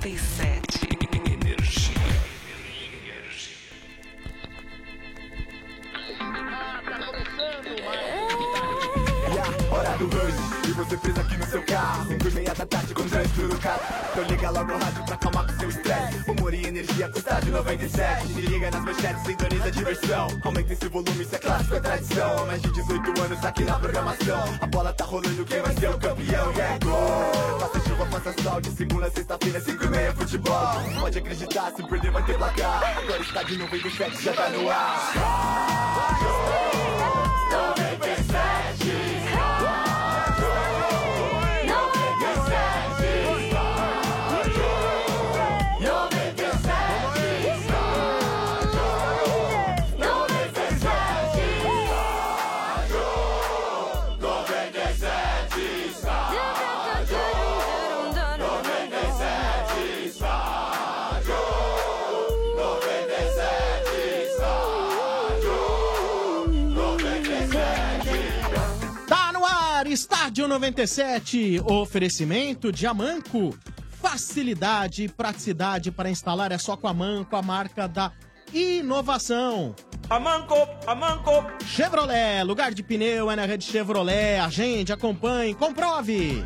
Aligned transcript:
97. 0.00 0.88
Energia. 1.26 1.94
Hora 9.70 9.98
do 9.98 10.06
rush, 10.06 10.68
e 10.68 10.72
você 10.72 10.96
fez 10.96 11.18
aqui 11.18 11.36
no 11.36 11.46
seu 11.46 11.62
carro 11.64 12.06
Cinco 12.08 12.28
e 12.28 12.30
meia 12.32 12.54
da 12.54 12.66
tarde 12.66 12.94
com 12.94 13.06
trânsito 13.06 13.42
no 13.42 13.58
carro 13.58 13.80
Então 14.10 14.24
liga 14.24 14.50
logo 14.50 14.72
o 14.72 14.78
rádio 14.78 15.04
estádio 17.50 17.56
97 17.56 18.26
Se 18.28 18.40
liga 18.40 18.70
nas 18.70 18.84
manchetes, 18.84 19.22
sintoniza 19.24 19.64
a 19.64 19.70
diversão. 19.70 20.28
Aumenta 20.44 20.72
esse 20.72 20.88
volume, 20.88 21.22
isso 21.22 21.34
é 21.34 21.38
clássico, 21.38 21.74
é 21.74 21.80
tradição. 21.80 22.46
Mais 22.46 22.62
de 22.62 22.72
18 22.72 23.22
anos 23.22 23.44
aqui 23.44 23.64
na 23.64 23.78
programação. 23.78 24.58
A 24.60 24.66
bola 24.66 24.92
tá 24.92 25.04
rolando, 25.04 25.44
quem 25.44 25.60
vai 25.60 25.74
ser 25.74 25.90
o 25.90 25.98
campeão? 25.98 26.52
É 26.52 26.78
gol! 26.84 27.60
Faça 27.60 27.88
chuva, 27.88 28.06
faça 28.06 28.42
sol, 28.42 28.60
de 28.60 28.70
segunda 28.70 29.06
a 29.06 29.10
sexta-feira, 29.10 29.60
cinco 29.60 29.84
e 29.84 29.88
meia 29.88 30.12
futebol. 30.14 30.82
Pode 31.00 31.18
acreditar, 31.18 31.72
se 31.72 31.82
perder 31.82 32.10
vai 32.10 32.24
ter 32.24 32.38
placar. 32.38 32.98
Agora 32.98 33.22
estádio 33.22 33.58
97 33.58 34.22
já 34.22 34.32
tá 34.32 34.48
no 34.50 34.70
ar 34.70 35.79
97, 70.60 71.58
oferecimento 71.64 72.70
de 72.70 72.86
Amanco. 72.86 73.58
Facilidade 73.92 75.04
e 75.04 75.08
praticidade 75.08 75.90
para 75.90 76.10
instalar 76.10 76.52
é 76.52 76.58
só 76.58 76.76
com 76.76 76.86
a 76.86 76.90
Amanco, 76.90 77.34
a 77.34 77.40
marca 77.40 77.88
da 77.88 78.12
inovação. 78.52 79.74
Amanco, 80.10 80.54
Amanco. 80.86 81.30
Chevrolet, 81.64 82.44
lugar 82.44 82.74
de 82.74 82.82
pneu 82.82 83.30
é 83.30 83.36
na 83.36 83.46
rede 83.46 83.64
Chevrolet. 83.64 84.38
Agende, 84.38 84.92
acompanhe, 84.92 85.54
comprove. 85.54 86.44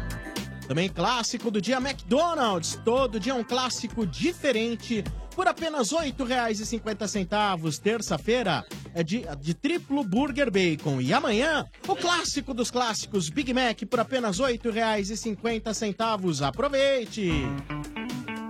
Também 0.68 0.88
clássico 0.88 1.50
do 1.50 1.60
dia 1.60 1.78
McDonald's. 1.78 2.78
Todo 2.84 3.18
dia 3.18 3.34
um 3.34 3.42
clássico 3.42 4.06
diferente 4.06 5.02
por 5.34 5.48
apenas 5.48 5.90
R$ 5.90 6.12
8,50. 6.12 7.78
Terça-feira 7.80 8.64
é 8.94 9.02
de, 9.02 9.24
de 9.40 9.54
triplo 9.54 10.04
burger 10.04 10.50
bacon. 10.50 11.00
E 11.00 11.12
amanhã, 11.12 11.66
o 11.86 11.96
clássico 11.96 12.54
dos 12.54 12.70
clássicos 12.70 13.28
Big 13.28 13.52
Mac 13.52 13.82
por 13.90 14.00
apenas 14.00 14.38
R$ 14.38 14.58
8,50. 14.58 16.46
Aproveite! 16.46 17.30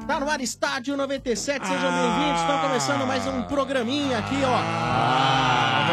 Tá 0.06 0.20
no 0.20 0.28
ar 0.28 0.40
Estádio 0.42 0.96
97, 0.98 1.66
sejam 1.66 1.90
bem-vindos. 1.90 2.40
Estão 2.42 2.60
começando 2.60 3.06
mais 3.06 3.26
um 3.26 3.42
programinha 3.44 4.18
aqui, 4.18 4.36
ó. 4.44 4.54
Ai, 4.54 5.90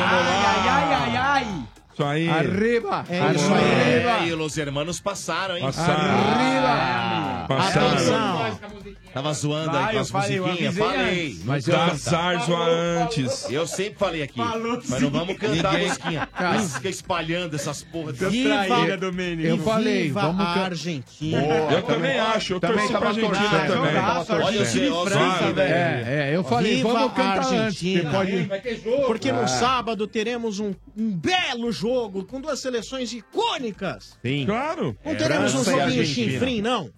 ai, 0.67 0.93
ai, 0.93 1.17
ai. 1.17 1.47
Isso 1.93 2.03
aí. 2.03 2.29
Arriba. 2.29 3.05
É 3.09 3.33
isso 3.33 3.53
aí. 3.53 3.63
É, 3.63 4.27
e 4.27 4.33
os 4.33 4.57
hermanos 4.57 4.99
passaram, 4.99 5.55
hein? 5.55 5.63
Passaram. 5.63 7.40
Passaram. 7.57 7.87
Atenção. 7.89 8.59
Tava 9.13 9.33
zoando 9.33 9.71
Vai, 9.73 9.83
aí 9.83 9.89
com 9.89 9.95
eu 9.97 10.01
as 10.01 10.09
falei, 10.09 10.39
eu 10.39 10.43
musiquinhas, 10.47 10.77
avisei 10.79 10.97
falei. 10.97 11.25
antes. 11.25 11.39
Não 11.39 11.45
Mas 11.45 11.67
eu-. 11.67 11.75
Casar 11.75 12.45
zoa 12.45 12.65
antes. 12.69 13.51
Eu 13.51 13.67
sempre 13.67 13.99
falei 13.99 14.23
aqui. 14.23 14.37
Mas 14.39 15.01
não 15.01 15.09
vamos 15.09 15.37
cantar 15.37 15.75
a 15.75 15.77
musiquinha. 15.79 16.29
Mas 16.39 16.75
Fica 16.75 16.89
espalhando 16.89 17.55
essas 17.55 17.83
porra. 17.83 18.13
Domênico. 18.97 19.47
Eu 19.47 19.57
falei, 19.57 20.03
Viva 20.03 20.21
vamos 20.21 20.41
a 20.45 20.53
can- 20.53 20.61
Argentina. 20.61 21.41
Eu 21.71 21.81
também 21.83 22.19
acho. 22.19 22.53
Eu 22.53 22.59
Também 22.59 22.87
torci 22.87 22.93
pra 22.93 23.07
Argentina 23.09 23.59
também. 23.67 23.97
Olha 23.97 24.25
ó, 24.29 24.51
e 24.51 25.09
França, 25.09 25.53
velho. 25.53 25.73
É, 25.73 26.29
é, 26.31 26.35
eu 26.35 26.43
falei, 26.43 26.75
Viva 26.77 26.93
vamos 26.93 27.11
a 27.11 27.13
cantar 27.13 27.37
antes. 27.39 27.53
Argentina. 27.53 28.11
porque 28.11 28.49
pode... 28.75 29.05
Porque 29.05 29.31
no 29.31 29.47
sábado 29.47 30.07
teremos 30.07 30.59
um, 30.59 30.73
um 30.97 31.11
belo 31.11 31.71
jogo 31.71 32.23
com 32.23 32.39
duas 32.39 32.59
seleções 32.59 33.11
icônicas. 33.11 34.17
Sim. 34.23 34.45
Claro. 34.45 34.95
Não 35.05 35.15
teremos 35.15 35.53
um 35.53 35.63
França 35.63 35.71
e 35.71 35.79
joguinho 35.81 35.99
Argentina. 35.99 36.31
chinfrim, 36.31 36.61
não. 36.61 36.89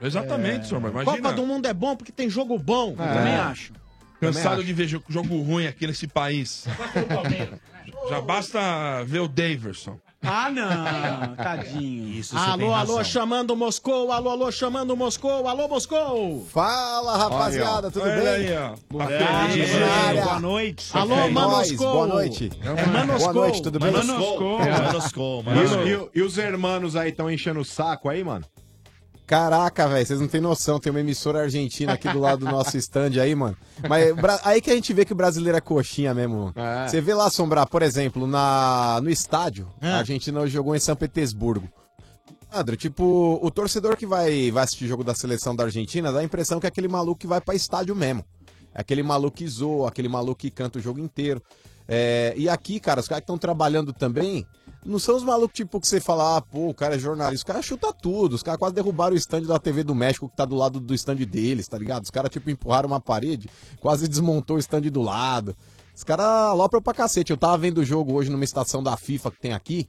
Exatamente, 0.00 0.66
senhor. 0.68 0.80
Mas 0.80 0.92
imagina. 0.92 1.16
Copa 1.16 1.32
do 1.34 1.46
Mundo 1.46 1.66
é 1.66 1.74
bom 1.74 1.94
porque 1.96 2.12
tem 2.12 2.28
jogo 2.30 2.58
bom. 2.58 2.94
Também 2.94 3.34
acho. 3.34 3.72
Cansado 4.20 4.62
de 4.62 4.72
ver 4.72 4.86
jo- 4.86 5.02
jogo 5.08 5.40
ruim 5.42 5.66
aqui 5.66 5.86
nesse 5.86 6.06
país. 6.06 6.66
Já 8.08 8.20
basta 8.20 9.02
ver 9.04 9.20
o 9.20 9.28
Daverson. 9.28 9.98
Ah, 10.22 10.50
não. 10.50 11.34
Tadinho. 11.34 12.08
Isso, 12.18 12.36
Alô, 12.36 12.74
alô, 12.74 12.96
razão. 12.96 13.04
chamando 13.04 13.56
Moscou, 13.56 14.12
alô, 14.12 14.28
alô, 14.28 14.52
chamando 14.52 14.94
Moscou, 14.94 15.48
alô, 15.48 15.66
Moscou. 15.66 16.46
Fala, 16.52 17.16
rapaziada, 17.16 17.90
tudo 17.90 18.04
Olha 18.04 18.16
bem? 18.16 18.28
aí, 18.28 18.52
ó. 18.54 18.98
Tá 18.98 19.10
É, 19.10 19.48
feliz. 19.48 20.22
Boa 20.22 20.40
noite. 20.40 20.90
Alô, 20.92 21.14
É 21.14 21.30
Mano 21.30 21.50
nóis, 21.52 21.70
Moscou. 21.70 21.92
boa 21.94 22.06
noite. 22.06 22.50
É 22.62 22.86
Manoscou. 22.86 23.32
Boa 23.32 23.46
noite, 23.46 23.62
tudo 23.62 23.78
bem? 23.78 23.90
Manoscou. 23.92 24.58
Manoscou. 24.58 25.40
E, 25.40 25.44
Manoscou. 25.46 25.80
os- 25.82 25.88
e 25.88 25.94
o- 25.94 26.10
e 26.16 26.22
os 26.22 26.36
hermanos 26.36 26.96
aí 26.96 27.08
estão 27.08 27.30
enchendo 27.30 27.60
o 27.60 27.64
saco 27.64 28.10
aí, 28.10 28.22
mano? 28.22 28.44
Caraca, 29.30 29.86
velho, 29.86 30.04
vocês 30.04 30.20
não 30.20 30.26
têm 30.26 30.40
noção, 30.40 30.80
tem 30.80 30.90
uma 30.90 30.98
emissora 30.98 31.42
argentina 31.42 31.92
aqui 31.92 32.08
do 32.08 32.18
lado 32.18 32.44
do 32.44 32.50
nosso 32.50 32.74
stand 32.78 33.12
aí, 33.22 33.32
mano. 33.32 33.56
Mas 33.88 34.12
aí 34.44 34.60
que 34.60 34.72
a 34.72 34.74
gente 34.74 34.92
vê 34.92 35.04
que 35.04 35.12
o 35.12 35.16
brasileiro 35.16 35.56
é 35.56 35.60
coxinha 35.60 36.12
mesmo. 36.12 36.52
É. 36.56 36.88
Você 36.88 37.00
vê 37.00 37.14
lá 37.14 37.28
assombrar, 37.28 37.68
por 37.68 37.80
exemplo, 37.80 38.26
na, 38.26 38.98
no 39.00 39.08
estádio, 39.08 39.68
Ah. 39.80 39.90
a 39.90 39.98
Argentina 39.98 40.44
jogou 40.48 40.74
em 40.74 40.80
São 40.80 40.96
Petersburgo. 40.96 41.68
André, 42.52 42.74
tipo, 42.74 43.38
o 43.40 43.48
torcedor 43.52 43.96
que 43.96 44.04
vai, 44.04 44.50
vai 44.50 44.64
assistir 44.64 44.88
jogo 44.88 45.04
da 45.04 45.14
seleção 45.14 45.54
da 45.54 45.62
Argentina 45.62 46.10
dá 46.10 46.18
a 46.18 46.24
impressão 46.24 46.58
que 46.58 46.66
é 46.66 46.68
aquele 46.68 46.88
maluco 46.88 47.20
que 47.20 47.28
vai 47.28 47.40
pra 47.40 47.54
estádio 47.54 47.94
mesmo. 47.94 48.24
É 48.74 48.80
aquele 48.80 49.04
maluco 49.04 49.36
que 49.36 49.46
zoa, 49.46 49.90
aquele 49.90 50.08
maluco 50.08 50.40
que 50.40 50.50
canta 50.50 50.80
o 50.80 50.82
jogo 50.82 50.98
inteiro. 50.98 51.40
É, 51.86 52.34
e 52.36 52.48
aqui, 52.48 52.80
cara, 52.80 52.98
os 52.98 53.06
caras 53.06 53.20
que 53.20 53.24
estão 53.24 53.38
trabalhando 53.38 53.92
também, 53.92 54.44
não 54.84 54.98
são 54.98 55.16
os 55.16 55.22
malucos 55.22 55.54
tipo 55.54 55.80
que 55.80 55.86
você 55.86 56.00
fala, 56.00 56.36
ah, 56.36 56.40
pô, 56.40 56.68
o 56.68 56.74
cara 56.74 56.96
é 56.96 56.98
jornalista. 56.98 57.36
Os 57.36 57.44
caras 57.44 57.64
chutam 57.64 57.92
tudo. 57.92 58.34
Os 58.34 58.42
caras 58.42 58.58
quase 58.58 58.74
derrubaram 58.74 59.14
o 59.14 59.18
stand 59.18 59.42
da 59.42 59.58
TV 59.58 59.82
do 59.82 59.94
México 59.94 60.28
que 60.28 60.36
tá 60.36 60.44
do 60.44 60.56
lado 60.56 60.80
do 60.80 60.94
stand 60.94 61.16
deles, 61.16 61.68
tá 61.68 61.78
ligado? 61.78 62.04
Os 62.04 62.10
caras, 62.10 62.30
tipo, 62.30 62.50
empurraram 62.50 62.88
uma 62.88 63.00
parede, 63.00 63.48
quase 63.80 64.08
desmontou 64.08 64.56
o 64.56 64.60
stand 64.60 64.82
do 64.82 65.02
lado. 65.02 65.54
Os 65.94 66.02
caras 66.04 66.24
alopram 66.24 66.80
pra 66.80 66.94
cacete. 66.94 67.30
Eu 67.30 67.36
tava 67.36 67.58
vendo 67.58 67.78
o 67.78 67.84
jogo 67.84 68.14
hoje 68.14 68.30
numa 68.30 68.44
estação 68.44 68.82
da 68.82 68.96
FIFA 68.96 69.30
que 69.32 69.40
tem 69.40 69.52
aqui. 69.52 69.88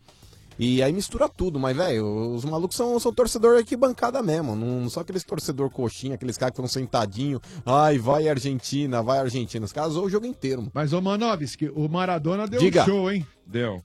E 0.60 0.84
aí 0.84 0.92
mistura 0.94 1.28
tudo, 1.28 1.60
mas, 1.60 1.76
velho, 1.76 2.36
os 2.36 2.46
malucos 2.46 2.76
são, 2.78 3.00
são 3.00 3.12
torcedor 3.12 3.58
aqui 3.58 3.76
bancada 3.76 4.22
mesmo. 4.22 4.56
Não, 4.56 4.82
não 4.82 4.90
são 4.90 5.02
aqueles 5.02 5.24
torcedor 5.24 5.72
coxinha, 5.72 6.16
aqueles 6.16 6.38
caras 6.38 6.54
que 6.54 6.62
estão 6.62 6.68
sentadinho. 6.68 7.40
Ai, 7.66 7.98
vai 7.98 8.28
Argentina, 8.28 9.02
vai 9.02 9.20
Argentina. 9.20 9.66
Os 9.66 9.72
caras 9.72 9.94
zoam 9.94 10.06
o 10.06 10.10
jogo 10.10 10.26
inteiro. 10.26 10.70
Mas, 10.74 10.94
ô 10.94 11.02
Manovski, 11.02 11.72
o 11.74 11.88
Maradona 11.88 12.46
deu 12.46 12.60
Diga. 12.60 12.84
um 12.84 12.86
show, 12.86 13.12
hein? 13.12 13.26
Deu. 13.48 13.82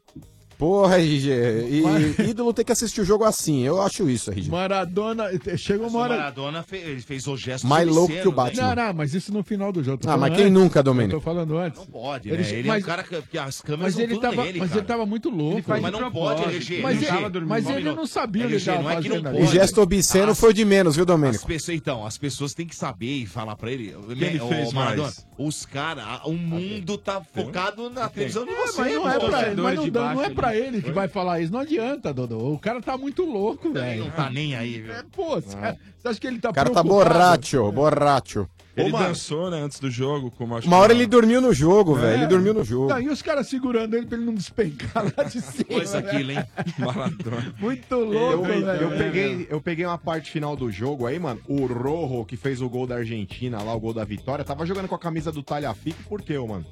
Porra, 0.59 0.99
RG. 0.99 1.31
E 1.69 2.23
ídolo 2.31 2.53
tem 2.53 2.65
que 2.65 2.73
assistir 2.73 3.01
o 3.01 3.05
jogo 3.05 3.25
assim. 3.25 3.63
Eu 3.63 3.81
acho 3.83 4.09
isso, 4.09 4.31
RG. 4.31 4.51
Maradona, 4.51 5.25
chega 5.57 5.83
Mas 5.85 5.93
uma 5.93 5.99
o 5.99 6.03
hora... 6.03 6.17
Maradona 6.17 6.63
fe- 6.63 6.77
ele 6.79 7.01
fez 7.03 7.27
o 7.27 7.37
gesto 7.37 7.67
Mais 7.67 7.87
louco 7.89 8.13
que 8.15 8.27
o 8.27 8.31
né? 8.31 8.37
Batman. 8.37 8.75
Não, 8.75 8.87
não, 8.87 8.95
mas 8.95 9.15
isso 9.15 9.33
no 9.33 9.43
final 9.45 9.71
do 9.73 9.83
jogo. 9.83 10.01
Ah, 10.07 10.17
mas 10.17 10.35
quem 10.35 10.45
antes. 10.47 10.53
nunca, 10.55 10.79
Eu 10.79 10.83
Domênico? 10.83 11.19
tô 11.19 11.21
falando 11.21 11.59
antes. 11.59 11.79
Não 11.79 11.87
pode, 11.87 12.29
Ele- 12.31 12.43
né? 12.43 12.51
Ele 12.51 12.69
é 12.69 12.73
mas- 12.73 12.83
um 12.83 12.87
cara 12.87 13.03
que, 13.03 13.39
as 13.39 13.61
câmeras 13.61 13.95
Mas 13.95 14.03
ele 14.03 14.19
tava, 14.19 14.45
nele, 14.45 14.59
mas 14.61 14.69
cara. 14.71 14.81
ele 14.81 14.87
tava 14.87 15.07
muito 15.07 15.29
louco. 15.29 15.63
Mas 15.67 15.83
não 15.93 16.11
pode, 16.11 16.43
LG. 16.45 16.81
Mas, 16.81 17.03
ele, 17.03 17.41
mas 17.47 17.69
ele 17.69 17.93
não 17.93 18.07
sabia 18.07 18.45
ele 18.45 18.59
tava 18.61 18.83
não 18.83 18.91
é 18.91 19.03
que 19.03 19.09
não 19.09 19.23
pode. 19.23 19.43
O 19.43 19.47
gesto 19.47 19.81
obsceno 19.81 20.33
As- 20.33 20.41
foi 20.41 20.53
de 20.55 20.65
menos, 20.65 20.95
viu, 20.97 21.03
As 21.03 21.07
Domênico? 21.07 21.47
pessoas, 21.47 21.77
então, 21.77 22.07
as 22.07 22.17
pessoas 22.17 22.55
têm 22.55 22.67
que 22.67 22.75
saber 22.77 23.23
e 23.23 23.27
falar 23.27 23.57
pra 23.57 23.71
ele. 23.71 23.95
ele 24.09 24.41
Ô, 24.41 24.49
fez 24.49 24.73
Maradona, 24.73 25.03
mais? 25.03 25.27
Os 25.39 25.67
caras, 25.67 26.05
o 26.25 26.33
mundo 26.33 26.97
tá 26.97 27.21
focado 27.35 27.91
na 27.91 28.09
televisão 28.09 28.45
de 28.45 28.51
É, 28.53 28.57
você, 28.67 28.81
mas 28.81 28.95
não 29.93 30.23
é 30.25 30.31
pra 30.31 30.46
é 30.53 30.57
pra 30.59 30.67
ele 30.67 30.83
que 30.83 30.91
vai 30.93 31.09
falar 31.09 31.41
isso. 31.41 31.53
Não 31.53 31.61
adianta, 31.61 32.13
Dodô. 32.13 32.53
O 32.53 32.59
cara 32.59 32.81
tá 32.81 32.97
muito 32.97 33.25
louco, 33.25 33.69
Ele 33.69 33.75
velho. 33.81 34.05
não 34.05 34.11
tá 34.11 34.31
nem 34.31 34.55
aí, 34.55 34.81
viu? 34.81 34.93
É, 34.93 35.03
pô, 35.15 35.37
você 35.41 35.57
você 35.99 36.09
acha 36.09 36.21
que 36.21 36.27
ele 36.27 36.39
tá 36.39 36.51
O 36.51 36.53
cara 36.55 36.71
tá 36.71 36.83
preocupado? 36.83 37.11
borracho, 37.11 37.73
borracho. 37.73 38.49
Ele 38.77 38.93
dançou, 38.93 39.51
né, 39.51 39.63
antes 39.63 39.81
do 39.81 39.91
jogo. 39.91 40.31
Como 40.31 40.55
acho 40.55 40.67
Uma 40.69 40.77
hora 40.77 40.93
ele 40.93 41.07
dormiu 41.07 41.41
no 41.41 41.51
jogo, 41.53 41.95
velho. 41.95 42.19
Ele 42.19 42.27
dormiu 42.27 42.53
no 42.53 42.63
jogo. 42.63 42.89
Não, 42.91 43.01
e 43.01 43.09
os 43.09 43.23
caras 43.23 43.49
segurando 43.49 43.95
ele 43.97 44.05
pra 44.05 44.19
ele 44.19 44.27
não 44.27 44.35
despencar 44.35 45.03
lá 45.17 45.25
de 45.25 45.41
cima. 45.41 45.65
Coisa 45.65 46.01
né? 46.03 46.11
aquilo, 46.11 46.31
hein? 46.33 46.45
Maradona. 46.79 47.55
Muito 47.59 47.95
Eu, 47.95 48.05
louco, 48.05 48.45
velho. 48.45 48.67
eu 48.67 48.91
peguei, 48.91 49.47
eu 49.49 49.61
peguei 49.63 49.87
uma 49.87 49.97
parte 49.97 50.31
final 50.31 50.55
do 50.55 50.71
jogo 50.71 51.07
aí, 51.07 51.19
mano. 51.19 51.41
O 51.49 51.65
Rojo, 51.65 52.27
que 52.27 52.37
fez 52.37 52.61
o 52.61 52.69
gol 52.69 52.87
da 52.87 52.97
Argentina, 52.97 53.63
lá 53.63 53.75
o 53.75 53.81
gol 53.81 53.95
da 53.95 54.05
vitória, 54.05 54.45
tava 54.45 54.67
jogando 54.67 54.89
com 54.89 54.95
a 54.95 54.99
camisa 54.99 55.33
do 55.33 55.43
Talhafico, 55.43 56.03
por 56.07 56.21
quê, 56.21 56.39
mano? 56.39 56.67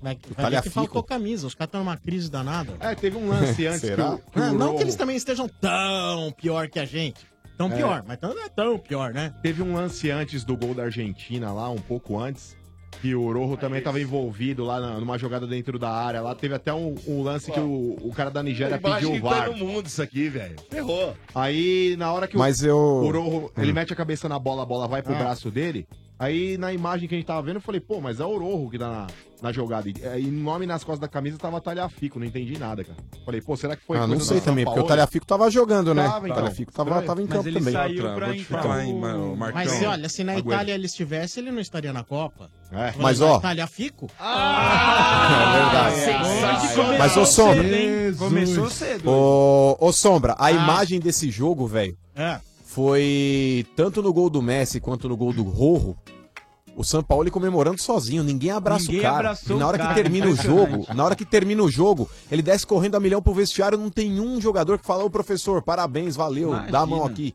Vai, 0.00 0.16
vai 0.36 0.50
ver 0.50 0.62
que 0.62 0.70
faltou 0.70 1.02
camisa. 1.02 1.46
Os 1.46 1.54
caras 1.54 1.68
estão 1.68 1.80
numa 1.84 1.96
crise 1.96 2.30
danada. 2.30 2.72
É, 2.80 2.94
teve 2.94 3.16
um 3.16 3.28
lance 3.28 3.64
antes 3.66 3.80
que 3.80 3.86
Será? 3.88 4.14
o, 4.14 4.18
que 4.18 4.38
o 4.38 4.42
Ah, 4.42 4.52
não 4.52 4.76
que 4.76 4.82
eles 4.82 4.94
também 4.96 5.16
estejam 5.16 5.48
tão 5.48 6.32
pior 6.32 6.68
que 6.68 6.78
a 6.78 6.84
gente. 6.84 7.26
Tão 7.56 7.72
É. 7.72 7.76
pior, 7.76 8.04
mas 8.06 8.16
tão- 8.18 8.34
não 8.34 8.44
é 8.44 8.48
tão 8.48 8.78
pior, 8.78 9.12
né? 9.12 9.34
Teve 9.42 9.62
um 9.62 9.74
lance 9.74 10.10
antes 10.10 10.44
do 10.44 10.56
gol 10.56 10.74
da 10.74 10.84
Argentina 10.84 11.52
lá, 11.52 11.68
um 11.68 11.78
pouco 11.78 12.16
antes, 12.16 12.56
que 13.02 13.14
o 13.16 13.32
Rojo 13.32 13.56
também 13.56 13.80
estava 13.80 14.00
envolvido 14.00 14.64
lá 14.64 14.78
na- 14.80 15.00
numa 15.00 15.18
jogada 15.18 15.44
dentro 15.44 15.76
da 15.76 15.90
área. 15.90 16.20
Lá 16.20 16.36
teve 16.36 16.54
até 16.54 16.72
um, 16.72 16.94
um 17.06 17.20
lance 17.22 17.50
que 17.50 17.58
o, 17.58 17.96
o 18.00 18.12
cara 18.14 18.30
da 18.30 18.44
Nigéria 18.44 18.78
pediu 18.78 19.12
o 19.12 19.20
VAR. 19.20 19.50
mundo 19.56 19.86
isso 19.86 20.00
aqui, 20.00 20.28
velho. 20.28 20.54
Ferrou. 20.70 21.16
Aí, 21.34 21.96
na 21.98 22.12
hora 22.12 22.28
que 22.28 22.36
o, 22.36 22.38
Mas 22.38 22.62
eu- 22.62 22.76
o 22.76 23.10
Rojo, 23.10 23.50
ele 23.58 23.72
Hum. 23.72 23.74
mete 23.74 23.92
a 23.92 23.96
cabeça 23.96 24.28
na 24.28 24.38
bola, 24.38 24.62
a 24.62 24.66
bola 24.66 24.86
vai 24.86 25.02
pro 25.02 25.14
Ah. 25.14 25.18
braço 25.18 25.50
dele. 25.50 25.86
Aí, 26.18 26.58
na 26.58 26.72
imagem 26.72 27.08
que 27.08 27.14
a 27.14 27.18
gente 27.18 27.26
tava 27.26 27.42
vendo, 27.42 27.56
eu 27.56 27.60
falei, 27.60 27.80
pô, 27.80 28.00
mas 28.00 28.18
é 28.18 28.24
o 28.24 28.36
Rojo 28.36 28.70
que 28.70 28.78
tá 28.78 28.88
na, 28.88 29.06
na 29.40 29.52
jogada. 29.52 29.88
E, 29.88 29.94
e 30.20 30.26
o 30.28 30.32
nome 30.32 30.66
nas 30.66 30.82
costas 30.82 30.98
da 30.98 31.06
camisa 31.06 31.38
tava 31.38 31.60
Talhafico, 31.60 32.18
não 32.18 32.26
entendi 32.26 32.58
nada, 32.58 32.82
cara. 32.82 32.98
Falei, 33.24 33.40
pô, 33.40 33.56
será 33.56 33.76
que 33.76 33.84
foi 33.84 33.96
ah, 33.98 34.00
não 34.00 34.08
coisa 34.16 34.24
sei 34.24 34.40
do 34.40 34.44
também, 34.44 34.64
porque 34.64 34.80
o 34.80 34.82
Sampaoli? 34.82 34.98
Talhafico 35.00 35.24
tava 35.26 35.48
jogando, 35.48 35.94
né? 35.94 36.02
Tava, 36.08 36.24
o 36.24 36.26
então. 36.26 36.36
Talhafico 36.36 36.72
tava, 36.72 36.88
Estranho. 36.90 37.06
tava 37.06 37.22
em 37.22 37.24
Mas 37.26 37.32
campo 37.36 37.48
ele 37.48 37.58
também. 37.60 37.72
saiu 37.72 37.96
Outra, 38.02 38.14
pra 38.16 38.26
vou 38.26 38.34
te 38.34 38.40
entrar 38.40 38.62
falar, 38.62 38.76
o- 38.78 38.80
hein, 38.82 38.94
mano, 38.98 39.32
o 39.32 39.36
Marcão. 39.36 39.62
Mas 39.64 39.82
olha, 39.84 40.08
se 40.08 40.24
na. 40.24 40.38
Itália 40.38 40.74
ele 40.74 40.86
estivesse, 40.86 41.38
ele 41.38 41.52
não 41.52 41.60
estaria 41.60 41.92
na 41.92 42.02
Copa. 42.02 42.50
É. 42.72 42.92
Mas, 42.98 43.20
ó- 43.20 43.38
Itália 43.38 43.66
fico? 43.68 44.08
É 44.20 45.52
verdade. 45.62 46.98
Mas, 46.98 47.16
ô 47.16 47.24
Sombra, 47.26 47.64
Começou 48.18 48.68
cedo. 48.70 49.08
ô, 49.08 49.76
ô 49.80 49.92
Sombra, 49.92 50.34
a 50.38 50.46
Ah. 50.46 50.50
imagem 50.52 50.98
desse 51.00 51.30
jogo, 51.30 51.66
velho, 51.66 51.96
É. 52.16 52.40
foi 52.68 53.66
tanto 53.74 54.02
no 54.02 54.12
gol 54.12 54.28
do 54.28 54.42
Messi 54.42 54.78
quanto 54.78 55.08
no 55.08 55.16
gol 55.16 55.32
do 55.32 55.42
Rojo. 55.42 55.96
O 56.76 56.84
São 56.84 57.02
Paulo 57.02 57.28
comemorando 57.30 57.80
sozinho, 57.80 58.22
ninguém 58.22 58.50
abraça 58.50 58.84
Ninguém 58.84 59.00
o 59.00 59.02
cara. 59.02 59.36
E 59.48 59.52
na 59.54 59.66
hora 59.66 59.78
que 59.78 59.84
cara, 59.84 59.94
termina 59.94 60.26
o 60.28 60.36
jogo, 60.36 60.86
na 60.94 61.02
hora 61.02 61.16
que 61.16 61.24
termina 61.24 61.62
o 61.62 61.70
jogo, 61.70 62.08
ele 62.30 62.42
desce 62.42 62.66
correndo 62.66 62.94
a 62.94 63.00
milhão 63.00 63.22
pro 63.22 63.32
vestiário, 63.32 63.78
não 63.78 63.88
tem 63.88 64.20
um 64.20 64.38
jogador 64.38 64.78
que 64.78 64.86
fala, 64.86 65.02
ô 65.02 65.08
professor, 65.08 65.62
parabéns, 65.62 66.14
valeu, 66.14 66.50
dá 66.70 66.80
a 66.80 66.86
mão 66.86 66.98
Imagina. 66.98 67.12
aqui. 67.12 67.34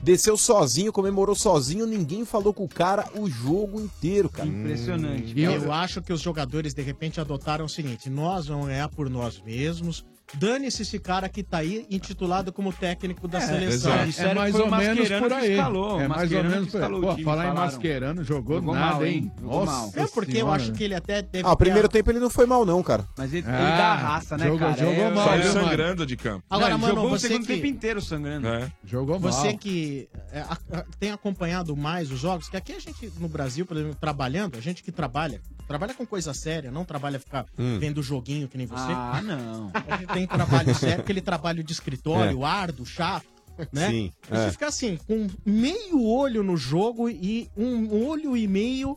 Desceu 0.00 0.36
sozinho, 0.36 0.92
comemorou 0.92 1.34
sozinho, 1.34 1.84
ninguém 1.84 2.24
falou 2.24 2.54
com 2.54 2.62
o 2.64 2.68
cara 2.68 3.04
o 3.16 3.28
jogo 3.28 3.80
inteiro, 3.80 4.28
cara. 4.28 4.48
Impressionante. 4.48 5.32
E 5.36 5.44
cara. 5.44 5.56
eu 5.56 5.72
acho 5.72 6.00
que 6.00 6.12
os 6.12 6.20
jogadores, 6.20 6.72
de 6.72 6.82
repente, 6.82 7.20
adotaram 7.20 7.64
o 7.64 7.68
seguinte: 7.68 8.08
nós 8.08 8.46
vamos 8.46 8.68
ganhar 8.68 8.88
por 8.88 9.10
nós 9.10 9.42
mesmos. 9.42 10.04
Dane-se 10.34 10.82
esse 10.82 10.98
cara 10.98 11.28
que 11.28 11.42
tá 11.42 11.58
aí 11.58 11.86
intitulado 11.90 12.52
como 12.52 12.72
técnico 12.72 13.26
da 13.26 13.40
seleção. 13.40 13.92
É, 13.92 14.06
que 14.06 14.34
mais 14.34 14.54
ou 14.54 14.66
o 14.66 14.70
menos 14.70 14.98
Mascherano 14.98 15.28
por 15.28 15.28
que 15.38 15.44
aí. 15.44 15.52
escalou, 15.52 16.00
é 16.00 16.08
mais 16.08 16.32
ou 16.32 16.44
menos 16.44 16.68
por 16.70 16.82
aí. 16.82 16.90
Pô, 16.90 17.10
time, 17.14 17.24
falar 17.24 17.44
em 17.44 17.48
falaram. 17.48 17.54
Mascherano, 17.76 18.24
jogou, 18.24 18.56
Jogou 18.56 18.74
nada, 18.74 18.92
mal, 18.94 19.06
hein? 19.06 19.32
Jogou 19.40 19.66
mal. 19.66 19.92
É 19.96 20.06
porque 20.06 20.30
eu 20.32 20.34
Senhora. 20.36 20.56
acho 20.62 20.72
que 20.72 20.84
ele 20.84 20.94
até 20.94 21.22
deve 21.22 21.48
Ah, 21.48 21.52
o 21.52 21.56
primeiro 21.56 21.88
tempo 21.88 22.10
ele 22.10 22.20
não 22.20 22.28
foi 22.28 22.44
mal, 22.46 22.66
não, 22.66 22.82
cara. 22.82 23.06
Mas 23.16 23.32
ele, 23.32 23.46
ele 23.46 23.56
Ah, 23.56 23.76
dá 23.76 23.86
a 23.88 23.94
raça, 23.96 24.36
né, 24.36 24.44
jogou- 24.44 24.58
cara? 24.58 24.76
jogou 24.78 25.04
É, 25.04 25.10
mal, 25.10 25.24
Saiu 25.28 25.52
sangrando 25.52 26.06
de 26.06 26.16
campo. 26.16 26.44
Agora, 26.50 26.68
Não, 26.70 26.76
ele 26.76 26.82
mano, 26.82 26.94
jogou 26.94 27.06
o 27.14 27.18
você 27.18 27.28
segundo 27.28 27.46
que- 27.46 27.54
tempo 27.54 27.66
inteiro 27.66 28.00
sangrando. 28.02 28.48
É. 28.48 28.70
Jogou 28.84 29.18
mal. 29.18 29.32
Você 29.32 29.54
que 29.54 30.08
é, 30.32 30.40
a- 30.40 30.58
a- 30.72 30.84
tem 30.98 31.10
acompanhado 31.10 31.74
mais 31.76 32.10
os 32.12 32.20
jogos, 32.20 32.48
que 32.48 32.56
aqui 32.56 32.72
a 32.72 32.78
gente, 32.78 33.10
no 33.18 33.28
Brasil, 33.28 33.64
por 33.64 33.76
exemplo, 33.76 33.96
trabalhando, 33.98 34.56
a 34.58 34.60
gente 34.60 34.82
que 34.82 34.92
trabalha, 34.92 35.40
trabalha 35.66 35.94
com 35.94 36.04
coisa 36.06 36.32
séria, 36.34 36.70
não 36.70 36.84
trabalha 36.84 37.18
ficar 37.18 37.46
Hum. 37.58 37.78
vendo 37.80 38.02
joguinho 38.02 38.46
que 38.48 38.56
nem 38.58 38.66
você. 38.66 38.92
Ah, 38.92 39.20
não. 39.22 39.72
Tem 40.18 40.26
trabalho 40.26 40.74
sério, 40.74 41.00
aquele 41.00 41.20
trabalho 41.20 41.62
de 41.64 41.72
escritório, 41.72 42.44
árduo, 42.44 42.84
chato, 42.86 43.26
né? 43.72 43.88
Sim, 43.90 44.12
gente 44.30 44.46
é. 44.46 44.50
fica 44.50 44.66
assim, 44.68 44.96
com 45.06 45.26
meio 45.44 46.02
olho 46.04 46.42
no 46.42 46.56
jogo 46.56 47.08
e 47.08 47.50
um 47.56 48.06
olho 48.06 48.36
e 48.36 48.46
meio, 48.46 48.96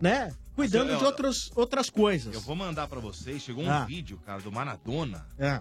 né? 0.00 0.32
Cuidando 0.54 0.90
eu- 0.90 0.98
de 0.98 1.04
outros, 1.04 1.50
outras 1.56 1.90
coisas. 1.90 2.32
Eu 2.34 2.40
vou 2.40 2.54
mandar 2.54 2.86
pra 2.86 3.00
vocês. 3.00 3.42
Chegou 3.42 3.64
um 3.64 3.70
Ah. 3.70 3.84
vídeo, 3.84 4.18
cara, 4.24 4.40
do 4.40 4.52
Maradona. 4.52 5.26
É. 5.38 5.60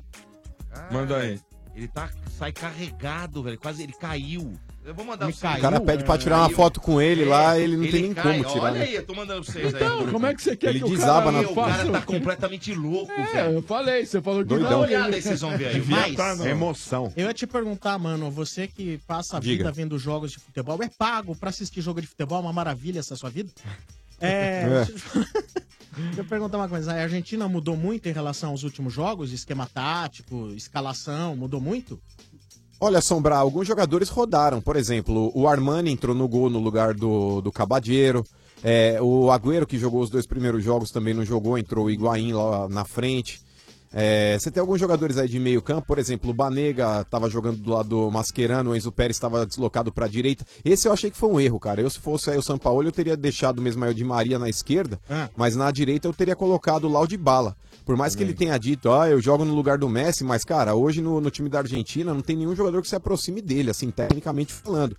Manda 0.91 1.17
aí. 1.17 1.39
Ele 1.75 1.87
tá, 1.87 2.11
sai 2.37 2.51
carregado, 2.51 3.41
velho. 3.41 3.57
Quase 3.59 3.81
ele 3.81 3.93
caiu. 3.93 4.53
Eu 4.85 4.93
vou 4.93 5.05
mandar 5.05 5.25
pra 5.27 5.33
vocês. 5.35 5.53
O 5.57 5.61
cara 5.61 5.75
Caiu, 5.77 5.85
pede 5.85 6.03
pra 6.03 6.15
é, 6.15 6.17
tirar 6.17 6.37
uma 6.39 6.49
foto 6.49 6.81
com 6.81 7.01
ele 7.01 7.23
lá, 7.23 7.57
ele 7.57 7.77
não 7.77 7.83
Ele 7.83 7.91
tem 7.91 8.01
nem 8.03 8.13
cai. 8.13 8.37
como 8.41 8.53
tirar. 8.53 8.63
Olha 8.65 8.79
né? 8.79 8.85
aí, 8.85 8.95
eu 8.95 9.05
tô 9.05 9.13
mandando 9.15 9.43
pra 9.43 9.53
vocês 9.53 9.73
aí. 9.73 9.81
Então, 9.81 10.07
como 10.11 10.25
é 10.25 10.33
que 10.35 10.41
você 10.41 10.55
quer 10.57 10.69
Ele 10.71 10.79
que 10.79 10.85
o 10.85 10.89
desaba 10.89 11.31
cara 11.31 11.41
na- 11.43 11.49
O 11.49 11.55
cara 11.55 11.91
tá 11.91 12.01
completamente 12.01 12.73
louco, 12.73 13.11
É, 13.11 13.23
velho. 13.33 13.53
eu 13.53 13.61
falei, 13.63 14.05
você 14.05 14.21
falou 14.21 14.39
que 14.43 14.49
Doidão. 14.49 14.65
Dá 14.67 14.71
não. 14.75 14.79
uma 14.81 14.87
olhada 14.87 15.15
aí, 15.15 15.21
vocês 15.21 15.39
vão 15.41 15.57
ver 15.57 15.67
aí. 15.67 15.83
Mas, 15.85 16.15
tá. 16.15 16.35
Emoção. 16.49 17.13
Eu 17.15 17.27
ia 17.27 17.33
te 17.33 17.47
perguntar, 17.47 17.97
mano, 17.97 18.29
você 18.29 18.67
que 18.67 18.97
passa 19.07 19.37
a 19.37 19.39
Diga. 19.39 19.57
vida 19.63 19.71
vendo 19.71 19.97
jogos 19.97 20.31
de 20.31 20.39
futebol, 20.39 20.77
é 20.83 20.89
pago 20.89 21.35
pra 21.35 21.49
assistir 21.49 21.79
jogo 21.81 22.01
de 22.01 22.07
futebol? 22.07 22.39
É 22.39 22.41
uma 22.41 22.53
maravilha 22.53 22.99
essa 22.99 23.15
sua 23.15 23.29
vida? 23.29 23.51
É. 24.25 24.85
Deixa 25.97 26.21
eu 26.21 26.25
perguntar 26.25 26.57
uma 26.57 26.69
coisa. 26.69 26.93
A 26.93 27.01
Argentina 27.01 27.47
mudou 27.49 27.75
muito 27.75 28.07
em 28.07 28.13
relação 28.13 28.51
aos 28.51 28.63
últimos 28.63 28.93
jogos? 28.93 29.33
Esquema 29.33 29.67
tático, 29.67 30.49
escalação, 30.55 31.35
mudou 31.35 31.59
muito? 31.59 31.99
Olha, 32.79 33.01
Sombra, 33.01 33.37
alguns 33.37 33.67
jogadores 33.67 34.09
rodaram. 34.09 34.61
Por 34.61 34.75
exemplo, 34.75 35.31
o 35.33 35.47
Armani 35.47 35.91
entrou 35.91 36.15
no 36.15 36.27
gol 36.27 36.49
no 36.49 36.59
lugar 36.59 36.93
do, 36.93 37.41
do 37.41 37.51
Cabadeiro. 37.51 38.25
É, 38.63 38.97
o 39.01 39.31
Agüero, 39.31 39.65
que 39.65 39.77
jogou 39.77 40.01
os 40.01 40.09
dois 40.09 40.25
primeiros 40.25 40.63
jogos, 40.63 40.91
também 40.91 41.13
não 41.13 41.25
jogou, 41.25 41.57
entrou 41.57 41.85
o 41.85 41.91
Higuaín 41.91 42.33
lá 42.33 42.67
na 42.69 42.85
frente. 42.85 43.41
É, 43.95 44.37
você 44.39 44.49
tem 44.49 44.59
alguns 44.59 44.79
jogadores 44.79 45.17
aí 45.19 45.27
de 45.27 45.39
meio 45.39 45.61
campo, 45.61 45.85
por 45.85 45.99
exemplo, 45.99 46.31
o 46.31 46.33
Banega 46.33 47.01
estava 47.01 47.29
jogando 47.29 47.57
do 47.57 47.69
lado 47.71 47.89
do 47.89 48.09
Mascherano, 48.09 48.71
o 48.71 48.75
Enzo 48.75 48.91
Pérez 48.91 49.15
estava 49.15 49.45
deslocado 49.45 49.91
para 49.91 50.05
a 50.05 50.09
direita. 50.09 50.43
Esse 50.65 50.87
eu 50.87 50.91
achei 50.93 51.11
que 51.11 51.17
foi 51.17 51.29
um 51.29 51.39
erro, 51.39 51.59
cara. 51.59 51.79
Eu, 51.79 51.89
se 51.89 51.99
fosse 51.99 52.31
aí 52.31 52.37
o 52.37 52.41
São 52.41 52.57
Paulo, 52.57 52.87
eu 52.87 52.91
teria 52.91 53.15
deixado 53.15 53.61
mesmo 53.61 53.83
aí 53.85 53.91
o 53.91 53.93
Di 53.93 54.03
Maria 54.03 54.39
na 54.39 54.49
esquerda, 54.49 54.99
Ah. 55.09 55.29
mas 55.35 55.55
na 55.55 55.69
direita 55.69 56.07
eu 56.07 56.13
teria 56.13 56.35
colocado 56.35 56.85
o 56.85 56.89
Lau 56.91 57.05
de 57.05 57.17
Bala. 57.17 57.55
Por 57.85 57.95
mais 57.95 58.15
que 58.15 58.23
ele 58.23 58.33
tenha 58.33 58.57
dito, 58.57 58.91
ah, 58.91 59.09
eu 59.09 59.21
jogo 59.21 59.45
no 59.45 59.53
lugar 59.53 59.77
do 59.77 59.87
Messi, 59.89 60.23
mas, 60.23 60.43
cara, 60.43 60.73
hoje 60.73 61.01
no, 61.01 61.21
no 61.21 61.29
time 61.29 61.47
da 61.49 61.59
Argentina 61.59 62.13
não 62.13 62.21
tem 62.21 62.35
nenhum 62.35 62.55
jogador 62.55 62.81
que 62.81 62.87
se 62.87 62.95
aproxime 62.95 63.41
dele, 63.41 63.69
assim, 63.69 63.91
tecnicamente 63.91 64.53
falando. 64.53 64.95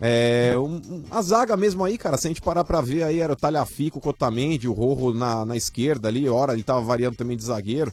É, 0.00 0.54
um- 0.58 1.04
a 1.12 1.22
zaga 1.22 1.56
mesmo 1.56 1.84
aí, 1.84 1.96
cara, 1.96 2.16
se 2.16 2.26
a 2.26 2.30
gente 2.30 2.40
parar 2.40 2.64
pra 2.64 2.80
ver 2.80 3.04
aí, 3.04 3.20
era 3.20 3.34
o 3.34 3.36
Talhafico, 3.36 3.98
o 3.98 4.02
Cotamendi, 4.02 4.66
o 4.66 4.72
Rojo 4.72 5.16
na, 5.16 5.44
na 5.44 5.56
esquerda 5.56 6.08
ali, 6.08 6.28
hora 6.28 6.54
ele 6.54 6.64
tava 6.64 6.80
variando 6.80 7.14
também 7.16 7.36
de 7.36 7.44
zagueiro. 7.44 7.92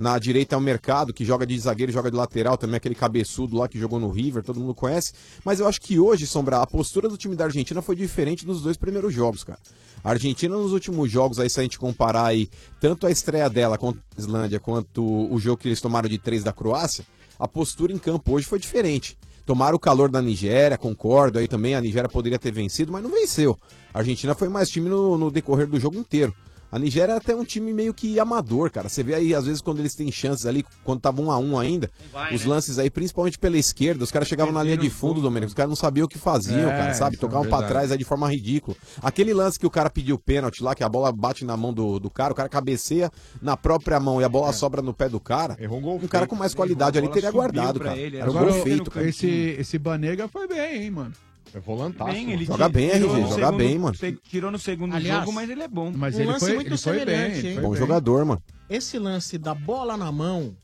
Na 0.00 0.18
direita 0.18 0.54
é 0.54 0.58
o 0.58 0.62
Mercado, 0.62 1.12
que 1.12 1.26
joga 1.26 1.46
de 1.46 1.58
zagueiro 1.58 1.92
joga 1.92 2.10
de 2.10 2.16
lateral, 2.16 2.56
também 2.56 2.78
aquele 2.78 2.94
cabeçudo 2.94 3.54
lá 3.54 3.68
que 3.68 3.78
jogou 3.78 4.00
no 4.00 4.08
River, 4.08 4.42
todo 4.42 4.58
mundo 4.58 4.74
conhece. 4.74 5.12
Mas 5.44 5.60
eu 5.60 5.68
acho 5.68 5.78
que 5.78 6.00
hoje, 6.00 6.26
Sombra, 6.26 6.62
a 6.62 6.66
postura 6.66 7.06
do 7.06 7.18
time 7.18 7.36
da 7.36 7.44
Argentina 7.44 7.82
foi 7.82 7.94
diferente 7.94 8.46
dos 8.46 8.62
dois 8.62 8.78
primeiros 8.78 9.12
jogos, 9.12 9.44
cara. 9.44 9.58
A 10.02 10.12
Argentina 10.12 10.56
nos 10.56 10.72
últimos 10.72 11.10
jogos, 11.10 11.38
aí 11.38 11.50
se 11.50 11.60
a 11.60 11.62
gente 11.62 11.78
comparar 11.78 12.24
aí, 12.24 12.48
tanto 12.80 13.06
a 13.06 13.10
estreia 13.10 13.50
dela 13.50 13.76
contra 13.76 14.00
a 14.16 14.18
Islândia, 14.18 14.58
quanto 14.58 15.04
o 15.04 15.38
jogo 15.38 15.58
que 15.58 15.68
eles 15.68 15.82
tomaram 15.82 16.08
de 16.08 16.16
três 16.16 16.42
da 16.42 16.50
Croácia, 16.50 17.04
a 17.38 17.46
postura 17.46 17.92
em 17.92 17.98
campo 17.98 18.32
hoje 18.32 18.46
foi 18.46 18.58
diferente. 18.58 19.18
Tomaram 19.44 19.76
o 19.76 19.78
calor 19.78 20.10
da 20.10 20.22
Nigéria, 20.22 20.78
concordo, 20.78 21.38
aí 21.38 21.46
também 21.46 21.74
a 21.74 21.80
Nigéria 21.80 22.08
poderia 22.08 22.38
ter 22.38 22.52
vencido, 22.52 22.90
mas 22.90 23.02
não 23.02 23.10
venceu. 23.10 23.54
A 23.92 23.98
Argentina 23.98 24.34
foi 24.34 24.48
mais 24.48 24.70
time 24.70 24.88
no, 24.88 25.18
no 25.18 25.30
decorrer 25.30 25.66
do 25.66 25.78
jogo 25.78 25.98
inteiro. 25.98 26.34
A 26.72 26.78
Nigéria 26.78 27.14
é 27.14 27.16
até 27.16 27.34
um 27.34 27.44
time 27.44 27.72
meio 27.72 27.92
que 27.92 28.18
amador, 28.20 28.70
cara. 28.70 28.88
Você 28.88 29.02
vê 29.02 29.14
aí, 29.14 29.34
às 29.34 29.44
vezes, 29.46 29.60
quando 29.60 29.80
eles 29.80 29.94
têm 29.94 30.10
chances 30.12 30.46
ali, 30.46 30.64
quando 30.84 31.00
tava 31.00 31.20
um 31.20 31.30
a 31.30 31.38
um 31.38 31.58
ainda, 31.58 31.90
vai, 32.12 32.34
os 32.34 32.42
né? 32.44 32.48
lances 32.50 32.78
aí, 32.78 32.88
principalmente 32.88 33.38
pela 33.38 33.58
esquerda, 33.58 34.04
os 34.04 34.10
caras 34.12 34.28
chegavam 34.28 34.52
na 34.52 34.62
linha 34.62 34.76
de 34.76 34.88
fundo, 34.88 35.20
Domênico, 35.20 35.48
os 35.48 35.54
caras 35.54 35.68
não 35.68 35.76
sabiam 35.76 36.04
o 36.04 36.08
que 36.08 36.18
faziam, 36.18 36.70
É, 36.70 36.76
cara, 36.76 36.94
sabe? 36.94 37.16
isso 37.16 37.24
é 37.24 37.28
Tocavam 37.28 37.48
pra 37.48 37.66
trás 37.66 37.90
aí 37.90 37.98
de 37.98 38.04
forma 38.04 38.30
ridícula. 38.30 38.76
Aquele 39.02 39.34
lance 39.34 39.58
que 39.58 39.66
o 39.66 39.70
cara 39.70 39.90
pediu 39.90 40.18
pênalti 40.18 40.62
lá, 40.62 40.74
que 40.74 40.84
a 40.84 40.88
bola 40.88 41.10
bate 41.10 41.44
na 41.44 41.56
mão 41.56 41.72
do, 41.72 41.98
do 41.98 42.08
cara, 42.10 42.32
o 42.32 42.36
cara 42.36 42.48
cabeceia 42.48 43.10
na 43.42 43.56
própria 43.56 43.98
mão 43.98 44.20
e 44.20 44.24
a 44.24 44.28
bola 44.28 44.52
sobra 44.52 44.80
no 44.80 44.94
pé 44.94 45.08
do 45.08 45.18
cara. 45.18 45.56
Errou 45.58 45.78
um 45.78 45.82
gol 45.82 45.96
Um 46.02 46.06
cara 46.06 46.26
com 46.26 46.36
mais 46.36 46.54
qualidade 46.54 46.98
ali 46.98 47.08
teria 47.08 47.30
guardado, 47.32 47.80
cara. 47.80 47.96
ele, 47.98 48.16
Era 48.18 48.30
um 48.30 48.34
gol 48.34 48.48
o- 48.48 48.62
feito, 48.62 48.90
cara. 48.90 49.08
esse, 49.08 49.26
esse 49.58 49.76
Banega 49.78 50.28
foi 50.28 50.46
bem, 50.46 50.84
hein, 50.84 50.90
mano. 50.90 51.12
É 51.54 51.58
volantaço. 51.60 52.12
Bem, 52.12 52.32
ele 52.32 52.44
Joga 52.44 52.68
bem, 52.68 52.90
tirou 52.90 53.10
RG, 53.10 53.20
no 53.22 53.28
joga 53.28 53.34
segundo- 53.46 53.56
bem, 53.58 53.78
mano. 53.78 53.96
Tirou 54.24 54.50
no 54.50 54.58
segundo 54.58 54.94
Aliás, 54.94 55.20
jogo, 55.20 55.32
mas 55.32 55.50
ele 55.50 55.62
é 55.62 55.68
bom. 55.68 55.92
Mas 55.94 56.14
Um 56.14 56.20
ele 56.20 56.26
lance 56.28 56.44
foi, 56.46 56.54
muito 56.54 56.68
ele 56.68 56.78
foi 56.78 56.92
bem. 56.92 57.04
semelhante, 57.06 57.38
ele 57.38 57.48
hein? 57.48 57.54
foi 57.54 57.62
Bom 57.62 57.70
bem. 57.70 57.78
jogador, 57.80 58.24
mano. 58.24 58.42
Esse 58.68 58.98
lance 58.98 59.36
da 59.36 59.54
bola 59.54 59.96
na 59.96 60.12
mão 60.12 60.54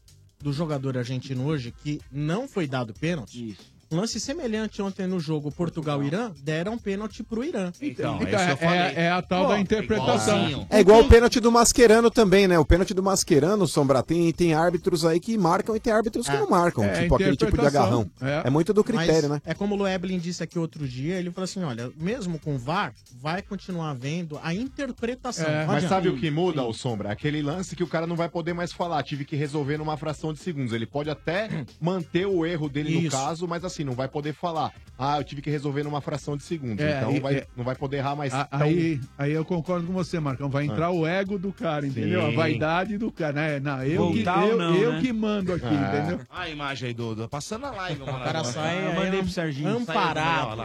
do 0.40 0.52
jogador 0.52 0.96
argentino 0.96 1.44
hoje, 1.44 1.72
que 1.82 2.00
não 2.12 2.46
foi 2.46 2.66
dado 2.68 2.94
pênalti, 2.94 3.50
Isso. 3.50 3.75
Lance 3.90 4.18
semelhante 4.20 4.80
ontem 4.82 5.06
no 5.06 5.18
jogo 5.20 5.50
Portugal-Irã, 5.52 6.32
deram 6.42 6.76
pênalti 6.78 7.22
pro 7.22 7.44
Irã. 7.44 7.72
Então, 7.80 8.18
é 8.20 8.22
Então, 8.24 8.40
é, 8.40 8.52
é- 8.52 8.94
é 9.04 9.10
a 9.10 9.22
tal 9.22 9.44
Pô, 9.44 9.52
da 9.52 9.60
interpretação. 9.60 10.36
igualzinho. 10.38 10.66
É 10.70 10.80
igual 10.80 11.00
o 11.00 11.08
pênalti 11.08 11.40
do 11.40 11.50
Mascherano 11.52 12.10
também, 12.10 12.48
né? 12.48 12.58
O 12.58 12.64
pênalti 12.64 12.92
do 12.94 13.02
Mascherano, 13.02 13.66
Sombra, 13.66 14.02
tem, 14.02 14.32
tem 14.32 14.54
árbitros 14.54 15.04
aí 15.04 15.20
que 15.20 15.36
marcam 15.38 15.76
e 15.76 15.80
tem 15.80 15.92
árbitros 15.92 16.26
que 16.26 16.34
É. 16.36 16.38
não 16.40 16.48
marcam. 16.50 16.84
É, 16.84 17.02
tipo 17.02 17.14
aquele 17.14 17.36
tipo 17.36 17.52
de 17.52 17.52
interpretação. 17.60 17.82
agarrão. 17.82 18.10
É. 18.42 18.46
É 18.48 18.50
muito 18.50 18.72
do 18.72 18.82
critério, 18.84 19.28
Mas 19.28 19.30
né? 19.30 19.42
É 19.44 19.54
como 19.54 19.74
o 19.74 19.78
Lueblin 19.78 20.18
disse 20.18 20.42
aqui 20.42 20.58
outro 20.58 20.86
dia, 20.86 21.16
ele 21.18 21.30
falou 21.30 21.44
assim, 21.44 21.62
olha, 21.62 21.90
mesmo 21.96 22.38
com 22.38 22.58
VAR, 22.58 22.92
vai 23.20 23.42
continuar 23.42 23.90
havendo 23.90 24.38
a 24.42 24.52
interpretação. 24.54 25.46
É, 25.46 25.66
Mas 25.66 25.84
sabe 25.84 26.08
o 26.08 26.16
que 26.16 26.30
muda, 26.30 26.62
o 26.62 26.72
Sombra? 26.72 27.10
Aquele 27.12 27.42
lance 27.42 27.74
que 27.76 27.82
o 27.82 27.86
cara 27.86 28.06
não 28.06 28.16
vai 28.16 28.28
poder 28.28 28.52
mais 28.52 28.72
falar. 28.72 29.02
Tive 29.02 29.24
que 29.24 29.36
resolver 29.36 29.78
numa 29.78 29.96
fração 29.96 30.32
de 30.32 30.38
segundos. 30.40 30.72
Ele 30.72 30.86
pode 30.86 31.10
até 31.10 31.48
manter 31.80 32.26
o 32.26 32.44
erro 32.44 32.68
dele 32.68 32.94
no 32.94 33.00
Isso. 33.02 33.16
caso, 33.16 33.46
mas 33.48 33.64
a 33.64 33.70
assim, 33.76 33.84
não 33.84 33.92
vai 33.94 34.08
poder 34.08 34.32
falar, 34.32 34.72
ah, 34.98 35.18
eu 35.18 35.24
tive 35.24 35.42
que 35.42 35.50
resolver 35.50 35.82
numa 35.82 36.00
fração 36.00 36.36
de 36.36 36.42
segundo. 36.42 36.80
É, 36.80 36.98
então 36.98 37.12
e- 37.14 37.20
vai- 37.20 37.34
é- 37.36 37.46
não 37.56 37.64
vai 37.64 37.74
poder 37.74 37.98
errar 37.98 38.16
mais 38.16 38.32
A- 38.32 38.44
tão- 38.46 38.60
Aí, 38.62 38.98
aí 39.18 39.32
eu 39.32 39.44
concordo 39.44 39.86
com 39.86 39.92
você, 39.92 40.18
Marcão. 40.18 40.48
Vai 40.48 40.64
entrar 40.64 40.86
Ah. 40.86 40.90
o 40.90 41.06
ego 41.06 41.38
do 41.38 41.52
cara, 41.52 41.86
entendeu? 41.86 42.24
A 42.26 42.30
Sim. 42.30 42.36
vaidade 42.36 42.98
do 42.98 43.12
cara. 43.12 43.32
Né? 43.34 43.60
Não, 43.60 43.82
eu, 43.84 44.10
que, 44.12 44.22
Voltar 44.24 44.46
eu, 44.48 44.56
não, 44.56 44.74
eu 44.76 44.92
né? 44.94 45.00
que 45.00 45.12
mando 45.12 45.52
aqui, 45.52 45.66
Ah. 45.66 45.98
entendeu? 45.98 46.20
Olha 46.30 46.40
a 46.42 46.48
imagem 46.48 46.88
aí 46.88 46.94
do, 46.94 47.14
do- 47.14 47.28
passando 47.28 47.62
na 47.62 47.70
live. 47.72 48.02
O 48.02 48.06
cara 48.06 48.44
sai 48.44 48.86
Eu 48.86 48.94
mandei 48.94 49.20
pro 49.20 49.30
Serginho. 49.30 49.68
amparado. 49.78 50.62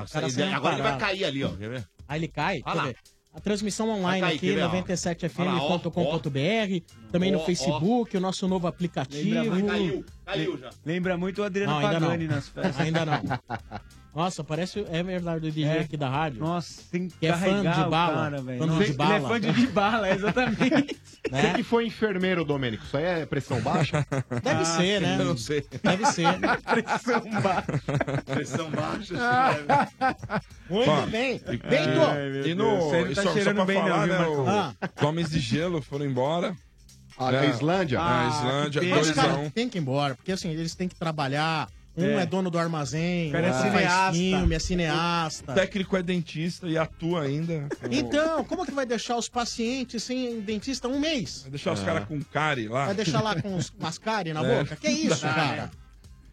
Agora 0.56 0.76
ele 0.76 0.84
vai 0.84 0.98
cair 0.98 1.26
ali, 1.26 1.44
ó. 1.44 1.50
Quer 1.50 1.70
ver? 1.70 1.88
Aí 2.08 2.20
ele 2.20 2.28
cai. 2.28 2.62
Olha 2.66 2.76
lá. 2.76 2.84
ver? 2.86 2.96
A 3.34 3.40
transmissão 3.40 3.90
online 3.90 4.20
Vai 4.22 4.30
cair, 4.32 4.38
aqui, 4.38 4.48
quer 4.48 4.56
ver, 4.56 4.64
ó? 4.64 4.72
97fm.com.br, 4.84 6.86
também 7.12 7.32
no 7.32 7.38
Ó, 7.38 7.42
ó. 7.42 7.46
Facebook, 7.46 8.18
o 8.18 8.20
nosso 8.20 8.46
novo 8.48 8.68
aplicativo. 8.68 9.30
Lembra 9.30 9.52
muito- 9.54 9.68
Caiu, 9.68 10.06
caiu 10.26 10.58
já. 10.58 10.70
Lembra 10.86 11.18
muito 11.18 11.42
o 11.42 11.44
Adriano 11.46 11.72
Não, 11.74 11.80
ainda 11.80 12.00
não. 12.00 12.08
Pagani 12.10 12.28
nas 12.28 12.50
festas. 12.50 12.80
Ainda 12.80 13.06
não. 13.06 13.22
Nossa, 14.14 14.44
parece. 14.44 14.86
É 14.90 15.02
verdade, 15.02 15.48
o 15.48 15.52
DJ 15.52 15.64
É. 15.66 15.80
aqui 15.80 15.96
da 15.96 16.10
rádio. 16.10 16.40
Nossa, 16.42 16.82
tem 16.92 17.08
que 17.08 17.18
Que 17.18 17.28
é 17.28 17.34
fã 17.34 17.62
de 17.62 17.90
bala. 17.90 18.16
cara. 18.32 18.44
Fã 18.44 18.66
Nossa, 18.66 18.86
de 18.86 18.94
bala. 18.94 19.16
Ele 19.16 19.24
é 19.26 19.28
fã 19.30 19.40
de, 19.40 19.52
de 19.54 19.68
bala, 19.68 20.10
exatamente. 20.10 21.02
né? 21.32 21.42
Você 21.42 21.54
que 21.56 21.64
foi 21.64 21.86
enfermeiro, 21.88 22.44
Domênico, 22.44 22.84
isso 22.84 22.98
aí 22.98 23.06
é 23.06 23.26
pressão 23.26 23.62
baixa? 23.62 24.06
Deve 24.44 24.66
ser, 24.66 25.00
né? 25.02 25.18
Eu 25.18 25.26
não 25.26 25.38
sei. 25.38 25.66
Deve 25.82 26.06
ser. 26.08 26.26
Pressão 26.68 27.22
baixa. 27.42 28.24
Pressão 28.26 28.70
baixa. 28.70 29.14
Muito 30.70 30.90
Ó, 30.90 31.06
bem. 31.08 31.36
e- 31.48 31.58
Bento! 31.58 32.48
E 32.48 32.54
no. 32.54 32.82
Você 32.82 33.02
não 33.04 33.12
e 33.12 33.16
tá 33.16 33.24
só, 33.24 33.34
só 33.40 33.54
pra 33.54 33.66
bem 33.66 33.78
não, 33.78 33.88
falar, 33.88 34.06
viu, 34.06 34.14
né? 34.14 34.18
Marcão? 34.20 34.44
o- 34.44 34.50
Ah. 34.50 34.74
Os 34.98 35.04
homens 35.04 35.30
de 35.30 35.40
gelo 35.40 35.82
foram 35.82 36.06
embora. 36.06 36.54
A, 37.18 37.34
É. 37.34 37.50
Islândia? 37.50 38.00
a 38.02 38.28
Islândia, 38.28 38.82
que 38.82 38.88
Mas, 38.90 39.06
2 39.08 39.16
cara, 39.16 39.34
a 39.34 39.38
1 39.38 39.50
tem 39.52 39.70
que 39.70 39.78
ir 39.78 39.82
embora, 39.82 40.16
porque 40.16 40.32
assim, 40.32 40.50
eles 40.50 40.74
têm 40.76 40.88
que 40.88 40.96
trabalhar. 40.96 41.70
Um 41.98 42.06
é, 42.18 42.22
É. 42.22 42.26
dono 42.26 42.50
do 42.50 42.58
armazém, 42.58 43.30
O 43.30 43.32
cara 43.34 43.48
é 43.48 43.54
cineasta. 43.54 44.14
filme, 44.14 44.56
é 44.56 44.60
cineasta. 44.60 45.52
O 45.52 45.56
técnico 45.56 45.98
é 45.98 46.02
dentista 46.02 46.66
e 46.68 46.78
atua 46.78 47.24
ainda. 47.24 47.68
Então, 47.90 48.44
como 48.46 48.66
que 48.66 48.72
vai 48.72 48.86
deixar 48.86 49.18
os 49.18 49.28
pacientes 49.28 50.02
sem 50.04 50.40
dentista 50.40 50.88
um 50.88 51.00
mês? 51.00 51.42
Vai 51.42 51.52
deixar 51.52 51.74
os 51.74 51.82
caras 51.84 52.06
com 52.06 52.20
cárie 52.22 52.68
lá. 52.70 52.86
Vai 52.86 52.96
deixar 52.96 53.22
lá 53.22 53.40
com 53.42 53.56
os 53.56 53.72
mascare 53.78 54.32
na 54.34 54.42
É. 54.46 54.60
boca? 54.64 54.76
Que 54.78 54.88
isso, 54.90 55.20
cara? 55.22 55.70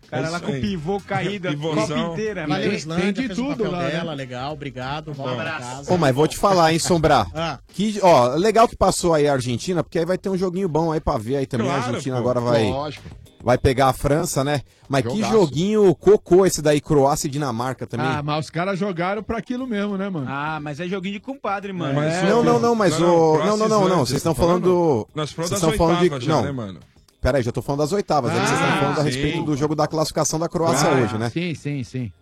O 0.06 0.10
cara 0.10 0.26
É 0.26 0.30
lá 0.30 0.38
isso 0.38 0.46
com 0.46 0.52
o 0.56 0.60
pivô 0.60 1.00
caído, 1.00 1.48
a 1.48 1.50
Pivôzão. 1.50 1.86
copa 2.02 2.12
inteira. 2.14 2.46
Valeu, 2.46 2.62
velho. 2.64 2.74
Islândia, 2.76 3.12
tem 3.12 3.28
de 3.28 3.34
tudo 3.34 3.70
lá, 3.70 3.82
né? 3.82 3.90
dela, 3.90 4.14
legal, 4.14 4.52
obrigado, 4.54 5.12
volta 5.12 5.34
pra 5.34 5.58
casa. 5.58 5.92
Ô, 5.92 5.98
mas 5.98 6.14
vou 6.14 6.26
te 6.26 6.36
falar, 6.38 6.72
hein, 6.72 6.78
Sombrar. 6.78 7.26
Ah, 7.34 7.58
Que, 7.74 7.98
ó, 8.00 8.28
legal 8.36 8.66
que 8.66 8.74
passou 8.76 9.12
aí 9.12 9.28
a 9.28 9.34
Argentina, 9.34 9.82
porque 9.84 9.98
aí 9.98 10.06
vai 10.06 10.16
ter 10.16 10.30
um 10.30 10.38
joguinho 10.38 10.66
bom 10.68 10.92
aí 10.92 11.00
pra 11.00 11.18
ver 11.18 11.36
aí 11.36 11.46
também. 11.46 11.66
Claro, 11.66 11.82
a 11.82 11.86
Argentina 11.88 12.14
pô. 12.14 12.20
agora 12.20 12.40
vai, 12.40 12.70
Lógico. 12.70 13.04
Vai 13.48 13.56
pegar 13.56 13.88
a 13.88 13.92
França, 13.94 14.44
né? 14.44 14.60
Mas 14.90 15.02
que 15.06 15.08
Jogaço. 15.14 15.32
joguinho 15.32 15.94
cocô 15.94 16.44
esse 16.44 16.60
daí, 16.60 16.82
Croácia 16.82 17.28
e 17.28 17.30
Dinamarca 17.30 17.86
também. 17.86 18.04
Ah, 18.06 18.22
mas 18.22 18.44
os 18.44 18.50
caras 18.50 18.78
jogaram 18.78 19.22
pra 19.22 19.38
aquilo 19.38 19.66
mesmo, 19.66 19.96
né, 19.96 20.06
mano? 20.10 20.26
Ah, 20.28 20.60
mas 20.60 20.78
é 20.80 20.86
joguinho 20.86 21.14
de 21.14 21.20
compadre, 21.20 21.72
mano. 21.72 21.94
Mas 21.94 22.12
É. 22.12 22.28
não, 22.28 22.42
não, 22.42 22.58
não, 22.60 22.74
mas 22.74 22.98
Não, 22.98 23.06
não, 23.06 23.16
o. 23.16 23.38
Não, 23.38 23.56
não, 23.56 23.66
e 23.66 23.68
não, 23.70 23.88
não. 23.88 23.98
Vocês 24.04 24.18
estão 24.18 24.34
falando? 24.34 25.08
Nós 25.14 25.32
falamos 25.32 25.48
Vocês 25.48 25.62
das 25.62 25.70
estão 25.70 25.72
falando 25.78 25.96
de. 25.96 26.02
oitavas 26.04 26.24
já, 26.24 26.32
Não, 26.34 26.42
né, 26.42 26.52
mano? 26.52 26.80
peraí, 27.22 27.42
já 27.42 27.50
tô 27.50 27.62
falando 27.62 27.80
das 27.80 27.92
oitavas. 27.92 28.30
aí 28.32 28.36
vocês 28.36 28.50
Ah, 28.50 28.64
estão 28.64 28.78
falando 28.80 28.98
a 28.98 29.02
sim. 29.04 29.08
respeito 29.08 29.42
do 29.44 29.56
jogo 29.56 29.74
da 29.74 29.86
classificação 29.86 30.38
da 30.38 30.48
Croácia 30.50 30.86
Ah, 30.90 30.94
hoje, 31.02 31.16
né? 31.16 31.30
Sim, 31.30 31.54
sim, 31.54 31.82
sim. 31.82 32.12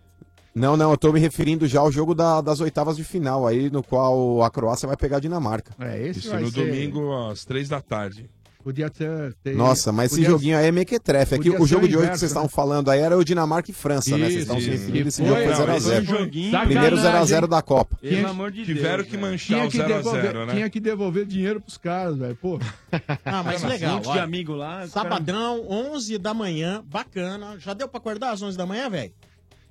Não, 0.55 0.75
não, 0.77 0.89
eu 0.91 0.97
tô 0.97 1.11
me 1.11 1.19
referindo 1.19 1.67
já 1.67 1.81
ao 1.81 1.91
jogo 1.91 2.15
da- 2.15 2.41
das 2.41 2.59
oitavas 2.61 2.97
de 2.97 3.03
final 3.03 3.45
aí, 3.45 3.69
no 3.69 3.83
qual 3.83 4.41
a 4.41 4.49
Croácia 4.49 4.87
vai 4.87 4.97
pegar 4.97 5.17
a 5.17 5.19
Dinamarca. 5.19 5.71
É, 5.79 6.07
esse 6.07 6.19
Isso 6.21 6.29
vai 6.31 6.41
no 6.41 6.49
ser- 6.49 6.65
domingo 6.65 7.13
às 7.29 7.45
três 7.45 7.69
da 7.69 7.79
tarde. 7.79 8.27
Podia 8.67 8.89
ter... 8.89 9.33
ter- 9.41 9.55
Nossa, 9.55 9.93
mas 9.93 10.11
esse 10.11 10.25
joguinho 10.25 10.57
aí 10.57 10.65
é 10.65 10.71
mequetrefe. 10.73 11.35
É 11.35 11.39
que 11.39 11.49
o 11.49 11.65
jogo 11.65 11.85
o 11.85 11.87
de 11.87 11.95
hoje 11.95 12.09
que 12.11 12.17
vocês 12.17 12.23
né? 12.23 12.27
estavam 12.35 12.49
falando 12.49 12.91
aí 12.91 12.99
era 12.99 13.17
o 13.17 13.23
Dinamarca 13.23 13.71
e 13.71 13.73
França, 13.73 14.17
né? 14.17 14.25
Vocês 14.25 14.33
Isso, 14.33 14.39
estão 14.41 14.59
se 14.59 14.63
isso. 14.63 14.71
referindo, 14.71 15.07
esse 15.07 15.21
Que 15.21 15.27
jogo 15.29 15.41
foi 15.41 15.53
foi, 15.55 15.63
ó, 15.63 15.67
0x0. 15.67 15.77
esse 15.77 15.93
é 15.93 15.99
um 15.99 16.03
joguinho. 16.03 16.59
Primeiro 16.65 16.97
Sacanagem, 16.97 17.37
0x0 17.37 17.47
da 17.47 17.61
Copa. 17.61 17.97
Tinha- 18.01 18.15
Pelo 18.17 18.27
amor 18.29 18.51
de 18.51 18.65
Deus. 18.65 18.67
Tiveram 18.77 19.03
que 19.05 19.11
velho. 19.11 19.21
manchar 19.21 19.47
Tinha 19.55 19.67
o 19.67 19.71
que, 19.71 19.77
0x0, 19.77 19.87
devolver, 19.87 20.33
né? 20.47 20.53
tinha 20.53 20.69
que 20.69 20.79
devolver 20.81 21.25
dinheiro 21.25 21.61
pros 21.61 21.77
caras, 21.77 22.17
velho. 22.17 22.35
Pô, 22.35 22.59
ah, 23.23 23.41
mas 23.41 23.63
Um 23.63 23.67
legal. 23.69 23.95
monte 23.95 24.11
de 24.11 24.19
amigo 24.19 24.53
lá. 24.53 24.75
cara- 24.79 24.87
Sabadão, 24.87 25.65
11 25.69 26.17
da 26.17 26.33
manhã, 26.33 26.83
bacana. 26.85 27.55
Já 27.59 27.73
deu 27.73 27.87
pra 27.87 27.99
acordar 27.99 28.31
às 28.33 28.41
11 28.41 28.57
da 28.57 28.65
manhã, 28.65 28.89
velho? 28.89 29.13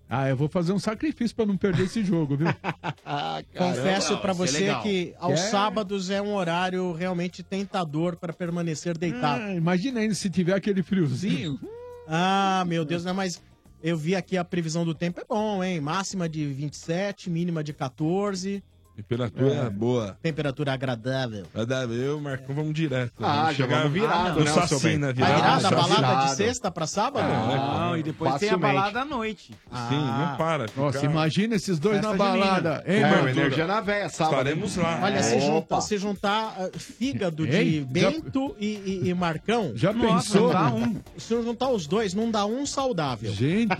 Ah, 0.08 0.28
eu 0.28 0.36
vou 0.36 0.48
fazer 0.48 0.72
um 0.72 0.78
sacrifício 0.78 1.34
pra 1.34 1.44
não 1.46 1.56
perder 1.56 1.84
esse 1.84 2.04
jogo, 2.04 2.36
viu? 2.36 2.46
Confesso 3.56 4.16
vai 4.16 4.34
ser 4.34 4.34
você 4.34 4.74
que 4.82 5.14
aos 5.18 5.40
É. 5.40 5.50
sábados 5.50 6.10
é 6.10 6.20
um 6.22 6.34
horário 6.34 6.92
realmente 6.92 7.42
tentador 7.42 8.16
pra 8.16 8.32
permanecer 8.32 8.96
deitado. 8.96 9.42
Ah, 9.42 9.54
imagina 9.54 10.00
ainda 10.00 10.14
se 10.14 10.30
tiver 10.30 10.54
aquele 10.54 10.82
friozinho. 10.82 11.58
Ah, 12.08 12.64
meu 12.68 12.84
Deus, 12.84 13.04
né? 13.04 13.12
Mas 13.12 13.42
eu 13.82 13.96
vi 13.96 14.14
aqui 14.14 14.36
a 14.36 14.44
previsão 14.44 14.84
do 14.84 14.94
tempo, 14.94 15.18
é 15.20 15.24
bom, 15.28 15.64
hein? 15.64 15.80
Máxima 15.80 16.28
de 16.28 16.46
27, 16.46 17.28
mínima 17.28 17.64
de 17.64 17.72
14, 17.72 18.62
Temperatura 18.96 19.54
É. 19.54 19.70
boa. 19.70 20.16
temperatura 20.22 20.72
agradável. 20.72 21.44
Eu, 21.92 22.18
Marcão, 22.18 22.54
vamos 22.54 22.72
direto. 22.72 23.12
Ah, 23.20 23.42
vamos 23.42 23.56
já 23.56 23.66
vamos 23.66 23.92
virado, 23.92 24.38
no 24.40 24.44
né, 24.46 24.66
seu 24.66 24.80
bem? 24.80 24.96
né? 24.98 25.12
Vai 25.12 25.14
virar 25.14 25.36
Ah, 25.36 25.54
da 25.56 25.60
já 25.60 25.70
balada 25.70 25.94
virado. 25.96 26.28
de 26.30 26.34
sexta 26.36 26.70
pra 26.70 26.86
sábado? 26.86 27.26
Ah, 27.30 27.88
Não, 27.90 27.96
e 27.98 28.02
depois 28.02 28.34
tem 28.36 28.48
a 28.50 28.56
balada 28.56 29.02
à 29.02 29.04
noite. 29.04 29.52
Sim, 29.88 29.96
não 30.00 30.36
para. 30.38 30.66
fica- 30.68 30.80
Nossa, 30.80 31.04
imagina 31.04 31.54
esses 31.56 31.78
dois 31.78 31.96
Festa 31.96 32.10
na 32.12 32.16
balada. 32.16 32.84
Hein, 32.86 32.96
É, 33.02 33.10
mano? 33.10 33.28
energia 33.28 33.66
na 33.66 33.80
véia, 33.82 34.08
sábado. 34.08 34.32
Estaremos 34.38 34.76
lá. 34.76 35.00
Olha, 35.02 35.22
se, 35.22 35.34
Opa. 35.36 35.44
junta, 35.46 35.80
se 35.82 35.98
juntar 35.98 36.56
ah, 36.58 36.70
fígado 36.78 37.46
de 37.46 37.56
Hein? 37.56 37.80
Já- 37.80 38.10
Bento 38.10 38.56
e, 38.58 38.66
e- 39.04 39.08
e 39.08 39.14
Marcão, 39.14 39.72
Já 39.74 39.92
Nossa, 39.92 40.32
pensou? 40.32 40.52
dá 40.52 40.68
um. 40.72 40.96
se 41.18 41.42
juntar 41.42 41.68
os 41.70 41.86
dois, 41.86 42.14
não 42.14 42.30
dá 42.30 42.46
um 42.46 42.64
saudável. 42.64 43.32
Gente 43.32 43.76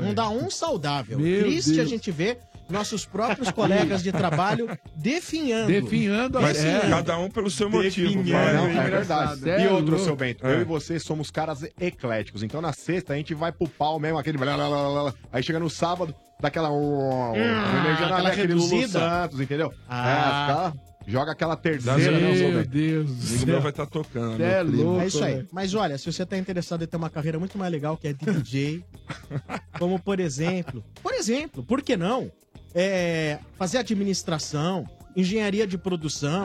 Não 0.00 0.14
dá 0.14 0.28
um 0.30 0.50
saudável. 0.50 1.18
Triste 1.18 1.78
a 1.80 1.84
gente 1.84 2.10
ver 2.10 2.38
nossos 2.68 3.04
próprios 3.06 3.50
colegas 3.50 4.02
de 4.02 4.10
trabalho 4.12 4.68
definhando. 4.96 5.66
Definhando 5.68 6.40
Mas 6.40 6.64
é, 6.64 6.80
cada 6.88 7.18
um 7.18 7.28
pelo 7.30 7.50
seu 7.50 7.68
motivo. 7.70 8.08
Definhando. 8.08 8.54
Não, 8.54 8.66
É 8.66 8.70
é 8.70 8.86
engraçado. 8.86 9.40
verdade. 9.40 9.62
É 9.62 9.66
E 9.66 9.68
outro, 9.72 9.98
seu 9.98 10.16
Bento, 10.16 10.46
É. 10.46 10.54
eu 10.54 10.60
e 10.60 10.64
você 10.64 10.98
somos 10.98 11.30
caras 11.30 11.60
ecléticos. 11.80 12.42
Então 12.42 12.60
na 12.60 12.72
sexta 12.72 13.12
a 13.12 13.16
gente 13.16 13.34
vai 13.34 13.52
pro 13.52 13.68
pau 13.68 13.98
mesmo, 13.98 14.18
aquele. 14.18 14.38
blá, 14.38 14.54
blá, 14.56 14.68
blá, 14.68 14.90
blá, 14.90 15.02
blá. 15.02 15.14
Aí 15.32 15.42
chega 15.42 15.58
no 15.60 15.68
sábado, 15.70 16.14
dá 16.40 16.48
aquela. 16.48 16.70
energia 16.70 18.06
na 18.08 18.14
aquela 18.16 18.16
véia, 18.30 18.32
aquele 18.32 18.54
Lulu. 18.54 18.88
Santos, 18.88 19.40
entendeu? 19.40 19.72
Ah. 19.88 20.08
É, 20.08 20.70
fica- 20.72 20.94
joga 21.06 21.32
aquela 21.32 21.54
terceira, 21.56 22.18
né, 22.18 22.32
Meu? 22.32 22.64
Deus 22.64 23.10
do 23.10 23.26
Amigo 23.34 23.46
meu 23.46 23.60
vai 23.60 23.70
estar 23.70 23.86
tocando. 23.86 24.42
É 24.42 24.62
louco. 24.62 25.00
É 25.02 25.06
isso 25.06 25.22
aí. 25.22 25.34
velho. 25.34 25.48
Mas 25.52 25.74
olha, 25.74 25.98
se 25.98 26.10
você 26.10 26.24
tá 26.24 26.38
interessado 26.38 26.82
em 26.82 26.86
ter 26.86 26.96
uma 26.96 27.10
carreira 27.10 27.38
muito 27.38 27.58
mais 27.58 27.70
legal, 27.70 27.96
que 27.96 28.08
é 28.08 28.12
de 28.14 28.24
DJ, 28.24 28.82
como 29.78 29.98
por 29.98 30.18
exemplo, 30.20 30.82
por 31.02 31.12
exemplo, 31.12 31.62
por 31.62 31.82
que 31.82 31.96
não? 31.96 32.30
É, 32.74 33.38
fazer 33.56 33.78
administração, 33.78 34.88
engenharia 35.16 35.66
de 35.66 35.78
produção, 35.78 36.44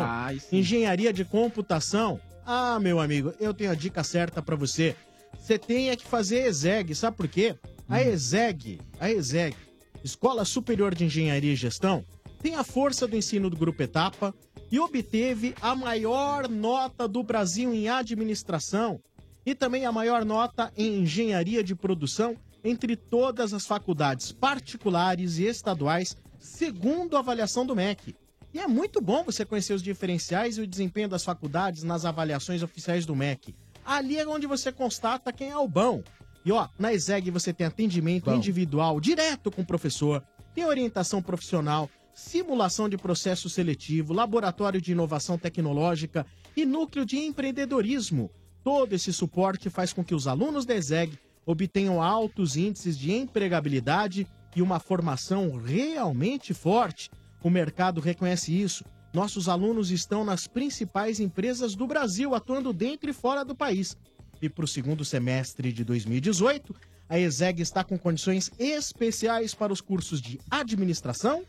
engenharia 0.51 1.12
de 1.12 1.25
computação. 1.25 2.19
Ah, 2.45 2.79
meu 2.79 3.00
amigo, 3.00 3.33
eu 3.39 3.53
tenho 3.53 3.71
a 3.71 3.75
dica 3.75 4.03
certa 4.03 4.41
pra 4.41 4.55
você. 4.55 4.95
Você 5.38 5.57
tem 5.57 5.89
é 5.89 5.95
que 5.95 6.05
fazer 6.05 6.48
ESEG, 6.48 6.93
sabe 6.93 7.17
por 7.17 7.27
quê? 7.27 7.55
A 7.88 8.01
ESEG, 8.01 8.79
a 9.00 9.12
ESEG, 9.12 9.55
Escola 10.03 10.45
Superior 10.45 10.93
de 10.93 11.05
Engenharia 11.05 11.53
e 11.53 11.55
Gestão, 11.55 12.05
tem 12.41 12.55
a 12.55 12.63
força 12.63 13.07
do 13.07 13.15
ensino 13.15 13.50
do 13.50 13.57
Grupo 13.57 13.81
Etapa 13.81 14.33
e 14.71 14.79
obteve 14.79 15.55
a 15.62 15.75
maior 15.75 16.48
nota 16.48 17.07
do 17.07 17.24
Brasil 17.24 17.74
em 17.74 17.89
administração 17.89 19.01
e 19.45 19.55
também 19.55 19.86
a 19.86 19.91
maior 19.91 20.24
nota 20.24 20.71
em 20.77 21.01
engenharia 21.01 21.63
de 21.63 21.75
produção 21.75 22.36
entre 22.63 22.95
todas 22.95 23.53
as 23.53 23.65
faculdades 23.65 24.31
particulares 24.31 25.37
e 25.37 25.45
estaduais, 25.45 26.15
segundo 26.37 27.15
a 27.15 27.19
avaliação 27.19 27.65
do 27.65 27.75
MEC. 27.75 28.15
E 28.53 28.59
é 28.59 28.67
muito 28.67 28.99
bom 28.99 29.23
você 29.23 29.45
conhecer 29.45 29.73
os 29.73 29.83
diferenciais 29.83 30.57
e 30.57 30.61
o 30.61 30.67
desempenho 30.67 31.07
das 31.07 31.23
faculdades 31.23 31.83
nas 31.83 32.05
avaliações 32.05 32.63
oficiais 32.63 33.05
do 33.05 33.15
MEC. 33.15 33.55
Ali 33.85 34.17
é 34.17 34.27
onde 34.27 34.47
você 34.47 34.71
constata 34.71 35.31
quem 35.31 35.49
é 35.49 35.57
o 35.57 35.67
bom. 35.67 36.03
E 36.43 36.51
ó, 36.51 36.67
na 36.77 36.93
ESEG 36.93 37.29
você 37.29 37.53
tem 37.53 37.67
atendimento 37.67 38.25
Bom. 38.25 38.35
individual 38.35 38.99
direto 38.99 39.51
com 39.51 39.61
o 39.61 39.65
professor, 39.65 40.23
tem 40.53 40.65
orientação 40.65 41.21
profissional, 41.21 41.89
simulação 42.13 42.89
de 42.89 42.97
processo 42.97 43.49
seletivo, 43.49 44.13
laboratório 44.13 44.81
de 44.81 44.91
inovação 44.91 45.37
tecnológica 45.37 46.25
e 46.55 46.65
núcleo 46.65 47.05
de 47.05 47.17
empreendedorismo. 47.17 48.31
Todo 48.63 48.93
esse 48.93 49.13
suporte 49.13 49.69
faz 49.69 49.93
com 49.93 50.03
que 50.03 50.15
os 50.15 50.27
alunos 50.27 50.65
da 50.65 50.75
ESEG 50.75 51.17
obtenham 51.46 52.01
altos 52.01 52.55
índices 52.55 52.98
de 52.98 53.12
empregabilidade 53.12 54.27
e 54.55 54.62
uma 54.62 54.79
formação 54.79 55.58
realmente 55.58 56.53
forte. 56.53 57.10
O 57.43 57.50
mercado 57.50 58.01
reconhece 58.01 58.60
isso. 58.60 58.84
Nossos 59.13 59.50
alunos 59.50 59.89
estão 59.89 60.24
nas 60.24 60.48
principais 60.48 61.19
empresas 61.19 61.75
do 61.75 61.88
Brasil, 61.88 62.36
atuando 62.36 62.72
dentro 62.72 63.10
e 63.10 63.13
fora 63.13 63.43
do 63.43 63.55
país. 63.55 63.98
E 64.41 64.48
para 64.48 64.65
o 64.65 64.67
segundo 64.67 65.03
semestre 65.03 65.74
de 65.74 65.84
2018, 65.84 66.75
a 67.10 67.17
ESEG 67.17 67.62
está 67.62 67.84
com 67.84 67.98
condições 67.98 68.51
especiais 68.60 69.55
para 69.55 69.74
os 69.74 69.81
cursos 69.81 70.22
de 70.22 70.39
administração, 70.50 71.43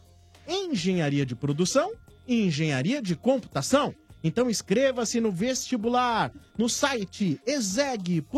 engenharia 0.48 1.26
de 1.26 1.36
produção 1.36 1.92
e 2.26 2.46
engenharia 2.46 3.02
de 3.02 3.14
computação. 3.14 3.94
Então 4.22 4.50
inscreva-se 4.50 5.20
no 5.20 5.32
vestibular 5.32 6.32
no 6.56 6.68
site 6.68 7.40
exeg.edu.br 7.46 8.30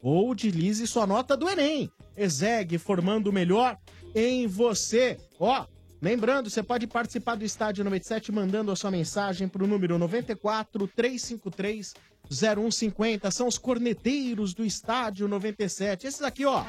ou 0.00 0.30
utilize 0.30 0.86
sua 0.86 1.06
nota 1.06 1.36
do 1.36 1.48
Enem. 1.48 1.90
Exeg, 2.16 2.78
formando 2.78 3.28
o 3.28 3.32
melhor 3.32 3.78
em 4.14 4.46
você. 4.46 5.18
Ó, 5.38 5.66
lembrando, 6.00 6.50
você 6.50 6.62
pode 6.62 6.86
participar 6.86 7.36
do 7.36 7.44
Estádio 7.44 7.84
97 7.84 8.32
mandando 8.32 8.70
a 8.70 8.76
sua 8.76 8.90
mensagem 8.90 9.48
para 9.48 9.64
o 9.64 9.66
número 9.66 9.98
94 9.98 10.86
353 10.88 11.94
0150. 12.30 13.30
São 13.30 13.46
os 13.46 13.58
corneteiros 13.58 14.52
do 14.54 14.64
Estádio 14.64 15.28
97. 15.28 16.06
Esses 16.06 16.22
aqui, 16.22 16.44
ó. 16.44 16.64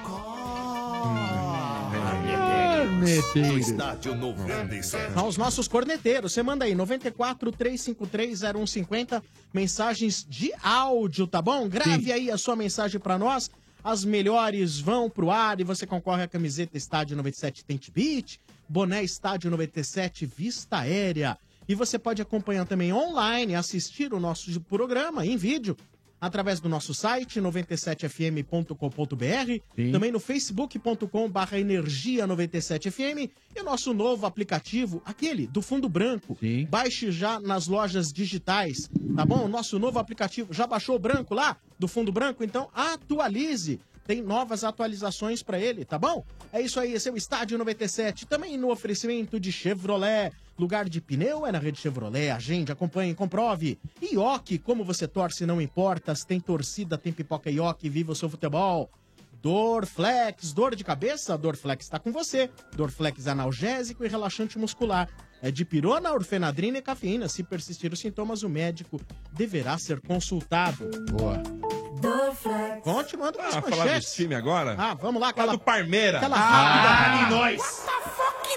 Estádio 3.07 4.15
97. 4.15 5.13
São 5.13 5.27
os 5.27 5.37
nossos 5.37 5.67
corneteiros. 5.67 6.33
Você 6.33 6.43
manda 6.43 6.65
aí 6.65 6.75
94 6.75 7.51
353 7.51 8.41
0150 8.41 9.23
mensagens 9.53 10.25
de 10.27 10.51
áudio, 10.61 11.27
tá 11.27 11.41
bom? 11.41 11.67
Grave 11.69 12.11
aí 12.11 12.29
a 12.29 12.37
sua 12.37 12.55
mensagem 12.55 12.99
pra 12.99 13.17
nós. 13.17 13.49
As 13.83 14.03
melhores 14.03 14.79
vão 14.79 15.09
pro 15.09 15.31
ar 15.31 15.59
e 15.59 15.63
você 15.63 15.87
concorre 15.87 16.23
à 16.23 16.27
camiseta 16.27 16.77
Estádio 16.77 17.15
97 17.15 17.63
Tent 17.63 17.89
Beat, 17.91 18.37
boné 18.67 19.03
Estádio 19.03 19.49
97 19.49 20.25
Vista 20.25 20.79
Aérea. 20.79 21.37
E 21.67 21.75
você 21.75 21.97
pode 21.99 22.21
acompanhar 22.21 22.65
também 22.65 22.91
online, 22.91 23.55
assistir 23.55 24.13
o 24.13 24.19
nosso 24.19 24.59
programa 24.61 25.25
em 25.25 25.37
vídeo 25.37 25.77
através 26.19 26.59
do 26.59 26.69
nosso 26.69 26.93
site 26.93 27.39
97fm.com.br, 27.39 29.91
também 29.91 30.11
no 30.11 30.19
facebook.com/barra 30.19 31.59
energia 31.59 32.27
97fm 32.27 33.29
e 33.55 33.59
o 33.59 33.63
nosso 33.63 33.93
novo 33.93 34.25
aplicativo, 34.25 35.01
aquele 35.05 35.47
do 35.47 35.61
fundo 35.61 35.89
branco. 35.89 36.38
Baixe 36.69 37.11
já 37.11 37.39
nas 37.39 37.67
lojas 37.67 38.11
digitais, 38.11 38.89
tá 39.15 39.25
bom? 39.25 39.45
O 39.45 39.47
nosso 39.47 39.79
novo 39.79 39.99
aplicativo 39.99 40.53
já 40.53 40.67
baixou 40.67 40.95
o 40.95 40.99
branco 40.99 41.33
lá 41.33 41.57
do 41.77 41.88
fundo 41.88 42.11
branco, 42.11 42.43
então 42.43 42.69
atualize. 42.73 43.79
Tem 44.05 44.23
novas 44.23 44.63
atualizações 44.63 45.43
para 45.43 45.59
ele, 45.59 45.85
tá 45.85 45.99
bom? 45.99 46.25
É 46.51 46.59
isso 46.59 46.79
aí, 46.79 46.93
esse 46.93 47.07
é 47.07 47.11
o 47.11 47.17
Estádio 47.17 47.59
97, 47.59 48.25
também 48.25 48.57
no 48.57 48.71
oferecimento 48.71 49.39
de 49.39 49.51
Chevrolet. 49.51 50.31
Lugar 50.59 50.89
de 50.89 50.99
pneu 50.99 51.47
é 51.47 51.53
na 51.53 51.57
rede 51.57 51.79
Chevrolet. 51.79 52.31
Agende, 52.31 52.69
acompanhe, 52.69 53.15
comprove. 53.15 53.79
Ioki, 54.01 54.59
como 54.59 54.83
você 54.83 55.07
torce, 55.07 55.45
não 55.45 55.61
importa. 55.61 56.13
Se 56.13 56.27
tem 56.27 56.37
torcida, 56.37 56.97
tem 56.97 57.13
pipoca 57.13 57.49
Ioki, 57.49 57.87
viva 57.87 58.11
o 58.11 58.15
seu 58.15 58.29
futebol. 58.29 58.91
Dorflex, 59.41 60.51
dor 60.51 60.75
de 60.75 60.83
cabeça? 60.83 61.37
Dorflex 61.37 61.85
está 61.85 61.97
com 61.97 62.11
você. 62.11 62.49
Dorflex 62.75 63.25
analgésico 63.27 64.03
e 64.03 64.09
relaxante 64.09 64.59
muscular. 64.59 65.07
É 65.41 65.49
de 65.49 65.63
pirona, 65.63 66.11
orfenadrina 66.11 66.79
e 66.79 66.81
cafeína. 66.81 67.29
Se 67.29 67.41
persistir 67.41 67.93
os 67.93 67.99
sintomas, 68.01 68.43
o 68.43 68.49
médico 68.49 68.99
deverá 69.31 69.77
ser 69.77 70.01
consultado. 70.01 70.89
Boa. 71.09 71.78
Continuando 72.84 73.38
com 73.38 73.43
as 73.43 73.55
Ah, 73.55 73.62
falar 73.62 73.86
do 73.88 74.00
time 74.01 74.36
agora? 74.36 74.75
Ah, 74.77 74.93
vamos 74.93 75.22
lá. 75.22 75.34
Falar 75.34 75.51
do 75.53 75.60
Parmeira. 75.60 76.17
Aquela 76.17 76.38
rápida. 76.38 77.25
de 77.25 77.31
nós! 77.31 77.86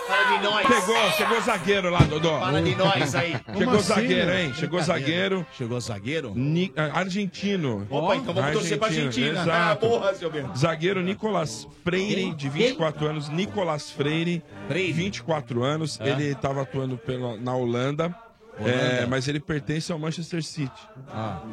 Para 0.07 0.37
de 0.37 0.43
nós! 0.45 0.67
Chegou, 0.67 1.11
chegou 1.12 1.39
o 1.39 1.41
zagueiro 1.41 1.91
lá, 1.91 2.01
Dodô. 2.01 2.39
Para 2.39 2.62
de 2.62 2.75
nós 2.75 3.15
aí. 3.15 3.33
Chegou 3.57 3.75
o 3.75 3.81
zagueiro, 3.81 4.31
assim, 4.33 4.41
hein? 4.43 4.55
Chegou 4.55 4.81
zagueiro. 4.83 5.47
Chegou 5.57 5.81
zagueiro? 5.81 6.33
Ni- 6.35 6.73
ah, 6.77 7.01
argentino. 7.01 7.87
Opa, 7.91 8.17
então 8.17 8.35
vamos 8.35 8.53
torcer 8.53 8.79
pra 8.79 8.89
Argentina. 8.89 9.41
Exato. 9.43 9.51
Ah, 9.51 9.77
porra, 9.77 10.15
seu 10.15 10.31
Bento. 10.31 10.57
Zagueiro 10.59 11.03
Nicolas 11.03 11.67
Freire, 11.85 12.35
de 12.35 12.49
24 12.49 13.07
anos. 13.07 13.29
Nicolas 13.29 13.91
Freire, 13.91 14.43
24 14.69 15.62
anos. 15.62 15.99
É. 16.01 16.09
Ele 16.11 16.33
estava 16.33 16.62
atuando 16.62 16.97
pela- 16.97 17.37
na 17.37 17.55
Holanda. 17.55 18.15
É, 18.59 19.06
mas 19.06 19.26
ele 19.28 19.40
pertence 19.40 19.90
ao 19.90 19.99
Manchester 19.99 20.42
City. 20.42 20.71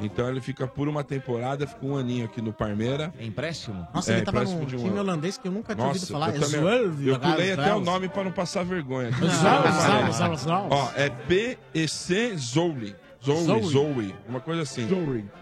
Então 0.02 0.28
ele 0.30 0.42
fica 0.42 0.68
por 0.68 0.88
uma 0.88 1.04
temporada, 1.04 1.66
fica 1.66 1.86
um 1.86 1.96
aninho 1.98 2.26
aqui 2.26 2.42
no 2.42 2.52
Parmeira. 2.54 3.14
É 3.18 3.26
empréstimo? 3.26 3.88
Nossa, 3.94 4.12
É, 4.12 4.18
ele 4.18 4.26
tava 4.26 4.38
empréstimo 4.40 4.62
num 4.62 4.68
de 4.68 4.76
um 4.76 4.80
time 4.80 4.90
ano. 4.92 5.00
holandês 5.02 5.38
que 5.38 5.48
eu 5.48 5.52
nunca 5.52 5.74
tinha 5.76 5.88
ouvido 5.88 6.02
Nossa, 6.02 6.14
falar. 6.14 6.30
eu 6.30 6.36
É 6.36 6.40
também- 6.40 6.60
Zwerve, 6.62 7.08
Eu 7.08 7.20
pulei 7.20 7.52
até 7.54 7.74
o 7.74 7.80
nome 7.80 8.10
para 8.10 8.24
não 8.24 8.32
passar 8.32 8.64
vergonha. 8.66 9.12
Zwerve, 9.12 10.12
Zwerve, 10.14 10.38
Zwerve. 10.38 10.68
Ó, 10.70 10.90
é 10.96 11.10
PEC 11.10 12.36
Zouli. 12.38 12.96
Zouli, 13.24 13.44
Zouli. 13.46 13.66
Zouli, 13.68 14.16
uma 14.28 14.40
coisa 14.40 14.62
assim. 14.62 14.88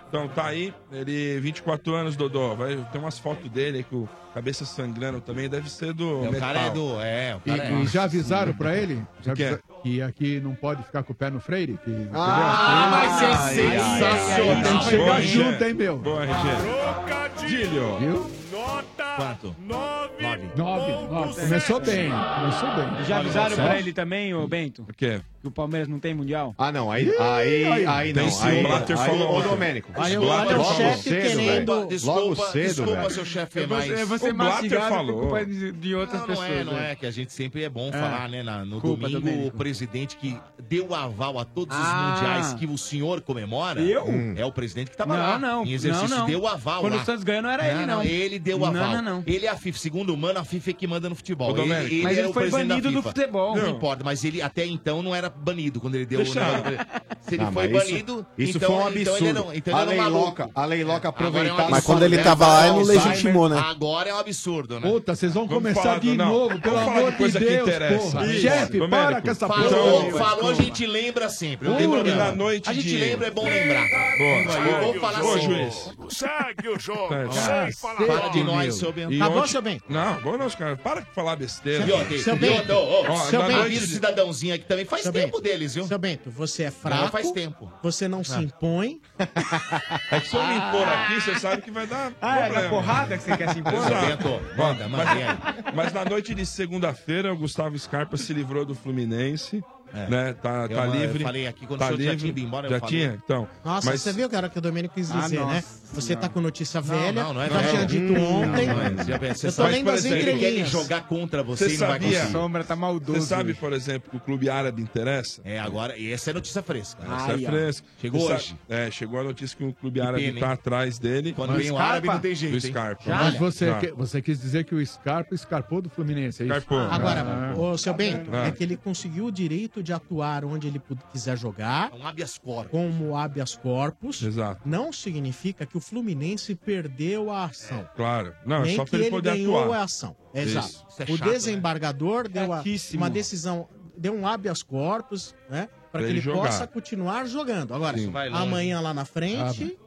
Então 0.08 0.28
tá 0.30 0.46
aí, 0.46 0.74
ele 0.92 1.40
24 1.42 1.94
anos, 1.94 2.16
Dodô. 2.16 2.56
Vai, 2.56 2.78
tem 2.92 3.02
umas 3.02 3.20
fotos 3.20 3.50
dele 3.52 3.80
aí 3.80 3.84
com 3.84 3.98
o 4.04 4.10
cabeça 4.34 4.64
sangrando 4.64 5.20
também, 5.20 5.50
deve 5.50 5.70
ser 5.70 5.92
do. 5.94 6.26
É, 6.26 6.30
o 6.30 6.40
cara 6.40 6.60
metal. 6.62 6.66
é 6.66 6.70
do- 6.74 7.02
é, 7.02 7.36
o 7.36 7.42
E, 7.46 7.58
cara 7.58 7.70
e 7.82 7.88
já 7.88 8.04
avisaram 8.04 8.54
pra 8.54 8.76
ele? 8.76 9.04
Já 9.22 9.34
O 9.34 9.36
quê? 9.36 9.44
avisa- 9.44 9.62
que 9.84 10.02
aqui 10.02 10.40
não 10.40 10.56
pode 10.56 10.84
ficar 10.84 11.04
com 11.04 11.12
o 11.12 11.16
pé 11.16 11.30
no 11.30 11.40
freire? 11.42 11.78
Que, 11.84 11.92
entendeu? 11.92 12.12
Ah, 12.14 12.88
mas 12.92 13.22
é 13.22 13.36
sensacional. 13.54 14.64
Tem 14.64 14.80
que 14.80 14.86
chegar 14.86 15.04
Boa, 15.06 15.22
junto, 15.22 15.64
hein, 15.64 15.74
meu? 15.74 15.98
Boa, 15.98 16.24
RG. 16.24 17.46
Dílio. 17.48 17.98
Viu? 18.00 18.32
Quanto? 18.72 19.56
Nove. 19.60 20.12
Nove. 20.56 20.92
Nove. 21.10 21.42
Começou 21.42 21.80
bem. 21.80 22.10
Começou 22.12 22.70
bem. 22.76 23.06
Já 23.06 23.18
avisaram 23.20 23.56
pra 23.56 23.80
ele 23.80 23.94
também, 23.94 24.34
ô 24.34 24.48
Bento? 24.48 24.84
O 24.88 24.94
quê? 24.94 25.22
Que 25.42 25.48
o 25.48 25.52
Palmeiras 25.52 25.88
não 25.88 26.00
tem 26.00 26.14
mundial? 26.16 26.54
Ah, 26.58 26.72
não. 26.72 26.92
Aí, 26.92 27.10
aí, 27.20 27.86
aí, 27.86 28.14
Tem 28.14 28.24
não. 28.26 28.32
sim, 28.32 28.46
aí, 28.48 28.60
o 28.64 28.68
Blatter 28.68 29.00
aí, 29.00 29.06
falou 29.08 29.38
Ô. 29.38 29.42
Domênico. 29.42 29.92
Aí 29.96 30.18
o 30.18 30.22
Blatter 30.22 30.64
chefe 30.76 31.04
cedo, 31.10 31.22
querendo. 31.40 31.72
Logo 32.06 32.36
cedo, 32.36 32.64
desculpa, 32.66 32.96
velho. 32.96 33.12
seu 33.12 33.26
chefe, 33.26 33.60
eu 33.60 33.68
vou 33.68 33.82
ser 33.82 34.04
o 34.04 34.08
Blatter 34.08 34.36
mastigado 34.36 34.90
falou. 34.96 35.14
por 35.14 35.22
culpa 35.22 35.46
de, 35.46 35.72
de 35.72 35.96
outras 35.96 36.22
Não, 36.22 36.28
não 36.28 36.36
pessoas. 36.36 36.50
é, 36.60 36.64
não 36.64 36.78
é, 36.78 36.96
que 36.96 37.06
a 37.06 37.12
gente 37.12 37.32
sempre 37.34 37.64
é 37.64 37.70
bom 37.70 37.90
É. 37.90 37.92
falar, 37.92 38.28
né? 38.30 38.42
na- 38.44 38.66
no 38.66 38.80
domingo, 38.80 39.10
Domênico. 39.10 39.48
o 39.48 39.52
presidente 39.52 40.18
que 40.18 40.38
deu 40.68 40.94
aval 40.94 41.38
a 41.40 41.46
todos 41.46 41.76
os 41.78 41.86
Ah. 41.86 42.14
mundiais 42.16 42.54
que 42.56 42.66
o 42.66 42.78
senhor 42.78 43.22
comemora. 43.22 43.80
Eu? 43.80 44.06
É 44.36 44.44
o 44.46 44.52
presidente 44.52 44.90
que 44.92 44.98
tava 44.98 45.16
Não, 45.16 45.24
lá. 45.24 45.40
não, 45.40 45.64
Em 45.66 45.72
exercício, 45.74 46.10
não, 46.10 46.20
não. 46.20 46.26
deu 46.26 46.48
aval 46.48 46.82
Quando 46.82 46.96
o 46.96 47.06
Santos 47.06 47.24
ganhou, 47.24 47.44
não 47.44 47.50
era 47.52 47.68
ele, 47.68 47.86
não. 47.86 48.02
Ele 48.04 48.40
deu 48.40 48.57
Não, 48.60 48.68
aval. 48.68 48.92
não, 48.92 49.02
não. 49.02 49.24
Ele 49.26 49.46
é 49.46 49.50
a 49.50 49.56
FIFA. 49.56 49.78
Segundo 49.80 50.14
o 50.14 50.18
Mano, 50.18 50.40
a 50.40 50.44
FIFA 50.44 50.70
é 50.70 50.74
que 50.74 50.88
manda 50.88 51.10
no 51.10 51.16
futebol. 51.16 51.50
Ô, 51.50 51.54
Domênico. 51.54 51.94
ele, 51.94 52.04
Mas 52.04 52.18
é 52.18 52.22
ele 52.22 52.28
o 52.30 52.34
foi 52.34 52.44
presidente 52.44 52.68
da 52.68 52.76
banido 52.76 52.92
do 52.92 52.98
FIFA. 53.04 53.10
futebol. 53.16 53.56
Não 53.56 53.64
Não. 53.64 53.70
importa, 53.72 54.04
mas 54.04 54.24
ele 54.24 54.42
até 54.42 54.66
então 54.66 55.02
não 55.04 55.16
era 55.16 55.30
banido 55.30 55.80
quando 55.80 55.96
ele 55.96 56.06
deu 56.06 56.20
Deixa- 56.24 56.40
o 56.42 56.44
negócio. 56.44 56.88
Se 57.22 57.36
ele 57.36 57.44
Ah, 57.44 57.52
foi 57.52 57.68
mas 57.68 57.84
isso- 57.84 57.92
banido, 57.92 58.26
Isso 58.38 58.58
então, 58.58 58.70
foi 58.70 58.76
um 58.78 58.80
então 58.80 59.14
absurdo. 59.14 59.26
ele 59.26 59.34
não, 59.34 59.54
então 59.54 59.78
a 59.78 59.82
ele 59.82 59.82
era 59.82 59.86
um 59.86 59.90
lei 59.90 59.98
maluco. 60.12 60.26
loca, 60.26 60.50
a 60.56 60.66
lei 60.66 60.84
loca 60.84 61.08
Agora 61.10 61.48
é 61.48 61.54
um. 61.54 61.70
Mas 61.70 61.84
quando 61.86 62.04
ele 62.04 62.16
absurdo, 62.16 62.30
tava 62.40 62.48
lá, 62.48 62.62
ele 62.64 62.70
não 62.72 62.80
Alzheimer, 62.80 63.06
legitimou, 63.08 63.50
né? 63.50 63.60
Agora 63.60 64.10
é 64.10 64.14
um 64.14 64.18
absurdo, 64.20 64.80
né? 64.80 64.90
Puta, 64.90 65.16
vocês 65.16 65.34
vão 65.34 65.46
Vamos 65.48 65.62
começar 65.64 65.82
falar 65.84 66.00
de 66.00 66.10
do- 66.12 66.16
não. 66.16 66.26
novo, 66.30 66.60
pelo 66.62 66.76
Vamos 66.76 66.80
falar 66.80 66.94
de 66.94 67.00
amor 67.00 67.12
de 67.12 67.18
coisa 67.18 67.40
que 67.40 67.46
Deus, 67.46 67.68
interessa. 67.68 68.12
porra. 68.12 68.26
Isso. 68.28 68.42
Chefe, 68.42 68.78
Domênico. 68.80 68.90
para 68.90 69.22
com 69.22 69.30
essa 69.30 69.48
Falou, 69.48 69.70
porra. 69.70 70.08
Então, 70.08 70.20
falou, 70.20 70.50
a 70.50 70.54
gente 70.54 70.86
lembra 70.86 71.30
sempre. 71.30 71.68
Não 71.68 71.76
tem 71.76 71.90
problema. 71.90 72.18
na 72.26 72.32
noite 72.32 72.70
a 72.70 72.74
gente 72.74 72.88
de- 72.88 72.98
lembra, 72.98 73.28
é 73.28 73.32
bom 73.32 73.44
lembrar. 73.44 73.86
Boa. 74.18 74.68
Eu 74.68 74.84
vou 74.84 74.94
falar 75.02 75.24
Ô, 75.24 75.34
assim. 75.34 75.42
juiz. 75.46 75.90
Segue 76.10 76.70
o 76.70 76.80
jogo. 76.80 77.10
Sem 77.32 77.72
falar. 77.74 77.98
Fala 78.08 78.30
de. 78.30 78.44
Nós, 78.48 78.76
seu 78.76 78.92
Bento. 78.92 79.14
E 79.14 79.22
Acabou, 79.22 79.40
ontem- 79.40 79.52
seu 79.52 79.62
bem? 79.62 79.82
Não, 79.90 80.02
agora 80.16 80.38
não, 80.38 80.50
cara. 80.50 80.76
Para 80.78 81.02
de 81.02 81.12
falar 81.12 81.36
besteira. 81.36 81.86
E 81.86 81.92
ontem, 81.92 82.18
Seu 82.20 82.36
e 82.36 82.40
Bento. 82.40 82.74
ontem, 82.74 83.12
Ó, 83.12 83.16
Seu 83.26 83.40
na 83.42 83.48
Bento. 83.48 83.60
noite 83.60 83.80
cidadãozinho 83.88 84.56
aqui 84.56 84.66
também 84.66 84.86
faz 84.86 85.04
Seu 85.04 85.12
tempo 85.14 85.38
Bento. 85.38 85.42
deles, 85.42 85.76
viu? 85.76 85.86
Seu 85.88 86.00
Bento, 86.00 86.30
você 86.32 86.64
é 86.64 86.66
Não, 86.66 86.72
fraco. 86.72 87.10
faz 87.10 87.32
tempo. 87.32 87.72
Você 87.84 88.08
não 88.08 88.24
se 88.24 88.38
impõe. 88.40 89.02
É 90.12 90.20
que 90.20 90.30
se 90.30 90.36
eu 90.36 90.44
me 90.48 90.56
impor 90.56 90.88
aqui, 90.88 91.22
você 91.22 91.40
sabe 91.40 91.62
que 91.62 91.72
vai 91.72 91.86
dar 91.88 92.12
Ah, 92.22 92.40
é 92.40 92.70
porrada 92.70 93.18
que 93.18 93.24
você 93.24 93.36
quer 93.38 93.54
se 93.54 93.60
impor? 93.60 93.74
Bento, 93.74 94.42
manda, 94.58 94.88
manda 94.88 95.10
aí. 95.12 95.24
Mas 95.76 95.92
na 95.94 96.06
noite 96.06 96.34
de 96.34 96.46
segunda-feira, 96.46 97.34
o 97.34 97.38
Gustavo 97.38 97.78
Scarpa 97.78 98.18
se 98.18 98.34
livrou 98.34 98.66
do 98.66 98.74
Fluminense. 98.76 99.64
Né? 99.94 100.34
Tá, 100.42 100.68
Eu, 100.70 100.76
tá 100.78 100.86
eu 100.88 100.94
livre. 100.94 101.24
falei 101.24 101.48
aqui 101.48 101.66
quando 101.66 101.80
tá 101.80 101.86
o 101.86 101.88
senhor 101.90 101.98
já 102.02 102.04
livre. 102.12 102.18
tinha 102.20 102.30
ido 102.30 102.40
embora, 102.40 102.68
eu 102.68 102.72
Já 102.72 102.80
falei. 102.80 102.96
tinha? 103.00 103.20
Então. 103.24 103.48
Nossa, 103.64 103.90
mas 103.90 104.02
você 104.02 104.14
viu, 104.14 104.30
cara, 104.30 104.50
que 104.50 104.58
o 104.58 104.62
Domênico 104.62 104.94
quis 104.96 105.10
Ah, 105.12 105.22
dizer, 105.22 105.38
né? 105.40 105.46
nossa 105.56 105.78
Você 105.94 106.16
tá 106.16 106.28
com 106.30 106.42
notícia 106.42 106.82
velha. 106.82 107.24
não, 107.24 107.34
não 107.34 107.42
é 107.42 107.50
já 107.50 107.64
tinha 107.70 107.86
dito 107.86 108.14
ontem. 108.14 108.68
Não, 108.68 108.76
não 108.76 108.82
é. 108.84 108.88
Eu 109.32 109.36
tô 109.36 109.52
sabe, 109.52 109.72
lendo 109.72 109.90
as 109.92 110.06
entrelinhas. 110.06 110.70
jogar 110.70 111.08
contra 111.08 111.42
você 111.44 111.70
Você 111.70 111.76
e 111.76 111.78
não 111.78 111.88
vai 111.88 112.00
sabia? 112.00 112.18
conseguir. 112.20 112.32
Sombra 112.34 112.64
tá 112.64 112.76
maldoso. 112.76 113.22
Você 113.22 113.28
sabe, 113.28 113.54
por 113.54 113.74
exemplo, 113.74 114.10
que 114.12 114.18
o 114.18 114.20
clube 114.20 114.50
árabe 114.50 114.82
interessa? 114.82 115.42
É, 115.46 115.60
agora, 115.60 115.98
e 115.98 116.12
essa 116.12 116.30
é 116.30 116.34
notícia 116.34 116.62
fresca. 116.62 117.02
Essa 117.04 117.32
é 117.34 117.38
fresca. 117.38 117.88
Chegou 118.02 118.30
hoje. 118.32 118.56
é, 118.70 118.92
chegou 118.92 119.20
a 119.20 119.24
notícia 119.24 119.58
que 119.58 119.64
o 119.64 119.74
clube 119.74 120.02
árabe 120.02 120.34
tá 120.40 120.52
atrás 120.52 121.00
dele. 121.00 121.34
Quando 121.34 121.54
Do 121.54 121.58
vem 121.60 121.72
o 121.72 121.78
árabe 121.78 122.08
não 122.08 122.20
tem 122.20 122.36
jeito. 122.36 122.58
Mas 123.06 123.36
você, 123.38 124.22
quis 124.22 124.40
dizer 124.40 124.64
que 124.66 124.76
o 124.76 124.86
Scarpa 124.86 125.34
escarpou 125.34 125.82
do 125.82 125.90
Fluminense, 125.90 126.44
é 126.44 126.46
isso? 126.48 126.76
Agora, 126.76 127.22
Ah. 127.22 127.54
ô, 127.58 127.78
seu 127.78 127.94
Bento, 127.94 128.30
Ah. 128.34 128.48
é 128.48 128.52
que 128.52 128.64
ele 128.64 128.76
conseguiu 128.78 129.26
o 129.26 129.32
direito 129.32 129.77
de 129.84 129.94
atuar 129.94 130.44
onde 130.46 130.68
ele 130.68 130.80
pu- 130.80 130.98
quiser 131.12 131.38
jogar, 131.38 131.92
É 131.92 131.96
um 131.96 132.06
habeas 132.08 132.38
corpus. 132.38 132.72
como 132.72 133.16
habeas 133.16 133.56
corpus. 133.56 134.22
Exato. 134.22 134.62
Não 134.66 134.92
significa 134.94 135.66
que 135.66 135.78
o 135.78 135.80
Fluminense 135.80 136.56
perdeu 136.56 137.30
a 137.32 137.46
ação. 137.46 137.88
Claro. 137.96 138.34
Não, 138.46 138.58
é 138.58 138.66
Nem 138.68 138.76
só 138.76 138.84
que 138.86 138.92
pra 138.92 139.00
ele 139.00 139.08
ele 139.08 139.16
poder 139.16 139.30
ganhou 139.32 139.60
atuar. 139.60 139.80
a 139.80 139.84
ação. 139.84 140.16
Exato. 140.34 140.68
Isso. 140.68 140.86
Isso 140.90 141.02
é 141.02 141.06
o 141.14 141.18
chato, 141.18 141.30
desembargador 141.32 142.28
deu 142.28 142.54
a- 142.54 142.64
uma 142.94 143.10
decisão, 143.10 143.68
deu 143.98 144.14
um 144.14 144.28
habeas 144.28 144.62
corpus, 144.64 145.36
né? 145.50 145.70
Para 145.92 146.02
que 146.02 146.08
ele 146.08 146.14
ele 146.16 146.22
jogar. 146.22 146.42
possa 146.44 146.68
continuar 146.68 147.26
jogando. 147.26 147.74
Agora, 147.74 147.98
Sim. 147.98 148.12
Vai 148.12 148.30
longe. 148.30 148.42
amanhã 148.44 148.80
lá 148.82 148.94
na 148.94 149.06
frente, 149.06 149.78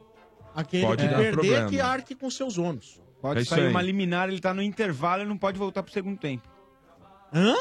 aquele 0.55 0.85
Pode 0.85 1.03
que 1.03 1.09
dar 1.09 1.15
perder 1.17 1.31
problema. 1.33 1.69
que 1.69 1.79
arque 1.79 2.15
com 2.15 2.29
seus 2.29 2.57
ônus. 2.57 2.99
Pode 3.21 3.39
É 3.39 3.41
isso 3.43 3.51
sair 3.51 3.65
aí. 3.65 3.69
uma 3.69 3.81
liminar, 3.83 4.27
ele 4.29 4.41
tá 4.41 4.51
no 4.53 4.63
intervalo, 4.63 5.21
ele 5.21 5.29
não 5.29 5.37
pode 5.37 5.57
voltar 5.57 5.83
pro 5.83 5.93
segundo 5.93 6.17
tempo. 6.17 6.49
Hã? 7.33 7.53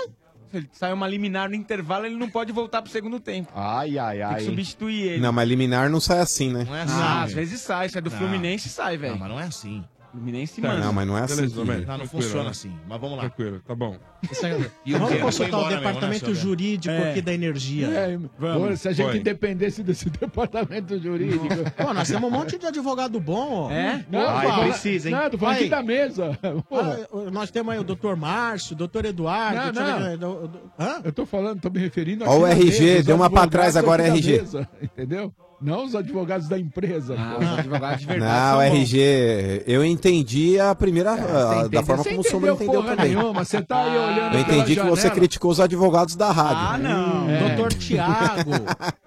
Se 0.51 0.57
ele 0.57 0.69
sai 0.73 0.93
uma 0.93 1.07
liminar 1.07 1.49
no 1.49 1.55
intervalo, 1.55 2.07
ele 2.07 2.17
não 2.17 2.29
pode 2.29 2.51
voltar 2.53 2.83
pro 2.83 2.91
segundo 2.91 3.21
tempo. 3.21 3.53
Ai, 3.55 3.99
ai, 3.99 4.17
Tem 4.17 4.23
ai. 4.25 4.35
que 4.37 4.41
hein? 4.43 4.47
substituir 4.49 5.03
ele. 5.03 5.21
Não, 5.23 5.33
mas 5.33 5.49
liminar 5.49 5.89
não 5.89 6.01
sai 6.01 6.19
assim, 6.19 6.53
né? 6.53 6.65
Não 6.65 6.75
é 6.77 6.83
assim. 6.83 6.95
Ah, 7.01 7.23
às 7.23 7.33
vezes 7.33 7.61
sai, 7.61 7.89
sai 7.89 8.03
do 8.03 8.11
Não. 8.11 8.19
Fluminense 8.19 8.69
sai, 8.69 8.95
Não, 8.95 9.01
velho. 9.03 9.19
mas 9.19 9.29
não 9.29 9.39
é 9.41 9.45
assim. 9.45 9.85
Fluminense 10.11 10.61
Tá, 10.61 10.69
manda. 10.69 10.81
Não, 10.85 10.93
mas 10.93 11.07
não 11.07 11.17
é 11.17 11.23
assim. 11.23 11.37
Beleza, 11.37 11.55
que- 11.81 11.87
Não, 11.87 11.99
não 11.99 12.07
funciona 12.07 12.45
né? 12.45 12.51
assim. 12.51 12.77
Mas 12.89 13.01
vamos 13.01 13.17
lá. 13.17 13.23
Tranquilo, 13.23 13.61
tá 13.61 13.75
bom. 13.77 13.97
É- 14.43 14.71
E 14.85 14.95
o 14.95 14.99
Vamos 14.99 15.21
consultar 15.21 15.57
o 15.59 15.65
mesmo, 15.67 15.77
departamento 15.79 16.29
né, 16.29 16.35
seu 16.35 16.35
jurídico 16.35 16.95
É. 16.95 17.11
aqui 17.11 17.23
da 17.23 17.33
energia. 17.33 17.87
É, 17.89 18.19
Vamos. 18.39 18.69
pô, 18.71 18.77
se 18.77 18.89
a 18.89 18.93
gente 18.93 19.11
Foi. 19.11 19.21
dependesse 19.21 19.83
desse 19.83 20.09
departamento 20.11 20.99
jurídico. 21.01 21.47
Pô, 21.77 21.93
nós 21.95 22.09
temos 22.09 22.29
um 22.29 22.33
monte 22.33 22.59
de 22.59 22.67
advogado 22.67 23.19
bom, 23.21 23.69
ó. 23.69 23.71
É? 23.71 24.05
Não, 24.11 24.21
Ai, 24.29 24.47
falando- 24.47 24.69
precisa, 24.71 25.09
hein? 25.09 25.15
Não, 25.15 25.31
tô 25.31 25.39
falando 25.39 25.55
Vai. 25.55 25.61
aqui 25.63 25.71
da 25.71 25.83
mesa. 25.83 26.39
Ah, 26.43 27.31
nós 27.33 27.51
temos 27.51 27.73
aí 27.73 27.79
o 27.81 27.85
doutor 27.85 28.17
Márcio, 28.17 28.75
o 28.75 28.77
doutor 28.77 29.05
Eduardo. 29.05 29.81
Não, 29.81 30.01
eu 30.11 30.19
não. 30.19 30.47
do- 30.47 30.61
Hã? 30.79 31.01
eu 31.05 31.13
tô 31.13 31.25
falando, 31.27 31.61
tô 31.61 31.71
me 31.71 31.79
referindo 31.79 32.25
Ó, 32.27 32.39
o 32.41 32.47
RG, 32.47 32.81
mesa, 32.81 33.03
deu 33.05 33.17
uma 33.17 33.31
pra 33.31 33.47
trás 33.47 33.77
agora, 33.77 34.07
RG. 34.07 34.39
mesa, 34.41 34.69
entendeu? 34.83 35.33
Não 35.63 35.85
os 35.85 35.95
advogados 35.95 36.49
da 36.49 36.59
empresa. 36.59 37.15
Ah, 37.19 37.37
os 37.39 37.59
advogados 37.59 38.01
de 38.01 38.07
verdade 38.07 38.33
Não, 38.33 38.61
são 38.61 38.71
bons. 38.71 38.79
RG, 38.79 39.63
eu 39.67 39.85
entendi 39.85 40.59
a 40.59 40.75
primeira, 40.75 41.13
ah, 41.13 41.69
da 41.69 41.83
forma 41.83 42.03
Você 42.03 42.09
como 42.11 42.21
o 42.23 42.25
Sombra 42.25 42.53
entendeu 42.53 42.83
porra 42.83 42.97
também. 42.97 43.15
nenhuma, 43.15 43.45
você 43.45 43.61
tá 43.61 43.83
aí 43.85 43.99
olhando 44.13 44.35
Eu 44.35 44.41
entendi 44.41 44.77
que 44.77 44.83
você 44.83 45.11
criticou 45.11 45.51
os 45.51 45.61
advogados 45.61 46.17
da 46.17 46.31
rádio. 46.31 46.57
Ah, 46.57 46.79
não. 46.79 47.31
É. 47.31 47.49
Doutor 47.49 47.73
Tiago. 47.75 48.51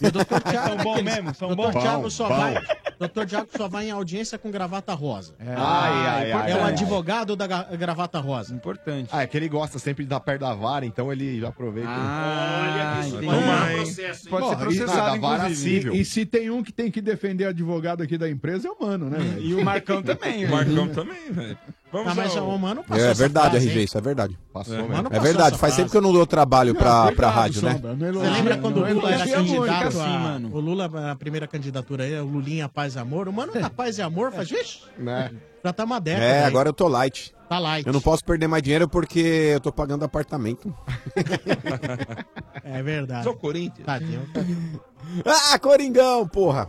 E 0.00 0.06
o 0.08 0.12
doutor 0.12 0.40
Tiago. 0.42 0.66
São 0.68 0.74
é 0.78 0.82
bons 0.82 0.94
daqueles- 0.96 1.14
mesmo, 1.14 1.34
são 1.34 1.48
doutor 1.48 1.72
bons. 1.72 1.82
Tiago 1.82 2.02
Bom, 2.02 2.10
só 2.10 2.28
bom. 2.28 2.36
vai. 2.36 2.54
Doutor 2.98 3.26
Tiago 3.26 3.48
só 3.56 3.68
vai 3.68 3.86
em 3.86 3.90
audiência 3.90 4.36
com 4.36 4.50
gravata 4.50 4.92
rosa. 4.92 5.34
É. 5.38 5.54
Ai, 5.56 6.06
ai, 6.06 6.32
ai. 6.32 6.50
É 6.52 6.56
o 6.56 6.64
advogado 6.64 7.36
da 7.36 7.46
gravata 7.46 8.18
rosa. 8.18 8.52
Importante. 8.54 9.08
Ah, 9.12 9.22
é 9.22 9.26
que 9.26 9.36
ele 9.36 9.48
gosta 9.48 9.78
sempre 9.78 10.04
de 10.04 10.08
estar 10.08 10.20
perto 10.20 10.40
da 10.40 10.52
vara, 10.52 10.84
então 10.84 11.12
ele 11.12 11.40
já 11.40 11.48
aproveita. 11.48 11.88
Ah. 11.90 13.00
Toma, 13.10 13.66
processo, 13.76 14.26
hein? 14.26 14.30
Pode 14.30 14.48
ser 14.48 14.50
Porra, 14.50 14.52
e- 14.54 14.56
processado, 14.56 15.12
da 15.12 15.16
vara 15.28 15.42
inclusive. 15.44 15.76
civil. 15.80 15.94
E, 15.94 16.00
e 16.00 16.04
se 16.04 16.26
tem 16.26 16.50
um 16.50 16.62
que 16.62 16.72
tem 16.72 16.90
que 16.90 17.00
defender 17.00 17.44
advogado 17.46 18.02
aqui 18.02 18.18
da 18.18 18.28
empresa, 18.28 18.68
é 18.68 18.70
o 18.70 18.76
mano, 18.86 19.08
né? 19.08 19.18
E 19.38 19.54
o 19.54 19.64
Marcão 19.64 20.02
também, 20.02 20.44
O. 20.46 20.50
Marcão 20.50 20.88
também, 20.88 21.30
velho. 21.30 21.58
Vamos 21.94 22.10
Ah, 22.10 22.14
mas 22.16 22.36
ao... 22.36 22.48
o 22.48 22.58
mano 22.58 22.82
passou 22.82 23.04
É 23.04 23.14
verdade, 23.14 23.50
frase, 23.50 23.66
RG, 23.68 23.78
hein? 23.78 23.84
isso 23.84 23.96
é 23.96 24.00
verdade. 24.00 24.36
Passou 24.52 24.74
É. 24.74 24.82
mesmo. 24.82 25.08
É 25.12 25.20
verdade, 25.20 25.56
faz 25.56 25.76
tempo 25.76 25.88
que 25.92 25.96
eu 25.96 26.00
não 26.02 26.12
dou 26.12 26.26
trabalho 26.26 26.74
pra, 26.74 27.02
Obrigado, 27.02 27.16
pra 27.16 27.30
rádio, 27.30 27.62
né? 27.62 27.80
Não 27.80 28.20
Você 28.20 28.30
lembra 28.30 28.58
quando 28.58 28.78
o 28.78 28.80
não 28.80 28.94
Lula 28.94 29.12
era 29.12 29.28
candidato 29.28 29.86
assim, 29.86 30.00
a... 30.00 30.18
mano. 30.18 30.50
O 30.52 30.58
Lula, 30.58 30.90
a 31.12 31.14
primeira 31.14 31.46
candidatura 31.46 32.02
aí, 32.02 32.18
o 32.20 32.24
Lulinha 32.24 32.68
Paz 32.68 32.96
e 32.96 32.98
Amor. 32.98 33.28
O 33.28 33.32
mano 33.32 33.52
tá 33.52 33.70
Paz 33.70 33.96
e 33.98 34.02
Amor, 34.02 34.32
faz... 34.32 34.50
Vixe, 34.50 34.80
Né? 34.98 35.30
já 35.64 35.72
tá 35.72 35.84
uma 35.84 36.00
década. 36.00 36.24
É, 36.24 36.40
aí. 36.40 36.44
agora 36.46 36.68
eu 36.68 36.72
tô 36.72 36.88
light. 36.88 37.32
Tá 37.48 37.60
light. 37.60 37.86
Eu 37.86 37.92
não 37.92 38.00
posso 38.00 38.24
perder 38.24 38.48
mais 38.48 38.62
dinheiro 38.62 38.88
porque 38.88 39.20
eu 39.54 39.60
tô 39.60 39.70
pagando 39.70 40.04
apartamento. 40.04 40.74
É 42.64 42.82
verdade. 42.82 43.22
Sou 43.22 43.34
Corinthians. 43.36 43.86
Tadinho. 43.86 44.28
Ah, 45.24 45.58
Coringão, 45.60 46.26
porra! 46.26 46.66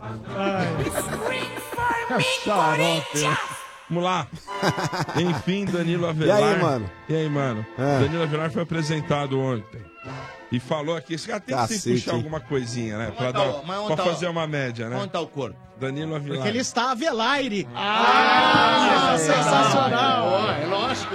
Xarope. 2.44 3.55
Vamos 3.88 4.04
lá. 4.04 4.26
Enfim, 5.16 5.64
Danilo 5.64 6.06
E 6.06 6.10
Avelar. 6.10 6.42
aí, 6.42 6.60
mano? 6.60 6.90
E 7.08 7.14
aí, 7.14 7.28
mano? 7.28 7.64
É. 7.78 8.00
Danilo 8.00 8.22
Avelar 8.24 8.50
foi 8.50 8.62
apresentado 8.62 9.38
ontem. 9.38 9.80
E 10.50 10.60
falou 10.60 10.96
aqui, 10.96 11.14
esse 11.14 11.26
cara 11.26 11.40
tem 11.40 11.56
que 11.56 11.62
se 11.66 11.74
Cacete, 11.74 11.94
puxar 11.96 12.10
hein? 12.12 12.16
alguma 12.18 12.38
coisinha, 12.40 12.96
né? 12.98 13.12
Pra, 13.16 13.32
tá 13.32 13.44
dar, 13.44 13.62
mas 13.66 13.78
onde 13.78 13.86
pra 13.88 13.96
tá 13.96 14.02
o- 14.04 14.06
fazer 14.06 14.28
uma 14.28 14.46
média, 14.46 14.88
né? 14.88 14.96
Onde 14.96 15.08
tá 15.10 15.20
o 15.20 15.26
corpo? 15.26 15.56
Danilo 15.78 16.14
Avelar. 16.14 16.36
Porque 16.36 16.48
ele 16.48 16.58
está 16.58 16.92
a 16.92 16.94
Velaire. 16.94 17.66
Ah, 17.74 19.16
sensacional. 19.18 20.50
é 20.62 20.66
lógico. 20.66 21.14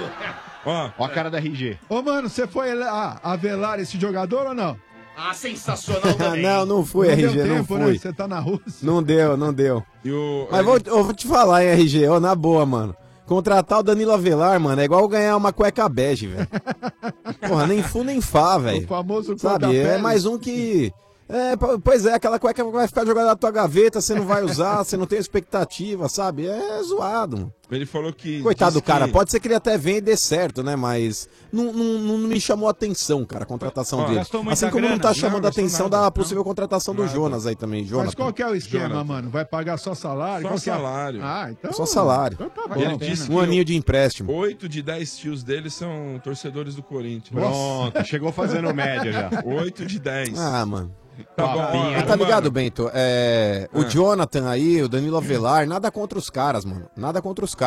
Ó, 0.64 0.90
Ó 0.98 1.04
a 1.04 1.08
cara 1.08 1.30
da 1.30 1.38
RG. 1.38 1.78
Ô, 1.88 2.02
mano, 2.02 2.28
você 2.28 2.46
foi 2.46 2.74
lá 2.74 3.18
avelar 3.22 3.80
esse 3.80 3.98
jogador 3.98 4.46
ou 4.48 4.54
não? 4.54 4.76
Ah, 5.16 5.34
sensacional 5.34 6.14
também. 6.16 6.42
não, 6.42 6.64
não 6.66 6.84
fui, 6.84 7.06
não 7.08 7.12
RG, 7.14 7.34
deu 7.34 7.46
não 7.46 7.54
tempo, 7.56 7.76
né? 7.78 7.84
fui. 7.84 7.98
Você 7.98 8.12
tá 8.12 8.26
na 8.26 8.38
Rússia. 8.40 8.62
Não 8.82 9.02
deu, 9.02 9.36
não 9.36 9.52
deu. 9.52 9.82
e 10.04 10.10
o... 10.10 10.48
Mas 10.50 10.64
vou, 10.64 10.78
eu 10.84 11.04
vou 11.04 11.12
te 11.14 11.26
falar, 11.26 11.64
hein, 11.64 11.70
RG, 11.72 12.08
ô, 12.08 12.18
na 12.20 12.34
boa, 12.34 12.64
mano. 12.66 12.96
Contratar 13.26 13.78
o 13.78 13.82
Danilo 13.82 14.12
Avelar, 14.12 14.58
mano, 14.60 14.80
é 14.80 14.84
igual 14.84 15.06
ganhar 15.08 15.36
uma 15.36 15.52
cueca 15.52 15.88
bege, 15.88 16.26
velho. 16.26 16.48
Porra, 17.48 17.66
nem 17.66 17.82
fu 17.82 18.02
nem 18.04 18.20
fá, 18.20 18.56
O 18.56 18.60
velho. 18.60 18.86
famoso 18.86 19.38
Sabe, 19.38 19.76
é 19.76 19.96
mais 19.98 20.26
um 20.26 20.36
que. 20.38 20.92
É, 21.28 21.56
po- 21.56 21.80
pois 21.80 22.04
é, 22.04 22.12
aquela 22.14 22.38
cueca 22.38 22.62
vai 22.64 22.86
ficar 22.86 23.06
jogada 23.06 23.28
na 23.28 23.36
tua 23.36 23.50
gaveta, 23.50 24.00
você 24.02 24.14
não 24.14 24.26
vai 24.26 24.42
usar, 24.42 24.84
você 24.84 24.96
não 24.98 25.06
tem 25.06 25.18
expectativa, 25.18 26.08
sabe? 26.08 26.46
É 26.46 26.82
zoado, 26.82 27.36
mano. 27.38 27.52
Ele 27.76 27.86
falou 27.86 28.12
que... 28.12 28.40
Coitado 28.42 28.74
do 28.74 28.82
cara, 28.82 29.06
que- 29.06 29.12
pode 29.12 29.30
ser 29.30 29.40
que 29.40 29.48
ele 29.48 29.54
até 29.54 29.76
venha 29.78 29.98
e 29.98 30.00
dê 30.00 30.16
certo, 30.16 30.62
né? 30.62 30.76
Mas 30.76 31.28
não, 31.52 31.72
não, 31.72 31.98
não 32.18 32.28
me 32.28 32.40
chamou 32.40 32.68
a 32.68 32.70
atenção, 32.70 33.24
cara, 33.24 33.44
a 33.44 33.46
contratação 33.46 34.00
Ó, 34.00 34.06
dele. 34.06 34.20
Assim 34.20 34.30
como 34.68 34.80
não 34.80 34.88
grana? 34.88 34.98
tá 35.02 35.08
Não, 35.08 35.14
chamando 35.14 35.44
a 35.46 35.48
atenção 35.48 35.88
nada. 35.88 36.04
da 36.04 36.10
possível 36.10 36.44
contratação 36.44 36.94
do 36.94 37.02
Nada. 37.02 37.14
Jonas 37.14 37.46
aí 37.46 37.56
também, 37.56 37.84
Jonas. 37.84 38.06
Mas 38.06 38.14
qual 38.14 38.32
que 38.32 38.42
é 38.42 38.46
o 38.48 38.54
esquema, 38.54 38.88
Jonathan. 38.88 39.04
mano? 39.04 39.30
Vai 39.30 39.44
pagar 39.44 39.76
só 39.78 39.94
salário? 39.94 40.42
Só 40.42 40.48
Qual 40.48 40.54
é 40.54 40.56
a- 40.56 40.60
salário. 40.82 41.20
Ah, 41.22 41.48
então... 41.50 41.72
Só 41.72 41.86
salário. 41.86 42.34
Então 42.40 42.50
tá 42.50 42.74
bom. 42.74 42.80
Ele 42.80 42.96
disse 42.96 43.30
Um 43.30 43.38
aninho 43.38 43.64
de 43.64 43.74
empréstimo. 43.76 44.32
oito 44.32 44.68
de 44.68 44.82
dez 44.82 45.16
tios 45.16 45.42
dele 45.42 45.70
são 45.70 46.20
torcedores 46.22 46.74
do 46.74 46.82
Corinthians. 46.82 47.30
Pronto, 47.38 48.04
chegou 48.04 48.32
fazendo 48.32 48.72
média 48.74 49.12
já. 49.12 49.30
Oito 49.44 49.86
de 49.86 49.98
dez. 49.98 50.38
Ah, 50.38 50.64
mano. 50.66 50.94
tá 51.36 51.46
bom. 51.46 51.90
Mas 51.92 52.02
ó, 52.02 52.06
tá 52.06 52.16
ligado, 52.16 52.44
mano, 52.44 52.50
Bento? 52.50 52.90
É, 52.92 53.68
O 53.72 53.82
Ah. 53.82 53.88
Jonathan 53.88 54.48
aí, 54.48 54.82
o 54.82 54.88
Danilo 54.88 55.16
Avelar, 55.16 55.66
nada 55.66 55.90
contra 55.90 56.18
os 56.18 56.28
caras, 56.30 56.64
mano. 56.64 56.88
Nada 56.96 57.20
contra 57.22 57.44
os 57.44 57.54
caras. 57.54 57.61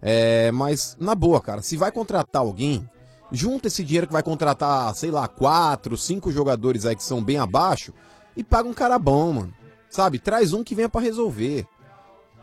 É, 0.00 0.50
mas, 0.52 0.96
na 0.98 1.14
boa, 1.14 1.40
cara, 1.40 1.62
se 1.62 1.76
vai 1.76 1.92
contratar 1.92 2.42
alguém, 2.42 2.88
junta 3.30 3.68
esse 3.68 3.84
dinheiro 3.84 4.06
que 4.06 4.12
vai 4.12 4.22
contratar, 4.22 4.94
sei 4.94 5.10
lá, 5.10 5.28
quatro, 5.28 5.96
cinco 5.96 6.32
jogadores 6.32 6.84
aí 6.84 6.96
que 6.96 7.04
são 7.04 7.22
bem 7.22 7.38
abaixo 7.38 7.92
e 8.36 8.42
paga 8.42 8.68
um 8.68 8.74
cara 8.74 8.98
bom, 8.98 9.32
mano. 9.32 9.54
Sabe? 9.88 10.18
Traz 10.18 10.52
um 10.52 10.64
que 10.64 10.74
venha 10.74 10.88
pra 10.88 11.00
resolver. 11.00 11.66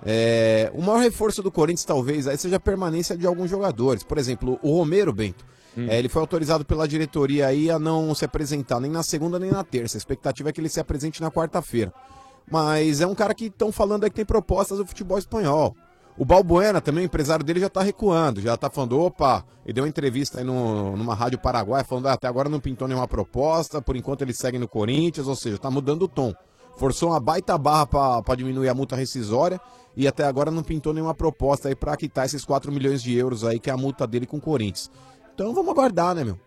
É, 0.05 0.71
o 0.73 0.81
maior 0.81 0.99
reforço 0.99 1.43
do 1.43 1.51
Corinthians, 1.51 1.83
talvez, 1.83 2.27
aí 2.27 2.37
seja 2.37 2.55
a 2.55 2.59
permanência 2.59 3.17
de 3.17 3.27
alguns 3.27 3.49
jogadores. 3.49 4.03
Por 4.03 4.17
exemplo, 4.17 4.59
o 4.61 4.77
Romero 4.77 5.11
Bento. 5.11 5.45
É, 5.87 5.97
ele 5.97 6.09
foi 6.09 6.21
autorizado 6.21 6.65
pela 6.65 6.87
diretoria 6.87 7.47
aí 7.47 7.69
a 7.69 7.79
não 7.79 8.13
se 8.13 8.25
apresentar 8.25 8.79
nem 8.79 8.91
na 8.91 9.03
segunda 9.03 9.39
nem 9.39 9.51
na 9.51 9.63
terça. 9.63 9.97
A 9.97 9.99
expectativa 9.99 10.49
é 10.49 10.51
que 10.51 10.59
ele 10.59 10.69
se 10.69 10.79
apresente 10.79 11.21
na 11.21 11.31
quarta-feira. 11.31 11.93
Mas 12.51 12.99
é 13.01 13.07
um 13.07 13.15
cara 13.15 13.33
que 13.33 13.45
estão 13.45 13.71
falando 13.71 14.03
aí 14.03 14.09
que 14.09 14.15
tem 14.15 14.25
propostas 14.25 14.77
do 14.77 14.85
futebol 14.85 15.17
espanhol. 15.17 15.75
O 16.19 16.25
Balbuena 16.25 16.81
também, 16.81 17.03
o 17.03 17.05
empresário 17.05 17.45
dele 17.45 17.61
já 17.61 17.69
tá 17.69 17.81
recuando, 17.81 18.41
já 18.41 18.57
tá 18.57 18.69
falando, 18.69 18.99
opa, 18.99 19.45
ele 19.65 19.73
deu 19.73 19.83
uma 19.85 19.89
entrevista 19.89 20.39
aí 20.39 20.43
no- 20.43 20.97
numa 20.97 21.15
rádio 21.15 21.39
paraguaia 21.39 21.83
falando, 21.85 22.07
ah, 22.09 22.13
até 22.13 22.27
agora 22.27 22.49
não 22.49 22.59
pintou 22.59 22.89
nenhuma 22.89 23.07
proposta, 23.07 23.81
por 23.81 23.95
enquanto 23.95 24.21
ele 24.21 24.33
segue 24.33 24.59
no 24.59 24.67
Corinthians, 24.67 25.27
ou 25.27 25.35
seja, 25.35 25.57
tá 25.57 25.71
mudando 25.71 26.03
o 26.03 26.07
tom. 26.09 26.33
Forçou 26.77 27.09
uma 27.11 27.19
baita 27.21 27.57
barra 27.57 27.85
pra 27.87 28.21
pra 28.21 28.35
diminuir 28.35 28.67
a 28.67 28.73
multa 28.73 28.97
rescisória 28.97 29.59
e 29.95 30.07
até 30.09 30.25
agora 30.25 30.51
não 30.51 30.61
pintou 30.61 30.93
nenhuma 30.93 31.13
proposta 31.15 31.69
aí 31.69 31.75
pra 31.75 31.95
quitar 31.95 32.25
esses 32.25 32.43
4 32.43 32.69
milhões 32.71 33.01
de 33.01 33.15
euros 33.15 33.45
aí, 33.45 33.57
que 33.59 33.69
é 33.69 33.73
a 33.73 33.77
multa 33.77 34.05
dele 34.05 34.25
com 34.25 34.37
o 34.37 34.41
Corinthians. 34.41 34.91
Então 35.33 35.53
vamos 35.53 35.71
aguardar, 35.71 36.13
né, 36.15 36.23
meu? 36.25 36.37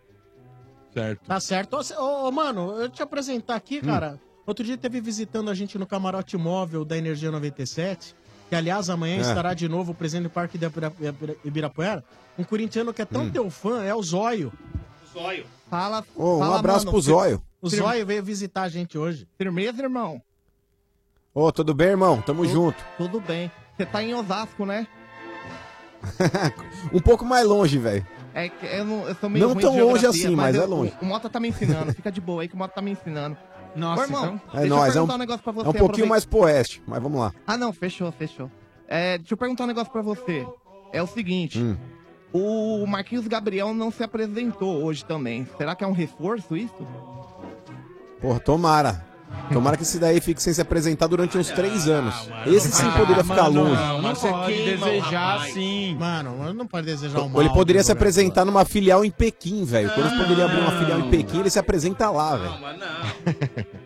Certo. 0.92 1.26
Tá 1.26 1.40
certo. 1.40 1.78
Ô, 1.98 2.28
ô, 2.28 2.30
mano, 2.30 2.72
eu 2.72 2.90
te 2.90 3.02
apresentar 3.02 3.54
aqui, 3.56 3.78
Hum. 3.82 3.86
cara. 3.86 4.20
Outro 4.46 4.64
dia 4.64 4.76
teve 4.76 5.00
visitando 5.00 5.48
a 5.50 5.54
gente 5.54 5.78
no 5.78 5.86
camarote 5.86 6.36
móvel 6.36 6.84
da 6.84 6.96
Energia 6.96 7.30
97. 7.30 8.14
Que, 8.52 8.56
aliás, 8.56 8.90
amanhã 8.90 9.16
É. 9.16 9.20
estará 9.22 9.54
de 9.54 9.66
novo 9.66 9.94
presente 9.94 10.24
no 10.24 10.28
Parque 10.28 10.58
de 10.58 10.66
Ibira- 10.66 10.92
Ibira- 11.00 11.36
Ibirapuera. 11.42 12.04
Um 12.38 12.44
corintiano 12.44 12.92
que 12.92 13.00
é 13.00 13.04
tão 13.06 13.22
Hum. 13.22 13.30
teu 13.30 13.48
fã, 13.48 13.82
é 13.82 13.94
o 13.94 14.02
Zóio. 14.02 14.52
Zóio. 15.10 15.46
Fala, 15.70 16.04
um 16.14 16.38
fala, 16.38 16.58
abraço 16.58 16.80
mano. 16.84 16.90
pro 16.90 17.00
Zóio. 17.00 17.42
O 17.62 17.70
Zóio 17.70 18.04
veio 18.04 18.22
visitar 18.22 18.64
a 18.64 18.68
gente 18.68 18.98
hoje. 18.98 19.26
Firmeza, 19.38 19.80
irmão? 19.82 20.20
Ô, 21.32 21.50
tudo 21.50 21.72
bem, 21.72 21.88
irmão? 21.88 22.20
Tamo 22.20 22.46
junto. 22.46 22.76
Tudo 22.98 23.20
bem. 23.22 23.50
Você 23.74 23.86
tá 23.86 24.02
em 24.02 24.12
Osasco, 24.12 24.66
né? 24.66 24.86
Um 26.92 27.00
pouco 27.00 27.24
mais 27.24 27.46
longe, 27.46 27.78
velho. 27.78 28.06
É 28.34 28.50
que 28.50 28.66
eu, 28.66 28.84
não, 28.84 29.08
eu 29.08 29.14
sou 29.14 29.30
meio 29.30 29.46
Não 29.46 29.54
ruim 29.54 29.62
tão 29.62 29.72
de 29.74 29.80
longe 29.80 30.06
assim, 30.06 30.36
mas 30.36 30.54
eu- 30.56 30.62
é 30.62 30.66
longe. 30.66 30.92
O, 31.00 31.04
o 31.06 31.08
Mota 31.08 31.30
tá 31.30 31.40
me 31.40 31.48
ensinando. 31.48 31.94
Fica 31.94 32.12
de 32.12 32.20
boa 32.20 32.42
aí 32.42 32.48
que 32.48 32.54
o 32.54 32.58
Mota 32.58 32.74
tá 32.74 32.82
me 32.82 32.90
ensinando. 32.90 33.34
Nossa, 33.74 34.02
Ô, 34.02 34.04
irmão, 34.04 34.40
então... 34.48 34.60
É 34.62 34.66
nóis, 34.66 34.94
é 34.96 35.00
um, 35.00 35.04
um 35.10 35.18
negócio 35.18 35.42
pra 35.42 35.52
você. 35.52 35.66
é 35.66 35.70
um 35.70 35.72
pouquinho 35.72 35.84
aproveita- 35.86 36.08
mais 36.10 36.24
pro 36.24 36.40
oeste, 36.40 36.82
mas 36.86 37.02
vamos 37.02 37.18
lá. 37.20 37.32
Ah, 37.46 37.56
não, 37.56 37.72
fechou, 37.72 38.10
fechou. 38.12 38.50
É, 38.86 39.16
deixa 39.18 39.32
eu 39.32 39.38
perguntar 39.38 39.64
um 39.64 39.68
negócio 39.68 39.90
pra 39.92 40.02
você. 40.02 40.46
É 40.92 41.02
o 41.02 41.06
seguinte. 41.06 41.58
Hum. 41.58 41.76
O 42.32 42.86
Marquinhos 42.86 43.26
Gabriel 43.26 43.72
não 43.74 43.90
se 43.90 44.02
apresentou 44.02 44.82
hoje 44.82 45.04
também. 45.04 45.46
Será 45.56 45.74
que 45.74 45.84
é 45.84 45.86
um 45.86 45.92
reforço 45.92 46.56
isso? 46.56 46.86
Porra, 48.20 48.40
tomara. 48.40 49.06
Tomara 49.52 49.76
que 49.76 49.82
esse 49.82 49.98
daí 49.98 50.20
fique 50.20 50.42
sem 50.42 50.52
se 50.52 50.60
apresentar 50.60 51.06
durante 51.08 51.36
uns 51.36 51.50
três 51.50 51.86
anos. 51.88 52.14
Esse 52.46 52.70
sim 52.72 52.90
poderia 52.92 53.22
ficar 53.22 53.50
mano, 53.50 53.64
longe. 53.64 53.76
Não, 53.82 54.02
mas 54.02 54.18
você 54.18 54.28
pode 54.28 54.64
desejar 54.64 55.32
rapaz. 55.32 55.52
sim. 55.52 55.96
Mano, 55.98 56.54
não 56.54 56.66
pode 56.66 56.86
desejar 56.86 57.18
o 57.18 57.28
mal. 57.28 57.30
Ou 57.34 57.42
ele 57.42 57.50
poderia 57.52 57.82
se 57.82 57.92
apresentar 57.92 58.44
numa 58.44 58.64
filial 58.64 59.04
em 59.04 59.10
Pequim, 59.10 59.64
velho. 59.64 59.90
Quando 59.90 60.06
eles 60.06 60.18
poderiam 60.18 60.46
abrir 60.48 60.60
uma 60.60 60.72
filial 60.78 61.00
em 61.00 61.10
Pequim, 61.10 61.40
ele 61.40 61.50
se 61.50 61.58
apresenta 61.58 62.10
lá, 62.10 62.36
velho. 62.36 62.60
mas 62.60 62.78
não. 62.78 62.86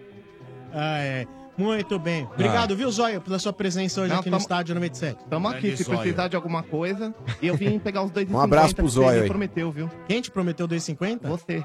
Ah, 0.73 0.99
é. 0.99 1.27
Muito 1.57 1.99
bem. 1.99 2.29
Obrigado, 2.35 2.77
viu, 2.77 2.91
Zóio, 2.93 3.19
pela 3.23 3.39
sua 3.39 3.51
presença 3.51 4.03
hoje 4.03 4.13
Não, 4.13 4.21
aqui 4.21 4.29
no 4.29 4.33
tamo- 4.37 4.43
estádio 4.43 4.75
97. 4.75 5.25
Tamo 5.31 5.49
aqui, 5.49 5.61
Grande 5.63 5.77
se 5.79 5.85
zóio. 5.85 5.99
precisar 6.01 6.29
de 6.29 6.37
alguma 6.37 6.63
coisa. 6.63 7.15
E 7.41 7.47
eu 7.47 7.57
vim 7.57 7.79
pegar 7.79 8.03
os 8.03 8.11
dois 8.11 8.31
Um 8.31 8.39
abraço 8.39 8.77
pro 8.77 8.87
você 8.87 8.95
zóio 8.97 9.23
aí. 9.23 9.27
prometeu, 9.29 9.73
viu? 9.73 9.89
Quem 10.07 10.21
te 10.21 10.31
prometeu 10.31 10.69
2,50? 10.69 11.21
Você. 11.27 11.65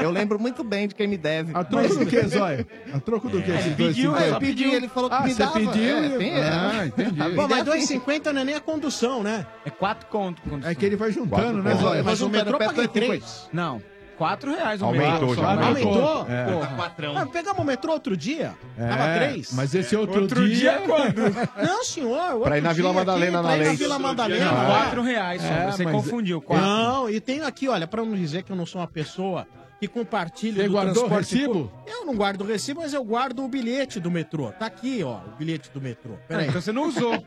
Eu 0.00 0.10
lembro 0.10 0.38
muito 0.38 0.62
bem 0.64 0.88
de 0.88 0.94
quem 0.94 1.06
me 1.06 1.16
deve. 1.16 1.52
A 1.56 1.64
troco 1.64 1.94
do 1.96 2.06
que, 2.06 2.22
Zóio? 2.26 2.66
A 2.92 3.00
troco 3.00 3.28
do 3.28 3.42
que? 3.42 3.50
É, 3.50 3.58
esses 3.58 3.74
pediu, 3.74 4.12
2,50? 4.12 4.26
eu 4.26 4.38
pedi, 4.38 4.64
ele 4.64 4.88
falou 4.88 5.10
que 5.10 5.16
ah, 5.16 5.20
me 5.22 5.32
você 5.32 5.38
dava. 5.38 5.52
pediu? 5.52 5.96
É, 5.96 6.06
e- 6.06 6.18
sim, 6.18 6.30
é. 6.30 6.48
Ah, 6.48 6.86
entendi. 6.86 7.20
Bom, 7.34 7.48
mas 7.48 7.64
2,50 7.64 8.32
não 8.32 8.40
é 8.40 8.44
nem 8.44 8.54
a 8.54 8.60
condução, 8.60 9.22
né? 9.22 9.46
É 9.64 9.70
4 9.70 10.06
conto. 10.08 10.42
condução. 10.42 10.70
É 10.70 10.74
que 10.74 10.84
ele 10.86 10.96
vai 10.96 11.10
juntando, 11.10 11.62
né, 11.62 11.72
conto. 11.72 11.82
Zóio? 11.82 12.04
Mas 12.04 12.20
o 12.20 12.28
metrô 12.28 12.58
da 12.58 12.88
três. 12.88 13.48
Não, 13.52 13.80
4 14.16 14.50
reais 14.54 14.80
o 14.82 14.84
Aumentou 14.86 15.28
metrô. 15.28 15.34
já. 15.34 15.42
Só 15.42 15.62
Aumentou? 15.68 16.26
É. 16.28 16.44
Porra. 16.52 16.66
Tá 16.66 16.74
quatrão. 16.74 17.16
Ah, 17.18 17.26
pegamos 17.26 17.58
o 17.60 17.64
metrô 17.64 17.92
outro 17.92 18.16
dia. 18.16 18.54
É, 18.78 18.88
Tava 18.88 19.14
três. 19.14 19.52
Mas 19.52 19.74
esse 19.74 19.94
outro, 19.96 20.22
Outro 20.22 20.48
dia 20.48 20.82
quando? 20.86 21.20
Não, 21.66 21.84
senhor. 21.84 22.32
outro 22.32 22.40
Pra 22.44 22.58
ir 22.58 22.62
na 22.62 22.72
Vila 22.72 22.90
dia 22.90 22.98
Madalena, 23.00 23.38
aqui, 23.38 23.42
na 23.42 23.42
pra 23.42 23.56
ir 23.56 23.58
na 23.58 23.64
Leite. 23.64 23.78
Vila 23.78 23.98
Madalena. 23.98 24.52
Lá. 24.52 24.66
4 24.84 25.02
reais 25.02 25.42
só. 25.42 25.48
É, 25.48 25.70
Você 25.72 25.84
mas- 25.84 25.92
confundiu. 25.94 26.40
4. 26.40 26.64
Não, 26.64 27.10
e 27.10 27.20
tenho 27.20 27.46
aqui, 27.46 27.68
olha, 27.68 27.86
pra 27.86 28.04
não 28.04 28.14
dizer 28.14 28.42
que 28.42 28.52
eu 28.52 28.56
não 28.56 28.66
sou 28.66 28.80
uma 28.80 28.86
pessoa 28.88 29.46
que 29.80 29.88
compartilha 29.88 30.62
Você 30.62 30.68
do 30.68 30.72
guardou 30.72 30.92
o 30.92 30.94
transporte 31.08 31.34
recibo? 31.34 31.52
público. 31.52 31.82
Eu 31.86 32.06
não 32.06 32.14
guardo 32.14 32.40
o 32.40 32.44
recibo, 32.44 32.80
mas 32.80 32.94
eu 32.94 33.04
guardo 33.04 33.44
o 33.44 33.48
bilhete 33.48 33.98
do 34.00 34.10
metrô. 34.10 34.50
Tá 34.52 34.66
aqui, 34.66 35.02
ó, 35.02 35.16
o 35.18 35.36
bilhete 35.36 35.70
do 35.74 35.80
metrô. 35.80 36.12
Peraí. 36.28 36.48
Então 36.48 36.60
você 36.60 36.72
não 36.72 36.88
usou. 36.88 37.20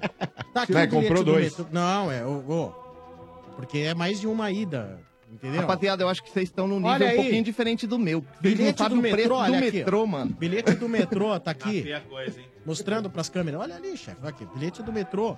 Tá 0.54 0.64
aqui 0.64 0.74
Vai, 0.74 0.86
o 0.86 0.90
bilhete 0.90 1.08
comprou 1.08 1.24
do 1.24 1.32
dois. 1.34 1.46
metrô. 1.58 1.66
Não, 1.72 2.12
é, 2.12 2.26
ô, 2.26 2.38
ô, 2.48 2.72
porque 3.56 3.80
é 3.80 3.94
mais 3.94 4.20
de 4.20 4.28
uma 4.28 4.50
ida, 4.52 5.00
entendeu? 5.32 5.62
Rapaziada, 5.62 6.04
eu 6.04 6.10
acho 6.10 6.24
que 6.24 6.30
vocês 6.30 6.50
estão 6.50 6.68
num 6.68 6.78
nível 6.78 6.92
Olha 6.92 7.06
um 7.06 7.10
aí. 7.10 7.16
pouquinho 7.16 7.44
diferente 7.44 7.86
do 7.88 7.98
meu. 8.00 8.22
Vocês 8.22 8.34
não 8.42 8.42
Bilhete 8.52 8.78
sabem 8.80 8.98
do 8.98 9.00
o 9.00 9.02
preço 9.02 9.18
metrô, 9.18 9.36
do 9.36 9.42
olha 9.42 9.60
aqui, 9.60 9.78
metrô, 9.78 10.02
ó. 10.02 10.06
mano. 10.06 10.36
Bilhete 10.38 10.72
do 10.76 10.90
metrô, 10.90 11.40
tá 11.40 11.52
aqui, 11.52 11.86
coisa, 12.10 12.40
hein? 12.40 12.46
mostrando 12.66 13.10
pras 13.10 13.30
câmeras. 13.30 13.62
Olha 13.62 13.76
ali, 13.76 13.96
chefe, 13.98 14.18
olha 14.22 14.30
aqui, 14.30 14.46
bilhete 14.54 14.82
do 14.84 14.92
metrô. 14.94 15.36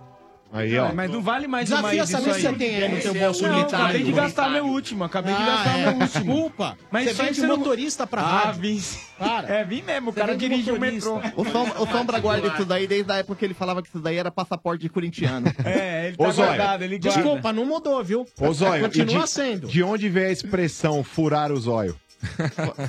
Aí, 0.52 0.76
ó. 0.80 0.92
Mas 0.92 1.12
não 1.12 1.22
vale 1.22 1.48
mais 1.48 1.68
de 1.68 1.76
uma 1.76 1.94
ida 1.94 2.08
saber 2.08 2.30
isso 2.32 2.40
se 2.40 2.48
aí. 2.48 2.54
você 2.54 2.58
tem 2.60 2.76
aí 2.84 2.90
no 2.90 3.00
teu 3.00 3.16
é 3.16 3.20
bolso 3.26 3.46
o 3.46 3.48
Não, 3.48 3.56
militar. 3.56 3.82
acabei 3.84 4.04
de 4.04 4.12
gastar 4.12 4.50
meu 4.50 4.66
último. 4.66 5.04
Acabei 5.04 5.34
de 5.36 5.42
Ah, 5.42 5.46
gastar 5.46 5.78
é. 5.78 5.82
meu 5.82 5.90
último. 6.02 6.08
Desculpa. 6.08 6.78
Mas 6.90 7.04
você 7.04 7.12
isso 7.12 7.22
aí 7.22 7.26
vem 7.28 7.34
de 7.36 7.40
você 7.42 7.48
não- 7.48 7.58
motorista 7.58 8.08
pra 8.08 8.22
Ah, 8.22 8.40
rádio. 8.46 8.62
vim. 8.62 8.82
Para. 9.20 9.48
É, 9.48 9.64
vim 9.64 9.82
mesmo. 9.84 10.10
O 10.10 10.14
cara 10.14 10.28
vem 10.36 10.38
dirige 10.38 10.72
o 10.72 10.80
metrô. 10.80 11.22
O, 11.36 11.46
Som, 11.46 11.68
o 11.80 11.86
Sombra 11.88 12.20
guarda 12.20 12.48
isso 12.48 12.66
daí 12.66 12.88
desde 12.88 13.12
a 13.12 13.18
época 13.18 13.36
que 13.38 13.46
ele 13.46 13.54
falava 13.54 13.84
que 13.84 13.90
isso 13.90 14.00
daí 14.00 14.18
era 14.18 14.32
passaporte 14.32 14.82
de 14.82 14.90
corintiano. 14.90 15.54
É, 15.64 16.08
ele 16.08 16.16
Ô, 16.18 16.24
tá 16.26 16.32
Zóio, 16.32 16.48
guardado, 16.48 16.82
ele 16.84 16.98
guarda. 16.98 17.22
Desculpa, 17.22 17.54
não 17.54 17.66
mudou, 17.66 18.04
viu? 18.04 18.26
Ô, 18.42 18.52
Zóio, 18.52 18.80
e 18.80 18.90
Continua 18.90 19.24
de, 19.26 19.30
sendo. 19.30 19.68
de 19.68 19.84
onde 19.84 20.10
veio 20.10 20.30
a 20.30 20.32
expressão 20.32 21.04
furar 21.04 21.52
o 21.52 21.58
zóio? 21.58 21.96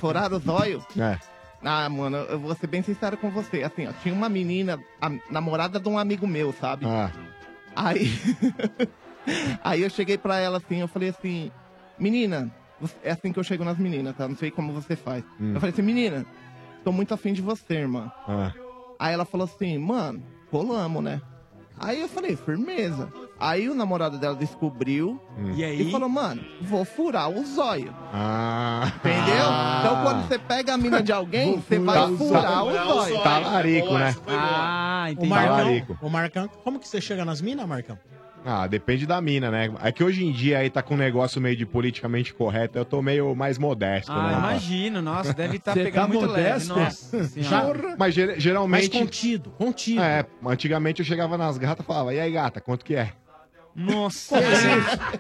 Foraram 0.00 0.38
os 0.38 0.48
olhos? 0.48 0.82
É. 0.98 1.18
Ah, 1.62 1.88
mano, 1.90 2.16
eu 2.16 2.38
vou 2.40 2.54
ser 2.54 2.66
bem 2.68 2.82
sincero 2.82 3.18
com 3.18 3.30
você. 3.30 3.62
Assim, 3.62 3.86
ó, 3.86 3.92
tinha 4.02 4.14
uma 4.14 4.30
menina, 4.30 4.78
a 5.00 5.10
namorada 5.30 5.78
de 5.78 5.88
um 5.90 5.98
amigo 5.98 6.26
meu, 6.26 6.54
sabe? 6.58 6.86
Ah, 6.86 7.10
Aí. 7.80 8.10
aí 9.64 9.82
eu 9.82 9.90
cheguei 9.90 10.18
pra 10.18 10.38
ela 10.38 10.58
assim, 10.58 10.80
eu 10.80 10.88
falei 10.88 11.08
assim, 11.08 11.50
menina, 11.98 12.50
é 13.02 13.12
assim 13.12 13.32
que 13.32 13.38
eu 13.38 13.44
chego 13.44 13.64
nas 13.64 13.78
meninas, 13.78 14.14
tá? 14.16 14.28
Não 14.28 14.36
sei 14.36 14.50
como 14.50 14.72
você 14.72 14.94
faz. 14.94 15.24
Hum. 15.40 15.54
Eu 15.54 15.60
falei 15.60 15.72
assim, 15.72 15.82
menina, 15.82 16.26
tô 16.84 16.92
muito 16.92 17.14
afim 17.14 17.32
de 17.32 17.40
você, 17.40 17.74
irmã. 17.74 18.12
ah. 18.26 18.52
Aí 18.98 19.14
ela 19.14 19.24
falou 19.24 19.46
assim, 19.46 19.78
mano, 19.78 20.22
rolamos, 20.52 21.02
né? 21.02 21.22
Aí 21.82 21.98
eu 22.00 22.08
falei, 22.08 22.36
firmeza. 22.36 23.10
Aí 23.38 23.66
o 23.70 23.74
namorado 23.74 24.18
dela 24.18 24.34
descobriu 24.34 25.18
E 25.56 25.64
aí? 25.64 25.88
e 25.88 25.90
falou, 25.90 26.10
mano, 26.10 26.44
vou 26.60 26.84
furar 26.84 27.30
o 27.30 27.42
zóio. 27.46 27.94
Ah. 28.12 28.92
Entendeu? 28.96 29.46
Então 29.80 30.02
quando 30.04 30.28
você 30.28 30.38
pega 30.38 30.74
a 30.74 30.76
mina 30.76 31.02
de 31.02 31.10
alguém, 31.10 31.56
você 31.56 31.78
vai 31.78 32.14
furar 32.16 32.64
o 32.64 32.72
zóio. 32.72 33.22
Talarico, 33.22 33.94
né? 33.94 34.14
Ah, 34.28 35.04
O 35.08 35.12
entendi. 35.12 35.28
Marcão, 35.30 35.56
Talarico. 35.56 35.98
o 36.02 36.10
Marcão, 36.10 36.48
como 36.62 36.78
que 36.78 36.86
você 36.86 37.00
chega 37.00 37.24
nas 37.24 37.40
minas, 37.40 37.66
Marcão? 37.66 37.98
Ah, 38.44 38.66
depende 38.66 39.06
da 39.06 39.20
mina, 39.20 39.50
né? 39.50 39.70
É 39.82 39.92
que 39.92 40.02
hoje 40.02 40.24
em 40.24 40.32
dia 40.32 40.58
aí 40.58 40.70
tá 40.70 40.82
com 40.82 40.94
um 40.94 40.96
negócio 40.96 41.40
meio 41.40 41.54
de 41.56 41.66
politicamente 41.66 42.32
correto, 42.32 42.78
eu 42.78 42.84
tô 42.86 43.02
meio 43.02 43.34
mais 43.34 43.58
modesto, 43.58 44.10
Ah, 44.10 44.28
né? 44.30 44.38
imagino. 44.38 45.02
Nossa, 45.02 45.34
deve 45.34 45.58
estar 45.58 45.72
Você 45.74 45.84
pegando 45.84 46.02
tá 46.02 46.08
muito 46.08 46.26
modesto? 46.26 46.72
leve. 46.74 46.84
Nossa 46.86 47.24
senhora. 47.28 47.94
Mas 47.98 48.14
ger- 48.14 48.28
Mais 48.28 48.42
geralmente. 48.42 48.90
contido, 48.98 49.50
contido. 49.50 50.00
É, 50.00 50.24
antigamente 50.46 51.00
eu 51.00 51.04
chegava 51.06 51.36
nas 51.36 51.58
gatas 51.58 51.84
e 51.84 51.86
falava, 51.86 52.14
e 52.14 52.20
aí 52.20 52.32
gata, 52.32 52.60
quanto 52.62 52.82
que 52.84 52.94
é? 52.94 53.12
Nossa. 53.74 54.36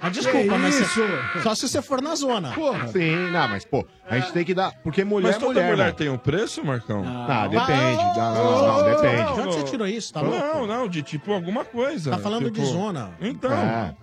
Ah, 0.00 0.08
desculpa, 0.08 0.58
mas 0.58 0.74
você- 0.74 0.82
isso? 0.82 1.42
só 1.42 1.54
se 1.54 1.68
você 1.68 1.80
for 1.80 2.02
na 2.02 2.14
zona. 2.14 2.52
Porra. 2.52 2.88
Sim, 2.88 3.30
não, 3.30 3.48
mas 3.48 3.64
pô, 3.64 3.86
a 4.08 4.18
gente 4.18 4.32
tem 4.32 4.44
que 4.44 4.52
dar. 4.54 4.72
Porque 4.82 5.04
mulher 5.04 5.28
Mas 5.28 5.36
é 5.36 5.38
toda 5.38 5.60
mulher. 5.60 5.70
mulher, 5.70 5.86
né? 5.86 5.92
tem 5.92 6.08
um 6.08 6.18
preço, 6.18 6.64
Marcão? 6.64 7.02
Ah, 7.06 7.46
depende. 7.46 8.02
Não, 8.16 8.34
não, 8.34 8.66
não, 8.66 8.84
De 8.84 8.90
depende. 9.02 9.30
onde 9.40 9.54
você 9.54 9.62
tirou 9.64 9.86
isso? 9.86 10.12
Tá 10.12 10.20
louco? 10.20 10.38
Não, 10.38 10.66
não, 10.66 10.88
de 10.88 11.02
tipo 11.02 11.32
alguma 11.32 11.64
coisa. 11.64 12.10
Tá 12.10 12.18
falando 12.18 12.46
tipo... 12.50 12.60
de 12.60 12.66
zona. 12.66 13.12
Então. 13.20 13.52
É. 13.52 13.94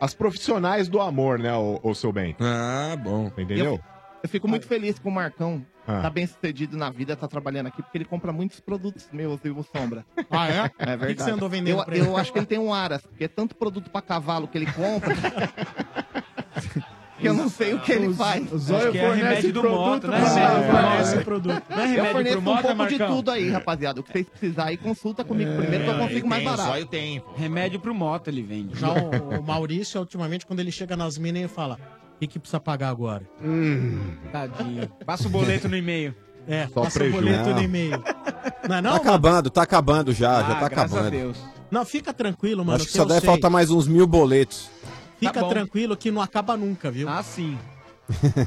As 0.00 0.14
profissionais 0.14 0.88
do 0.88 1.00
amor, 1.00 1.40
né, 1.40 1.52
o, 1.54 1.80
o 1.82 1.92
seu 1.94 2.12
bem? 2.12 2.36
Ah, 2.40 2.96
bom. 2.96 3.32
Entendeu? 3.36 3.80
Eu 4.22 4.28
fico 4.28 4.46
muito 4.46 4.66
feliz 4.66 4.98
com 4.98 5.08
o 5.08 5.12
Marcão. 5.12 5.64
Ah. 5.90 6.02
Tá 6.02 6.10
bem 6.10 6.26
sucedido 6.26 6.76
na 6.76 6.90
vida, 6.90 7.16
tá 7.16 7.26
trabalhando 7.26 7.68
aqui, 7.68 7.80
porque 7.82 7.96
ele 7.96 8.04
compra 8.04 8.30
muitos 8.30 8.60
produtos 8.60 9.08
meus, 9.10 9.40
viu, 9.42 9.64
Sombra? 9.74 10.04
Ah, 10.30 10.46
é? 10.46 10.52
É 10.58 10.64
O 10.66 10.68
que, 10.68 10.84
verdade. 10.86 11.14
que 11.14 11.22
você 11.22 11.30
andou 11.30 11.48
vendendo 11.48 11.78
eu, 11.78 11.84
pra 11.84 11.96
ele? 11.96 12.06
eu 12.06 12.14
acho 12.16 12.30
que 12.30 12.38
ele 12.38 12.44
tem 12.46 12.58
um 12.58 12.74
aras, 12.74 13.00
porque 13.00 13.24
é 13.24 13.28
tanto 13.28 13.56
produto 13.56 13.88
pra 13.90 14.02
cavalo 14.02 14.46
que 14.46 14.58
ele 14.58 14.66
compra. 14.66 15.14
que 17.18 17.26
eu 17.26 17.32
não 17.34 17.48
sei 17.48 17.72
o 17.74 17.80
que 17.80 17.90
ele 17.90 18.12
faz. 18.14 18.52
O 18.52 18.58
Zóio 18.58 18.94
é 18.94 19.00
fornece 19.00 19.24
remédio 19.24 19.52
do 19.54 19.60
produto 19.62 19.80
moto, 19.80 20.08
né? 20.08 20.18
É. 20.98 21.00
Esse 21.02 21.18
produto. 21.24 21.62
Não 21.70 21.78
é 21.78 21.82
Eu 21.84 21.88
remédio 21.88 22.12
forneço 22.12 22.32
pro 22.36 22.40
um 22.40 22.54
moto, 22.54 22.62
pouco 22.62 22.86
de 22.86 22.98
tudo 22.98 23.30
aí, 23.30 23.50
rapaziada. 23.50 24.00
O 24.00 24.04
que 24.04 24.12
vocês 24.12 24.28
precisarem, 24.28 24.76
consulta 24.76 25.24
comigo 25.24 25.50
primeiro 25.56 25.84
que 25.84 25.90
eu 25.90 25.98
consigo 25.98 26.28
mais 26.28 26.42
Tem, 26.42 26.50
barato. 26.50 26.68
Só 26.68 26.78
eu 26.78 26.86
tenho. 26.86 27.22
pô. 27.22 27.32
Remédio 27.34 27.80
pro 27.80 27.94
moto 27.94 28.28
ele 28.28 28.42
vende. 28.42 28.78
Já 28.78 28.92
o, 28.92 29.40
o 29.40 29.42
Maurício, 29.42 29.98
ultimamente, 30.00 30.44
quando 30.46 30.60
ele 30.60 30.70
chega 30.70 30.96
nas 30.96 31.16
minas, 31.18 31.40
ele 31.40 31.48
fala: 31.48 31.78
o 32.18 32.20
que, 32.20 32.26
que 32.26 32.38
precisa 32.38 32.58
pagar 32.58 32.88
agora? 32.88 33.22
Tadinho. 34.32 34.88
Passa 35.06 35.28
o 35.28 35.30
boleto 35.30 35.68
no 35.68 35.76
e-mail. 35.76 36.14
É, 36.46 36.66
Só 36.68 36.80
passa 36.82 36.96
o 36.98 37.00
prejuízo. 37.02 37.22
boleto 37.22 37.48
Não. 37.50 37.56
no 37.56 37.62
e-mail. 37.62 38.02
Não 38.68 38.76
é 38.76 38.80
não? 38.82 38.90
Tá 38.92 38.96
acabando, 38.96 39.50
tá 39.50 39.62
acabando 39.62 40.12
já, 40.14 40.40
já 40.42 40.52
Ah, 40.52 40.54
tá 40.54 40.68
graças 40.68 40.94
a 40.94 40.96
acabando. 40.96 41.10
Deus. 41.10 41.38
Não, 41.70 41.84
fica 41.84 42.12
tranquilo, 42.14 42.64
mano. 42.64 42.76
Acho 42.76 42.86
que 42.86 42.92
que 42.92 42.96
só 42.96 43.04
deve 43.04 43.20
sei. 43.20 43.26
faltar 43.28 43.50
mais 43.50 43.70
uns 43.70 43.86
mil 43.86 44.06
boletos. 44.06 44.70
Fica 45.20 45.40
Tá 45.42 45.46
tranquilo 45.48 45.94
que 45.96 46.10
não 46.10 46.22
acaba 46.22 46.56
nunca, 46.56 46.90
viu? 46.90 47.06
Ah, 47.08 47.22
sim. 47.22 47.58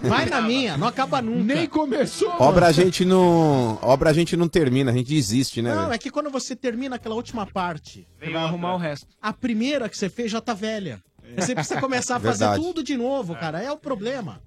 Vai 0.01 0.25
na 0.25 0.41
minha, 0.41 0.75
não 0.75 0.87
acaba 0.87 1.21
nunca. 1.21 1.53
Nem 1.53 1.67
começou. 1.67 2.33
Obra 2.39 2.65
a 2.65 2.71
gente 2.71 3.05
não. 3.05 3.77
Obra 3.83 4.09
a 4.09 4.13
gente 4.13 4.35
não 4.35 4.47
termina, 4.47 4.89
a 4.89 4.93
gente 4.95 5.07
desiste, 5.13 5.61
né? 5.61 5.75
Não, 5.75 5.93
é 5.93 5.99
que 5.99 6.09
quando 6.09 6.31
você 6.31 6.55
termina 6.55 6.95
aquela 6.95 7.13
última 7.13 7.45
parte, 7.45 8.07
Você 8.19 8.31
vai 8.31 8.43
arrumar 8.43 8.73
o 8.73 8.77
resto. 8.77 9.05
a 9.21 9.31
primeira 9.31 9.87
que 9.87 9.95
você 9.95 10.09
fez 10.09 10.31
já 10.31 10.41
tá 10.41 10.55
velha. 10.55 10.99
Você 11.37 11.55
precisa 11.55 11.79
começar 11.79 12.17
a 12.17 12.19
fazer 12.19 12.45
Verdade. 12.45 12.63
tudo 12.63 12.83
de 12.83 12.97
novo, 12.97 13.35
cara. 13.35 13.61
É 13.61 13.71
o 13.71 13.77
problema. 13.77 14.41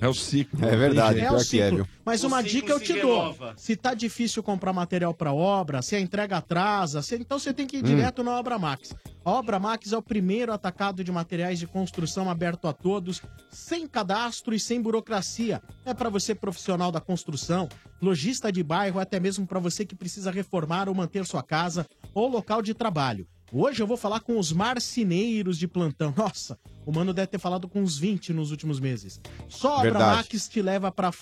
É 0.00 0.08
o 0.08 0.12
ciclo. 0.12 0.62
É 0.64 0.76
verdade, 0.76 1.20
É 1.20 1.22
pior 1.28 1.40
o 1.40 1.44
que 1.44 1.60
é, 1.60 1.64
ciclo. 1.66 1.76
viu? 1.84 1.88
Mas 2.04 2.24
O 2.24 2.26
uma 2.26 2.38
ciclo 2.42 2.50
dica 2.52 2.72
eu 2.72 2.78
se 2.78 2.84
te 2.84 3.00
dou. 3.00 3.16
renova. 3.20 3.54
Se 3.56 3.76
tá 3.76 3.94
difícil 3.94 4.42
comprar 4.42 4.72
material 4.72 5.14
para 5.14 5.32
obra, 5.32 5.80
se 5.80 5.94
a 5.96 6.00
entrega 6.00 6.36
atrasa, 6.38 7.00
se- 7.00 7.14
então 7.14 7.38
você 7.38 7.54
tem 7.54 7.66
que 7.66 7.78
ir 7.78 7.82
direto 7.82 8.22
na 8.22 8.32
Obra 8.32 8.58
Max. 8.58 8.94
A 9.24 9.30
Obra 9.30 9.58
Max 9.58 9.92
é 9.92 9.96
o 9.96 10.02
primeiro 10.02 10.52
atacado 10.52 11.02
de 11.02 11.10
materiais 11.10 11.58
de 11.58 11.66
construção 11.66 12.28
aberto 12.28 12.66
a 12.68 12.72
todos, 12.74 13.22
sem 13.50 13.86
cadastro 13.86 14.52
e 14.54 14.60
sem 14.60 14.82
burocracia. 14.82 15.62
É 15.86 15.94
para 15.94 16.10
você 16.10 16.34
profissional 16.34 16.92
da 16.92 17.00
construção, 17.00 17.66
lojista 18.02 18.52
de 18.52 18.62
bairro, 18.62 19.00
até 19.00 19.18
mesmo 19.18 19.46
para 19.46 19.60
você 19.60 19.86
que 19.86 19.94
precisa 19.94 20.30
reformar 20.30 20.88
ou 20.88 20.94
manter 20.94 21.24
sua 21.24 21.42
casa 21.42 21.86
ou 22.12 22.28
local 22.28 22.60
de 22.60 22.74
trabalho. 22.74 23.26
Hoje 23.56 23.80
eu 23.80 23.86
vou 23.86 23.96
falar 23.96 24.18
com 24.18 24.36
os 24.36 24.50
marceneiros 24.52 25.56
de 25.56 25.68
plantão. 25.68 26.12
Nossa, 26.18 26.58
o 26.84 26.90
mano 26.90 27.14
deve 27.14 27.28
ter 27.28 27.38
falado 27.38 27.68
com 27.68 27.80
uns 27.80 27.96
20 27.96 28.32
nos 28.32 28.50
últimos 28.50 28.80
meses. 28.80 29.20
Só 29.48 29.68
a 29.68 29.78
Obra 29.78 29.90
Verdade. 29.92 30.16
Max 30.16 30.48
te 30.48 30.60
leva 30.60 30.90
para. 30.90 31.12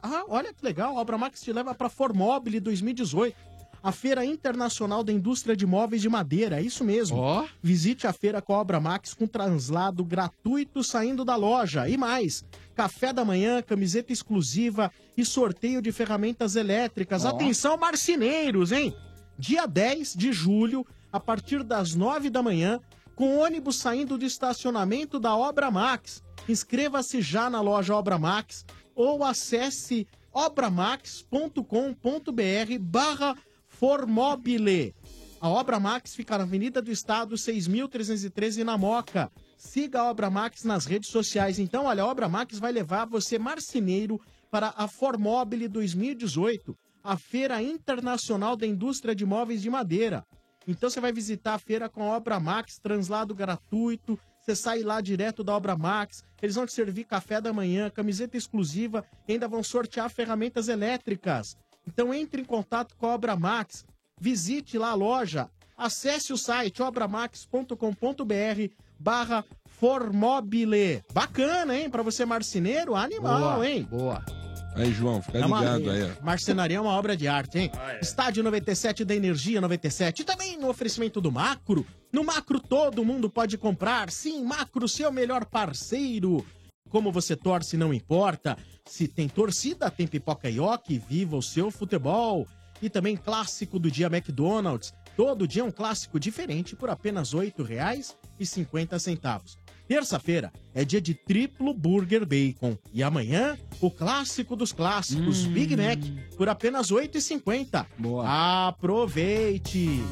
Ah, 0.00 0.24
olha 0.28 0.54
que 0.54 0.64
legal, 0.64 0.96
a 0.96 1.00
Obra 1.00 1.18
Max 1.18 1.40
te 1.40 1.52
leva 1.52 1.74
para 1.74 1.88
Formobile 1.88 2.60
2018. 2.60 3.36
A 3.82 3.90
Feira 3.90 4.24
Internacional 4.24 5.02
da 5.02 5.12
Indústria 5.12 5.56
de 5.56 5.66
Móveis 5.66 6.00
de 6.00 6.08
Madeira, 6.08 6.60
é 6.60 6.62
isso 6.62 6.84
mesmo. 6.84 7.18
Visite 7.60 8.06
a 8.06 8.12
feira 8.12 8.40
com 8.40 8.54
a 8.54 8.60
Obra 8.60 8.78
Max 8.78 9.12
com 9.12 9.26
translado 9.26 10.04
gratuito 10.04 10.84
saindo 10.84 11.24
da 11.24 11.34
loja. 11.34 11.88
E 11.88 11.96
mais, 11.96 12.44
café 12.76 13.12
da 13.12 13.24
manhã, 13.24 13.60
camiseta 13.60 14.12
exclusiva 14.12 14.88
e 15.16 15.24
sorteio 15.24 15.82
de 15.82 15.90
ferramentas 15.90 16.54
elétricas. 16.54 17.26
Atenção, 17.26 17.76
marceneiros, 17.76 18.70
hein? 18.70 18.94
Dia 19.36 19.66
10 19.66 20.14
de 20.14 20.32
julho, 20.32 20.86
a 21.12 21.20
partir 21.20 21.62
das 21.62 21.94
9 21.94 22.30
da 22.30 22.42
manhã, 22.42 22.80
com 23.14 23.38
ônibus 23.38 23.76
saindo 23.76 24.16
do 24.16 24.24
estacionamento 24.24 25.20
da 25.20 25.36
Obra 25.36 25.70
Max. 25.70 26.22
Inscreva-se 26.48 27.20
já 27.20 27.50
na 27.50 27.60
loja 27.60 27.94
Obra 27.94 28.18
Max 28.18 28.64
ou 28.94 29.22
acesse 29.22 30.06
obramax.com.br 30.32 32.78
barra 32.80 33.36
Formobile. 33.68 34.94
A 35.40 35.48
Obra 35.48 35.80
Max 35.80 36.14
fica 36.14 36.38
na 36.38 36.44
Avenida 36.44 36.80
do 36.80 36.92
Estado, 36.92 37.34
6.313 37.34 38.62
na 38.62 38.78
Moca. 38.78 39.30
Siga 39.58 40.00
a 40.00 40.10
Obra 40.10 40.30
Max 40.30 40.62
nas 40.62 40.86
redes 40.86 41.10
sociais. 41.10 41.58
Então, 41.58 41.86
olha, 41.86 42.04
a 42.04 42.06
Obra 42.06 42.28
Max 42.28 42.58
vai 42.58 42.70
levar 42.70 43.06
você, 43.06 43.38
marceneiro, 43.38 44.20
para 44.50 44.72
a 44.76 44.86
Formobile 44.86 45.66
2018, 45.66 46.76
a 47.02 47.16
Feira 47.16 47.60
Internacional 47.60 48.54
da 48.54 48.66
Indústria 48.66 49.14
de 49.14 49.26
Móveis 49.26 49.60
de 49.60 49.68
Madeira. 49.68 50.24
Então 50.66 50.88
você 50.88 51.00
vai 51.00 51.12
visitar 51.12 51.54
a 51.54 51.58
feira 51.58 51.88
com 51.88 52.02
a 52.02 52.16
Obra 52.16 52.38
Max, 52.38 52.78
translado 52.78 53.34
gratuito, 53.34 54.18
Você 54.40 54.56
sai 54.56 54.82
lá 54.82 55.00
direto 55.00 55.44
da 55.44 55.54
Obra 55.54 55.76
Max, 55.76 56.24
eles 56.42 56.56
vão 56.56 56.66
te 56.66 56.72
servir 56.72 57.04
café 57.04 57.40
da 57.40 57.52
manhã, 57.52 57.88
camiseta 57.88 58.36
exclusiva, 58.36 59.04
e 59.28 59.34
ainda 59.34 59.46
vão 59.46 59.62
sortear 59.62 60.10
ferramentas 60.10 60.66
elétricas. 60.66 61.56
Então 61.86 62.12
entre 62.12 62.42
em 62.42 62.44
contato 62.44 62.96
com 62.96 63.06
a 63.06 63.14
Obra 63.14 63.36
Max, 63.36 63.84
visite 64.20 64.76
lá 64.76 64.90
a 64.90 64.94
loja, 64.94 65.48
acesse 65.76 66.32
o 66.32 66.36
site 66.36 66.82
obramax.com.br 66.82 68.74
barra 68.98 69.44
Formobile. 69.66 71.02
Bacana, 71.12 71.76
hein? 71.76 71.90
Pra 71.90 72.02
você 72.02 72.24
marceneiro, 72.24 72.94
animal, 72.94 73.56
Boa, 73.56 73.68
hein? 73.68 73.82
Boa. 73.90 74.41
Aí, 74.74 74.92
João, 74.92 75.20
fica 75.20 75.38
É 75.38 75.44
uma- 75.46 75.58
ligado 75.60 75.90
aí, 75.90 76.02
ó. 76.04 76.24
Marcenaria 76.24 76.78
é 76.78 76.80
uma 76.80 76.92
obra 76.92 77.14
de 77.16 77.28
arte, 77.28 77.58
hein? 77.58 77.70
Estádio 78.00 78.42
97 78.42 79.04
da 79.04 79.14
Energia 79.14 79.60
97. 79.60 80.22
E 80.22 80.24
também 80.24 80.56
no 80.58 80.68
oferecimento 80.68 81.20
do 81.20 81.30
Macro. 81.30 81.86
No 82.12 82.24
Macro 82.24 82.58
todo 82.58 83.04
mundo 83.04 83.28
pode 83.28 83.58
comprar. 83.58 84.10
Sim, 84.10 84.42
Macro, 84.44 84.88
seu 84.88 85.12
melhor 85.12 85.44
parceiro. 85.44 86.44
Como 86.88 87.12
você 87.12 87.36
torce, 87.36 87.76
não 87.76 87.92
importa. 87.92 88.56
Se 88.86 89.06
tem 89.06 89.28
torcida, 89.28 89.90
tem 89.90 90.06
pipoca 90.06 90.48
e 90.48 90.58
ok. 90.58 91.00
Viva 91.08 91.36
o 91.36 91.42
seu 91.42 91.70
futebol. 91.70 92.46
E 92.80 92.88
também 92.90 93.16
clássico 93.16 93.78
do 93.78 93.90
dia 93.90 94.06
McDonald's. 94.06 94.92
Todo 95.16 95.46
dia 95.46 95.64
um 95.64 95.70
clássico 95.70 96.18
diferente 96.18 96.74
por 96.74 96.88
apenas 96.90 97.32
R$ 97.32 97.38
8,50. 97.40 99.56
Terça-feira 99.88 100.52
é 100.74 100.84
dia 100.84 101.00
de 101.00 101.12
triplo 101.14 101.74
burger 101.74 102.24
bacon. 102.24 102.76
E 102.92 103.02
amanhã, 103.02 103.58
o 103.80 103.90
clássico 103.90 104.56
dos 104.56 104.72
clássicos, 104.72 105.44
Big 105.44 105.76
Mac, 105.76 105.98
por 106.36 106.48
apenas 106.48 106.90
R$ 106.90 106.96
8,50. 107.08 107.84
Boa. 107.98 108.68
Aproveite! 108.68 110.02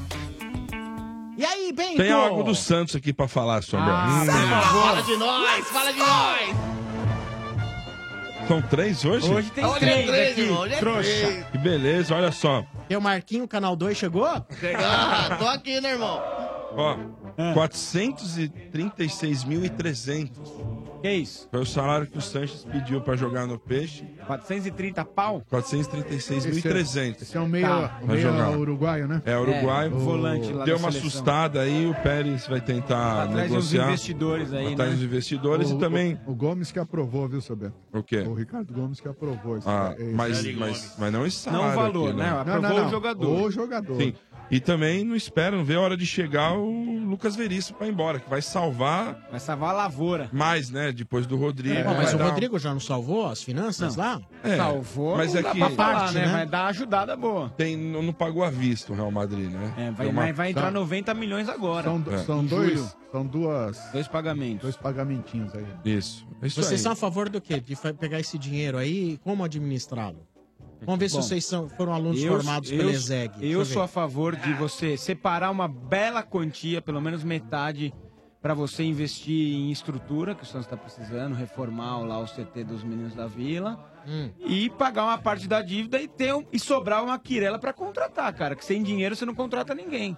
E 1.39 1.45
aí, 1.45 1.73
Bento? 1.73 1.97
Tem 1.97 2.11
algo 2.13 2.43
do 2.43 2.55
Santos 2.55 2.95
aqui 2.95 3.13
pra 3.13 3.27
falar 3.27 3.63
sobre. 3.63 3.87
Ah, 3.89 4.23
Hum. 4.23 4.81
Fala 4.83 5.03
de 5.03 5.17
nós, 5.17 5.67
fala 5.69 5.93
de 5.93 5.99
nós. 5.99 6.51
São 8.47 8.61
três 8.63 9.05
hoje? 9.05 9.31
Hoje 9.33 9.51
tem 9.53 9.65
Hoje 9.65 9.77
é 9.85 9.93
três 9.93 10.07
três, 10.09 10.31
aqui, 10.33 10.41
irmão, 10.41 10.61
hoje 10.63 10.75
é 10.75 10.79
trouxa. 10.79 11.03
três. 11.03 11.47
Que 11.47 11.59
beleza, 11.59 12.15
olha 12.17 12.33
só. 12.33 12.65
E 12.91 12.97
o 12.97 13.01
Marquinho, 13.01 13.47
Canal 13.47 13.77
2, 13.77 13.97
chegou? 13.97 14.25
Ah, 14.27 15.37
tô 15.39 15.47
aqui, 15.47 15.81
né, 15.81 15.93
irmão? 15.93 16.21
Ó, 16.77 16.97
Ah. 17.39 17.55
436.300. 17.55 20.31
Que 21.03 21.11
isso? 21.13 21.49
Foi 21.51 21.61
o 21.63 21.67
salário 21.67 22.07
que 22.07 22.19
o 22.19 22.21
Sanches 22.21 22.63
pediu 22.71 23.01
pra 23.01 23.17
jogar 23.17 23.47
no 23.47 23.59
Peixe. 23.59 24.05
430 24.27 25.03
pau? 25.03 25.41
436.300. 25.51 27.23
Esse 27.23 27.39
é 27.39 27.41
o 27.41 27.49
meio, 27.49 27.67
Tá. 27.67 27.99
o 28.03 28.07
meio 28.07 28.21
jogar. 28.21 28.51
uruguaio, 28.51 29.09
né? 29.09 29.23
É, 29.25 29.35
uruguaio. 29.39 29.91
É, 29.91 29.95
o 29.95 29.99
volante 29.99 30.53
lá 30.53 30.67
Deu 30.67 30.77
uma 30.77 30.91
seleção. 30.93 31.09
assustada 31.09 31.63
aí, 31.63 31.87
o 31.87 31.95
Pérez 32.03 32.47
vai 32.47 32.61
tentar 32.61 33.23
Atrás 33.25 33.47
uns 33.47 33.51
negociar. 33.51 33.87
investidores 33.87 34.53
aí, 34.53 34.75
Atrás 34.75 34.91
né? 34.91 34.97
dos 34.97 35.05
investidores 35.07 35.71
o, 35.71 35.77
e 35.77 35.79
também... 35.79 36.21
O, 36.27 36.33
o 36.33 36.35
Gomes 36.35 36.71
que 36.71 36.79
aprovou, 36.79 37.27
viu, 37.27 37.41
seu 37.41 37.57
Beto? 37.57 37.73
O 37.95 38.03
quê? 38.03 38.19
O 38.19 38.35
Ricardo 38.35 38.71
Gomes 38.75 39.01
que 39.01 39.09
aprovou 39.09 39.57
esse 39.57 39.67
Ah, 39.67 39.95
esse- 39.99 40.13
mas, 40.13 40.45
mas, 40.55 40.97
mas 40.99 41.13
não 41.15 41.25
esse 41.27 41.49
Não 41.49 41.55
o 41.55 41.59
salário 41.73 41.93
valor, 41.95 42.09
aqui, 42.11 42.19
né? 42.19 42.31
Não, 42.31 42.41
Aprovou 42.41 42.63
não, 42.63 42.77
não. 42.77 42.87
o 42.87 42.91
jogador. 42.91 43.43
O 43.47 43.51
jogador. 43.51 43.97
Sim. 43.97 44.15
E 44.51 44.59
também 44.59 45.05
não 45.05 45.15
espera, 45.15 45.57
não 45.57 45.65
vê 45.65 45.75
a 45.77 45.81
hora 45.81 45.97
de 45.97 46.05
chegar 46.05 46.55
o 46.55 46.99
Lucas 47.09 47.37
Veríssimo 47.37 47.79
pra 47.79 47.87
ir 47.87 47.91
embora, 47.91 48.19
que 48.19 48.29
vai 48.29 48.43
salvar 48.43 49.29
Vai 49.31 49.39
salvar 49.39 49.71
a 49.71 49.73
lavoura. 49.73 50.29
mais, 50.33 50.71
né? 50.71 50.91
Depois 50.93 51.27
do 51.27 51.37
Rodrigo. 51.37 51.83
Pô, 51.85 51.95
mas 51.95 52.13
o 52.15 52.19
dar- 52.19 52.25
Rodrigo 52.31 52.59
já 52.59 52.73
não 52.73 52.81
salvou 52.81 53.27
as 53.29 53.43
finanças 53.43 53.95
Não. 53.97 54.05
lá? 54.05 54.21
É, 54.43 54.57
Salvou, 54.57 55.17
mas 55.17 55.35
é 55.35 55.43
que 55.43 55.59
pra 55.59 55.71
falar, 55.71 55.95
parte, 56.01 56.15
né? 56.15 56.27
né? 56.27 56.33
Vai 56.33 56.47
dar 56.47 56.63
uma 56.63 56.69
ajudada 56.71 57.17
boa. 57.17 57.51
tem, 57.57 57.77
não, 57.77 58.03
não 58.03 58.13
pagou 58.13 58.43
à 58.43 58.51
vista 58.51 58.93
o 58.93 58.97
Real 58.97 59.11
Madrid, 59.11 59.51
né? 59.51 59.73
É, 59.77 59.91
vai, 59.91 60.07
uma- 60.09 60.33
vai, 60.33 60.51
entrar 60.51 60.65
São- 60.73 60.81
90 60.81 61.15
milhões 61.15 61.49
agora. 61.49 61.85
São, 61.85 62.05
É. 62.11 62.19
são 62.19 62.45
dois, 62.45 62.79
julho. 62.79 62.91
são 63.13 63.27
duas, 63.27 63.79
Dois 63.93 64.09
pagamentos. 64.09 64.63
dois 64.63 64.77
pagamentinhos 64.77 65.55
aí. 65.55 65.65
Isso. 65.85 66.27
É 66.43 66.47
isso 66.47 66.57
Vocês 66.63 66.73
aí. 66.81 66.83
são 66.83 66.93
a 66.93 66.97
favor 66.97 67.29
do 67.29 67.41
quê? 67.41 67.61
De 67.61 67.77
pegar 67.99 68.19
esse 68.19 68.39
dinheiro 68.39 68.79
aí 68.79 69.13
e 69.13 69.19
como 69.19 69.45
administrá-lo? 69.45 70.27
Vamos 70.87 70.99
ver 70.99 71.09
se 71.09 71.17
Bom, 71.17 71.23
vocês 71.23 71.45
são, 71.45 71.69
foram 71.69 71.93
alunos 71.93 72.23
Eu- 72.23 72.33
formados 72.33 72.71
eu- 72.71 72.79
pela 72.79 72.91
ESEG. 72.91 73.39
Deixa 73.39 73.47
Eu 73.55 73.59
ver. 73.61 73.65
sou 73.67 73.83
a 73.83 73.89
favor 73.89 74.35
de 74.37 74.53
você 74.55 74.97
separar 74.97 75.51
uma 75.51 75.69
bela 75.69 76.23
quantia, 76.23 76.81
pelo 76.81 77.01
menos 77.01 77.23
metade, 77.23 77.93
para 78.41 78.55
você 78.55 78.83
investir 78.83 79.55
em 79.55 79.71
estrutura, 79.71 80.35
que 80.35 80.43
o 80.43 80.47
Santos 80.47 80.67
está 80.67 80.77
precisando, 80.77 81.35
reformar 81.35 81.99
lá 81.99 82.19
o 82.19 82.27
CT 82.27 82.65
dos 82.65 82.83
meninos 82.83 83.15
da 83.15 83.27
Vila. 83.27 83.79
Hum. 84.09 84.31
E 84.41 84.71
pagar 84.71 85.05
uma 85.05 85.19
parte 85.19 85.47
da 85.47 85.61
dívida 85.61 86.01
e, 86.01 86.09
ter 86.09 86.35
um- 86.35 86.47
e 86.51 86.59
sobrar 86.59 87.05
uma 87.05 87.19
quirela 87.19 87.59
para 87.59 87.73
contratar, 87.75 88.33
cara. 88.33 88.57
Que 88.57 88.65
sem 88.65 88.83
dinheiro 88.83 89.15
você 89.15 89.27
não 89.27 89.35
contrata 89.35 89.75
ninguém. 89.75 90.17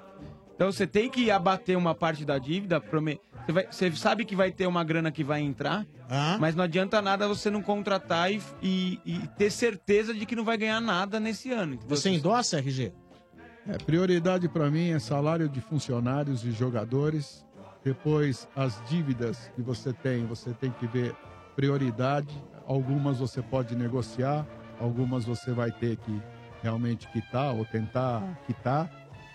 Então 0.55 0.71
você 0.71 0.87
tem 0.87 1.11
que 1.11 1.31
abater 1.31 1.77
uma 1.77 1.95
parte 1.95 2.25
da 2.25 2.39
dívida. 2.39 2.81
prome- 2.81 3.21
Você, 3.47 3.53
vai- 3.53 3.67
você 3.71 3.93
sabe 3.93 4.25
que 4.25 4.37
vai 4.37 4.53
ter 4.53 4.67
uma 4.67 4.85
grana 4.85 5.11
que 5.11 5.25
vai 5.25 5.41
entrar, 5.41 5.85
Ah, 6.09 6.37
mas 6.39 6.55
não 6.55 6.63
adianta 6.63 7.03
nada 7.03 7.27
você 7.27 7.51
não 7.51 7.61
contratar 7.63 8.31
e, 8.33 8.41
e- 8.63 9.01
e 9.05 9.29
ter 9.37 9.51
certeza 9.51 10.15
de 10.15 10.25
que 10.27 10.37
não 10.37 10.45
vai 10.45 10.57
ganhar 10.57 10.81
nada 10.81 11.19
nesse 11.19 11.51
ano. 11.51 11.75
entendeu? 11.75 11.97
você 11.97 12.11
endossa, 12.11 12.59
RG? 12.59 12.93
É, 13.67 13.79
prioridade 13.79 14.49
para 14.49 14.71
mim 14.71 14.91
é 14.91 14.99
salário 14.99 15.49
de 15.49 15.61
funcionários 15.61 16.45
e 16.45 16.53
jogadores. 16.53 17.45
Depois, 17.85 18.47
as 18.55 18.81
dívidas 18.89 19.51
que 19.57 19.63
você 19.63 19.93
tem, 19.93 20.25
você 20.27 20.53
tem 20.55 20.71
que 20.71 20.87
ver 20.87 21.15
prioridade. 21.57 22.33
Algumas 22.67 23.19
você 23.19 23.43
pode 23.43 23.75
negociar, 23.75 24.47
algumas 24.81 25.25
você 25.25 25.51
vai 25.53 25.71
ter 25.73 25.97
que 25.97 26.23
realmente 26.63 27.09
quitar 27.09 27.55
ou 27.55 27.65
tentar 27.65 28.23
quitar. 28.47 28.89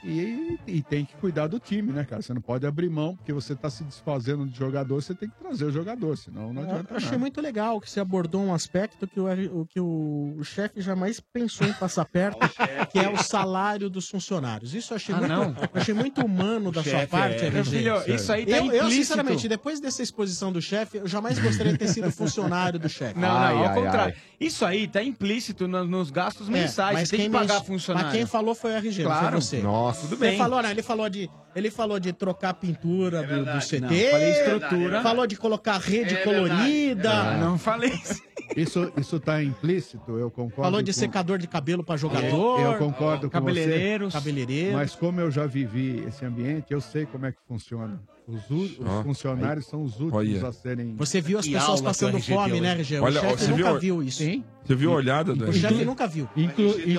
E, 0.04 0.58
e 0.68 0.82
tem 0.82 1.04
que 1.06 1.16
cuidar 1.16 1.48
do 1.48 1.60
time, 1.60 1.92
né, 1.92 2.06
cara? 2.06 2.22
Você 2.22 2.34
não 2.34 2.42
pode 2.42 2.66
abrir 2.66 2.90
mão, 2.90 3.16
porque 3.16 3.34
você 3.34 3.54
está 3.54 3.70
se 3.70 3.84
desfazendo 3.84 4.46
de 4.46 4.58
jogador, 4.58 5.02
você 5.02 5.14
tem 5.14 5.28
que 5.30 5.36
trazer 5.38 5.66
o 5.66 5.72
jogador, 5.72 6.16
senão 6.18 6.54
não 6.54 6.62
adianta 6.64 6.92
Eu 6.94 6.98
achei 6.98 7.10
nada. 7.10 7.20
muito 7.20 7.42
legal 7.42 7.82
que 7.82 7.90
você 7.90 8.00
abordou 8.00 8.42
um 8.42 8.54
aspecto 8.54 9.08
que 9.08 9.20
o, 9.20 9.66
que 9.66 9.80
o, 9.80 10.36
o 10.38 10.44
chefe 10.44 10.80
jamais 10.82 11.20
pensou 11.20 11.68
em 11.68 11.74
passar 11.74 12.06
perto, 12.06 12.38
que 12.92 13.00
é 13.00 13.10
o 13.10 13.18
salário 13.18 13.90
dos 13.90 14.08
funcionários. 14.08 14.74
Isso 14.74 14.94
eu 14.94 14.96
achei, 14.96 15.14
Ah, 15.16 15.18
muito, 15.20 15.32
não? 15.34 15.44
eu 15.44 15.70
achei 15.74 15.94
muito 15.94 16.26
humano 16.26 16.72
da 16.72 16.84
sua 16.84 17.08
parte, 17.08 17.44
é- 17.46 17.64
filho, 17.64 17.96
isso 18.14 18.32
aí 18.32 18.46
tá 18.46 18.58
eu, 18.58 18.72
eu, 18.72 18.90
sinceramente, 18.92 19.48
depois 19.50 19.80
dessa 19.80 20.02
exposição 20.04 20.52
do 20.52 20.62
chefe, 20.62 20.98
eu 21.00 21.08
jamais 21.08 21.40
gostaria 21.40 21.72
de 21.74 21.78
ter 21.80 21.88
sido 21.88 22.12
funcionário 22.12 22.80
do 22.80 22.88
chefe. 22.88 23.20
Não, 23.20 23.28
Ai, 23.30 23.54
não, 23.56 23.62
ao 23.64 23.70
ai, 23.70 23.76
contrário. 23.76 24.16
Isso 24.40 24.64
aí 24.64 24.88
tá 24.88 25.02
implícito 25.04 25.68
no- 25.68 25.84
nos 25.86 26.12
gastos 26.12 26.48
É, 26.48 26.52
mensais. 26.52 27.00
Você 27.00 27.18
tem 27.18 27.26
que 27.26 27.26
quem 27.26 27.32
pagar 27.32 27.56
men- 27.56 27.64
funcionário. 27.66 28.10
Mas 28.10 28.18
quem 28.18 28.26
falou 28.26 28.54
foi 28.54 28.72
o 28.72 28.76
RG, 28.78 29.04
Claro. 29.04 29.32
foi 29.32 29.42
você. 29.42 29.58
Nossa. 29.62 29.87
Tudo 29.94 30.10
Você 30.10 30.16
bem. 30.30 30.38
falou, 30.38 30.62
né? 30.62 30.72
Ele 30.72 30.82
falou 30.82 31.10
de, 31.10 31.30
ele 31.56 31.70
falou 31.72 32.00
de 32.00 32.14
trocar 32.14 32.50
a 32.50 32.54
pintura 32.54 33.24
do, 33.24 33.46
do 33.46 33.60
CT. 33.60 33.80
Não, 33.82 33.90
falei 33.90 34.32
estrutura. 34.32 35.02
Falou 35.04 35.28
de 35.28 35.36
colocar 35.36 35.78
rede 35.78 36.16
É 36.16 36.24
colorida. 36.24 37.12
Ah, 37.12 37.38
Não 37.38 37.58
falei 37.58 37.90
isso. 37.92 38.22
Isso, 38.56 38.92
isso 38.98 39.20
tá 39.20 39.44
implícito, 39.44 40.18
eu 40.18 40.32
concordo. 40.32 40.64
Falou 40.64 40.82
de 40.82 40.92
com- 40.94 41.00
secador 41.00 41.38
de 41.38 41.48
cabelo 41.48 41.84
pra 41.84 41.96
Eu, 41.96 42.00
jogador. 42.00 42.60
eu 42.62 42.78
concordo 42.78 43.30
com 43.30 43.40
você. 43.40 43.46
Cabeleireiros. 43.46 44.14
Cabeleireiro. 44.14 44.74
Mas 44.74 44.96
como 44.96 45.20
eu 45.20 45.30
já 45.30 45.46
vivi 45.46 46.04
esse 46.08 46.26
ambiente, 46.26 46.68
eu 46.72 46.82
sei 46.82 47.06
como 47.06 47.26
é 47.26 47.32
que 47.32 47.38
funciona. 47.48 48.02
Os, 48.28 48.50
os 48.52 48.78
Ó, 48.86 49.04
funcionários 49.04 49.66
são 49.68 49.84
os 49.84 49.94
últimos 50.02 50.14
Olha. 50.14 50.48
a 50.48 50.52
serem. 50.52 50.96
Você 50.96 51.22
viu 51.22 51.40
as 51.40 51.46
Que 51.46 51.54
pessoas 51.54 51.70
aula 51.70 51.80
que 51.80 51.86
passando 51.86 52.18
RG 52.18 52.34
fome, 52.34 52.52
deu, 52.52 52.62
né, 52.62 52.68
hein? 52.74 52.80
RG? 52.80 53.00
Olha, 53.00 53.20
o 53.22 53.24
chefe 53.24 53.38
você 53.46 53.52
nunca 53.52 53.70
viu- 53.72 53.80
viu 53.80 54.04
isso. 54.04 54.18
Sim. 54.18 54.44
Você 54.66 54.76
viu 54.76 54.92
a 54.92 54.96
olhada 54.96 55.34
do 55.34 55.50
O 55.50 55.54
chefe 55.54 55.86
nunca 55.86 56.08
viu. 56.08 56.30
Inclu, 56.36 56.66
inclusive, 56.68 56.94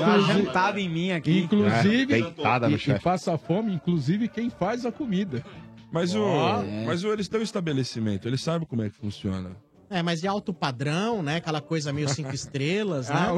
jantada 0.44 0.80
em 0.80 0.88
mim 0.88 1.10
aqui. 1.10 1.40
inclusive 1.40 2.14
É, 2.14 2.22
deitada 2.22 2.68
no 2.70 2.76
e, 2.76 2.80
e 2.90 2.98
passa 2.98 3.36
fome, 3.36 3.74
inclusive 3.74 4.26
quem 4.28 4.48
faz 4.48 4.86
a 4.86 4.90
comida. 4.92 5.44
Mas, 5.92 6.14
o, 6.14 6.22
Ó. 6.22 6.62
mas 6.86 7.04
o, 7.04 7.12
eles 7.12 7.28
têm 7.28 7.40
um 7.40 7.42
estabelecimento, 7.42 8.26
eles 8.26 8.40
sabem 8.40 8.66
como 8.66 8.82
é 8.82 8.88
que 8.88 8.96
funciona. 8.96 9.50
É, 9.90 10.02
mas 10.02 10.20
de 10.22 10.26
alto 10.28 10.52
padrão, 10.54 11.22
né? 11.22 11.36
Aquela 11.36 11.60
coisa 11.60 11.92
meio 11.92 12.08
cinco 12.08 12.32
estrelas, 12.34 13.08
né? 13.10 13.28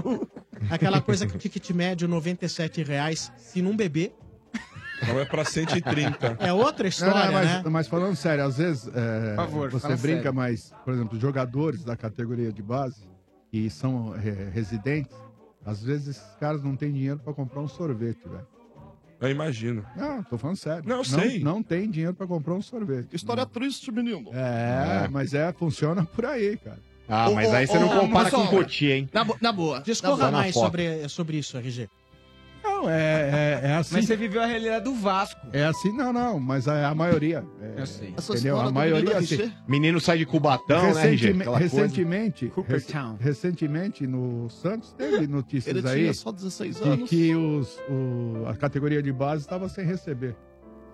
Aquela 0.71 1.01
coisa 1.01 1.27
que 1.27 1.35
o 1.35 1.39
ticket 1.39 1.71
médio 1.71 2.07
97 2.09 2.83
reais 2.85 3.33
se 3.37 3.61
não 3.63 3.77
beber. 3.77 4.15
Então 5.03 5.19
é 5.19 5.25
pra 5.25 5.45
130. 5.45 6.37
É 6.41 6.53
outra 6.53 6.85
Não, 6.85 6.89
história, 6.89 7.27
não, 7.27 7.33
mas, 7.33 7.47
né? 7.47 7.63
mas 7.71 7.89
falando 7.89 8.17
sério, 8.17 8.45
às 8.45 8.57
vezes 8.59 8.89
é, 8.95 9.35
favor, 9.37 9.71
você 9.71 9.89
brinca, 9.97 10.23
sério. 10.23 10.35
mas, 10.35 10.73
por 10.85 10.93
exemplo, 10.95 11.19
jogadores 11.19 11.83
da 11.85 11.97
categoria 11.97 12.53
de 12.53 12.63
base 12.63 13.09
que 13.51 13.69
são 13.71 14.15
é, 14.17 14.51
residentes, 14.51 15.17
às 15.65 15.83
vezes 15.83 16.09
esses 16.17 16.37
caras 16.39 16.63
não 16.63 16.77
têm 16.77 16.93
dinheiro 16.93 17.19
para 17.19 17.33
comprar 17.33 17.61
um 17.61 17.69
sorvete, 17.69 18.21
velho. 18.29 18.47
Eu 19.21 19.29
imagino. 19.31 19.85
Não, 19.95 20.23
tô 20.23 20.39
falando 20.39 20.57
sério. 20.57 20.83
Não, 20.87 20.97
eu 20.99 21.05
sei. 21.05 21.41
Não 21.41 21.63
tem 21.63 21.91
dinheiro 21.91 22.15
para 22.15 22.27
comprar 22.27 22.55
um 22.55 22.63
sorvete. 22.63 23.09
História 23.15 23.45
triste, 23.45 23.93
menino. 23.93 24.31
É, 24.33 25.09
mas 25.11 25.35
é, 25.35 25.53
funciona 25.53 26.05
por 26.07 26.25
aí, 26.25 26.57
cara. 26.57 26.79
Ah, 27.07 27.29
mas 27.31 27.49
Ô, 27.49 27.53
aí 27.53 27.65
ô, 27.65 27.69
você 27.69 27.79
não 27.81 27.89
ô, 27.89 28.01
compara 28.01 28.25
pessoal, 28.27 28.47
com 28.49 28.57
o 28.57 28.59
Cotia, 28.61 28.97
hein? 28.97 29.09
Na, 29.13 29.25
bo- 29.25 29.37
na 29.41 29.53
boa. 29.53 29.81
Discorra 29.81 30.17
Tá 30.27 30.31
na 30.31 30.39
mais 30.39 30.55
foto. 30.55 30.65
sobre, 30.65 31.09
sobre 31.09 31.37
isso, 31.39 31.59
RG. 31.59 31.89
Não, 32.83 32.91
é, 32.91 33.61
é, 33.63 33.67
é 33.69 33.75
assim. 33.77 33.95
Mas 33.97 34.07
você 34.07 34.17
viveu 34.17 34.43
a 34.43 34.47
realidade 34.47 34.85
do 34.85 34.95
Vasco. 34.95 35.41
É 35.53 35.65
assim, 35.65 35.93
não, 35.93 36.13
não, 36.13 36.41
mas 36.41 36.67
a, 36.67 36.89
a 36.89 36.95
maioria. 36.95 37.45
é, 37.61 37.81
Eu 37.83 37.87
sei. 37.87 38.15
Entendeu? 38.19 38.61
A 38.61 38.71
maioria, 38.71 39.21
menino 39.21 39.45
assim. 39.47 39.53
Menino 39.69 40.01
sai 40.01 40.19
de 40.19 40.27
Cubatão, 40.27 40.83
né? 40.95 41.03
Recentemente, 41.03 41.41
Aquela 41.43 41.59
coisa. 41.59 41.77
recentemente, 41.77 42.53
rec- 42.67 43.21
recentemente 43.21 44.07
no 44.07 44.49
Santos 44.51 44.93
teve 44.93 45.27
notícias 45.27 45.77
Ele 45.77 45.89
aí 45.89 46.01
tinha 46.03 46.15
só 46.15 46.33
16 46.33 46.77
de 46.77 46.83
anos. 46.89 47.09
que 47.11 47.35
os, 47.35 47.79
o- 47.89 48.47
a 48.47 48.57
categoria 48.57 49.03
de 49.03 49.13
base 49.13 49.43
estava 49.43 49.69
sem 49.69 49.85
receber. 49.85 50.37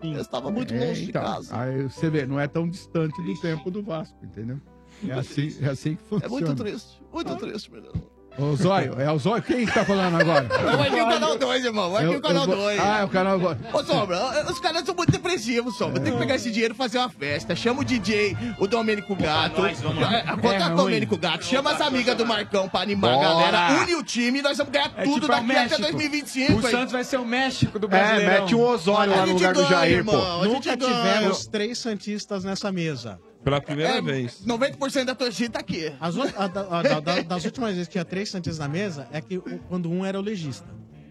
Eu 0.02 0.20
estava 0.20 0.50
muito 0.50 0.74
É, 0.74 0.78
longe 0.88 1.04
de 1.04 1.08
então, 1.10 1.22
casa. 1.22 1.56
Aí 1.58 1.82
você 1.84 2.10
vê, 2.10 2.26
não 2.26 2.38
é 2.38 2.46
tão 2.46 2.68
distante 2.68 3.20
do 3.22 3.40
tempo 3.40 3.70
do 3.70 3.82
Vasco, 3.82 4.16
entendeu? 4.24 4.60
É 5.08 5.12
assim, 5.12 5.54
é 5.60 5.68
assim 5.68 5.94
que 5.96 6.02
É 6.02 6.06
funciona. 6.08 6.28
muito 6.46 6.54
triste, 6.54 7.02
muito 7.12 7.36
triste, 7.36 7.72
menino. 7.72 7.92
Ô, 8.38 8.54
Zóio, 8.56 9.00
é 9.00 9.10
o 9.10 9.18
Zóio? 9.18 9.42
Quem 9.42 9.64
que 9.64 9.72
tá 9.72 9.84
falando 9.84 10.20
agora? 10.20 10.42
Não, 10.42 10.76
vai 10.76 10.90
vir 10.90 11.02
o 11.02 11.08
canal 11.08 11.38
2, 11.38 11.64
irmão. 11.64 11.90
Vai 11.90 12.06
vir 12.06 12.16
o 12.16 12.20
canal 12.20 12.42
eu 12.42 12.46
vou- 12.48 12.56
2. 12.56 12.80
Ah, 12.80 12.98
é 13.00 13.04
o 13.04 13.08
canal 13.08 13.38
2. 13.38 13.58
Ô, 13.72 13.84
Sombra, 13.84 14.44
os 14.50 14.58
caras 14.60 14.84
são 14.84 14.94
muito 14.94 15.10
depressivos, 15.10 15.76
Sombra. 15.78 16.00
Tem 16.02 16.12
que 16.12 16.18
pegar 16.18 16.34
esse 16.34 16.50
dinheiro 16.50 16.74
e 16.74 16.76
fazer 16.76 16.98
uma 16.98 17.08
festa. 17.08 17.56
Chama 17.56 17.80
o 17.80 17.84
DJ, 17.84 18.36
o 18.58 18.66
Domênico 18.66 19.14
Gato. 19.16 19.62
nós, 19.62 19.80
vamos 19.80 20.02
lá. 20.02 20.14
É, 20.14 20.22
Contrata 20.36 20.72
o 20.74 20.76
Domênico 20.76 21.16
Gato. 21.16 21.44
Chama 21.44 21.72
as 21.72 21.80
amigas 21.80 22.14
do 22.16 22.26
Marcão 22.26 22.68
pra 22.68 22.80
animar 22.80 23.14
a 23.14 23.18
galera. 23.20 23.82
Une 23.82 23.94
o 23.94 24.02
time 24.02 24.40
e 24.40 24.42
nós 24.42 24.58
vamos 24.58 24.72
ganhar 24.72 24.92
É 24.96 25.04
tudo 25.04 25.20
tipo, 25.20 25.32
é 25.32 25.36
daqui 25.36 25.50
até 25.52 25.60
México. 25.62 25.80
2025. 25.82 26.58
O? 26.58 26.70
Santos 26.70 26.92
vai 26.92 27.04
ser 27.04 27.18
o 27.18 27.24
México 27.24 27.78
do 27.78 27.86
É, 27.86 27.90
Brasileirão. 27.90 28.40
mete 28.42 28.54
um 28.54 28.60
Osório 28.60 29.16
lá 29.16 29.24
no 29.26 29.32
lugar 29.32 29.54
do 29.54 29.64
Jair, 29.66 30.04
pô. 30.04 30.12
Nunca 30.44 30.76
tivemos 30.76 31.46
três 31.46 31.78
Santistas 31.78 32.44
nessa 32.44 32.70
mesa. 32.70 33.18
Pela 33.46 33.60
primeira 33.60 33.98
É, 33.98 34.00
vez. 34.02 34.42
90% 34.44 35.04
da 35.04 35.14
torcida 35.14 35.50
tá 35.52 35.60
aqui. 35.60 35.92
As, 36.00 36.16
o- 36.16 36.22
a- 36.22 36.46
da- 36.48 36.66
a- 36.68 36.82
da- 36.82 36.98
da- 37.00 37.20
das 37.22 37.44
últimas 37.44 37.70
vezes 37.74 37.86
que 37.86 37.92
tinha 37.92 38.04
três 38.04 38.28
Santistas 38.28 38.58
na 38.58 38.66
mesa, 38.66 39.06
é 39.12 39.20
que 39.20 39.38
o- 39.38 39.60
quando 39.68 39.88
um 39.88 40.04
era 40.04 40.18
o 40.18 40.20
legista. 40.22 40.66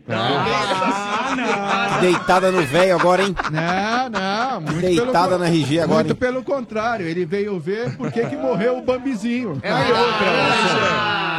Ah, 0.08 1.98
Deitada 2.02 2.52
no 2.52 2.62
velho 2.64 2.94
agora, 2.94 3.24
hein? 3.24 3.34
Não, 3.52 4.10
não. 4.10 4.62
Muito 4.62 4.82
Deitada 4.82 5.28
pelo, 5.30 5.40
na 5.40 5.46
RG 5.48 5.80
agora, 5.80 5.96
Muito 6.04 6.10
hein? 6.12 6.16
pelo 6.18 6.44
contrário, 6.44 7.08
ele 7.08 7.26
veio 7.26 7.58
ver 7.60 7.96
por 7.96 8.12
que 8.12 8.26
que 8.26 8.36
morreu 8.36 8.78
o 8.80 8.82
Bambizinho. 8.82 9.58
É 9.64 9.72
aí 9.72 9.92
outra. 9.92 10.26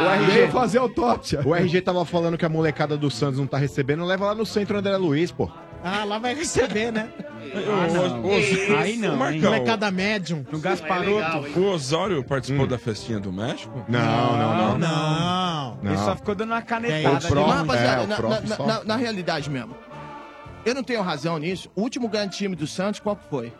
O 0.03 0.09
RG, 0.09 0.31
Veio 0.31 0.51
fazer 0.51 0.79
autópsia. 0.79 1.41
o 1.45 1.55
RG 1.55 1.79
tava 1.81 2.03
falando 2.05 2.37
que 2.37 2.45
a 2.45 2.49
molecada 2.49 2.97
do 2.97 3.09
Santos 3.09 3.39
não 3.39 3.47
tá 3.47 3.57
recebendo, 3.57 4.03
leva 4.03 4.25
lá 4.25 4.35
no 4.35 4.45
centro 4.45 4.77
André 4.77 4.97
Luiz, 4.97 5.31
pô. 5.31 5.49
Ah, 5.89 6.03
lá 6.03 6.19
vai 6.19 6.33
receber, 6.35 6.91
né? 6.91 7.09
Ah, 7.19 7.87
não. 7.93 8.21
O- 8.23 8.27
o- 8.27 8.77
Aí 8.77 8.97
não, 8.97 9.09
o 9.09 9.11
hein? 9.13 9.17
Marcão, 9.17 9.51
Molecada 9.51 9.89
médium. 9.91 10.45
No 10.51 10.59
Gasparoto. 10.59 11.59
o 11.59 11.65
Osório 11.71 12.23
participou 12.23 12.67
da 12.67 12.77
festinha 12.77 13.19
do 13.19 13.31
México? 13.31 13.85
Não, 13.87 14.37
não, 14.37 14.57
não. 14.57 14.77
Não. 14.77 15.79
Ele 15.81 15.93
Não. 15.95 16.05
só 16.05 16.15
ficou 16.15 16.35
dando 16.35 16.49
uma 16.51 16.57
É, 16.59 16.61
canetada. 16.61 17.27
o 17.39 17.47
Mas, 17.47 17.57
rapaziada, 17.59 18.01
é, 18.01 18.03
o 18.03 18.07
na, 18.07 18.15
próprio 18.15 18.49
na- 18.49 18.55
só. 18.55 18.65
na- 18.65 18.83
na 18.83 18.95
realidade 18.97 19.49
mesmo, 19.49 19.75
eu 20.65 20.75
não 20.75 20.83
tenho 20.83 21.01
razão 21.01 21.37
nisso. 21.37 21.69
O 21.75 21.81
último 21.81 22.09
grande 22.09 22.35
time 22.37 22.55
do 22.55 22.67
Santos, 22.67 22.99
qual 22.99 23.15
que 23.15 23.27
foi? 23.29 23.53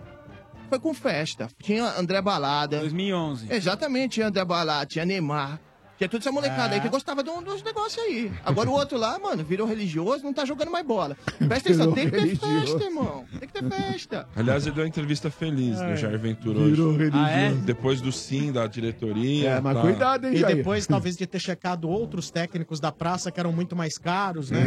Foi 0.69 0.79
com 0.79 0.93
festa. 0.93 1.47
Tinha 1.63 1.85
André 1.97 2.21
Balada. 2.21 2.79
2011. 2.79 3.47
Exatamente, 3.49 4.15
tinha 4.15 4.27
André 4.27 4.43
Balada, 4.43 4.85
tinha 4.85 5.05
Neymar. 5.05 5.59
Tinha 5.97 6.07
toda 6.07 6.21
essa 6.21 6.31
molecada 6.31 6.75
aí 6.75 6.81
que 6.81 6.89
gostava 6.89 7.23
de 7.23 7.29
um- 7.29 7.41
dos 7.41 7.63
negócios 7.63 7.97
aí. 8.05 8.31
Agora 8.45 8.69
o 8.69 8.73
outro 8.73 8.97
lá, 8.97 9.17
mano, 9.17 9.43
virou 9.43 9.65
religioso, 9.67 10.23
não 10.23 10.31
tá 10.31 10.45
jogando 10.45 10.69
mais 10.69 10.85
bola. 10.85 11.17
Presta 11.39 11.69
atenção, 11.69 11.91
tem 11.91 12.05
que 12.05 12.11
ter 12.11 12.19
religioso. 12.19 12.55
festa, 12.77 12.83
irmão. 12.83 13.25
Tem 13.39 13.47
que 13.49 13.53
ter 13.53 13.63
festa. 13.69 14.27
Aliás, 14.35 14.65
ele 14.65 14.75
deu 14.75 14.83
uma 14.83 14.87
entrevista 14.87 15.31
feliz 15.31 15.81
no 15.81 15.95
Jair 15.95 16.19
Ventura 16.19 16.59
hoje. 16.59 16.69
Virou 16.71 16.91
religioso. 16.91 17.17
Ah, 17.25 17.31
é? 17.31 17.51
Depois 17.51 17.99
do 17.99 18.11
sim 18.11 18.51
da 18.51 18.67
diretoria. 18.67 19.49
É, 19.49 19.59
mas 19.61 19.75
tá. 19.75 19.81
cuidado, 19.81 20.27
hein, 20.27 20.33
E 20.33 20.37
Jair. 20.37 20.55
depois, 20.57 20.85
talvez, 20.87 21.17
de 21.17 21.25
ter 21.25 21.39
checado 21.39 21.89
outros 21.89 22.29
técnicos 22.29 22.79
da 22.79 22.91
praça 22.91 23.31
que 23.31 23.39
eram 23.39 23.51
muito 23.51 23.75
mais 23.75 23.97
caros, 23.97 24.51
né? 24.51 24.59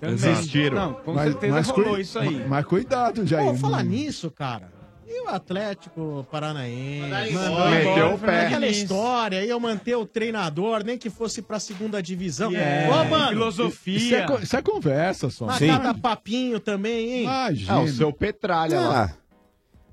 Também. 0.00 0.14
Desistiram. 0.16 0.76
Não, 0.76 0.94
com 0.94 1.18
certeza 1.18 1.60
rolou 1.72 1.92
cui- 1.94 2.00
isso 2.00 2.18
aí. 2.18 2.36
Mas, 2.40 2.48
mas 2.48 2.64
cuidado, 2.64 3.26
Jair. 3.26 3.50
Pô, 3.50 3.54
falar 3.56 3.82
nisso, 3.82 4.30
cara. 4.30 4.72
E 5.06 5.20
o 5.22 5.28
Atlético 5.28 6.26
Paranaense? 6.30 7.32
Mandou 7.34 7.70
Meteu 7.70 7.90
embora 7.92 8.14
o 8.14 8.18
pé. 8.18 8.46
Aquela 8.46 8.66
história, 8.66 9.44
ia 9.44 9.58
manter 9.58 9.96
o 9.96 10.06
treinador, 10.06 10.82
nem 10.84 10.96
que 10.98 11.10
fosse 11.10 11.42
pra 11.42 11.60
segunda 11.60 12.02
divisão. 12.02 12.54
É, 12.54 12.88
Ô, 12.90 13.04
mano, 13.04 13.28
filosofia. 13.28 13.96
Isso 13.96 14.14
é, 14.14 14.22
co- 14.26 14.38
isso 14.38 14.56
é 14.56 14.62
conversa 14.62 15.30
só. 15.30 15.50
Sim. 15.52 15.68
cada 15.68 15.94
papinho 15.94 16.58
também, 16.58 17.10
hein? 17.12 17.22
Imagina. 17.24 17.72
Ah, 17.74 17.80
o 17.82 17.88
seu 17.88 18.12
Petralha 18.12 18.80
lá. 18.80 19.04
Ah, 19.12 19.14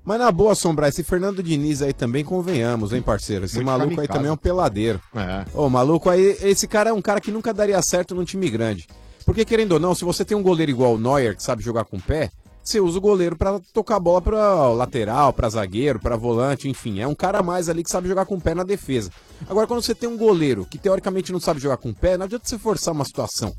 mas 0.04 0.18
na 0.18 0.32
boa, 0.32 0.54
Sombra, 0.54 0.88
esse 0.88 1.04
Fernando 1.04 1.42
Diniz 1.42 1.80
aí 1.82 1.92
também 1.92 2.24
convenhamos, 2.24 2.92
hein, 2.92 3.00
parceiro? 3.00 3.44
Esse 3.44 3.54
Muito 3.56 3.66
maluco 3.66 3.90
aí 3.90 3.96
kamikaze. 3.96 4.18
também 4.18 4.30
é 4.30 4.32
um 4.32 4.36
peladeiro. 4.36 5.00
É. 5.14 5.44
Ô, 5.54 5.68
maluco 5.70 6.10
aí, 6.10 6.36
esse 6.42 6.66
cara 6.66 6.90
é 6.90 6.92
um 6.92 7.02
cara 7.02 7.20
que 7.20 7.30
nunca 7.30 7.54
daria 7.54 7.80
certo 7.82 8.14
num 8.14 8.24
time 8.24 8.50
grande. 8.50 8.86
Porque, 9.24 9.44
querendo 9.44 9.72
ou 9.72 9.78
não, 9.80 9.94
se 9.94 10.04
você 10.04 10.24
tem 10.24 10.36
um 10.36 10.42
goleiro 10.42 10.72
igual 10.72 10.94
o 10.94 10.98
Neuer, 10.98 11.36
que 11.36 11.42
sabe 11.42 11.62
jogar 11.62 11.84
com 11.84 11.98
o 11.98 12.02
pé, 12.02 12.30
você 12.62 12.80
usa 12.80 12.98
o 12.98 13.00
goleiro 13.00 13.36
pra 13.36 13.60
tocar 13.72 13.96
a 13.96 14.00
bola 14.00 14.22
pra 14.22 14.68
lateral, 14.70 15.32
pra 15.32 15.48
zagueiro, 15.48 15.98
pra 15.98 16.16
volante, 16.16 16.68
enfim. 16.68 17.00
É 17.00 17.06
um 17.06 17.14
cara 17.14 17.38
a 17.38 17.42
mais 17.42 17.68
ali 17.68 17.82
que 17.82 17.90
sabe 17.90 18.08
jogar 18.08 18.26
com 18.26 18.36
o 18.36 18.40
pé 18.40 18.54
na 18.54 18.62
defesa. 18.62 19.10
Agora, 19.48 19.66
quando 19.66 19.82
você 19.82 19.94
tem 19.94 20.08
um 20.08 20.16
goleiro 20.16 20.64
que 20.64 20.78
teoricamente 20.78 21.32
não 21.32 21.40
sabe 21.40 21.60
jogar 21.60 21.76
com 21.76 21.90
o 21.90 21.94
pé, 21.94 22.16
não 22.16 22.24
adianta 22.24 22.48
você 22.48 22.58
forçar 22.58 22.94
uma 22.94 23.04
situação. 23.04 23.52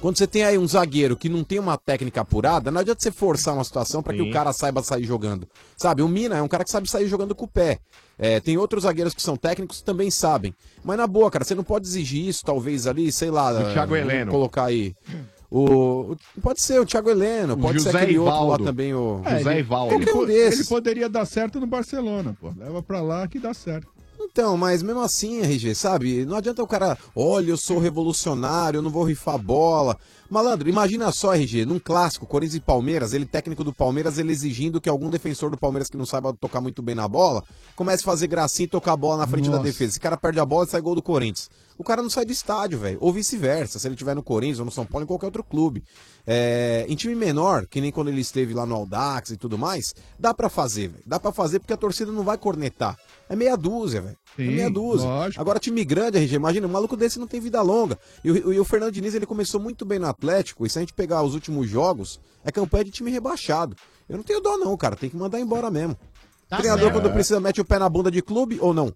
Quando 0.00 0.18
você 0.18 0.26
tem 0.26 0.44
aí 0.44 0.58
um 0.58 0.68
zagueiro 0.68 1.16
que 1.16 1.28
não 1.28 1.42
tem 1.42 1.58
uma 1.58 1.78
técnica 1.78 2.20
apurada, 2.20 2.70
não 2.70 2.80
adianta 2.80 3.02
você 3.02 3.10
forçar 3.10 3.54
uma 3.54 3.64
situação 3.64 4.02
pra 4.02 4.12
que 4.12 4.20
o 4.20 4.30
cara 4.30 4.52
saiba 4.52 4.82
sair 4.82 5.04
jogando. 5.04 5.48
Sabe, 5.76 6.02
o 6.02 6.08
Mina 6.08 6.36
é 6.36 6.42
um 6.42 6.48
cara 6.48 6.64
que 6.64 6.70
sabe 6.70 6.88
sair 6.88 7.08
jogando 7.08 7.34
com 7.34 7.46
o 7.46 7.48
pé. 7.48 7.78
É, 8.18 8.38
tem 8.38 8.58
outros 8.58 8.82
zagueiros 8.82 9.14
que 9.14 9.22
são 9.22 9.36
técnicos 9.36 9.78
que 9.78 9.84
também 9.84 10.10
sabem. 10.10 10.54
Mas 10.84 10.98
na 10.98 11.06
boa, 11.06 11.30
cara, 11.30 11.44
você 11.44 11.54
não 11.54 11.64
pode 11.64 11.86
exigir 11.86 12.28
isso, 12.28 12.44
talvez 12.44 12.86
ali, 12.86 13.10
sei 13.10 13.30
lá. 13.30 13.50
O 13.52 13.72
Thiago 13.72 13.96
Heleno. 13.96 14.30
Colocar 14.30 14.64
aí. 14.66 14.94
O, 15.50 16.12
o- 16.12 16.16
pode 16.42 16.60
ser 16.60 16.80
o 16.80 16.86
Thiago 16.86 17.08
Heleno, 17.10 17.56
pode 17.56 17.78
ser 17.80 17.86
José 17.90 18.02
aquele 18.02 18.18
outro 18.18 18.34
lá 18.34 18.44
Ivaldo. 18.44 18.64
também, 18.64 18.94
o. 18.94 19.20
É, 19.24 19.38
José 19.38 19.50
ele- 19.52 19.60
Ivaldo. 19.60 19.94
Ele, 19.94 20.04
Qualquer 20.06 20.20
um 20.26 20.30
ele 20.30 20.64
poderia 20.64 21.08
dar 21.08 21.24
certo 21.24 21.60
no 21.60 21.66
Barcelona, 21.66 22.36
pô. 22.40 22.52
Leva 22.56 22.82
pra 22.82 23.00
lá 23.00 23.26
que 23.28 23.38
dá 23.38 23.54
certo. 23.54 23.88
Então, 24.18 24.56
mas 24.56 24.82
mesmo 24.82 25.00
assim, 25.00 25.40
RG, 25.40 25.74
sabe? 25.74 26.24
Não 26.24 26.36
adianta 26.36 26.62
o 26.62 26.66
cara, 26.66 26.98
olha, 27.14 27.50
eu 27.50 27.56
sou 27.56 27.78
revolucionário, 27.78 28.78
eu 28.78 28.82
não 28.82 28.90
vou 28.90 29.04
rifar 29.04 29.38
bola. 29.38 29.96
Malandro, 30.28 30.68
imagina 30.68 31.12
só, 31.12 31.34
RG, 31.34 31.64
num 31.64 31.78
clássico, 31.78 32.26
Corinthians 32.26 32.56
e 32.56 32.60
Palmeiras, 32.60 33.12
ele 33.12 33.24
técnico 33.24 33.62
do 33.62 33.72
Palmeiras, 33.72 34.18
ele 34.18 34.32
exigindo 34.32 34.80
que 34.80 34.88
algum 34.88 35.08
defensor 35.08 35.50
do 35.50 35.56
Palmeiras 35.56 35.88
que 35.88 35.96
não 35.96 36.04
saiba 36.06 36.32
tocar 36.32 36.60
muito 36.60 36.82
bem 36.82 36.94
na 36.94 37.06
bola, 37.06 37.44
comece 37.76 38.02
a 38.02 38.06
fazer 38.06 38.26
gracinha 38.26 38.64
e 38.64 38.68
tocar 38.68 38.94
a 38.94 38.96
bola 38.96 39.18
na 39.18 39.26
frente 39.26 39.44
da 39.48 39.58
Nossa. 39.58 39.62
defesa. 39.64 39.90
Esse 39.92 40.00
cara 40.00 40.16
perde 40.16 40.40
a 40.40 40.44
bola 40.44 40.66
e 40.66 40.68
sai 40.70 40.80
gol 40.80 40.94
do 40.96 41.02
Corinthians. 41.02 41.48
O 41.78 41.84
cara 41.84 42.02
não 42.02 42.08
sai 42.08 42.24
do 42.24 42.32
estádio, 42.32 42.78
velho. 42.78 42.98
Ou 43.00 43.12
vice-versa, 43.12 43.78
se 43.78 43.86
ele 43.86 43.94
estiver 43.94 44.14
no 44.14 44.22
Corinthians 44.22 44.58
ou 44.60 44.64
no 44.64 44.70
São 44.70 44.86
Paulo, 44.86 45.04
em 45.04 45.06
qualquer 45.06 45.26
outro 45.26 45.44
clube. 45.44 45.84
É, 46.26 46.86
em 46.88 46.96
time 46.96 47.14
menor, 47.14 47.66
que 47.66 47.80
nem 47.80 47.92
quando 47.92 48.08
ele 48.08 48.20
esteve 48.20 48.54
lá 48.54 48.64
no 48.64 48.74
Audax 48.74 49.30
e 49.30 49.36
tudo 49.36 49.58
mais, 49.58 49.94
dá 50.18 50.32
pra 50.32 50.48
fazer, 50.48 50.88
velho. 50.88 51.02
Dá 51.06 51.20
pra 51.20 51.32
fazer 51.32 51.60
porque 51.60 51.72
a 51.72 51.76
torcida 51.76 52.10
não 52.10 52.22
vai 52.24 52.38
cornetar. 52.38 52.96
É 53.28 53.36
meia 53.36 53.56
dúzia, 53.56 54.00
velho. 54.00 54.16
É 54.38 54.42
meia 54.42 54.70
dúzia. 54.70 55.06
lógico. 55.06 55.40
Agora, 55.40 55.58
time 55.58 55.84
grande, 55.84 56.18
RG, 56.18 56.34
imagina, 56.36 56.66
um 56.66 56.70
maluco 56.70 56.96
desse 56.96 57.18
não 57.18 57.26
tem 57.26 57.40
vida 57.40 57.60
longa. 57.62 57.98
E 58.24 58.30
o, 58.30 58.52
e 58.54 58.60
o 58.60 58.64
Fernando 58.64 58.92
Diniz, 58.92 59.14
ele 59.14 59.26
começou 59.26 59.60
muito 59.60 59.84
bem 59.84 59.98
no 59.98 60.06
Atlético, 60.06 60.66
e 60.66 60.70
se 60.70 60.78
a 60.78 60.80
gente 60.80 60.94
pegar 60.94 61.22
os 61.22 61.34
últimos 61.34 61.68
jogos, 61.68 62.18
é 62.44 62.50
campanha 62.50 62.84
de 62.84 62.90
time 62.90 63.10
rebaixado. 63.10 63.76
Eu 64.08 64.16
não 64.16 64.24
tenho 64.24 64.40
dó, 64.40 64.56
não, 64.56 64.76
cara. 64.76 64.96
Tem 64.96 65.10
que 65.10 65.16
mandar 65.16 65.40
embora 65.40 65.70
mesmo. 65.70 65.96
Tá 66.48 66.58
Treinador, 66.58 66.84
certo. 66.84 67.00
quando 67.00 67.12
precisa, 67.12 67.40
mete 67.40 67.60
o 67.60 67.64
pé 67.64 67.78
na 67.78 67.88
bunda 67.88 68.10
de 68.10 68.22
clube 68.22 68.58
ou 68.60 68.72
não? 68.72 68.92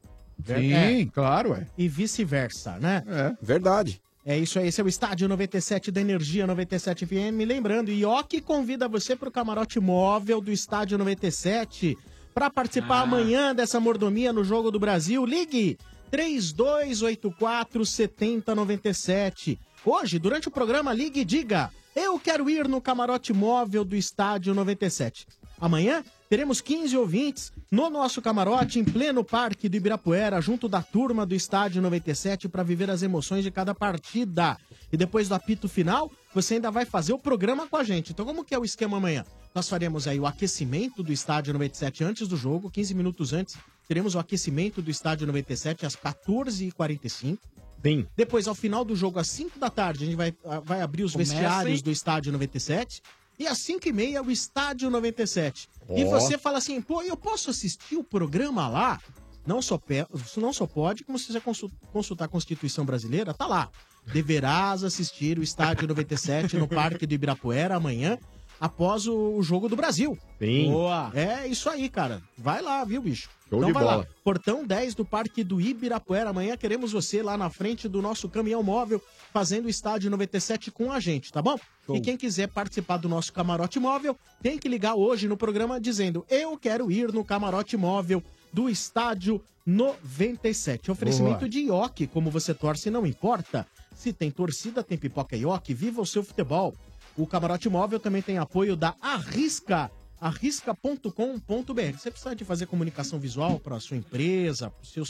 Sim, 0.46 0.72
É. 0.72 1.06
claro, 1.06 1.50
ué. 1.50 1.66
E 1.76 1.88
vice-versa, 1.88 2.78
né? 2.78 3.02
É. 3.06 3.32
Verdade. 3.40 4.00
É 4.24 4.36
isso 4.36 4.58
aí, 4.58 4.68
esse 4.68 4.80
é 4.80 4.84
o 4.84 4.88
Estádio 4.88 5.26
97 5.28 5.90
da 5.90 6.00
Energia 6.00 6.46
97 6.46 7.06
FM. 7.06 7.40
Lembrando, 7.46 7.90
Ioki 7.90 8.40
convida 8.40 8.86
você 8.86 9.16
para 9.16 9.28
o 9.28 9.32
camarote 9.32 9.80
móvel 9.80 10.40
do 10.40 10.52
Estádio 10.52 10.98
97 10.98 11.96
para 12.34 12.50
participar 12.50 13.00
amanhã 13.00 13.54
dessa 13.54 13.80
mordomia 13.80 14.32
no 14.32 14.44
Jogo 14.44 14.70
do 14.70 14.78
Brasil. 14.78 15.24
Ligue 15.24 15.78
3284 16.10 17.84
7097. 17.86 19.58
Hoje, 19.84 20.18
durante 20.18 20.48
o 20.48 20.50
programa, 20.50 20.92
ligue 20.92 21.20
e 21.20 21.24
diga: 21.24 21.70
Eu 21.96 22.18
quero 22.18 22.48
ir 22.50 22.68
no 22.68 22.80
camarote 22.80 23.32
móvel 23.32 23.84
do 23.84 23.96
Estádio 23.96 24.54
97. 24.54 25.26
Amanhã 25.58 26.04
teremos 26.30 26.60
15 26.60 26.96
ouvintes 26.96 27.52
no 27.72 27.90
nosso 27.90 28.22
camarote 28.22 28.78
em 28.78 28.84
pleno 28.84 29.24
Parque 29.24 29.68
do 29.68 29.76
Ibirapuera, 29.76 30.40
junto 30.40 30.68
da 30.68 30.80
turma 30.80 31.26
do 31.26 31.34
Estádio 31.34 31.82
97 31.82 32.48
para 32.48 32.62
viver 32.62 32.88
as 32.88 33.02
emoções 33.02 33.42
de 33.42 33.50
cada 33.50 33.74
partida. 33.74 34.56
E 34.92 34.96
depois 34.96 35.28
do 35.28 35.34
apito 35.34 35.68
final, 35.68 36.08
você 36.32 36.54
ainda 36.54 36.70
vai 36.70 36.84
fazer 36.84 37.12
o 37.12 37.18
programa 37.18 37.66
com 37.66 37.76
a 37.76 37.82
gente. 37.82 38.12
Então, 38.12 38.24
como 38.24 38.44
que 38.44 38.54
é 38.54 38.58
o 38.58 38.64
esquema 38.64 38.96
amanhã? 38.96 39.24
Nós 39.52 39.68
faremos 39.68 40.06
aí 40.06 40.20
o 40.20 40.26
aquecimento 40.26 41.02
do 41.02 41.12
Estádio 41.12 41.52
97 41.52 42.04
antes 42.04 42.28
do 42.28 42.36
jogo, 42.36 42.70
15 42.70 42.94
minutos 42.94 43.32
antes. 43.32 43.56
Teremos 43.88 44.14
o 44.14 44.20
aquecimento 44.20 44.80
do 44.80 44.88
Estádio 44.88 45.26
97 45.26 45.84
às 45.84 45.96
14h45. 45.96 47.38
Bem. 47.76 48.06
Depois, 48.16 48.46
ao 48.46 48.54
final 48.54 48.84
do 48.84 48.94
jogo, 48.94 49.18
às 49.18 49.26
5 49.26 49.58
da 49.58 49.68
tarde, 49.68 50.04
a 50.04 50.06
gente 50.06 50.16
vai, 50.16 50.32
ah, 50.44 50.60
vai 50.60 50.80
abrir 50.80 51.02
os 51.02 51.12
vestiários 51.12 51.82
do 51.82 51.90
Estádio 51.90 52.30
97. 52.30 53.02
E 53.40 53.46
às 53.46 53.56
5 53.58 53.88
e 53.88 53.92
meia, 53.92 54.22
o 54.22 54.30
Estádio 54.30 54.90
97. 54.90 55.66
E 55.96 56.04
Ó. 56.04 56.10
você 56.10 56.36
fala 56.36 56.58
assim, 56.58 56.80
pô, 56.82 57.02
eu 57.02 57.16
posso 57.16 57.48
assistir 57.48 57.96
o 57.96 58.04
programa 58.04 58.68
lá? 58.68 59.00
Não 59.46 59.62
só, 59.62 59.78
pe- 59.78 60.06
não 60.36 60.52
só 60.52 60.66
pode, 60.66 61.02
como 61.04 61.18
se 61.18 61.32
você 61.32 61.40
consul- 61.40 61.70
consultar 61.90 62.26
a 62.26 62.28
Constituição 62.28 62.84
Brasileira, 62.84 63.32
tá 63.32 63.46
lá. 63.46 63.70
Deverás 64.12 64.84
assistir 64.84 65.38
o 65.38 65.42
Estádio 65.42 65.88
97 65.88 66.56
no 66.58 66.68
Parque 66.68 67.06
do 67.06 67.14
Ibirapuera 67.14 67.76
amanhã, 67.76 68.18
após 68.60 69.06
o, 69.06 69.16
o 69.36 69.42
jogo 69.42 69.70
do 69.70 69.74
Brasil. 69.76 70.18
Sim. 70.38 70.70
Boa. 70.70 71.10
É 71.14 71.46
isso 71.46 71.70
aí, 71.70 71.88
cara. 71.88 72.22
Vai 72.36 72.60
lá, 72.60 72.84
viu, 72.84 73.00
bicho? 73.00 73.30
Show 73.50 73.58
então 73.58 73.72
vai 73.72 73.82
bola. 73.82 73.96
lá. 73.96 74.06
Portão 74.22 74.64
10 74.64 74.94
do 74.94 75.04
Parque 75.04 75.42
do 75.42 75.60
Ibirapuera. 75.60 76.30
Amanhã 76.30 76.56
queremos 76.56 76.92
você 76.92 77.20
lá 77.20 77.36
na 77.36 77.50
frente 77.50 77.88
do 77.88 78.00
nosso 78.00 78.28
caminhão 78.28 78.62
móvel, 78.62 79.02
fazendo 79.32 79.66
o 79.66 79.68
estádio 79.68 80.08
97 80.10 80.70
com 80.70 80.92
a 80.92 81.00
gente, 81.00 81.32
tá 81.32 81.42
bom? 81.42 81.58
E 81.92 82.00
quem 82.00 82.16
quiser 82.16 82.46
participar 82.46 82.98
do 82.98 83.08
nosso 83.08 83.32
camarote 83.32 83.80
móvel, 83.80 84.16
tem 84.40 84.56
que 84.56 84.68
ligar 84.68 84.94
hoje 84.94 85.26
no 85.26 85.36
programa 85.36 85.80
dizendo: 85.80 86.24
Eu 86.30 86.56
quero 86.56 86.90
ir 86.92 87.12
no 87.12 87.24
camarote 87.24 87.76
móvel 87.76 88.22
do 88.52 88.68
estádio 88.68 89.42
97. 89.66 90.90
Oferecimento 90.90 91.40
Boa. 91.40 91.48
de 91.48 91.60
ioki, 91.60 92.06
como 92.06 92.30
você 92.30 92.54
torce, 92.54 92.90
não 92.90 93.04
importa. 93.04 93.66
Se 93.94 94.12
tem 94.12 94.30
torcida, 94.30 94.84
tem 94.84 94.96
pipoca 94.96 95.36
ioki, 95.36 95.74
viva 95.74 96.00
o 96.00 96.06
seu 96.06 96.22
futebol. 96.22 96.72
O 97.16 97.26
camarote 97.26 97.68
móvel 97.68 97.98
também 97.98 98.22
tem 98.22 98.38
apoio 98.38 98.76
da 98.76 98.94
Arrisca 99.00 99.90
arrisca.com.br. 100.20 101.98
Você 101.98 102.10
precisa 102.10 102.36
de 102.36 102.44
fazer 102.44 102.66
comunicação 102.66 103.18
visual 103.18 103.58
para 103.58 103.80
sua 103.80 103.96
empresa, 103.96 104.70
para 104.70 105.02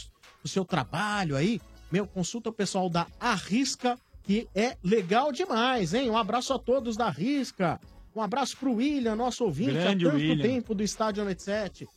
o 0.45 0.49
seu 0.49 0.65
trabalho 0.65 1.37
aí, 1.37 1.61
meu, 1.91 2.07
consulta 2.07 2.51
o 2.51 2.53
pessoal 2.53 2.89
da 2.89 3.07
Arrisca, 3.19 3.99
que 4.23 4.49
é 4.55 4.77
legal 4.83 5.33
demais, 5.33 5.93
hein? 5.93 6.09
Um 6.09 6.17
abraço 6.17 6.53
a 6.53 6.59
todos 6.59 6.97
da 6.97 7.07
Arrisca. 7.07 7.81
Um 8.15 8.23
abraço 8.23 8.57
pro 8.57 8.75
William, 8.75 9.17
nosso 9.17 9.45
ouvinte 9.45 9.73
Grande 9.73 10.07
há 10.07 10.11
tanto 10.11 10.21
William. 10.21 10.43
tempo 10.43 10.75
do 10.75 10.83
Estádio 10.83 11.25
97. 11.25 11.89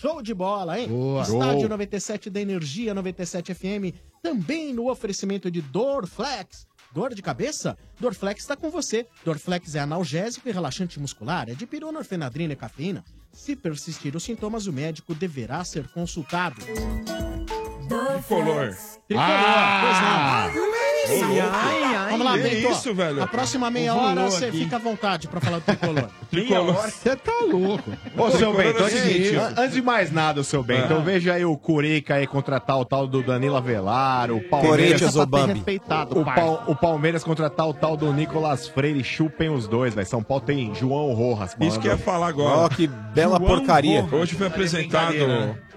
Show 0.00 0.22
de 0.22 0.34
bola, 0.34 0.78
hein? 0.80 0.88
Boa. 0.88 1.22
Estádio 1.22 1.60
Show. 1.60 1.68
97 1.68 2.30
da 2.30 2.40
Energia 2.40 2.94
97 2.94 3.54
FM, 3.54 3.94
também 4.22 4.72
no 4.72 4.90
oferecimento 4.90 5.50
de 5.50 5.60
Dorflex. 5.60 6.66
Dor 6.94 7.12
de 7.12 7.20
cabeça? 7.20 7.76
Dorflex 7.98 8.42
está 8.42 8.54
com 8.56 8.70
você. 8.70 9.04
Dorflex 9.24 9.74
é 9.74 9.80
analgésico 9.80 10.48
e 10.48 10.52
relaxante 10.52 11.00
muscular, 11.00 11.48
é 11.50 11.54
de 11.54 11.66
pirona, 11.66 11.98
orfenadrina 11.98 12.52
e 12.52 12.56
cafeína. 12.56 13.04
Se 13.32 13.56
persistir 13.56 14.14
os 14.14 14.22
sintomas, 14.22 14.68
o 14.68 14.72
médico 14.72 15.12
deverá 15.12 15.64
ser 15.64 15.88
consultado. 15.88 16.54
Tricolor. 17.88 18.76
Tricolor, 19.08 19.40
pois 19.82 20.00
não. 20.00 20.14
Ai, 21.08 21.40
ai, 21.40 21.94
ai. 21.96 22.03
Vamos 22.18 22.26
lá, 22.26 22.36
Bento. 22.36 22.70
isso, 22.70 22.94
velho? 22.94 23.22
A 23.22 23.26
próxima 23.26 23.70
meia 23.70 23.94
hora 23.94 24.24
você 24.30 24.50
fica 24.50 24.76
à 24.76 24.78
vontade 24.78 25.28
pra 25.28 25.40
falar 25.40 25.58
do 25.58 25.64
tricolor. 25.64 26.08
Tricolor. 26.30 26.74
Você 26.90 27.14
tá 27.16 27.32
louco. 27.50 27.92
Ô, 28.16 28.30
seu 28.30 28.52
Bento, 28.56 28.78
é 28.78 28.82
o 28.82 28.84
antes, 28.86 28.98
seguinte, 29.00 29.36
an- 29.36 29.54
antes 29.58 29.74
de 29.74 29.82
mais 29.82 30.10
nada, 30.12 30.42
seu 30.42 30.62
Bento, 30.62 30.92
Ah. 30.92 30.96
eu 30.96 31.02
vejo 31.02 31.30
aí 31.30 31.44
o 31.44 31.56
Curica 31.56 32.14
aí 32.14 32.26
contratar 32.26 32.78
o 32.78 32.84
tal 32.84 33.06
do 33.06 33.22
Danilo 33.22 33.56
Avelar, 33.56 34.30
o 34.30 34.40
Palmeiras... 34.48 34.78
Corinthians, 34.80 35.16
ô 35.16 35.26
Bambi. 35.26 35.52
respeitado, 35.54 36.18
o. 36.20 36.24
Pal- 36.24 36.64
o 36.66 36.74
Palmeiras 36.74 37.22
contratar 37.24 37.68
o 37.68 37.74
tal 37.74 37.96
do 37.96 38.12
Nicolas 38.12 38.66
Freire, 38.68 39.02
chupem 39.04 39.48
os 39.50 39.66
dois, 39.68 39.94
velho. 39.94 40.06
São 40.06 40.22
Paulo 40.22 40.42
tem 40.44 40.74
João 40.74 41.12
Rojas. 41.14 41.56
Isso 41.60 41.78
que 41.80 41.86
eu 41.88 41.92
ia 41.92 41.98
falar 41.98 42.28
agora. 42.28 42.58
Ó, 42.60 42.68
que 42.68 42.86
bela 42.86 43.36
João 43.38 43.48
porcaria. 43.48 44.06
Hoje 44.10 44.34
foi 44.34 44.46
apresentado. 44.46 45.14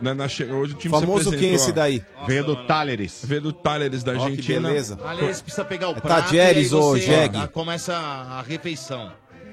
né, 0.02 0.14
na 0.14 0.28
che- 0.28 0.46
hoje 0.46 0.74
o 0.74 0.78
time 0.78 0.92
Famoso 0.94 1.30
quem 1.32 1.38
apresentou, 1.40 1.56
esse 1.56 1.72
daí? 1.72 2.04
Veio 2.28 2.44
do 2.44 2.56
Talleres. 2.68 3.22
Veio 3.24 3.42
do 3.42 3.52
Talleres 3.54 4.04
da 4.04 4.12
Ó, 4.14 4.16
que 4.16 4.22
Argentina. 4.24 4.68
beleza. 4.70 4.98
Aliás, 5.06 5.42
precisa 5.42 5.66
pegar 5.66 5.90
o 5.90 5.92
É 5.92 6.00
prato 6.00 6.27
Tadjeres 6.28 6.72
e 6.72 6.76
aí 6.76 6.82
ou 6.82 7.42
ah, 7.44 7.48
começa 7.48 7.96
a 7.96 8.42
refeição. 8.42 9.12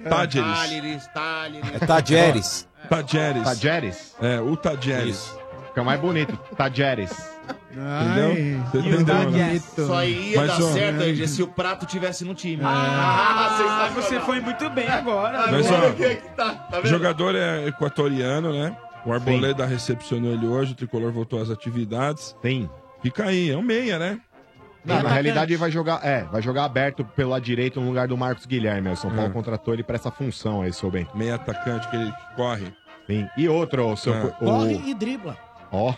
Tadjeres. 0.08 0.58
Talheres, 0.58 1.06
talheres. 1.14 1.70
É 1.72 1.86
Tadjeres. 1.86 2.68
Tadjeres. 2.88 3.42
Tadjeres? 3.44 4.16
É, 4.20 4.40
o 4.40 4.56
Tadjeres. 4.56 5.38
Fica 5.68 5.82
mais 5.82 6.00
bonito. 6.00 6.36
Tadjeres. 6.56 7.34
Entendeu? 7.70 8.64
Você 8.70 8.78
entendeu, 8.78 9.30
né? 9.30 9.58
Só 9.58 10.04
ia 10.04 10.36
Mas, 10.36 10.46
dar 10.48 10.64
ó, 10.64 10.72
certo 10.72 11.02
é. 11.02 11.08
RG, 11.08 11.28
se 11.28 11.42
o 11.42 11.48
prato 11.48 11.86
tivesse 11.86 12.24
no 12.24 12.34
time. 12.34 12.62
Ah, 12.64 13.90
você 13.94 14.20
foi 14.20 14.40
muito 14.40 14.70
bem 14.70 14.88
agora. 14.88 15.50
Mas, 15.50 15.66
Agora 15.66 15.88
ó, 15.88 16.00
o 16.00 16.04
é 16.04 16.14
que 16.14 16.28
tá? 16.30 16.54
Tá 16.54 16.78
O 16.78 16.82
vendo? 16.82 16.90
jogador 16.90 17.34
é 17.34 17.66
equatoriano, 17.66 18.52
né? 18.52 18.76
O 19.04 19.12
Arboleda 19.12 19.66
recepcionou 19.66 20.32
ele 20.32 20.46
hoje, 20.46 20.72
o 20.72 20.74
Tricolor 20.74 21.12
voltou 21.12 21.42
às 21.42 21.50
atividades. 21.50 22.34
Tem. 22.40 22.70
Fica 23.02 23.24
aí, 23.24 23.50
é 23.50 23.56
um 23.56 23.62
meia, 23.62 23.98
né? 23.98 24.18
Não, 24.84 25.02
na 25.02 25.08
realidade 25.08 25.52
ele 25.52 25.58
vai 25.58 25.70
jogar, 25.70 26.00
é, 26.04 26.24
vai 26.24 26.42
jogar 26.42 26.64
aberto 26.64 27.04
pelo 27.04 27.30
lado 27.30 27.42
direito 27.42 27.80
no 27.80 27.86
lugar 27.88 28.06
do 28.06 28.16
Marcos 28.16 28.44
Guilherme. 28.44 28.90
O 28.90 28.96
São 28.96 29.10
Paulo 29.10 29.30
Hum. 29.30 29.32
contratou 29.32 29.72
ele 29.72 29.82
pra 29.82 29.96
essa 29.96 30.10
função 30.10 30.60
aí, 30.62 30.72
seu 30.72 30.90
Bento. 30.90 31.16
Meia 31.16 31.36
atacante 31.36 31.88
que 31.88 31.96
ele 31.96 32.12
corre. 32.36 32.66
Sim. 33.06 33.26
E 33.36 33.48
outra, 33.48 33.82
o 33.84 33.96
seu. 33.96 34.12
Ah. 34.14 34.26
o- 34.26 34.44
Corre 34.44 34.82
e 34.86 34.94
dribla. 34.94 35.36
Ó. 35.72 35.94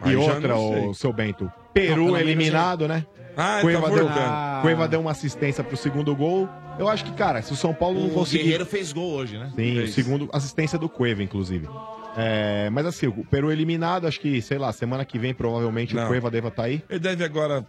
Aí 0.00 0.12
E 0.14 0.24
já 0.24 0.32
outra, 0.34 0.48
não 0.54 0.72
sei. 0.72 0.86
o 0.88 0.94
seu 0.94 1.12
Bento. 1.12 1.50
Peru 1.72 1.94
pelo 1.94 2.04
menos 2.12 2.20
eliminado, 2.20 2.86
né? 2.88 3.06
Ah, 3.36 3.60
ele 3.62 3.72
tá 3.72 3.80
Cueva 3.80 3.90
deu, 3.96 4.06
voltando. 4.08 4.62
Cueva 4.62 4.88
deu 4.88 5.00
uma 5.00 5.10
assistência 5.10 5.64
pro 5.64 5.76
segundo 5.76 6.14
gol. 6.14 6.48
Eu 6.78 6.88
acho 6.88 7.04
que, 7.04 7.12
cara, 7.12 7.40
se 7.42 7.52
o 7.52 7.56
São 7.56 7.72
Paulo 7.72 7.98
não 8.00 8.08
O 8.08 8.10
conseguir. 8.10 8.42
Guerreiro 8.44 8.66
fez 8.66 8.92
gol 8.92 9.12
hoje, 9.12 9.38
né? 9.38 9.50
Sim, 9.56 9.78
o 9.80 9.88
segundo 9.88 10.28
assistência 10.32 10.78
do 10.78 10.88
Cueva, 10.88 11.22
inclusive. 11.22 11.68
É, 12.16 12.68
mas 12.70 12.86
assim, 12.86 13.06
o 13.06 13.24
Peru 13.24 13.50
eliminado, 13.50 14.06
acho 14.06 14.20
que, 14.20 14.40
sei 14.42 14.58
lá, 14.58 14.72
semana 14.72 15.04
que 15.04 15.18
vem 15.18 15.34
provavelmente 15.34 15.94
Não. 15.94 16.04
o 16.04 16.08
Cueva 16.08 16.30
deva 16.30 16.48
estar 16.48 16.64
aí. 16.64 16.82
Ele 16.88 16.98
deve 16.98 17.24
agora. 17.24 17.66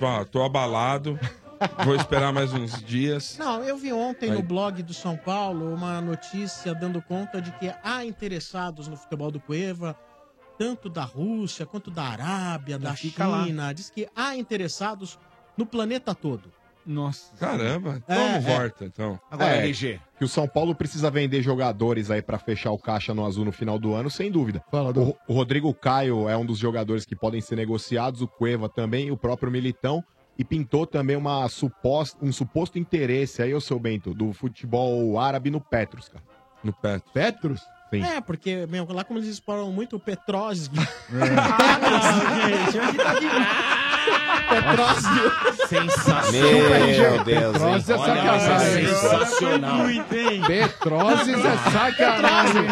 Ó, 0.00 0.24
tô 0.24 0.42
abalado. 0.42 1.18
Vou 1.84 1.94
esperar 1.94 2.32
mais 2.32 2.54
uns 2.54 2.82
dias. 2.82 3.36
Não, 3.38 3.62
eu 3.62 3.76
vi 3.76 3.92
ontem 3.92 4.30
Aí. 4.30 4.36
no 4.36 4.42
blog 4.42 4.82
do 4.82 4.94
São 4.94 5.14
Paulo 5.14 5.74
uma 5.74 6.00
notícia 6.00 6.74
dando 6.74 7.02
conta 7.02 7.40
de 7.40 7.52
que 7.52 7.70
há 7.84 8.02
interessados 8.02 8.88
no 8.88 8.96
futebol 8.96 9.30
do 9.30 9.38
Cueva, 9.38 9.94
tanto 10.58 10.88
da 10.88 11.02
Rússia 11.04 11.66
quanto 11.66 11.90
da 11.90 12.04
Arábia, 12.04 12.78
da. 12.78 12.94
China. 12.96 13.74
Diz 13.74 13.90
que 13.90 14.08
há 14.16 14.34
interessados 14.36 15.18
no 15.54 15.66
planeta 15.66 16.14
todo. 16.14 16.50
Nossa. 16.86 17.32
Caramba, 17.38 18.02
É, 18.08 18.14
toma 18.14 18.36
é. 18.36 18.40
volta, 18.40 18.84
então. 18.84 19.20
Agora, 19.30 19.56
É. 19.56 19.64
RG. 19.66 20.00
Que 20.18 20.24
o 20.24 20.28
São 20.28 20.46
Paulo 20.48 20.74
precisa 20.74 21.10
vender 21.10 21.42
jogadores 21.42 22.10
aí 22.10 22.20
pra 22.22 22.38
fechar 22.38 22.70
o 22.72 22.78
caixa 22.78 23.14
no 23.14 23.24
azul 23.24 23.44
no 23.44 23.52
final 23.52 23.78
do 23.78 23.94
ano, 23.94 24.10
sem 24.10 24.30
dúvida. 24.30 24.62
Fala, 24.70 24.90
O, 24.98 25.16
o 25.28 25.32
Rodrigo 25.34 25.72
Caio 25.74 26.28
é 26.28 26.36
um 26.36 26.44
dos 26.44 26.58
jogadores 26.58 27.04
que 27.04 27.14
podem 27.16 27.40
ser 27.40 27.56
negociados, 27.56 28.20
o 28.22 28.28
Cueva 28.28 28.68
também, 28.68 29.10
o 29.10 29.16
próprio 29.16 29.50
Militão. 29.52 30.02
E 30.38 30.44
pintou 30.44 30.86
também 30.86 31.16
uma 31.16 31.46
suposta, 31.50 32.16
um 32.24 32.32
suposto 32.32 32.78
interesse 32.78 33.42
aí, 33.42 33.52
ô 33.54 33.60
seu 33.60 33.78
Bento, 33.78 34.14
do 34.14 34.32
futebol 34.32 35.18
árabe 35.18 35.50
no 35.50 35.60
Petros, 35.60 36.08
cara. 36.08 36.24
No 36.64 36.72
pé. 36.72 36.98
Petros? 37.12 37.60
Sim. 37.90 38.02
É, 38.04 38.20
porque, 38.20 38.66
meu, 38.66 38.86
lá 38.90 39.02
como 39.04 39.18
eles 39.18 39.28
exploram 39.28 39.70
muito 39.72 39.96
o 39.96 40.00
Petrósio. 40.00 40.70
Petrósio. 44.48 45.32
Sensacional. 45.68 46.32
Meu 46.32 47.24
Deus? 47.24 47.52
Petroses 47.52 47.90
é 47.90 47.98
sacanagem. 47.98 48.86
sensacional. 48.86 49.74
Muito, 49.76 50.14
hein? 50.16 50.42
Petroses 50.46 51.44
é 51.44 51.56
sacanagem. 51.70 52.66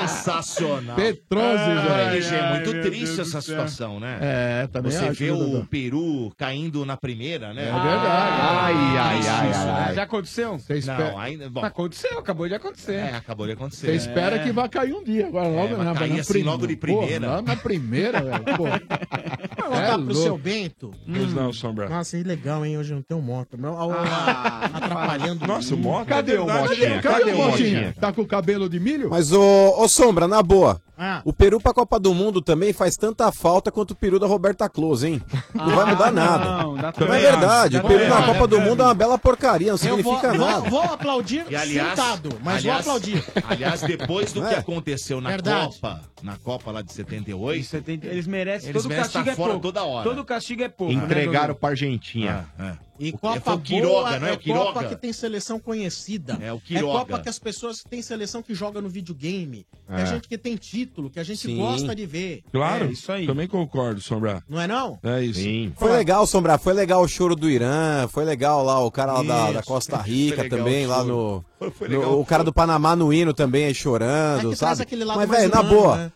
Sensacional. 0.00 0.96
Petroses, 0.96 1.60
Ah, 1.60 2.10
velho. 2.10 2.34
É 2.36 2.50
muito 2.54 2.82
triste 2.82 3.20
essa 3.20 3.40
situação, 3.40 3.98
né? 4.00 4.18
É, 4.20 4.66
também 4.72 4.92
Você 4.92 5.04
acho, 5.06 5.14
vê 5.18 5.30
o 5.30 5.36
Dudu? 5.36 5.66
Peru 5.70 6.32
caindo 6.36 6.84
na 6.86 6.96
primeira, 6.96 7.52
né? 7.52 7.62
É 7.62 7.72
verdade. 7.72 8.06
Ai, 8.40 8.74
ai, 8.74 8.98
ai, 8.98 9.18
isso, 9.20 9.30
ai, 9.30 9.66
né? 9.66 9.84
ai. 9.88 9.94
Já 9.94 10.02
aconteceu? 10.04 10.58
Não, 10.98 11.18
ainda. 11.18 11.48
Bom, 11.50 11.64
Aconteceu, 11.64 12.18
acabou 12.18 12.48
de 12.48 12.54
acontecer. 12.54 12.94
é, 12.94 13.16
acabou 13.16 13.46
de 13.46 13.52
acontecer. 13.52 13.86
você 13.88 13.94
espera 13.96 14.38
que 14.38 14.52
vai 14.52 14.68
cair 14.68 14.94
um 14.94 15.02
dia. 15.02 15.26
Agora, 15.26 15.48
logo 15.48 15.76
vai 15.76 15.84
na, 15.84 15.94
cair 15.94 16.14
na 16.14 16.20
assim, 16.20 16.42
logo 16.42 16.66
de 16.66 16.76
primeira. 16.76 17.42
Na 17.42 17.56
primeira, 17.56 18.22
velho. 18.22 18.44
Pô. 18.56 18.64
Vou 19.86 19.94
É 19.94 19.96
contar 19.98 20.04
pro 20.04 20.14
louco. 20.14 20.22
seu 20.22 20.38
Bento. 20.38 20.90
Pois 21.06 21.34
não, 21.34 21.52
Sombra. 21.52 21.88
Nossa, 21.88 22.16
que 22.16 22.22
legal, 22.22 22.64
hein? 22.64 22.78
Hoje 22.78 22.94
não 22.94 23.02
tem 23.02 23.16
um 23.16 23.20
moto. 23.22 23.56
Meu, 23.58 23.72
ó, 23.72 23.90
atrapalhando. 24.72 25.46
Nossa, 25.46 25.74
o. 25.74 26.04
Cadê 26.06 26.34
é 26.34 26.40
o 26.40 26.46
verdade. 26.46 26.68
Motinha? 26.68 27.02
Cadê, 27.02 27.18
Cadê 27.20 27.30
o 27.30 27.34
o 27.34 27.38
Motinha? 27.38 27.70
Motinha? 27.80 27.94
Tá 28.00 28.12
com 28.12 28.22
o 28.22 28.26
cabelo 28.26 28.68
de 28.68 28.80
milho? 28.80 29.08
Mas, 29.10 29.32
ô, 29.32 29.74
ô 29.78 29.88
Sombra, 29.88 30.26
na 30.28 30.42
boa. 30.42 30.80
Ah. 30.98 31.20
O 31.26 31.32
Peru 31.32 31.60
pra 31.60 31.74
Copa 31.74 32.00
do 32.00 32.14
Mundo 32.14 32.40
também 32.40 32.72
faz 32.72 32.96
tanta 32.96 33.30
falta 33.30 33.70
quanto 33.70 33.90
o 33.90 33.94
peru 33.94 34.18
da 34.18 34.26
Roberta 34.26 34.66
Close, 34.66 35.06
hein? 35.06 35.22
Não 35.54 35.68
vai 35.76 35.84
mudar 35.90 36.10
nada. 36.10 36.62
Não, 36.62 36.74
dá 36.74 36.90
Não 36.98 37.12
é 37.12 37.20
verdade. 37.20 37.76
O. 37.76 37.84
Peru 37.86 38.08
na. 38.08 38.22
Copa 38.22 38.46
do 38.46 38.60
Mundo 38.62 38.82
é 38.82 38.86
uma 38.86 38.94
bela 38.94 39.18
porcaria, 39.18 39.72
não 39.72 39.74
Eu 39.78 40.02
vou, 40.02 40.14
significa 40.14 40.32
vou, 40.32 40.46
nada. 40.46 40.70
vou 40.70 40.80
aplaudir 40.82 41.44
E 41.50 41.54
aliás, 41.54 41.90
sentado, 41.90 42.30
mas 42.42 42.56
aliás, 42.58 42.84
vou 42.86 42.94
aplaudir. 42.94 43.24
Aliás, 43.46 43.80
depois 43.82 44.32
do 44.32 44.40
Não 44.40 44.48
que 44.48 44.54
é? 44.54 44.58
aconteceu 44.58 45.20
na 45.20 45.28
Verdade. 45.30 45.66
Copa, 45.74 46.00
na 46.22 46.36
Copa 46.38 46.72
lá 46.72 46.80
de 46.80 46.90
E 46.90 46.94
78, 46.94 47.64
70 47.66 48.06
Eles 48.06 48.26
merecem, 48.26 48.70
Eles 48.70 48.82
todo 48.82 48.88
merecem 48.90 49.12
castigo 49.12 49.24
tá 49.26 49.32
é 49.32 49.34
pouco. 49.34 49.52
Toda 49.80 49.84
hora. 49.86 50.08
Todo 50.08 50.24
castigo 50.24 50.62
é 50.62 50.68
pouco. 50.68 50.92
Entregaram 50.92 51.54
né, 51.54 51.58
pra 51.60 51.70
Argentina. 51.70 52.48
Ah, 52.58 52.72
é. 52.82 52.86
E 52.98 53.10
O- 53.10 53.18
Copa 53.18 53.40
foi 53.40 53.52
o 53.52 53.56
boa 53.56 53.60
Quiroga, 53.62 54.18
não 54.20 54.26
é 54.26 54.30
o 54.30 54.34
é 54.34 54.36
Quiroga? 54.38 54.64
Copa 54.72 54.84
que 54.84 54.96
tem 54.96 55.12
seleção 55.12 55.58
conhecida. 55.60 56.38
É 56.40 56.50
o 56.50 56.58
Quiroga. 56.58 56.98
Copa 57.00 57.18
que 57.20 57.28
as 57.28 57.38
pessoas 57.38 57.82
têm 57.82 58.00
seleção 58.00 58.42
que 58.42 58.54
joga 58.54 58.80
no 58.80 58.88
videogame. 58.88 59.66
É, 59.86 60.00
É. 60.00 60.02
a 60.02 60.04
gente 60.06 60.26
que 60.26 60.38
tem 60.38 60.56
título, 60.56 61.10
que 61.10 61.20
a 61.20 61.22
gente 61.22 61.40
Sim. 61.46 61.58
gosta 61.58 61.94
de 61.94 62.06
ver. 62.06 62.42
Claro, 62.50 62.86
É, 62.86 62.90
isso 62.90 63.12
aí. 63.12 63.26
Também 63.26 63.46
concordo, 63.46 64.00
Sombra. 64.00 64.42
Não 64.48 64.58
é 64.58 64.66
não? 64.66 64.98
É 65.02 65.22
isso. 65.22 65.40
Sim. 65.40 65.74
Foi 65.76 65.92
legal, 65.92 66.26
Sombra, 66.26 66.56
foi 66.56 66.72
legal 66.72 67.02
o 67.02 67.08
choro 67.08 67.36
do 67.36 67.50
Irã, 67.50 68.08
foi 68.08 68.24
legal 68.24 68.64
lá 68.64 68.82
o 68.82 68.90
cara 68.90 69.12
lá 69.12 69.22
da, 69.22 69.52
da 69.52 69.62
Costa 69.62 69.96
Rica 70.00 70.42
legal 70.44 70.58
também, 70.58 70.86
o 70.86 70.88
lá 70.88 71.04
no, 71.04 71.44
Foi- 71.58 71.70
foi 71.70 71.88
no- 71.88 71.98
legal 71.98 72.18
O 72.20 72.24
cara 72.24 72.42
do 72.42 72.52
Panamá 72.52 72.96
no 72.96 73.12
hino 73.12 73.34
também 73.34 73.66
aí 73.66 73.72
É 73.72 73.74
chorando, 73.74 74.50
que 74.52 74.56
traz 74.56 74.78
sabe? 74.78 74.82
aquele 74.82 75.04
lado 75.04 75.18
Mas, 75.18 75.28
velho, 75.28 75.50
na 75.50 75.62
boa, 75.62 75.96
né? 75.98 76.12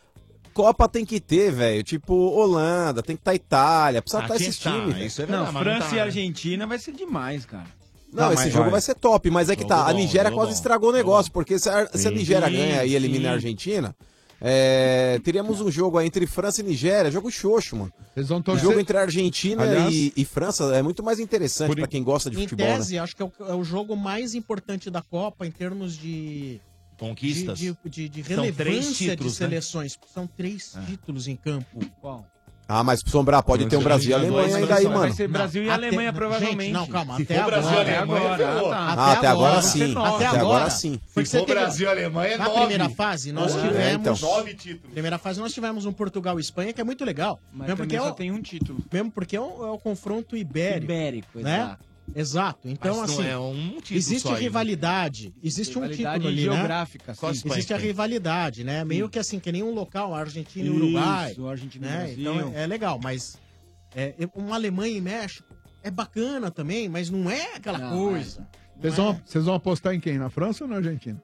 Copa 0.62 0.88
tem 0.88 1.04
que 1.04 1.20
ter, 1.20 1.50
velho. 1.52 1.82
Tipo, 1.82 2.14
Holanda, 2.14 3.02
tem 3.02 3.16
que 3.16 3.20
estar 3.20 3.34
Itália, 3.34 4.02
precisa 4.02 4.22
estar 4.22 4.34
Aqui 4.34 4.42
esses 4.44 4.58
times. 4.58 4.94
velho. 4.94 5.06
Isso 5.06 5.22
é 5.22 5.26
Não, 5.26 5.44
verdade, 5.44 5.52
mas 5.54 5.62
França 5.62 5.86
tá, 5.86 5.92
e 5.92 5.96
né? 5.96 6.02
Argentina 6.02 6.66
vai 6.66 6.78
ser 6.78 6.92
demais, 6.92 7.44
cara. 7.44 7.66
Não, 8.12 8.24
Não, 8.24 8.32
esse 8.32 8.50
jogo 8.50 8.62
vai. 8.64 8.70
vai. 8.72 8.80
ser 8.80 8.94
top, 8.96 9.30
mas 9.30 9.48
é 9.48 9.54
que 9.54 9.62
Jogo 9.62 9.74
tá. 9.74 9.86
a 9.86 9.92
bom, 9.92 9.98
Nigéria 9.98 10.30
jogo 10.30 10.36
quase 10.40 10.50
bom, 10.50 10.56
estragou 10.56 10.90
o 10.90 10.92
negócio, 10.92 11.30
porque 11.30 11.58
se 11.58 11.68
a, 11.68 11.86
se 11.94 12.08
a. 12.08 12.10
Nigéria 12.10 12.48
Sim, 12.48 12.54
ganha 12.56 12.84
e 12.84 12.94
elimina 12.96 13.30
a. 13.30 13.32
Argentina, 13.34 13.94
é, 14.40 15.20
teríamos 15.22 15.60
um 15.60 15.70
jogo 15.70 15.96
aí 15.98 16.06
entre 16.06 16.26
França 16.26 16.60
e 16.60 16.64
Nigéria, 16.64 17.10
jogo 17.10 17.30
xoxo, 17.30 17.76
mano. 17.76 17.92
Eles 18.16 18.28
vão 18.28 18.42
O 18.44 18.56
jogo 18.56 18.80
entre 18.80 18.96
a 18.96 19.02
Argentina 19.02 19.62
Aliás- 19.62 19.94
e, 19.94 20.12
e 20.16 20.24
França 20.24 20.74
é 20.74 20.82
muito 20.82 21.02
mais 21.04 21.20
interessante 21.20 21.74
pra 21.76 21.86
quem 21.86 22.02
gosta 22.02 22.28
de 22.30 22.36
Em 22.38 22.42
futebol, 22.48 22.66
tese, 22.66 22.94
né? 22.94 23.00
acho 23.00 23.14
que 23.14 23.22
é 23.22 23.24
o, 23.26 23.32
é 23.48 23.54
o 23.54 23.62
jogo 23.62 23.94
mais 23.96 24.34
importante 24.34 24.90
da 24.90 25.02
Copa 25.02 25.46
em 25.46 25.50
termos 25.50 25.96
de. 25.96 26.60
Conquistas. 27.00 27.58
De, 27.58 27.74
de- 27.84 28.08
de 28.10 28.22
São 28.22 28.52
três 28.52 28.96
títulos, 28.96 29.32
de 29.34 29.40
né? 29.42 29.48
seleções. 29.48 29.98
São 30.12 30.26
três 30.26 30.76
títulos 30.86 31.26
em 31.26 31.34
campo. 31.34 31.80
Ah, 32.72 32.84
mas 32.84 33.00
Sombrar, 33.04 33.42
pode 33.42 33.66
ter 33.66 33.76
um 33.76 33.82
Brasil 33.82 34.12
e 34.12 34.14
Alemanha 34.14 34.56
ainda 34.58 34.74
aí, 34.76 34.84
mano. 34.84 34.98
Vai 35.00 35.10
ser 35.12 35.26
Brasil 35.26 35.64
e 35.64 35.66
até- 35.68 35.74
Alemanha, 35.74 36.10
gente, 36.10 36.14
provavelmente. 36.18 36.70
não, 36.72 36.86
calma, 36.86 37.16
Se 37.16 37.22
até 37.22 37.34
for 37.34 37.40
agora. 37.40 37.60
Brasil 37.62 37.78
e 37.78 37.80
até 37.82 37.96
Alemanha, 37.96 38.20
agora, 38.34 38.36
ferrou. 38.54 38.70
tá. 38.70 38.76
Ah, 38.78 39.12
até 39.12 39.26
agora 39.26 39.62
sim. 39.62 39.94
Até 39.96 40.26
agora 40.26 40.70
sim. 40.70 41.00
Foi 41.08 41.24
Se 41.24 41.30
que 41.30 41.30
você 41.32 41.38
for 41.40 41.46
teve- 41.46 41.60
Brasil 41.60 41.86
e 41.86 41.90
Alemanha, 41.90 42.34
é 42.34 42.36
Na 42.38 42.44
nove. 42.44 42.58
primeira 42.60 42.88
fase, 42.90 43.32
nós 43.32 43.56
É, 43.56 43.60
tivemos. 43.60 44.18
então. 44.20 44.28
Nove 44.30 44.54
títulos. 44.54 44.92
Primeira 44.92 45.18
fase, 45.18 45.40
nós 45.40 45.52
tivemos 45.52 45.84
um 45.84 45.92
Portugal 45.92 46.38
e 46.38 46.42
Espanha, 46.42 46.72
que 46.72 46.80
é 46.80 46.84
muito 46.84 47.04
legal. 47.04 47.40
Mas 47.52 47.66
mesmo 47.66 47.76
porque 47.78 47.96
é 47.96 48.00
só 48.00 48.10
o, 48.10 48.12
tem 48.12 48.30
um 48.30 48.40
título. 48.40 48.78
Mesmo 48.92 49.10
porque 49.10 49.34
é 49.34 49.40
o, 49.40 49.66
é 49.66 49.70
o 49.72 49.78
confronto 49.78 50.36
ibérico. 50.36 50.84
Ibérico, 50.84 51.38
né? 51.40 51.56
exato. 51.64 51.89
Exato. 52.14 52.68
Então, 52.68 52.98
Mas 52.98 53.10
não 53.10 53.18
assim. 53.20 53.28
é 53.28 53.38
um 53.38 53.68
título 53.80 53.96
existe 53.98 54.22
só 54.22 54.28
aí, 54.30 54.34
né? 54.34 54.40
rivalidade. 54.40 55.34
Existe 55.42 55.78
um 55.78 55.82
Rivalidade 55.82 56.14
título 56.14 56.28
ali, 56.28 56.42
geográfica, 56.42 57.12
né? 57.12 57.18
sim. 57.20 57.30
Espanha 57.30 57.54
Existe 57.54 57.74
a 57.74 57.76
rivalidade, 57.76 58.64
né? 58.64 58.84
Meio 58.84 59.08
que 59.08 59.18
assim, 59.18 59.38
que 59.38 59.50
nem 59.52 59.62
um 59.62 59.72
local, 59.74 60.14
a 60.14 60.18
Argentina 60.20 60.66
e 60.66 60.70
o 60.70 60.74
Uruguai. 60.76 61.32
Isso, 61.32 61.46
Argentina 61.48 61.86
né? 61.88 61.96
Brasil. 62.06 62.20
Então 62.34 62.52
é, 62.54 62.62
é 62.62 62.66
legal, 62.66 63.00
mas 63.02 63.38
é, 63.94 64.14
um 64.34 64.52
Alemanha 64.52 64.96
e 64.96 65.00
México 65.00 65.48
é 65.82 65.90
bacana 65.90 66.50
também, 66.50 66.88
mas 66.88 67.08
não 67.10 67.30
é 67.30 67.54
aquela 67.56 67.78
Não, 67.78 67.90
coisa. 68.08 68.46
Vocês 68.80 68.94
vão, 68.96 69.20
vocês 69.24 69.44
vão 69.44 69.54
apostar 69.54 69.94
em 69.94 70.00
quem? 70.00 70.18
Na 70.18 70.30
França 70.30 70.64
ou 70.64 70.70
na 70.70 70.76
Argentina? 70.76 71.22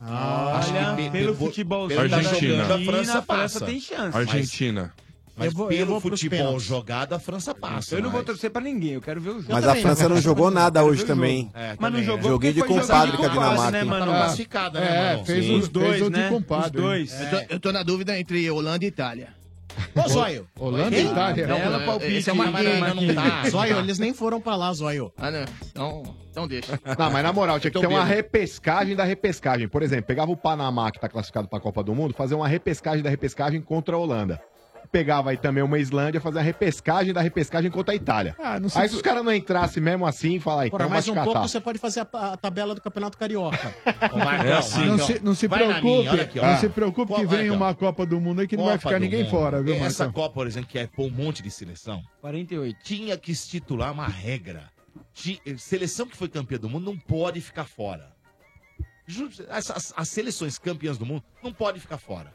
Olha, 0.00 0.94
que 0.96 1.10
pelo 1.10 1.32
pe- 1.32 1.38
futebol 1.38 1.88
Argentina. 1.98 2.64
a 2.64 2.66
França 2.66 2.78
a 2.78 2.82
França 2.84 3.22
passa. 3.22 3.66
tem 3.66 3.80
chance. 3.80 4.16
Argentina. 4.16 4.92
Mas 4.96 5.07
Eu 5.46 5.50
vou- 5.52 5.70
eu 5.70 5.76
pelo 5.78 5.90
vou 5.92 6.00
pros 6.00 6.20
futebol 6.20 6.58
jogado, 6.60 7.12
a 7.14 7.18
França 7.18 7.54
passa. 7.54 7.94
Eu 7.94 8.02
não 8.02 8.10
vou 8.10 8.20
mas- 8.20 8.26
torcer 8.26 8.50
pra 8.50 8.60
ninguém, 8.62 8.92
eu 8.94 9.00
quero 9.00 9.20
ver 9.20 9.30
o 9.30 9.40
jogo. 9.40 9.46
Mas 9.52 9.66
a 9.66 9.74
França 9.76 10.08
não 10.08 10.20
jogou 10.20 10.50
nada 10.50 10.82
hoje 10.84 11.04
também. 11.04 11.50
É, 11.54 11.74
Mas 11.78 11.92
não 11.92 12.02
jogou 12.02 12.30
Joguinho 12.30 12.52
de 12.54 12.60
porque 12.60 12.74
foi 12.74 12.82
compadre 12.82 13.16
jogar 13.16 13.22
com 13.34 13.40
a 13.40 13.48
Dinamarca, 13.48 13.70
né, 13.70 13.84
mano? 13.84 14.06
Tá 14.06 14.18
classificada, 14.18 14.80
né, 14.80 14.86
É, 14.86 15.12
mano? 15.14 15.24
fez 15.26 15.44
Sim. 15.44 15.58
os 15.58 15.68
dois, 15.68 16.08
né? 16.10 16.22
de 16.24 16.28
compadre. 16.28 16.66
Os 16.78 16.82
dois. 16.82 17.20
Eu, 17.20 17.30
tô, 17.30 17.54
eu 17.54 17.60
tô 17.60 17.72
na 17.72 17.82
dúvida 17.82 18.18
entre 18.18 18.50
Holanda 18.50 18.84
e 18.84 18.88
Itália. 18.88 19.38
Ô, 19.94 20.08
Zóio. 20.08 20.46
Holanda 20.58 20.96
e? 20.96 21.06
Itália. 21.06 21.46
Não, 21.46 21.56
Bela 21.56 21.82
é- 21.82 21.86
palpite, 21.86 22.14
esse 22.14 22.30
é 22.30 22.32
uma 22.32 22.46
não 22.46 23.14
tá. 23.14 23.48
Zóio, 23.48 23.78
eles 23.78 23.98
nem 24.00 24.12
foram 24.12 24.40
pra 24.40 24.56
lá, 24.56 24.72
Zóio. 24.72 25.12
Ah, 25.16 25.30
não. 25.30 25.44
Então, 25.70 26.16
então 26.32 26.48
deixa. 26.48 26.80
Não, 26.98 27.10
mas 27.12 27.22
na 27.22 27.32
moral, 27.32 27.60
tinha 27.60 27.70
que 27.70 27.76
Eu 27.78 27.82
ter 27.82 27.86
uma 27.86 28.02
repescagem 28.04 28.96
da 28.96 29.04
repescagem. 29.04 29.68
Por 29.68 29.82
exemplo, 29.82 30.06
pegava 30.06 30.32
o 30.32 30.36
Panamá, 30.36 30.90
que 30.90 30.98
tá 30.98 31.08
classificado 31.08 31.46
pra 31.46 31.60
Copa 31.60 31.82
do 31.84 31.94
Mundo, 31.94 32.12
fazer 32.12 32.34
uma 32.34 32.48
repescagem 32.48 33.04
da 33.04 33.10
repescagem 33.10 33.60
contra 33.60 33.94
a 33.94 33.98
Holanda. 33.98 34.40
Pegava 34.90 35.30
aí 35.30 35.36
também 35.36 35.62
uma 35.62 35.78
Islândia, 35.78 36.20
fazer 36.20 36.38
a 36.38 36.42
repescagem 36.42 37.12
da 37.12 37.20
repescagem 37.20 37.70
contra 37.70 37.92
a 37.92 37.96
Itália. 37.96 38.34
Ah, 38.38 38.58
não 38.58 38.68
sei 38.70 38.82
Aí 38.82 38.88
se- 38.88 38.96
os 38.96 39.02
caras 39.02 39.22
não 39.24 39.32
entrassem 39.34 39.82
mesmo 39.82 40.06
assim, 40.06 40.40
fala 40.40 40.62
aí, 40.62 40.70
Porra, 40.70 40.84
então 40.84 40.90
mais 40.94 41.06
um 41.08 41.14
catar. 41.14 41.24
pouco 41.24 41.46
você 41.48 41.60
pode 41.60 41.78
fazer 41.78 42.00
a, 42.00 42.32
a 42.32 42.36
tabela 42.36 42.74
do 42.74 42.80
Campeonato 42.80 43.18
Carioca. 43.18 43.74
Ô, 44.12 44.18
Marcão, 44.18 44.46
É 44.46 44.52
assim. 44.54 44.86
Não 44.86 44.98
se, 44.98 45.20
não 45.22 45.34
se 45.34 45.46
vai 45.46 45.60
na 45.60 45.66
preocupe, 45.80 45.98
minha, 45.98 46.10
olha 46.12 46.22
aqui, 46.22 46.38
ó. 46.40 46.46
não 46.46 46.56
se 46.58 46.68
preocupe 46.70 47.14
que 47.14 47.26
vem 47.26 47.50
uma 47.50 47.74
Copa 47.74 48.06
do 48.06 48.18
Mundo 48.20 48.40
aí 48.40 48.48
que 48.48 48.56
não 48.56 48.64
vai 48.64 48.74
Copa 48.78 48.88
ficar 48.88 48.98
do 48.98 49.04
ninguém 49.04 49.24
Mundo. 49.24 49.30
fora, 49.30 49.62
viu, 49.62 49.74
Essa 49.74 50.04
Marcão? 50.04 50.12
Copa, 50.22 50.34
por 50.34 50.46
exemplo, 50.46 50.68
que 50.70 50.78
é 50.78 50.86
pôr 50.86 51.06
um 51.06 51.10
monte 51.10 51.42
de 51.42 51.50
seleção, 51.50 52.02
48. 52.20 52.78
tinha 52.82 53.16
que 53.18 53.30
estitular 53.32 53.92
uma 53.92 54.06
regra. 54.08 54.70
Ti- 55.12 55.40
Seleção 55.58 56.06
que 56.06 56.16
foi 56.16 56.28
campeã 56.28 56.58
do 56.58 56.68
mundo 56.68 56.86
não 56.86 56.96
pode 56.96 57.40
ficar 57.40 57.64
fora. 57.64 58.10
Ju- 59.06 59.28
As, 59.48 59.70
as- 59.70 59.92
as 59.96 60.08
seleções 60.08 60.58
campeãs 60.58 60.96
do 60.98 61.04
mundo 61.06 61.22
não 61.42 61.52
podem 61.52 61.80
ficar 61.80 61.98
fora. 61.98 62.32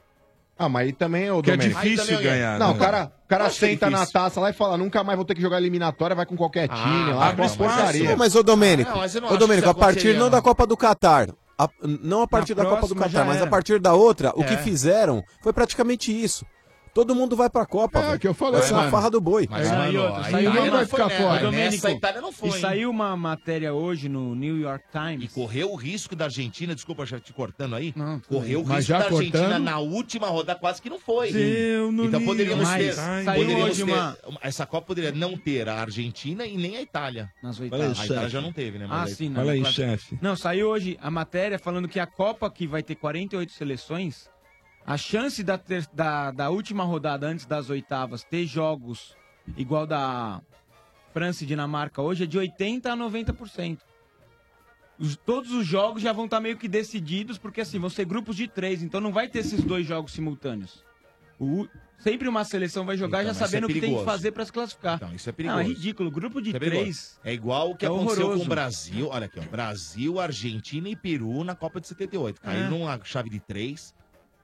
Ah, 0.65 0.69
mas 0.69 0.87
aí 0.87 0.93
também, 0.93 1.29
ô 1.31 1.41
Que 1.41 1.51
é 1.51 1.57
Domênico. 1.57 1.81
difícil 1.81 2.03
Aí 2.03 2.07
também, 2.17 2.23
ganhar. 2.31 2.59
Não, 2.59 2.69
né? 2.69 2.73
o 2.73 2.77
cara, 2.77 3.11
o 3.25 3.27
cara 3.27 3.45
Acho 3.45 3.65
é 3.65 3.69
senta 3.69 3.89
na 3.89 3.97
difícil. 3.99 4.13
taça 4.13 4.39
lá 4.39 4.49
e 4.49 4.53
fala, 4.53 4.77
nunca 4.77 5.03
mais 5.03 5.17
vou 5.17 5.25
ter 5.25 5.35
que 5.35 5.41
jogar 5.41 5.57
eliminatória, 5.57 6.15
vai 6.15 6.25
com 6.25 6.35
qualquer 6.37 6.67
time 6.69 7.13
lá, 7.13 7.27
abre 7.29 7.41
com 7.41 7.45
espaço. 7.47 8.03
Não, 8.03 8.17
mas 8.17 8.35
ô 8.35 8.43
Domênico, 8.43 8.89
Não, 8.91 8.97
mas 8.99 9.13
eu 9.15 9.21
não 9.21 9.27
ô 9.27 9.31
acho 9.31 9.39
Domênico, 9.39 9.63
que 9.65 9.69
a 9.69 9.71
isso 9.71 9.79
partir 9.79 10.17
não 10.17 10.29
da 10.29 10.41
Copa 10.41 10.65
do 10.67 10.77
Catar, 10.77 11.29
a- 11.57 11.67
não 11.81 12.21
a 12.21 12.27
partir 12.27 12.55
Na 12.55 12.63
da 12.63 12.69
Copa 12.69 12.81
do 12.87 12.95
próxima 12.95 13.07
já 13.09 13.19
Catar, 13.19 13.27
mas 13.27 13.37
a 13.37 13.41
era. 13.41 13.49
partir 13.49 13.79
da 13.79 13.93
outra, 13.93 14.31
o 14.35 14.43
que 14.43 14.53
É. 14.53 14.57
fizeram 14.57 15.23
foi 15.41 15.51
praticamente 15.53 16.11
isso. 16.11 16.45
Todo 16.93 17.15
mundo 17.15 17.35
vai 17.35 17.49
pra 17.49 17.65
Copa, 17.65 17.97
É, 17.99 18.01
velho. 18.07 18.19
que 18.19 18.27
eu 18.27 18.33
falei, 18.35 18.59
Vai 18.59 18.67
ser 18.67 18.73
uma 18.73 18.79
mano. 18.81 18.91
farra 18.91 19.09
do 19.09 19.19
boi. 19.19 19.47
Mas, 19.49 19.67
É, 19.67 19.75
mano, 19.75 19.91
e 19.93 19.97
outra, 19.97 20.19
a 20.19 20.23
saiu 20.25 20.39
Itália 20.41 20.51
uma- 20.61 20.65
não 20.65 20.77
vai 20.77 20.85
foi 20.85 20.99
ficar 21.03 21.09
fora. 21.09 21.51
Nessa, 21.51 21.87
a 21.87 21.91
Itália 21.91 22.21
não 22.21 22.31
foi. 22.31 22.49
E 22.49 22.53
hein? 22.53 22.59
saiu 22.61 22.89
uma 22.91 23.17
matéria 23.17 23.73
hoje 23.73 24.07
no 24.07 24.35
New 24.35 24.59
York 24.59 24.85
Times. 24.91 25.31
E 25.31 25.33
correu 25.33 25.71
o 25.71 25.75
risco 25.75 26.15
da 26.15 26.25
Argentina, 26.25 26.75
desculpa 26.75 27.03
já 27.05 27.19
te 27.19 27.33
cortando 27.33 27.75
aí, 27.75 27.93
Não, 27.95 28.19
correu 28.19 28.61
o 28.61 28.65
Mas 28.67 28.77
risco 28.77 28.89
já 28.89 28.99
da 28.99 29.05
Argentina 29.05 29.39
cortando? 29.43 29.63
na 29.63 29.79
última 29.79 30.27
rodada, 30.27 30.59
quase 30.59 30.81
que 30.81 30.89
não 30.89 30.99
foi. 30.99 31.31
Deu 31.31 31.91
no 31.91 32.05
então 32.05 32.23
poderíamos 32.23 32.69
ter, 32.69 32.93
saiu 32.93 33.25
poderíamos 33.25 33.63
hoje 33.71 33.85
ter- 33.85 33.91
uma- 33.91 34.17
essa 34.41 34.65
Copa 34.67 34.85
poderia 34.87 35.11
não 35.11 35.35
ter 35.35 35.67
a 35.67 35.81
Argentina 35.81 36.45
e 36.45 36.55
nem 36.57 36.77
a 36.77 36.81
Itália. 36.81 37.31
Nas 37.41 37.59
oitavas. 37.59 37.97
aí, 37.99 38.03
A 38.03 38.05
Itália 38.05 38.29
já 38.29 38.41
não 38.41 38.53
teve, 38.53 38.77
né? 38.77 38.85
Ah, 38.85 38.99
Mas 38.99 39.09
aí- 39.09 39.15
sim. 39.15 39.33
Aí, 39.35 39.59
classe- 39.61 39.75
chefe. 39.75 40.19
Não, 40.21 40.35
saiu 40.35 40.69
hoje 40.69 40.95
a 41.01 41.09
matéria 41.09 41.57
falando 41.57 41.87
que 41.87 41.99
a 41.99 42.05
Copa, 42.05 42.49
que 42.51 42.67
vai 42.67 42.83
ter 42.83 42.93
48 42.95 43.51
seleções, 43.51 44.29
a 44.85 44.97
chance 44.97 45.43
da, 45.43 45.57
ter- 45.57 45.87
da, 45.93 46.31
da 46.31 46.49
última 46.49 46.83
rodada 46.83 47.27
antes 47.27 47.45
das 47.45 47.69
oitavas 47.69 48.23
ter 48.23 48.45
jogos 48.45 49.15
igual 49.57 49.85
da 49.87 50.41
França 51.13 51.43
e 51.43 51.47
Dinamarca 51.47 52.01
hoje 52.01 52.23
é 52.23 52.27
de 52.27 52.37
80% 52.39 52.85
a 52.87 52.95
90%. 52.97 53.79
Os- 54.99 55.15
todos 55.15 55.51
os 55.51 55.65
jogos 55.65 56.01
já 56.01 56.11
vão 56.13 56.25
estar 56.25 56.39
meio 56.39 56.57
que 56.57 56.67
decididos, 56.67 57.37
porque 57.37 57.61
assim, 57.61 57.79
vão 57.79 57.89
ser 57.89 58.05
grupos 58.05 58.35
de 58.35 58.47
três, 58.47 58.83
então 58.83 58.99
não 59.01 59.11
vai 59.11 59.27
ter 59.27 59.39
esses 59.39 59.63
dois 59.63 59.85
jogos 59.87 60.11
simultâneos. 60.11 60.83
O- 61.39 61.67
sempre 61.97 62.27
uma 62.27 62.43
seleção 62.45 62.85
vai 62.85 62.95
jogar 62.95 63.23
Então, 63.23 63.33
já 63.33 63.39
mas 63.39 63.49
sabendo 63.49 63.63
é 63.67 63.71
o 63.71 63.73
que 63.73 63.81
tem 63.81 63.97
que 63.97 64.05
fazer 64.05 64.31
para 64.31 64.45
se 64.45 64.51
classificar. 64.53 64.95
Então, 64.97 65.13
isso 65.13 65.27
é 65.29 65.31
Não, 65.31 65.35
perigoso. 65.35 65.59
é 65.61 65.63
ridículo. 65.63 66.11
Grupo 66.11 66.41
de 66.41 66.55
é 66.55 66.59
três. 66.59 67.19
É 67.23 67.33
igual 67.33 67.71
o 67.71 67.75
que 67.75 67.85
É 67.85 67.87
aconteceu 67.89 68.23
horroroso. 68.25 68.39
com 68.41 68.45
o 68.45 68.49
Brasil. 68.49 69.07
Olha 69.09 69.25
aqui, 69.25 69.39
ó. 69.39 69.43
Brasil, 69.43 70.19
Argentina 70.19 70.87
e 70.89 70.95
Peru 70.95 71.43
na 71.43 71.55
Copa 71.55 71.81
de 71.81 71.87
78. 71.87 72.39
Caiu 72.39 72.65
É. 72.65 72.69
numa 72.69 72.99
chave 73.03 73.29
de 73.29 73.39
três. 73.39 73.93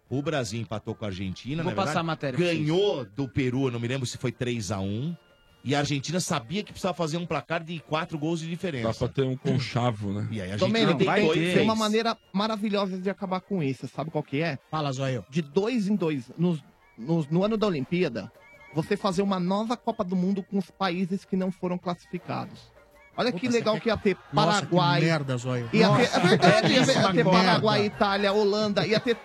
O 0.10 0.22
Brasil 0.22 0.60
empatou 0.60 0.96
com 0.96 1.06
a 1.06 1.10
Argentina. 1.10 1.62
Vou 1.62 1.72
na 1.72 1.76
passar 1.76 1.86
verdade. 1.88 2.00
a 2.00 2.08
matéria 2.08 2.38
pra 2.38 2.46
vocês. 2.48 2.60
Ganhou 2.60 3.06
do 3.06 3.28
Peru, 3.28 3.68
eu 3.68 3.72
não 3.72 3.80
me 3.80 3.88
lembro 3.88 4.08
se 4.08 4.18
foi 4.18 4.32
3 4.32 4.72
a 4.72 4.80
1 4.80 5.16
E 5.64 5.76
a 5.76 5.80
Argentina 5.80 6.20
sabia 6.20 6.64
que 6.64 6.72
precisava 6.72 6.96
fazer 6.96 7.18
um 7.18 7.26
placar 7.26 7.64
de 7.64 7.80
quatro 7.82 8.18
gols 8.18 8.40
de 8.40 8.46
Dá 8.48 8.50
diferença. 8.52 8.94
pra 8.98 9.08
ter 9.10 9.24
um 9.24 9.36
conchavo, 9.38 10.12
né? 10.14 10.28
E 10.32 10.42
aí 10.42 10.50
a 10.50 10.54
Argentina 10.54 10.96
tentou 10.96 11.14
tem, 11.14 11.26
e 11.30 11.34
tem 11.34 11.54
fez. 11.54 11.62
uma 11.64 11.76
maneira 11.76 12.18
maravilhosa 12.34 12.98
de 12.98 13.10
acabar 13.10 13.42
com 13.42 13.62
isso. 13.62 13.88
Sabe 13.88 14.10
qual 14.10 14.24
que 14.24 14.42
é? 14.42 14.58
Fala, 14.72 14.92
Zóio. 14.92 15.24
De 15.30 15.42
dois 15.42 15.88
em 15.88 15.96
dois. 15.96 16.32
Nos, 16.38 16.64
nos- 16.98 17.28
no 17.28 17.44
ano 17.44 17.58
da 17.58 17.68
Olimpíada, 17.68 18.32
você 18.74 18.96
fazer 18.98 19.22
uma 19.22 19.40
nova 19.40 19.76
Copa 19.78 20.04
do 20.04 20.16
Mundo 20.16 20.42
com 20.42 20.58
os 20.58 20.72
países 20.72 21.24
que 21.26 21.36
não 21.36 21.52
foram 21.52 21.78
classificados. 21.78 22.72
Olha 23.18 23.32
que 23.32 23.48
legal 23.50 23.80
que 23.80 23.90
ia 23.90 23.98
ter 23.98 24.16
Nossa, 24.32 24.62
que 24.62 24.68
Paraguai. 24.68 25.02
merda, 25.02 25.38
Zóio. 25.38 25.70
Ia 25.74 25.90
ter, 25.90 26.04
é 26.04 26.20
verdade, 26.20 26.74
ia 26.74 26.80
ia 26.80 27.12
ter. 27.12 27.24
Paraguai, 27.26 27.86
Itália, 27.86 28.32
Holanda, 28.32 28.88
ia 28.88 29.00
ter 29.00 29.18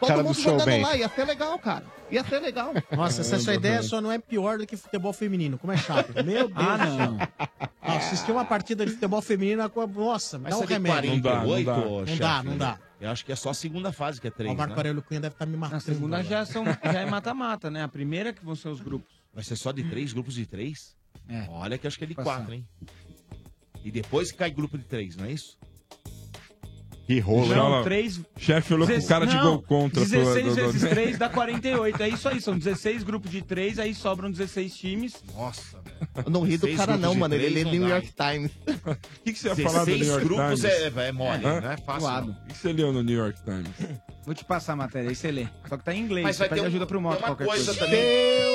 todo 0.00 0.08
Cara 0.08 0.22
do 0.22 0.24
mundo 0.28 0.34
show 0.34 0.52
jogando 0.52 0.66
bem. 0.66 0.82
lá, 0.82 0.96
ia 0.96 1.08
ser 1.08 1.24
legal, 1.26 1.58
cara. 1.58 1.84
Ia 2.10 2.24
ser 2.24 2.40
legal. 2.40 2.72
Nossa, 2.94 3.20
essa 3.22 3.38
sua 3.38 3.54
ideia 3.54 3.82
só 3.82 4.00
não 4.00 4.10
é 4.12 4.18
pior 4.18 4.58
do 4.58 4.66
que 4.66 4.76
futebol 4.76 5.12
feminino. 5.12 5.58
Como 5.58 5.72
é 5.72 5.76
chato. 5.76 6.12
Meu 6.24 6.48
Deus 6.48 6.52
Ah, 6.56 6.78
não. 6.78 7.18
Assistir 7.80 8.32
uma 8.32 8.44
partida 8.44 8.84
de 8.86 8.92
futebol 8.92 9.20
feminino, 9.20 9.70
nossa, 9.94 10.38
me 10.38 10.44
Mas 10.44 10.54
dá 10.54 10.58
um 10.58 10.66
remédio. 10.66 11.22
48, 11.22 11.22
Não 11.22 11.22
dá, 11.22 11.76
Não 11.82 12.06
chefe, 12.06 12.18
dá, 12.20 12.42
não 12.42 12.56
dá. 12.56 12.78
Eu 13.00 13.10
acho 13.10 13.24
que 13.24 13.32
é 13.32 13.36
só 13.36 13.50
a 13.50 13.54
segunda 13.54 13.90
fase 13.92 14.20
que 14.20 14.28
é 14.28 14.30
três, 14.30 14.52
O 14.52 14.56
Marco 14.56 14.74
né? 14.74 14.78
Aurélio 14.78 15.02
Cunha 15.02 15.20
deve 15.20 15.34
estar 15.34 15.44
me 15.44 15.56
matando. 15.56 15.74
Na 15.74 15.80
segunda 15.80 16.22
já, 16.22 16.44
são, 16.46 16.64
já 16.64 17.00
é 17.00 17.06
mata-mata, 17.06 17.70
né? 17.70 17.82
A 17.82 17.88
primeira 17.88 18.32
que 18.32 18.44
vão 18.44 18.54
ser 18.54 18.68
os 18.68 18.80
grupos. 18.80 19.12
Vai 19.34 19.42
ser 19.42 19.56
só 19.56 19.72
de 19.72 19.82
três, 19.84 20.12
grupos 20.12 20.34
de 20.34 20.46
três? 20.46 20.94
É. 21.28 21.46
Olha 21.48 21.76
que 21.78 21.86
acho 21.86 21.98
que 21.98 22.04
é 22.04 22.06
de 22.06 22.14
Passar. 22.14 22.36
quatro, 22.38 22.54
hein? 22.54 22.66
E 23.84 23.90
depois 23.90 24.30
cai 24.32 24.50
grupo 24.50 24.78
de 24.78 24.84
três, 24.84 25.16
não 25.16 25.24
é 25.26 25.32
isso? 25.32 25.58
Que 27.04 27.18
rolo, 27.18 27.46
hein? 27.52 27.56
Não, 27.58 27.82
três... 27.82 28.20
Chefe 28.38 28.74
olhou 28.74 28.86
com 28.86 28.92
Dezesse- 28.92 29.08
cara 29.08 29.26
de 29.26 29.34
não, 29.34 29.42
gol 29.42 29.62
contra. 29.62 30.00
pro- 30.00 30.08
16 30.08 30.44
do- 30.44 30.50
do- 30.50 30.54
vezes 30.72 30.88
3 30.88 31.18
dá 31.18 31.28
48. 31.30 32.00
É 32.02 32.08
isso 32.08 32.28
aí, 32.28 32.40
são 32.40 32.56
16 32.56 33.02
grupos 33.02 33.28
de 33.30 33.42
3, 33.42 33.80
aí 33.80 33.92
sobram 33.92 34.30
16 34.30 34.76
times. 34.76 35.14
Nossa, 35.34 35.80
velho. 35.82 35.96
Eu 36.24 36.30
não 36.30 36.42
ri 36.42 36.56
do 36.56 36.66
16 36.66 36.76
cara 36.76 36.96
não, 36.96 37.14
mano. 37.16 37.34
Ele 37.34 37.48
lê 37.48 37.64
New 37.64 37.88
York 37.88 38.12
Times. 38.12 38.52
O 38.86 39.24
que, 39.24 39.32
que 39.32 39.38
você 39.38 39.48
ia 39.48 39.56
falar 39.56 39.84
do 39.84 39.90
New 39.90 39.98
16 39.98 40.06
York 40.08 40.24
grupos 40.26 40.60
Times? 40.60 40.96
é, 40.96 41.08
é 41.08 41.12
mole, 41.12 41.44
Hã? 41.46 41.60
não 41.60 41.70
é 41.72 41.76
fácil. 41.78 42.08
Não. 42.08 42.28
O 42.30 42.46
que 42.46 42.56
você 42.58 42.72
leu 42.72 42.92
no 42.92 43.02
New 43.02 43.18
York 43.18 43.38
Times? 43.44 44.00
Vou 44.24 44.34
te 44.34 44.44
passar 44.44 44.74
a 44.74 44.76
matéria, 44.76 45.08
aí 45.10 45.16
você 45.16 45.32
lê. 45.32 45.48
Só 45.68 45.76
que 45.76 45.84
tá 45.84 45.92
em 45.92 46.00
inglês, 46.00 46.24
Mas 46.24 46.36
você 46.36 46.46
vai 46.48 46.56
ter 46.58 46.62
um- 46.62 46.66
ajuda 46.66 46.86
pro 46.86 46.98
tem 46.98 47.02
moto 47.02 47.18
uma 47.18 47.26
qualquer 47.28 47.44
coisa 47.46 47.64
coisa. 47.74 47.80
também. 47.84 48.02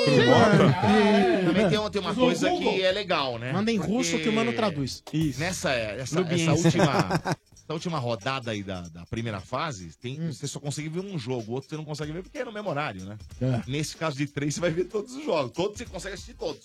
Pro 0.04 0.26
Mota? 0.26 1.44
Também 1.46 1.68
tem, 1.68 1.78
uma- 1.78 1.90
tem 1.90 2.00
uma 2.00 2.14
coisa 2.14 2.50
que 2.50 2.82
é 2.82 2.90
legal, 2.92 3.38
né? 3.38 3.52
Manda 3.52 3.70
em 3.70 3.76
Porque 3.76 3.92
russo 3.92 4.18
que 4.18 4.28
o 4.28 4.32
mano 4.32 4.52
traduz. 4.54 5.02
Isso. 5.12 5.38
Nessa, 5.38 5.70
essa, 5.72 6.18
Lubiense. 6.20 6.44
essa 6.48 6.52
última, 6.78 6.82
essa 7.64 7.72
última 7.74 7.98
rodada 7.98 8.50
aí 8.50 8.62
da, 8.62 8.80
da 8.88 9.04
primeira 9.06 9.40
fase, 9.40 9.90
tem, 10.00 10.16
você 10.32 10.46
só 10.46 10.58
consegue 10.58 10.88
ver 10.88 11.00
um 11.00 11.18
jogo, 11.18 11.52
o 11.52 11.54
outro 11.56 11.68
você 11.68 11.76
não 11.76 11.84
consegue 11.84 12.12
ver 12.12 12.22
porque 12.22 12.38
é 12.38 12.44
no 12.46 12.52
mesmo 12.52 12.70
horário, 12.70 13.04
né? 13.04 13.18
É. 13.42 13.60
Nesse 13.70 13.94
caso 13.94 14.16
de 14.16 14.26
três, 14.26 14.54
você 14.54 14.60
vai 14.62 14.70
ver 14.70 14.84
todos 14.84 15.14
os 15.14 15.22
jogos. 15.24 15.52
Todos 15.52 15.76
você 15.76 15.84
consegue 15.84 16.14
assistir 16.14 16.34
todos. 16.34 16.64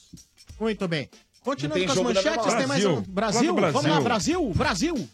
Muito 0.58 0.88
bem. 0.88 1.10
Continuando 1.44 1.84
com 1.84 1.92
as 1.92 1.96
tem 1.98 2.04
manchetes, 2.06 2.54
tem 2.54 2.68
mais 2.68 2.86
um. 2.86 3.02
Brasil. 3.02 3.54
Vamos 3.54 3.62
lá, 3.86 4.00
Brasil. 4.00 4.50
Brasil, 4.54 4.54
Brasil. 4.54 5.10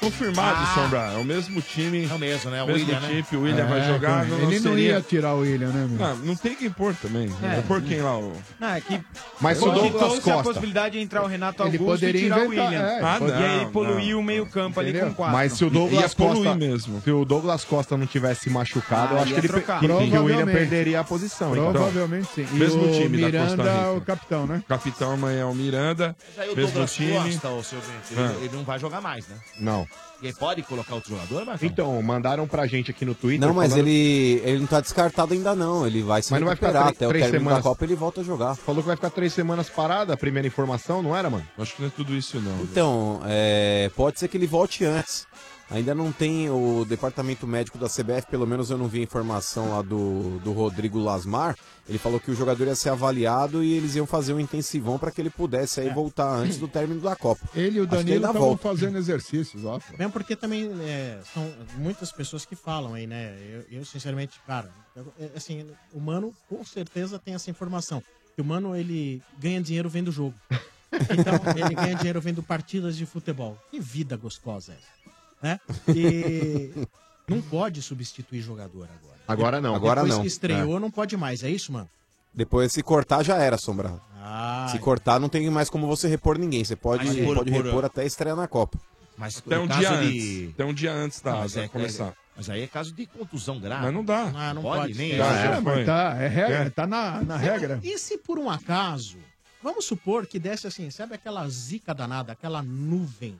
Confirmado, 0.00 0.58
Ah. 0.60 0.74
Sombra. 0.74 0.98
É 1.14 1.16
o 1.16 1.24
mesmo 1.24 1.62
time. 1.62 2.08
É 2.10 2.14
o 2.14 2.18
mesmo, 2.18 2.50
né? 2.50 2.60
O 2.62 2.66
mesmo 2.66 2.80
William, 2.82 3.00
né? 3.00 3.08
time, 3.28 3.40
o 3.40 3.44
William 3.44 3.62
É, 3.64 3.68
vai 3.68 3.86
jogar. 3.86 4.26
então, 4.26 4.38
não 4.38 4.46
ele 4.50 4.60
não 4.60 4.70
seria- 4.72 4.90
ia 4.94 5.00
tirar 5.00 5.34
o 5.34 5.40
William, 5.40 5.68
né, 5.68 5.86
meu? 5.88 5.98
Não, 6.08 6.16
não 6.16 6.36
tem 6.36 6.56
quem 6.56 6.70
pôr 6.70 6.92
também. 6.96 7.30
É. 7.40 7.60
Pôr 7.68 7.80
quem 7.82 8.00
lá? 8.02 8.18
O... 8.18 8.32
Não, 8.58 8.68
é 8.68 8.80
que 8.80 9.00
Mas 9.40 9.58
se 9.58 9.64
o 9.64 9.70
Douglas 9.70 10.02
a 10.02 10.20
Costa- 10.20 10.42
possibilidade 10.42 10.98
de 10.98 11.04
entrar 11.04 11.22
o 11.22 11.26
Renato 11.26 11.62
Ele 11.62 11.76
Augusto 11.78 11.82
e 12.04 12.06
poderia 12.08 12.20
tirar 12.22 12.38
o 12.40 12.44
inventar- 12.46 12.66
William. 12.66 12.82
é, 12.82 13.00
Ah, 13.00 13.16
pode- 13.18 13.30
e 13.30 13.34
aí 13.44 13.64
não, 13.64 13.70
poluir 13.70 14.12
não. 14.12 14.18
o 14.18 14.22
meio 14.24 14.46
campo 14.46 14.80
ali 14.80 14.92
com 14.92 15.14
quatro. 15.14 15.32
Mas 15.34 15.52
se 15.52 15.64
o 15.64 15.70
Douglas 15.70 16.02
Ia 16.02 16.08
poluir 16.16 16.34
Costa, 16.42 16.54
mesmo. 16.56 17.00
se 17.02 17.10
o 17.12 17.24
Douglas 17.24 17.64
Costa 17.64 17.96
não 17.96 18.06
tivesse 18.06 18.50
machucado, 18.50 19.14
Ah, 19.14 19.18
eu 19.18 19.22
acho 19.22 19.34
que, 19.34 19.40
ele, 19.40 19.48
trocar. 19.48 19.78
que, 19.78 19.86
que 19.86 19.92
o 20.18 20.24
William 20.24 20.46
perderia 20.46 20.98
a 21.00 21.04
posição. 21.04 21.52
então. 21.52 21.70
Provavelmente 21.72 22.28
sim. 22.34 22.46
E 22.52 22.54
Mesmo 22.56 22.82
o 22.88 22.92
time 22.92 23.18
da 23.30 23.38
Costa 23.38 23.56
Miranda, 23.56 23.72
Rica. 23.78 23.92
o 23.92 24.00
capitão, 24.00 24.46
né? 24.48 24.62
Capitão 24.68 25.12
amanhã 25.12 25.42
é 25.42 25.44
o 25.44 25.54
Miranda. 25.54 26.16
Mas 26.36 26.38
aí 26.44 26.52
o 26.52 26.56
mesmo 26.56 26.70
Douglas 26.72 26.92
time. 26.92 27.12
Costa, 27.12 27.48
o 27.50 27.62
seu 27.62 27.78
Bento, 27.78 27.92
ele, 28.10 28.20
Ah. 28.20 28.34
ele 28.44 28.56
não 28.56 28.64
vai 28.64 28.78
jogar 28.80 29.00
mais, 29.00 29.21
né? 29.28 29.36
Não. 29.58 29.86
E 30.22 30.28
aí 30.28 30.32
pode 30.32 30.62
colocar 30.62 30.94
outro 30.94 31.10
jogador, 31.10 31.44
Marcão? 31.44 31.68
Então, 31.68 32.00
mandaram 32.00 32.46
pra 32.46 32.64
gente 32.66 32.92
aqui 32.92 33.04
no 33.04 33.12
Twitter. 33.12 33.46
Não, 33.46 33.52
mas 33.54 33.70
falando- 33.72 33.88
ele, 33.88 34.40
ele 34.44 34.58
não 34.60 34.66
tá 34.68 34.80
descartado 34.80 35.34
ainda 35.34 35.52
não. 35.56 35.84
Ele 35.84 36.00
vai 36.00 36.22
se 36.22 36.30
Mas 36.30 36.40
não 36.40 36.46
vai 36.46 36.54
ficar 36.54 36.68
recuperar 36.68 36.86
três- 36.88 36.96
até 36.96 37.06
o 37.06 37.08
três 37.10 37.24
término 37.24 37.40
semanas. 37.40 37.58
da 37.64 37.68
Copa 37.68 37.84
ele 37.84 37.94
volta 37.96 38.20
a 38.20 38.24
jogar. 38.24 38.54
Falou 38.54 38.82
que 38.82 38.86
vai 38.86 38.94
ficar 38.96 39.10
três 39.10 39.32
semanas 39.32 39.68
parada, 39.68 40.14
a 40.14 40.16
primeira 40.16 40.46
informação, 40.46 41.02
não 41.02 41.16
era, 41.16 41.28
mano? 41.28 41.44
Acho 41.58 41.74
que 41.74 41.82
não 41.82 41.88
é 41.88 41.92
tudo 41.94 42.14
isso, 42.14 42.40
não. 42.40 42.60
Então, 42.62 43.20
é, 43.24 43.90
pode 43.96 44.20
ser 44.20 44.28
que 44.28 44.36
ele 44.36 44.46
volte 44.46 44.84
antes. 44.84 45.26
Ainda 45.72 45.94
não 45.94 46.12
tem 46.12 46.50
o 46.50 46.84
departamento 46.84 47.46
médico 47.46 47.78
da 47.78 47.88
CBF, 47.88 48.26
pelo 48.30 48.46
menos 48.46 48.70
eu 48.70 48.76
não 48.76 48.88
vi 48.88 49.00
a 49.00 49.02
informação 49.02 49.70
lá 49.70 49.80
do, 49.82 50.38
do 50.40 50.52
Rodrigo 50.52 50.98
Lasmar. 50.98 51.56
Ele 51.88 51.98
falou 51.98 52.20
que 52.20 52.30
o 52.30 52.34
jogador 52.34 52.66
ia 52.66 52.74
ser 52.74 52.90
avaliado 52.90 53.64
e 53.64 53.72
eles 53.72 53.94
iam 53.96 54.06
fazer 54.06 54.34
um 54.34 54.38
intensivão 54.40 54.98
para 54.98 55.10
que 55.10 55.20
ele 55.20 55.30
pudesse 55.30 55.80
aí 55.80 55.88
voltar 55.90 56.28
antes 56.28 56.58
do 56.58 56.68
término 56.68 57.00
da 57.00 57.16
Copa. 57.16 57.48
Ele 57.54 57.78
e 57.78 57.80
o 57.80 57.86
Danilo 57.86 58.16
estavam 58.16 58.40
volta. 58.42 58.68
fazendo 58.68 58.98
exercícios, 58.98 59.64
ó. 59.64 59.80
Mesmo 59.98 60.12
porque 60.12 60.36
também 60.36 60.70
é, 60.82 61.18
são 61.32 61.50
muitas 61.78 62.12
pessoas 62.12 62.44
que 62.44 62.54
falam 62.54 62.94
aí, 62.94 63.06
né? 63.06 63.34
Eu, 63.70 63.78
eu, 63.78 63.84
sinceramente, 63.84 64.38
cara, 64.46 64.70
eu- 64.94 65.12
é, 65.18 65.30
assim, 65.34 65.66
o 65.92 65.98
Mano 66.00 66.34
com 66.48 66.62
certeza 66.64 67.18
tem 67.18 67.34
essa 67.34 67.50
informação. 67.50 68.02
Que 68.36 68.42
o 68.42 68.44
Mano, 68.44 68.76
ele 68.76 69.22
ganha 69.38 69.60
dinheiro 69.60 69.88
vendo 69.88 70.12
jogo. 70.12 70.34
Então, 70.92 71.34
ele 71.56 71.74
ganha 71.74 71.94
dinheiro 71.96 72.20
vendo 72.20 72.42
partidas 72.42 72.98
de 72.98 73.06
futebol. 73.06 73.56
Que 73.70 73.80
vida 73.80 74.14
gostosa 74.14 74.72
é 74.72 74.76
essa, 74.76 75.01
né? 75.42 75.60
E 75.88 76.70
não 77.28 77.40
pode 77.42 77.82
substituir 77.82 78.40
jogador 78.40 78.88
agora. 78.98 79.18
Agora 79.28 79.60
não. 79.60 79.74
Agora 79.74 80.00
Depois 80.02 80.14
não. 80.16 80.22
que 80.22 80.28
estreou, 80.28 80.78
não 80.80 80.90
pode 80.90 81.16
mais. 81.16 81.42
É 81.42 81.50
isso, 81.50 81.72
mano? 81.72 81.88
Depois, 82.34 82.72
se 82.72 82.82
cortar, 82.82 83.22
já 83.22 83.36
era, 83.36 83.58
Sombra. 83.58 84.00
Ah, 84.16 84.66
se 84.70 84.78
cortar, 84.78 85.20
não 85.20 85.28
tem 85.28 85.48
mais 85.50 85.68
como 85.68 85.86
você 85.86 86.08
repor 86.08 86.38
ninguém. 86.38 86.64
Você 86.64 86.74
pode, 86.76 87.06
Mas 87.06 87.16
por- 87.16 87.36
pode 87.36 87.50
por- 87.50 87.64
repor 87.64 87.84
até 87.84 88.02
a 88.02 88.04
estreia 88.06 88.34
na 88.34 88.48
Copa. 88.48 88.78
Mas 89.18 89.38
Até 89.38 89.58
um 89.58 89.66
no 89.66 89.74
dia 89.76 89.90
antes. 89.90 90.12
de- 90.12 90.50
Até 90.54 90.64
um 90.64 90.72
dia 90.74 90.92
antes 90.92 91.20
da, 91.20 91.44
é- 91.56 91.68
começar. 91.68 92.06
é- 92.08 92.12
mas 92.34 92.48
aí 92.48 92.62
é 92.62 92.66
caso 92.66 92.92
de 92.94 93.04
contusão 93.06 93.60
grave. 93.60 93.84
Mas 93.84 93.92
não 93.94 94.02
dá. 94.04 94.32
Ah, 94.34 94.54
não 94.54 94.62
pode, 94.62 94.80
pode. 94.80 94.94
nem 94.94 95.10
Já 95.16 95.26
isso. 95.26 95.34
era, 95.46 95.56
É, 95.56 95.60
mas 95.60 95.86
tá, 95.86 96.16
é 96.18 96.28
regra, 96.28 96.54
É. 96.56 96.70
tá 96.70 96.86
na, 96.86 97.22
na 97.22 97.36
regra. 97.36 97.78
E 97.82 97.98
se 97.98 98.16
por 98.16 98.38
um 98.38 98.48
acaso, 98.48 99.18
vamos 99.62 99.84
supor 99.84 100.26
que 100.26 100.38
desse 100.38 100.66
assim, 100.66 100.90
sabe 100.90 101.14
aquela 101.14 101.46
zica 101.50 101.92
danada, 101.94 102.32
aquela 102.32 102.62
nuvem 102.62 103.38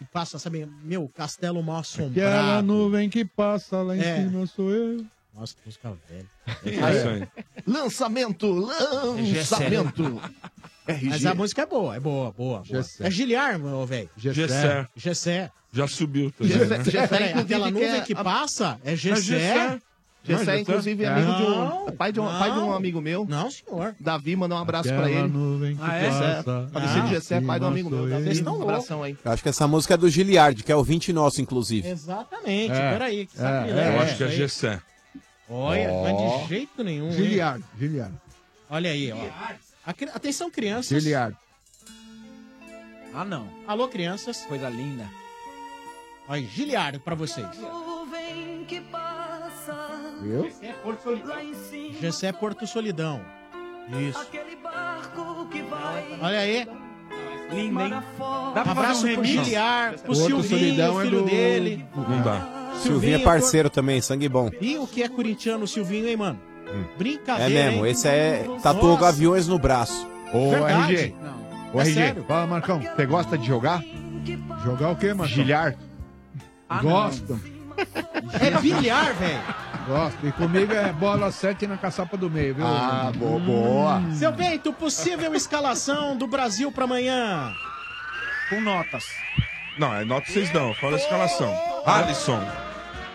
que 0.00 0.04
passa, 0.06 0.38
sabe, 0.38 0.66
meu, 0.82 1.06
castelo 1.14 1.62
mal 1.62 1.80
Aquela 1.80 1.80
assombrado. 1.80 2.66
nuvem 2.66 3.10
que 3.10 3.22
passa 3.22 3.82
lá 3.82 3.94
em 3.94 4.00
É. 4.00 4.16
cima 4.24 4.46
sou 4.46 4.70
eu. 4.70 5.04
Nossa, 5.34 5.54
que 5.54 5.60
música 5.66 5.92
velha. 6.08 6.26
É. 6.64 7.28
Lançamento, 7.66 8.50
lançamento. 8.50 10.20
Mas 11.04 11.26
a 11.26 11.34
música 11.34 11.62
é 11.62 11.66
boa, 11.66 11.94
é 11.96 12.00
boa, 12.00 12.32
boa. 12.32 12.60
boa. 12.60 12.64
Gessé. 12.64 13.06
É 13.06 13.10
Giliar, 13.10 13.58
meu 13.58 13.84
velho. 13.86 14.08
Gessé. 14.16 14.86
Gessé. 14.96 15.50
Já 15.72 15.86
subiu 15.86 16.32
também, 16.32 16.52
Gessé- 16.52 16.78
né? 16.78 16.84
Gessé, 16.84 17.06
Peraí, 17.06 17.28
inclusive, 17.28 17.54
aquela 17.54 17.66
que 17.68 17.72
nuvem 17.72 17.88
é 17.90 18.00
que 18.00 18.12
a- 18.14 18.24
passa 18.24 18.80
é 18.82 18.92
É 18.92 18.96
Gessé. 18.96 19.78
Gessé. 20.22 20.60
Inclusive, 20.60 21.02
é 21.04 21.08
amigo 21.08 21.32
de 21.34 21.42
um. 21.42 21.96
Pai 21.96 22.12
de 22.12 22.20
um, 22.20 22.26
pai 22.26 22.52
de 22.52 22.58
um 22.58 22.66
não. 22.66 22.72
amigo 22.74 23.00
meu. 23.00 23.26
Não, 23.26 23.50
senhor. 23.50 23.94
Davi, 23.98 24.36
mandou 24.36 24.58
um 24.58 24.60
abraço 24.60 24.88
Aquela 24.88 25.02
pra 25.02 25.10
ele. 25.10 25.28
nuvem 25.28 25.76
que 25.76 25.82
Ah, 25.82 25.96
é? 25.96 26.04
Gessé. 26.10 26.34
passa. 26.42 26.68
Falecido 26.72 27.00
Ah, 27.00 27.06
Gessé, 27.06 27.40
pai 27.40 27.58
de 27.58 27.64
um 27.64 27.68
amigo 27.68 27.90
meu. 27.90 28.00
Vocês 28.02 28.12
Davi, 28.24 28.30
estão 28.30 28.58
um 28.58 28.62
abração 28.62 29.02
aí. 29.02 29.16
Eu 29.24 29.32
acho 29.32 29.42
que 29.42 29.48
essa 29.48 29.66
música 29.66 29.94
é 29.94 29.96
do 29.96 30.08
Giliard, 30.08 30.62
que 30.62 30.70
é 30.70 30.76
ouvinte 30.76 31.12
nosso, 31.12 31.40
inclusive. 31.40 31.88
Exatamente, 31.88 32.72
É. 32.72 32.92
peraí. 32.92 33.26
Que 33.26 33.36
É, 33.36 33.40
sacrilégio 33.40 33.80
é, 33.92 33.96
Eu 33.96 34.00
acho 34.02 34.16
que 34.16 34.24
é? 34.24 34.28
Gessé. 34.28 34.80
Olha, 35.48 35.88
mas 36.02 36.42
de 36.42 36.48
jeito 36.48 36.84
nenhum. 36.84 37.06
hein? 37.06 37.12
Giliard, 37.12 37.64
Giliard. 37.78 38.14
Olha 38.68 38.90
aí, 38.90 39.12
ó. 39.12 39.16
A 39.86 39.92
cri- 39.92 40.10
Atenção, 40.14 40.50
crianças. 40.50 41.02
Giliard. 41.02 41.34
Ah, 43.14 43.24
não. 43.24 43.48
Alô, 43.66 43.88
crianças. 43.88 44.44
Coisa 44.46 44.68
linda. 44.68 45.08
Olha, 46.28 46.46
Giliard 46.46 47.00
pra 47.00 47.16
vocês. 47.16 47.46
Viu? 50.20 50.50
Gessé 52.00 52.26
é 52.28 52.32
Porto 52.32 52.66
Solidão. 52.66 53.20
Isso. 54.08 54.26
Olha 56.20 56.38
aí. 56.38 56.68
Linda, 57.52 57.82
hein? 57.84 57.90
Dá 57.90 57.98
Um 57.98 58.52
pra 58.52 58.64
fazer 58.64 58.70
abraço 58.80 59.06
um? 59.20 59.24
Giliard, 59.24 59.98
pro 60.02 60.12
Outro 60.12 60.26
Silvinho, 60.42 60.48
Solidão 60.60 61.00
é 61.00 61.04
filho 61.04 61.18
do- 61.22 61.26
dele. 61.26 61.86
Não 61.96 62.22
dá. 62.22 62.70
Silvinho 62.74 63.16
é 63.16 63.18
parceiro 63.18 63.68
também, 63.68 64.00
sangue 64.00 64.28
bom. 64.28 64.50
E 64.60 64.78
o 64.78 64.86
que 64.86 65.02
é 65.02 65.08
corintiano, 65.08 65.66
Silvinho, 65.66 66.06
hein, 66.08 66.16
mano? 66.16 66.38
É 66.68 66.96
Brincadeira, 66.98 67.70
mesmo, 67.70 67.84
hein? 67.84 67.90
esse 67.92 68.06
é 68.06 68.46
tatuou 68.62 68.92
Nossa. 68.92 69.06
gaviões 69.06 69.48
no 69.48 69.58
braço. 69.58 70.06
Ô, 70.32 70.50
Verdade. 70.50 70.94
RG. 70.94 71.14
Não. 71.20 71.40
Ô, 71.74 71.80
É 71.80 71.82
RG. 71.82 71.94
sério. 71.94 72.24
Fala, 72.28 72.46
Marcão. 72.46 72.80
Você 72.80 73.06
gosta 73.06 73.36
de 73.36 73.46
jogar? 73.46 73.82
Jogar 74.64 74.90
o 74.90 74.96
quê, 74.96 75.08
Marcão? 75.12 75.26
Gilhar? 75.34 75.74
Ah, 76.68 76.80
Gosto, 76.82 77.40
É 78.40 78.60
bilhar, 78.60 79.14
velho. 79.14 79.40
gosto. 79.86 80.26
E 80.26 80.32
comigo 80.32 80.72
é 80.72 80.92
bola 80.92 81.30
7 81.30 81.66
na 81.66 81.76
caçapa 81.76 82.16
do 82.16 82.30
meio, 82.30 82.54
viu? 82.54 82.66
Ah, 82.66 83.12
boa, 83.14 83.40
boa. 83.40 84.02
Seu 84.14 84.32
Bento, 84.32 84.72
possível 84.72 85.34
escalação 85.34 86.16
do 86.16 86.26
Brasil 86.26 86.70
pra 86.70 86.84
amanhã. 86.84 87.52
Com 88.48 88.60
notas. 88.60 89.04
Não, 89.78 89.94
é 89.94 90.04
nota 90.04 90.26
vocês 90.30 90.50
dão. 90.50 90.74
Fala 90.74 90.94
a 90.96 90.98
escalação. 90.98 91.54
Alisson. 91.86 92.42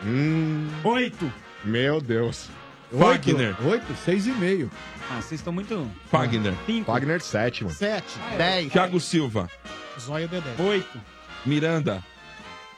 Hum, 0.03 0.67
Oito. 0.83 1.31
meu 1.63 1.99
Deus. 2.01 2.49
Fagner. 2.97 3.55
8, 3.65 3.83
6 4.05 4.27
e 4.27 4.31
meio. 4.31 4.71
Ah, 5.11 5.15
vocês 5.21 5.39
estão 5.39 5.51
muito... 5.53 5.89
Fagner. 6.09 6.53
Wagner 6.85 7.21
7, 7.21 7.63
mano. 7.63 7.75
Sete. 7.75 8.17
Dez. 8.37 8.71
Thiago 8.71 8.99
Silva. 8.99 9.49
Zóio 9.99 10.27
Dedé. 10.27 10.49
Oito. 10.63 10.99
Miranda. 11.45 12.03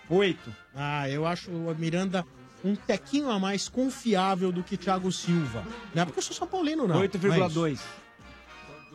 Oito. 0.09 0.53
Ah, 0.75 1.09
eu 1.09 1.25
acho 1.25 1.51
o 1.51 1.75
Miranda 1.77 2.25
um 2.63 2.75
tequinho 2.75 3.29
a 3.29 3.39
mais 3.39 3.67
confiável 3.69 4.51
do 4.51 4.63
que 4.63 4.77
Thiago 4.77 5.11
Silva. 5.11 5.63
Não 5.93 6.03
é 6.03 6.05
porque 6.05 6.19
eu 6.19 6.23
sou 6.23 6.35
São 6.35 6.47
Paulino, 6.47 6.87
não. 6.87 6.99
8,2. 7.01 7.79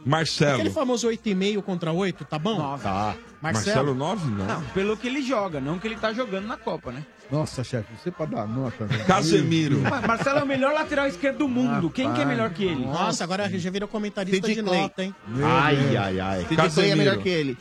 Mas 0.05 0.07
Marcelo. 0.07 0.55
Aquele 0.55 0.71
famoso 0.71 1.07
8,5 1.09 1.63
contra 1.63 1.93
8, 1.93 2.25
tá 2.25 2.37
bom? 2.39 2.59
Nove. 2.59 2.83
Tá. 2.83 3.15
Marcelo 3.41 3.95
Marcelo. 3.95 3.95
9, 3.95 4.31
não. 4.31 4.47
Não, 4.47 4.63
pelo 4.71 4.97
que 4.97 5.07
ele 5.07 5.23
joga, 5.23 5.61
não 5.61 5.79
que 5.79 5.87
ele 5.87 5.97
tá 5.97 6.13
jogando 6.13 6.47
na 6.49 6.57
Copa, 6.57 6.91
né? 6.91 7.07
Nossa, 7.31 7.63
chefe, 7.63 7.89
você 7.97 8.11
pra 8.11 8.27
dar 8.27 8.47
nota. 8.49 8.85
velho. 8.85 9.05
Casemiro. 9.07 9.79
Mas 9.81 10.05
Marcelo 10.05 10.41
é 10.41 10.43
o 10.43 10.47
melhor 10.47 10.75
lateral 10.75 11.07
esquerdo 11.07 11.39
do 11.39 11.49
mundo. 11.49 11.89
Quem 11.89 12.13
que 12.13 12.21
é 12.21 12.25
melhor 12.25 12.51
que 12.51 12.65
ele? 12.65 12.85
Nossa, 12.85 13.23
agora 13.23 13.49
já 13.49 13.71
virou 13.71 13.89
comentarista 13.89 14.47
de 14.49 14.61
Clay. 14.63 14.81
nota, 14.81 15.05
hein? 15.05 15.15
Meu 15.29 15.47
Ai, 15.47 15.77
Deus. 15.77 15.97
ai, 15.97 16.21
ai. 16.21 16.45
Clay 16.45 16.53
é 16.53 16.57
Casemiro. 16.57 16.97
melhor 16.99 17.19
que 17.19 17.29
ele. 17.29 17.59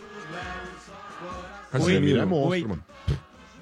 Casemiro 1.71 2.19
é 2.19 2.25
monstro, 2.25 2.49
Oito. 2.49 2.69
mano. 2.69 2.83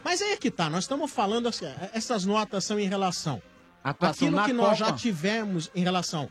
Mas 0.09 0.23
aí 0.23 0.31
é 0.31 0.37
que 0.37 0.49
tá, 0.49 0.71
nós 0.71 0.85
estamos 0.85 1.11
falando 1.11 1.47
assim, 1.47 1.65
essas 1.93 2.25
notas 2.25 2.63
são 2.63 2.79
em 2.79 2.87
relação 2.87 3.39
Atuação 3.83 4.27
àquilo 4.29 4.35
na 4.37 4.45
que 4.45 4.53
nós 4.53 4.79
Copa. 4.79 4.89
já 4.89 4.97
tivemos 4.97 5.69
em 5.75 5.83
relação 5.83 6.27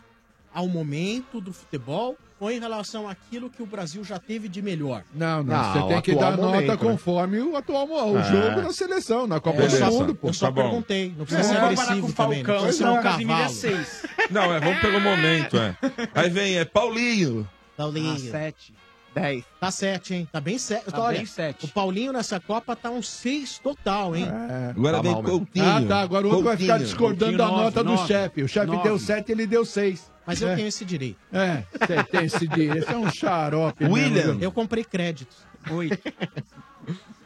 ao 0.52 0.66
momento 0.66 1.40
do 1.40 1.52
futebol 1.52 2.16
ou 2.40 2.50
em 2.50 2.58
relação 2.58 3.08
àquilo 3.08 3.48
que 3.48 3.62
o 3.62 3.66
Brasil 3.66 4.02
já 4.02 4.18
teve 4.18 4.48
de 4.48 4.60
melhor. 4.60 5.04
Não, 5.14 5.44
não, 5.44 5.54
Ah, 5.54 5.72
você 5.72 5.78
o 5.78 5.86
tem 5.86 6.00
que 6.02 6.10
atual 6.10 6.30
dar 6.32 6.36
momento, 6.42 6.66
nota 6.66 6.84
né? 6.84 6.90
conforme 6.90 7.38
o 7.40 7.56
atual 7.56 7.86
mo- 7.86 8.12
o 8.14 8.18
É. 8.18 8.24
jogo 8.24 8.62
da 8.62 8.72
seleção, 8.72 9.28
na 9.28 9.38
Copa 9.38 9.62
Eu 9.62 9.68
do 9.68 9.92
Mundo, 9.92 10.14
pô. 10.16 10.26
eu 10.26 10.32
só 10.34 10.46
Tá 10.48 10.52
perguntei, 10.60 11.14
não 11.16 11.24
precisa 11.24 11.44
Se 11.48 11.54
ser 11.54 11.60
agressivo 11.60 12.08
o 12.08 12.12
também, 12.12 12.42
não 12.42 12.46
Falcão, 12.46 12.64
precisa 12.64 12.72
ser 12.78 12.84
não, 12.84 12.94
um 12.94 12.98
é 12.98 13.02
cavalo. 13.04 13.86
Não, 14.30 14.54
é, 14.54 14.58
vamos 14.60 14.80
pelo 14.80 15.00
momento, 15.00 15.56
é. 15.56 15.76
Aí 16.16 16.28
vem, 16.30 16.58
é 16.58 16.64
Paulinho. 16.64 17.48
Paulinho. 17.76 18.12
Ah, 18.12 18.18
sete. 18.18 18.74
Dez. 19.20 19.44
Tá 19.60 19.70
sete, 19.70 20.14
hein? 20.14 20.28
Tá 20.30 20.40
bem 20.40 20.58
sete. 20.58 20.84
Tá 20.90 21.00
Olha, 21.00 21.16
bem 21.18 21.26
sete. 21.26 21.64
o 21.64 21.68
Paulinho 21.68 22.12
nessa 22.12 22.38
Copa 22.40 22.74
tá 22.76 22.90
um 22.90 23.02
seis 23.02 23.58
total, 23.58 24.14
hein? 24.16 24.26
É. 24.26 24.70
Agora 24.70 24.96
Tá 24.96 25.02
vem 25.02 25.12
mal 25.12 25.22
mesmo. 25.22 25.38
Coutinho. 25.38 25.64
Ah, 25.66 25.82
tá. 25.86 26.00
Agora 26.00 26.26
o 26.26 26.30
outro 26.30 26.44
vai 26.44 26.56
ficar 26.56 26.72
Coutinho. 26.74 26.88
discordando 26.88 27.36
da 27.38 27.44
Coutinho, 27.46 27.64
nota 27.64 27.82
nove, 27.84 28.02
do 28.02 28.06
chefe. 28.06 28.42
O 28.42 28.48
chefe 28.48 28.66
nove. 28.66 28.82
deu 28.82 28.98
7, 28.98 29.32
ele 29.32 29.46
deu 29.46 29.64
6. 29.64 30.10
Mas 30.26 30.42
eu 30.42 30.54
tenho 30.54 30.68
esse 30.68 30.84
direito. 30.84 31.16
É, 31.32 31.64
você 31.72 32.04
tem 32.04 32.24
esse 32.26 32.46
dia. 32.48 32.76
Esse 32.78 32.92
é 32.92 32.96
um 32.98 33.10
xarope. 33.10 33.82
mesmo, 33.82 33.94
William. 33.94 34.32
viu? 34.34 34.40
Eu 34.42 34.52
comprei 34.52 34.84
créditos. 34.84 35.38
Oito. 35.70 35.98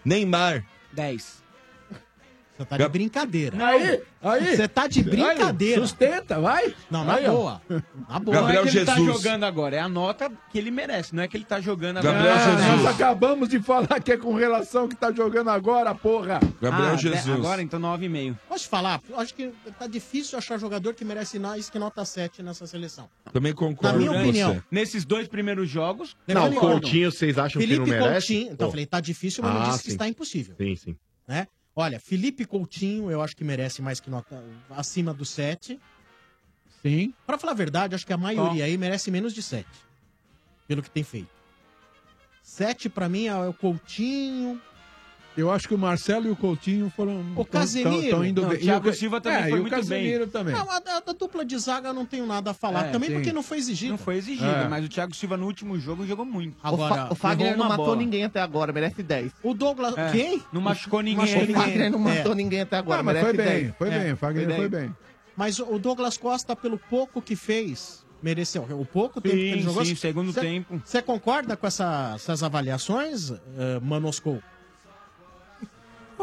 Neymar. 0.05 0.65
Dez. 0.93 1.42
Você 2.63 2.69
tá 2.69 2.77
de 2.77 2.89
brincadeira. 2.89 3.67
Aí, 3.67 4.03
aí. 4.23 4.57
Você 4.57 4.69
tá 4.69 4.87
de 4.87 4.99
Aí, 5.01 5.05
brincadeira. 5.05 5.81
sustenta, 5.81 6.41
vai. 6.41 6.75
Não, 6.91 7.05
na 7.05 7.15
Aí, 7.15 7.27
ó. 7.27 7.33
boa. 7.33 7.63
Na 8.09 8.19
boa. 8.19 8.41
não 8.43 8.49
é 8.51 8.63
que 8.63 8.69
ele 8.79 8.85
tá 8.85 8.97
jogando 8.97 9.45
agora, 9.45 9.77
é 9.77 9.81
a 9.81 9.89
nota 9.89 10.31
que 10.51 10.59
ele 10.59 10.71
merece, 10.71 11.15
não 11.15 11.23
é 11.23 11.29
que 11.29 11.37
ele 11.37 11.45
tá 11.45 11.61
jogando 11.61 11.99
agora. 11.99 12.19
Ah, 12.19 12.77
Nós 12.77 12.87
acabamos 12.87 13.49
de 13.49 13.61
falar 13.61 14.01
que 14.01 14.13
é 14.13 14.17
com 14.17 14.35
relação 14.35 14.89
que 14.89 14.97
tá 14.97 15.13
jogando 15.13 15.51
agora, 15.51 15.95
porra. 15.95 16.41
Ah, 16.63 16.95
de- 16.95 17.31
Agora 17.33 17.63
então 17.63 17.81
9,5. 17.81 18.37
Posso 18.49 18.65
te 18.65 18.69
falar? 18.71 19.01
Eu 19.09 19.19
acho 19.19 19.35
que 19.35 19.53
tá 19.79 19.87
difícil 19.87 20.39
achar 20.39 20.59
jogador 20.59 20.95
que 20.95 21.05
merece 21.05 21.39
mais 21.39 21.69
que 21.71 21.79
nota 21.79 22.05
7 22.05 22.43
nessa 22.43 22.67
seleção. 22.67 23.09
Também 23.33 23.53
concordo 23.53 23.99
Na 23.99 23.99
minha 23.99 24.13
com 24.13 24.21
opinião. 24.29 24.55
você. 24.55 24.63
Nesses 24.71 25.05
dois 25.05 25.27
primeiros 25.29 25.69
jogos. 25.69 26.17
Não, 26.29 26.49
Não, 26.51 26.55
Coutinho, 26.55 27.11
vocês 27.11 27.39
acham 27.39 27.61
Felipe 27.61 27.85
que 27.85 27.91
não 27.91 27.99
merece? 27.99 28.27
Coutinho. 28.29 28.53
Então, 28.53 28.67
eu 28.67 28.69
Pô. 28.69 28.71
falei, 28.73 28.87
tá 28.87 29.01
difícil, 29.01 29.43
mas 29.43 29.55
não 29.55 29.63
Ah, 29.63 29.65
disse 29.71 29.79
que 29.83 29.91
sim. 29.91 29.95
está 29.97 30.09
impossível. 30.09 30.55
Sim, 30.57 30.77
sim. 30.77 30.97
Né? 31.27 31.47
Olha, 31.75 31.99
Felipe 31.99 32.45
Coutinho, 32.45 33.11
eu 33.11 33.23
acho 33.23 33.37
que 33.37 33.43
merece 33.43 33.81
mais 33.81 33.99
que 33.99 34.11
nota 34.11 34.43
acima 34.71 35.15
do 35.15 35.25
7. 35.25 35.81
Sim. 36.83 37.15
Pra 37.27 37.39
falar 37.39 37.53
a 37.53 37.57
verdade, 37.57 37.95
acho 37.95 38.07
que 38.07 38.13
a 38.13 38.19
maioria 38.19 38.65
aí 38.65 38.77
merece 38.77 39.11
menos 39.11 39.33
de 39.33 39.43
7. 39.43 39.67
Pelo 40.69 40.83
que 40.83 40.91
tem 40.91 41.03
feito. 41.03 41.31
7 42.43 42.89
pra 42.89 43.09
mim 43.09 43.27
é 43.27 43.35
o 43.35 43.55
Coutinho. 43.55 44.61
Eu 45.37 45.51
acho 45.51 45.67
que 45.67 45.75
o 45.75 45.79
Marcelo 45.79 46.27
e 46.27 46.31
o 46.31 46.37
Coutinho 46.37 46.93
foram. 46.95 47.25
O 47.37 47.45
Casemiro. 47.45 48.01
Tão, 48.03 48.11
tão 48.11 48.25
indo 48.25 48.43
Não, 48.43 48.49
bem. 48.51 48.59
o 48.59 48.61
Thiago 48.61 48.87
E 48.87 48.91
o- 48.91 48.95
Silva 48.95 49.21
também 49.21 49.39
é, 49.39 49.43
foi 49.45 49.51
e 49.51 49.55
o 49.55 49.61
muito 49.63 49.75
Casemiro 49.75 50.19
bem. 50.25 50.29
também. 50.29 50.55
Não, 50.55 50.71
a, 50.71 50.75
a- 50.77 51.03
a 51.07 51.13
dupla 51.13 51.43
de 51.45 51.59
zaga 51.59 51.89
eu 51.89 51.95
não 51.95 52.05
tenho 52.05 52.27
nada 52.27 52.51
a 52.51 52.55
falar. 52.55 52.87
É, 52.89 52.91
também 52.91 53.09
sim. 53.09 53.15
porque 53.15 53.33
não 53.33 53.43
foi 53.43 53.57
exigido. 53.59 53.93
Não 53.93 53.99
foi 53.99 54.17
exigido, 54.17 54.45
É. 54.51 54.69
mas 54.69 54.85
o 54.85 54.89
Thiago 54.91 55.15
Silva 55.17 55.37
no 55.39 55.47
último 55.47 55.79
jogo 55.81 56.07
jogou 56.07 56.27
muito. 56.27 56.57
Agora, 56.63 56.93
o, 56.93 56.97
Fa 57.07 57.13
o 57.13 57.15
Fagner 57.15 57.57
não 57.57 57.67
matou 57.69 57.87
bola. 57.87 57.97
ninguém 57.97 58.25
até 58.25 58.41
agora, 58.43 58.73
merece 58.73 59.03
10. 59.03 59.33
O 59.43 59.55
Douglas. 59.55 59.97
É, 59.97 60.11
Quem? 60.13 60.43
Não 60.53 60.61
machucou 60.61 61.01
ninguém. 61.01 61.17
Machucou 61.35 61.43
O 61.57 61.59
Fagner 61.61 61.91
não 61.91 62.09
É. 62.11 62.17
matou 62.19 62.35
ninguém 62.35 62.61
até 62.61 62.77
agora, 62.77 63.01
Ah, 63.01 63.03
mas 63.03 63.15
merece 63.15 63.35
foi 63.35 63.45
bem, 63.45 63.63
10. 63.65 63.75
foi 63.79 63.91
bem, 63.91 64.13
o 64.13 64.17
Fagner 64.19 64.57
foi 64.57 64.69
bem. 64.69 64.97
Mas 65.35 65.59
o 65.59 65.79
Douglas 65.79 66.19
Costa, 66.19 66.55
pelo 66.55 66.77
pouco 66.79 67.23
que 67.23 67.35
fez, 67.35 68.05
mereceu. 68.23 68.65
O 68.71 68.85
pouco 68.85 69.19
tempo 69.19 69.35
que 69.35 69.41
ele 69.43 69.57
Sim, 69.61 69.63
jogou. 69.63 69.85
sim, 69.85 69.95
segundo 69.95 70.31
Cê- 70.31 70.41
tempo. 70.43 70.83
Você 70.85 71.01
concorda 71.01 71.57
com 71.57 71.67
essa- 71.67 72.13
essas 72.17 72.43
avaliações, 72.43 73.31
eh, 73.31 73.81
Manosco? 73.83 74.43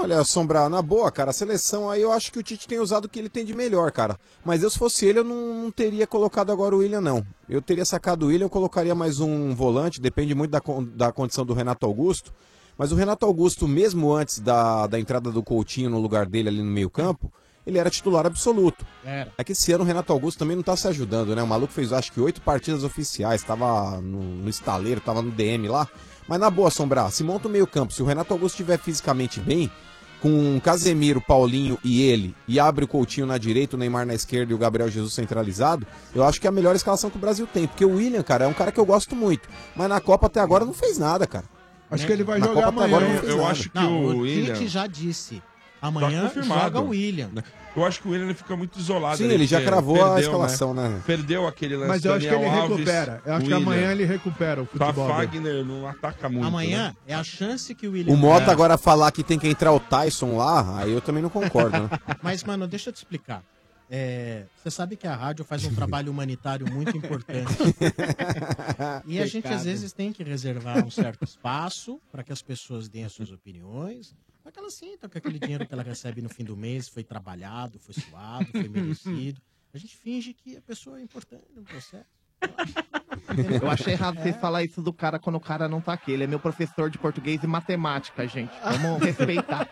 Olha, 0.02 0.24
Sombra, 0.24 0.70
na 0.70 0.82
boa, 0.82 1.12
cara, 1.12 1.32
a 1.32 1.34
seleção 1.34 1.90
aí 1.90 2.02
eu 2.02 2.10
acho 2.10 2.32
que 2.32 2.40
o 2.40 2.44
Tite 2.44 2.70
tem 2.70 2.80
usado 2.80 3.04
o 3.04 3.10
que 3.10 3.20
ele 3.20 3.28
tem 3.28 3.44
de 3.44 3.54
melhor, 3.54 3.92
cara. 3.92 4.18
Mas 4.46 4.64
eu, 4.64 4.70
se 4.70 4.80
fosse 4.80 5.06
ele, 5.06 5.20
eu 5.20 5.26
não, 5.26 5.64
não 5.64 5.72
teria 5.72 6.08
colocado 6.08 6.54
agora 6.54 6.74
o 6.74 6.80
William, 6.80 7.02
não. 7.02 7.22
Eu 7.50 7.62
teria 7.62 7.84
sacado 7.84 8.24
o 8.24 8.30
William, 8.30 8.46
eu 8.46 8.50
colocaria 8.50 8.96
mais 8.96 9.20
um 9.20 9.54
volante, 9.54 10.00
depende 10.00 10.34
muito 10.34 10.52
da, 10.52 10.62
da 10.96 11.12
condição 11.12 11.46
do 11.46 11.54
Renato 11.54 11.86
Augusto. 11.86 12.34
Mas 12.78 12.94
o 12.94 12.96
Renato 12.96 13.26
Augusto, 13.26 13.68
mesmo 13.68 14.14
antes 14.14 14.40
da, 14.40 14.88
da 14.88 14.98
entrada 14.98 15.32
do 15.32 15.44
Coutinho 15.44 15.90
no 15.90 16.00
lugar 16.00 16.26
dele 16.26 16.48
ali 16.48 16.64
no 16.64 16.72
meio-campo, 16.72 17.30
ele 17.68 17.78
era 17.78 17.90
titular 17.90 18.26
absoluto. 18.26 18.86
Era. 19.04 19.34
É 19.38 19.44
que 19.44 19.52
esse 19.52 19.74
ano 19.74 19.84
o 19.84 19.88
Renato 19.88 20.14
Augusto 20.14 20.40
também 20.40 20.56
não 20.56 20.64
tá 20.64 20.78
se 20.78 20.88
ajudando, 20.88 21.36
né? 21.36 21.44
O 21.44 21.48
maluco 21.48 21.74
fez 21.74 21.92
acho 21.92 22.14
que 22.14 22.22
oito 22.22 22.40
partidas 22.40 22.86
oficiais, 22.86 23.44
tava 23.44 24.00
no, 24.00 24.24
no 24.24 24.50
estaleiro, 24.50 25.02
tava 25.02 25.22
no 25.22 25.30
DM 25.30 25.68
lá. 25.68 25.90
Mas 26.26 26.40
na 26.40 26.50
boa, 26.50 26.72
Sombra, 26.72 27.10
se 27.10 27.22
monta 27.22 27.50
o 27.50 27.52
meio-campo, 27.52 27.92
se 27.92 28.02
o 28.02 28.06
Renato 28.06 28.34
Augusto 28.34 28.54
estiver 28.54 28.80
fisicamente 28.80 29.42
bem, 29.42 29.70
com 30.22 30.60
Casemiro, 30.62 31.22
Paulinho 31.22 31.78
e 31.84 32.02
ele, 32.02 32.36
e 32.48 32.60
abre 32.60 32.86
o 32.86 32.88
Coutinho 32.88 33.26
na 33.26 33.38
direita, 33.38 33.76
o 33.76 33.80
Neymar 33.80 34.06
na 34.06 34.14
esquerda 34.14 34.52
e 34.52 34.56
o 34.56 34.58
Gabriel 34.58 34.90
Jesus 34.90 35.14
centralizado, 35.14 35.86
eu 36.14 36.24
acho 36.24 36.40
que 36.42 36.48
é 36.48 36.50
a 36.50 36.52
melhor 36.52 36.76
escalação 36.76 37.10
que 37.10 37.18
o 37.18 37.20
Brasil 37.20 37.48
tem. 37.48 37.68
Porque 37.68 37.86
o 37.86 37.96
William, 37.96 38.22
cara, 38.24 38.46
é 38.46 38.48
um 38.48 38.54
cara 38.54 38.72
que 38.72 38.80
eu 38.80 38.86
gosto 38.86 39.16
muito. 39.16 39.48
Mas 39.76 39.88
na 39.90 40.00
Copa 40.02 40.28
até 40.28 40.40
agora 40.40 40.66
não 40.66 40.74
fez 40.74 40.98
nada, 40.98 41.26
cara. 41.26 41.46
Acho 41.92 42.06
que 42.06 42.12
ele 42.14 42.24
vai 42.24 42.38
Na 42.40 42.48
jogar 42.48 42.66
Copa 42.66 42.84
até 42.84 42.94
amanhã. 42.94 42.98
agora 42.98 43.14
não 43.14 43.20
fez 43.20 43.32
Eu 43.32 43.38
nada. 43.38 43.50
acho 43.52 43.70
que 43.70 43.76
Não, 43.76 43.94
o 43.94 44.06
o 44.16 44.18
William. 44.20 44.54
Tite 44.54 44.68
já 44.68 44.86
disse. 44.88 45.42
Tá 45.82 45.88
Amanhã 45.88 46.24
confirmado. 46.28 46.62
joga 46.62 46.80
o 46.82 46.90
William. 46.90 47.30
Eu 47.76 47.86
acho 47.86 48.02
que 48.02 48.08
o 48.08 48.12
William 48.12 48.26
ele 48.26 48.34
fica 48.34 48.56
muito 48.56 48.80
isolado. 48.80 49.18
Sim, 49.18 49.26
ele 49.26 49.46
já 49.46 49.62
cravou 49.62 50.04
a 50.14 50.20
escalação, 50.20 50.74
né? 50.74 50.90
né? 50.90 51.02
Perdeu 51.06 51.48
aquele 51.48 51.76
lance 51.78 51.88
Mas 51.88 52.04
eu 52.06 52.14
acho 52.14 52.28
que 52.28 52.34
ele 52.34 52.44
Daniel 52.44 52.62
Alves, 52.62 52.78
recupera. 52.78 53.22
Eu 53.26 53.34
acho 53.36 53.46
que 53.46 53.54
amanhã 53.54 53.92
ele 53.92 54.06
recupera 54.06 54.62
o 54.62 54.66
Tá 54.66 54.88
futebol. 54.88 55.08
dele. 55.08 55.18
Fagner, 55.28 55.66
não 55.66 55.88
ataca 55.88 56.28
muito. 56.30 56.48
Amanhã 56.48 56.88
né? 56.90 56.96
é 57.08 57.14
a 57.16 57.24
chance 57.24 57.74
que 57.76 57.88
o 57.88 57.92
William. 57.92 58.14
O 58.14 58.18
Mota 58.18 58.48
É. 58.48 58.52
agora 58.52 58.78
falar 58.78 59.12
que 59.12 59.24
tem 59.24 59.38
que 59.38 59.48
entrar 59.48 59.72
o 59.72 59.80
Tyson 59.80 60.36
lá, 60.38 60.80
aí 60.80 60.92
eu 60.92 61.00
também 61.02 61.22
não 61.22 61.30
concordo, 61.30 61.78
né? 61.84 61.90
Mas, 62.24 62.44
mano, 62.44 62.68
deixa 62.68 62.90
eu 62.90 62.94
te 62.94 62.98
explicar. 62.98 63.44
É, 63.92 64.44
você 64.62 64.70
sabe 64.70 64.96
que 64.96 65.08
a 65.08 65.16
rádio 65.16 65.44
faz 65.44 65.66
um 65.66 65.74
trabalho 65.74 66.12
humanitário 66.12 66.72
muito 66.72 66.96
importante. 66.96 67.54
e 69.06 69.20
a 69.20 69.26
gente, 69.26 69.48
às 69.48 69.64
vezes, 69.66 69.92
tem 69.92 70.12
que 70.14 70.24
reservar 70.24 70.86
um 70.86 70.92
certo 70.92 71.24
espaço 71.24 72.00
para 72.12 72.24
que 72.24 72.32
as 72.32 72.42
pessoas 72.42 72.88
deem 72.88 73.06
as 73.06 73.12
suas 73.14 73.32
opiniões, 73.32 74.14
para 74.50 74.54
que 74.54 74.60
elas 74.60 74.74
sintam 74.74 75.10
que 75.10 75.18
aquele 75.18 75.38
dinheiro 75.40 75.66
que 75.68 75.74
ela 75.74 75.84
recebe 75.84 76.22
no 76.22 76.30
fim 76.30 76.44
do 76.44 76.58
mês 76.58 76.88
foi 76.88 77.04
trabalhado, 77.04 77.78
foi 77.80 77.94
suado, 77.94 78.46
foi 78.52 78.68
merecido. 78.68 79.40
A 79.74 79.78
gente 79.78 79.96
finge 79.96 80.34
que 80.34 80.58
a 80.58 80.62
pessoa 80.62 81.00
é 81.00 81.04
importante 81.04 81.44
no 81.56 81.62
processo. 81.64 82.06
Eu 83.62 83.70
achei 83.70 83.94
errado 83.94 84.18
É. 84.18 84.24
vocês 84.24 84.36
falar 84.38 84.64
isso 84.64 84.82
do 84.82 84.92
cara 84.92 85.20
quando 85.20 85.36
o 85.36 85.40
cara 85.40 85.68
não 85.68 85.80
tá 85.82 85.94
aqui. 85.94 86.12
Ele 86.12 86.24
é 86.24 86.28
meu 86.28 86.40
professor 86.40 86.90
de 86.90 86.98
português 86.98 87.44
e 87.44 87.48
matemática, 87.48 88.26
gente. 88.28 88.52
Vamos 88.64 89.02
respeitar. 89.06 89.68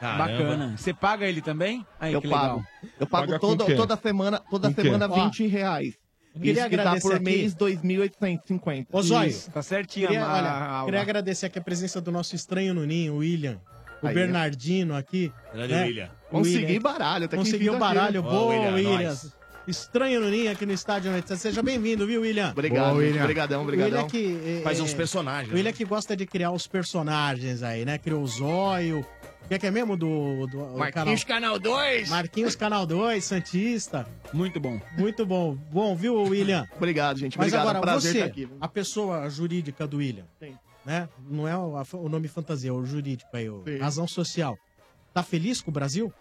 Bacana. 0.00 0.76
Você 0.76 0.92
paga 0.94 1.26
ele 1.26 1.40
também? 1.42 1.86
Aí, 2.00 2.12
eu 2.12 2.20
que 2.22 2.28
pago. 2.28 2.56
legal. 2.56 2.64
Eu 2.98 3.06
pago 3.06 3.26
Paga 3.26 3.38
com 3.38 3.56
toda, 3.56 3.96
semana, 3.96 4.40
toda 4.50 4.68
Com 4.68 4.72
o 4.72 4.74
quê? 4.74 4.82
semana 4.82 5.08
Ó, 5.08 5.24
20 5.26 5.46
reais. 5.46 5.94
queria 6.32 6.52
Isso 6.52 6.68
que 6.70 6.76
dá 6.76 6.82
agradecer 6.82 7.08
por 7.08 7.14
aqui- 7.16 7.24
mês 7.24 7.54
2.850. 7.54 8.86
Ô, 8.92 9.02
Zóio. 9.02 9.28
Isso. 9.30 9.50
Tá 9.50 9.62
certinho 9.62 10.08
Queria, 10.08 10.24
a- 10.24 10.78
olha, 10.80 10.84
queria 10.86 11.00
agradecer 11.02 11.46
aqui 11.46 11.58
a 11.58 11.62
presença 11.62 12.00
do 12.00 12.10
nosso 12.10 12.34
estranho 12.34 12.72
no 12.74 12.84
ninho, 12.86 13.14
o 13.14 13.16
William. 13.18 13.60
O 14.02 14.06
Aí, 14.06 14.14
Bernardino 14.14 14.94
aqui. 14.96 15.32
Grande 15.52 15.74
né? 15.74 15.84
William. 15.84 16.08
Consegui 16.30 16.78
baralho, 16.78 17.24
até 17.26 17.36
que 17.36 17.42
Conseguiu 17.42 17.78
baralho. 17.78 18.22
tá 18.22 18.28
aqui. 18.28 18.36
Boa, 18.36 18.42
Ô, 18.44 18.48
William, 18.48 18.90
William. 18.92 19.16
Estranho 19.68 20.20
no 20.20 20.30
ninho 20.30 20.50
aqui 20.50 20.64
no 20.66 20.72
estádio. 20.72 21.12
né? 21.12 21.22
Seja 21.36 21.62
bem-vindo, 21.62 22.06
viu, 22.06 22.22
William? 22.22 22.50
Obrigado, 22.50 22.86
Boa, 22.90 22.98
William. 22.98 23.22
obrigadão, 23.22 23.60
O 23.60 23.62
obrigadão. 23.64 24.04
William 24.04 24.08
que, 24.08 24.58
eh, 24.58 24.62
Faz 24.64 24.78
eh, 24.78 24.82
uns 24.82 24.94
personagens, 24.94 25.52
O 25.52 25.54
William 25.56 25.72
que 25.72 25.84
gosta 25.84 26.16
de 26.16 26.26
criar 26.26 26.50
os 26.50 26.66
personagens 26.66 27.62
aí, 27.62 27.84
né? 27.84 27.98
Criou 27.98 28.22
o 28.22 28.26
Zóio. 28.26 29.06
O 29.44 29.48
que 29.50 29.54
é, 29.54 29.58
que 29.58 29.66
é 29.66 29.70
mesmo 29.70 29.96
do, 29.96 30.46
do 30.46 30.78
Marquinhos 30.78 31.24
Canal 31.24 31.58
2. 31.58 32.08
Marquinhos 32.08 32.54
Canal 32.56 32.86
2, 32.86 33.24
Santista. 33.24 34.06
Muito 34.32 34.58
bom. 34.60 34.80
Muito 34.96 35.26
bom. 35.26 35.56
Bom, 35.72 35.94
viu, 35.96 36.14
William? 36.22 36.66
Obrigado, 36.76 37.18
gente. 37.18 37.36
Mas 37.36 37.48
Obrigado. 37.48 37.62
agora, 37.62 37.78
é 37.78 37.80
um 37.80 37.82
prazer 37.82 38.12
você, 38.12 38.18
estar 38.18 38.30
aqui. 38.30 38.48
a 38.60 38.68
pessoa 38.68 39.28
jurídica 39.28 39.86
do 39.86 39.98
William, 39.98 40.24
Sim. 40.38 40.54
Né? 40.84 41.08
Não 41.28 41.46
é 41.46 41.56
o, 41.56 41.76
a- 41.76 41.84
o 41.94 42.08
nome 42.08 42.28
fantasia, 42.28 42.70
é 42.70 42.72
o 42.72 42.84
jurídico 42.84 43.34
aí, 43.36 43.48
o 43.48 43.62
Sim. 43.64 43.78
razão 43.78 44.06
social. 44.08 44.56
Tá 45.12 45.22
feliz 45.22 45.60
com 45.60 45.70
o 45.70 45.74
Brasil? 45.74 46.12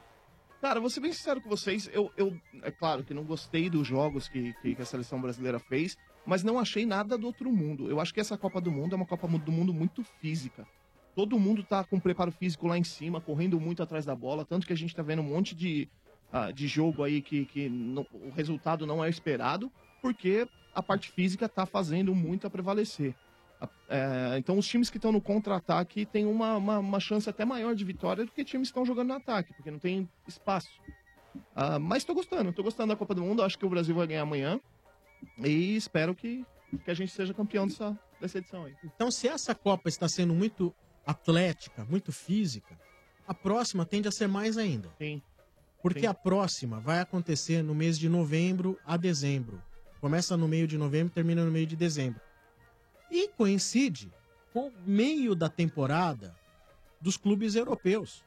Cara, 0.61 0.79
vou 0.81 0.89
ser 0.89 0.99
bem 0.99 1.13
sincero 1.13 1.39
com 1.41 1.49
vocês. 1.49 1.89
Eu, 1.93 2.11
eu 2.17 2.35
é 2.63 2.69
claro 2.71 3.03
que 3.03 3.13
não 3.13 3.23
gostei 3.23 3.69
dos 3.69 3.87
jogos 3.87 4.27
que, 4.27 4.53
que, 4.61 4.75
que 4.75 4.81
a 4.81 4.85
seleção 4.85 5.21
brasileira 5.21 5.57
fez, 5.59 5.95
mas 6.25 6.43
não 6.43 6.59
achei 6.59 6.85
nada 6.85 7.17
do 7.17 7.25
outro 7.27 7.49
mundo. 7.51 7.89
Eu 7.89 7.99
acho 8.01 8.13
que 8.13 8.19
essa 8.19 8.37
Copa 8.37 8.59
do 8.59 8.69
Mundo 8.71 8.93
é 8.93 8.95
uma 8.97 9.05
Copa 9.05 9.25
do 9.27 9.51
Mundo 9.51 9.73
muito 9.73 10.03
física. 10.19 10.67
Todo 11.15 11.39
mundo 11.39 11.63
tá 11.63 11.83
com 11.85 11.99
preparo 11.99 12.31
físico 12.31 12.67
lá 12.67 12.77
em 12.77 12.83
cima, 12.83 13.21
correndo 13.21 13.59
muito 13.59 13.81
atrás 13.81 14.05
da 14.05 14.15
bola, 14.15 14.43
tanto 14.45 14.67
que 14.67 14.73
a 14.73 14.75
gente 14.75 14.93
tá 14.95 15.01
vendo 15.01 15.21
um 15.21 15.25
monte 15.29 15.55
de, 15.55 15.87
ah, 16.31 16.51
de 16.51 16.67
jogo 16.67 17.03
aí 17.03 17.21
que, 17.21 17.45
que 17.45 17.69
não- 17.69 18.05
o 18.11 18.29
resultado 18.35 18.85
não 18.85 19.03
é 19.03 19.09
esperado, 19.09 19.71
porque 20.01 20.45
a 20.75 20.83
parte 20.83 21.09
física 21.11 21.47
tá 21.47 21.65
fazendo 21.65 22.13
muito 22.13 22.45
a 22.45 22.49
prevalecer. 22.49 23.15
É, 23.89 24.37
então 24.37 24.57
os 24.57 24.67
times 24.67 24.89
que 24.89 24.97
estão 24.97 25.11
no 25.11 25.19
contra-ataque 25.19 26.05
têm 26.05 26.25
uma, 26.25 26.55
uma, 26.57 26.79
uma 26.79 26.99
chance 26.99 27.29
até 27.29 27.43
maior 27.43 27.75
de 27.75 27.83
vitória 27.83 28.23
do 28.23 28.31
que 28.31 28.45
times 28.45 28.69
que 28.69 28.71
estão 28.71 28.85
jogando 28.85 29.09
no 29.09 29.15
ataque, 29.15 29.53
porque 29.53 29.71
não 29.71 29.79
tem 29.79 30.07
espaço. 30.27 30.69
Ah, 31.55 31.79
mas 31.79 32.03
tô 32.03 32.13
gostando, 32.13 32.53
tô 32.53 32.63
gostando 32.63 32.89
da 32.89 32.95
Copa 32.95 33.13
do 33.13 33.21
Mundo, 33.21 33.43
acho 33.43 33.57
que 33.57 33.65
o 33.65 33.69
Brasil 33.69 33.95
vai 33.95 34.07
ganhar 34.07 34.21
amanhã. 34.21 34.59
E 35.37 35.75
espero 35.75 36.15
que, 36.15 36.45
que 36.83 36.91
a 36.91 36.93
gente 36.93 37.11
seja 37.11 37.33
campeão 37.33 37.67
dessa, 37.67 37.97
dessa 38.21 38.37
edição 38.37 38.65
aí. 38.65 38.75
Então, 38.83 39.11
se 39.11 39.27
essa 39.27 39.53
Copa 39.53 39.89
está 39.89 40.07
sendo 40.07 40.33
muito 40.33 40.73
atlética, 41.05 41.85
muito 41.85 42.11
física, 42.11 42.79
a 43.27 43.33
próxima 43.33 43.85
tende 43.85 44.07
a 44.07 44.11
ser 44.11 44.27
mais 44.27 44.57
ainda. 44.57 44.89
Sim. 44.97 45.21
Porque 45.81 46.01
Sim. 46.01 46.07
a 46.07 46.13
próxima 46.13 46.79
vai 46.79 46.99
acontecer 46.99 47.63
no 47.63 47.73
mês 47.73 47.97
de 47.97 48.09
novembro 48.09 48.77
a 48.85 48.97
dezembro. 48.97 49.61
Começa 49.99 50.37
no 50.37 50.47
meio 50.47 50.67
de 50.67 50.77
novembro 50.77 51.11
e 51.11 51.15
termina 51.15 51.43
no 51.43 51.51
meio 51.51 51.65
de 51.65 51.75
dezembro. 51.75 52.21
E 53.11 53.27
coincide 53.29 54.11
com 54.53 54.67
o 54.67 54.73
meio 54.85 55.35
da 55.35 55.49
temporada 55.49 56.35
dos 57.01 57.17
clubes 57.17 57.55
europeus. 57.55 58.23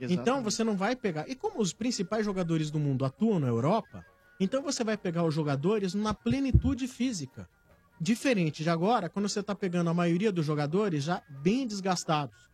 Então 0.00 0.10
Exatamente. 0.14 0.44
você 0.44 0.64
não 0.64 0.76
vai 0.76 0.96
pegar. 0.96 1.28
E 1.28 1.34
como 1.34 1.60
os 1.60 1.72
principais 1.72 2.24
jogadores 2.24 2.70
do 2.70 2.78
mundo 2.78 3.04
atuam 3.04 3.38
na 3.38 3.48
Europa, 3.48 4.04
então 4.38 4.62
você 4.62 4.82
vai 4.82 4.96
pegar 4.96 5.24
os 5.24 5.34
jogadores 5.34 5.92
na 5.94 6.14
plenitude 6.14 6.88
física. 6.88 7.48
Diferente 8.00 8.62
de 8.62 8.70
agora, 8.70 9.10
quando 9.10 9.28
você 9.28 9.40
está 9.40 9.54
pegando 9.54 9.90
a 9.90 9.94
maioria 9.94 10.32
dos 10.32 10.46
jogadores 10.46 11.04
já 11.04 11.22
bem 11.28 11.66
desgastados. 11.66 12.48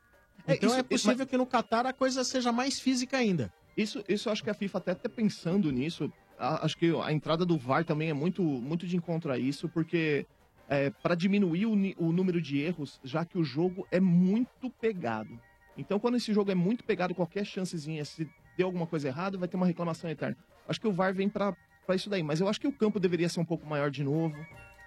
É, 0.47 0.55
Então 0.55 0.69
isso- 0.71 0.77
é 0.77 0.81
isso- 0.81 0.89
possível 0.89 1.19
mas- 1.19 1.29
que 1.29 1.37
no 1.37 1.47
Catar 1.47 1.87
a 1.87 1.93
coisa 1.93 2.25
seja 2.25 2.51
mais 2.51 2.81
física 2.81 3.17
ainda. 3.17 3.53
Isso, 3.77 4.03
isso 4.09 4.29
eu 4.29 4.33
acho 4.33 4.43
que 4.43 4.51
a 4.51 4.55
FIFA 4.55 4.79
até 4.79 4.95
tá 4.95 5.09
pensando 5.09 5.71
nisso. 5.71 6.11
A- 6.39 6.65
acho 6.65 6.77
que 6.77 6.93
a 7.01 7.13
entrada 7.13 7.47
do 7.47 7.57
VAR 7.57 7.85
também 7.85 8.11
é 8.11 8.15
muito, 8.15 8.43
muito 8.43 8.87
de 8.87 8.97
encontro 8.97 9.31
a 9.31 9.39
isso, 9.39 9.69
porque 9.69 10.27
para 11.03 11.15
diminuir 11.15 11.67
o, 11.67 11.73
o 11.99 12.13
número 12.13 12.41
de 12.41 12.59
erros, 12.59 13.01
já 13.05 13.25
que 13.25 13.39
o 13.39 13.45
jogo 13.45 13.87
é 13.91 14.01
muito 14.01 14.71
pegado. 14.71 15.39
Então, 15.77 15.99
quando 15.99 16.17
esse 16.17 16.33
jogo 16.33 16.51
é 16.51 16.55
muito 16.55 16.85
pegado, 16.85 17.15
qualquer 17.15 17.45
chancezinha, 17.45 18.05
se 18.05 18.29
deu 18.57 18.67
alguma 18.67 18.87
coisa 18.87 19.09
errada, 19.09 19.37
vai 19.37 19.47
ter 19.47 19.57
uma 19.57 19.67
reclamação 19.67 20.09
eterna. 20.09 20.37
Acho 20.67 20.81
que 20.81 20.89
o 20.89 20.93
VAR 20.93 21.15
vem 21.15 21.29
pra 21.29 21.55
isso 21.91 22.11
daí, 22.11 22.23
mas 22.23 22.41
eu 22.41 22.49
acho 22.49 22.61
que 22.61 22.67
o 22.67 22.73
campo 22.73 22.99
deveria 22.99 23.29
ser 23.29 23.41
um 23.41 23.45
pouco 23.45 23.67
maior 23.67 23.91
de 23.91 24.03
novo, 24.03 24.35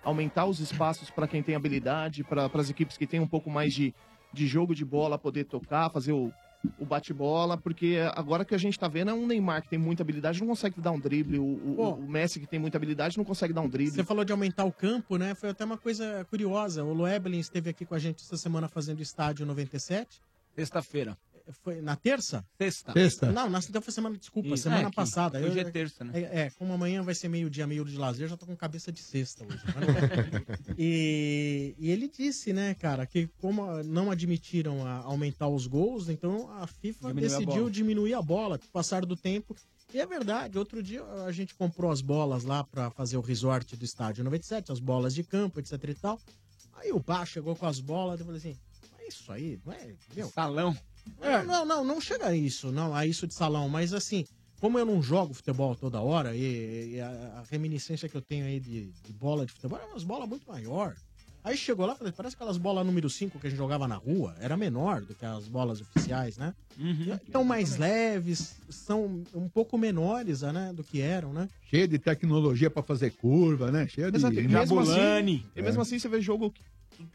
aumentar 0.03 0.45
os 0.45 0.59
espaços 0.59 1.09
para 1.09 1.27
quem 1.27 1.43
tem 1.43 1.55
habilidade, 1.55 2.23
para 2.23 2.45
as 2.53 2.69
equipes 2.69 2.97
que 2.97 3.07
têm 3.07 3.19
um 3.19 3.27
pouco 3.27 3.49
mais 3.49 3.73
de, 3.73 3.93
de 4.34 4.47
jogo 4.47 4.73
de 4.73 4.84
bola, 4.84 5.17
poder 5.17 5.45
tocar, 5.45 5.89
fazer 5.91 6.11
o, 6.11 6.34
o 6.78 6.86
bate-bola, 6.86 7.57
porque 7.57 7.97
agora 8.16 8.43
que 8.43 8.53
a 8.53 8.57
gente 8.57 8.78
tá 8.78 8.88
vendo 8.88 9.12
é 9.12 9.14
um 9.14 9.26
Neymar 9.26 9.62
que 9.62 9.70
tem 9.70 9.80
muita 9.80 10.03
habilidade, 10.03 10.39
não 10.41 10.47
consegue 10.47 10.82
dar 10.82 10.91
um 10.91 10.99
drible, 10.99 11.39
o, 11.39 11.43
o- 11.43 11.76
o 11.93 12.10
Messi 12.10 12.39
que 12.39 12.45
tem 12.47 12.60
muita 12.60 12.78
habilidade 12.78 13.18
não 13.18 13.24
consegue 13.24 13.53
dar 13.53 13.62
um 13.62 13.70
drible. 13.70 13.93
Você 13.95 14.03
falou 14.03 14.26
de 14.26 14.32
aumentar 14.34 14.66
o 14.66 14.72
campo, 14.72 15.16
né? 15.18 15.34
Foi 15.36 15.49
até 15.49 15.64
uma 15.64 15.78
coisa 15.78 16.26
curiosa. 16.30 16.84
O 16.84 16.93
Loeblin 16.93 17.39
esteve 17.39 17.70
aqui 17.70 17.86
com 17.86 17.95
a 17.95 17.99
gente 17.99 18.24
essa 18.24 18.36
semana 18.38 18.68
fazendo 18.68 19.01
estádio 19.01 19.45
97. 19.45 20.22
Sexta-feira. 20.55 21.18
Foi 21.63 21.81
na 21.81 21.95
terça? 21.95 22.45
Sexta. 22.57 22.93
Sexta. 22.93 23.31
Não, 23.31 23.49
na 23.49 23.59
então 23.59 23.81
foi 23.81 23.91
semana, 23.93 24.17
desculpa, 24.17 24.49
Isso. 24.49 24.63
semana 24.63 24.83
É, 24.83 24.89
que 24.89 24.95
passada. 24.95 25.39
hoje 25.39 25.59
é 25.59 25.63
terça, 25.65 26.03
né? 26.03 26.11
É, 26.13 26.39
é, 26.41 26.49
como 26.51 26.73
amanhã 26.73 27.01
vai 27.03 27.15
ser 27.15 27.27
meio-dia, 27.27 27.65
meio 27.65 27.83
de 27.85 27.97
lazer, 27.97 28.27
já 28.27 28.37
tô 28.37 28.45
com 28.45 28.55
cabeça 28.55 28.91
de 28.91 29.01
sexta 29.01 29.43
hoje. 29.45 29.59
mas 29.65 29.75
não- 29.75 30.75
e, 30.77 31.75
e 31.77 31.89
ele 31.91 32.07
disse, 32.07 32.53
né, 32.53 32.73
cara, 32.73 33.05
que 33.05 33.27
como 33.39 33.83
não 33.83 34.11
admitiram 34.11 34.85
a- 34.85 34.97
aumentar 35.03 35.47
os 35.47 35.65
gols, 35.67 36.09
então 36.09 36.49
a 36.51 36.67
FIFA 36.67 37.09
Diminuiu 37.09 37.25
a 37.25 37.37
decidiu 37.39 37.55
bola. 37.61 37.71
diminuir 37.71 38.13
a 38.13 38.21
bola 38.21 38.57
com 38.57 38.65
o 38.65 38.69
passar 38.69 39.05
do 39.05 39.15
tempo. 39.15 39.55
E 39.93 39.99
é 39.99 40.05
verdade, 40.05 40.57
outro 40.57 40.83
dia 40.83 41.03
a 41.25 41.31
gente 41.31 41.55
comprou 41.55 41.89
as 41.91 41.99
bolas 42.01 42.43
lá 42.43 42.63
pra 42.63 42.91
fazer 42.91 43.17
o 43.17 43.21
resort 43.21 43.75
do 43.75 43.83
estádio 43.83 44.23
97, 44.23 44.71
as 44.71 44.79
bolas 44.79 45.15
de 45.15 45.23
campo, 45.23 45.59
etc 45.59 45.83
e 45.83 45.93
tal. 45.95 46.19
Aí 46.75 46.91
o 46.91 46.99
Bá 46.99 47.25
chegou 47.25 47.55
com 47.55 47.65
as 47.65 47.79
bolas, 47.79 48.19
eu 48.19 48.25
falei 48.25 48.39
assim, 48.39 48.55
mas 48.97 49.13
isso 49.15 49.31
aí, 49.31 49.59
não 49.65 49.73
é, 49.73 49.93
meu... 50.15 50.29
Salão. 50.29 50.77
Não, 51.22 51.45
não, 51.45 51.66
não, 51.66 51.84
não 51.84 52.01
chega 52.01 52.28
a 52.28 52.36
isso, 52.36 52.72
não, 52.72 52.95
a 52.95 53.05
isso 53.05 53.28
de 53.28 53.34
salão, 53.34 53.68
mas 53.70 53.93
assim, 53.93 54.26
como 54.60 54.78
eu 54.78 54.86
não 54.86 55.01
jogo 55.01 55.34
futebol 55.34 55.76
toda 55.76 56.01
hora, 56.01 56.36
e, 56.36 56.95
e 56.95 57.01
a, 57.01 57.07
a 57.39 57.43
reminiscência 57.49 58.10
que 58.10 58.16
eu 58.16 58.22
tenho 58.22 58.45
aí 58.45 58.60
de, 58.60 58.91
de 59.05 59.14
bola 59.14 59.45
de 59.45 59.51
futebol 59.51 59.80
é 59.80 59.86
umas 59.86 60.03
bolas 60.03 60.28
muito 60.28 60.47
maior. 60.47 60.95
Aí 61.41 61.55
chegou 61.55 61.86
lá, 61.86 61.95
falei, 61.95 62.12
parece 62.12 62.36
aquelas 62.36 62.57
bolas 62.57 62.86
número 62.86 63.10
5 63.10 63.39
que 63.39 63.47
a 63.47 63.49
gente 63.49 63.57
jogava 63.57 63.88
na 63.88 63.95
rua, 63.95 64.36
era 64.41 64.57
menor 64.57 65.01
do 65.01 65.16
que 65.16 65.26
as 65.26 65.47
bolas 65.47 65.80
oficiais, 65.80 66.38
né? 66.38 66.53
Estão 67.26 67.43
mais 67.45 67.78
leves, 67.78 68.57
são 68.70 69.24
um 69.34 69.47
pouco 69.47 69.78
menores 69.78 70.41
né, 70.41 70.74
do 70.74 70.84
que 70.84 70.99
eram, 70.99 71.32
né? 71.32 71.47
Cheio 71.70 71.88
de 71.88 71.97
tecnologia 71.97 72.70
pra 72.70 72.84
fazer 72.84 73.12
curva, 73.12 73.72
né? 73.72 73.88
Cheio 73.88 74.12
de. 74.12 74.18
Exato, 74.18 74.34
e 74.38 74.47
mesmo 74.47 74.80
assim, 74.82 74.91
e 75.55 75.60
É. 75.60 75.62
mesmo 75.62 75.82
assim 75.82 75.97
você 75.97 76.10
vê 76.10 76.20
jogo, 76.20 76.53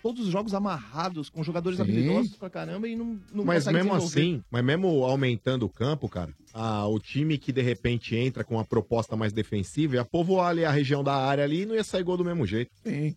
todos 0.03 0.27
os 0.27 0.33
jogos 0.33 0.55
amarrados, 0.55 1.29
com 1.29 1.43
jogadores 1.43 1.77
Sim. 1.79 1.83
habilidosos 1.83 2.37
pra 2.37 2.49
caramba 2.51 2.89
e 2.89 2.97
não, 2.97 3.18
não 3.33 3.45
Mas 3.45 3.66
mesmo 3.66 3.95
assim, 3.95 4.43
mas 4.51 4.64
mesmo 4.64 5.05
aumentando 5.05 5.64
o 5.66 5.68
campo, 5.68 6.09
cara, 6.09 6.33
a- 6.53 6.87
o 6.87 6.99
time 6.99 7.39
que 7.39 7.53
de 7.53 7.62
repente 7.62 8.16
entra 8.16 8.45
com 8.45 8.55
uma 8.55 8.64
proposta 8.64 9.16
mais 9.16 9.33
defensiva 9.33 9.97
ia 9.97 10.05
povoar 10.05 10.49
ali 10.51 10.64
a 10.64 10.70
região 10.70 11.03
da 11.05 11.14
área 11.14 11.45
ali 11.45 11.62
e 11.62 11.66
não 11.66 11.75
ia 11.75 11.85
sair 11.85 12.03
gol 12.03 12.16
do 12.16 12.25
mesmo 12.25 12.47
jeito. 12.47 12.70
Sim. 12.83 13.14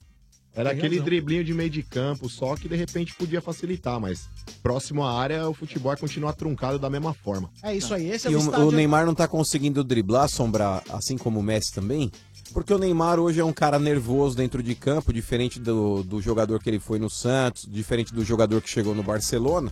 Era 0.56 0.70
Tem 0.72 0.80
aquele 0.80 0.96
razão. 0.96 1.06
driblinho 1.06 1.44
de 1.44 1.54
meio 1.54 1.70
de 1.70 1.84
campo 1.84 2.28
só 2.28 2.56
que 2.56 2.68
de 2.68 2.76
repente 2.76 3.14
podia 3.14 3.40
facilitar, 3.40 4.00
mas 4.00 4.28
próximo 4.64 5.04
à 5.04 5.14
área 5.20 5.48
o 5.48 5.54
futebol 5.54 5.92
vai 5.92 5.98
continuar 6.00 6.34
truncado 6.34 6.80
da 6.80 6.90
mesma 6.90 7.14
forma. 7.14 7.52
É 7.62 7.76
isso 7.78 7.94
aí, 7.94 8.10
esse 8.10 8.28
é 8.28 8.32
E 8.32 8.36
o 8.36 8.40
o, 8.40 8.42
estádio... 8.42 8.68
o 8.68 8.72
Neymar 8.72 9.06
não 9.06 9.14
tá 9.14 9.28
conseguindo 9.28 9.84
driblar, 9.84 10.24
assombrar, 10.24 10.84
assim 10.90 11.16
como 11.16 11.40
o 11.40 11.44
Messi 11.44 11.72
também, 11.72 12.12
porque 12.54 12.74
o 12.74 12.78
Neymar 12.78 13.20
hoje 13.20 13.40
é 13.40 13.46
um 13.46 13.54
cara 13.54 13.80
nervoso 13.80 14.36
dentro 14.36 14.62
de 14.64 14.76
campo, 14.76 15.14
diferente 15.14 15.60
do, 15.60 16.04
do 16.04 16.22
jogador 16.22 16.62
que 16.62 16.70
ele 16.70 16.80
foi 16.80 17.00
no 17.00 17.10
Santos, 17.10 17.68
diferente 17.70 18.14
do 18.14 18.24
jogador 18.24 18.62
que 18.62 18.70
chegou 18.70 18.96
no 18.96 19.04
Barcelona. 19.04 19.72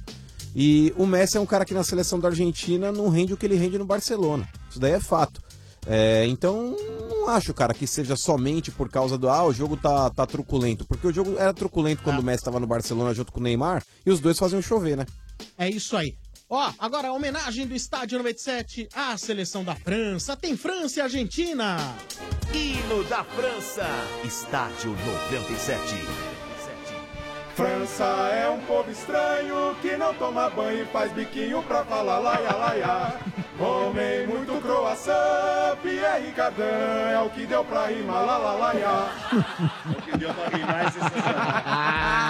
E 0.55 0.93
o 0.97 1.05
Messi 1.05 1.37
é 1.37 1.39
um 1.39 1.45
cara 1.45 1.65
que 1.65 1.73
na 1.73 1.83
seleção 1.83 2.19
da 2.19 2.29
Argentina 2.29 2.91
não 2.91 3.09
rende 3.09 3.33
o 3.33 3.37
que 3.37 3.45
ele 3.45 3.55
rende 3.55 3.77
no 3.77 3.85
Barcelona. 3.85 4.47
Isso 4.69 4.79
daí 4.79 4.93
é 4.93 4.99
fato. 4.99 5.41
É, 5.87 6.25
então, 6.27 6.75
não 7.09 7.29
acho, 7.29 7.53
cara, 7.53 7.73
que 7.73 7.85
seja 7.85 8.15
somente 8.15 8.71
por 8.71 8.89
causa 8.89 9.17
do. 9.17 9.29
Ah, 9.29 9.43
o 9.43 9.53
jogo 9.53 9.77
tá, 9.77 10.09
tá 10.09 10.25
truculento. 10.25 10.85
Porque 10.85 11.05
o 11.05 11.13
jogo 11.13 11.35
era 11.37 11.53
truculento 11.53 12.01
quando 12.03 12.19
o 12.19 12.23
Messi 12.23 12.43
tava 12.43 12.59
no 12.59 12.65
Barcelona 12.65 13.13
junto 13.13 13.31
com 13.31 13.39
o 13.39 13.43
Neymar 13.43 13.83
e 14.05 14.09
os 14.09 14.19
dois 14.19 14.39
faziam 14.39 14.61
chover, 14.61 14.97
né? 14.97 15.05
É 15.57 15.69
isso 15.69 15.95
aí. 15.95 16.15
Ó, 16.57 16.71
agora 16.79 17.09
a 17.09 17.11
homenagem 17.11 17.67
do 17.67 17.75
Estádio 17.75 18.17
97 18.17 18.87
à 18.95 19.17
seleção 19.17 19.61
da 19.61 19.75
França. 19.75 20.37
Tem 20.37 20.55
França 20.55 20.99
e 20.99 21.01
Argentina. 21.01 21.75
Hino 22.53 23.03
da 23.09 23.25
França, 23.25 23.85
Estádio 24.23 24.91
97. 24.91 25.81
França 27.55 28.05
é 28.05 28.49
um 28.49 28.61
povo 28.61 28.89
estranho 28.89 29.75
que 29.81 29.97
não 29.97 30.13
toma 30.13 30.49
banho 30.49 30.83
e 30.83 30.85
faz 30.85 31.11
biquinho 31.11 31.61
pra 31.63 31.83
falar 31.83 32.19
laia 32.19 32.55
laia. 32.55 33.19
Comem 33.57 34.25
muito 34.25 34.61
croissant, 34.61 35.77
Pierre 35.81 36.31
Cardin 36.31 36.61
é 36.61 37.19
o 37.19 37.29
que 37.31 37.45
deu 37.45 37.65
pra 37.65 37.87
rimar 37.87 38.25
lá 38.25 38.37
lá 38.37 38.53
laia. 38.53 39.09
O 39.89 40.01
que 40.03 40.17
deu 40.17 40.33
pra 40.33 40.57
rimar 40.57 40.85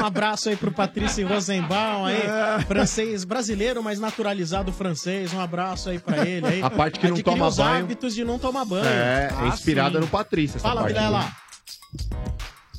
Um 0.00 0.04
abraço 0.04 0.48
aí 0.48 0.56
pro 0.56 0.70
Patrício 0.72 1.26
Rosenbaum 1.26 2.04
aí, 2.04 2.20
francês 2.66 3.24
brasileiro, 3.24 3.82
mas 3.82 3.98
naturalizado 3.98 4.72
francês. 4.72 5.32
Um 5.32 5.40
abraço 5.40 5.90
aí 5.90 5.98
pra 5.98 6.26
ele 6.26 6.46
aí. 6.46 6.62
A 6.62 6.70
parte 6.70 6.98
que 6.98 7.06
não 7.08 7.14
Adquiriu 7.16 7.32
toma 7.38 7.48
os 7.48 7.56
banho. 7.56 7.84
hábitos 7.84 8.14
de 8.14 8.24
não 8.24 8.38
tomar 8.38 8.64
banho. 8.64 8.84
É, 8.86 9.28
é 9.30 9.34
Ah, 9.36 9.48
inspirada 9.48 9.94
sim. 9.98 10.00
no 10.04 10.06
Patrício 10.08 10.56
essa 10.58 10.68
Fala, 10.68 10.82
parte. 10.82 10.94
Vilela. 10.94 11.30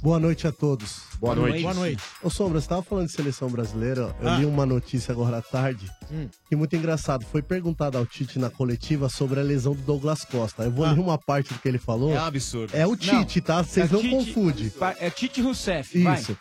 Boa 0.02 0.20
noite 0.20 0.46
a 0.48 0.52
todos. 0.52 1.04
Boa 1.20 1.34
noite. 1.34 1.62
Boa 1.64 1.74
noite. 1.74 2.04
Ô 2.22 2.30
Sombra, 2.30 2.62
você 2.62 2.68
tava 2.68 2.84
falando 2.84 3.08
de 3.08 3.14
seleção 3.14 3.50
brasileira, 3.50 4.16
eu 4.22 4.30
Ah. 4.30 4.38
li 4.38 4.46
uma 4.46 4.66
notícia 4.66 5.12
agora 5.12 5.38
à 5.38 5.42
tarde, 5.42 5.90
Hum. 6.12 6.28
que 6.48 6.56
muito 6.56 6.76
engraçado. 6.76 7.26
Foi 7.26 7.42
perguntado 7.42 7.98
ao 7.98 8.06
Tite 8.06 8.38
na 8.38 8.50
coletiva 8.52 9.10
sobre 9.10 9.40
a 9.40 9.44
lesão 9.44 9.74
do 9.74 9.82
Douglas 9.82 10.24
Costa. 10.26 10.64
Eu 10.64 10.68
Ah. 10.68 10.72
vou 10.72 10.86
ler 10.86 11.00
uma 11.00 11.18
parte 11.18 11.54
do 11.54 11.60
que 11.60 11.68
ele 11.68 11.80
falou. 11.80 12.14
É 12.14 12.20
um 12.22 12.26
absurdo. 12.26 12.76
É 12.76 12.86
o 12.86 12.96
Tite, 12.96 13.42
tá? 13.42 13.64
Vocês 13.64 13.90
É 13.92 13.94
não 13.96 14.02
confundem. 14.08 14.72
É 15.00 15.10
Tite 15.10 15.42
Rousseff, 15.42 16.04
vai. 16.04 16.20
Isso. 16.20 16.38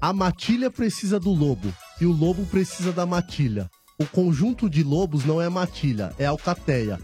A 0.00 0.12
matilha 0.12 0.70
precisa 0.70 1.18
do 1.18 1.30
lobo 1.30 1.72
e 2.00 2.04
o 2.04 2.12
lobo 2.12 2.44
precisa 2.46 2.92
da 2.92 3.06
matilha. 3.06 3.70
O 3.98 4.04
conjunto 4.04 4.68
de 4.68 4.82
lobos 4.82 5.24
não 5.24 5.40
é 5.40 5.48
matilha, 5.48 6.12
é 6.18 6.26
alcateia. 6.26 7.00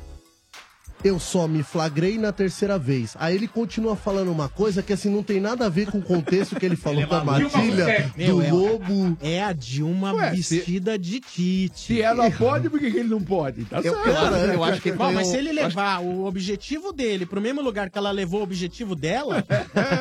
Eu 1.04 1.18
só 1.18 1.48
me 1.48 1.62
flagrei 1.62 2.18
na 2.18 2.30
terceira 2.30 2.78
vez. 2.78 3.16
Aí 3.18 3.34
ele 3.34 3.48
continua 3.48 3.96
falando 3.96 4.30
uma 4.30 4.48
coisa 4.48 4.82
que 4.82 4.92
assim 4.92 5.10
não 5.10 5.22
tem 5.22 5.40
nada 5.40 5.66
a 5.66 5.68
ver 5.68 5.86
com 5.90 5.98
o 5.98 6.02
contexto 6.02 6.54
que 6.56 6.64
ele 6.66 6.76
falou 6.76 7.06
da 7.06 7.24
matilha, 7.24 8.12
Meu, 8.16 8.36
do 8.36 8.42
é- 8.42 8.52
lobo. 8.52 9.18
É 9.20 9.42
a 9.42 9.52
Dilma 9.52 10.12
Ué, 10.14 10.30
vestida 10.30 10.98
de 10.98 11.20
Tite. 11.20 11.80
Se 11.94 12.02
ela 12.02 12.30
pode, 12.30 12.68
por 12.70 12.78
que 12.78 12.90
que 12.90 12.98
ele 12.98 13.08
não 13.08 13.20
pode? 13.22 13.64
Tá 13.64 13.78
Eu, 13.78 13.94
certo. 13.94 14.12
cara, 14.12 14.36
eu 14.54 14.62
acho 14.64 14.80
que 14.80 14.92
Bom, 14.92 15.04
mas 15.12 15.22
mas 15.22 15.28
se 15.28 15.36
ele 15.36 15.52
levar 15.52 16.00
o 16.02 16.24
objetivo 16.24 16.92
dele 16.92 17.24
pro 17.24 17.40
mesmo 17.40 17.62
lugar 17.62 17.88
que 17.88 17.96
ela 17.96 18.10
levou 18.10 18.40
o 18.40 18.42
objetivo 18.42 18.94
dela, 18.96 19.44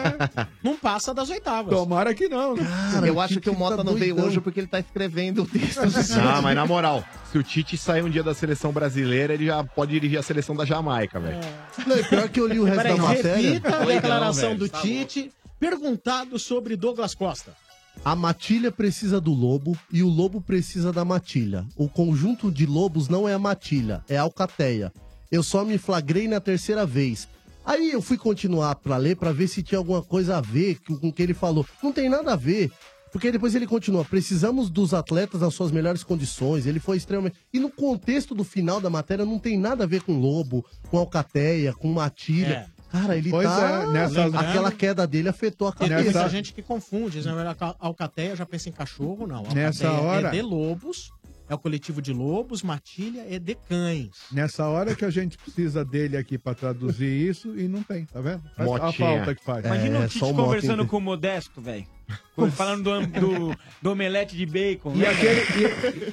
não 0.63 0.75
passa 0.75 1.13
das 1.13 1.29
oitavas. 1.29 1.73
Tomara 1.73 2.13
que 2.13 2.27
não, 2.27 2.55
né? 2.55 2.63
eu 3.05 3.19
acho 3.19 3.39
que 3.39 3.49
o 3.49 3.57
Mota 3.57 3.83
não 3.83 3.95
veio 3.95 4.19
hoje 4.21 4.39
porque 4.41 4.59
ele 4.59 4.67
tá 4.67 4.79
escrevendo 4.79 5.43
o 5.43 5.45
texto. 5.45 5.81
Não, 6.17 6.41
mas 6.41 6.55
na 6.55 6.65
moral, 6.65 7.03
se 7.31 7.37
o 7.37 7.43
Tite 7.43 7.77
sair 7.77 8.03
um 8.03 8.09
dia 8.09 8.23
da 8.23 8.33
seleção 8.33 8.71
brasileira, 8.71 9.33
ele 9.33 9.45
já 9.45 9.63
pode 9.63 9.91
dirigir 9.91 10.17
a 10.19 10.23
seleção 10.23 10.55
da 10.55 10.65
Jamaica, 10.65 10.90
velho. 11.19 11.39
Não, 11.87 11.97
e 11.97 12.03
pior 12.03 12.29
que 12.29 12.39
eu 12.39 12.47
li 12.47 12.59
o 12.59 12.63
resto 12.63 12.81
Peraí, 12.81 12.97
da 12.97 13.03
matéria. 13.03 13.49
repita 13.51 13.67
a 13.67 13.71
Doidão, 13.71 13.95
declaração 13.95 14.49
velho, 14.49 14.59
do 14.59 14.69
tá 14.69 14.81
Tite, 14.81 15.31
perguntado 15.59 16.37
sobre 16.37 16.75
Douglas 16.75 17.15
Costa. 17.15 17.55
A 18.03 18.15
matilha 18.15 18.71
precisa 18.71 19.19
do 19.19 19.33
lobo 19.33 19.77
e 19.91 20.01
o 20.01 20.07
lobo 20.07 20.41
precisa 20.41 20.91
da 20.91 21.03
matilha. 21.05 21.65
O 21.75 21.87
conjunto 21.89 22.51
de 22.51 22.65
lobos 22.65 23.07
não 23.09 23.27
é 23.27 23.33
a 23.33 23.39
matilha, 23.39 24.03
é 24.09 24.17
a 24.17 24.21
alcateia. 24.21 24.91
Eu 25.31 25.43
só 25.43 25.63
me 25.63 25.77
flagrei 25.77 26.27
na 26.27 26.39
terceira 26.39 26.85
vez. 26.85 27.27
Aí 27.65 27.91
eu 27.91 28.01
fui 28.01 28.17
continuar 28.17 28.75
pra 28.75 28.97
ler 28.97 29.15
pra 29.15 29.31
ver 29.31 29.47
se 29.47 29.61
tinha 29.61 29.77
alguma 29.77 30.01
coisa 30.01 30.37
a 30.37 30.41
ver 30.41 30.79
com 30.85 30.95
com 30.97 31.09
o 31.09 31.13
que 31.13 31.21
ele 31.21 31.33
falou. 31.33 31.65
Não 31.83 31.91
tem 31.91 32.09
nada 32.09 32.33
a 32.33 32.35
ver. 32.35 32.71
Porque 33.11 33.31
depois 33.31 33.53
ele 33.55 33.67
continua, 33.67 34.05
precisamos 34.05 34.69
dos 34.69 34.93
atletas 34.93 35.41
nas 35.41 35.53
suas 35.53 35.69
melhores 35.71 36.03
condições. 36.03 36.65
Ele 36.65 36.79
foi 36.79 36.95
extremamente. 36.97 37.35
E 37.53 37.59
no 37.59 37.69
contexto 37.69 38.33
do 38.33 38.43
final 38.43 38.79
da 38.79 38.89
matéria 38.89 39.25
não 39.25 39.37
tem 39.37 39.57
nada 39.59 39.83
a 39.83 39.87
ver 39.87 40.01
com 40.03 40.17
lobo, 40.19 40.65
com 40.89 40.97
alcateia, 40.97 41.73
com 41.73 41.91
matilha. 41.91 42.69
Cara, 42.89 43.17
ele 43.17 43.29
Pois 43.29 43.47
tá. 43.47 43.83
é, 43.83 43.87
nessas- 43.93 44.33
Aquela 44.35 44.69
queda 44.71 45.07
dele 45.07 45.29
afetou 45.29 45.67
a 45.67 45.71
Tem 45.71 45.87
cabeça. 45.87 46.11
muita 46.11 46.29
gente 46.29 46.53
que 46.53 46.61
confunde, 46.61 47.21
né? 47.21 47.31
A 47.59 47.75
Alcateia 47.79 48.35
já 48.35 48.45
pensa 48.45 48.67
em 48.67 48.71
cachorro, 48.73 49.25
não. 49.25 49.37
Alcateia 49.37 49.65
Nessa 49.67 49.91
hora- 49.91 50.27
é 50.27 50.31
de 50.31 50.41
lobos, 50.41 51.09
é 51.51 51.55
o 51.55 51.57
coletivo 51.59 52.01
de 52.01 52.13
lobos, 52.13 52.63
matilha 52.63 53.25
é 53.29 53.37
de 53.37 53.55
cães. 53.55 54.09
Nessa 54.31 54.67
hora 54.69 54.95
que 54.95 55.03
a 55.03 55.09
gente 55.09 55.37
precisa 55.37 55.83
dele 55.83 56.15
aqui 56.15 56.37
pra 56.37 56.53
traduzir 56.55 57.09
isso 57.29 57.59
e 57.59 57.67
não 57.67 57.83
tem, 57.83 58.05
tá 58.05 58.21
vendo? 58.21 58.41
Faz 58.55 58.69
a 58.69 58.73
Motinha. 58.85 58.91
falta 59.17 59.35
que 59.35 59.43
faz. 59.43 59.65
Imagina 59.65 59.97
É, 59.97 60.05
o 60.05 60.07
Tite 60.07 60.19
conversando 60.33 60.87
com 60.87 60.97
o 60.97 61.01
Modesto, 61.01 61.59
velho. 61.61 61.85
Falando 62.55 62.83
do, 62.83 63.07
do, 63.07 63.57
do 63.81 63.91
omelete 63.91 64.35
de 64.35 64.45
bacon. 64.45 64.93
E 64.95 64.99
né? 64.99 65.07
aquele, 65.09 65.41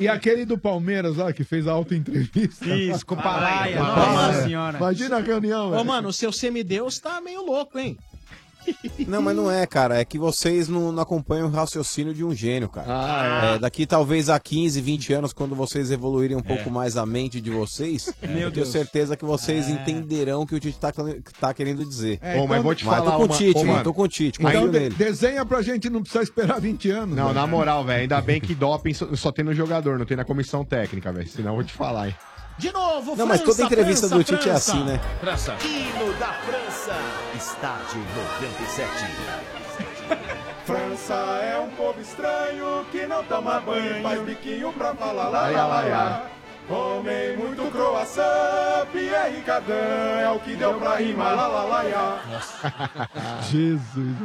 e, 0.00 0.02
e 0.04 0.08
aquele 0.08 0.44
do 0.44 0.58
Palmeiras 0.58 1.16
lá 1.16 1.32
que 1.32 1.44
fez 1.44 1.66
a 1.68 1.72
auto-entrevista. 1.72 2.66
Isso, 2.74 3.06
com 3.06 3.14
o 3.14 3.22
Palaia. 3.22 3.78
Nossa 3.78 4.06
Nossa 4.12 4.42
senhora. 4.42 4.78
Imagina 4.78 5.16
a 5.16 5.20
reunião, 5.20 5.68
Ô, 5.68 5.70
velho. 5.70 5.84
mano, 5.84 6.08
o 6.08 6.12
seu 6.12 6.32
semideus 6.32 6.98
tá 6.98 7.20
meio 7.20 7.44
louco, 7.44 7.78
hein? 7.78 7.96
Não, 9.06 9.22
mas 9.22 9.36
não 9.36 9.50
é, 9.50 9.66
cara. 9.66 9.98
É 10.00 10.04
que 10.04 10.18
vocês 10.18 10.68
não, 10.68 10.92
não 10.92 11.02
acompanham 11.02 11.46
o 11.48 11.50
raciocínio 11.50 12.12
de 12.14 12.24
um 12.24 12.34
gênio, 12.34 12.68
cara. 12.68 12.86
Ah, 12.88 13.50
é. 13.52 13.54
É, 13.54 13.58
daqui 13.58 13.86
talvez 13.86 14.28
a 14.28 14.38
15, 14.38 14.80
20 14.80 15.12
anos, 15.12 15.32
quando 15.32 15.54
vocês 15.54 15.90
evoluírem 15.90 16.36
um 16.36 16.40
É. 16.40 16.42
pouco 16.42 16.70
mais 16.70 16.96
a 16.96 17.04
mente 17.06 17.40
de 17.40 17.50
vocês, 17.50 18.08
eu 18.22 18.28
tenho 18.28 18.50
Deus. 18.50 18.68
certeza 18.68 19.16
que 19.16 19.24
vocês 19.24 19.66
É. 19.68 19.70
entenderão 19.72 20.42
o 20.42 20.46
que 20.46 20.54
o 20.54 20.60
Tite 20.60 20.78
tá, 20.78 20.92
tá 21.40 21.54
querendo 21.54 21.84
dizer. 21.84 22.18
É, 22.22 22.36
mas 22.36 22.44
então- 22.44 22.62
vou 22.62 22.74
te 22.74 22.84
Mas 22.84 22.96
falar 22.98 23.10
tô 23.12 23.16
com 23.16 23.22
o 23.22 23.26
uma- 23.26 23.36
Tite, 23.36 23.58
Ô, 23.58 23.64
mano. 23.64 23.84
Tô 23.84 23.94
com 23.94 24.02
o 24.02 24.08
Tite, 24.08 24.38
Então 24.40 24.68
de- 24.70 24.78
nele. 24.78 24.94
desenha 24.94 25.44
pra 25.44 25.62
gente 25.62 25.88
não 25.90 26.00
precisar 26.02 26.22
esperar 26.22 26.60
20 26.60 26.90
anos. 26.90 27.16
Não, 27.16 27.24
velho. 27.28 27.34
na 27.34 27.46
moral, 27.46 27.84
velho, 27.84 28.02
ainda 28.02 28.20
bem 28.20 28.40
que 28.40 28.54
doping 28.54 28.94
só, 28.94 29.06
só 29.14 29.32
tem 29.32 29.44
no 29.44 29.54
jogador, 29.54 29.98
não 29.98 30.06
tem 30.06 30.16
na 30.16 30.24
comissão 30.24 30.64
técnica, 30.64 31.12
velho. 31.12 31.28
Senão 31.28 31.50
eu 31.50 31.54
vou 31.56 31.64
te 31.64 31.72
falar, 31.72 32.08
hein. 32.08 32.14
De 32.58 32.72
novo, 32.72 33.14
Não, 33.16 33.26
mas 33.26 33.40
toda 33.42 33.62
entrevista 33.62 34.08
do 34.08 34.18
Tite 34.24 34.34
é 34.34 34.52
França. 34.52 34.72
assim, 34.72 34.84
né? 34.84 35.00
França. 35.20 35.54
Hino 35.64 36.12
da 36.18 36.32
França. 36.32 36.96
Estádio 37.36 38.00
97. 38.42 38.88
França 40.66 41.14
é 41.14 41.58
um 41.58 41.70
povo 41.70 42.00
estranho 42.00 42.84
que 42.90 43.06
não 43.06 43.22
toma 43.24 43.60
banho, 43.60 44.02
faz 44.02 44.20
biquinho 44.22 44.72
pra 44.72 44.94
falar 44.94 45.28
lá, 45.28 45.48
lá, 45.48 45.66
lá, 45.66 45.80
lá. 45.82 46.26
Comem 46.66 47.36
muito 47.38 47.70
croissant, 47.72 48.86
Pierre 48.92 49.40
Cardin 49.46 49.72
é 49.72 50.30
o 50.30 50.38
que 50.40 50.54
deu 50.54 50.74
pra 50.74 50.96
rimar, 50.96 51.34
lá, 51.34 51.46
lá, 51.46 51.62
lá, 51.62 51.82
lá. 51.82 53.08
Jesus. 53.48 54.16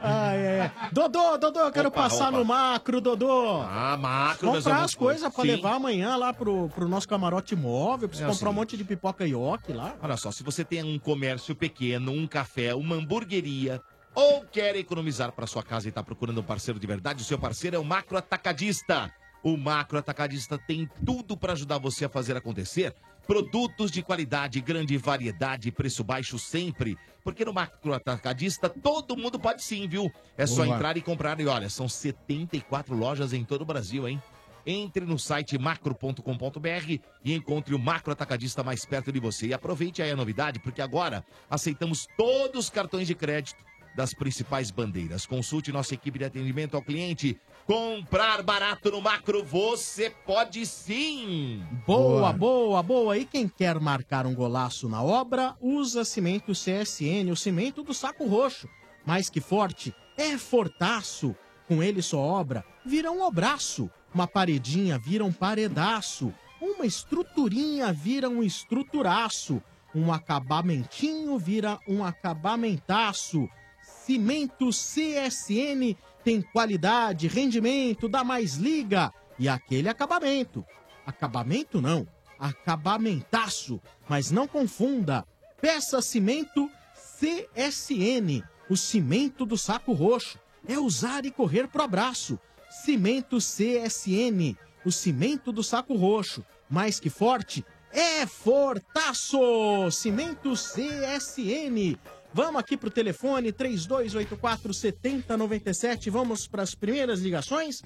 Ai, 0.00 0.46
ai, 0.46 0.60
ai. 0.60 0.72
Dodô, 0.92 1.36
Dodô, 1.38 1.60
eu 1.60 1.72
quero 1.72 1.88
Opa, 1.88 2.02
passar 2.02 2.28
opa. 2.28 2.38
no 2.38 2.44
macro, 2.44 3.00
Dodô. 3.00 3.60
Ah, 3.62 3.96
macro, 3.98 4.52
Comprar 4.52 4.82
as 4.82 4.94
coisas 4.94 5.32
pra 5.32 5.42
Sim. 5.42 5.50
levar 5.50 5.74
amanhã 5.74 6.16
lá 6.16 6.32
pro, 6.32 6.68
pro 6.68 6.88
nosso 6.88 7.08
camarote 7.08 7.56
móvel. 7.56 8.08
Preciso 8.08 8.28
É 8.28 8.32
comprar 8.32 8.50
um 8.50 8.52
seguinte. 8.52 8.60
monte 8.60 8.76
de 8.76 8.84
pipoca 8.84 9.26
ioki 9.26 9.72
lá. 9.72 9.96
Olha 10.00 10.16
só, 10.16 10.30
se 10.30 10.42
você 10.42 10.64
tem 10.64 10.82
um 10.84 10.98
comércio 10.98 11.54
pequeno, 11.54 12.12
um 12.12 12.26
café, 12.26 12.74
uma 12.74 12.94
hamburgueria, 12.96 13.80
ou 14.14 14.42
quer 14.42 14.76
economizar 14.76 15.32
para 15.32 15.46
sua 15.46 15.62
casa 15.62 15.86
e 15.86 15.90
está 15.90 16.02
procurando 16.02 16.40
um 16.40 16.44
parceiro 16.44 16.78
de 16.78 16.86
verdade, 16.86 17.22
o 17.22 17.26
seu 17.26 17.38
parceiro 17.38 17.76
é 17.76 17.78
o 17.78 17.84
Macro 17.84 18.16
Atacadista. 18.16 19.10
O 19.42 19.56
Macro 19.56 19.98
Atacadista 19.98 20.58
tem 20.58 20.88
tudo 21.06 21.36
para 21.36 21.52
ajudar 21.52 21.78
você 21.78 22.04
a 22.04 22.08
fazer 22.08 22.36
acontecer. 22.36 22.94
Produtos 23.26 23.90
de 23.90 24.02
qualidade, 24.02 24.60
grande 24.60 24.96
variedade, 24.96 25.70
preço 25.70 26.02
baixo 26.02 26.38
sempre. 26.38 26.96
Porque 27.28 27.44
no 27.44 27.52
Macro 27.52 27.92
Atacadista 27.92 28.70
todo 28.70 29.14
mundo 29.14 29.38
pode 29.38 29.62
sim, 29.62 29.86
viu? 29.86 30.10
É 30.34 30.46
só 30.46 30.64
Boa. 30.64 30.74
entrar 30.74 30.96
e 30.96 31.02
comprar. 31.02 31.38
E 31.38 31.46
olha, 31.46 31.68
são 31.68 31.86
74 31.86 32.96
lojas 32.96 33.34
em 33.34 33.44
todo 33.44 33.60
o 33.60 33.64
Brasil, 33.66 34.08
hein? 34.08 34.22
Entre 34.64 35.04
no 35.04 35.18
site 35.18 35.58
macro.com.br 35.58 37.02
e 37.22 37.34
encontre 37.34 37.74
o 37.74 37.78
macro 37.78 38.12
atacadista 38.12 38.62
mais 38.62 38.86
perto 38.86 39.12
de 39.12 39.20
você. 39.20 39.48
E 39.48 39.52
aproveite 39.52 40.00
aí 40.00 40.10
a 40.10 40.16
novidade, 40.16 40.58
porque 40.58 40.80
agora 40.80 41.22
aceitamos 41.50 42.08
todos 42.16 42.64
os 42.64 42.70
cartões 42.70 43.06
de 43.06 43.14
crédito 43.14 43.62
das 43.94 44.14
principais 44.14 44.70
bandeiras. 44.70 45.26
Consulte 45.26 45.70
nossa 45.70 45.92
equipe 45.92 46.18
de 46.18 46.24
atendimento 46.24 46.76
ao 46.76 46.82
cliente. 46.82 47.38
Comprar 47.68 48.42
barato 48.42 48.90
no 48.90 48.98
macro, 49.02 49.44
você 49.44 50.08
pode 50.08 50.64
sim! 50.64 51.62
Boa, 51.86 52.32
boa, 52.32 52.82
boa. 52.82 53.18
E 53.18 53.26
quem 53.26 53.46
quer 53.46 53.78
marcar 53.78 54.24
um 54.24 54.34
golaço 54.34 54.88
na 54.88 55.02
obra, 55.02 55.54
usa 55.60 56.02
cimento 56.02 56.52
CSN, 56.52 57.30
o 57.30 57.36
cimento 57.36 57.82
do 57.82 57.92
saco 57.92 58.26
roxo. 58.26 58.66
Mais 59.04 59.28
que 59.28 59.38
forte, 59.38 59.94
é 60.16 60.38
fortaço. 60.38 61.36
Com 61.66 61.82
ele 61.82 62.00
só 62.00 62.18
obra, 62.18 62.64
vira 62.86 63.12
um 63.12 63.20
obraço. 63.20 63.90
Uma 64.14 64.26
paredinha 64.26 64.98
vira 64.98 65.22
um 65.22 65.32
paredaço. 65.32 66.32
Uma 66.62 66.86
estruturinha 66.86 67.92
vira 67.92 68.30
um 68.30 68.42
estruturaço. 68.42 69.62
Um 69.94 70.10
acabamentinho 70.10 71.38
vira 71.38 71.78
um 71.86 72.02
acabamentaço. 72.02 73.46
Cimento 73.82 74.70
CSN 74.70 75.94
tem 76.28 76.42
qualidade, 76.42 77.26
rendimento, 77.26 78.06
dá 78.06 78.22
mais 78.22 78.56
liga 78.56 79.10
e 79.38 79.48
aquele 79.48 79.88
acabamento. 79.88 80.62
Acabamento 81.06 81.80
não, 81.80 82.06
acabamentaço. 82.38 83.80
Mas 84.06 84.30
não 84.30 84.46
confunda. 84.46 85.24
Peça 85.58 86.02
cimento 86.02 86.70
CSN, 87.18 88.44
o 88.68 88.76
cimento 88.76 89.46
do 89.46 89.56
saco 89.56 89.94
roxo. 89.94 90.38
É 90.68 90.78
usar 90.78 91.24
e 91.24 91.30
correr 91.30 91.66
pro 91.66 91.84
abraço. 91.84 92.38
Cimento 92.68 93.38
CSN, 93.38 94.54
o 94.84 94.92
cimento 94.92 95.50
do 95.50 95.62
saco 95.62 95.96
roxo. 95.96 96.44
Mais 96.68 97.00
que 97.00 97.08
forte, 97.08 97.64
é 97.90 98.26
fortaço! 98.26 99.90
Cimento 99.90 100.52
CSN. 100.52 101.96
Vamos 102.32 102.60
aqui 102.60 102.76
pro 102.76 102.90
telefone 102.90 103.52
3284 103.52 104.74
7097. 104.74 106.10
Vamos 106.10 106.46
para 106.46 106.62
as 106.62 106.74
primeiras 106.74 107.20
ligações. 107.20 107.82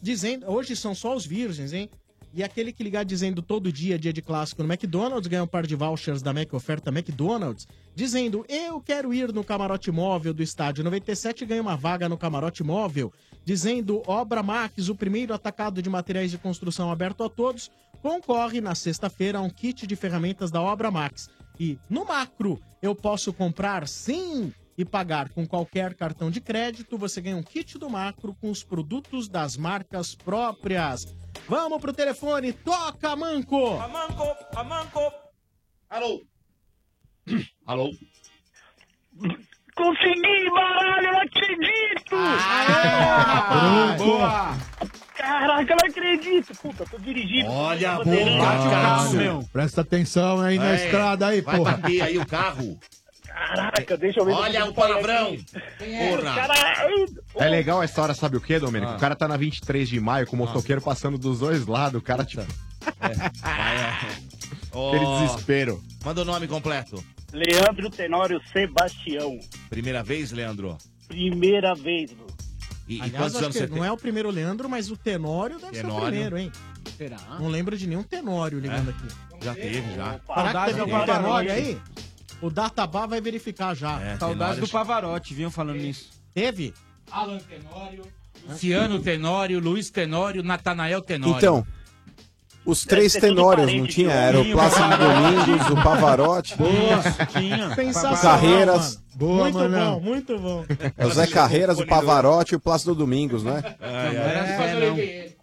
Dizendo, 0.00 0.50
hoje 0.50 0.74
são 0.74 0.94
só 0.94 1.14
os 1.14 1.26
virgens, 1.26 1.72
hein? 1.72 1.90
E 2.34 2.42
aquele 2.42 2.72
que 2.72 2.82
ligar 2.82 3.04
dizendo 3.04 3.42
todo 3.42 3.70
dia, 3.70 3.98
dia 3.98 4.12
de 4.12 4.22
clássico 4.22 4.62
no 4.62 4.72
McDonald's, 4.72 5.28
ganha 5.28 5.44
um 5.44 5.46
par 5.46 5.66
de 5.66 5.76
vouchers 5.76 6.22
da 6.22 6.32
Mac 6.32 6.50
Oferta 6.54 6.90
McDonald's, 6.90 7.66
dizendo 7.94 8.42
eu 8.48 8.80
quero 8.80 9.12
ir 9.12 9.30
no 9.34 9.44
camarote 9.44 9.90
móvel 9.90 10.32
do 10.32 10.42
estádio 10.42 10.82
97 10.82 11.44
e 11.44 11.46
ganha 11.46 11.60
uma 11.60 11.76
vaga 11.76 12.08
no 12.08 12.16
camarote 12.16 12.64
móvel, 12.64 13.12
dizendo 13.44 14.02
Obra 14.06 14.42
Max, 14.42 14.88
o 14.88 14.94
primeiro 14.94 15.34
atacado 15.34 15.82
de 15.82 15.90
materiais 15.90 16.30
de 16.30 16.38
construção 16.38 16.90
aberto 16.90 17.22
a 17.22 17.28
todos, 17.28 17.70
concorre 18.00 18.62
na 18.62 18.74
sexta-feira 18.74 19.36
a 19.36 19.42
um 19.42 19.50
kit 19.50 19.86
de 19.86 19.94
ferramentas 19.94 20.50
da 20.50 20.62
Obra 20.62 20.90
Max. 20.90 21.28
E 21.58 21.78
no 21.88 22.04
macro, 22.04 22.60
eu 22.80 22.94
posso 22.94 23.32
comprar 23.32 23.86
sim 23.86 24.52
e 24.76 24.84
pagar 24.84 25.28
com 25.28 25.46
qualquer 25.46 25.94
cartão 25.94 26.30
de 26.30 26.40
crédito, 26.40 26.98
você 26.98 27.20
ganha 27.20 27.36
um 27.36 27.42
kit 27.42 27.78
do 27.78 27.90
macro 27.90 28.34
com 28.40 28.50
os 28.50 28.64
produtos 28.64 29.28
das 29.28 29.56
marcas 29.56 30.14
próprias. 30.14 31.06
Vamos 31.48 31.80
pro 31.80 31.92
telefone, 31.92 32.52
toca, 32.52 33.14
Manco! 33.14 33.78
Amanco, 33.78 34.36
Amanco. 34.56 35.12
Alô? 35.90 36.22
Alô? 37.66 37.90
Consegui, 39.74 40.50
baralho, 40.50 41.06
eu 41.06 41.18
acredito! 41.18 42.14
Ah, 42.14 43.94
boa! 43.98 45.01
Caraca, 45.16 45.72
eu 45.72 45.76
não 45.82 45.88
acredito! 45.90 46.54
Puta, 46.58 46.84
tô 46.90 46.98
dirigindo. 46.98 47.50
Olha, 47.50 47.96
tô 47.98 48.04
boa, 48.04 48.16
bandeirante. 48.16 48.68
Caralho. 48.70 49.48
Presta 49.52 49.80
atenção 49.82 50.40
aí 50.40 50.58
na 50.58 50.72
É, 50.72 50.84
estrada 50.84 51.26
aí, 51.26 51.40
Vai 51.40 51.56
porra. 51.56 51.76
bater 51.76 52.02
aí 52.02 52.18
o 52.18 52.26
carro. 52.26 52.78
Caraca, 53.26 53.96
deixa 53.96 54.20
eu 54.20 54.24
ver. 54.26 54.32
Olha 54.32 54.64
o 54.66 54.74
palavrão. 54.74 55.36
Porra. 55.78 56.34
Caralho! 56.34 57.06
É 57.36 57.48
legal 57.48 57.82
essa 57.82 58.02
hora, 58.02 58.14
sabe 58.14 58.36
o 58.36 58.40
quê, 58.40 58.58
Domênico? 58.58 58.92
Ah. 58.92 58.96
O 58.96 58.98
cara 59.00 59.14
tá 59.16 59.26
na 59.28 59.36
23 59.36 59.88
de 59.88 60.00
maio 60.00 60.26
com 60.26 60.36
o 60.36 60.38
motoqueiro 60.38 60.80
passando 60.80 61.16
dos 61.18 61.38
dois 61.40 61.66
lados, 61.66 61.98
o 62.00 62.02
cara, 62.02 62.24
tipo... 62.24 62.42
Aquele 64.72 65.04
Ó, 65.04 65.20
desespero. 65.26 65.82
Manda 66.04 66.22
o 66.22 66.24
nome 66.24 66.48
completo. 66.48 67.02
Leandro 67.32 67.90
Tenório 67.90 68.40
Sebastião. 68.52 69.38
Primeira 69.70 70.02
vez, 70.02 70.32
Leandro? 70.32 70.76
Primeira 71.08 71.74
vez, 71.74 72.10
E, 72.88 72.96
e 72.96 73.00
Aliás, 73.00 73.16
quantos 73.16 73.36
acho 73.36 73.44
anos 73.44 73.56
que 73.56 73.62
você 73.62 73.68
tem? 73.68 73.76
não 73.76 73.84
é 73.84 73.92
o 73.92 73.96
primeiro 73.96 74.30
Leandro, 74.30 74.68
mas 74.68 74.90
o 74.90 74.96
Tenório 74.96 75.58
deve 75.58 75.74
ser 75.76 75.84
o 75.86 75.88
Tenório. 75.88 76.06
primeiro, 76.08 76.38
hein? 76.38 76.52
Será? 76.96 77.18
Não 77.38 77.48
lembro 77.48 77.76
de 77.76 77.86
nenhum 77.86 78.02
Tenório 78.02 78.58
ligando 78.58 78.90
aqui. 78.90 79.06
Já 79.42 79.54
teve, 79.54 79.94
já. 79.94 80.20
Será 80.34 80.52
que 80.52 80.66
teve 80.66 80.80
algum 80.80 80.92
Pavarotti. 80.92 81.22
Tenório 81.22 81.52
aí? 81.52 81.78
O 82.40 82.50
Databá 82.50 83.06
vai 83.06 83.20
verificar 83.20 83.74
já. 83.74 84.00
É, 84.00 84.16
Saudades 84.16 84.58
do 84.58 84.68
Pavarotti, 84.68 85.32
vinham 85.32 85.50
falando 85.50 85.78
nisso. 85.78 86.10
Teve? 86.34 86.74
Alan 87.10 87.38
Tenório, 87.38 88.02
Luciano 88.48 88.98
Tenório, 89.00 89.60
Luiz 89.60 89.90
Tenório, 89.90 90.42
Natanael 90.42 91.00
Tenório. 91.02 91.36
Então, 91.36 91.66
os 92.64 92.84
três 92.84 93.12
tenórios, 93.14 93.72
não 93.72 93.86
tinha? 93.86 94.10
Era 94.12 94.40
o 94.40 94.50
Plácido 94.52 94.88
Domingos, 94.96 95.68
o 95.70 95.82
Pavarotti, 95.82 96.54
Sensacional, 97.74 98.14
o 98.14 98.20
Carreiras, 98.20 98.94
mano. 98.96 99.02
Boa, 99.14 99.42
muito 99.44 99.58
Manão. 99.58 99.94
bom, 99.94 100.00
muito 100.00 100.38
bom. 100.38 100.64
é 100.96 101.06
o 101.06 101.10
Zé 101.10 101.26
Carreiras, 101.26 101.78
o 101.78 101.86
Pavarotti 101.86 102.54
e 102.54 102.56
o 102.56 102.60
Plácido 102.60 102.94
Domingos, 102.94 103.42
né? 103.44 103.62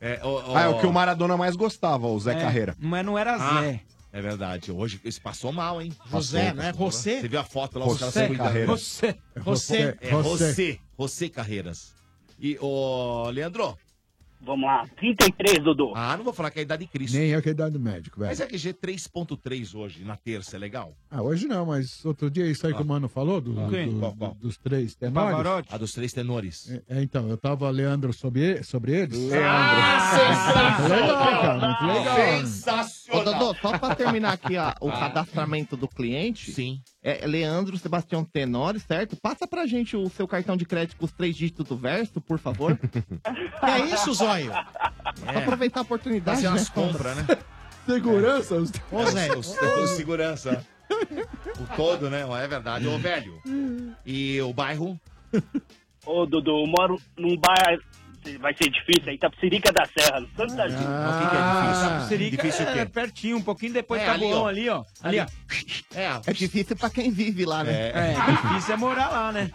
É, 0.01 0.19
ó, 0.23 0.43
ó, 0.51 0.55
Ah, 0.57 0.61
é 0.63 0.67
o 0.67 0.79
que 0.79 0.87
o 0.87 0.93
Maradona 0.93 1.37
mais 1.37 1.55
gostava, 1.55 2.07
o 2.07 2.19
Zé 2.19 2.33
É, 2.33 2.35
Carreira. 2.41 2.75
Mas 2.79 3.05
não 3.05 3.17
era 3.17 3.35
Ah, 3.35 3.61
Zé. 3.61 3.81
É 4.11 4.21
verdade. 4.21 4.71
Hoje 4.71 4.99
isso 5.05 5.21
passou 5.21 5.51
mal, 5.51 5.79
hein? 5.79 5.91
José, 6.09 6.51
né? 6.51 6.73
José. 6.75 7.19
Você 7.21 7.27
viu 7.27 7.39
a 7.39 7.43
foto 7.43 7.77
lá, 7.77 7.85
os 7.85 7.99
caras 7.99 8.13
se 8.13 8.25
cuidando. 8.27 8.47
Carreiras. 8.47 8.79
Você. 8.79 9.15
Você. 9.35 9.97
É 10.01 10.09
José. 10.09 10.77
José 10.99 11.29
Carreiras. 11.29 11.93
E, 12.39 12.57
ô, 12.59 13.29
Leandro? 13.29 13.77
Vamos 14.41 14.65
lá. 14.65 14.87
33, 14.97 15.59
Dudu. 15.63 15.91
Ah, 15.95 16.15
não 16.15 16.23
vou 16.23 16.31
falar 16.33 16.49
que 16.49 16.59
é 16.59 16.61
a 16.61 16.63
idade 16.63 16.85
de 16.85 16.89
Cristo. 16.91 17.17
Nem 17.17 17.29
eu 17.29 17.41
que 17.41 17.49
é 17.49 17.51
idade 17.51 17.73
do 17.73 17.79
médico, 17.79 18.19
velho. 18.19 18.29
Mas 18.31 18.39
é 18.39 18.47
que 18.47 18.57
G 18.57 18.73
3.3 18.73 19.75
hoje, 19.75 20.03
na 20.05 20.15
terça, 20.15 20.55
é 20.55 20.59
legal? 20.59 20.95
Ah, 21.11 21.21
hoje 21.21 21.45
não, 21.47 21.65
mas 21.65 22.03
outro 22.05 22.31
dia 22.31 22.45
isso 22.47 22.65
aí 22.65 22.73
que 22.73 22.81
o 22.81 22.85
Mano 22.85 23.09
falou, 23.09 23.41
do- 23.41 23.53
do- 23.53 23.69
Quem? 23.69 23.89
do- 23.91 23.99
Qual, 23.99 24.15
qual? 24.15 24.35
dos 24.35 24.57
três 24.57 24.95
tenores. 24.95 25.29
Pavarotti. 25.31 25.75
A 25.75 25.77
dos 25.77 25.91
três 25.91 26.13
tenores. 26.13 26.69
É, 26.87 26.99
é, 26.99 27.03
então, 27.03 27.27
eu 27.27 27.37
tava 27.37 27.69
Leandro 27.69 28.13
sobre, 28.13 28.63
sobre 28.63 28.93
eles. 28.93 29.17
Ah, 29.33 30.79
Muito 30.79 30.93
legal, 30.93 31.41
cara, 31.41 31.67
muito 31.67 31.85
legal. 31.99 32.15
Ô, 33.11 33.23
Dodô, 33.23 33.55
só 33.61 33.77
pra 33.77 33.95
terminar 33.95 34.33
aqui 34.33 34.57
ó, 34.57 34.73
o 34.81 34.91
cadastramento 34.91 35.75
do 35.75 35.87
cliente. 35.87 36.51
Sim. 36.51 36.81
É 37.03 37.25
Leandro 37.25 37.77
Sebastião 37.77 38.23
Tenório, 38.23 38.79
certo? 38.79 39.15
Passa 39.15 39.47
pra 39.47 39.65
gente 39.65 39.95
o 39.95 40.09
seu 40.09 40.27
cartão 40.27 40.55
de 40.55 40.65
crédito 40.65 40.97
com 40.97 41.05
os 41.05 41.11
três 41.11 41.35
dígitos 41.35 41.65
do 41.67 41.77
verso, 41.77 42.21
por 42.21 42.39
favor. 42.39 42.77
Que 43.59 43.65
é 43.65 43.79
isso, 43.93 44.13
Zóio? 44.13 44.51
Só 44.51 45.39
aproveitar 45.39 45.81
a 45.81 45.83
oportunidade. 45.83 46.37
Fazer 46.37 46.47
umas 46.47 46.69
né? 46.69 46.73
compras, 46.73 47.17
né? 47.17 47.25
Segurança? 47.85 48.55
Ô, 48.91 49.05
Zé, 49.05 49.31
O, 49.33 49.39
o 49.39 49.87
segurança. 49.87 50.65
O 51.59 51.75
todo, 51.75 52.09
né? 52.09 52.25
É 52.43 52.47
verdade. 52.47 52.87
Ô, 52.87 52.97
velho. 52.97 53.41
E 54.05 54.41
o 54.41 54.53
bairro? 54.53 54.99
Ô, 56.05 56.25
Dudu, 56.25 56.51
eu 56.51 56.67
moro 56.67 56.99
num 57.17 57.37
bairro. 57.37 57.81
Vai 58.39 58.53
ser 58.53 58.69
difícil 58.69 59.09
aí, 59.09 59.17
Tapsirica 59.17 59.71
da 59.71 59.85
Serra, 59.85 60.19
no 60.19 60.27
Santo 60.35 60.55
da 60.55 60.67
Gente. 60.67 60.83
Ah, 60.85 61.09
o 61.09 61.21
que 61.21 61.29
que 61.29 61.35
é 61.35 61.71
difícil? 61.71 61.89
Tapsirica 61.89 62.37
Difícil 62.43 62.67
é 62.67 62.85
pertinho, 62.85 63.37
um 63.37 63.41
pouquinho 63.41 63.73
depois 63.73 64.01
É, 64.01 64.05
tá 64.05 64.13
ali, 64.13 64.25
ó. 64.33 64.47
ali, 64.47 64.69
ó. 64.69 64.83
Ali, 65.03 65.19
ó. 65.19 65.25
É, 65.95 66.21
É 66.27 66.33
difícil 66.33 66.75
pra 66.75 66.89
quem 66.89 67.11
vive 67.11 67.45
lá, 67.45 67.63
né? 67.63 67.89
É, 67.89 68.15
difícil 68.47 68.73
é 68.73 68.77
morar 68.77 69.09
lá, 69.09 69.31
né? 69.31 69.49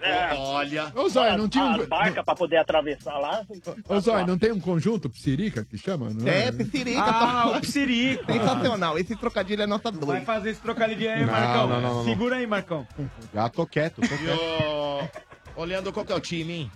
É, 0.00 0.34
Olha. 0.34 0.92
Ô, 0.94 1.08
Zóio, 1.08 1.38
não 1.38 1.48
tinha 1.48 1.64
um... 1.64 1.80
as 1.80 1.86
barcas 1.86 2.24
pra 2.24 2.34
poder 2.34 2.56
atravessar 2.58 3.16
lá. 3.16 3.42
Ô, 3.88 4.00
Zóio, 4.00 4.26
não 4.26 4.36
tem 4.36 4.50
um 4.52 4.60
conjunto 4.60 5.08
psirica 5.08 5.64
que 5.64 5.78
chama? 5.78 6.10
Não 6.10 6.26
É, 6.28 6.50
Psirica. 6.52 7.00
Ah, 7.00 7.12
tá- 7.12 7.46
o 7.56 7.60
Psirico. 7.60 8.24
Sensacional. 8.30 8.98
Esse 8.98 9.16
trocadilho 9.16 9.62
é 9.62 9.66
nota 9.66 9.90
Vai 9.92 10.00
2. 10.18 10.24
fazer 10.24 10.50
esse 10.50 10.60
trocadilho 10.60 11.10
aí, 11.10 11.24
Não, 11.24 11.32
Marcão. 11.32 11.68
não, 11.68 11.80
não, 11.80 11.94
não. 11.96 12.04
Segura 12.04 12.36
aí, 12.36 12.46
Marcão. 12.46 12.86
Já 13.32 13.48
tô 13.48 13.66
quieto, 13.66 14.00
tô 14.02 14.08
quieto. 14.08 15.64
Leandro, 15.64 15.92
qual 15.92 16.04
que 16.04 16.12
é 16.12 16.16
o 16.16 16.20
time, 16.20 16.52
hein? 16.52 16.72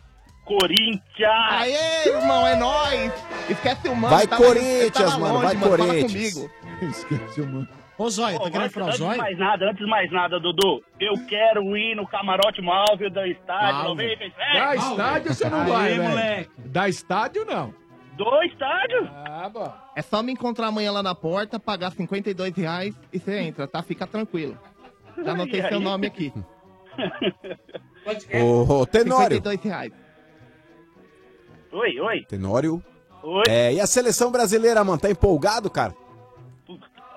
Corinthians! 0.48 1.50
Aê, 1.50 2.08
irmão, 2.08 2.46
é 2.46 2.56
nóis! 2.56 3.12
Esquece 3.50 3.88
o 3.88 3.94
mano. 3.94 4.14
Vai, 4.16 4.26
tava- 4.26 4.42
Corinthians, 4.44 5.18
mano, 5.18 5.34
longe, 5.34 5.44
vai, 5.46 5.56
Fala 5.56 5.76
Corinthians. 5.76 6.34
comigo. 6.34 6.50
Esqueci 6.90 7.40
o 7.42 7.46
mano. 7.46 7.68
Ô, 7.98 8.08
Zóio, 8.08 8.38
tá 8.38 8.44
querendo 8.44 8.62
antes, 8.62 8.72
furar 8.74 8.86
o 8.86 8.90
antes 8.90 9.00
de 9.00 9.16
mais 9.18 9.38
nada, 9.38 9.64
antes 9.66 9.78
de 9.84 9.90
mais 9.90 10.12
nada, 10.12 10.38
Dudu, 10.40 10.82
eu 11.00 11.14
quero 11.28 11.76
ir 11.76 11.96
no 11.96 12.06
camarote 12.06 12.62
móvel 12.62 13.10
do 13.10 13.20
estádio 13.26 13.76
Da 13.78 13.82
97. 13.88 14.76
estádio 14.78 15.34
você 15.34 15.50
não 15.50 15.60
Aê, 15.62 15.68
vai, 15.68 15.88
velho. 15.88 16.02
moleque. 16.08 16.50
Da 16.66 16.88
estádio, 16.88 17.44
não. 17.44 17.74
Do 18.16 18.42
estádio? 18.44 19.08
Ah, 19.12 19.48
bom. 19.52 19.74
É 19.96 20.02
só 20.02 20.22
me 20.22 20.30
encontrar 20.32 20.68
amanhã 20.68 20.92
lá 20.92 21.02
na 21.02 21.14
porta, 21.14 21.58
pagar 21.58 21.90
52 21.90 22.54
reais 22.56 22.94
e 23.12 23.18
você 23.18 23.38
entra, 23.40 23.66
tá? 23.66 23.82
Fica 23.82 24.06
tranquilo. 24.06 24.56
Já 25.24 25.32
anotei 25.32 25.60
seu 25.62 25.80
nome 25.80 26.06
aqui. 26.06 26.32
Ô, 28.42 28.80
ô, 28.80 28.86
Tenório. 28.86 29.36
52 29.36 29.60
reais. 29.62 29.92
Oi, 31.72 32.00
oi. 32.00 32.24
Tenório. 32.28 32.82
Oi. 33.22 33.42
É, 33.48 33.72
e 33.74 33.80
a 33.80 33.86
seleção 33.86 34.30
brasileira, 34.30 34.82
mano, 34.84 34.98
tá 34.98 35.10
empolgado, 35.10 35.70
cara? 35.70 35.94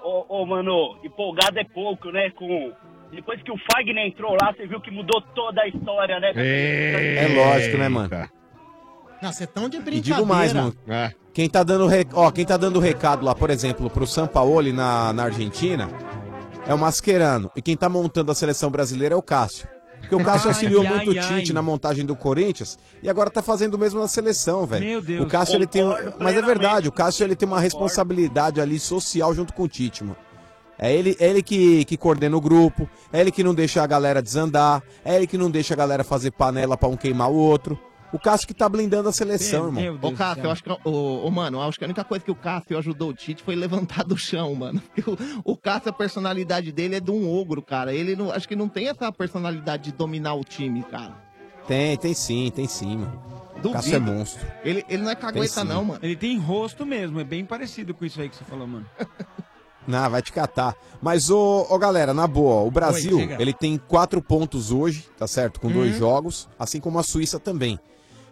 Ô, 0.03 0.26
ô, 0.41 0.45
mano, 0.45 0.98
empolgado 1.03 1.60
é 1.60 1.64
pouco, 1.64 2.10
né? 2.11 2.30
Com... 2.32 2.72
Depois 3.11 3.41
que 3.44 3.52
o 3.52 3.56
Fagner 3.72 4.07
entrou 4.07 4.32
lá, 4.41 4.53
você 4.53 4.65
viu 4.65 4.80
que 4.82 4.90
mudou 4.90 5.22
toda 5.36 5.61
a 5.61 5.68
história, 5.68 6.19
né? 6.19 6.32
É 6.36 7.28
lógico, 7.36 7.78
né, 7.78 7.90
mano? 7.90 8.10
Não, 9.22 9.32
você 9.32 9.45
tão 9.45 9.69
de 9.69 9.78
E 9.78 9.82
brincadeira. 9.82 10.18
digo 10.18 10.26
mais, 10.28 10.53
mano. 10.53 10.73
É. 10.88 11.11
Quem 11.34 11.48
tá 11.49 11.61
dando, 11.61 11.88
re... 11.88 12.06
Ó, 12.14 12.32
quem 12.32 12.45
tá 12.45 12.57
dando 12.57 12.80
recado 12.80 13.23
lá, 13.23 13.36
por 13.36 13.49
exemplo, 13.49 13.90
pro 13.90 14.07
Sampaoli 14.07 14.73
na, 14.73 15.14
na 15.14 15.26
Argentina 15.26 15.88
é 16.65 16.73
o 16.73 16.78
Mascherano. 16.78 17.52
E 17.56 17.61
quem 17.61 17.78
tá 17.78 17.88
montando 17.88 18.32
a 18.32 18.36
seleção 18.36 18.72
brasileira 18.72 19.14
é 19.14 19.18
o 19.18 19.22
Cássio. 19.22 19.68
Porque 20.11 20.15
o 20.15 20.25
Cássio 20.25 20.49
auxiliou 20.51 20.83
muito 20.83 21.11
o. 21.11 21.13
Tite 21.13 21.53
na 21.53 21.61
montagem 21.61 22.05
do 22.05 22.15
Corinthians 22.15 22.77
e 23.01 23.09
agora 23.09 23.29
tá 23.29 23.41
fazendo 23.41 23.75
o 23.75 23.77
mesmo 23.77 23.99
na 23.99 24.07
seleção, 24.07 24.65
velho. 24.65 24.85
Meu 24.85 25.01
Deus. 25.01 25.25
O 25.25 25.27
Cássio, 25.27 25.55
ele 25.55 25.65
tem. 25.65 25.83
Mas 26.19 26.35
é 26.35 26.41
verdade, 26.41 26.89
o 26.89 26.91
Cássio 26.91 27.23
ele 27.23 27.35
tem 27.35 27.47
uma 27.47 27.59
responsabilidade 27.59 28.59
ali 28.59 28.77
social 28.77 29.33
junto 29.33 29.53
com 29.53 29.63
o 29.63 29.67
Tite, 29.67 30.03
mano. 30.03 30.17
É 30.77 30.91
ele, 30.91 31.15
é 31.19 31.29
ele 31.29 31.43
que, 31.43 31.85
que 31.85 31.95
coordena 31.95 32.35
o 32.35 32.41
grupo, 32.41 32.89
é 33.13 33.21
ele 33.21 33.31
que 33.31 33.43
não 33.43 33.53
deixa 33.53 33.83
a 33.83 33.88
galera 33.88 34.19
desandar, 34.19 34.81
é 35.05 35.15
ele 35.15 35.27
que 35.27 35.38
não 35.38 35.49
deixa 35.49 35.75
a 35.75 35.77
galera 35.77 36.03
fazer 36.03 36.31
panela 36.31 36.75
pra 36.75 36.89
um 36.89 36.97
queimar 36.97 37.29
o 37.29 37.35
outro. 37.35 37.79
O 38.13 38.19
Cássio 38.19 38.47
que 38.47 38.53
tá 38.53 38.67
blindando 38.67 39.07
a 39.07 39.11
seleção, 39.11 39.67
irmão. 39.67 39.81
Meu 39.81 39.93
Ô, 39.93 39.97
Deus 39.97 40.11
do 40.11 40.17
Cássio, 40.17 40.35
céu. 40.35 40.45
eu 40.45 40.51
acho 40.51 40.63
que. 40.63 40.71
Ô, 40.83 41.25
ô, 41.25 41.31
mano, 41.31 41.57
eu 41.57 41.61
acho 41.61 41.77
que 41.77 41.85
a 41.85 41.88
única 41.88 42.03
coisa 42.03 42.23
que 42.25 42.31
o 42.31 42.35
Cássio 42.35 42.77
ajudou 42.77 43.09
o 43.09 43.13
Tite 43.13 43.41
foi 43.41 43.55
levantar 43.55 44.03
do 44.03 44.17
chão, 44.17 44.53
mano. 44.53 44.81
Porque 44.93 45.09
o, 45.09 45.17
o 45.45 45.57
Cássio, 45.57 45.89
a 45.89 45.93
personalidade 45.93 46.71
dele 46.71 46.95
é 46.95 46.99
de 46.99 47.11
um 47.11 47.29
ogro, 47.29 47.61
cara. 47.61 47.93
Ele 47.93 48.15
não, 48.15 48.31
acho 48.31 48.47
que 48.47 48.55
não 48.55 48.67
tem 48.67 48.89
essa 48.89 49.11
personalidade 49.11 49.85
de 49.85 49.91
dominar 49.93 50.33
o 50.33 50.43
time, 50.43 50.83
cara. 50.83 51.15
Tem, 51.67 51.97
tem 51.97 52.13
sim, 52.13 52.51
tem 52.53 52.67
sim, 52.67 52.97
mano. 52.97 53.21
O. 53.63 53.71
Cássio 53.71 53.95
é 53.95 53.99
monstro. 53.99 54.45
Ele, 54.63 54.83
ele 54.89 55.03
não 55.03 55.11
é 55.11 55.15
cagueta, 55.15 55.61
sim. 55.61 55.67
não, 55.67 55.85
mano. 55.85 55.99
Ele 56.03 56.15
tem 56.15 56.38
rosto 56.38 56.85
mesmo, 56.85 57.19
é 57.19 57.23
bem 57.23 57.45
parecido 57.45 57.93
com 57.93 58.03
isso 58.03 58.19
aí 58.19 58.27
que 58.27 58.35
você 58.35 58.43
falou, 58.43 58.67
mano. 58.67 58.85
Não, 59.88 60.07
vai 60.11 60.21
te 60.21 60.31
catar. 60.31 60.75
Mas, 61.01 61.31
ô, 61.31 61.65
ô 61.67 61.77
galera, 61.79 62.13
na 62.13 62.27
boa, 62.27 62.61
o 62.61 62.69
Brasil, 62.69 63.17
Oi, 63.17 63.35
ele 63.39 63.51
tem 63.51 63.79
quatro 63.79 64.21
pontos 64.21 64.71
hoje, 64.71 65.07
tá 65.17 65.25
certo? 65.25 65.59
Com 65.59 65.71
dois 65.71 65.97
jogos, 65.97 66.47
assim 66.59 66.79
como 66.79 66.99
a 66.99 67.03
Suíça 67.03 67.39
também. 67.39 67.79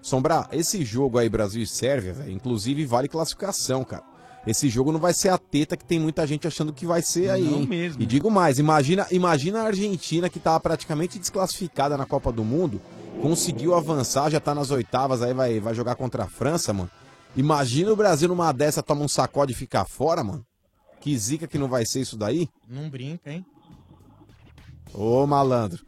Sombra, 0.02 0.48
esse 0.52 0.84
jogo 0.86 1.18
aí, 1.18 1.30
Brasil 1.30 1.62
e 1.62 1.68
Sérvia, 1.68 2.14
velho, 2.14 2.32
inclusive 2.32 2.86
vale 2.86 3.08
classificação, 3.08 3.84
cara. 3.84 4.04
Esse 4.48 4.70
jogo 4.70 4.92
não 4.92 5.00
vai 5.00 5.14
ser 5.14 5.30
a 5.30 5.38
teta 5.38 5.76
que 5.76 5.84
tem 5.86 6.00
muita 6.00 6.26
gente 6.26 6.48
achando 6.48 6.72
que 6.72 6.86
vai 6.86 7.02
ser 7.02 7.30
aí, 7.30 7.44
Não 7.44 7.66
mesmo. 7.66 8.02
E 8.02 8.06
digo 8.06 8.32
mais, 8.32 8.58
imagina, 8.58 9.06
imagina 9.12 9.62
a 9.62 9.66
Argentina 9.66 10.30
que 10.30 10.40
tava 10.40 10.60
praticamente 10.60 11.20
desclassificada 11.20 11.98
na 11.98 12.06
Copa 12.06 12.32
do 12.32 12.44
Mundo, 12.44 12.82
conseguiu 13.22 13.76
avançar, 13.76 14.30
já 14.30 14.40
tá 14.40 14.56
nas 14.56 14.72
oitavas, 14.72 15.22
aí 15.22 15.34
vai, 15.34 15.60
vai 15.60 15.76
jogar 15.76 15.96
contra 15.96 16.24
a 16.24 16.28
França, 16.28 16.72
mano. 16.72 16.90
Imagina 17.36 17.92
o 17.92 17.96
Brasil 17.96 18.28
numa 18.30 18.52
dessa, 18.52 18.82
toma 18.82 19.04
um 19.04 19.08
sacode 19.08 19.52
e 19.52 19.56
ficar 19.56 19.86
fora, 19.86 20.24
mano. 20.24 20.44
Que 21.00 21.18
zica 21.18 21.48
que 21.48 21.58
não 21.58 21.68
vai 21.68 21.86
ser 21.86 22.02
isso 22.02 22.18
daí? 22.18 22.50
Não 22.68 22.90
brinca, 22.90 23.32
hein? 23.32 23.46
Ô, 24.94 25.26
malandro. 25.26 25.84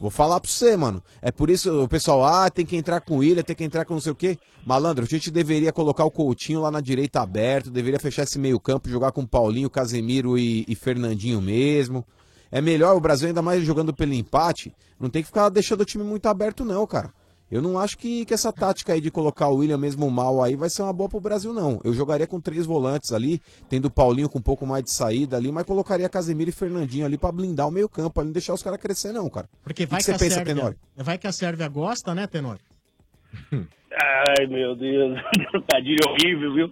Vou 0.00 0.10
falar 0.10 0.38
pra 0.40 0.50
você, 0.50 0.76
mano. 0.76 1.02
É 1.22 1.30
por 1.32 1.48
isso 1.48 1.82
o 1.82 1.88
pessoal, 1.88 2.24
ah, 2.24 2.50
tem 2.50 2.66
que 2.66 2.76
entrar 2.76 3.00
com 3.00 3.18
o 3.18 3.24
Ilha, 3.24 3.42
tem 3.42 3.56
que 3.56 3.64
entrar 3.64 3.84
com 3.84 3.94
não 3.94 4.00
sei 4.00 4.12
o 4.12 4.14
quê. 4.14 4.38
Malandro, 4.66 5.04
a 5.04 5.08
gente 5.08 5.30
deveria 5.30 5.72
colocar 5.72 6.04
o 6.04 6.10
Coutinho 6.10 6.60
lá 6.60 6.70
na 6.70 6.80
direita 6.80 7.20
aberto, 7.20 7.70
deveria 7.70 7.98
fechar 7.98 8.22
esse 8.22 8.38
meio 8.38 8.58
campo, 8.60 8.88
jogar 8.88 9.12
com 9.12 9.26
Paulinho, 9.26 9.70
Casemiro 9.70 10.38
e, 10.38 10.64
e 10.68 10.74
Fernandinho 10.74 11.40
mesmo. 11.40 12.04
É 12.50 12.60
melhor 12.60 12.96
o 12.96 13.00
Brasil, 13.00 13.28
ainda 13.28 13.42
mais 13.42 13.64
jogando 13.64 13.92
pelo 13.92 14.14
empate, 14.14 14.74
não 14.98 15.10
tem 15.10 15.22
que 15.22 15.28
ficar 15.28 15.48
deixando 15.48 15.80
o 15.80 15.84
time 15.84 16.04
muito 16.04 16.26
aberto 16.26 16.64
não, 16.64 16.86
cara. 16.86 17.12
Eu 17.50 17.60
não 17.62 17.78
acho 17.78 17.96
que, 17.98 18.24
que 18.24 18.34
essa 18.34 18.52
tática 18.52 18.92
aí 18.92 19.00
de 19.00 19.10
colocar 19.10 19.48
o 19.48 19.56
William 19.56 19.78
mesmo 19.78 20.10
mal 20.10 20.42
aí 20.42 20.56
vai 20.56 20.68
ser 20.68 20.82
uma 20.82 20.92
boa 20.92 21.08
pro 21.08 21.20
Brasil, 21.20 21.52
não. 21.52 21.80
Eu 21.84 21.92
jogaria 21.92 22.26
com 22.26 22.40
três 22.40 22.66
volantes 22.66 23.12
ali, 23.12 23.40
tendo 23.68 23.86
o 23.86 23.90
Paulinho 23.90 24.28
com 24.28 24.38
um 24.38 24.42
pouco 24.42 24.66
mais 24.66 24.84
de 24.84 24.90
saída 24.90 25.36
ali, 25.36 25.52
mas 25.52 25.64
colocaria 25.64 26.08
Casemiro 26.08 26.50
e 26.50 26.52
Fernandinho 26.52 27.06
ali 27.06 27.18
pra 27.18 27.30
blindar 27.30 27.68
o 27.68 27.70
meio 27.70 27.88
campo, 27.88 28.20
ali 28.20 28.28
não 28.28 28.32
deixar 28.32 28.54
os 28.54 28.62
caras 28.62 28.80
crescer, 28.80 29.12
não, 29.12 29.28
cara. 29.28 29.48
Porque 29.62 29.84
que 29.84 29.90
vai 29.90 30.00
que 30.00 30.06
que, 30.06 30.10
você 30.10 30.16
a 30.16 30.18
pensa, 30.18 30.36
Sérvia, 30.36 30.54
Tenório? 30.54 30.78
vai 30.96 31.18
que 31.18 31.26
a 31.26 31.32
Sérvia 31.32 31.68
gosta, 31.68 32.14
né, 32.14 32.26
Tenório? 32.26 32.62
Ai, 33.52 34.46
meu 34.48 34.74
Deus, 34.74 35.20
trocadilho 35.50 36.00
horrível, 36.08 36.54
viu? 36.54 36.70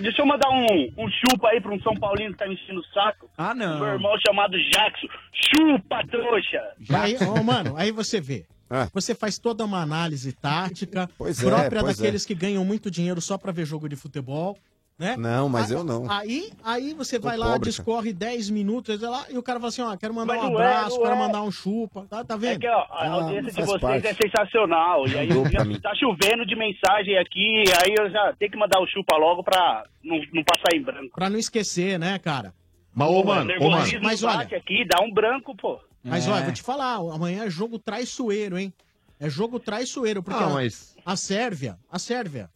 Deixa 0.00 0.22
eu 0.22 0.26
mandar 0.26 0.48
um, 0.50 0.64
um 0.96 1.10
chupa 1.10 1.48
aí 1.48 1.60
pra 1.60 1.74
um 1.74 1.80
São 1.82 1.94
Paulino 1.94 2.32
que 2.32 2.38
tá 2.38 2.46
me 2.46 2.54
enchendo 2.54 2.80
o 2.80 2.84
saco. 2.94 3.28
Ah, 3.36 3.52
não. 3.52 3.80
Meu 3.80 3.88
irmão 3.88 4.12
chamado 4.24 4.56
Jackson. 4.70 5.08
Chupa, 5.32 6.06
trouxa! 6.06 6.62
Aí, 6.94 7.16
ô, 7.16 7.42
mano, 7.42 7.76
aí 7.76 7.90
você 7.90 8.20
vê. 8.20 8.46
É. 8.72 8.88
Você 8.94 9.14
faz 9.14 9.38
toda 9.38 9.64
uma 9.64 9.80
análise 9.82 10.32
tática, 10.32 11.08
Pois 11.18 11.42
é, 11.42 11.46
própria 11.46 11.80
pois 11.82 11.96
daqueles 11.96 12.24
que 12.24 12.34
ganham 12.34 12.64
muito 12.64 12.90
dinheiro 12.90 13.20
só 13.20 13.36
pra 13.36 13.52
ver 13.52 13.66
jogo 13.66 13.88
de 13.88 13.96
futebol, 13.96 14.56
né? 14.98 15.16
Não, 15.16 15.48
mas 15.48 15.70
Ah, 15.70 15.74
eu 15.74 15.84
não. 15.84 16.10
Aí, 16.10 16.50
aí 16.64 16.94
você 16.94 17.18
Tô 17.18 17.26
vai 17.28 17.36
lá, 17.36 17.52
pobre, 17.52 17.68
discorre 17.68 18.12
10 18.12 18.50
minutos, 18.50 18.98
sei 18.98 19.08
lá, 19.08 19.26
e 19.28 19.36
o 19.36 19.42
cara 19.42 19.58
fala 19.58 19.68
assim, 19.68 19.82
ó, 19.82 19.96
quero 19.96 20.14
mandar 20.14 20.34
Mas 20.36 20.44
um 20.44 20.46
é, 20.46 20.54
abraço, 20.54 20.96
não 20.96 21.02
quero 21.02 21.14
é. 21.14 21.18
mandar 21.18 21.42
um 21.42 21.50
chupa, 21.50 22.06
tá, 22.08 22.24
tá 22.24 22.34
É 22.34 22.38
vendo? 22.38 22.60
que 22.60 22.68
ó, 22.68 22.78
a 22.78 22.86
Ah, 23.04 23.08
audiência 23.10 23.52
de 23.52 23.62
vocês 23.62 23.80
parte. 23.80 24.06
é 24.06 24.14
sensacional. 24.14 25.06
E 25.08 25.18
aí 25.18 25.28
pra 25.28 25.50
já 25.50 25.80
tá 25.80 25.94
chovendo 25.96 26.46
de 26.46 26.54
mensagem 26.56 27.18
aqui, 27.18 27.64
aí 27.84 27.94
eu 27.98 28.10
já 28.10 28.32
tenho 28.38 28.50
que 28.50 28.56
mandar 28.58 28.80
o 28.80 28.86
chupa 28.86 29.16
logo 29.16 29.42
pra 29.42 29.84
não, 30.04 30.16
não 30.32 30.44
passar 30.44 30.74
em 30.76 30.82
branco. 30.82 31.10
Pra 31.14 31.28
não 31.28 31.38
esquecer, 31.38 31.98
né, 31.98 32.18
cara? 32.18 32.54
Mas, 32.94 33.08
ô, 33.10 33.24
mano, 33.24 33.50
ô, 33.60 33.70
mano. 33.70 33.86
Mas 34.02 34.22
olha- 34.22 34.40
aqui, 34.56 34.84
dá 34.86 35.02
um 35.02 35.12
branco, 35.12 35.54
pô. 35.56 35.78
Mas 36.04 36.26
É. 36.26 36.30
olha, 36.30 36.44
vou 36.44 36.52
te 36.52 36.62
falar, 36.62 36.94
amanhã 36.96 37.44
é 37.44 37.50
jogo 37.50 37.78
traiçoeiro, 37.78 38.58
hein? 38.58 38.72
É 39.20 39.30
jogo 39.30 39.60
traiçoeiro, 39.60 40.22
porque 40.22 40.42
Ah, 40.42 40.46
a- 40.46 40.50
mas. 40.50 40.96
a 41.06 41.16
Sérvia, 41.16 41.78
a 41.90 41.96
Sérvia, 41.98 42.50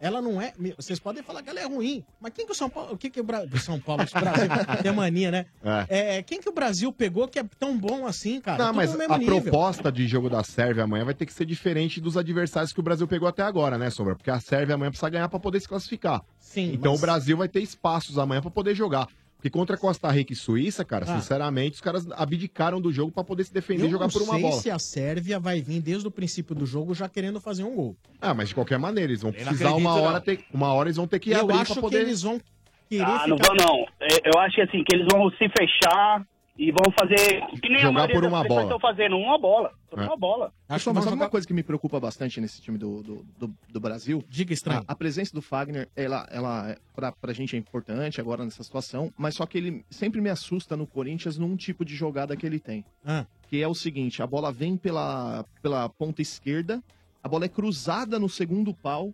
ela 0.00 0.22
não 0.22 0.40
é. 0.40 0.52
Vocês 0.76 0.98
podem 0.98 1.22
falar 1.22 1.42
que 1.42 1.50
ela 1.50 1.60
é 1.60 1.66
ruim, 1.66 2.02
mas 2.18 2.32
quem 2.34 2.46
que 2.46 2.52
o 2.52 2.54
São 2.54 2.70
Paulo. 2.70 2.94
O 2.94 2.96
que 2.98 3.10
que 3.10 3.20
o 3.20 3.24
Bra... 3.24 3.44
São 3.58 3.78
Paulo, 3.78 4.02
esse 4.02 4.14
Brasil, 4.14 4.48
tem 4.82 4.92
mania, 4.92 5.30
né? 5.30 5.46
É. 5.88 6.16
É, 6.18 6.22
quem 6.22 6.40
que 6.40 6.48
o 6.48 6.52
Brasil 6.52 6.90
pegou 6.90 7.28
que 7.28 7.38
é 7.38 7.44
tão 7.58 7.76
bom 7.78 8.06
assim, 8.06 8.40
cara? 8.40 8.56
Não, 8.58 8.66
Tudo 8.68 8.76
mas 8.76 8.92
no 8.92 8.98
mesmo 8.98 9.12
a 9.14 9.18
nível. 9.18 9.42
proposta 9.42 9.92
de 9.92 10.06
jogo 10.06 10.30
da 10.30 10.42
Sérvia 10.42 10.84
amanhã 10.84 11.04
vai 11.04 11.14
ter 11.14 11.26
que 11.26 11.32
ser 11.34 11.44
diferente 11.44 12.00
dos 12.00 12.16
adversários 12.16 12.72
que 12.72 12.80
o 12.80 12.82
Brasil 12.82 13.06
pegou 13.06 13.28
até 13.28 13.42
agora, 13.42 13.76
né, 13.76 13.90
Sombra? 13.90 14.16
Porque 14.16 14.30
a 14.30 14.40
Sérvia 14.40 14.74
amanhã 14.74 14.90
precisa 14.90 15.10
ganhar 15.10 15.28
pra 15.28 15.38
poder 15.38 15.60
se 15.60 15.68
classificar. 15.68 16.22
Sim, 16.38 16.72
Então 16.72 16.92
mas- 16.92 16.98
o 17.00 17.02
Brasil 17.02 17.36
vai 17.36 17.48
ter 17.48 17.60
espaços 17.60 18.18
amanhã 18.18 18.40
pra 18.40 18.50
poder 18.50 18.74
jogar. 18.74 19.06
Porque 19.36 19.50
contra 19.50 19.76
Costa 19.76 20.10
Rica 20.10 20.32
e 20.32 20.36
Suíça, 20.36 20.84
cara, 20.84 21.04
Ah. 21.08 21.16
sinceramente, 21.20 21.74
os 21.74 21.80
caras 21.80 22.06
abdicaram 22.12 22.80
do 22.80 22.90
jogo 22.92 23.12
pra 23.12 23.22
poder 23.22 23.44
se 23.44 23.52
defender 23.52 23.82
Eu 23.82 23.88
e 23.88 23.90
jogar 23.90 24.06
não 24.06 24.12
por 24.12 24.22
uma 24.22 24.32
sei 24.34 24.42
bola. 24.42 24.60
se 24.62 24.70
a 24.70 24.78
Sérvia 24.78 25.38
vai 25.38 25.60
vir 25.60 25.80
desde 25.80 26.06
o 26.08 26.10
princípio 26.10 26.54
do 26.54 26.64
jogo 26.66 26.94
já 26.94 27.08
querendo 27.08 27.40
fazer 27.40 27.62
um 27.64 27.74
gol. 27.74 27.96
Ah, 28.20 28.32
mas 28.34 28.48
de 28.48 28.54
qualquer 28.54 28.78
maneira, 28.78 29.10
eles 29.12 29.22
vão 29.22 29.30
Eu 29.32 29.38
não 29.38 29.44
precisar 29.46 29.72
uma 29.74 29.94
hora, 29.94 30.12
não. 30.14 30.20
ter, 30.20 30.44
uma 30.52 30.72
hora 30.72 30.88
eles 30.88 30.96
vão 30.96 31.06
ter 31.06 31.18
que 31.18 31.30
eu 31.30 31.40
abrir 31.40 31.54
acho 31.58 31.64
pra 31.66 31.74
que 31.74 31.80
poder. 31.80 32.00
eles 32.00 32.22
vão. 32.22 32.40
querer 32.88 33.02
Ah, 33.04 33.26
não 33.26 33.36
vão 33.36 33.54
não. 33.56 33.86
Eu 34.24 34.40
acho 34.40 34.54
que 34.56 34.62
assim, 34.62 34.82
que 34.84 34.96
eles 34.96 35.06
vão 35.10 35.28
se 35.32 35.48
fechar 35.50 36.24
e 36.58 36.72
vão 36.72 36.90
fazer 36.98 37.40
que 37.60 37.68
nem 37.68 37.76
a 37.78 37.80
Jogar 37.82 37.92
maioria 37.92 38.14
por 38.20 38.24
uma 38.26 38.42
bola. 38.44 38.62
estão 38.62 38.80
fazendo, 38.80 39.16
uma 39.16 39.38
bola. 39.38 39.72
Por 39.90 39.98
É. 40.00 40.04
uma 40.06 40.16
bola. 40.16 40.52
Pessoal, 40.68 40.94
mas 40.94 41.04
sabe 41.04 41.16
uma 41.16 41.28
coisa 41.28 41.46
que 41.46 41.52
me 41.52 41.62
preocupa 41.62 42.00
bastante 42.00 42.40
nesse 42.40 42.60
time 42.62 42.78
do, 42.78 43.02
do, 43.02 43.26
do, 43.38 43.54
do 43.70 43.80
Brasil? 43.80 44.24
Diga 44.28 44.52
estranho. 44.54 44.82
A, 44.88 44.92
a 44.92 44.96
presença 44.96 45.32
do 45.34 45.42
Fagner, 45.42 45.88
ela, 45.94 46.26
ela 46.30 46.70
é- 46.70 46.78
pra, 46.94 47.12
pra 47.12 47.32
gente 47.32 47.54
é 47.54 47.58
importante 47.58 48.20
agora 48.20 48.44
nessa 48.44 48.62
situação, 48.62 49.12
mas 49.18 49.34
só 49.34 49.44
que 49.46 49.58
ele 49.58 49.84
sempre 49.90 50.20
me 50.20 50.30
assusta 50.30 50.76
no 50.76 50.86
Corinthians 50.86 51.36
num 51.38 51.56
tipo 51.56 51.84
de 51.84 51.94
jogada 51.94 52.36
que 52.36 52.46
ele 52.46 52.58
tem. 52.58 52.84
Ah. 53.04 53.26
Que 53.48 53.62
é 53.62 53.68
o 53.68 53.74
seguinte, 53.74 54.22
a 54.22 54.26
bola 54.26 54.50
vem 54.50 54.76
pela, 54.76 55.44
pela 55.62 55.88
ponta 55.88 56.20
esquerda, 56.22 56.82
a 57.22 57.28
bola 57.28 57.44
é 57.44 57.48
cruzada 57.48 58.18
no 58.18 58.28
segundo 58.28 58.72
pau, 58.74 59.12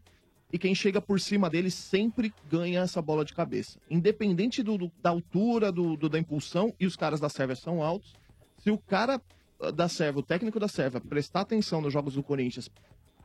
e 0.53 0.59
quem 0.59 0.75
chega 0.75 1.01
por 1.01 1.19
cima 1.19 1.49
dele 1.49 1.71
sempre 1.71 2.33
ganha 2.51 2.81
essa 2.81 3.01
bola 3.01 3.25
de 3.25 3.33
cabeça. 3.33 3.79
Independente 3.91 4.63
do, 4.63 4.77
do- 4.77 4.93
da 5.03 5.11
altura, 5.11 5.73
do, 5.73 5.97
da 5.97 6.19
impulsão, 6.19 6.75
e 6.79 6.87
os 6.87 6.95
caras 6.97 7.19
da 7.21 7.29
Sérvia 7.29 7.57
são 7.57 7.83
altos, 7.83 8.13
se 8.59 8.71
o 8.71 8.77
cara 8.79 9.21
ah, 9.61 9.71
da 9.71 9.89
Sérvia, 9.89 10.21
o 10.21 10.23
técnico 10.23 10.61
da 10.61 10.69
Sérvia, 10.69 11.01
prestar 11.01 11.41
atenção 11.41 11.81
nos 11.81 11.93
jogos 11.93 12.15
do 12.15 12.23
Corinthians, 12.23 12.69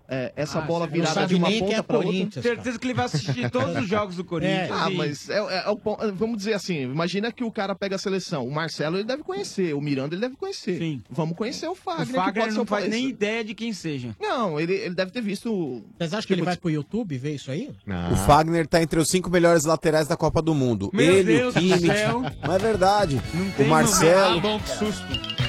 é, 0.09 0.31
essa 0.35 0.59
Ah, 0.59 0.61
bola 0.61 0.85
não 0.85 0.93
virada 0.93 1.25
de 1.27 1.35
uma 1.35 1.47
quem 1.47 1.59
ponta 1.59 1.75
é 1.75 1.81
para 1.81 1.97
outra. 1.99 2.41
Certeza 2.41 2.79
que 2.79 2.87
ele 2.87 2.93
vai 2.93 3.05
assistir 3.05 3.49
todos 3.49 3.75
os 3.75 3.87
jogos 3.89 4.15
do 4.15 4.23
Corinthians 4.23 4.71
Ah, 4.71 4.89
e- 4.91 4.95
mas 4.95 5.29
é, 5.29 5.37
é- 5.37 5.63
é 5.65 5.69
o 5.69 5.79
vamos 6.13 6.37
dizer 6.37 6.53
assim, 6.53 6.81
imagina 6.83 7.31
que 7.31 7.43
o 7.43 7.51
cara 7.51 7.75
pega 7.75 7.95
a 7.95 7.99
seleção. 7.99 8.47
O 8.47 8.51
Marcelo 8.51 8.97
ele 8.97 9.03
deve 9.03 9.23
conhecer, 9.23 9.73
o 9.73 9.81
Miranda 9.81 10.15
ele 10.15 10.21
deve 10.21 10.35
conhecer. 10.35 10.77
Sim. 10.77 11.01
Vamos 11.09 11.35
conhecer 11.37 11.67
o 11.67 11.71
O 11.71 11.75
Fagner. 11.75 12.07
que 12.07 12.13
Fagner 12.13 12.53
não 12.53 12.63
o 12.63 12.65
faz 12.65 12.89
nem 12.89 13.09
ideia 13.09 13.43
de 13.43 13.53
quem 13.53 13.73
seja. 13.73 14.15
Não, 14.19 14.59
ele, 14.59 14.73
ele 14.73 14.95
deve 14.95 15.11
ter 15.11 15.21
visto. 15.21 15.83
Vocês 15.97 16.13
acham 16.13 16.27
que 16.27 16.33
ele 16.33 16.41
vai 16.41 16.55
pro 16.57 16.69
YouTube 16.69 17.17
ver 17.17 17.35
isso 17.35 17.51
aí? 17.51 17.69
O 18.11 18.15
Fagner 18.15 18.65
tá 18.67 18.81
entre 18.81 18.99
os 18.99 19.09
cinco 19.09 19.29
melhores 19.29 19.65
laterais 19.65 20.07
da 20.07 20.15
Copa 20.17 20.41
do 20.41 20.53
Mundo. 20.55 20.89
Meu 20.93 21.05
ele, 21.17 21.37
Deus 21.37 21.55
o 21.55 21.59
Kimmich. 21.59 21.87
Mas 21.87 22.55
é 22.55 22.59
verdade. 22.59 23.21
o 23.59 23.63
Marcelo. 23.65 24.37
Ah, 24.37 24.39
bom, 24.41 24.59
que 24.59 24.69
susto. 24.69 25.46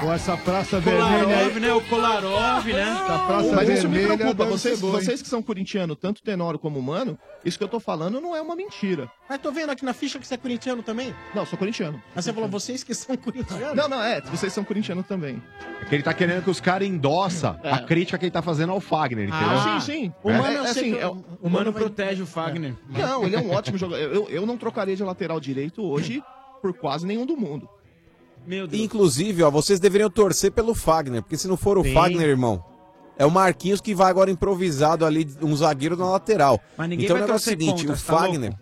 Com 0.00 0.12
essa 0.12 0.36
praça 0.36 0.80
Kolarov, 0.80 1.26
vermelha. 1.26 1.60
né? 1.60 1.72
O 1.72 1.80
Kolarov, 1.82 2.66
né? 2.66 2.80
Essa 2.82 3.18
praça 3.26 3.52
Mas 3.54 3.68
isso 3.68 3.88
me 3.88 4.04
preocupa. 4.04 4.44
Vocês, 4.44 4.80
vocês 4.80 5.22
que 5.22 5.28
são 5.28 5.42
corintianos, 5.42 5.96
tanto 6.00 6.22
Tenório 6.22 6.58
como 6.58 6.80
Mano, 6.82 7.18
isso 7.44 7.56
que 7.58 7.64
eu 7.64 7.68
tô 7.68 7.80
falando 7.80 8.20
não 8.20 8.34
é 8.34 8.40
uma 8.40 8.54
mentira. 8.56 9.10
Mas 9.28 9.38
tô 9.38 9.50
vendo 9.52 9.70
aqui 9.70 9.84
na 9.84 9.92
ficha 9.92 10.18
que 10.18 10.26
você 10.26 10.34
é 10.34 10.36
corintiano 10.36 10.82
também. 10.82 11.14
Não, 11.34 11.44
sou 11.46 11.58
corintiano. 11.58 12.02
Mas 12.14 12.24
você 12.24 12.32
falou, 12.32 12.48
vocês 12.48 12.82
que 12.84 12.94
são 12.94 13.16
corintianos. 13.16 13.74
Não, 13.76 13.88
não, 13.88 14.02
é, 14.02 14.20
vocês 14.22 14.52
são 14.52 14.64
corintianos 14.64 15.06
também. 15.06 15.42
É 15.82 15.84
que 15.84 15.94
ele 15.94 16.02
tá 16.02 16.12
querendo 16.14 16.42
que 16.42 16.50
os 16.50 16.60
caras 16.60 16.86
endossam 16.88 17.58
É. 17.62 17.70
a 17.72 17.78
crítica 17.80 18.18
que 18.18 18.24
ele 18.24 18.30
tá 18.32 18.42
fazendo 18.42 18.72
ao 18.72 18.80
Fagner, 18.80 19.28
entendeu? 19.28 19.48
Ah, 19.48 19.80
sim, 19.80 19.92
sim. 19.92 20.12
É? 20.24 20.30
É, 20.30 20.38
Mano, 20.38 20.56
é, 20.66 20.70
assim, 20.70 20.94
é, 20.96 21.06
O 21.06 21.48
Mano 21.50 21.72
protege 21.72 22.22
o 22.22 22.26
Fagner. 22.26 22.74
Não, 22.88 23.24
ele 23.24 23.36
é 23.36 23.40
um 23.40 23.50
ótimo 23.52 23.76
jogador. 23.78 24.00
Eu, 24.02 24.28
eu 24.28 24.46
não 24.46 24.56
trocaria 24.56 24.96
de 24.96 25.02
lateral 25.02 25.40
direito 25.40 25.82
hoje 25.82 26.22
por 26.60 26.72
quase 26.74 27.06
nenhum 27.06 27.24
do 27.24 27.36
mundo. 27.36 27.68
Meu 28.46 28.68
Inclusive, 28.72 29.42
ó, 29.42 29.50
vocês 29.50 29.78
deveriam 29.78 30.10
torcer 30.10 30.50
pelo 30.50 30.74
Fagner, 30.74 31.22
porque 31.22 31.36
se 31.36 31.46
não 31.46 31.56
for 31.56 31.78
o 31.78 31.84
Sim. 31.84 31.92
Fagner, 31.92 32.28
irmão, 32.28 32.64
é 33.18 33.26
o 33.26 33.30
Marquinhos 33.30 33.80
que 33.80 33.94
vai 33.94 34.10
agora 34.10 34.30
improvisado 34.30 35.04
ali, 35.04 35.28
um 35.42 35.54
zagueiro 35.54 35.96
na 35.96 36.08
lateral. 36.10 36.58
Mas 36.76 36.88
ninguém 36.88 37.04
então 37.04 37.16
vai 37.16 37.24
o 37.24 37.26
negócio 37.26 37.50
é 37.50 37.54
o 37.54 37.58
seguinte, 37.58 37.86
contra, 37.86 37.92
o 37.92 37.96
tá 37.96 38.18
Fagner. 38.18 38.54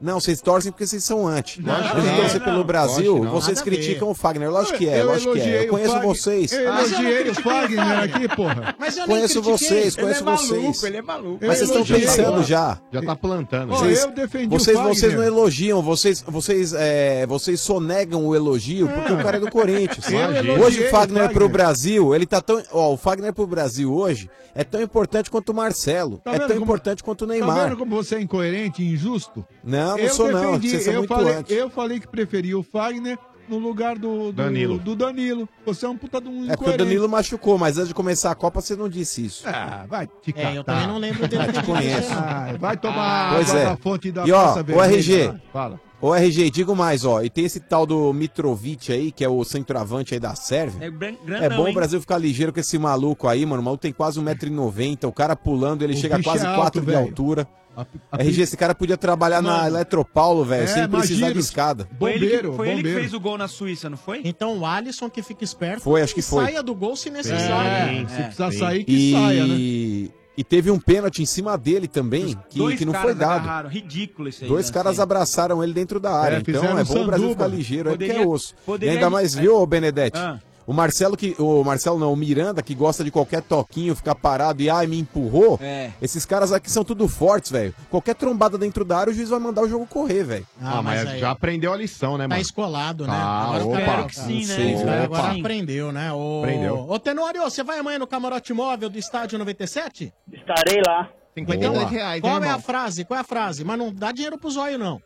Não, 0.00 0.20
vocês 0.20 0.40
torcem 0.42 0.70
porque 0.70 0.86
vocês 0.86 1.02
são 1.02 1.26
anti. 1.26 1.62
Não, 1.62 1.74
Antes 1.74 1.94
não, 1.94 2.38
não, 2.38 2.40
pelo. 2.44 2.64
Brasil, 2.64 3.24
vocês 3.30 3.62
criticam 3.62 4.10
o 4.10 4.14
Fagner. 4.14 4.50
Lógico 4.50 4.76
que 4.76 4.88
é, 4.88 5.00
Eu 5.00 5.06
lógico 5.06 5.32
que 5.32 5.40
é. 5.40 5.64
Eu 5.64 5.68
conheço 5.68 5.92
Fagner. 5.94 6.08
vocês. 6.08 6.52
Eu 6.52 6.60
elogiei 6.64 7.30
o 7.30 7.34
Fagner 7.34 7.80
o 7.80 7.88
Fagner. 7.88 7.98
aqui, 8.16 8.36
porra. 8.36 8.74
Mas 8.78 8.96
eu 8.96 9.06
Conheço 9.06 9.40
vocês, 9.42 9.94
Ele 9.96 10.02
conheço 10.02 10.20
é 10.20 10.24
maluco, 10.24 10.46
vocês. 10.46 10.82
ele 10.84 10.96
é 10.98 11.02
maluco. 11.02 11.38
Mas 11.46 11.58
vocês 11.58 11.70
estão 11.70 11.84
tá- 11.84 11.94
pensando 11.94 12.42
já. 12.42 12.78
Já 12.92 13.02
tá 13.02 13.16
plantando. 13.16 13.68
Vocês, 13.70 14.02
eu 14.02 14.10
defendi 14.10 14.46
vocês, 14.48 14.76
o 14.76 14.80
Fagner. 14.80 14.94
vocês 14.98 15.14
não 15.14 15.22
elogiam, 15.22 15.82
vocês, 15.82 16.22
vocês, 16.26 16.72
é, 16.74 17.26
vocês 17.26 17.60
sonegam 17.60 18.26
o 18.26 18.34
elogio 18.34 18.88
porque 18.88 19.12
o 19.12 19.16
cara 19.22 19.38
é 19.38 19.40
do 19.40 19.50
Corinthians. 19.50 20.06
Hoje 20.62 20.84
o 20.84 20.90
Fagner, 20.90 21.22
Fagner. 21.22 21.30
pro 21.32 21.48
Brasil, 21.48 22.14
ele 22.14 22.26
tá 22.26 22.40
tão. 22.42 22.62
Ó, 22.72 22.92
o 22.92 22.96
Fagner 22.96 23.32
pro 23.32 23.46
Brasil 23.46 23.94
hoje 23.94 24.28
é 24.54 24.64
tão 24.64 24.80
importante 24.82 25.30
quanto 25.30 25.50
o 25.50 25.54
Marcelo. 25.54 26.18
Tá 26.24 26.32
é 26.34 26.38
tão 26.38 26.48
como- 26.48 26.62
importante 26.62 27.02
quanto 27.02 27.22
o 27.22 27.26
Tá 27.26 27.32
Neymar. 27.32 27.68
vendo 27.68 27.76
como 27.78 27.94
você 27.96 28.16
é 28.16 28.20
incoerente 28.20 28.82
e 28.82 28.92
injusto? 28.92 29.44
Não, 29.64 29.85
não 29.86 29.98
eu 29.98 30.10
sou 30.10 30.30
não. 30.32 30.60
são 30.60 30.92
eu 30.92 30.98
muito 31.00 31.08
falei, 31.08 31.34
antes. 31.34 31.56
eu 31.56 31.70
falei 31.70 32.00
que 32.00 32.08
preferia 32.08 32.58
o 32.58 32.62
Fagner 32.62 33.18
no 33.48 33.58
lugar 33.58 33.96
do, 33.96 34.26
do 34.26 34.32
Danilo. 34.32 34.76
do 34.78 34.96
Danilo. 34.96 35.48
Você 35.64 35.86
é 35.86 35.88
um 35.88 35.96
puta 35.96 36.20
de 36.20 36.28
um 36.28 36.50
É 36.50 36.56
porque 36.56 36.70
o. 36.70 36.76
Danilo 36.76 37.08
machucou, 37.08 37.56
mas 37.56 37.76
antes 37.78 37.88
de 37.88 37.94
começar 37.94 38.30
a 38.32 38.34
Copa 38.34 38.60
você 38.60 38.74
não 38.74 38.88
disse 38.88 39.24
isso. 39.24 39.44
Ah, 39.46 39.84
vai 39.88 40.08
te 40.22 40.32
catar. 40.32 40.52
É, 40.52 40.58
eu 40.58 40.64
também 40.64 40.86
não 40.88 40.98
lembro 40.98 41.28
dele 41.28 41.44
Eu 41.46 41.52
te 41.52 41.62
conheço. 41.62 42.10
não. 42.10 42.18
Ah, 42.18 42.54
vai 42.58 42.76
tomar 42.76 43.34
Pois 43.34 43.50
água 43.50 43.60
é. 43.60 43.64
da 43.66 43.76
fonte 43.76 44.10
da 44.10 44.26
E 44.26 44.32
ó, 44.32 44.52
Praça 44.52 44.64
o 44.76 44.82
RG. 44.82 45.26
lá. 45.28 45.40
Fala. 45.52 45.80
Ô 45.98 46.14
RG, 46.14 46.50
digo 46.50 46.76
mais, 46.76 47.04
ó. 47.06 47.22
E 47.22 47.30
tem 47.30 47.46
esse 47.46 47.58
tal 47.58 47.86
do 47.86 48.12
Mitrovic 48.12 48.92
aí, 48.92 49.10
que 49.10 49.24
é 49.24 49.28
o 49.28 49.42
centroavante 49.44 50.12
aí 50.12 50.20
da 50.20 50.34
Sérvia. 50.34 50.86
É 50.86 50.90
gran- 50.90 51.14
É 51.14 51.26
grandão, 51.26 51.56
bom 51.64 51.70
o? 51.70 51.72
Brasil 51.72 51.98
ficar 52.00 52.18
ligeiro 52.18 52.52
com 52.52 52.60
esse 52.60 52.76
maluco 52.78 53.26
aí, 53.26 53.46
mano. 53.46 53.62
O 53.62 53.64
maluco 53.64 53.80
tem 53.80 53.92
quase 53.92 54.20
1,90m. 54.20 55.06
O 55.08 55.12
cara 55.12 55.34
pulando, 55.34 55.82
ele 55.82 55.94
O 55.94 55.96
chega 55.96 56.16
a 56.16 56.22
quase 56.22 56.44
é 56.44 56.48
4 56.48 56.62
alto, 56.64 56.80
de 56.80 56.86
velho. 56.86 56.98
altura. 56.98 57.48
A- 57.76 57.86
a- 58.12 58.22
RG, 58.22 58.42
esse 58.42 58.56
cara 58.56 58.74
podia 58.74 58.96
trabalhar 58.96 59.42
na 59.42 59.50
Mano. 59.58 59.66
Eletropaulo, 59.68 60.44
velho, 60.44 60.64
É, 60.64 60.66
sem 60.66 60.88
precisar 60.88 61.16
imagina. 61.16 61.32
de 61.34 61.38
escada. 61.40 61.88
Foi 61.98 62.12
ele, 62.12 62.18
que, 62.20 62.26
Bombeiro, 62.26 62.52
foi 62.54 62.66
ele 62.68 62.76
que 62.76 62.82
bombeiro. 62.82 63.00
fez 63.00 63.14
o 63.14 63.20
gol 63.20 63.36
na 63.38 63.48
Suíça, 63.48 63.90
não 63.90 63.96
foi? 63.96 64.20
Então 64.24 64.58
o 64.58 64.64
Alisson 64.66 65.10
que 65.10 65.22
fica 65.22 65.44
esperto. 65.44 65.82
Foi, 65.82 66.00
acho 66.02 66.14
que 66.14 66.20
e 66.20 66.22
foi. 66.22 66.44
saia 66.46 66.62
do 66.62 66.74
gol 66.74 66.96
se 66.96 67.10
necessário. 67.10 67.68
É, 67.68 68.02
É. 68.02 68.08
se 68.08 68.22
precisar 68.22 68.52
sair, 68.52 68.84
que 68.84 69.12
saia, 69.12 69.46
né? 69.46 69.54
E... 69.56 70.10
e 70.38 70.44
teve 70.44 70.70
um 70.70 70.78
pênalti 70.78 71.22
em 71.22 71.26
cima 71.26 71.56
dele 71.58 71.86
também, 71.88 72.36
que, 72.50 72.76
que 72.76 72.84
não 72.84 72.94
foi 72.94 73.14
dado. 73.14 73.40
agarraram. 73.40 73.68
Ridículo 73.70 74.28
isso 74.28 74.44
aí. 74.44 74.48
Dois 74.50 74.66
né? 74.68 74.72
caras 74.74 74.98
abraçaram 75.00 75.62
ele 75.62 75.72
dentro 75.72 75.98
da 76.00 76.12
área. 76.12 76.36
É, 76.36 76.40
então 76.40 76.78
é 76.78 76.84
bom 76.84 77.02
o 77.02 77.06
Brasil 77.06 77.28
ficar 77.30 77.46
ligeiro, 77.46 77.88
é 77.90 77.92
porque 77.92 78.06
Poderia- 78.06 78.24
é 78.24 78.26
osso. 78.26 78.54
poderia- 78.64 78.92
E 78.92 78.96
ainda 78.96 79.10
mais, 79.10 79.34
viu, 79.34 79.56
ô 79.56 79.66
Benedetti? 79.66 80.18
Ah. 80.18 80.38
O 80.66 80.72
Marcelo 80.72 81.16
que. 81.16 81.34
O 81.38 81.62
Marcelo 81.62 81.98
não, 81.98 82.12
o 82.12 82.16
Miranda, 82.16 82.62
que 82.62 82.74
gosta 82.74 83.04
de 83.04 83.10
qualquer 83.10 83.40
toquinho, 83.42 83.94
ficar 83.94 84.14
parado 84.14 84.60
e 84.62 84.68
ai, 84.68 84.86
me 84.86 84.98
empurrou. 84.98 85.58
É. 85.62 85.92
Esses 86.02 86.26
caras 86.26 86.52
aqui 86.52 86.70
são 86.70 86.82
tudo 86.84 87.06
fortes, 87.06 87.50
velho. 87.52 87.74
Qualquer 87.88 88.14
trombada 88.14 88.58
dentro 88.58 88.84
da 88.84 88.98
área, 88.98 89.10
o 89.12 89.14
juiz 89.14 89.28
vai 89.28 89.38
mandar 89.38 89.62
o 89.62 89.68
jogo 89.68 89.86
correr, 89.86 90.24
velho. 90.24 90.46
Ah, 90.60 90.82
mas, 90.82 91.06
aí 91.06 91.20
já 91.20 91.30
aprendeu 91.30 91.72
a 91.72 91.76
lição, 91.76 92.18
né, 92.18 92.24
Tá 92.24 92.28
mano? 92.30 92.40
escolado, 92.42 93.06
né? 93.06 93.12
Ah, 93.12 93.44
agora 93.44 93.64
o 93.64 93.68
opa. 93.70 93.80
Espero 93.80 94.06
que 94.06 94.16
sim, 94.16 94.46
Não 94.46 94.56
né? 94.56 94.74
o 94.74 94.82
que 94.82 94.90
agora 95.04 95.32
sim. 95.34 95.40
aprendeu, 95.40 95.92
né? 95.92 96.12
Ô, 96.12 96.40
Aprendeu. 96.42 96.86
Ô, 96.88 96.98
Tenório, 96.98 97.42
você 97.42 97.62
vai 97.62 97.78
amanhã 97.78 97.98
no 97.98 98.06
camarote 98.06 98.52
móvel 98.52 98.90
do 98.90 98.98
estádio 98.98 99.38
97? 99.38 100.12
Estarei 100.32 100.82
lá. 100.86 101.08
52 101.36 101.78
Boa. 101.78 101.90
reais, 101.90 102.14
hein, 102.16 102.20
Qual 102.22 102.42
é 102.42 102.48
a 102.48 102.58
frase? 102.58 103.04
Qual 103.04 103.18
é 103.18 103.20
a 103.20 103.24
frase? 103.24 103.62
Mas 103.62 103.76
não 103.78 103.92
dá 103.92 104.10
dinheiro 104.10 104.38
pro 104.38 104.50
zóio, 104.50 104.78
não. 104.78 105.02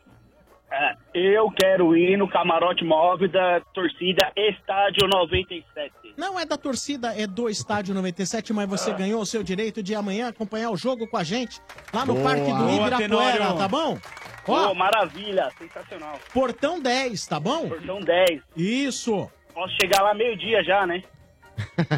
É, 0.73 0.95
eu 1.13 1.51
quero 1.51 1.97
ir 1.97 2.17
no 2.17 2.29
camarote 2.29 2.85
móvel 2.85 3.29
da 3.29 3.61
torcida 3.75 4.31
Estádio 4.37 5.09
97. 5.09 5.93
Não 6.17 6.39
é 6.39 6.45
da 6.47 6.57
torcida, 6.57 7.13
é 7.15 7.27
do 7.27 7.49
Estádio 7.49 7.93
97, 7.95 8.53
mas 8.53 8.69
você 8.69 8.93
ganhou 8.93 9.21
o 9.21 9.27
seu 9.27 9.43
direito 9.43 9.83
de 9.83 9.95
amanhã 9.95 10.29
acompanhar 10.29 10.71
o 10.71 10.77
jogo 10.77 11.09
com 11.09 11.17
a 11.17 11.25
gente 11.25 11.61
lá 11.93 12.07
no 12.07 12.15
Boa. 12.15 12.25
Parque 12.25 12.53
do 12.53 12.57
Boa, 12.59 12.73
Ibirapuera, 12.73 13.33
Tenório. 13.33 13.59
tá 13.59 13.67
bom? 13.69 13.99
Pô, 14.47 14.53
Ó, 14.55 14.75
maravilha, 14.75 15.51
sensacional. 15.59 16.19
portão 16.33 16.81
10, 16.81 17.27
tá 17.27 17.41
bom? 17.41 17.69
Portão 17.69 18.01
10. 18.01 18.41
Isso. 18.57 19.29
Posso 19.53 19.75
chegar 19.81 20.03
lá 20.03 20.15
meio-dia 20.15 20.63
já, 20.63 20.87
né? 20.87 21.03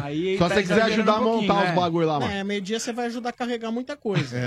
Aí 0.03 0.37
Só 0.37 0.47
tá 0.49 0.55
se 0.55 0.61
você 0.61 0.67
quiser 0.67 0.81
ajudar 0.83 1.13
a 1.13 1.19
um 1.19 1.23
pouquinho, 1.23 1.41
montar 1.49 1.63
né? 1.63 1.69
os 1.69 1.75
bagulho 1.75 2.07
lá, 2.07 2.19
mano. 2.19 2.31
É, 2.31 2.43
meio-dia 2.43 2.79
você 2.79 2.93
vai 2.93 3.05
ajudar 3.07 3.29
a 3.29 3.33
carregar 3.33 3.71
muita 3.71 3.95
coisa. 3.97 4.37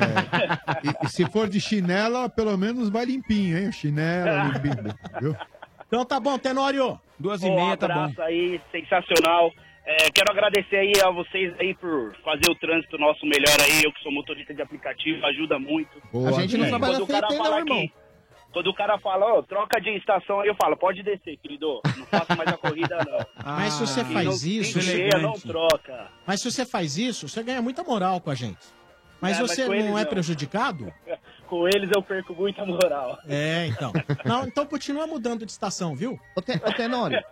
E, 0.82 1.06
e 1.06 1.09
se 1.09 1.24
for 1.26 1.48
de 1.48 1.60
chinela, 1.60 2.28
pelo 2.28 2.56
menos 2.56 2.88
vai 2.88 3.05
limpinho, 3.05 3.59
hein? 3.59 3.72
Chinela, 3.72 4.44
limpinho, 4.52 4.94
viu? 5.20 5.36
Então 5.86 6.05
tá 6.05 6.18
bom, 6.18 6.36
Tenório. 6.38 6.98
Duas 7.18 7.43
e 7.43 7.47
Pô, 7.47 7.52
um 7.52 7.56
meia 7.56 7.76
tá 7.76 7.86
bom. 7.88 7.94
abraço 7.94 8.20
aí, 8.22 8.60
sensacional. 8.72 9.51
É, 9.88 10.10
quero 10.10 10.32
agradecer 10.32 10.76
aí 10.76 10.93
a 11.05 11.10
vocês 11.10 11.55
aí 11.60 11.72
por 11.74 12.12
fazer 12.24 12.51
o 12.51 12.55
trânsito 12.56 12.98
nosso 12.98 13.24
melhor 13.24 13.56
aí. 13.64 13.84
Eu 13.84 13.93
que 13.93 14.02
sou 14.02 14.10
motorista 14.10 14.52
de 14.52 14.60
aplicativo, 14.60 15.24
ajuda 15.26 15.59
muito. 15.60 15.90
Boa, 16.12 16.28
A 16.28 16.32
gente 16.32 16.56
não 16.56 16.64
velho. 16.66 16.76
trabalha 16.78 17.06
feito, 17.06 17.38
não, 17.38 17.59
irmão. 17.59 17.78
aqui, 17.78 17.93
quando 18.56 18.68
o 18.68 18.74
cara 18.74 18.98
fala, 18.98 19.26
ó, 19.26 19.42
troca 19.42 19.78
de 19.78 19.90
estação 19.98 20.40
aí, 20.40 20.48
eu 20.48 20.54
falo, 20.54 20.78
pode 20.78 21.02
descer, 21.02 21.36
querido. 21.36 21.78
Não 21.98 22.06
faço 22.06 22.34
mais 22.34 22.48
a 22.50 22.56
corrida, 22.56 22.96
não. 23.04 23.26
Mas 23.44 23.74
se 23.74 23.80
você 23.86 24.00
Ah, 24.00 24.04
faz 24.06 24.24
não, 24.24 24.50
isso, 24.50 24.80
cheia, 24.80 25.18
não 25.18 25.34
troca. 25.34 26.08
mas 26.26 26.40
se 26.40 26.50
você 26.50 26.64
faz 26.64 26.96
isso, 26.96 27.28
você 27.28 27.42
ganha 27.42 27.60
muita 27.60 27.84
moral 27.84 28.18
com 28.18 28.30
a 28.30 28.34
gente. 28.34 28.56
Mas 29.20 29.36
É, 29.36 29.42
mas 29.42 29.50
você 29.50 29.66
com 29.66 29.74
não 29.74 29.98
é 29.98 30.04
não. 30.04 30.10
prejudicado? 30.10 30.90
Com 31.46 31.68
eles 31.68 31.88
eu 31.94 32.02
perco 32.02 32.34
muita 32.34 32.66
moral. 32.66 33.18
É, 33.28 33.66
então. 33.68 33.92
Não, 34.24 34.46
então 34.46 34.66
continua 34.66 35.06
mudando 35.06 35.46
de 35.46 35.52
estação, 35.52 35.94
viu? 35.94 36.18
Ô, 36.34 36.42
Te- 36.42 36.56
ô, 36.64 36.72
Tenório, 36.72 37.22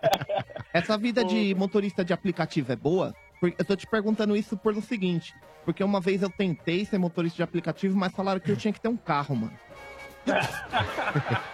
essa 0.73 0.97
vida 0.97 1.21
de 1.25 1.53
motorista 1.53 2.05
de 2.05 2.13
aplicativo 2.13 2.71
é 2.71 2.77
boa? 2.77 3.13
Eu 3.41 3.65
tô 3.65 3.75
te 3.75 3.85
perguntando 3.85 4.33
isso 4.37 4.55
pelo 4.55 4.81
seguinte. 4.81 5.33
Porque 5.65 5.83
uma 5.83 5.99
vez 5.99 6.21
eu 6.21 6.29
tentei 6.29 6.85
ser 6.85 6.97
motorista 6.97 7.35
de 7.35 7.43
aplicativo, 7.43 7.97
mas 7.97 8.13
falaram 8.13 8.39
que 8.39 8.49
eu 8.49 8.55
tinha 8.55 8.71
que 8.71 8.79
ter 8.79 8.87
um 8.87 8.95
carro, 8.95 9.35
mano. 9.35 9.53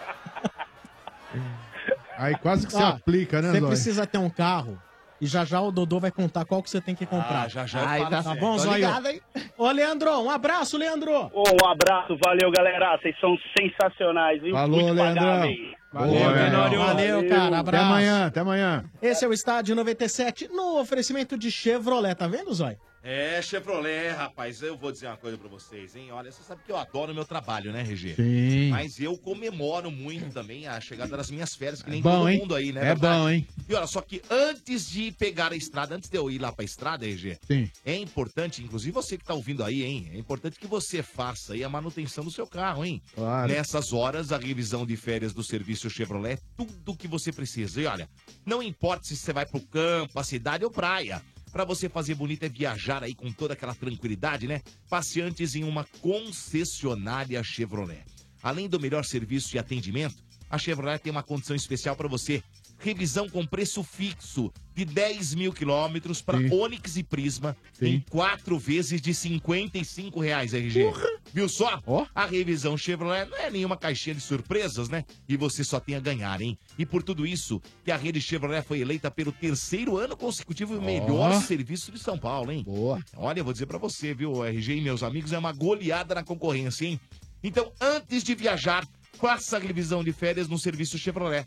Aí 2.18 2.35
quase 2.38 2.68
que 2.68 2.73
se 2.73 2.81
aplica, 2.81 3.41
né, 3.41 3.52
Você 3.52 3.61
precisa 3.68 4.06
ter 4.06 4.18
um 4.19 4.30
carro 4.30 4.77
E 5.19 5.26
já 5.26 5.43
já 5.45 5.60
o 5.61 5.72
Dodô 5.72 5.99
vai 5.99 6.11
contar 6.11 6.45
qual 6.45 6.61
que 6.61 6.69
você 6.69 6.80
tem 6.81 6.93
que 6.95 7.06
comprar. 7.06 7.43
Ah, 7.43 7.48
já 7.48 7.65
já 7.65 7.80
eu 7.81 7.88
Ai, 7.88 7.99
falo 7.99 8.10
tá, 8.11 8.23
certo. 8.23 8.39
bom, 8.39 8.52
Tô 8.53 8.60
Zóio? 8.60 8.76
ligado, 8.76 9.07
hein? 9.07 9.22
Ô, 9.57 9.72
Leandro, 9.72 10.11
um 10.22 10.30
abraço, 10.30 10.77
Leandro. 10.77 11.11
Um 11.34 11.68
abraço, 11.69 12.18
valeu, 12.23 12.52
galera. 12.52 12.98
Vocês 12.98 13.15
são 13.19 13.35
sensacionais, 13.57 14.41
viu? 14.41 14.53
Falou, 14.53 14.81
Muito 14.81 14.93
Leandrão. 14.93 15.26
pagáveis. 15.26 15.72
Valeu, 15.93 16.14
Boa, 16.14 16.34
Tenório. 16.34 16.80
Valeu, 16.80 17.27
cara. 17.30 17.48
Até 17.48 17.56
Abraço. 17.57 17.85
amanhã, 17.85 18.26
até 18.27 18.39
amanhã. 18.39 18.85
Esse 19.02 19.26
é 19.26 19.27
o 19.27 19.34
Estádio 19.34 19.76
97 19.76 20.48
no 20.48 20.80
oferecimento 20.80 21.38
de 21.38 21.52
Chevrolet. 21.52 22.15
Tá 22.15 22.27
vendo, 22.27 22.53
Zóio? 22.53 22.77
É, 23.03 23.41
Chevrolet, 23.41 24.10
rapaz, 24.10 24.61
eu 24.61 24.78
vou 24.78 24.91
dizer 24.91 25.07
uma 25.07 25.18
coisa 25.18 25.36
pra 25.36 25.49
vocês, 25.49 25.95
hein? 25.95 26.11
Olha, 26.11 26.32
você 26.32 26.44
sabe 26.44 26.61
que 26.64 26.72
eu 26.72 26.78
adoro 26.78 27.11
o 27.11 27.15
meu 27.15 27.26
trabalho, 27.26 27.72
né, 27.72 27.82
RG? 27.82 28.14
Sim. 28.14 28.69
Mas 28.69 28.99
eu 28.99 29.18
comemoro 29.18 29.90
muito 29.90 30.32
também 30.32 30.68
a 30.68 30.80
chegada 30.80 31.18
das 31.18 31.32
minhas 31.32 31.56
férias, 31.56 31.82
que 31.82 31.90
nem 31.90 31.99
bom, 31.99 32.11
todo 32.19 32.30
hein? 32.30 32.40
mundo 32.40 32.53
aí, 32.53 32.72
né? 32.72 32.82
É 32.82 32.86
verdade? 32.86 33.22
bom, 33.22 33.30
hein? 33.30 33.48
E 33.68 33.73
olha, 33.73 33.88
só 33.88 34.02
que 34.02 34.22
antes 34.30 34.88
de 34.88 35.11
pegar 35.14 35.52
a 35.52 35.56
estrada, 35.56 35.95
antes 35.95 36.11
de 36.11 36.15
eu 36.15 36.30
ir 36.30 36.38
lá 36.38 36.52
pra 36.52 36.64
estrada, 36.64 37.03
RG, 37.03 37.40
Sim. 37.48 37.72
é 37.84 37.95
importante, 37.95 38.64
inclusive 38.64 38.91
você 38.91 39.18
que 39.18 39.26
tá 39.26 39.34
ouvindo 39.34 39.64
aí, 39.64 39.84
hein? 39.84 40.11
É 40.14 40.18
importante 40.18 40.60
que 40.60 40.68
você 40.68 41.02
faça 41.02 41.53
aí 41.53 41.64
a 41.64 41.69
manutenção 41.69 42.23
do 42.23 42.30
seu 42.30 42.45
carro, 42.45 42.86
hein? 42.86 43.02
Claro. 43.15 43.52
Nessas 43.52 43.94
horas, 43.94 44.32
a 44.32 44.38
revisão 44.38 44.86
de 44.86 44.95
férias 44.95 45.34
do 45.34 45.44
serviço 45.44 45.90
Chevrolet, 45.90 46.34
é 46.34 46.40
tudo 46.56 46.95
que 46.95 47.07
você 47.07 47.32
precisa. 47.32 47.82
E 47.82 47.86
olha, 47.88 48.07
não 48.45 48.61
importa 48.61 49.06
se 49.06 49.18
você 49.18 49.34
vai 49.34 49.45
pro 49.48 49.60
campo, 49.60 50.19
a 50.19 50.23
cidade 50.23 50.64
ou 50.64 50.69
praia. 50.69 51.19
Pra 51.52 51.65
você 51.65 51.90
fazer 51.90 52.15
bonito 52.15 52.44
é 52.44 52.49
viajar 52.49 53.03
aí 53.03 53.14
com 53.14 53.32
toda 53.32 53.53
aquela 53.53 53.76
tranquilidade, 53.76 54.48
né? 54.48 54.61
Passe 54.90 55.22
antes 55.22 55.53
em 55.53 55.64
uma 55.65 55.84
concessionária 56.02 57.44
Chevrolet. 57.44 58.06
Além 58.41 58.69
do 58.69 58.80
melhor 58.80 59.03
serviço 59.03 59.56
e 59.56 59.60
atendimento, 59.60 60.23
a 60.49 60.57
Chevrolet 60.57 60.99
tem 60.99 61.11
uma 61.11 61.23
condição 61.23 61.56
especial 61.56 61.95
para 61.95 62.07
você. 62.07 62.41
Revisão 62.84 63.30
com 63.30 63.45
preço 63.45 63.84
fixo 63.84 64.52
de 64.74 64.84
10 64.86 65.36
mil 65.36 65.53
quilômetros 65.53 66.20
para 66.20 66.40
Onix 66.52 66.98
e 66.98 67.03
Prisma 67.03 67.56
em 67.80 67.99
quatro 68.10 68.58
vezes 68.58 68.99
de 68.99 69.14
55 69.14 70.20
reais, 70.20 70.53
RG. 70.53 70.91
Viu 71.32 71.48
só? 71.48 71.80
A 72.16 72.26
revisão 72.26 72.76
Chevrolet 72.76 73.30
não 73.30 73.38
é 73.38 73.52
nenhuma 73.52 73.78
caixinha 73.78 74.16
de 74.16 74.22
surpresas, 74.22 74.90
né? 74.90 75.06
E 75.30 75.38
você 75.38 75.64
só 75.64 75.80
tem 75.80 75.95
a 75.95 75.99
ganhar, 75.99 76.41
hein? 76.41 76.58
E 76.78 76.86
por 76.86 77.03
tudo 77.03 77.26
isso, 77.26 77.62
que 77.84 77.91
a 77.91 77.98
rede 77.98 78.20
Chevrolet 78.20 78.64
foi 78.64 78.80
eleita 78.80 79.12
pelo 79.12 79.32
terceiro 79.32 79.98
ano 79.98 80.18
consecutivo 80.18 80.76
o 80.76 80.82
melhor 80.82 81.40
serviço 81.44 81.91
de 81.91 81.99
São 81.99 82.18
Paulo, 82.18 82.52
hein? 82.52 82.64
Boa. 82.64 82.99
Olha, 83.16 83.41
eu 83.41 83.44
vou 83.44 83.53
dizer 83.53 83.68
pra 83.68 83.78
você, 83.78 84.14
viu, 84.14 84.44
RG 84.44 84.78
e 84.78 84.82
meus 84.82 85.03
amigos, 85.03 85.32
é 85.32 85.38
uma 85.38 85.53
goleada 85.53 86.16
na 86.16 86.24
concorrência, 86.24 86.86
hein? 86.86 86.99
Então, 87.44 87.72
antes 87.80 88.24
de 88.24 88.34
viajar, 88.34 88.88
faça 89.14 89.58
a 89.58 89.60
revisão 89.60 90.03
de 90.03 90.12
férias 90.12 90.48
no 90.48 90.58
serviço 90.58 90.98
Chevrolet. 90.98 91.45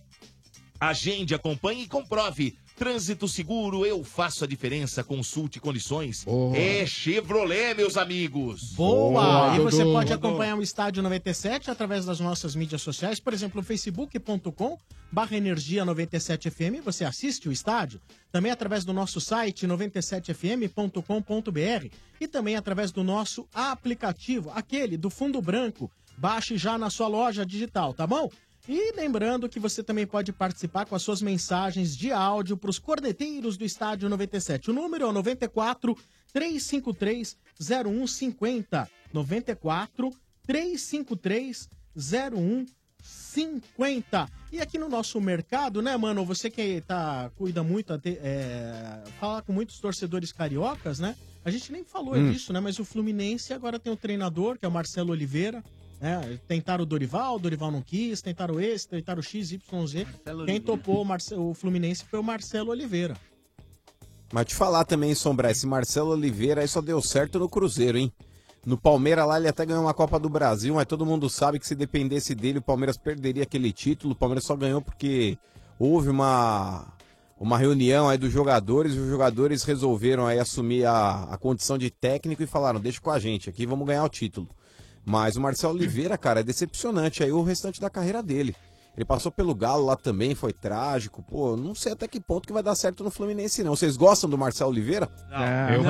Agende, 0.81 1.35
acompanhe 1.35 1.83
e 1.83 1.89
comprove. 1.89 2.57
Trânsito 2.77 3.29
seguro, 3.29 3.87
eu 3.87 4.03
faço 4.03 4.45
a 4.45 4.47
diferença. 4.47 5.05
Consulte 5.05 5.61
condições. 5.61 6.27
É 6.55 6.85
Chevrolet, 6.85 7.75
meus 7.75 7.97
amigos. 7.97 8.73
Boa! 8.73 9.57
e 9.57 9.61
você 9.61 9.85
pode 9.85 10.13
acompanhar 10.13 10.59
o 10.59 10.63
Estádio 10.63 11.03
97 11.03 11.71
através 11.71 12.05
das 12.05 12.19
nossas 12.19 12.57
mídias 12.57 12.83
sociais, 12.83 13.21
por 13.21 13.33
exemplo, 13.33 13.63
facebook.com 13.63 14.77
barra 15.15 15.37
energia 15.37 15.85
97fm, 15.85 16.83
você 16.83 17.05
assiste 17.05 17.49
o 17.49 17.53
estádio, 17.53 18.01
também 18.33 18.51
através 18.51 18.85
do 18.85 18.93
nosso 18.93 19.21
site 19.21 19.65
97fm.com.br 19.65 21.87
e 22.21 22.27
também 22.27 22.57
através 22.57 22.91
do 22.91 23.05
nosso 23.05 23.47
aplicativo, 23.55 24.51
aquele 24.53 24.97
do 24.97 25.09
fundo 25.09 25.41
branco. 25.41 25.89
Baixe 26.19 26.57
já 26.57 26.77
na 26.77 26.91
sua 26.91 27.07
loja 27.07 27.47
digital, 27.47 27.95
tá 27.95 28.09
bom? 28.09 28.29
E 28.69 28.93
lembrando 28.97 29.49
que 29.49 29.59
você 29.61 29.83
também 29.83 30.07
pode 30.07 30.33
participar 30.33 30.87
com 30.87 30.95
as 30.95 31.03
suas 31.03 31.21
mensagens 31.21 31.95
de 31.97 32.11
áudio 32.13 32.57
para 32.57 32.71
os 32.71 32.79
corneteiros 32.79 33.57
do 33.59 33.65
Estádio 33.65 34.09
97. 34.09 34.71
O 34.71 34.75
número 34.75 35.05
é 35.05 35.07
o 35.07 35.13
94 35.13 35.95
353 36.33 37.37
0150. 37.61 38.89
94 39.13 40.11
353 40.47 41.69
0150. 41.97 44.29
E 44.51 44.61
aqui 44.61 44.79
no 44.79 44.89
nosso 44.89 45.21
mercado, 45.21 45.81
né, 45.83 45.97
mano? 45.97 46.25
Você 46.25 46.51
que 46.51 46.81
tá, 46.87 47.31
cuida 47.37 47.63
muito, 47.63 47.93
é, 48.05 49.03
fala 49.21 49.43
com 49.43 49.53
muitos 49.53 49.79
torcedores 49.79 50.33
cariocas, 50.33 50.99
né? 50.99 51.15
A 51.45 51.51
gente 51.51 51.71
nem 51.71 51.85
falou 51.85 52.15
Hum. 52.15 52.33
disso, 52.33 52.53
né? 52.53 52.61
Mas 52.61 52.79
o 52.79 52.85
Fluminense 52.85 53.53
agora 53.53 53.79
tem 53.79 53.93
o 53.93 53.97
treinador, 53.97 54.59
que 54.59 54.65
é 54.65 54.69
o 54.69 54.73
Marcelo 54.73 55.13
Oliveira. 55.13 55.63
Né? 56.05 56.39
tentaram 56.47 56.83
o 56.83 56.87
Dorival, 56.87 57.37
o 57.37 57.39
Dorival 57.39 57.71
não 57.71 57.81
quis, 57.81 58.21
tentaram 58.21 58.61
esse, 58.61 58.87
tentaram 58.87 59.21
o 59.21 59.23
XYZ. 59.23 59.59
Quem 59.65 60.35
Oliveira. 60.35 60.61
topou 60.61 61.01
o, 61.01 61.05
Marce- 61.05 61.35
o 61.35 61.55
Fluminense 61.55 62.05
foi 62.05 62.21
o 62.21 62.23
Marcelo 62.23 62.71
Oliveira. 62.71 63.17
Mas 64.31 64.47
te 64.47 64.55
falar 64.55 64.85
também, 64.85 65.15
Sombra, 65.15 65.51
esse 65.51 65.67
Marcelo 65.67 66.11
Oliveira 66.11 66.61
aí 66.61 66.69
só 66.69 66.83
deu 66.83 67.01
certo 67.01 67.39
no 67.39 67.49
Cruzeiro, 67.49 67.97
hein? 67.97 68.13
No 68.67 68.77
Palmeiras 68.77 69.27
lá 69.27 69.39
ele 69.39 69.49
até 69.49 69.65
ganhou 69.65 69.83
uma 69.83 69.95
Copa 69.95 70.19
do 70.19 70.29
Brasil, 70.29 70.75
mas 70.75 70.87
todo 70.87 71.07
mundo 71.07 71.29
sabe 71.31 71.59
que 71.59 71.67
se 71.67 71.75
dependesse 71.75 72.35
dele 72.35 72.59
o 72.59 72.63
Palmeiras 72.63 72.97
perderia 72.97 73.43
aquele 73.43 73.73
título. 73.73 74.13
O 74.13 74.17
Palmeiras 74.17 74.45
só 74.45 74.57
ganhou 74.57 74.83
porque 74.83 75.39
houve 75.79 76.09
uma, 76.09 76.87
uma 77.39 77.57
reunião 77.59 78.09
aí 78.09 78.19
dos 78.19 78.33
jogadores 78.33 78.95
e 78.95 78.99
os 78.99 79.09
jogadores 79.09 79.65
resolveram 79.65 80.27
aí 80.27 80.39
assumir 80.39 80.85
a, 80.87 81.25
a 81.25 81.37
condição 81.39 81.77
de 81.79 81.91
técnico 81.91 82.43
e 82.43 82.47
falaram, 82.47 82.81
deixa 82.81 83.01
com 83.01 83.11
a 83.11 83.19
gente 83.19 83.49
aqui, 83.49 83.65
vamos 83.67 83.87
ganhar 83.87 84.05
o 84.05 84.09
título. 84.09 84.49
Mas 85.05 85.37
o 85.37 85.41
Marcelo 85.41 85.75
Oliveira, 85.75 86.17
cara, 86.17 86.41
é 86.41 86.43
decepcionante 86.43 87.23
aí 87.23 87.31
o 87.33 87.43
restante 87.43 87.81
da 87.81 87.91
carreira 87.91 88.23
dele. 88.23 88.55
Ele 88.97 89.05
passou 89.05 89.33
pelo 89.33 89.53
Galo 89.57 89.87
lá 89.87 89.97
também, 89.97 90.37
foi 90.37 90.53
trágico. 90.53 91.21
Pô, 91.21 91.57
não 91.57 91.75
sei 91.75 91.93
até 91.93 92.07
que 92.07 92.21
ponto 92.21 92.47
que 92.47 92.53
vai 92.53 92.63
dar 92.63 92.77
certo 92.77 93.03
no 93.03 93.11
Fluminense, 93.11 93.65
não. 93.65 93.75
Vocês 93.75 93.97
gostam 93.97 94.31
do 94.31 94.39
Marcelo 94.39 94.71
Oliveira? 94.71 95.09
É, 95.33 95.77
não, 95.77 95.83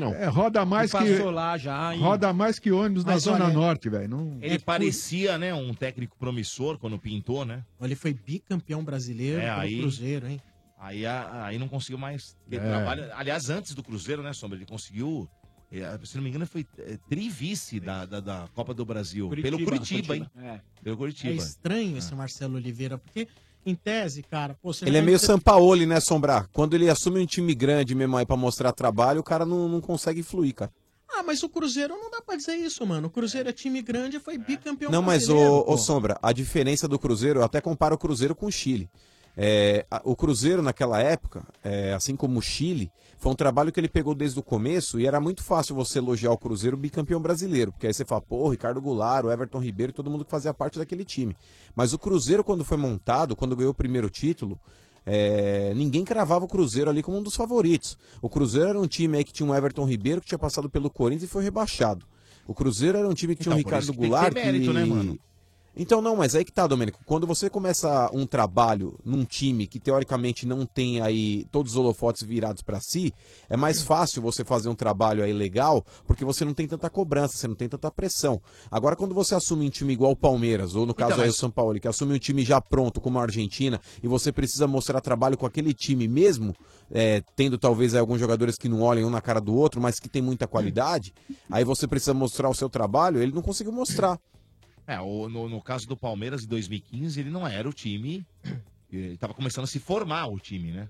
não. 0.00 0.14
É, 0.14 0.26
roda 0.28 0.64
mais 0.64 0.90
que. 0.90 0.96
Passou 0.96 1.30
lá 1.30 1.58
já, 1.58 1.94
hein? 1.94 2.00
Roda 2.00 2.32
mais 2.32 2.58
que 2.58 2.72
ônibus 2.72 3.04
na 3.04 3.12
Mas 3.12 3.24
Zona 3.24 3.44
olha, 3.44 3.52
Norte, 3.54 3.90
velho. 3.90 4.08
Não... 4.08 4.38
Ele 4.40 4.58
parecia, 4.58 5.36
né, 5.36 5.52
um 5.52 5.74
técnico 5.74 6.16
promissor 6.18 6.78
quando 6.78 6.98
pintou, 6.98 7.44
né? 7.44 7.62
Ele 7.78 7.94
foi 7.94 8.14
bicampeão 8.14 8.82
brasileiro 8.82 9.38
É, 9.38 9.48
pelo 9.50 9.60
aí- 9.60 9.78
Cruzeiro, 9.80 10.26
hein? 10.26 10.40
Aí, 10.78 11.04
aí 11.06 11.58
não 11.58 11.68
conseguiu 11.68 11.98
mais 11.98 12.34
ter 12.48 12.56
É. 12.56 12.60
trabalho. 12.60 13.04
Aliás, 13.14 13.50
antes 13.50 13.74
do 13.74 13.82
Cruzeiro, 13.84 14.22
né, 14.22 14.32
Sombra? 14.32 14.56
Ele 14.56 14.66
conseguiu. 14.66 15.28
Eh, 15.80 15.98
Se 16.04 16.16
não 16.16 16.22
me 16.24 16.28
engano, 16.30 16.46
foi 16.46 16.66
eh, 16.78 16.98
trivice 17.08 17.80
da, 17.80 18.04
da, 18.04 18.20
da 18.20 18.48
Copa 18.54 18.74
do 18.74 18.84
Brasil. 18.84 19.28
Curitiba, 19.28 19.56
pelo 19.56 19.64
Curitiba, 19.68 20.16
hein? 20.16 20.26
Curitiba. 20.34 20.64
Pelo 20.82 20.94
É 20.94 20.98
Curitiba. 20.98 21.34
estranho 21.42 21.96
esse 21.96 22.14
Marcelo 22.14 22.56
Oliveira, 22.56 22.98
porque, 22.98 23.26
em 23.64 23.74
tese, 23.74 24.22
cara, 24.22 24.54
pô, 24.60 24.72
você 24.72 24.84
Ele 24.84 24.98
é 24.98 25.02
meio 25.02 25.18
você- 25.18 25.26
Sampaoli, 25.26 25.86
né, 25.86 26.00
Sombrar? 26.00 26.48
Quando 26.52 26.74
ele 26.74 26.88
assume 26.90 27.20
um 27.20 27.26
time 27.26 27.54
grande 27.54 27.94
mesmo 27.94 28.16
aí 28.16 28.26
pra 28.26 28.36
mostrar 28.36 28.72
trabalho, 28.72 29.20
o 29.20 29.24
cara 29.24 29.46
não, 29.46 29.68
não 29.68 29.80
consegue 29.80 30.22
fluir, 30.22 30.54
cara. 30.54 30.72
Ah, 31.14 31.22
mas 31.22 31.42
o 31.42 31.48
Cruzeiro 31.48 31.94
não 31.94 32.10
dá 32.10 32.22
pra 32.22 32.36
dizer 32.36 32.54
isso, 32.56 32.86
mano. 32.86 33.06
O 33.08 33.10
Cruzeiro 33.10 33.48
é 33.48 33.52
time 33.52 33.82
grande 33.82 34.16
e 34.16 34.20
foi 34.20 34.38
bicampeão 34.38 34.90
Não, 34.90 35.02
mas, 35.02 35.28
ô, 35.28 35.62
ô 35.66 35.76
Sombra, 35.76 36.18
a 36.22 36.32
diferença 36.32 36.88
do 36.88 36.98
Cruzeiro, 36.98 37.40
eu 37.40 37.44
até 37.44 37.60
comparo 37.60 37.94
o 37.94 37.98
Cruzeiro 37.98 38.34
com 38.34 38.46
o 38.46 38.50
Chile. 38.50 38.88
É, 39.36 39.86
o 40.04 40.14
Cruzeiro, 40.14 40.62
naquela 40.62 41.00
época, 41.00 41.42
é, 41.64 41.92
assim 41.94 42.14
como 42.14 42.38
o 42.38 42.42
Chile, 42.42 42.90
foi 43.18 43.32
um 43.32 43.36
trabalho 43.36 43.72
que 43.72 43.80
ele 43.80 43.88
pegou 43.88 44.14
desde 44.14 44.38
o 44.38 44.42
começo 44.42 45.00
e 45.00 45.06
era 45.06 45.20
muito 45.20 45.42
fácil 45.42 45.74
você 45.74 45.98
elogiar 45.98 46.32
o 46.32 46.38
Cruzeiro 46.38 46.76
bicampeão 46.76 47.20
brasileiro. 47.20 47.72
Porque 47.72 47.86
aí 47.86 47.94
você 47.94 48.04
fala, 48.04 48.20
pô, 48.20 48.48
Ricardo 48.48 48.80
Goulart, 48.80 49.24
o 49.24 49.30
Everton 49.30 49.58
Ribeiro, 49.58 49.92
todo 49.92 50.10
mundo 50.10 50.24
que 50.24 50.30
fazia 50.30 50.52
parte 50.52 50.78
daquele 50.78 51.04
time. 51.04 51.36
Mas 51.74 51.92
o 51.92 51.98
Cruzeiro, 51.98 52.44
quando 52.44 52.64
foi 52.64 52.76
montado, 52.76 53.36
quando 53.36 53.56
ganhou 53.56 53.70
o 53.70 53.74
primeiro 53.74 54.10
título, 54.10 54.60
é, 55.06 55.72
ninguém 55.74 56.04
cravava 56.04 56.44
o 56.44 56.48
Cruzeiro 56.48 56.90
ali 56.90 57.02
como 57.02 57.16
um 57.16 57.22
dos 57.22 57.34
favoritos. 57.34 57.96
O 58.20 58.28
Cruzeiro 58.28 58.68
era 58.70 58.80
um 58.80 58.86
time 58.86 59.18
aí 59.18 59.24
que 59.24 59.32
tinha 59.32 59.48
um 59.48 59.54
Everton 59.54 59.84
Ribeiro 59.86 60.20
que 60.20 60.26
tinha 60.26 60.38
passado 60.38 60.68
pelo 60.68 60.90
Corinthians 60.90 61.30
e 61.30 61.32
foi 61.32 61.42
rebaixado. 61.42 62.06
O 62.46 62.54
Cruzeiro 62.54 62.98
era 62.98 63.08
um 63.08 63.14
time 63.14 63.34
que 63.36 63.42
tinha 63.42 63.52
Então, 63.52 63.62
um 63.62 63.64
Ricardo 63.64 63.84
isso 63.84 63.92
que 63.92 63.98
tem 63.98 64.04
que 64.04 64.10
Goulart 64.10 64.34
ter 64.34 64.44
mérito, 64.44 64.66
que... 64.66 64.72
né, 64.72 64.84
mano? 64.84 65.18
Então 65.74 66.02
não, 66.02 66.16
mas 66.16 66.34
aí 66.34 66.44
que 66.44 66.52
tá, 66.52 66.66
Domênico. 66.66 67.00
Quando 67.06 67.26
você 67.26 67.48
começa 67.48 68.10
um 68.12 68.26
trabalho 68.26 68.98
num 69.04 69.24
time 69.24 69.66
que 69.66 69.80
teoricamente 69.80 70.46
não 70.46 70.66
tem 70.66 71.00
aí 71.00 71.46
todos 71.50 71.72
os 71.72 71.78
holofotes 71.78 72.22
virados 72.22 72.62
pra 72.62 72.78
si, 72.78 73.12
é 73.48 73.56
mais 73.56 73.80
fácil 73.80 74.20
você 74.20 74.44
fazer 74.44 74.68
um 74.68 74.74
trabalho 74.74 75.24
aí 75.24 75.32
legal, 75.32 75.84
porque 76.06 76.24
você 76.24 76.44
não 76.44 76.52
tem 76.52 76.68
tanta 76.68 76.90
cobrança, 76.90 77.38
você 77.38 77.48
não 77.48 77.54
tem 77.54 77.68
tanta 77.68 77.90
pressão. 77.90 78.40
Agora 78.70 78.94
quando 78.94 79.14
você 79.14 79.34
assume 79.34 79.66
um 79.66 79.70
time 79.70 79.94
igual 79.94 80.12
o 80.12 80.16
Palmeiras, 80.16 80.74
ou 80.74 80.84
no 80.84 80.94
caso 80.94 81.12
Então, 81.12 81.24
aí 81.24 81.30
o 81.30 81.34
São 81.34 81.50
Paulo, 81.50 81.80
que 81.80 81.88
assume 81.88 82.14
um 82.14 82.18
time 82.18 82.44
já 82.44 82.60
pronto 82.60 83.00
como 83.00 83.18
a 83.18 83.22
Argentina, 83.22 83.80
e 84.02 84.08
você 84.08 84.30
precisa 84.30 84.66
mostrar 84.66 85.00
trabalho 85.00 85.38
com 85.38 85.46
aquele 85.46 85.72
time 85.72 86.06
mesmo, 86.06 86.54
é, 86.90 87.22
tendo 87.34 87.56
talvez 87.56 87.94
aí 87.94 88.00
alguns 88.00 88.20
jogadores 88.20 88.56
que 88.56 88.68
não 88.68 88.82
olhem 88.82 89.04
um 89.04 89.10
na 89.10 89.22
cara 89.22 89.40
do 89.40 89.54
outro, 89.54 89.80
mas 89.80 89.98
que 89.98 90.08
tem 90.08 90.20
muita 90.20 90.46
qualidade, 90.46 91.14
aí 91.50 91.64
você 91.64 91.86
precisa 91.86 92.12
mostrar 92.12 92.50
o 92.50 92.54
seu 92.54 92.68
trabalho, 92.68 93.22
ele 93.22 93.32
não 93.32 93.42
conseguiu 93.42 93.72
mostrar. 93.72 94.18
É, 94.86 95.00
o- 95.00 95.28
no, 95.28 95.48
no 95.48 95.60
caso 95.62 95.86
do 95.86 95.96
Palmeiras, 95.96 96.44
em 96.44 96.48
2015, 96.48 97.20
ele 97.20 97.30
não 97.30 97.46
era 97.46 97.68
o 97.68 97.72
time. 97.72 98.26
Ele 98.90 99.16
tava 99.16 99.32
começando 99.32 99.64
a 99.64 99.66
se 99.66 99.78
formar 99.78 100.26
o 100.26 100.38
time, 100.38 100.72
né? 100.72 100.88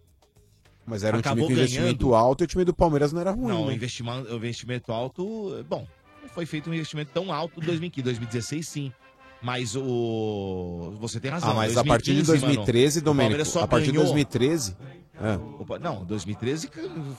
Mas 0.85 1.05
era 1.05 1.17
um 1.17 1.21
Acabou 1.21 1.45
time 1.47 1.55
com 1.57 1.61
investimento 1.61 2.07
ganhando. 2.09 2.15
alto 2.17 2.43
e 2.43 2.45
o 2.45 2.47
time 2.49 2.65
do 2.65 2.75
Palmeiras 2.75 3.13
não 3.13 3.21
era 3.21 3.31
ruim. 3.31 3.49
Não, 3.49 3.63
o 3.65 3.67
né? 3.69 3.75
investimento, 3.75 4.33
o 4.33 4.37
investimento 4.37 4.91
alto, 4.93 5.65
bom, 5.69 5.87
não 6.21 6.29
foi 6.29 6.45
feito 6.45 6.69
um 6.69 6.75
investimento 6.75 7.13
tão 7.13 7.33
alto 7.33 7.61
em 7.63 7.65
2015, 7.67 8.03
2016 8.03 8.67
sim. 8.69 8.93
Mas 9.41 9.75
o. 9.77 10.95
Você 11.01 11.19
tem 11.21 11.31
razão. 11.31 11.51
Ah, 11.51 11.55
mas 11.55 11.77
a 11.77 11.85
partir 11.85 12.15
de 12.15 12.23
2015, 12.23 12.43
mano, 12.45 12.55
2013, 12.65 12.99
o 13.01 13.03
Palmeiras 13.05 13.37
Domênico, 13.49 13.59
a 13.59 13.69
partir 13.69 13.87
de 13.87 13.93
ganhou- 13.93 14.05
2013. 14.05 14.77
É. 15.23 15.39
Opa, 15.63 15.79
não, 15.79 16.05
2013 16.05 16.69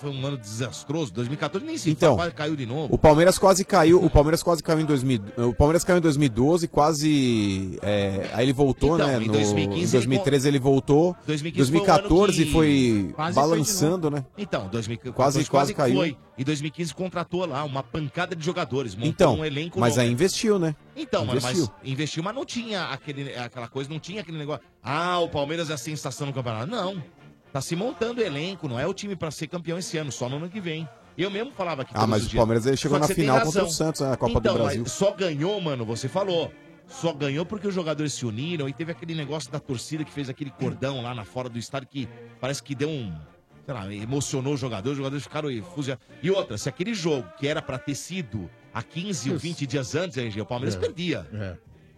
foi 0.02 0.10
um 0.10 0.26
ano 0.26 0.38
desastroso. 0.38 1.14
2014 1.14 1.66
nem 1.66 1.78
se 1.78 1.90
Então, 1.90 2.18
fala, 2.18 2.32
caiu 2.32 2.56
de 2.56 2.66
novo. 2.66 2.94
O 2.94 2.98
Palmeiras 2.98 3.38
quase 3.40 3.64
caiu, 3.64 4.04
o 4.04 4.10
Palmeiras 4.10 4.44
quase 4.44 4.62
caiu 4.62 4.82
em 4.82 4.86
2000, 4.86 5.22
o 5.38 5.54
Palmeiras 5.54 5.84
caiu 5.86 6.00
em 6.00 6.02
2012, 6.02 6.68
quase 6.68 7.80
é, 7.82 8.30
aí 8.34 8.46
ele 8.46 8.54
voltou, 8.54 8.96
Então, 8.96 9.08
né, 9.08 9.18
em 9.24 9.28
no, 9.28 9.34
2015 9.34 9.88
em 9.88 9.92
2013 10.00 10.48
ele 10.48 10.60
voltou, 10.60 11.16
2015 11.26 11.72
foi 11.72 11.80
um 11.80 11.84
2014 11.86 12.42
ano 12.42 12.46
que- 12.46 12.52
foi, 12.52 13.12
Quase 13.16 13.34
foi 13.34 13.44
balançando, 13.44 14.12
né? 14.12 14.26
Então, 14.38 14.68
2014 14.68 15.14
Quase- 15.16 15.50
quase 15.50 15.74
caiu. 15.74 15.96
Foi. 15.96 16.18
E 16.38 16.44
2015 16.44 16.94
contratou 16.96 17.46
lá 17.46 17.64
uma 17.64 17.84
pancada 17.84 18.36
de 18.36 18.44
jogadores, 18.44 18.96
montou 18.96 19.10
Então, 19.12 19.36
um 19.40 19.46
elenco 19.46 19.80
mas 19.80 19.92
novo. 19.96 20.02
aí 20.02 20.12
investiu, 20.12 20.58
né? 20.60 20.76
Então, 20.96 21.24
investiu. 21.26 21.70
mas 21.84 21.90
investiu, 21.92 22.24
mas 22.24 22.36
não 22.36 22.44
tinha 22.44 22.86
aquele, 22.86 23.36
aquela 23.36 23.68
coisa, 23.68 23.90
não 23.90 24.00
tinha 24.00 24.22
aquele 24.22 24.38
negócio. 24.40 24.64
Ah, 24.82 25.20
o 25.20 25.30
Palmeiras 25.30 25.70
é 25.70 25.74
a 25.74 25.78
sensação 25.78 26.28
no 26.28 26.34
campeonato. 26.34 26.70
Não. 26.70 27.02
Tá 27.54 27.62
se 27.62 27.76
montando 27.76 28.20
o 28.20 28.24
elenco, 28.24 28.68
não 28.68 28.80
é 28.80 28.88
o 28.88 28.94
time 28.96 29.16
pra 29.16 29.30
ser 29.30 29.46
campeão 29.48 29.78
esse 29.78 29.96
ano, 29.98 30.12
só 30.12 30.28
no 30.28 30.38
ano 30.38 30.50
que 30.50 30.60
vem. 30.60 30.90
Eu 31.16 31.30
mesmo 31.30 31.52
falava 31.54 31.86
que 31.86 31.92
Ah, 31.92 32.00
todos 32.00 32.10
mas 32.10 32.22
os 32.22 32.28
o 32.28 32.30
dias. 32.32 32.40
Palmeiras, 32.40 32.66
ele 32.66 32.76
chegou 32.78 32.98
Só 32.98 33.00
que 33.00 33.02
na 33.02 33.08
você 33.08 33.14
tem 33.16 33.24
final 33.26 33.36
contra 33.46 33.62
razão. 33.62 33.68
o 33.70 33.72
Santos, 33.74 34.02
né, 34.02 34.10
na 34.10 34.18
Copa 34.18 34.34
do 34.34 34.40
Então, 34.40 34.54
Brasil. 34.56 34.82
mas 34.82 34.92
Só 34.92 35.12
ganhou, 35.12 35.62
mano, 35.62 35.86
você 35.86 36.10
falou. 36.10 36.52
Só 36.88 37.14
ganhou 37.14 37.46
porque 37.46 37.68
os 37.68 37.74
jogadores 37.76 38.12
se 38.14 38.26
uniram 38.26 38.68
e 38.68 38.74
teve 38.74 38.92
aquele 38.92 39.14
negócio 39.16 39.52
da 39.52 39.60
torcida 39.60 40.04
que 40.04 40.12
fez 40.12 40.28
aquele 40.30 40.50
cordão 40.50 41.02
lá 41.04 41.14
na 41.14 41.24
fora 41.24 41.48
do 41.48 41.58
estádio 41.60 41.88
que 41.90 42.10
parece 42.42 42.62
que 42.64 42.74
deu 42.74 42.90
um. 42.90 43.14
Sei 43.66 43.74
lá, 43.74 43.94
emocionou 43.94 44.56
os 44.56 44.60
jogadores, 44.60 44.94
os 44.94 44.98
jogadores 44.98 45.24
ficaram 45.24 45.50
fugiados. 45.76 46.04
E 46.24 46.30
outra, 46.32 46.58
se 46.58 46.68
aquele 46.68 46.94
jogo 46.94 47.26
que 47.38 47.48
era 47.48 47.62
pra 47.62 47.78
ter 47.78 47.96
sido 47.96 48.50
há 48.74 48.82
15 48.84 49.32
ou 49.32 49.38
20 49.38 49.66
dias 49.68 49.94
antes, 49.96 50.18
RG, 50.18 50.42
o 50.42 50.46
Palmeiras 50.46 50.76
É. 50.76 50.80
perdia. 50.80 51.28
É. 51.32 51.56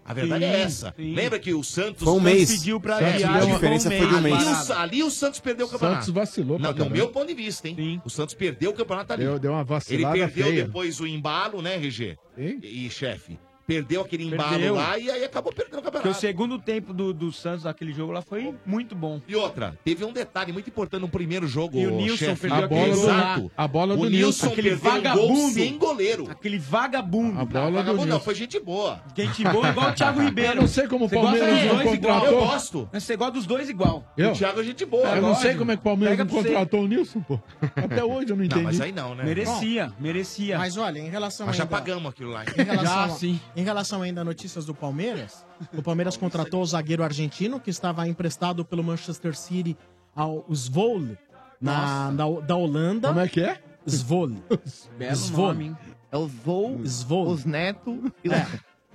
A 0.07 0.13
verdade 0.13 0.45
Sim, 0.45 0.51
é 0.51 0.61
essa. 0.61 0.93
sim. 0.95 1.15
Lembra 1.15 1.39
que 1.39 1.51
o 1.51 1.63
Santos. 1.63 2.03
Foi 2.03 2.13
um 2.13 2.19
mês. 2.19 2.51
pediu 2.51 2.79
pra 2.79 2.99
Santos 2.99 3.13
adiar, 3.15 3.33
ficou 3.41 3.53
diferença 3.55 3.89
foi 3.89 3.99
de 3.99 4.05
um 4.05 4.17
Ali 4.17 4.31
mês. 4.31 4.69
o- 4.69 4.73
Ali 4.73 5.03
o 5.03 5.09
Santos 5.09 5.39
perdeu 5.39 5.65
o 5.65 5.69
campeonato. 5.69 6.01
Santos 6.01 6.13
vacilou 6.13 6.59
Na- 6.59 6.71
No 6.71 6.89
meu 6.91 7.07
ponto 7.09 7.27
de 7.27 7.33
vista, 7.33 7.67
hein? 7.67 7.99
O 8.05 8.09
Santos 8.09 8.35
perdeu 8.35 8.69
o 8.69 8.73
campeonato 8.75 9.13
ali. 9.13 9.23
Deu- 9.23 9.39
deu 9.39 9.51
uma 9.51 9.63
vacilada 9.63 10.15
Ele 10.15 10.27
perdeu 10.27 10.45
feia. 10.45 10.65
depois 10.65 10.99
o 10.99 11.07
embalo, 11.07 11.59
né, 11.59 11.75
RG? 11.75 12.17
E, 12.37 12.85
e 12.85 12.89
chefe. 12.91 13.39
Perdeu 13.67 14.01
aquele 14.01 14.25
embalo 14.25 14.49
Perdeu. 14.51 14.75
lá 14.75 14.97
e 14.99 15.09
aí 15.09 15.23
acabou 15.23 15.51
perdendo 15.51 15.79
o 15.79 15.81
Porque 15.81 15.89
o 15.89 15.91
campeonato. 15.93 16.21
segundo 16.21 16.59
tempo 16.59 16.93
do, 16.93 17.13
do 17.13 17.31
Santos 17.31 17.63
naquele 17.63 17.91
jogo 17.93 18.11
lá 18.11 18.21
foi 18.21 18.53
muito 18.65 18.95
bom. 18.95 19.19
E 19.27 19.35
outra, 19.35 19.77
teve 19.83 20.05
um 20.05 20.13
detalhe 20.13 20.51
muito 20.53 20.69
importante 20.69 21.01
no 21.01 21.09
primeiro 21.09 21.47
jogo, 21.47 21.77
E 21.79 21.87
o 21.87 21.91
Nilson 21.91 22.17
chefe. 22.25 22.41
perdeu 22.47 22.59
A 22.61 22.65
aquele 22.65 22.95
bola 22.95 23.35
do-. 23.39 23.51
A 23.57 23.67
bola 23.67 23.93
o 23.93 23.97
do 23.97 24.09
Nilson 24.09 24.15
Nilson. 24.45 24.47
Aquele 24.47 24.69
perdeu 24.77 24.91
um 24.91 24.93
gol 24.93 25.01
vagabundo. 25.01 25.53
sem 25.53 25.77
goleiro. 25.77 26.27
Aquele 26.29 26.57
vagabundo. 26.59 27.39
A 27.39 27.45
bola 27.45 27.69
Não, 27.83 27.83
do 27.93 27.97
não, 27.97 28.05
Nilson. 28.05 28.19
foi 28.19 28.35
gente 28.35 28.59
boa. 28.59 29.01
Gente 29.15 29.43
boa 29.43 29.69
igual 29.69 29.89
o 29.89 29.93
Thiago 29.95 30.21
Ribeiro. 30.21 30.51
Eu 30.51 30.61
não 30.61 30.67
sei 30.67 30.87
como 30.87 31.05
o 31.05 31.09
Palmeiras 31.09 31.49
dos 31.49 31.65
não 31.65 31.75
dois 31.83 31.93
igual. 31.93 32.13
contratou. 32.19 32.39
Eu 32.41 32.45
gosto. 32.47 32.89
Mas 32.93 33.03
Você 33.03 33.15
gosta 33.17 33.33
dos 33.33 33.45
dois 33.45 33.69
igual. 33.69 34.03
Eu? 34.15 34.31
O 34.31 34.33
Thiago 34.35 34.61
é 34.61 34.63
gente 34.63 34.85
boa. 34.85 35.07
eu 35.07 35.21
não 35.21 35.29
lógico. 35.29 35.41
sei 35.47 35.55
como 35.55 35.71
é 35.71 35.75
que 35.75 35.81
o 35.81 35.83
Palmeiras 35.83 36.17
não 36.19 36.25
você. 36.27 36.43
contratou 36.49 36.81
o 36.83 36.87
Nilson, 36.87 37.21
pô. 37.21 37.39
Até 37.75 38.03
hoje 38.03 38.29
eu 38.31 38.35
não 38.35 38.43
entendi. 38.43 38.55
Não, 38.61 38.63
mas 38.63 38.79
aí 38.81 38.91
não, 38.91 39.15
né? 39.15 39.23
Merecia, 39.23 39.91
merecia. 39.99 40.57
Mas 40.59 40.77
olha, 40.77 40.99
em 40.99 41.09
relação 41.09 41.47
Mas 41.47 41.55
já 41.55 41.65
pagamos 41.65 42.09
aquilo 42.11 42.31
lá. 42.31 42.43
hein? 42.43 42.49
Em 42.57 42.63
relação, 42.63 42.85
Já, 42.85 43.03
a- 43.05 43.09
sim. 43.09 43.39
Em 43.55 43.63
relação 43.63 44.01
ainda 44.01 44.21
a 44.21 44.23
notícias 44.23 44.65
do 44.65 44.73
Palmeiras, 44.73 45.45
o 45.77 45.81
Palmeiras 45.81 46.17
contratou 46.17 46.61
o 46.61 46.65
zagueiro 46.65 47.03
argentino 47.03 47.59
que 47.59 47.69
estava 47.69 48.07
emprestado 48.07 48.63
pelo 48.65 48.83
Manchester 48.83 49.35
City 49.35 49.77
ao 50.15 50.45
Svol 50.53 51.15
na, 51.61 52.11
na- 52.11 52.39
da 52.41 52.55
Holanda. 52.55 53.07
Como 53.09 53.19
é 53.19 53.27
que 53.27 53.41
é? 53.41 53.61
Svol. 53.87 54.31
Belo 54.97 55.15
Svol. 55.15 55.47
nome, 55.47 55.65
hein? 55.65 55.77
É 56.11 56.17
os 56.17 56.31
Vol, 56.31 56.79
Svol. 56.85 57.27
os 57.27 57.45
Neto 57.45 58.11
e 58.23 58.29
É. 58.31 58.45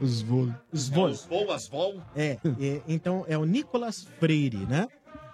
Os. 0.00 0.20
Svol. 0.20 0.48
Os 0.72 0.88
voas, 0.88 1.68
vol. 1.68 2.00
É, 2.16 2.38
é, 2.58 2.80
então 2.88 3.22
é 3.28 3.36
o 3.36 3.44
Nicolas 3.44 4.08
Freire, 4.18 4.56
né? 4.66 4.88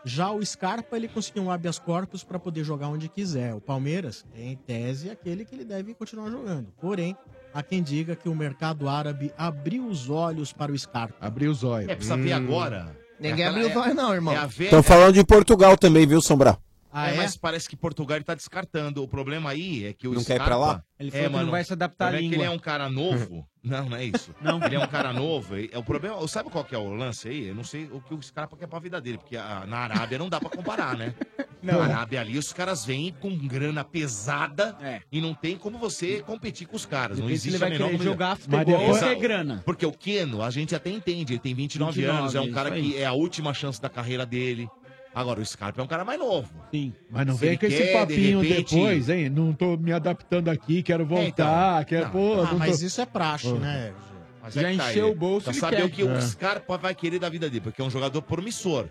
Já 0.05 0.31
o 0.32 0.44
Scarpa, 0.44 0.97
ele 0.97 1.07
conseguiu 1.09 1.43
um 1.44 1.51
habeas 1.53 1.78
corpus 1.78 2.24
para 2.24 2.39
poder 2.39 2.65
jogar 2.65 2.89
onde 2.89 3.09
quiser. 3.09 3.55
O 3.55 3.61
Palmeiras, 3.61 4.24
em 4.35 4.57
tese, 4.57 5.09
é 5.09 5.12
aquele 5.12 5.44
que 5.44 5.55
ele 5.55 5.65
deve 5.65 5.94
continuar 5.94 6.31
jogando. 6.31 6.66
Porém, 6.81 7.16
há 7.57 7.62
quem 7.62 7.83
diga 7.83 8.15
que 8.15 8.28
o 8.28 8.35
mercado 8.35 8.87
árabe 8.87 9.33
abriu 9.39 9.87
os 9.87 10.11
olhos 10.11 10.53
para 10.53 10.70
o 10.70 10.78
Scarpa. 10.78 11.15
Abriu 11.19 11.51
os 11.51 11.65
olhos. 11.65 11.89
É, 11.89 11.95
precisa 11.95 12.16
ver 12.16 12.33
agora. 12.33 12.95
Ninguém 13.19 13.47
É 13.47 13.49
abriu 13.49 13.69
os 13.69 13.77
olhos 13.77 13.95
não, 13.97 14.12
irmão. 14.12 14.35
É 14.35 14.39
a 14.39 14.47
Estão 14.47 14.83
falando 14.83 15.15
de 15.15 15.24
Portugal 15.24 15.74
também, 15.78 16.07
viu, 16.07 16.20
Sombra? 16.20 16.59
Ah, 16.98 17.10
é, 17.10 17.14
é? 17.14 17.16
mas 17.16 17.36
parece 17.36 17.68
que 17.68 17.77
Portugal 17.77 18.16
ele 18.16 18.24
tá 18.24 18.35
descartando. 18.35 19.02
O 19.02 19.09
problema 19.09 19.51
aí 19.51 19.85
é 19.86 19.93
que 19.93 20.09
o 20.09 20.14
Não 20.14 20.24
quer 20.24 20.35
ir 20.35 20.36
Scarpa... 20.36 20.44
pra 20.44 20.56
lá? 20.56 20.82
Ele 20.98 21.09
é, 21.10 21.12
falou 21.12 21.27
que 21.27 21.32
mano, 21.32 21.44
não 21.44 21.51
vai 21.52 21.62
se 21.64 21.73
adaptar 21.74 22.06
à 22.14 22.16
é 22.16 22.18
que 22.18 22.23
língua. 22.23 22.36
ele 22.36 22.44
é 22.44 22.51
um 22.51 22.59
cara 22.59 22.89
novo. 22.89 23.47
não, 23.62 23.90
não 23.90 23.97
é 23.98 24.05
isso. 24.06 24.35
Não. 24.40 24.62
Ele 24.64 24.77
é 24.77 24.78
um 24.78 24.86
cara 24.86 25.12
novo. 25.12 25.59
e- 25.59 25.68
É 25.73 25.78
o 25.78 25.82
problema. 25.82 26.27
Sabe 26.27 26.48
qual 26.48 26.64
que 26.64 26.74
é 26.74 26.78
o 26.78 26.94
lance 26.94 27.28
aí? 27.28 27.48
Eu 27.48 27.55
não 27.55 27.64
sei 27.64 27.85
o 27.93 28.01
que 28.01 28.14
o 28.14 28.23
Scarpa 28.23 28.56
quer 28.56 28.66
pra 28.66 28.78
vida 28.78 28.98
dele, 29.01 29.18
porque 29.18 29.36
a- 29.36 29.64
na 29.66 29.77
Arábia 29.78 30.18
não 30.18 30.28
dá 30.31 30.40
pra 30.40 30.48
comparar, 30.48 30.97
né? 30.97 31.14
Não. 31.62 31.78
Na 31.81 31.85
Arábia 31.97 32.20
ali 32.20 32.39
os 32.39 32.52
caras 32.52 32.85
vêm 32.85 33.12
com 33.18 33.36
grana 33.36 33.82
pesada 33.82 34.77
É. 34.81 35.01
e 35.10 35.20
não 35.20 35.35
tem 35.35 35.56
como 35.56 35.78
você 35.78 36.23
competir 36.23 36.66
com 36.68 36.77
os 36.77 36.86
caras. 36.86 37.18
Não 37.18 37.28
existe 37.28 37.48
ele 37.48 37.59
vai 37.59 37.68
a 37.68 37.73
menor 37.73 37.97
jogar 38.01 38.36
futebol 38.36 38.60
ou 38.60 38.93
ter 38.94 39.05
Exato. 39.06 39.20
grana. 39.20 39.62
Porque 39.64 39.85
o 39.85 39.90
Keno, 39.90 40.43
a 40.43 40.51
gente 40.51 40.77
até 40.77 40.90
entende, 40.90 41.32
ele 41.32 41.40
tem 41.40 41.55
29, 41.55 41.93
29, 42.02 42.18
anos, 42.20 42.35
é 42.36 42.40
um 42.40 42.52
cara 42.52 42.70
que 42.70 42.97
é 42.97 43.06
a 43.06 43.12
última 43.14 43.52
chance 43.52 43.81
da 43.81 43.89
carreira 43.89 44.24
dele. 44.24 44.68
Agora, 45.17 45.41
o 45.41 45.47
Scarpa 45.47 45.81
é 45.81 45.85
um 45.85 45.87
cara 45.87 46.05
mais 46.05 46.19
novo. 46.21 46.47
Sim. 46.71 46.93
Mas 47.11 47.27
não 47.27 47.35
Se 47.37 47.41
vem 47.41 47.49
ele 47.49 47.59
com 47.59 47.65
esse 47.65 47.77
quer, 47.79 47.87
de 47.87 47.93
papinho 47.95 48.41
repente- 48.43 48.75
depois, 48.77 49.09
hein? 49.09 49.31
Não 49.31 49.51
tô 49.55 49.75
me 49.79 49.91
adaptando 49.91 50.51
aqui, 50.51 50.83
quero 50.83 51.07
voltar, 51.07 51.83
quero. 51.87 52.05
Não. 52.05 52.11
Pô, 52.13 52.35
Ah, 52.43 52.53
não 52.53 52.59
mas 52.59 52.81
tô- 52.81 52.87
isso 52.87 53.01
é 53.01 53.07
praxe, 53.07 53.51
né? 53.55 53.95
Mas 54.43 54.53
Já 54.53 54.69
é 54.69 54.73
que 54.73 54.77
tá 54.77 54.91
encheu 54.91 55.07
aí. 55.07 55.13
o 55.13 55.15
bolso, 55.15 55.45
Pra 55.45 55.53
ele 55.55 55.61
saber 55.61 55.77
quer. 55.79 55.85
o 55.85 55.91
que 55.91 56.05
o 56.05 56.11
É. 56.15 56.21
Scarpa 56.21 56.77
vai 56.77 56.95
querer 56.95 57.19
da 57.19 57.31
vida 57.31 57.49
dele, 57.49 57.63
porque 57.63 57.81
é 57.81 57.85
um 57.87 57.89
jogador 57.89 58.21
promissor. 58.21 58.89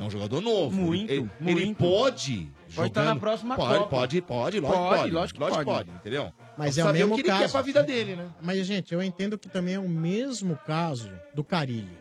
É 0.00 0.02
um 0.02 0.10
jogador 0.10 0.40
novo. 0.40 0.74
Muito, 0.74 1.10
ele, 1.12 1.28
ele 1.42 1.54
muito. 1.66 1.76
pode. 1.76 2.50
Pode 2.74 2.88
estar 2.88 3.00
jogando- 3.02 3.04
na 3.14 3.16
próxima 3.20 3.54
pode, 3.56 3.78
Copa. 3.80 3.88
Pode, 3.90 4.22
pode, 4.22 4.60
lógico 4.60 4.82
Pode, 4.82 4.96
pode. 5.02 5.10
lógico 5.12 5.58
que 5.58 5.64
pode. 5.64 5.90
entendeu? 5.90 6.32
Mas 6.56 6.78
é 6.78 6.82
o 6.82 6.86
saber 6.86 6.98
mesmo 7.00 7.12
o 7.12 7.16
que 7.16 7.20
ele 7.22 7.28
caso. 7.28 7.42
quer 7.42 7.50
pra 7.50 7.62
vida 7.62 7.82
dele, 7.82 8.16
né? 8.16 8.26
Mas, 8.40 8.66
gente, 8.66 8.94
eu 8.94 9.02
entendo 9.02 9.36
que 9.36 9.48
também 9.48 9.74
é 9.74 9.78
o 9.78 9.88
mesmo 9.88 10.56
caso 10.66 11.10
do 11.34 11.44
Carilli. 11.44 11.98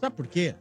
Sabe 0.00 0.14
por 0.16 0.26
quê? 0.26 0.54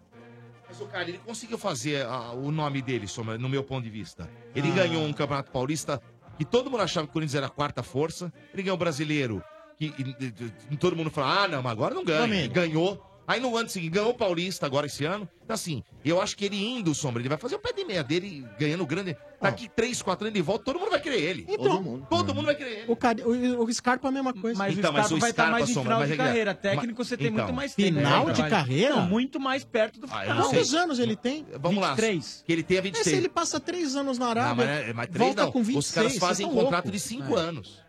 Mas 0.71 0.79
o 0.79 0.85
cara, 0.85 1.09
ele 1.09 1.17
conseguiu 1.25 1.57
fazer 1.57 2.05
ah, 2.05 2.31
o 2.31 2.49
nome 2.49 2.81
dele, 2.81 3.05
no 3.37 3.49
meu 3.49 3.61
ponto 3.61 3.83
de 3.83 3.89
vista. 3.89 4.29
Ele 4.55 4.69
Ah. 4.71 4.75
ganhou 4.75 5.03
um 5.03 5.11
Campeonato 5.11 5.51
Paulista 5.51 6.01
que 6.37 6.45
todo 6.45 6.71
mundo 6.71 6.81
achava 6.81 7.05
que 7.05 7.11
o 7.11 7.13
Corinthians 7.13 7.35
era 7.35 7.47
a 7.47 7.49
quarta 7.49 7.83
força. 7.83 8.31
Ele 8.53 8.63
ganhou 8.63 8.75
o 8.75 8.79
brasileiro, 8.79 9.43
que 9.77 9.87
e- 9.87 10.15
e- 10.25 10.53
e 10.71 10.77
todo 10.77 10.95
mundo 10.95 11.11
fala, 11.11 11.43
ah, 11.43 11.47
não, 11.49 11.61
mas 11.61 11.73
agora 11.73 11.93
não 11.93 12.05
ganha. 12.05 12.23
Ele 12.35 12.47
ganhou. 12.47 13.05
Aí 13.27 13.39
no 13.39 13.55
ano 13.55 13.69
seguinte, 13.69 13.91
ganhou 13.91 14.09
o 14.09 14.13
Paulista 14.13 14.65
agora 14.65 14.87
esse 14.87 15.05
ano. 15.05 15.27
Então, 15.43 15.53
assim, 15.53 15.83
eu 16.03 16.21
acho 16.21 16.35
que 16.35 16.45
ele 16.45 16.57
indo, 16.61 16.93
Sombra, 16.93 17.21
ele 17.21 17.29
vai 17.29 17.37
fazer 17.37 17.55
o 17.55 17.59
pé 17.59 17.71
de 17.73 17.83
meia 17.85 18.03
dele, 18.03 18.45
ganhando 18.59 18.85
grande. 18.85 19.15
Daqui 19.41 19.67
três, 19.69 20.01
quatro 20.01 20.25
anos 20.25 20.33
de 20.35 20.41
volta, 20.41 20.63
todo 20.65 20.79
mundo 20.79 20.91
vai 20.91 20.99
querer 21.01 21.19
ele. 21.21 21.45
Então, 21.47 21.63
todo 21.65 21.81
mundo. 21.81 22.07
Todo 22.09 22.35
mundo 22.35 22.45
vai 22.45 22.55
querer 22.55 22.79
ele. 22.79 22.91
O, 22.91 22.95
Cari... 22.95 23.21
o, 23.23 23.63
o 23.63 23.73
Scarpa 23.73 24.07
é 24.07 24.09
a 24.09 24.11
mesma 24.11 24.33
coisa. 24.33 24.57
Mas 24.57 24.77
Então, 24.77 24.91
o 24.91 24.93
mas 24.93 25.05
Scarpa 25.07 25.19
vai 25.21 25.29
estar 25.29 25.51
mais 25.51 25.69
em 25.69 25.73
final 25.73 25.99
mas 25.99 26.07
de 26.07 26.13
é 26.13 26.17
que- 26.17 26.23
carreira. 26.23 26.51
mas- 26.53 26.61
Técnico 26.61 27.03
você 27.05 27.17
tem 27.17 27.27
então. 27.27 27.45
muito 27.45 27.55
mais 27.55 27.73
tempo. 27.75 27.97
Final 27.99 28.27
né? 28.27 28.33
de 28.33 28.49
carreira? 28.49 28.95
Não, 28.95 29.07
muito 29.07 29.39
mais 29.39 29.63
perto 29.63 29.99
do 29.99 30.07
Ah, 30.11 30.21
final. 30.21 30.43
sei. 30.49 30.59
Quantos 30.59 30.73
anos 30.75 30.99
ele 30.99 31.15
tem? 31.15 31.45
Vamos 31.59 31.81
lá. 31.81 31.89
23. 31.95 32.43
Que 32.45 32.53
ele 32.53 32.63
tenha 32.63 32.81
Mas 32.81 32.91
23. 32.91 33.15
se 33.15 33.15
ele 33.21 33.29
passa 33.29 33.59
três 33.59 33.95
anos 33.95 34.17
na 34.19 34.27
Arábia, 34.27 34.49
Não, 34.65 34.73
mas, 34.73 34.89
é- 34.89 34.93
mas 34.93 35.07
três 35.07 35.25
volta 35.25 35.43
não. 35.43 35.51
com 35.51 35.63
26, 35.63 35.85
Os 35.85 35.91
caras 35.91 36.17
fazem 36.17 36.45
tão 36.47 36.55
contrato 36.55 36.85
louco. 36.85 36.91
de 36.91 36.99
cinco 36.99 37.37
É. 37.37 37.41
anos. 37.41 37.80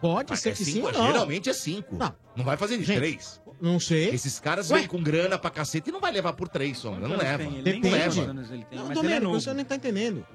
Pode 0.00 0.36
ser 0.36 0.50
é 0.50 0.52
que 0.52 0.64
cinco, 0.64 0.72
sim 0.72 0.82
ou 0.82 0.92
não. 0.92 1.06
Geralmente 1.12 1.50
é 1.50 1.52
cinco. 1.52 1.96
Não. 1.96 2.14
Não 2.36 2.44
vai 2.44 2.56
fazer 2.56 2.78
de 2.78 2.84
Gente, 2.84 2.96
três. 2.98 3.40
Não 3.60 3.78
sei. 3.78 4.08
Esses 4.08 4.40
caras 4.40 4.70
Ué? 4.70 4.78
vêm 4.80 4.88
com 4.88 5.02
grana 5.02 5.38
pra 5.38 5.50
cacete 5.50 5.90
e 5.90 5.92
não 5.92 6.00
vai 6.00 6.10
levar 6.12 6.32
por 6.32 6.48
três, 6.48 6.78
Sombra. 6.78 7.06
Não 7.08 7.16
leva. 7.16 7.38
tem? 7.38 7.54
Ele 7.56 7.62
Depende. 7.62 7.90
leva. 7.90 8.22
anos 8.22 8.50
ele 8.50 8.64
tem, 8.64 8.78
Não, 8.78 8.86
mas 8.86 8.96
ele 8.96 8.98
é 8.98 9.02
Domênico, 9.02 9.24
novo. 9.32 9.40
você 9.40 9.52
não 9.54 9.64
tá 9.64 9.76
entendendo. 9.76 10.26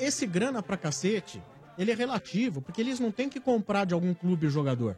Esse 0.00 0.26
grana 0.26 0.62
pra 0.62 0.76
cacete, 0.76 1.40
ele 1.78 1.92
é 1.92 1.94
relativo, 1.94 2.60
porque 2.60 2.80
eles 2.80 2.98
não 2.98 3.12
têm 3.12 3.28
que 3.28 3.38
comprar 3.38 3.84
de 3.84 3.94
algum 3.94 4.12
clube 4.12 4.46
o 4.46 4.50
jogador. 4.50 4.96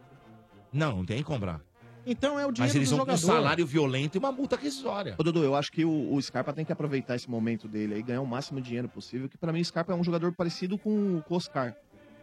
Não, 0.72 0.96
não 0.98 1.04
tem 1.04 1.18
que 1.18 1.24
comprar. 1.24 1.60
Então 2.06 2.38
é 2.40 2.46
o 2.46 2.50
dinheiro 2.52 2.60
Mas 2.60 2.74
eles 2.74 2.88
do 2.88 2.96
vão 2.96 3.04
com 3.04 3.12
um 3.12 3.16
jogador. 3.18 3.36
salário 3.42 3.66
violento 3.66 4.16
e 4.16 4.18
uma 4.18 4.32
multa 4.32 4.56
rescisória. 4.56 5.14
Ô, 5.18 5.22
Dudu, 5.22 5.44
eu 5.44 5.54
acho 5.54 5.70
que 5.70 5.84
o, 5.84 6.14
o 6.14 6.22
Scarpa 6.22 6.54
tem 6.54 6.64
que 6.64 6.72
aproveitar 6.72 7.16
esse 7.16 7.28
momento 7.28 7.68
dele 7.68 7.96
aí, 7.96 8.02
ganhar 8.02 8.22
o 8.22 8.26
máximo 8.26 8.60
de 8.62 8.68
dinheiro 8.68 8.88
possível, 8.88 9.28
que 9.28 9.36
pra 9.36 9.52
mim 9.52 9.60
o 9.60 9.64
Scarpa 9.64 9.92
é 9.92 9.94
um 9.96 10.02
jogador 10.02 10.32
parecido 10.32 10.78
com, 10.78 11.20
com 11.20 11.34
o 11.34 11.36
Oscar. 11.36 11.74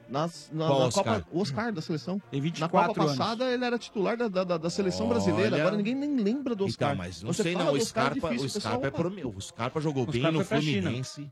Nas, 0.07 0.49
na, 0.53 0.67
Qual 0.67 0.79
na 0.79 0.85
Oscar? 0.85 1.03
Copa, 1.03 1.27
o 1.31 1.41
Oscar 1.41 1.73
da 1.73 1.81
seleção. 1.81 2.19
Tem 2.29 2.39
Na 2.39 2.43
24 2.43 2.87
Copa 2.87 3.01
anos. 3.03 3.17
passada 3.17 3.51
ele 3.51 3.65
era 3.65 3.77
titular 3.79 4.15
da, 4.15 4.27
da, 4.27 4.43
da- 4.43 4.57
da 4.57 4.69
seleção 4.69 5.05
Olha. 5.07 5.15
brasileira. 5.15 5.57
Agora 5.57 5.75
ninguém 5.77 5.95
nem 5.95 6.15
lembra 6.17 6.53
do 6.55 6.65
Oscar. 6.65 6.89
Então, 6.91 6.97
mas 6.97 7.23
não 7.23 7.33
Você 7.33 7.43
sei 7.43 7.53
fala 7.53 7.65
não. 7.65 7.71
O 7.73 7.77
do 7.77 7.81
Oscar, 7.81 8.03
Scarpa, 8.11 8.27
difícil, 8.29 8.45
o 8.45 8.49
Scarpa, 8.61 8.87
é 8.87 8.91
pessoal, 8.91 9.11
prome... 9.11 9.25
o 9.25 9.41
Scarpa 9.41 9.81
jogou 9.81 10.03
O 10.03 10.11
bem 10.11 10.21
Scarpa 10.21 10.37
no 10.37 10.43
foi 10.45 10.47
pra 10.57 10.61
China. 10.61 10.81
Fluminense. 10.83 11.31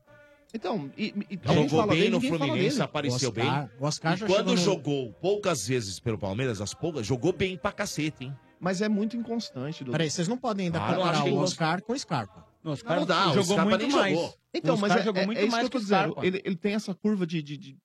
Então, 0.55 0.91
e, 0.97 1.13
e, 1.31 1.39
Jogou 1.51 1.69
fala 1.79 1.87
bem 1.93 1.99
dele, 2.01 2.09
no 2.11 2.21
Fluminense, 2.21 2.81
apareceu 2.81 3.29
Oscar- 3.29 3.61
bem. 3.63 3.69
o 3.79 3.85
Oscar 3.85 4.13
e 4.15 4.19
quando 4.19 4.29
chegou 4.29 4.43
no- 4.45 4.57
jogou 4.57 5.13
poucas 5.13 5.67
vezes 5.67 5.99
pelo 5.99 6.17
Palmeiras, 6.17 6.61
as 6.61 6.73
poucas, 6.75 7.05
jogou 7.05 7.33
bem 7.33 7.57
pra 7.57 7.71
cacete, 7.71 8.25
hein? 8.25 8.35
Mas 8.59 8.81
é 8.81 8.87
muito 8.87 9.17
inconstante, 9.17 9.79
Dudu. 9.83 9.91
Peraí, 9.91 10.09
vocês 10.09 10.27
não 10.27 10.37
podem 10.37 10.67
ainda 10.67 10.79
Ah, 10.83 10.93
comparar 10.93 11.25
o 11.25 11.37
Oscar 11.37 11.81
com 11.81 11.93
o 11.93 11.97
Scarpa. 11.99 12.45
Não, 12.63 12.75
Não, 12.85 13.05
dá, 13.05 13.29
o 13.29 13.33
jogou 13.33 13.43
Scarpa 13.55 13.69
muito 13.71 13.81
nem 13.87 13.91
mais. 13.91 14.15
jogou. 14.15 14.33
Então, 14.53 14.77
mas 14.77 14.95
é, 14.95 15.03
jogou 15.03 15.21
é, 15.21 15.25
muito 15.25 15.37
é 15.39 15.41
isso 15.43 15.51
mais 15.51 15.67
que 15.69 15.75
eu 15.75 15.81
tô 15.81 15.83
dizendo. 15.83 16.15
Ele, 16.21 16.41
ele 16.45 16.55
tem 16.55 16.73
essa 16.75 16.93
curva 16.93 17.25
de, 17.27 17.41
de, 17.41 17.57
de 17.57 17.77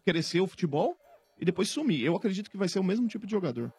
crescer 0.00 0.40
o 0.40 0.46
futebol 0.46 0.96
e 1.38 1.44
depois 1.44 1.68
sumir. 1.68 2.04
Eu 2.04 2.16
acredito 2.16 2.50
que 2.50 2.56
vai 2.56 2.68
ser 2.68 2.78
o 2.78 2.84
mesmo 2.84 3.06
tipo 3.08 3.26
de 3.26 3.30
jogador. 3.32 3.72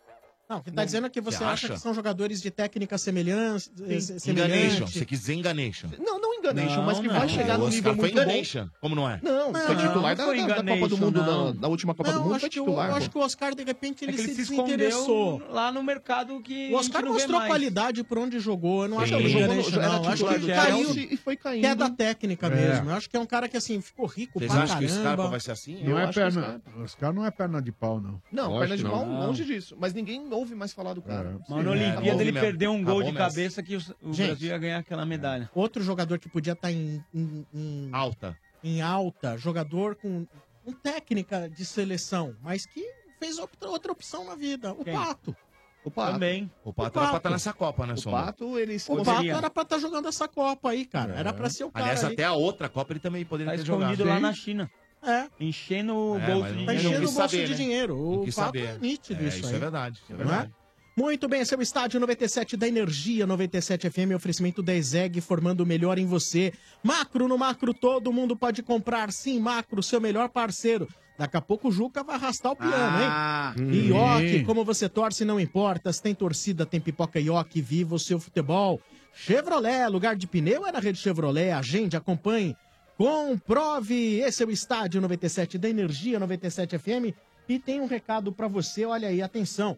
Não, 0.52 0.58
o 0.58 0.62
que 0.62 0.70
tá 0.70 0.84
dizendo 0.84 1.08
é 1.08 1.10
que 1.10 1.22
você, 1.22 1.42
acha? 1.46 1.70
que 1.70 1.80
são 1.80 1.94
jogadores 1.94 2.42
de 2.42 2.52
técnica 2.52 2.98
semelhante. 2.98 3.72
eh, 3.88 4.30
Enganation. 4.30 4.86
Você 4.86 5.06
quis 5.06 5.20
dizer 5.22 5.34
enganation. 5.36 5.88
Não, 5.98 6.20
não 6.20 6.34
enganation, 6.34 6.76
Não, 6.76 6.84
mas 6.86 7.00
que 7.00 7.08
não. 7.08 7.16
vai 7.20 7.30
chegar 7.30 7.56
O 7.56 7.60
no 7.60 7.66
Oscar 7.68 7.76
nível 7.76 7.94
foi 7.96 8.02
muito 8.02 8.16
bom. 8.16 8.22
enganation. 8.22 8.68
Como 8.82 8.94
não 8.96 9.10
é? 9.10 9.20
Não, 9.24 9.52
Não, 9.54 9.62
foi 9.62 9.76
titular 9.78 10.10
não 10.10 10.16
da, 10.16 10.26
foi 10.26 10.38
da- 10.46 10.62
da 10.62 10.74
Copa 10.76 10.88
do 10.90 10.98
Mundo, 10.98 11.24
não. 11.24 11.54
da, 11.54 11.60
da 11.62 11.68
última 11.70 11.96
Copa 11.96 12.12
do 12.12 12.20
Mundo, 12.20 12.32
acho 12.34 12.40
foi 12.42 12.50
que, 12.50 12.60
o, 12.60 12.66
titular. 12.66 12.90
eu 12.90 12.96
acho 12.96 13.10
que 13.10 13.18
o 13.18 13.22
Oscar, 13.22 13.56
de 13.56 13.64
repente, 13.64 14.04
ele, 14.04 14.12
É 14.12 14.16
que 14.16 14.22
ele 14.22 14.34
se 14.34 14.46
se 14.46 14.52
desinteressou. 14.52 15.42
lá 15.50 15.72
no 15.72 15.82
mercado 15.82 16.42
que 16.42 16.70
O 16.74 16.76
Oscar 16.76 17.06
mostrou 17.06 17.38
mais. 17.40 17.50
qualidade 17.50 18.04
por 18.04 18.18
onde 18.18 18.38
jogou. 18.40 18.84
Eu 18.84 18.90
não 18.90 19.00
acho 19.00 19.14
que 19.16 19.20
ele 19.24 19.30
Jogou 19.30 19.62
jogou 19.62 19.72
no- 19.72 19.82
era 19.82 19.94
não. 20.00 20.10
Acho 20.10 20.26
que 20.28 20.34
ele 20.34 20.48
caiu. 20.54 20.92
E 21.12 21.18
foi 21.18 21.38
caindo. 21.38 21.62
Que 21.62 21.68
é 21.68 21.76
da 21.76 21.90
técnica 21.90 22.48
É. 22.48 22.50
mesmo. 22.50 22.90
Eu 22.90 22.96
acho 22.96 23.10
que 23.10 23.16
é 23.16 23.20
um 23.20 23.26
cara 23.26 23.48
que, 23.48 23.56
assim, 23.56 23.80
ficou 23.80 24.06
rico 24.06 24.40
Vocês 24.40 24.52
pra 24.52 24.64
acham 24.64 24.80
que 24.80 24.86
esse 24.86 24.96
cara 24.98 25.10
caramba. 25.12 25.30
vai 25.30 25.40
ser 25.40 25.52
assim? 25.52 25.82
Não 25.84 25.98
é 25.98 26.08
que 26.08 26.14
perna. 26.14 26.62
Os 26.84 26.96
caras 26.96 27.16
não 27.16 27.26
é 27.26 27.32
perna 27.32 27.62
de 27.62 27.72
pau, 27.72 28.02
não. 28.02 28.22
Não, 28.32 28.60
perna 28.60 28.76
de 28.76 28.84
que 28.84 28.90
pau, 28.90 29.06
não. 29.06 29.28
longe 29.28 29.46
disso. 29.46 29.78
Mas 29.80 29.94
ninguém 29.94 30.28
ouve 30.42 30.56
mais 30.56 30.74
falar 30.74 30.94
do 30.94 31.02
cara. 31.02 31.38
Mas 31.48 31.50
na 31.50 31.56
Sim, 31.64 31.70
Olimpíada 31.70 32.00
acabou 32.02 32.22
ele 32.22 32.34
perdeu 32.34 32.72
um 32.72 32.84
gol 32.84 33.00
Acabou 33.00 33.04
de 33.04 33.12
mesmo. 33.14 33.18
cabeça 33.20 33.64
que 33.64 33.76
o, 33.76 33.80
o 34.02 34.14
Gente. 34.14 34.28
Brasil 34.28 34.50
ia 34.50 34.58
ganhar 34.58 34.78
aquela 34.80 35.06
medalha. 35.06 35.50
Outro 35.56 35.82
jogador 35.84 36.20
que 36.20 36.28
podia 36.30 36.54
estar 36.54 36.72
em, 36.72 37.04
em- 37.14 37.46
em- 37.54 37.90
Alta. 37.94 38.38
em 38.64 38.82
alta, 38.82 39.38
jogador 39.38 39.96
com, 39.96 40.28
com 40.66 40.72
técnica 40.74 41.50
de 41.50 41.64
seleção, 41.66 42.36
mas 42.42 42.66
que 42.66 42.84
fez 43.20 43.38
outra, 43.40 43.70
outra 43.70 43.92
opção 43.92 44.26
na 44.26 44.36
vida. 44.36 44.74
O 44.74 44.84
Quem? 44.84 44.94
Pato. 44.94 45.36
O 45.84 45.90
Pato. 45.90 46.14
Também. 46.14 46.52
O 46.64 46.72
Pato 46.72 46.84
O 46.84 46.86
era 46.86 46.92
pra 46.92 47.02
Pato. 47.08 47.18
estar 47.18 47.30
nessa 47.32 47.54
Copa, 47.54 47.88
né, 47.88 47.94
O 47.94 47.98
Sombra? 47.98 48.24
Pato, 48.26 48.60
ele 48.60 48.78
O 48.88 49.04
Pato 49.04 49.26
era 49.26 49.50
pra 49.50 49.64
estar 49.64 49.80
jogando 49.80 50.08
essa 50.08 50.28
Copa 50.28 50.70
aí, 50.70 50.86
cara. 50.86 51.16
É. 51.16 51.20
Era 51.20 51.34
pra 51.34 51.50
ser 51.50 51.64
o 51.64 51.72
cara 51.72 51.86
Aliás, 51.86 52.04
ali. 52.04 52.14
até 52.14 52.24
a 52.24 52.34
outra 52.34 52.70
Copa 52.70 52.94
ele 52.94 53.00
também 53.00 53.26
poderia 53.26 53.52
Tá 53.54 53.58
ter 53.58 53.66
jogado. 53.66 54.04
lá 54.04 54.20
na 54.20 54.32
China. 54.34 54.70
É. 55.04 55.26
Enchendo 55.40 55.96
o 55.96 56.18
É, 56.20 56.26
bolso 56.28 56.42
mas 56.42 56.52
de 56.52 56.58
não- 56.58 56.66
Tá 56.66 56.74
dinheiro. 56.74 56.90
enchendo 56.90 56.98
o 56.98 57.12
bolso 57.14 57.16
saber, 57.30 57.46
de 57.46 57.52
né? 57.52 57.58
dinheiro. 57.58 57.96
Não 57.96 58.14
O 58.22 58.24
quis 58.26 58.36
saber. 58.36 58.66
é 58.66 58.78
nítido 58.80 59.24
É, 59.24 59.28
isso 59.28 59.38
isso 59.40 59.48
aí. 59.48 59.56
é 59.56 59.60
verdade. 59.60 59.96
Isso 60.04 60.12
é 60.12 60.14
Não 60.16 60.22
é? 60.22 60.26
verdade. 60.28 60.52
Muito 60.98 61.28
bem, 61.30 61.42
esse 61.42 61.54
é 61.54 61.58
o 61.58 61.62
Estádio 61.62 62.00
97 62.02 62.58
da 62.58 62.68
Energia 62.68 63.26
97 63.26 63.90
FM, 63.90 64.14
oferecimento 64.14 64.62
da 64.62 64.76
ESEG, 64.76 65.22
formando 65.22 65.62
o 65.62 65.66
melhor 65.66 65.98
em 65.98 66.06
você. 66.06 66.54
Macro 66.84 67.28
no 67.28 67.38
Macro, 67.38 67.74
todo 67.74 68.12
mundo 68.12 68.36
pode 68.36 68.62
comprar. 68.62 69.12
Sim, 69.12 69.40
Macro, 69.40 69.82
seu 69.82 70.02
melhor 70.02 70.28
parceiro. 70.30 70.88
Daqui 71.18 71.38
a 71.38 71.42
pouco 71.42 71.70
o 71.70 71.72
Juca 71.72 72.04
vai 72.04 72.16
arrastar 72.16 72.52
o 72.52 72.56
piano, 72.56 72.74
Ah. 72.76 73.54
hein? 73.58 73.88
Ioki, 73.88 74.44
como 74.44 74.66
você 74.66 74.90
torce, 74.90 75.24
não 75.24 75.40
importa. 75.40 75.92
Se 75.94 76.02
tem 76.02 76.14
torcida, 76.14 76.66
tem 76.66 76.80
pipoca 76.82 77.20
Ioki, 77.20 77.62
viva 77.62 77.96
o 77.96 78.00
seu 78.00 78.20
futebol. 78.20 78.80
Chevrolet, 79.14 79.88
lugar 79.90 80.16
de 80.16 80.28
pneu 80.28 80.66
é 80.68 80.72
na 80.72 80.80
rede 80.80 80.98
Chevrolet. 80.98 81.52
Agende, 81.52 81.96
acompanhe, 81.96 82.56
comprove. 83.02 84.20
Esse 84.20 84.44
é 84.44 84.46
o 84.46 84.52
Estádio 84.52 85.02
97 85.02 85.58
da 85.58 85.68
Energia 85.68 86.20
97 86.20 86.78
FM. 86.78 87.18
E 87.50 87.58
tem 87.58 87.82
um 87.82 87.88
recado 87.88 88.32
pra 88.32 88.48
você, 88.48 88.86
olha 88.86 89.08
aí, 89.08 89.24
atenção. 89.24 89.76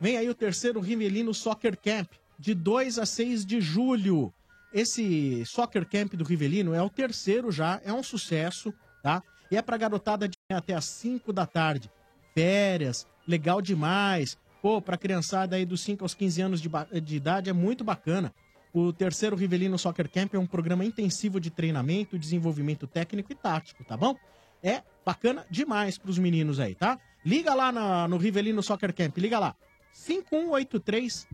Vem 0.00 0.16
aí 0.16 0.30
o 0.30 0.34
terceiro 0.34 0.78
Rivelino 0.78 1.34
Soccer 1.34 1.76
Camp, 1.76 2.12
de 2.38 2.54
2 2.54 3.00
a 3.00 3.04
6 3.04 3.44
de 3.44 3.60
julho. 3.60 4.32
Esse 4.72 5.44
Soccer 5.46 5.84
Camp 5.84 6.14
do 6.14 6.22
Rivelino 6.22 6.72
é 6.72 6.80
o 6.80 6.88
terceiro 6.88 7.50
já, 7.50 7.80
é 7.84 7.92
um 7.92 8.04
sucesso, 8.04 8.72
tá? 9.02 9.20
E 9.50 9.56
é 9.56 9.62
pra 9.62 9.76
garotada 9.76 10.28
de 10.28 10.38
até 10.48 10.74
às 10.74 10.84
5 10.84 11.32
da 11.32 11.46
tarde. 11.46 11.90
Férias, 12.32 13.04
legal 13.26 13.60
demais. 13.60 14.38
Pô, 14.62 14.80
pra 14.80 14.96
criançada 14.96 15.56
aí 15.56 15.66
dos 15.66 15.80
5 15.80 16.04
aos 16.04 16.14
15 16.14 16.40
anos 16.40 16.60
de, 16.60 16.70
de 17.02 17.16
idade 17.16 17.50
é 17.50 17.52
muito 17.52 17.82
bacana. 17.82 18.32
O 18.72 18.92
terceiro 18.92 19.34
Rivelino 19.36 19.76
Soccer 19.78 20.08
Camp 20.08 20.34
é 20.34 20.38
um 20.38 20.46
programa 20.46 20.84
intensivo 20.84 21.40
de 21.40 21.50
treinamento, 21.50 22.18
desenvolvimento 22.18 22.86
técnico 22.86 23.32
e 23.32 23.34
tático, 23.34 23.82
tá 23.84 23.96
bom? 23.96 24.14
É 24.62 24.82
bacana 25.04 25.44
demais 25.50 25.98
pros 25.98 26.18
meninos 26.18 26.60
aí, 26.60 26.74
tá? 26.74 26.98
Liga 27.24 27.52
lá 27.54 27.72
na- 27.72 28.06
no 28.06 28.16
Rivelino 28.16 28.62
Soccer 28.62 28.94
Camp, 28.94 29.16
liga 29.18 29.38
lá. 29.38 29.56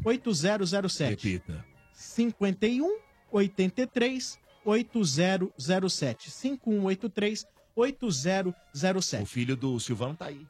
5183-8007. 0.04 1.08
Repita. 1.10 1.64
51 1.92 2.98
83 3.30 4.38
8007. 4.64 6.30
5183 6.30 7.46
8007. 7.74 9.22
O 9.22 9.26
filho 9.26 9.56
do 9.56 9.78
Silvano 9.78 10.14
tá 10.16 10.26
aí. 10.26 10.46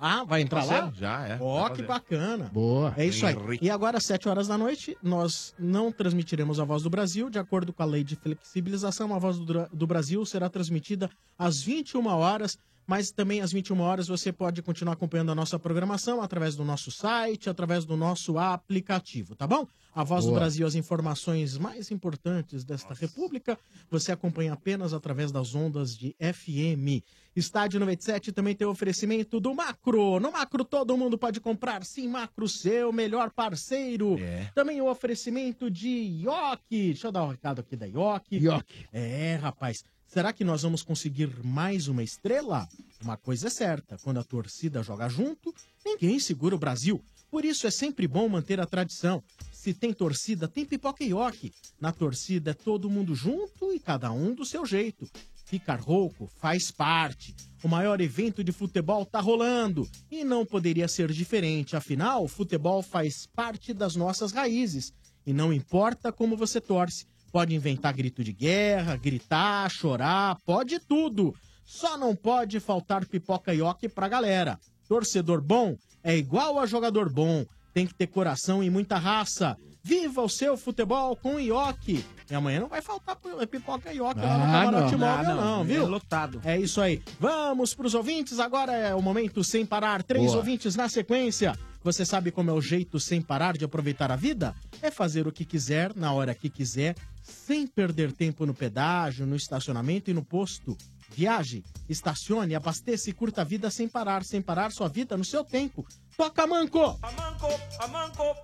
Ah, 0.00 0.24
vai 0.24 0.42
entrar 0.42 0.64
Tá 0.66 0.80
lá? 0.84 0.92
Já, 0.94 1.26
é. 1.26 1.38
Ó, 1.40 1.60
Vai 1.62 1.70
que 1.70 1.76
fazer. 1.76 1.88
bacana. 1.88 2.50
Boa. 2.52 2.94
É 2.96 3.04
isso 3.06 3.26
aí. 3.26 3.34
Henrique. 3.34 3.64
E 3.64 3.70
agora, 3.70 3.98
às 3.98 4.04
7 4.06 4.28
horas 4.28 4.46
da 4.48 4.56
noite, 4.56 4.96
nós 5.02 5.54
não 5.58 5.90
transmitiremos 5.92 6.60
a 6.60 6.64
Voz 6.64 6.82
do 6.82 6.90
Brasil. 6.90 7.28
De 7.28 7.38
acordo 7.38 7.72
com 7.72 7.82
a 7.82 7.86
lei 7.86 8.04
de 8.04 8.16
flexibilização, 8.16 9.14
a 9.14 9.18
Voz 9.18 9.38
do, 9.38 9.44
Dra- 9.44 9.68
do 9.72 9.86
Brasil 9.86 10.24
será 10.24 10.48
transmitida 10.48 11.10
às 11.38 11.60
21 11.62 12.06
horas. 12.06 12.58
Mas 12.86 13.10
também 13.10 13.42
às 13.42 13.52
21 13.52 13.78
horas 13.82 14.08
você 14.08 14.32
pode 14.32 14.62
continuar 14.62 14.94
acompanhando 14.94 15.30
a 15.30 15.34
nossa 15.34 15.58
programação 15.58 16.22
através 16.22 16.56
do 16.56 16.64
nosso 16.64 16.90
site, 16.90 17.50
através 17.50 17.84
do 17.84 17.98
nosso 17.98 18.38
aplicativo, 18.38 19.34
tá 19.36 19.46
bom? 19.46 19.66
A 19.98 20.04
Voz 20.04 20.26
do 20.26 20.30
Boa. 20.30 20.42
Brasil, 20.42 20.64
as 20.64 20.76
informações 20.76 21.58
mais 21.58 21.90
importantes 21.90 22.62
desta 22.62 22.94
república, 22.94 23.58
você 23.90 24.12
acompanha 24.12 24.52
apenas 24.52 24.94
através 24.94 25.32
das 25.32 25.56
ondas 25.56 25.96
de 25.96 26.14
FM. 26.20 27.02
Estádio 27.34 27.80
97 27.80 28.30
também 28.30 28.54
tem 28.54 28.64
oferecimento 28.64 29.40
do 29.40 29.52
Macro. 29.52 30.20
No 30.20 30.30
Macro 30.30 30.64
todo 30.64 30.96
mundo 30.96 31.18
pode 31.18 31.40
comprar. 31.40 31.82
Sim, 31.84 32.06
Macro, 32.06 32.48
seu 32.48 32.92
melhor 32.92 33.32
parceiro. 33.32 34.16
É. 34.20 34.48
Também 34.54 34.80
o 34.80 34.88
oferecimento 34.88 35.68
de 35.68 35.88
Ioki. 35.88 36.92
Deixa 36.92 37.08
eu 37.08 37.12
dar 37.12 37.24
um 37.24 37.30
recado 37.30 37.60
aqui 37.60 37.74
da 37.74 37.86
Ioki. 37.86 38.36
Ioki. 38.36 38.86
É, 38.92 39.34
rapaz. 39.34 39.82
Será 40.06 40.32
que 40.32 40.44
nós 40.44 40.62
vamos 40.62 40.84
conseguir 40.84 41.28
mais 41.44 41.88
uma 41.88 42.04
estrela? 42.04 42.68
Uma 43.02 43.16
coisa 43.16 43.48
é 43.48 43.50
certa: 43.50 43.98
quando 44.04 44.20
a 44.20 44.24
torcida 44.24 44.80
joga 44.80 45.08
junto, 45.08 45.52
ninguém 45.84 46.20
segura 46.20 46.54
o 46.54 46.58
Brasil. 46.58 47.04
Por 47.30 47.44
isso 47.44 47.66
é 47.66 47.70
sempre 47.70 48.08
bom 48.08 48.28
manter 48.28 48.58
a 48.60 48.66
tradição. 48.66 49.22
Se 49.52 49.74
tem 49.74 49.92
torcida, 49.92 50.48
tem 50.48 50.64
pipoca 50.64 51.04
e 51.04 51.08
ioki. 51.08 51.52
Na 51.80 51.92
torcida 51.92 52.52
é 52.52 52.54
todo 52.54 52.88
mundo 52.88 53.14
junto 53.14 53.72
e 53.72 53.78
cada 53.78 54.10
um 54.10 54.34
do 54.34 54.44
seu 54.44 54.64
jeito. 54.64 55.06
Ficar 55.44 55.80
rouco 55.80 56.30
faz 56.38 56.70
parte. 56.70 57.34
O 57.62 57.68
maior 57.68 58.00
evento 58.00 58.44
de 58.44 58.52
futebol 58.52 59.04
tá 59.04 59.20
rolando 59.20 59.88
e 60.10 60.22
não 60.24 60.46
poderia 60.46 60.86
ser 60.88 61.10
diferente. 61.10 61.74
Afinal, 61.74 62.24
o 62.24 62.28
futebol 62.28 62.82
faz 62.82 63.26
parte 63.26 63.74
das 63.74 63.96
nossas 63.96 64.32
raízes 64.32 64.92
e 65.26 65.32
não 65.32 65.52
importa 65.52 66.12
como 66.12 66.36
você 66.36 66.60
torce. 66.60 67.06
Pode 67.30 67.54
inventar 67.54 67.92
grito 67.92 68.24
de 68.24 68.32
guerra, 68.32 68.96
gritar, 68.96 69.70
chorar, 69.70 70.38
pode 70.46 70.78
tudo. 70.78 71.34
Só 71.64 71.98
não 71.98 72.16
pode 72.16 72.58
faltar 72.60 73.04
pipoca 73.06 73.52
e 73.52 73.58
ioki 73.58 73.88
pra 73.88 74.08
galera. 74.08 74.58
Torcedor 74.88 75.42
bom 75.42 75.76
é 76.08 76.16
igual 76.16 76.58
a 76.58 76.66
jogador 76.66 77.12
bom. 77.12 77.44
Tem 77.74 77.86
que 77.86 77.94
ter 77.94 78.06
coração 78.06 78.62
e 78.62 78.70
muita 78.70 78.96
raça. 78.96 79.56
Viva 79.84 80.22
o 80.22 80.28
seu 80.28 80.56
futebol 80.56 81.14
com 81.16 81.38
ioki. 81.38 82.04
E 82.30 82.34
amanhã 82.34 82.60
não 82.60 82.68
vai 82.68 82.82
faltar 82.82 83.16
pi- 83.16 83.46
pipoca 83.46 83.92
ioki 83.92 84.20
lá 84.20 84.38
no 84.38 84.44
Ah, 84.44 84.46
camarote 84.64 84.96
não. 84.96 84.98
móvel, 84.98 85.30
Ah, 85.30 85.34
não, 85.34 85.56
não. 85.58 85.64
viu? 85.64 85.84
É 85.84 85.86
lotado. 85.86 86.40
É 86.44 86.58
isso 86.58 86.80
aí. 86.80 87.00
Vamos 87.20 87.74
pros 87.74 87.94
ouvintes. 87.94 88.38
Agora 88.38 88.72
é 88.72 88.94
o 88.94 89.00
momento 89.02 89.44
sem 89.44 89.64
parar. 89.64 90.02
Três 90.02 90.26
Boa. 90.26 90.38
ouvintes 90.38 90.74
na 90.76 90.88
sequência. 90.88 91.56
Você 91.84 92.04
sabe 92.04 92.30
como 92.32 92.50
é 92.50 92.52
o 92.52 92.60
jeito 92.60 92.98
sem 92.98 93.22
parar 93.22 93.56
de 93.56 93.64
aproveitar 93.64 94.10
a 94.10 94.16
vida? 94.16 94.54
É 94.82 94.90
fazer 94.90 95.26
o 95.28 95.32
que 95.32 95.44
quiser, 95.44 95.94
na 95.94 96.12
hora 96.12 96.34
que 96.34 96.50
quiser, 96.50 96.96
sem 97.22 97.66
perder 97.66 98.12
tempo 98.12 98.44
no 98.44 98.52
pedágio, 98.52 99.24
no 99.26 99.36
estacionamento 99.36 100.10
e 100.10 100.14
no 100.14 100.24
posto. 100.24 100.76
Viaje, 101.10 101.64
estacione, 101.88 102.54
abasteça 102.54 103.10
e 103.10 103.12
curta 103.12 103.40
a 103.40 103.44
vida 103.44 103.70
sem 103.70 103.88
parar, 103.88 104.22
sem 104.24 104.42
parar 104.42 104.70
sua 104.70 104.88
vida 104.88 105.16
no 105.16 105.24
seu 105.24 105.44
tempo. 105.44 105.86
Toca, 106.16 106.46
Manco! 106.46 106.98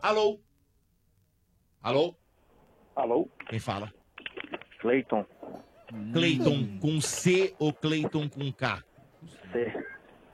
Alô? 0.03 0.41
Alô? 1.83 2.15
Alô? 2.97 3.29
Quem 3.49 3.59
fala? 3.59 3.93
Cleiton. 4.81 5.25
Cleiton 6.13 6.79
com 6.81 7.01
C 7.01 7.55
ou 7.59 7.73
Cleiton 7.73 8.29
com 8.29 8.53
K? 8.53 8.83
C. 9.53 9.73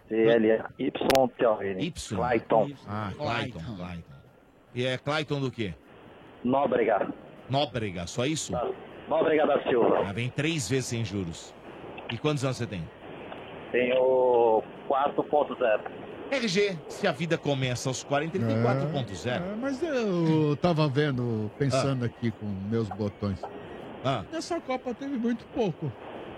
C-L-Y-T-O-N. 0.09 1.85
Y? 1.85 2.17
Clayton. 2.17 2.73
Ah, 2.87 3.13
Clayton, 3.17 3.77
Clayton. 3.77 4.15
E 4.75 4.85
é 4.87 4.99
Clayton 4.99 5.41
do 5.41 5.51
quê? 5.51 5.75
Nóbrega. 6.43 7.13
Nóbrega, 7.49 8.07
só 8.07 8.27
isso? 8.27 8.53
Nóbrega 9.09 9.47
da 9.47 9.63
Silva. 9.65 10.09
Ah, 10.09 10.13
vem 10.13 10.29
três 10.31 10.69
vezes 10.69 10.87
sem 10.87 11.05
juros. 11.05 11.55
E 12.13 12.19
quantos 12.19 12.45
anos 12.45 12.57
você 12.57 12.67
tem? 12.67 12.83
Tenho 13.73 14.63
4.0. 14.89 15.81
RG, 16.33 16.79
se 16.89 17.07
a 17.07 17.13
vida 17.13 17.37
começa 17.37 17.89
aos 17.89 18.05
40, 18.05 18.37
ele 18.37 18.47
tem 18.47 18.57
4.0. 18.57 19.27
É, 19.31 19.41
mas 19.61 19.83
eu 19.83 20.57
tava 20.61 20.89
vendo, 20.89 21.51
pensando 21.59 22.05
aqui 22.05 22.31
com 22.31 22.47
meus 22.71 22.89
botões. 22.89 23.39
Ah, 24.05 24.23
Nessa 24.33 24.61
Copa 24.61 24.95
teve 24.95 25.17
muito 25.17 25.45
pouco. 25.47 25.93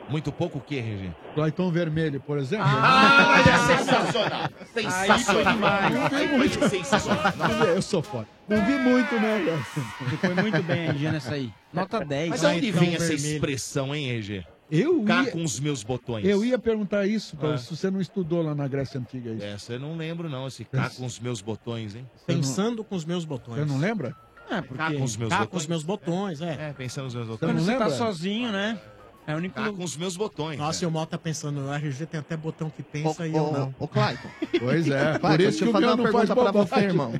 muito 0.08 0.32
pouco 0.32 0.58
o 0.58 0.60
que, 0.60 0.78
RG? 0.78 1.10
Clayton 1.34 1.70
Vermelho, 1.70 2.20
por 2.20 2.38
exemplo. 2.38 2.66
Ah, 2.68 3.34
é 3.40 3.76
sensacional! 3.76 4.48
Sensacional! 4.74 5.90
Não 5.90 6.08
vi 6.08 6.26
muito. 6.38 6.68
sensacional. 6.68 7.32
Eu 7.74 7.82
sou 7.82 8.02
foda. 8.02 8.26
Não 8.48 8.64
vi 8.64 8.72
muito, 8.72 9.14
né? 9.14 9.62
Você 10.00 10.16
foi 10.16 10.34
muito 10.34 10.62
bem, 10.62 10.88
RG, 10.88 11.10
nessa 11.10 11.34
aí. 11.34 11.52
Nota 11.72 12.04
10. 12.04 12.30
Mas 12.30 12.40
de 12.40 12.46
onde 12.46 12.70
vem 12.70 12.94
essa 12.94 13.12
expressão, 13.14 13.94
hein, 13.94 14.10
RG? 14.10 14.44
Eu 14.74 15.02
Cá 15.04 15.24
ia- 15.24 15.30
com 15.32 15.44
os 15.44 15.60
meus 15.60 15.82
botões. 15.82 16.24
Eu 16.26 16.42
ia 16.42 16.58
perguntar 16.58 17.06
isso, 17.06 17.36
pra, 17.36 17.54
É. 17.54 17.56
se 17.58 17.76
você 17.76 17.90
não 17.90 18.00
estudou 18.00 18.40
lá 18.42 18.54
na 18.54 18.66
Grécia 18.66 18.98
Antiga 18.98 19.30
isso. 19.32 19.44
Essa 19.44 19.74
eu 19.74 19.80
não 19.80 19.96
lembro, 19.96 20.30
não. 20.30 20.46
Esse 20.46 20.64
cá 20.64 20.88
com 20.88 21.04
os 21.04 21.20
meus 21.20 21.42
botões, 21.42 21.94
hein? 21.94 22.08
Pensando 22.26 22.82
com 22.82 22.94
os 22.96 23.04
meus 23.04 23.26
botões. 23.26 23.58
Você 23.58 23.64
não 23.66 23.78
lembra? 23.78 24.16
É, 24.50 24.62
porque- 24.62 24.76
Cá 24.78 24.92
com 24.94 25.02
os 25.04 25.16
meus 25.16 25.28
Cá 25.30 25.38
com 25.40 25.44
botões? 25.44 25.62
os 25.62 25.66
meus 25.68 25.82
botões, 25.82 26.40
é. 26.40 26.68
É, 26.70 26.72
pensando 26.72 27.04
nos 27.04 27.14
meus 27.14 27.26
Você 27.26 27.32
botões. 27.32 27.54
não 27.66 27.74
Quando 27.76 27.90
você 27.90 27.90
tá 27.90 27.90
sozinho, 27.90 28.50
né? 28.50 28.80
É 29.26 29.34
o 29.34 29.36
único 29.36 29.54
Cá 29.54 29.70
com 29.70 29.84
os 29.84 29.96
meus 29.96 30.16
botões. 30.16 30.58
Nossa, 30.58 30.82
e 30.84 30.88
o 30.88 30.90
Mal 30.90 31.06
tá 31.06 31.18
pensando, 31.18 31.60
o 31.66 31.72
RG 31.72 32.06
tem 32.06 32.18
até 32.18 32.34
botão 32.36 32.68
que 32.70 32.82
pensa 32.82 33.26
e 33.26 33.36
eu 33.36 33.44
ô, 33.44 33.52
não. 33.52 33.74
ô, 33.78 33.86
Clayton. 33.86 34.28
Pois 34.58 34.88
é, 34.88 35.18
por 35.18 35.28
isso 35.32 35.38
deixa 35.38 35.58
que 35.58 35.64
eu 35.64 35.68
o 35.70 35.72
meu 35.72 35.88
uma 35.90 35.96
não 35.96 36.02
pergunta 36.04 36.26
faz 36.26 36.38
pra 36.40 36.50
você, 36.52 36.64
bobagem. 36.70 36.88
irmão. 36.88 37.12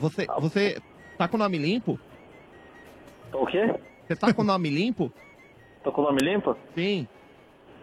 Você, 0.00 0.26
você 0.40 0.78
tá 1.16 1.26
com 1.28 1.36
o 1.36 1.38
nome 1.38 1.56
limpo? 1.56 1.98
O 3.32 3.46
quê? 3.46 3.74
Você 4.06 4.16
tá 4.16 4.32
com 4.32 4.42
o 4.42 4.44
nome 4.44 4.68
limpo? 4.70 5.12
Tô 5.82 5.92
com 5.92 6.02
o 6.02 6.04
nome 6.04 6.18
limpo? 6.22 6.56
Sim. 6.74 7.06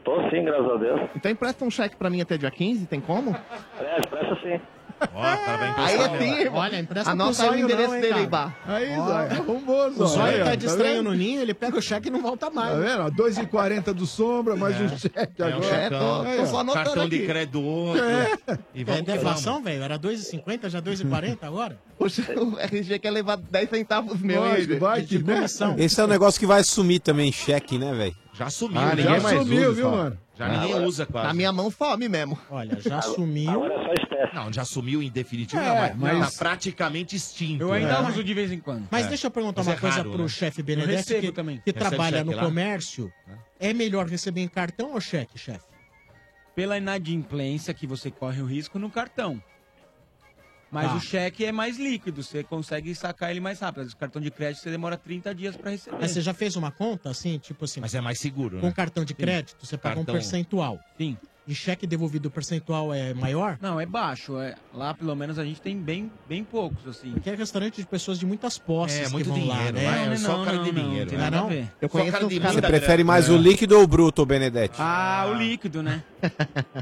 Tô 0.04 0.22
sim, 0.30 0.44
graças 0.44 0.70
a 0.72 0.76
Deus. 0.76 1.02
Então 1.16 1.32
empresta 1.32 1.66
um 1.66 1.72
cheque 1.72 1.96
pra 1.96 2.10
mim 2.10 2.22
até 2.22 2.38
dia 2.38 2.52
15, 2.52 2.86
tem 2.86 3.02
como? 3.02 3.32
É, 3.80 4.02
presta 4.08 4.36
sim. 4.42 4.62
O 5.02 5.82
Aí 5.82 5.96
é 5.96 6.42
irmão. 6.42 6.60
Olha, 6.62 6.80
empresta 6.80 7.12
Anota 7.12 7.30
aí 7.44 7.48
o 7.48 7.52
Zóio 7.52 7.64
endereço 7.66 7.88
não, 7.90 7.96
hein, 7.96 8.02
dele 8.02 8.14
cara. 8.14 8.22
aí, 8.24 8.28
Bar. 8.28 8.58
Aí, 8.66 8.98
Ó, 8.98 9.06
Zóio, 9.06 9.32
arrumou, 9.32 9.88
O 9.88 9.94
Zóio. 9.94 10.08
Zóio 10.10 10.44
tá 10.46 10.52
Aí, 10.52 10.58
de 10.58 10.66
estranho 10.66 11.04
no 11.04 11.14
ninho, 11.14 11.42
ele 11.42 11.54
pega 11.54 11.78
o 11.78 11.82
cheque 11.82 12.08
e 12.08 12.12
não 12.12 12.22
volta 12.22 12.50
mais. 12.50 12.72
Tá 12.72 12.78
vendo? 12.78 13.02
ó? 13.04 13.10
2,40 13.12 13.94
do 13.94 14.06
Sombra, 14.06 14.56
mais 14.56 14.80
um 14.80 14.98
cheque 14.98 15.42
É 15.42 15.46
um 15.46 15.48
agora. 15.48 15.64
checão. 15.64 16.22
Aí, 16.22 16.40
ó. 16.40 16.74
Cartão 16.74 17.10
de 17.10 17.20
crédito 17.26 17.62
outro. 17.62 18.04
E 18.74 18.82
É 18.82 18.84
vamos 18.84 19.02
que 19.02 19.06
deflação, 19.12 19.62
velho? 19.62 19.84
Era 19.84 20.00
2,50, 20.00 20.70
já 20.70 20.82
2,40 20.82 21.38
agora? 21.44 21.78
Poxa, 21.98 22.24
o 22.38 22.58
RG 22.60 23.00
quer 23.00 23.12
levar 23.12 23.38
10 23.38 23.70
centavos 23.70 24.22
meu, 24.22 24.46
RG? 24.46 24.78
vai 24.80 25.04
que, 25.04 25.20
né? 25.20 25.46
Esse 25.78 26.00
é 26.02 26.04
um 26.04 26.08
negócio 26.08 26.40
que 26.40 26.46
vai 26.46 26.64
sumir 26.64 27.00
também, 27.00 27.32
cheque, 27.32 27.78
né, 27.78 27.94
velho? 27.94 28.16
Já 28.34 28.50
sumiu, 28.50 28.82
Ah, 28.82 28.90
ninguém 28.96 29.06
já 29.16 29.20
mais 29.22 29.40
sumiu, 29.40 29.62
usa. 29.62 29.72
viu, 29.74 29.86
só. 29.86 29.92
mano? 29.96 30.18
Já 30.38 30.50
ninguém 30.50 30.72
Agora- 30.74 30.88
usa 30.88 31.06
quase. 31.06 31.28
Na 31.28 31.34
minha 31.34 31.52
mão 31.52 31.72
some 31.72 32.10
mesmo. 32.10 32.38
Olha, 32.50 32.80
já 32.82 33.02
sumiu. 33.02 33.50
Agora 33.52 33.74
é 33.74 33.86
só 33.86 33.94
espécie. 33.94 34.36
Não, 34.36 34.52
já 34.52 34.66
sumiu 34.66 35.02
em 35.02 35.10
definitivo, 35.10 35.62
É, 35.62 35.90
não, 35.94 35.98
mas, 35.98 36.18
mas- 36.18 36.34
tá 36.34 36.40
praticamente 36.40 37.16
extinto. 37.16 37.62
Eu 37.64 37.72
ainda 37.72 38.02
né? 38.02 38.10
uso 38.10 38.22
de 38.24 38.34
vez 38.34 38.52
em 38.52 38.60
quando. 38.60 38.88
Mas 38.92 39.06
É. 39.06 39.10
deixa 39.10 39.28
eu 39.28 39.32
perguntar 39.32 39.62
Mas 39.62 39.68
uma 39.68 39.74
é 39.76 39.80
coisa 39.80 39.96
raro, 39.98 40.12
pro 40.12 40.24
né? 40.24 40.28
chefe 40.28 40.60
Eu 40.62 40.66
Benedetti, 40.66 40.98
recebo 40.98 41.22
que, 41.22 41.32
também. 41.32 41.56
que 41.64 41.72
Recebe 41.72 41.80
trabalha 41.80 42.18
cheque 42.18 42.30
no 42.30 42.36
lá? 42.36 42.44
comércio. 42.44 43.14
É 43.60 43.74
melhor 43.74 44.08
receber 44.08 44.42
em 44.42 44.48
cartão 44.50 44.92
ou 44.94 45.00
cheque, 45.00 45.38
chefe? 45.38 45.64
Pela 46.54 46.78
inadimplência 46.78 47.74
que 47.74 47.88
você 47.88 48.12
corre 48.12 48.42
o 48.42 48.46
risco 48.46 48.78
no 48.78 48.90
cartão. 48.90 49.42
Mas 50.76 50.92
Tá. 50.92 50.96
o 50.98 51.00
cheque 51.00 51.46
é 51.46 51.54
mais 51.54 51.78
líquido, 51.80 52.22
você 52.22 52.44
consegue 52.44 52.94
sacar 52.94 53.32
ele 53.32 53.40
mais 53.40 53.60
rápido. 53.62 53.88
O 53.88 53.96
cartão 53.96 54.22
de 54.22 54.30
crédito 54.30 54.62
você 54.62 54.70
demora 54.70 54.98
30 54.98 55.34
dias 55.34 55.56
pra 55.56 55.72
receber. 55.72 55.98
Mas 56.02 56.12
você 56.12 56.20
já 56.20 56.34
fez 56.34 56.58
uma 56.58 56.70
conta, 56.70 57.10
assim, 57.10 57.38
tipo 57.40 57.64
assim... 57.64 57.80
Mas 57.80 57.96
é 57.96 58.02
mais 58.02 58.20
seguro, 58.20 58.60
Com 58.60 58.68
né? 58.68 58.74
cartão 58.74 59.06
de 59.06 59.14
crédito, 59.14 59.66
você 59.66 59.78
paga 59.78 59.96
um 59.96 60.04
Cartão- 60.04 60.16
percentual. 60.16 60.78
Sim. 60.98 61.18
E 61.48 61.54
cheque 61.54 61.86
devolvido, 61.86 62.28
o 62.28 62.32
percentual 62.32 62.92
é 62.92 63.14
maior? 63.14 63.60
Não, 63.62 63.80
é 63.80 63.86
baixo. 63.86 64.40
É... 64.40 64.56
Lá, 64.74 64.96
pelo 64.96 65.16
menos, 65.16 65.38
a 65.38 65.46
gente 65.46 65.62
tem 65.62 65.78
bem, 65.78 66.12
bem 66.28 66.44
poucos, 66.44 66.88
assim. 66.88 67.14
Que 67.22 67.30
é 67.30 67.36
restaurante 67.36 67.76
de 67.82 67.86
pessoas 67.86 68.18
de 68.18 68.26
muitas 68.26 68.58
posses 68.58 69.00
É, 69.00 69.06
que 69.06 69.12
muito 69.12 69.30
vão 69.30 69.46
lá, 69.46 69.56
dinheiro, 69.58 69.78
né? 69.78 69.84
lá 70.08 70.14
é 70.14 70.16
só 70.18 70.44
cara 70.44 70.58
de 70.58 70.72
não, 70.72 70.84
dinheiro, 70.84 71.12
Não, 71.12 71.18
né? 71.20 71.30
não? 71.30 71.42
Nada 71.44 71.46
a 71.46 71.50
ver. 71.50 71.72
Eu 71.80 71.88
conheço 71.88 72.12
cara 72.14 72.26
de 72.28 72.40
Você 72.40 72.62
prefere 72.64 73.04
mais 73.04 73.30
o 73.30 73.38
líquido 73.38 73.78
ou 73.78 73.84
o 73.84 73.88
bruto, 73.88 74.26
Benedetti? 74.26 74.76
Ah, 74.80 75.28
o 75.30 75.36
líquido, 75.36 75.84
né? 75.84 76.04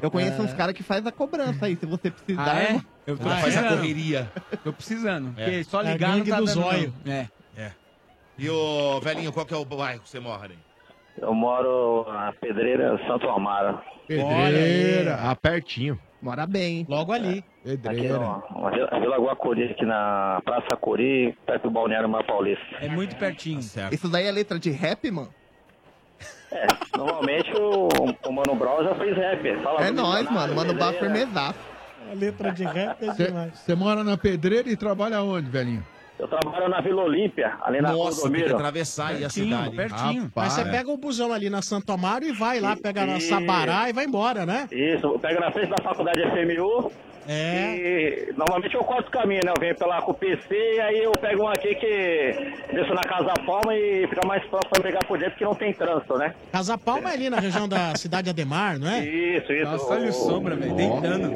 Eu 0.02 0.10
conheço 0.10 0.42
uns 0.42 0.54
caras 0.54 0.74
que 0.74 0.82
faz 0.82 1.06
a 1.06 1.12
cobrança 1.12 1.66
aí, 1.66 1.76
se 1.76 1.86
você 1.86 2.10
precisar. 2.10 2.54
Ah, 2.54 2.60
é? 2.62 2.66
irmão. 2.68 2.86
Eu 3.06 3.18
tô 3.18 3.28
Ah, 3.28 3.32
faz 3.32 3.58
a 3.58 3.60
precisando. 3.60 3.78
correria. 3.80 4.32
Tô 4.64 4.72
precisando. 4.72 5.34
É. 5.36 5.44
Porque 5.44 5.64
só 5.66 5.82
É 5.84 5.88
a 5.90 5.92
ligar 5.92 6.08
não 6.12 6.18
gangue 6.20 6.30
tá 6.32 6.40
do 6.40 6.46
dando, 6.46 6.54
zóio. 6.62 6.94
não. 7.04 7.12
É. 7.14 7.30
É. 7.58 7.72
E 8.38 8.50
o 8.50 9.02
velhinho, 9.02 9.34
qual 9.34 9.46
que 9.46 9.54
é 9.54 9.58
o 9.58 9.66
bairro 9.66 10.00
que 10.00 10.10
você 10.10 10.22
mora 10.22 10.54
aí? 10.54 10.58
Eu 11.22 11.34
moro 11.34 12.06
na 12.12 12.34
Pedreira 12.34 12.98
Santo 13.08 13.30
Amaro. 13.30 13.80
Pedreira. 14.08 15.16
Ah, 15.22 15.36
pertinho. 15.36 15.98
Mora 16.22 16.46
bem. 16.48 16.86
Logo 16.90 17.12
ali. 17.12 17.44
Aqui, 17.66 17.78
Pedreira. 17.78 18.20
ó, 18.20 18.68
a 18.68 19.00
Vila- 19.00 19.18
Guacuri, 19.18 19.72
aqui 19.72 19.86
na 19.86 20.42
Praça 20.44 20.76
Curi, 20.78 21.38
perto 21.46 21.64
do 21.64 21.72
Balneário 21.72 22.10
Mar 22.10 22.24
Paulista. 22.26 22.64
É 22.82 22.88
muito 22.90 23.16
pertinho. 23.18 23.60
Isso 23.60 24.10
daí 24.10 24.26
é 24.26 24.32
letra 24.32 24.58
de 24.60 24.70
rap, 24.72 25.10
mano? 25.12 25.30
É, 26.52 26.68
normalmente 26.98 27.52
o, 27.56 27.88
o 28.28 28.32
Mano 28.32 28.56
Brown 28.56 28.84
já 28.84 28.96
fez 28.96 29.16
rap. 29.18 29.64
Fala 29.64 29.82
É 29.86 29.92
nóis, 29.92 30.30
mano. 30.30 30.56
Mano, 30.56 30.74
Bá 30.74 30.92
Pedreira. 30.92 31.16
firmezaço. 31.16 31.60
A 32.12 32.14
letra 32.16 32.52
de 32.52 32.64
rap 32.64 33.02
é 33.04 33.12
demais. 33.12 33.60
Você 33.60 33.76
mora 33.76 34.04
na 34.04 34.18
Pedreira 34.18 34.70
e 34.70 34.76
trabalha 34.78 35.22
onde, 35.22 35.50
velhinho? 35.50 35.84
Eu 36.24 36.28
trabalho 36.30 36.70
na 36.70 36.80
Vila 36.80 37.04
Olímpia, 37.04 37.58
ali 37.62 37.82
na 37.82 37.92
Nossa, 37.92 38.32
tem 38.32 38.44
que 38.46 38.54
atravessar 38.54 39.08
aí 39.08 39.26
a 39.26 39.30
cidade. 39.30 39.76
pertinho. 39.76 40.32
Mas 40.34 40.54
você 40.54 40.64
pega 40.64 40.90
o 40.90 40.96
busão 40.96 41.34
ali 41.34 41.50
na 41.50 41.62
Santo 41.62 41.92
Amaro 41.92 42.24
e 42.24 42.32
vai 42.32 42.62
lá, 42.62 42.78
pega 42.78 43.06
na 43.06 43.20
Sabará 43.20 43.90
e 43.90 43.94
vai 43.94 44.06
embora, 44.06 44.46
né? 44.46 44.70
Isso, 44.72 45.20
pega 45.20 45.42
na 45.42 45.52
frente 45.52 45.70
da 45.70 45.84
faculdade 45.84 46.22
FMU. 46.22 46.90
É. 47.28 48.28
E 48.30 48.34
normalmente 48.38 48.76
eu 48.76 48.84
corto 48.84 49.10
o 49.10 49.12
caminho, 49.12 49.42
né? 49.46 49.52
Eu 49.56 49.60
venho 49.60 49.76
pela 49.76 50.02
com 50.02 50.12
o 50.12 50.14
PC 50.14 50.46
e 50.76 50.80
aí 50.80 51.04
eu 51.04 51.12
pego 51.14 51.44
um 51.44 51.48
aqui 51.48 51.76
que 51.76 52.54
desço 52.74 52.94
na 52.94 53.02
Casa 53.04 53.34
Palma 53.46 53.76
e 53.76 54.08
fica 54.08 54.26
mais 54.28 54.44
próximo 54.46 54.72
pra 54.72 54.82
pegar 54.84 55.00
por 55.06 55.18
dentro 55.18 55.32
porque 55.34 55.46
não 55.46 55.56
tem 55.56 55.74
trânsito, 55.74 56.18
né? 56.18 56.34
Casa 56.52 56.78
Palma 56.78 57.10
é 57.12 57.14
ali 57.14 57.30
na 57.30 57.40
região 57.40 57.68
da 57.68 57.96
cidade 57.98 58.30
Ademar, 58.30 58.78
não 58.80 58.88
é? 58.90 59.06
Isso, 59.06 59.52
isso. 59.54 59.66
Nossa, 59.72 59.94
olha 59.94 60.10
o 60.10 60.14
sombra, 60.14 60.56
velho. 60.56 60.76
Deitando. 60.76 61.30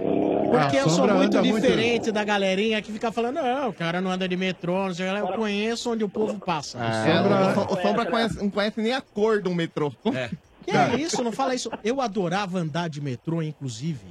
Porque 0.50 0.78
Ah, 0.78 0.80
eu 0.80 0.84
sou 0.90 0.98
Sombra 1.00 1.14
muito 1.16 1.38
anda 1.38 1.48
muito- 1.48 1.62
diferente 1.62 2.12
da 2.12 2.24
galerinha 2.24 2.82
que 2.82 2.92
fica 2.92 3.12
falando, 3.12 3.36
não, 3.36 3.70
o 3.70 3.74
cara 3.74 4.00
não 4.00 4.10
anda 4.12 4.28
de 4.28 4.38
metrô, 4.38 4.88
não 4.88 4.94
sei 4.94 5.06
que 5.08 5.12
lá. 5.12 5.20
eu 5.20 5.28
conheço 5.30 5.92
onde 5.92 6.04
o 6.06 6.10
povo 6.10 6.40
passa. 6.40 6.78
É, 6.80 7.22
o, 7.22 7.54
Som- 7.54 7.74
o 7.74 7.82
Sombra 7.82 8.06
conhece- 8.06 8.38
não 8.42 8.50
conhece 8.50 8.82
nem 8.82 8.94
a 8.94 9.02
cor 9.02 9.42
do 9.42 9.54
metrô. 9.54 9.92
É. 10.14 10.30
Que 10.68 10.76
é 10.76 10.96
isso? 11.00 11.24
Não 11.24 11.32
fala 11.32 11.56
isso. 11.56 11.72
Eu 11.82 12.02
adorava 12.02 12.60
andar 12.60 12.90
de 12.90 13.00
metrô, 13.00 13.42
inclusive. 13.42 14.02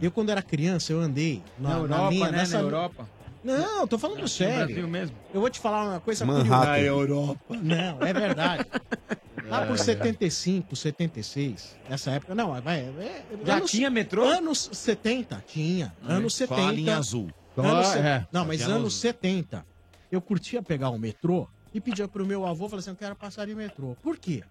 Eu, 0.00 0.10
quando 0.10 0.30
era 0.30 0.42
criança, 0.42 0.92
eu 0.92 1.00
andei 1.00 1.42
na, 1.58 1.68
Na 1.70 1.74
na 1.74 1.80
Europa, 1.80 2.10
linha, 2.10 2.30
né? 2.30 2.38
nessa... 2.38 2.58
Na 2.58 2.62
Europa. 2.64 3.08
Não, 3.42 3.86
tô 3.86 3.98
falando 3.98 4.20
No 4.20 4.28
sério. 4.28 4.66
Brasil 4.66 4.88
mesmo. 4.88 5.16
Eu 5.32 5.40
vou 5.40 5.48
te 5.48 5.60
falar 5.60 5.84
uma 5.84 6.00
coisa 6.00 6.24
Manhattan. 6.26 6.74
curiosa. 6.74 6.80
Europa. 6.86 7.56
Não, 7.62 8.02
é 8.02 8.12
verdade. 8.12 8.64
Lá 9.48 9.64
por 9.64 9.78
75, 9.78 10.76
76, 10.76 11.76
nessa 11.88 12.10
época, 12.10 12.34
não, 12.34 12.60
vai. 12.60 12.80
é- 12.80 13.22
Já 13.44 13.56
anos- 13.56 13.70
tinha 13.70 13.88
metrô? 13.88 14.24
Anos 14.24 14.68
70, 14.72 15.42
tinha. 15.46 15.94
Anos 16.02 16.34
70. 16.34 16.60
Só 16.62 16.68
a 16.68 16.72
linha 16.72 16.96
azul. 16.98 17.30
Anos 17.56 17.96
é. 17.96 18.26
Não, 18.30 18.44
mas 18.44 18.60
anos 18.62 18.76
azul. 18.76 18.90
70. 18.90 19.64
Eu 20.12 20.20
curtia 20.20 20.60
pegar 20.62 20.90
o 20.90 20.98
metrô 20.98 21.48
e 21.72 21.80
pedia 21.80 22.06
pro 22.08 22.26
meu 22.26 22.44
avô, 22.46 22.68
falei 22.68 22.80
assim, 22.80 22.90
eu 22.90 22.96
quero 22.96 23.14
passar 23.16 23.46
de 23.46 23.54
metrô. 23.54 23.96
Por 24.02 24.18
quê? 24.18 24.42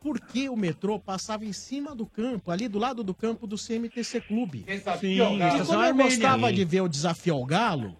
Porque 0.00 0.48
o 0.48 0.56
metrô 0.56 0.98
passava 0.98 1.44
em 1.44 1.52
cima 1.52 1.94
do 1.94 2.06
campo, 2.06 2.50
ali 2.50 2.68
do 2.68 2.78
lado 2.78 3.02
do 3.02 3.12
campo 3.12 3.46
do 3.46 3.56
CMTC 3.56 4.20
Clube. 4.20 4.64
Sim, 5.00 5.16
E 5.16 5.66
como 5.66 5.84
eu 5.84 5.94
gostava 5.94 6.52
de 6.52 6.64
ver 6.64 6.82
o 6.82 6.88
desafio 6.88 7.34
ao 7.34 7.44
Galo, 7.44 7.96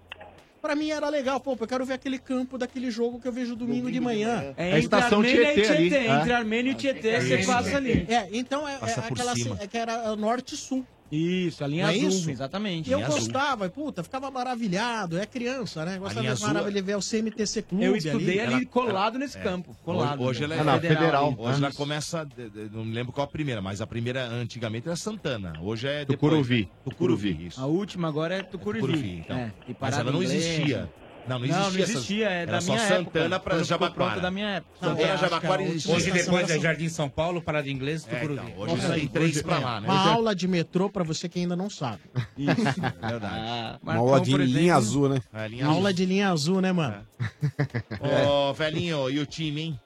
pra 0.62 0.76
mim 0.76 0.90
era 0.90 1.08
legal. 1.08 1.40
Pô, 1.40 1.56
eu 1.58 1.66
quero 1.66 1.84
ver 1.84 1.94
aquele 1.94 2.18
campo 2.18 2.56
daquele 2.56 2.90
jogo 2.90 3.20
que 3.20 3.26
eu 3.26 3.32
vejo 3.32 3.56
domingo, 3.56 3.90
de 3.90 3.98
manhã. 3.98 4.54
É 4.56 4.70
É 4.70 4.74
a 4.74 4.78
estação 4.78 5.20
Armênia 5.20 5.42
e 5.42 5.54
Tietê 5.54 5.72
ali, 5.72 5.88
Tietê. 5.90 6.06
é. 6.06 6.20
Entre 6.20 6.32
Armênia 6.32 6.70
e 6.70 6.74
Tietê, 6.74 7.20
você 7.20 7.38
passa 7.44 7.76
ali. 7.76 8.06
É, 8.08 8.28
então 8.32 8.68
é, 8.68 8.74
é 8.74 8.94
aquela 9.00 9.32
assim, 9.32 9.56
é 9.58 9.66
que 9.66 9.76
era 9.76 10.14
norte-sul. 10.14 10.86
Isso, 11.10 11.64
a 11.64 11.66
linha 11.66 11.84
Não 11.86 11.90
é 11.92 11.96
azul, 11.96 12.08
isso? 12.08 12.30
exatamente. 12.30 12.88
E 12.88 12.92
eu 12.92 12.98
Linha 12.98 13.08
azul. 13.08 13.20
gostava, 13.20 13.68
puta, 13.70 14.02
ficava 14.02 14.30
maravilhado. 14.30 15.18
É 15.18 15.24
criança, 15.26 15.84
né? 15.84 15.92
linha 15.92 16.00
Gostava 16.00 16.28
azul 16.28 16.46
maravilha 16.48 16.78
é- 16.78 16.80
de 16.82 16.86
ver 16.86 16.96
o 16.96 17.00
CMTC 17.02 17.62
Clube. 17.62 17.84
Eu 17.84 17.96
estudei 17.96 18.40
ali, 18.40 18.52
Ela- 18.54 18.64
colado 18.66 19.18
nesse 19.18 19.38
campo. 19.38 19.74
Colado. 19.84 20.20
Hoje, 20.20 20.42
hoje 20.42 20.44
ela 20.44 20.54
é 20.54 20.58
Ah. 20.60 21.20
Hoje 21.38 21.64
ela 21.64 21.72
começa, 21.72 22.24
de- 22.24 22.50
de- 22.50 22.70
não 22.76 22.84
me 22.84 22.92
lembro 22.94 23.12
qual 23.12 23.24
a 23.24 23.30
primeira, 23.30 23.62
mas 23.62 23.80
a 23.80 23.86
primeira 23.86 24.26
antigamente 24.26 24.86
era 24.86 24.96
Santana. 24.96 25.54
Hoje 25.62 25.86
é 25.88 26.00
depois. 26.00 26.18
Tucuruvi. 26.18 26.68
Tucuruvi, 26.84 27.46
isso. 27.46 27.60
A 27.60 27.66
última 27.66 28.08
agora 28.08 28.34
é 28.36 28.42
Tucuruvi. 28.42 28.80
Tucuruvi, 28.80 29.10
então. 29.24 29.36
É, 29.38 29.46
e 29.66 29.68
Mas 29.68 29.76
parada 29.78 30.02
ela 30.02 30.12
não 30.12 30.22
inglesa. 30.22 30.36
existia. 30.36 30.90
Não, 31.28 31.38
não 31.38 31.46
Não, 31.46 31.54
existia. 31.56 31.60
não 31.78 31.82
essas- 31.84 31.90
existia, 31.96 32.28
é 32.30 32.42
era 32.42 32.50
da 32.52 32.60
só 32.60 32.72
minha 32.72 32.84
Santana 32.88 33.00
época. 33.36 33.40
pra 33.40 33.54
Quando 33.54 33.62
ficou 33.62 33.64
Jabaquara. 33.64 33.94
pronta 34.10 34.20
da 34.20 34.30
minha 34.30 34.48
época. 34.48 34.72
Não, 34.80 34.88
Santana, 34.90 35.12
é, 35.12 35.18
Jabaquara 35.18 35.62
existia. 35.62 35.94
Hoje 35.94 36.10
depois 36.10 36.50
é 36.50 36.58
Jardim 36.58 36.88
São 36.88 37.08
Paulo, 37.08 37.42
Parada 37.42 37.68
Inglesa, 37.70 38.06
É, 38.10 38.14
Tucuruvi. 38.14 38.40
então, 38.50 38.58
hoje 38.62 38.76
tem 38.86 38.90
Hoje- 38.92 39.08
três 39.08 39.42
pra 39.42 39.58
lá, 39.58 39.80
né? 39.80 39.88
Uma 39.88 40.10
aula 40.12 40.34
de 40.34 40.48
metrô 40.48 40.88
pra 40.90 41.04
você 41.04 41.28
que 41.28 41.38
ainda 41.40 41.54
não 41.56 41.68
sabe. 41.68 42.00
Isso, 42.36 42.54
verdade. 43.00 43.34
Ah, 43.38 43.78
Uma 43.82 43.94
aula 43.96 44.20
de 44.20 44.36
linha 44.36 44.74
azul, 44.76 45.08
né? 45.08 45.20
É, 45.34 45.48
linha 45.48 45.66
Aula 45.66 45.78
azul. 45.80 45.92
de 45.92 46.06
linha 46.06 46.28
azul, 46.30 46.60
né, 46.60 46.72
mano? 46.72 47.06
Ô, 48.50 48.52
velhinho, 48.54 49.10
e 49.10 49.18
o 49.18 49.26
time, 49.26 49.60
hein? 49.62 49.80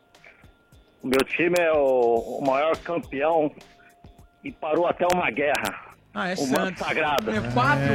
O 1.02 1.09
meu 1.09 1.19
time 1.24 1.56
é 1.59 1.73
o 1.73 2.40
maior 2.47 2.77
campeão 2.77 3.51
e 4.44 4.52
parou 4.52 4.86
até 4.86 5.06
uma 5.12 5.31
guerra. 5.31 5.91
Ah, 6.15 6.29
é 6.29 6.35
o 6.35 6.47
manto 6.47 6.79
sagrado. 6.79 7.31
É 7.31 7.41
quatro, 7.41 7.87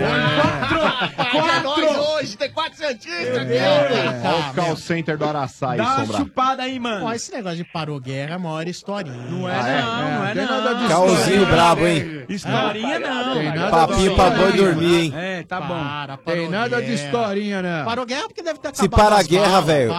quatro, 0.42 1.22
É 1.22 1.30
quatro. 1.40 1.64
nóis 1.64 1.98
hoje, 1.98 2.38
tem 2.38 2.52
quatro 2.52 2.78
Santistas 2.78 3.38
aqui. 3.38 3.54
Olha 3.54 4.40
o 4.50 4.54
call 4.56 4.76
center 4.76 5.18
do 5.18 5.26
Araçai, 5.26 5.78
Dá 5.78 5.98
uma 5.98 6.18
chupada 6.18 6.64
aí, 6.64 6.80
mano. 6.80 7.06
Ó, 7.06 7.14
esse 7.14 7.32
negócio 7.32 7.58
de 7.58 7.64
parou 7.66 8.00
guerra 8.00 8.32
é 8.32 8.34
a 8.36 8.40
maior 8.40 8.68
historinha. 8.68 9.16
Não 9.30 9.48
é, 9.48 9.54
Ah, 9.54 9.68
é? 9.70 9.82
não, 9.82 10.12
não 10.20 10.26
é, 10.28 10.34
tem 10.34 10.46
não. 10.46 10.64
nada 10.64 10.74
de 10.80 10.88
Calzinho 10.88 11.46
brabo, 11.46 11.86
hein? 11.88 12.26
Historinha 12.28 13.00
não. 13.00 13.34
Tem 13.36 13.56
nada 13.56 13.70
Papinho 13.88 14.16
pra 14.16 14.30
boi 14.32 14.52
dormir, 14.54 14.96
hein? 14.96 15.14
É, 15.16 15.44
tá 15.44 15.62
bom. 15.62 15.68
Para, 15.78 16.18
Tem 16.18 16.50
nada 16.50 16.82
de 16.82 16.94
historinha, 16.94 17.62
né? 17.62 17.84
Parou 17.86 18.06
guerra 18.06 18.24
porque 18.28 18.42
deve 18.42 18.58
ter 18.60 18.76
Se 18.76 18.86
acabado 18.86 19.10
para 19.10 19.20
a 19.20 19.24
guerra, 19.24 19.62
velho. 19.62 19.92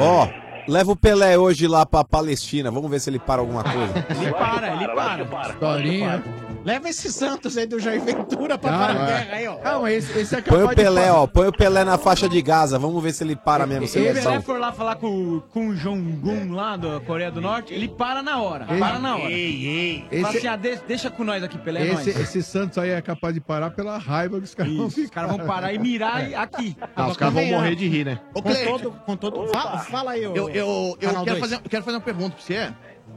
Ó, 0.00 0.28
Leva 0.68 0.90
o 0.90 0.96
Pelé 0.96 1.38
hoje 1.38 1.68
lá 1.68 1.86
pra 1.86 2.02
Palestina. 2.02 2.72
Vamos 2.72 2.90
ver 2.90 2.98
se 2.98 3.08
ele 3.08 3.20
para 3.20 3.40
alguma 3.40 3.62
coisa. 3.62 4.04
Ele 4.20 4.32
para, 4.32 4.68
ele 4.74 4.88
para. 4.88 5.50
Historinha. 5.50 6.24
Leva 6.66 6.88
esse 6.88 7.12
Santos 7.12 7.56
aí 7.56 7.64
do 7.64 7.78
Jair 7.78 8.00
Ventura 8.02 8.58
pra 8.58 8.70
Calma, 8.70 8.86
parar 8.88 8.98
a 8.98 9.04
é. 9.04 9.06
guerra 9.24 9.36
aí, 9.36 9.46
ó. 9.46 9.54
Calma, 9.58 9.92
esse, 9.92 10.18
esse 10.18 10.34
é 10.34 10.42
Põe 10.42 10.64
o 10.64 10.68
Pelé, 10.74 11.12
ó. 11.12 11.24
Põe 11.24 11.46
o 11.46 11.52
Pelé 11.52 11.84
na 11.84 11.96
faixa 11.96 12.28
de 12.28 12.42
Gaza. 12.42 12.76
Vamos 12.76 13.00
ver 13.00 13.12
se 13.12 13.22
ele 13.22 13.36
para 13.36 13.64
mesmo. 13.68 13.86
Se 13.86 14.00
o 14.00 14.02
Pelé 14.02 14.20
Seleção. 14.20 14.42
for 14.42 14.58
lá 14.58 14.72
falar 14.72 14.96
com, 14.96 15.40
com 15.52 15.68
o 15.68 15.74
Jong-un 15.76 16.52
lá 16.52 16.76
da 16.76 16.98
Coreia 16.98 17.30
do 17.30 17.40
Norte, 17.40 17.72
ele 17.72 17.86
para 17.86 18.20
na 18.20 18.42
hora. 18.42 18.66
Esse- 18.68 18.80
Para 18.80 18.98
na 18.98 19.14
hora. 19.14 19.30
Ei, 19.30 19.64
ei. 20.10 20.20
Fala 20.20 20.28
Esse- 20.30 20.38
assim, 20.38 20.46
ah, 20.48 20.56
de- 20.56 20.80
deixa 20.88 21.08
com 21.08 21.22
nós 21.22 21.40
aqui, 21.44 21.56
Pelé, 21.56 21.82
é 21.82 21.84
Esse, 21.92 21.94
nós. 22.12 22.20
esse 22.20 22.42
Santos 22.42 22.78
aí 22.78 22.90
é 22.90 23.00
capaz 23.00 23.32
de 23.32 23.40
parar 23.40 23.70
pela 23.70 23.96
raiva 23.96 24.36
que 24.38 24.44
os 24.46 24.54
caras 24.56 24.72
vão 24.74 24.86
os 24.86 25.10
caras 25.10 25.30
vão 25.36 25.46
parar 25.46 25.72
e 25.72 25.78
mirar 25.78 26.28
e- 26.28 26.34
aqui. 26.34 26.76
Ah, 26.96 27.06
os 27.06 27.16
caras 27.16 27.32
vão 27.32 27.46
morrer 27.46 27.76
de 27.76 27.86
rir, 27.86 28.04
né? 28.06 28.18
Ô, 28.34 28.42
Com 28.42 28.52
todo, 28.52 28.90
com 29.06 29.16
todo... 29.16 29.46
Fala, 29.52 29.78
fala 29.78 30.10
aí, 30.10 30.26
ô, 30.26 30.34
eu, 30.34 30.48
eu, 30.50 30.98
eu 31.00 31.10
quero, 31.10 31.24
dois. 31.26 31.38
fazer, 31.38 31.54
eu 31.56 31.70
quero 31.70 31.84
fazer 31.84 31.96
uma 31.96 32.02
pergunta 32.02 32.30
pra 32.34 32.44
você. 32.44 32.72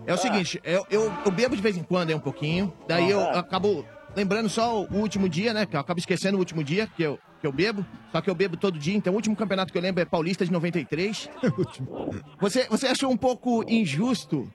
É 0.10 0.14
o 0.14 0.18
seguinte, 0.18 0.60
eu, 0.64 0.86
eu, 0.90 1.14
eu 1.26 1.32
bebo 1.32 1.56
de 1.56 1.62
vez 1.62 1.78
em 1.78 1.84
quando 1.84 2.10
aí 2.10 2.16
um 2.16 2.20
pouquinho, 2.20 2.74
daí 2.88 3.10
eu 3.10 3.22
acabo 3.30 3.86
lembrando 4.16 4.50
só 4.50 4.82
o 4.82 4.96
último 4.96 5.30
dia, 5.30 5.54
né? 5.54 5.66
Que 5.66 5.76
eu 5.76 5.80
acabo 5.80 6.00
esquecendo 6.00 6.36
o 6.38 6.40
último 6.40 6.64
dia 6.64 6.88
que 6.88 7.04
eu, 7.04 7.20
que 7.40 7.46
eu 7.46 7.52
bebo. 7.52 7.86
Só 8.12 8.20
que 8.20 8.30
eu 8.30 8.34
bebo 8.36 8.58
todo 8.58 8.80
dia, 8.80 8.96
então 8.96 9.14
o 9.14 9.16
último 9.16 9.36
campeonato 9.36 9.72
que 9.72 9.78
eu 9.78 9.82
lembro 9.82 10.02
é 10.02 10.06
Paulista 10.06 10.44
de 10.46 10.52
93. 10.52 11.30
Você, 12.42 12.68
você 12.70 12.88
achou 12.88 13.12
um 13.12 13.18
pouco 13.18 13.64
injusto 13.70 14.52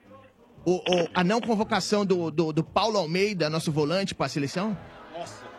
o, 0.65 0.73
o- 0.75 1.07
a 1.13 1.23
não 1.23 1.39
convocação 1.39 2.05
do, 2.05 2.29
do, 2.31 2.51
do 2.51 2.63
Paulo 2.63 2.97
Almeida, 2.97 3.49
nosso 3.49 3.71
volante, 3.71 4.13
pra 4.15 4.27
seleção? 4.27 4.75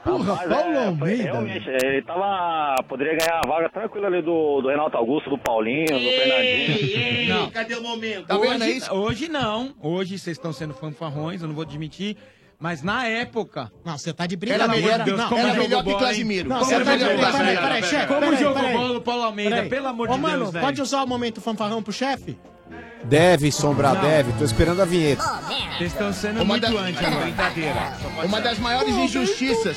Porra, 0.07 0.37
Mas, 0.37 0.49
Paulo 0.49 0.75
é, 0.77 0.87
Almeida. 0.87 1.23
Realmente, 1.25 1.69
ele 1.69 2.03
tava. 2.03 2.77
Poderia 2.89 3.17
ganhar 3.17 3.41
a 3.45 3.49
vaga 3.49 3.69
tranquila 3.69 4.07
ali 4.07 4.23
do, 4.23 4.61
do 4.63 4.69
Renato 4.69 4.97
Augusto, 4.97 5.29
do 5.29 5.37
Paulinho, 5.39 5.87
do 5.87 5.99
Fernandinho. 5.99 7.29
Não. 7.29 7.51
Cadê 7.51 7.75
o 7.75 7.83
momento? 7.83 8.27
Tá 8.27 8.39
vendo 8.39 8.63
hoje, 8.63 8.77
isso? 8.77 8.95
hoje 8.95 9.29
não. 9.29 9.75
Hoje 9.83 10.19
vocês 10.19 10.37
estão 10.37 10.53
sendo 10.53 10.75
fanfarrões, 10.75 11.43
eu 11.43 11.49
não 11.49 11.55
vou 11.55 11.65
admitir. 11.65 12.17
Mas 12.59 12.83
na 12.83 13.07
época. 13.07 13.71
Não, 13.85 13.99
você 13.99 14.15
tá 14.15 14.27
de 14.27 14.35
Era 14.35 14.67
brincadeira. 14.67 14.81
melhor, 14.81 15.05
Deus, 15.05 15.19
não, 15.19 15.29
como 15.29 15.41
era 15.41 15.49
jogou 15.51 15.63
melhor 15.69 15.85
que 15.85 15.91
bola, 15.91 16.03
hein? 16.03 16.09
Casimiro. 16.09 16.49
Não, 16.49 16.57
era 16.57 16.67
tá 16.67 16.79
de 16.79 16.85
melhor 16.85 16.99
que 17.11 17.17
brincadeira. 17.17 17.33
Casimiro. 17.33 17.63
Peraí, 17.63 17.83
chefe. 17.83 18.07
Como 18.07 18.37
jogou 18.37 18.63
bola 18.73 18.99
o 18.99 19.01
Paulo 19.03 19.23
Almeida? 19.25 19.63
Pelo 19.65 19.89
amor 19.89 20.09
Ô, 20.09 20.15
de 20.15 20.21
mano, 20.21 20.39
Deus, 20.39 20.51
velho. 20.53 20.65
pode 20.65 20.81
usar 20.81 21.03
o 21.03 21.07
momento 21.07 21.41
fanfarrão 21.41 21.83
pro 21.83 21.93
chefe? 21.93 22.39
Deve, 23.09 23.53
Sombra, 23.53 23.95
deve. 23.95 24.33
Tô 24.33 24.45
esperando 24.45 24.83
a 24.83 24.85
vinheta. 24.85 25.23
Vocês 25.79 25.93
estão 25.93 26.13
sendo 26.13 26.37
Uma 26.37 26.45
muito 26.45 26.63
da- 26.73 26.81
anti 26.81 27.05
agora. 27.05 27.23
Brincadeira. 27.23 27.93
Uma 28.25 28.41
das 28.41 28.59
maiores 28.59 28.95
injustiças. 28.97 29.77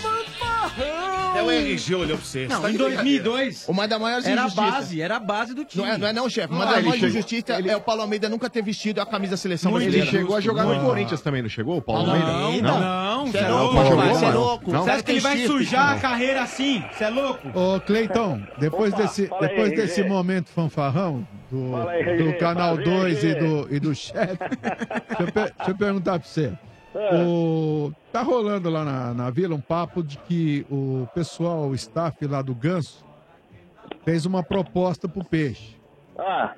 É 1.36 1.44
o 1.44 1.52
RG 1.52 1.94
olhou 1.96 2.18
pra 2.18 2.26
você. 2.26 2.48
Não, 2.48 2.60
tá 2.62 2.70
em 2.70 2.72
de 2.74 2.78
2002 2.80 3.66
Uma 3.68 3.88
das 3.88 4.02
maiores 4.02 4.26
era 4.26 4.42
a 4.42 4.46
injustiças. 4.46 4.72
base, 4.74 5.02
era 5.02 5.16
a 5.18 5.20
base 5.20 5.54
do 5.54 5.64
time. 5.64 5.84
Não 5.86 5.94
é, 5.94 5.98
não 5.98 6.08
é 6.08 6.14
não, 6.14 6.30
chefe. 6.30 6.52
Uma 6.52 6.64
Ah, 6.64 6.68
das 6.68 6.78
ele 6.80 6.88
maiores 6.90 7.10
injustiças 7.16 7.66
é 7.66 7.76
o 7.76 7.82
Paulo 7.82 8.02
Almeida 8.02 8.28
nunca 8.28 8.50
ter 8.50 8.64
vestido 8.64 9.00
a 9.00 9.06
camisa 9.06 9.32
da 9.32 9.38
seleção 9.38 9.72
Muito 9.72 9.84
Ele 9.84 9.92
brasileira. 9.98 10.20
chegou 10.20 10.36
a 10.36 10.42
jogar 10.42 10.64
no 10.64 10.80
Corinthians 10.84 11.22
também, 11.22 11.42
não 11.44 11.50
chegou? 11.50 11.78
O 11.78 11.82
Paulo 11.82 12.08
Não, 12.08 12.46
Almeida? 12.46 12.68
não, 12.68 12.80
não, 12.80 13.28
Você 13.28 13.38
é 13.38 13.42
é 13.44 13.48
louco, 13.50 13.74
você 13.76 13.92
é 14.26 14.28
mano? 14.28 14.40
louco. 14.40 14.72
Não? 14.72 14.84
Você 14.84 14.90
acha 14.90 15.04
que 15.04 15.12
ele 15.12 15.20
vai 15.20 15.38
sujar 15.46 15.94
a 15.96 16.00
carreira 16.00 16.42
assim? 16.42 16.84
Você 16.92 17.04
é 17.04 17.10
louco? 17.10 17.48
Ô, 17.58 17.80
Cleitão, 17.82 18.42
depois 18.58 18.92
desse 18.94 20.04
momento 20.04 20.50
fanfarrão 20.50 21.28
do, 21.52 21.76
aí, 21.88 22.18
do 22.18 22.38
Canal 22.38 22.76
fala 22.78 22.80
aí, 23.06 23.14
2 23.14 23.24
e 23.24 23.36
do, 23.36 23.76
e 23.76 23.80
do 23.80 23.96
chefe, 23.96 24.38
deixa, 24.62 25.22
eu 25.22 25.26
deixa 25.32 25.72
eu 25.72 25.76
perguntar 25.78 26.20
pra 26.20 26.28
você. 26.28 26.54
É. 26.96 27.24
O, 27.24 27.92
tá 28.12 28.22
rolando 28.24 28.70
lá 28.70 28.84
na, 28.84 29.14
na 29.14 29.30
vila 29.30 29.56
um 29.56 29.62
papo 29.62 30.02
de 30.04 30.18
que 30.18 30.66
o 30.72 31.08
pessoal, 31.14 31.68
o 31.68 31.76
staff 31.76 32.26
lá 32.26 32.42
do 32.42 32.56
Ganso, 32.56 33.06
fez 34.04 34.26
uma 34.26 34.42
proposta 34.44 35.08
pro 35.08 35.24
peixe. 35.24 35.76
Ah, 36.18 36.54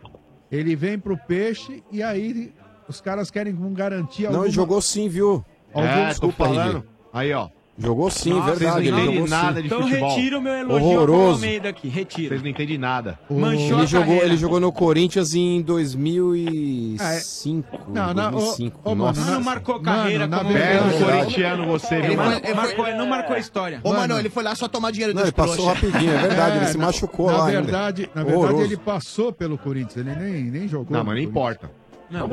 Ele 0.51 0.75
vem 0.75 0.97
pro 0.97 1.17
peixe 1.17 1.83
e 1.91 2.01
aí 2.01 2.53
os 2.87 2.99
caras 3.01 3.29
querem 3.29 3.55
com 3.55 3.73
garantia 3.73 4.27
Não, 4.27 4.35
alguma... 4.35 4.45
ele 4.47 4.53
jogou 4.55 4.81
sim, 4.81 5.07
viu? 5.09 5.43
algum- 5.73 5.87
É, 5.87 6.03
tô 6.03 6.09
Desculpa, 6.09 6.45
falando. 6.45 6.83
Aí, 7.13 7.33
ó. 7.33 7.49
Jogou 7.81 8.09
sim, 8.11 8.29
Nossa, 8.31 8.53
verdade. 8.55 8.59
vocês 8.59 8.71
não 8.71 8.79
Ele 8.79 8.89
entendem 8.89 9.13
jogou 9.15 9.29
nada 9.29 9.55
sim. 9.55 9.61
de 9.61 9.67
Então 9.67 9.81
futebol. 9.81 10.09
retira 10.15 10.37
o 10.37 10.41
meu 10.41 10.53
elogio 10.53 10.87
ao 10.87 10.93
Horroroso. 10.93 11.31
Almeida 11.33 11.69
aqui, 11.69 11.87
retira. 11.89 12.29
Vocês 12.29 12.41
não 12.43 12.49
entendem 12.49 12.77
nada. 12.77 13.19
Manchou 13.29 13.77
Ele 13.77 13.81
a 13.81 13.85
jogou, 13.85 14.05
carreira. 14.07 14.25
ele 14.27 14.37
jogou 14.37 14.59
no 14.59 14.71
Corinthians 14.71 15.33
em 15.33 15.61
2005. 15.61 17.79
Não, 17.87 18.13
não, 18.13 18.27
ô, 18.29 18.31
2005. 18.31 18.79
ô, 18.83 18.89
mano, 18.95 19.03
Nossa. 19.05 19.31
Não 19.31 19.41
marcou 19.41 19.75
Mano, 19.81 19.85
carreira 19.85 20.27
na 20.27 20.37
como 20.37 20.53
Pega 20.53 20.83
o 20.83 20.89
verdade- 20.89 21.03
corintiano 21.19 21.65
você, 21.67 21.95
Ele 21.95 22.07
viu, 22.09 22.17
mano? 22.17 22.39
foi- 22.41 22.53
marcou, 22.53 22.87
ele 22.87 22.97
não 22.97 23.07
marcou 23.07 23.35
a 23.35 23.39
história. 23.39 23.79
Ô, 23.83 23.89
Mano, 23.89 23.99
mano, 24.01 24.19
ele 24.19 24.29
foi 24.29 24.43
lá 24.43 24.55
só 24.55 24.67
tomar 24.67 24.91
dinheiro 24.91 25.13
Não, 25.13 25.21
dos 25.21 25.29
ele 25.29 25.35
passou 25.35 25.55
trouxas. 25.55 25.73
rapidinho, 25.81 26.11
é 26.13 26.17
verdade. 26.17 26.57
ele 26.57 26.65
se 26.67 26.77
na- 26.77 26.85
machucou 26.85 27.31
na 27.31 27.37
lá 27.37 27.45
verdade, 27.45 28.01
ainda. 28.03 28.11
Na 28.15 28.23
verdade, 28.23 28.45
Horroroso. 28.45 28.63
ele 28.65 28.77
passou 28.77 29.31
pelo 29.33 29.57
Corinthians, 29.57 29.97
ele 30.05 30.15
nem, 30.15 30.43
nem 30.43 30.67
jogou. 30.67 30.95
Não, 30.95 31.03
mas 31.03 31.15
não 31.15 31.21
importa. 31.23 31.71
Não. 32.11 32.29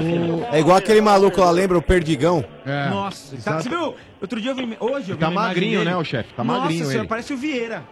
É 0.52 0.58
igual 0.60 0.76
aquele 0.76 1.00
maluco 1.00 1.40
lá, 1.40 1.50
lembra? 1.50 1.78
O 1.78 1.82
Perdigão. 1.82 2.44
É, 2.66 2.88
Nossa, 2.90 3.34
exato. 3.36 3.44
cara, 3.44 3.62
você 3.62 3.68
viu? 3.68 3.94
Outro 4.20 4.40
dia 4.40 4.50
eu 4.50 4.54
vi. 4.56 4.76
Hoje 4.80 5.10
eu 5.10 5.16
vi 5.16 5.20
Tá 5.20 5.30
magrinho, 5.30 5.84
né, 5.84 5.96
o 5.96 6.02
chefe? 6.04 6.34
Tá 6.34 6.42
Nossa 6.42 6.60
magrinho 6.62 6.84
senhora, 6.84 6.98
ele. 7.00 7.08
parece 7.08 7.32
o 7.32 7.36
Vieira. 7.36 7.84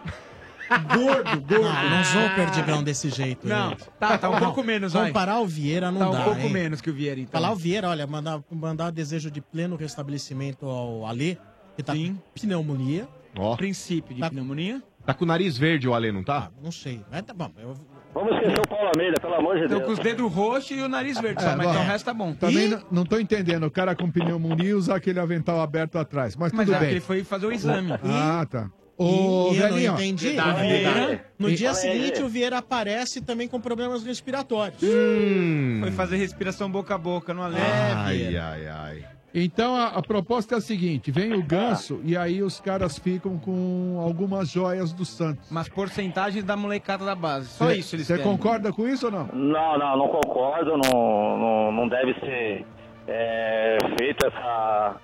Gordo, 0.68 1.40
gordo. 1.42 1.62
Não, 1.64 1.90
não 1.90 2.04
sou 2.04 2.26
o 2.26 2.34
perdigão 2.34 2.82
desse 2.82 3.08
jeito. 3.08 3.46
Não, 3.46 3.70
gente. 3.70 3.84
tá, 4.00 4.18
tá 4.18 4.28
um 4.28 4.38
pouco 4.40 4.64
menos, 4.64 4.92
vai. 4.94 5.06
Comparar 5.06 5.38
o 5.40 5.46
Vieira 5.46 5.92
não 5.92 6.00
Tá 6.00 6.08
um 6.08 6.12
dá, 6.12 6.24
pouco 6.24 6.40
hein? 6.40 6.50
menos 6.52 6.80
que 6.80 6.90
o 6.90 6.92
Vieira, 6.92 7.20
então. 7.20 7.40
Falar 7.40 7.52
o 7.52 7.56
Vieira, 7.56 7.88
olha, 7.88 8.04
mandar, 8.04 8.40
mandar 8.50 8.90
desejo 8.90 9.30
de 9.30 9.40
pleno 9.40 9.76
restabelecimento 9.76 10.66
ao 10.66 11.06
Alê, 11.06 11.36
que 11.76 11.84
tá 11.84 11.94
com 11.94 12.16
pneumonia. 12.34 13.06
Ó. 13.38 13.54
Princípio 13.54 14.12
de 14.16 14.28
pneumonia. 14.28 14.82
Tá 15.04 15.14
com 15.14 15.24
o 15.24 15.28
nariz 15.28 15.56
verde 15.56 15.86
o 15.86 15.94
Ale, 15.94 16.10
não 16.10 16.24
tá? 16.24 16.50
Não 16.60 16.72
sei, 16.72 17.00
mas 17.12 17.22
tá 17.22 17.32
bom. 17.32 17.50
Eu... 17.62 17.76
vamos 18.16 18.34
esquecer 18.36 18.60
o 18.60 18.68
Paulo 18.68 18.88
Almeida, 18.94 19.20
pelo 19.20 19.34
amor 19.34 19.56
de 19.56 19.62
Tô 19.62 19.68
Deus. 19.68 19.84
com 19.84 19.92
os 19.92 19.98
dedos 19.98 20.32
roxos 20.32 20.70
e 20.76 20.80
o 20.80 20.88
nariz 20.88 21.20
verde 21.20 21.42
só, 21.42 21.50
É, 21.50 21.56
mas 21.56 21.66
bom. 21.66 21.72
então 21.72 21.82
o 21.84 21.86
resto 21.86 22.04
tá 22.04 22.14
bom. 22.14 22.32
Também 22.34 22.64
E- 22.66 22.68
não, 22.68 22.82
não 22.90 23.04
tô 23.04 23.18
entendendo. 23.18 23.64
O 23.66 23.70
cara 23.70 23.94
com 23.94 24.10
pneumonia 24.10 24.76
usa 24.76 24.94
aquele 24.94 25.20
avental 25.20 25.60
aberto 25.60 25.96
atrás. 25.98 26.34
Mas, 26.34 26.52
Mas 26.52 26.66
tudo 26.66 26.76
é 26.76 26.80
bem. 26.80 26.90
ele 26.90 27.00
foi 27.00 27.22
fazer 27.22 27.46
o 27.46 27.52
exame. 27.52 27.92
Ah, 28.04 28.46
tá. 28.50 28.68
E- 28.98 29.02
Ô, 29.02 29.50
e 29.52 29.58
eu 29.58 29.62
não 29.68 29.74
velhinho. 29.74 29.92
entendi. 29.94 30.36
O 30.40 30.54
Vieira, 30.58 31.24
no 31.38 31.50
E- 31.50 31.54
dia 31.54 31.74
seguinte, 31.74 32.22
o 32.22 32.28
Vieira 32.28 32.56
aparece 32.58 33.20
também 33.20 33.46
com 33.46 33.60
problemas 33.60 34.02
respiratórios. 34.02 34.82
Hum. 34.82 35.78
Foi 35.82 35.92
fazer 35.92 36.16
respiração 36.16 36.70
boca 36.70 36.94
a 36.94 36.98
boca 36.98 37.34
no 37.34 37.42
além. 37.42 37.60
Ai, 37.60 38.36
ai, 38.38 38.66
ai. 38.68 39.04
Então 39.38 39.76
a, 39.76 39.88
a 39.88 40.02
proposta 40.02 40.54
é 40.54 40.58
a 40.58 40.60
seguinte: 40.62 41.10
vem 41.10 41.34
o 41.34 41.42
ganso 41.42 42.00
e 42.02 42.16
aí 42.16 42.42
os 42.42 42.58
caras 42.58 42.98
ficam 42.98 43.38
com 43.38 44.00
algumas 44.00 44.50
joias 44.50 44.94
do 44.94 45.04
Santos. 45.04 45.50
Mas 45.50 45.68
porcentagens 45.68 46.42
da 46.42 46.56
molecada 46.56 47.04
da 47.04 47.14
base. 47.14 47.48
Só 47.48 47.70
isso 47.70 47.94
eles 47.96 48.06
Você 48.06 48.18
concorda 48.18 48.72
com 48.72 48.88
isso 48.88 49.06
ou 49.06 49.12
não? 49.12 49.26
Não, 49.34 49.78
não, 49.78 49.98
não 49.98 50.08
concordo. 50.08 50.78
Não, 50.78 51.38
não, 51.38 51.72
não 51.72 51.88
deve 51.88 52.14
ser 52.14 52.64
é, 53.06 53.76
feita 53.98 54.28
essa 54.28 54.96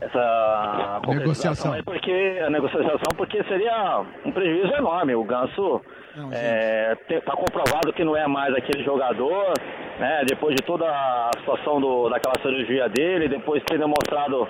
essa 0.00 1.00
Negociação. 1.08 1.74
porque 1.84 2.40
a 2.46 2.50
negociação 2.50 2.96
porque 3.16 3.42
seria 3.44 4.04
um 4.24 4.30
prejuízo 4.30 4.72
enorme. 4.72 5.16
O 5.16 5.24
Ganso 5.24 5.80
é, 6.32 6.96
te- 7.08 7.20
tá 7.20 7.32
comprovado 7.32 7.92
que 7.92 8.04
não 8.04 8.16
é 8.16 8.26
mais 8.26 8.54
aquele 8.54 8.84
jogador, 8.84 9.52
né? 9.98 10.22
Depois 10.26 10.54
de 10.54 10.62
toda 10.62 10.86
a 10.88 11.30
situação 11.38 11.80
do, 11.80 12.08
daquela 12.08 12.34
cirurgia 12.42 12.88
dele, 12.88 13.28
depois 13.28 13.60
de 13.60 13.66
ter 13.66 13.78
demonstrado 13.78 14.46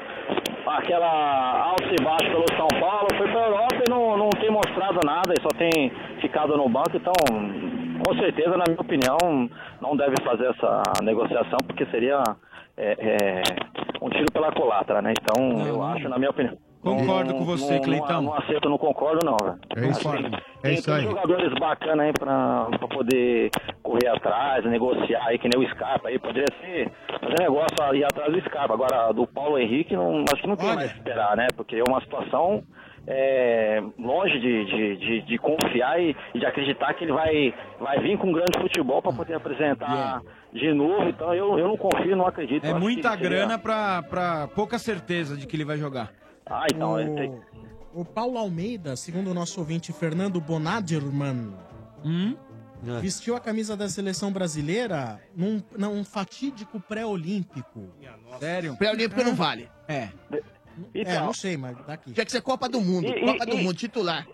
aquela 0.66 1.64
alto 1.70 1.84
e 1.98 2.02
baixo 2.02 2.30
pelo 2.30 2.44
São 2.56 2.68
Paulo, 2.80 3.08
foi 3.16 3.28
pra 3.30 3.46
Europa 3.46 3.76
e 3.86 3.90
não, 3.90 4.16
não 4.16 4.30
tem 4.30 4.50
mostrado 4.50 4.98
nada, 5.04 5.32
e 5.36 5.42
só 5.42 5.48
tem 5.56 5.90
ficado 6.20 6.56
no 6.56 6.68
banco, 6.68 6.96
então 6.96 7.12
com 8.06 8.14
certeza, 8.18 8.56
na 8.56 8.64
minha 8.68 8.80
opinião, 8.80 9.48
não 9.80 9.96
deve 9.96 10.14
fazer 10.24 10.46
essa 10.50 10.82
negociação, 11.02 11.58
porque 11.66 11.86
seria 11.86 12.22
é, 12.76 12.92
é, 12.98 13.42
um 14.02 14.10
tiro 14.10 14.30
pela 14.32 14.50
culatra, 14.52 15.00
né? 15.00 15.12
Então, 15.18 15.66
eu 15.66 15.82
acho, 15.82 16.08
na 16.08 16.18
minha 16.18 16.30
opinião. 16.30 16.56
Concordo 16.84 17.30
não- 17.32 17.38
com 17.38 17.44
você, 17.44 17.74
não- 17.74 17.82
Cleitão. 17.82 18.22
Não, 18.22 18.30
não 18.30 18.34
aceito, 18.38 18.68
não 18.68 18.78
concordo, 18.78 19.24
não, 19.24 19.36
velho. 19.36 19.58
É 19.76 19.88
isso 19.88 20.00
que 20.00 20.08
É 20.08 20.30
Tem, 20.62 20.74
isso 20.74 20.84
tem 20.84 20.94
aí. 20.94 21.02
jogadores 21.02 21.52
bacanas 21.58 22.06
aí 22.06 22.12
pra, 22.12 22.66
pra 22.78 22.88
poder 22.88 23.50
correr 23.82 24.08
atrás, 24.08 24.64
negociar 24.64 25.24
aí, 25.26 25.38
que 25.38 25.48
nem 25.54 25.64
o 25.66 25.70
Scarpa 25.70 26.08
aí. 26.08 26.18
Poderia 26.18 26.46
ser 26.60 26.90
fazer 27.20 27.40
negócio 27.40 27.82
aí 27.82 28.04
atrás 28.04 28.32
do 28.32 28.40
Scarpa. 28.42 28.74
Agora, 28.74 29.12
do 29.12 29.26
Paulo 29.26 29.58
Henrique, 29.58 29.94
não, 29.94 30.24
acho 30.32 30.40
que 30.42 30.48
não 30.48 30.56
tem 30.56 30.74
mais 30.74 30.92
que 30.92 30.98
esperar, 30.98 31.36
né? 31.36 31.46
Porque 31.56 31.76
é 31.76 31.82
uma 31.88 32.00
situação 32.00 32.62
é, 33.06 33.82
longe 33.98 34.38
de, 34.40 34.64
de, 34.64 34.96
de, 34.96 35.20
de 35.22 35.38
confiar 35.38 36.00
e, 36.00 36.16
e 36.34 36.38
de 36.38 36.46
acreditar 36.46 36.94
que 36.94 37.04
ele 37.04 37.12
vai, 37.12 37.52
vai 37.78 37.98
vir 38.00 38.16
com 38.16 38.28
um 38.28 38.32
grande 38.32 38.58
futebol 38.58 39.02
pra 39.02 39.12
poder 39.12 39.34
apresentar 39.34 40.22
de 40.52 40.72
novo. 40.72 41.06
Então, 41.08 41.34
eu, 41.34 41.58
eu 41.58 41.68
não 41.68 41.76
confio, 41.76 42.16
não 42.16 42.26
acredito. 42.26 42.64
É 42.64 42.72
muita 42.72 43.10
seria- 43.10 43.28
grana 43.28 43.58
pra, 43.58 44.02
pra 44.02 44.48
pouca 44.54 44.78
certeza 44.78 45.36
de 45.36 45.46
que 45.46 45.54
ele 45.54 45.66
vai 45.66 45.76
jogar. 45.76 46.10
Ah, 46.46 46.66
então, 46.72 47.00
ele 47.00 47.10
tem... 47.14 47.40
O 47.94 48.04
Paulo 48.04 48.38
Almeida, 48.38 48.96
segundo 48.96 49.30
o 49.30 49.34
nosso 49.34 49.60
ouvinte 49.60 49.92
Fernando 49.92 50.40
Bonadirman, 50.40 51.52
Hum? 52.04 52.36
vestiu 53.00 53.34
a 53.36 53.40
camisa 53.40 53.76
da 53.76 53.88
seleção 53.88 54.30
brasileira 54.32 55.18
num, 55.34 55.62
num 55.78 56.04
fatídico 56.04 56.78
pré-olímpico. 56.80 57.88
Sério? 58.38 58.76
Pré-olímpico 58.76 59.22
não 59.22 59.34
vale. 59.34 59.70
É. 59.88 60.08
É, 60.92 61.20
não 61.20 61.32
sei, 61.32 61.56
mas 61.56 61.76
daqui. 61.86 62.12
Tinha 62.12 62.26
que 62.26 62.32
ser 62.32 62.42
Copa 62.42 62.68
do 62.68 62.80
Mundo. 62.80 63.06
E- 63.06 63.20
Copa 63.24 63.44
e- 63.44 63.46
do 63.46 63.56
e- 63.56 63.62
Mundo, 63.62 63.74
titular. 63.76 64.26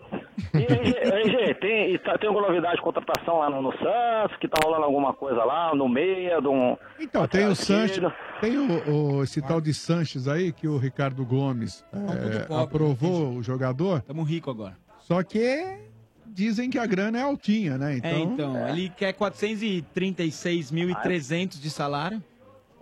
E, 0.53 1.53
tem, 1.55 1.93
e 1.93 1.97
tá- 1.99 2.17
tem 2.17 2.27
alguma 2.27 2.47
novidade 2.47 2.75
de 2.77 2.81
contratação 2.81 3.37
lá 3.39 3.49
no, 3.49 3.61
no 3.61 3.71
Santos? 3.77 4.37
Que 4.39 4.47
tá 4.47 4.57
rolando 4.63 4.83
alguma 4.85 5.13
coisa 5.13 5.43
lá 5.43 5.75
no 5.75 5.87
meia? 5.89 6.41
De 6.41 6.47
um, 6.47 6.75
Então, 6.99 7.27
tem 7.27 7.45
o 7.47 7.55
Sanches, 7.55 7.99
tem 8.39 8.57
o, 8.57 9.17
o- 9.19 9.23
esse 9.23 9.41
tal 9.41 9.59
de 9.61 9.73
Sanches 9.73 10.27
aí, 10.27 10.51
que 10.51 10.67
o 10.67 10.77
Ricardo 10.77 11.23
Gomes 11.25 11.83
é, 11.93 11.97
tudo 11.97 12.47
pobre, 12.47 12.63
aprovou 12.63 13.29
o 13.37 13.43
jogador. 13.43 14.01
Tamo 14.01 14.23
rico 14.23 14.49
agora. 14.49 14.75
Só 14.99 15.21
que 15.23 15.77
dizem 16.25 16.69
que 16.69 16.77
a 16.79 16.85
grana 16.85 17.19
é 17.19 17.23
altinha, 17.23 17.77
né? 17.77 17.97
Então, 17.97 18.09
é, 18.09 18.19
então, 18.19 18.67
ele 18.69 18.89
quer 18.89 19.13
436.300 19.13 21.59
de 21.61 21.69
salário. 21.69 22.21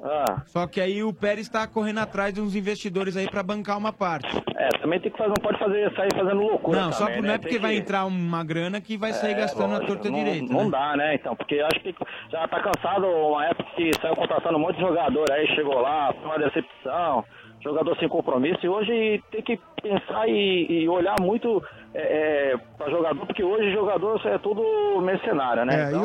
Ah. 0.02 0.42
Só 0.46 0.66
que 0.66 0.80
aí 0.80 1.04
o 1.04 1.14
Pérez 1.14 1.42
está 1.48 1.68
correndo 1.68 1.98
atrás 2.00 2.34
de 2.34 2.40
uns 2.40 2.56
investidores 2.56 3.18
aí 3.18 3.30
pra 3.30 3.44
bancar 3.44 3.78
uma 3.78 3.92
parte. 3.92 4.28
É, 4.56 4.70
também 4.80 5.00
tem 5.00 5.12
que 5.12 5.18
fazer, 5.18 5.30
não 5.30 5.36
pode 5.44 5.60
fazer, 5.60 5.94
sair 5.96 6.14
fazendo 6.14 6.42
loucura. 6.42 6.80
Não, 6.82 6.92
só 6.94 7.00
também, 7.06 7.16
por- 7.18 7.22
né? 7.24 7.28
não 7.28 7.34
é 7.36 7.38
Tem 7.38 7.42
porque 7.50 7.60
vai 7.60 7.74
que- 7.74 7.80
entrar 7.82 8.06
uma 8.06 8.44
grana 8.44 8.80
que 8.80 8.96
vai 8.98 9.12
sair 9.14 9.32
É, 9.34 9.36
gastando 9.36 9.74
a 9.76 9.78
lógico, 9.80 9.88
torta 9.88 10.10
não, 10.10 10.18
direita. 10.20 10.54
Não 10.54 10.66
né? 10.66 10.72
dá, 10.72 10.96
né? 10.96 11.16
Então, 11.16 11.36
porque 11.36 11.56
eu 11.56 11.66
acho 11.66 11.80
que 11.82 11.94
já 12.32 12.48
tá 12.48 12.62
cansado 12.62 13.06
uma 13.08 13.46
época 13.46 13.70
que 13.76 13.92
saiu 14.02 14.16
contratando 14.16 14.58
um 14.58 14.62
monte 14.62 14.76
de 14.76 14.82
jogador 14.82 15.26
aí, 15.32 15.48
chegou 15.56 15.80
lá, 15.82 16.14
foi 16.14 16.26
uma 16.26 16.40
decepção, 16.40 17.26
jogador 17.62 17.98
sem 17.98 18.08
compromisso, 18.08 18.66
e 18.66 18.70
hoje 18.70 19.24
tem 19.32 19.42
que 19.42 19.60
pensar 19.82 20.28
e, 20.30 20.84
e 20.84 20.90
olhar 20.90 21.16
muito 21.22 21.62
é, 21.94 22.52
é, 22.54 22.58
pra 22.78 22.90
jogador, 22.90 23.26
porque 23.26 23.44
hoje 23.44 23.72
jogador 23.74 24.22
é 24.26 24.38
tudo 24.38 24.62
mercenário, 25.02 25.66
né? 25.66 25.88
É, 25.90 25.92
e 25.92 25.96
o- 25.96 26.00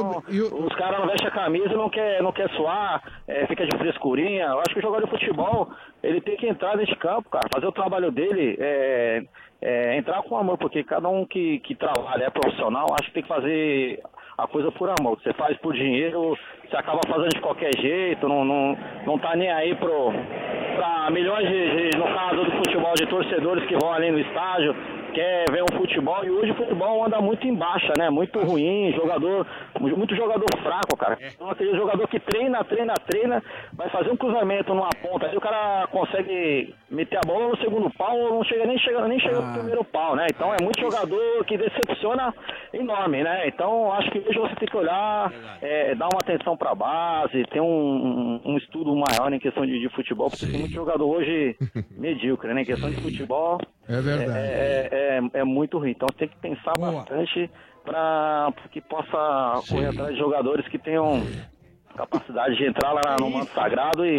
então, 0.49 0.67
os 0.67 0.75
caras 0.75 0.99
não 1.01 1.07
vestem 1.07 1.29
a 1.29 1.31
camisa 1.31 1.73
e 1.73 1.77
não 1.77 1.89
quer, 1.91 2.23
não 2.23 2.33
quer 2.33 2.49
suar, 2.51 3.03
é, 3.29 3.47
fica 3.47 3.67
de 3.67 3.77
frescurinha. 3.79 4.47
Eu 4.47 4.59
acho 4.61 4.71
que 4.73 4.79
o 4.79 4.83
jogador 4.83 5.05
de 5.05 5.11
futebol, 5.11 5.69
ele 6.03 6.21
tem 6.21 6.37
que 6.37 6.47
entrar 6.49 6.77
nesse 6.77 6.95
campo, 6.97 7.29
cara, 7.31 7.49
fazer 7.53 7.67
o 7.67 7.73
trabalho 7.73 8.11
dele, 8.11 8.57
é, 8.59 9.23
é, 9.63 9.97
entrar 9.97 10.23
com 10.23 10.37
amor, 10.37 10.59
porque 10.59 10.83
cada 10.83 11.09
um 11.09 11.25
que, 11.27 11.59
que 11.61 11.75
trabalha 11.75 12.25
é 12.25 12.31
profissional, 12.31 12.87
acho 12.99 13.09
que 13.09 13.15
tem 13.15 13.23
que 13.23 13.29
fazer 13.29 14.01
a 14.37 14.47
coisa 14.49 14.73
por 14.73 14.91
amor. 14.99 15.19
Você 15.23 15.33
faz 15.35 15.57
por 15.59 15.75
dinheiro, 15.75 16.37
você 16.69 16.77
acaba 16.77 17.01
fazendo 17.07 17.35
de 17.35 17.41
qualquer 17.41 17.71
jeito, 17.79 18.29
não, 18.29 18.45
não, 18.45 18.77
não 19.07 19.19
tá 19.19 19.37
nem 19.37 19.51
aí 19.51 19.75
pro, 19.75 20.13
pra 20.77 21.11
milhões 21.11 21.47
de, 21.49 21.91
de, 21.91 21.99
no 21.99 22.05
caso 22.05 22.45
do 22.45 22.51
futebol, 22.53 22.95
de 22.95 23.07
torcedores 23.07 23.65
que 23.67 23.77
vão 23.77 23.93
ali 23.93 24.11
no 24.11 24.19
estádio, 24.19 24.75
quer 25.15 25.45
ver 25.51 25.63
um 25.63 25.77
futebol, 25.79 26.25
e 26.25 26.31
hoje 26.31 26.51
o 26.53 26.55
futebol 26.57 27.05
anda 27.05 27.21
muito 27.21 27.47
em 27.47 27.55
baixa, 27.55 27.93
né? 27.97 28.11
Muito 28.11 28.39
ruim, 28.41 28.93
jogador, 28.93 29.47
muito 29.81 30.15
jogador 30.17 30.47
fraco, 30.63 30.97
cara. 30.97 31.17
Então 31.23 31.49
aquele 31.49 31.77
jogador 31.77 32.07
que 32.09 32.19
treina, 32.21 32.63
treina, 32.65 32.95
treina, 32.95 33.43
vai 33.73 33.89
fazer 33.91 34.11
um 34.11 34.17
cruzamento 34.17 34.75
numa 34.75 34.91
ponta, 35.03 35.27
aí 35.27 35.37
o 35.37 35.41
cara 35.41 35.87
consegue 35.89 36.75
meter 36.91 37.17
a 37.19 37.27
bola 37.27 37.49
no 37.49 37.57
segundo 37.59 37.91
pau, 37.95 38.17
não 38.31 38.45
chega 38.45 38.67
nem 38.67 38.79
chega, 38.79 39.07
nem 39.09 39.19
chega 39.21 39.41
no 39.41 39.53
primeiro 39.55 39.85
pau, 39.85 40.17
né? 40.17 40.27
Então 40.31 40.53
é 40.53 40.63
muito 40.63 40.81
jogador 40.81 41.45
que 41.45 41.57
decepciona 41.57 42.35
enorme, 42.73 43.23
né? 43.23 43.47
Então 43.49 43.93
acho 43.93 44.11
que 44.11 44.19
hoje 44.19 44.39
você 44.39 44.55
tem 44.57 44.69
que 44.69 44.77
olhar, 44.77 45.33
é, 45.63 45.95
dar 45.95 46.07
uma 46.09 46.19
atenção 46.21 46.57
pra 46.57 46.75
base, 46.75 47.45
ter 47.45 47.61
um, 47.61 48.41
um- 48.45 48.55
estudo 48.57 48.95
maior 48.95 49.33
em 49.33 49.39
questão 49.39 49.67
de, 49.67 49.79
de 49.81 49.89
futebol, 49.91 50.31
porque 50.31 50.47
tem 50.47 50.59
muito 50.61 50.73
jogador 50.75 51.07
hoje 51.07 51.57
medíocre, 51.97 52.53
né? 52.55 52.63
Em 52.63 52.65
questão 52.65 52.89
de 52.91 52.97
futebol 53.01 53.59
É 53.89 54.01
verdade. 54.01 54.39
é, 54.39 54.89
é, 54.93 55.41
é 55.41 55.45
muito 55.45 55.79
ruim. 55.79 55.91
Então 55.91 56.09
tem 56.17 56.29
que 56.29 56.37
pensar 56.37 56.73
bastante 56.79 57.51
para 57.85 58.53
que 58.71 58.81
possa 58.81 59.63
correr 59.69 59.89
atrás 59.89 60.13
de 60.13 60.19
jogadores 60.19 60.67
que 60.69 60.79
tenham 60.79 61.23
capacidade 61.97 62.57
de 62.57 62.67
entrar 62.67 62.93
lá 62.93 63.17
no 63.21 63.31
manto 63.31 63.51
sagrado 63.55 64.05
e, 64.05 64.19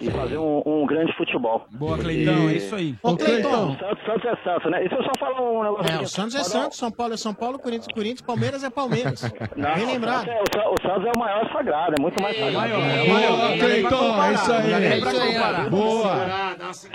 e 0.00 0.10
fazer 0.10 0.38
um, 0.38 0.62
um 0.66 0.86
grande 0.86 1.12
futebol. 1.16 1.66
Boa, 1.70 1.98
Cleitão, 1.98 2.48
é 2.48 2.54
isso 2.54 2.74
aí. 2.74 2.94
Ô, 3.02 3.16
Cleiton. 3.16 3.76
Santos, 3.78 4.04
Santos 4.04 4.24
é 4.24 4.36
Santos, 4.44 4.70
né? 4.70 4.84
E 4.84 4.88
se 4.88 4.94
eu 4.94 5.02
só 5.02 5.10
falar 5.18 5.40
um 5.42 5.62
negócio 5.62 5.90
É, 5.90 5.94
aqui, 5.94 6.04
o 6.04 6.08
Santos 6.08 6.34
é 6.34 6.44
Santos, 6.44 6.78
São 6.78 6.90
Paulo 6.90 7.14
é 7.14 7.16
São 7.16 7.34
Paulo, 7.34 7.58
Corinthians 7.58 7.88
é 7.90 7.94
Corinthians, 7.94 8.20
Palmeiras 8.22 8.64
é 8.64 8.70
Palmeiras. 8.70 9.22
Não, 9.56 9.74
Bem 9.74 9.84
o 9.84 9.86
lembrado. 9.92 10.26
Santos 10.26 10.34
é- 10.34 10.40
o 10.40 10.62
Sa- 10.62 10.68
o 10.70 10.74
Santos 10.82 11.06
é 11.06 11.10
o 11.16 11.18
maior 11.20 11.52
sagrado, 11.52 11.94
é 11.98 12.00
muito 12.02 12.22
mais 12.22 12.36
sagrado. 12.36 12.68
Boa, 12.72 13.58
Cleiton, 13.58 14.22
é 14.24 14.32
isso 14.34 14.52
aí. 14.52 14.72
É 14.72 14.98
isso 14.98 15.20
aí, 15.20 15.70
Boa. 15.70 16.16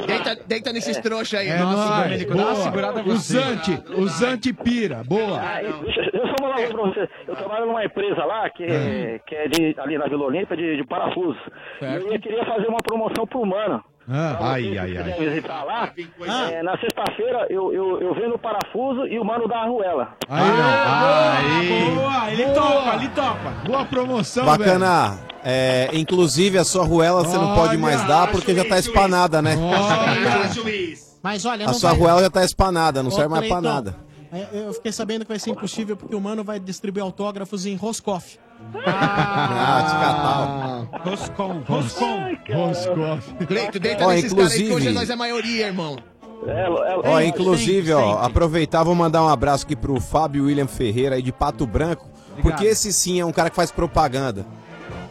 Deita, 0.05 0.35
deita 0.47 0.73
nesses 0.73 0.97
trouxas 0.97 1.39
aí. 1.39 1.47
É 1.49 1.59
Nossa. 1.59 2.03
Domênico, 2.03 2.35
dá 2.35 2.45
uma 2.45 2.55
segurada 2.55 3.03
Boa. 3.03 3.15
Você. 3.15 3.33
Zante, 3.33 3.83
o 3.95 4.07
Zante 4.07 4.53
pira. 4.53 5.03
Boa. 5.03 5.39
Ah, 5.39 5.61
e 5.63 5.71
deixa, 5.83 6.01
coisa 6.57 6.73
pra 6.73 6.83
você. 6.83 7.09
Eu 7.27 7.35
trabalho 7.35 7.65
numa 7.67 7.85
empresa 7.85 8.25
lá 8.25 8.49
que 8.49 8.63
é, 8.63 9.19
que 9.25 9.35
é 9.35 9.47
de, 9.47 9.75
ali 9.79 9.97
na 9.97 10.07
Vila 10.07 10.25
Olímpia 10.25 10.57
de, 10.57 10.77
de 10.77 10.85
parafuso. 10.85 11.39
E 11.81 12.13
eu 12.13 12.19
queria 12.19 12.45
fazer 12.45 12.67
uma 12.67 12.79
promoção 12.79 13.25
pro 13.25 13.45
Mano. 13.45 13.83
Ah. 14.09 14.37
Ai, 14.53 14.77
ai, 14.77 14.97
ai. 14.97 15.19
visitar 15.19 15.65
lá, 15.65 15.91
é, 16.49 16.63
na 16.63 16.77
sexta-feira 16.77 17.45
eu, 17.49 17.73
eu, 17.73 17.99
eu 18.01 18.13
vendo 18.13 18.35
o 18.35 18.39
parafuso 18.39 19.05
e 19.05 19.19
o 19.19 19.25
Mano 19.25 19.49
da 19.49 19.57
Arruela. 19.57 20.15
Aí, 20.29 21.93
Boa, 21.93 22.31
ele 22.31 22.45
topa, 22.53 22.95
ele 22.95 23.07
topa. 23.09 23.49
Boa 23.65 23.85
promoção, 23.85 24.45
Bacana. 24.45 25.19
É, 25.43 25.89
inclusive, 25.93 26.57
a 26.57 26.63
sua 26.63 26.85
ruela 26.85 27.23
você 27.23 27.37
não 27.37 27.53
pode 27.53 27.77
mais 27.77 28.01
dar 28.05 28.31
porque 28.31 28.55
já 28.55 28.63
tá 28.63 28.79
espanada, 28.79 29.41
né? 29.41 29.55
Mas 31.21 31.45
olha, 31.45 31.65
A 31.65 31.73
sua 31.73 31.91
vai... 31.91 31.99
ruela 31.99 32.21
já 32.21 32.29
tá 32.29 32.43
espanada, 32.43 33.03
não 33.03 33.09
Ô, 33.09 33.13
serve 33.13 33.29
mais 33.29 33.47
pra 33.47 33.59
nada. 33.59 34.06
Eu 34.51 34.73
fiquei 34.73 34.91
sabendo 34.91 35.23
que 35.23 35.29
vai 35.29 35.39
ser 35.39 35.51
impossível 35.51 35.95
porque 35.95 36.15
o 36.15 36.21
Mano 36.21 36.43
vai 36.43 36.59
distribuir 36.59 37.03
autógrafos 37.03 37.65
em 37.65 37.75
Roscoff. 37.75 38.37
Ah, 38.85 40.85
Roscon, 41.03 41.63
Roscon. 41.67 42.35
Roscoff. 42.53 43.33
Cleito, 43.45 43.79
deita 43.79 44.05
Ó, 44.05 44.09
nesses 44.11 44.33
caras 44.33 44.51
aí 44.51 44.57
que 44.59 44.63
inclusive- 44.65 44.87
hoje 44.87 44.95
nós 44.95 45.09
é 45.09 45.15
maioria, 45.15 45.67
irmão. 45.67 45.97
Ó, 47.05 47.19
inclusive, 47.21 47.91
ó, 47.93 48.19
aproveitar, 48.19 48.83
vou 48.83 48.95
mandar 48.95 49.23
um 49.23 49.29
abraço 49.29 49.65
aqui 49.65 49.75
pro 49.75 49.99
Fábio 49.99 50.45
William 50.45 50.67
Ferreira 50.67 51.15
aí 51.15 51.21
de 51.21 51.31
Pato 51.31 51.65
Branco, 51.65 52.07
porque 52.41 52.65
esse 52.65 52.93
sim 52.93 53.19
é 53.19 53.25
um 53.25 53.31
cara 53.31 53.49
que 53.49 53.55
faz 53.55 53.71
propaganda 53.71 54.45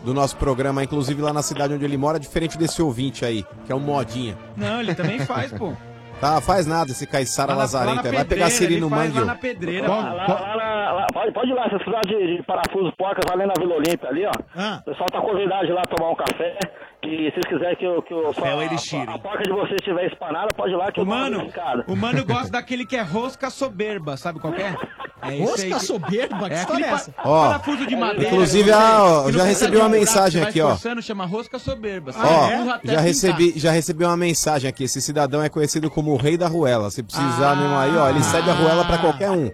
do 0.05 0.15
nosso 0.15 0.37
programa, 0.37 0.85
inclusive 0.85 1.21
lá 1.21 1.33
na 1.33 1.43
cidade 1.43 1.75
onde 1.75 1.85
ele 1.85 1.97
mora, 1.97 2.21
diferente 2.21 2.57
desse 2.57 2.81
ouvinte 2.81 3.25
aí, 3.25 3.45
que 3.65 3.73
é 3.73 3.75
um 3.75 3.81
modinha. 3.81 4.39
Não, 4.57 4.81
ele 4.81 4.95
também 4.95 5.19
faz, 5.19 5.51
pô. 5.53 5.73
Tá, 6.21 6.41
faz 6.41 6.67
nada 6.67 6.91
esse 6.91 7.07
Caissara 7.07 7.53
aí, 7.53 7.95
vai 8.17 8.25
pegar 8.25 8.51
Siri 8.51 8.75
ele 8.75 8.81
no 8.81 8.89
faz 8.89 9.09
mangue. 9.09 9.21
lá 9.21 9.27
na 9.27 9.35
pedreira. 9.35 9.87
Lá, 9.89 10.13
lá, 10.15 10.27
lá 10.27 10.93
lá- 10.93 11.07
pode, 11.13 11.33
pode 11.33 11.51
ir 11.51 11.55
lá, 11.55 11.67
essa 11.67 11.79
cidade 11.85 12.09
de, 12.09 12.37
de 12.39 12.43
parafuso 12.43 12.91
porcas, 12.97 13.25
lá 13.29 13.37
na 13.47 13.53
Vila 13.59 13.75
Olímpia 13.77 14.09
ali, 14.09 14.25
ó. 14.25 14.33
Ah. 14.57 14.79
O 14.81 14.91
pessoal 14.91 15.09
tá 15.11 15.21
convidado 15.21 15.67
de 15.67 15.73
ir 15.73 15.75
lá 15.75 15.83
tomar 15.83 16.11
um 16.11 16.15
café. 16.17 16.59
E 17.09 17.31
se 17.31 17.41
vocês 17.41 17.47
quiserem 17.49 17.77
que, 17.77 17.85
eu, 17.85 18.03
que 18.03 18.13
eu, 18.13 18.23
Café 18.35 18.51
é 18.51 18.55
o 18.55 18.59
a, 18.59 18.65
Elixir, 18.65 19.09
a, 19.09 19.15
a 19.15 19.19
porca 19.19 19.43
de 19.45 19.51
vocês 19.53 19.77
estiver 19.81 20.07
espanada, 20.07 20.53
pode 20.55 20.73
ir 20.73 20.77
lá 20.77 20.91
que 20.91 21.01
O 21.01 21.03
eu 21.03 21.07
mano, 21.07 21.49
o 21.87 21.95
mano 21.97 22.25
gosta 22.25 22.51
daquele 22.51 22.85
que 22.85 22.97
é 22.97 23.03
rosca 23.03 23.49
soberba, 23.51 24.17
sabe 24.17 24.41
qual 24.41 24.53
que 24.53 24.63
é? 24.63 24.75
é 25.23 25.39
Rosca 25.43 25.67
que- 25.79 25.81
soberba? 25.81 26.49
Que 26.49 26.55
É 26.55 26.59
história 26.61 26.85
é 26.85 26.89
essa? 26.89 27.13
pa- 27.13 27.23
Ó, 27.25 27.47
parafuso 27.47 27.87
de 27.87 27.97
madeira. 27.97 28.27
inclusive, 28.33 28.71
não 28.71 28.79
ah, 28.79 29.23
ó, 29.27 29.31
já 29.33 29.45
recebi 29.45 29.77
uma 29.77 29.89
mensagem 29.89 30.43
aqui, 30.43 30.61
ó. 30.61 30.71
forçando, 30.71 31.01
chama 31.03 31.25
rosca 31.27 31.59
soberba. 31.59 32.13
Ó, 32.17 32.71
até 32.73 32.93
já 32.93 33.01
recebi, 33.01 33.53
já 33.57 33.71
recebi 33.71 34.05
uma 34.05 34.17
mensagem 34.17 34.69
aqui. 34.69 34.85
Esse 34.85 35.01
cidadão 35.01 35.43
é 35.43 35.49
conhecido 35.49 35.91
como 35.91 36.13
o 36.13 36.17
rei 36.17 36.37
da 36.37 36.47
ruela. 36.49 36.91
Se 36.91 37.03
precisar 37.03 37.57
mesmo 37.57 37.77
aí, 37.77 37.97
ó, 37.97 38.09
ele 38.11 38.23
cede 38.23 38.49
a 38.51 38.53
ruela 38.53 38.85
pra 38.85 38.99
qualquer 38.99 39.31
um. 39.31 39.51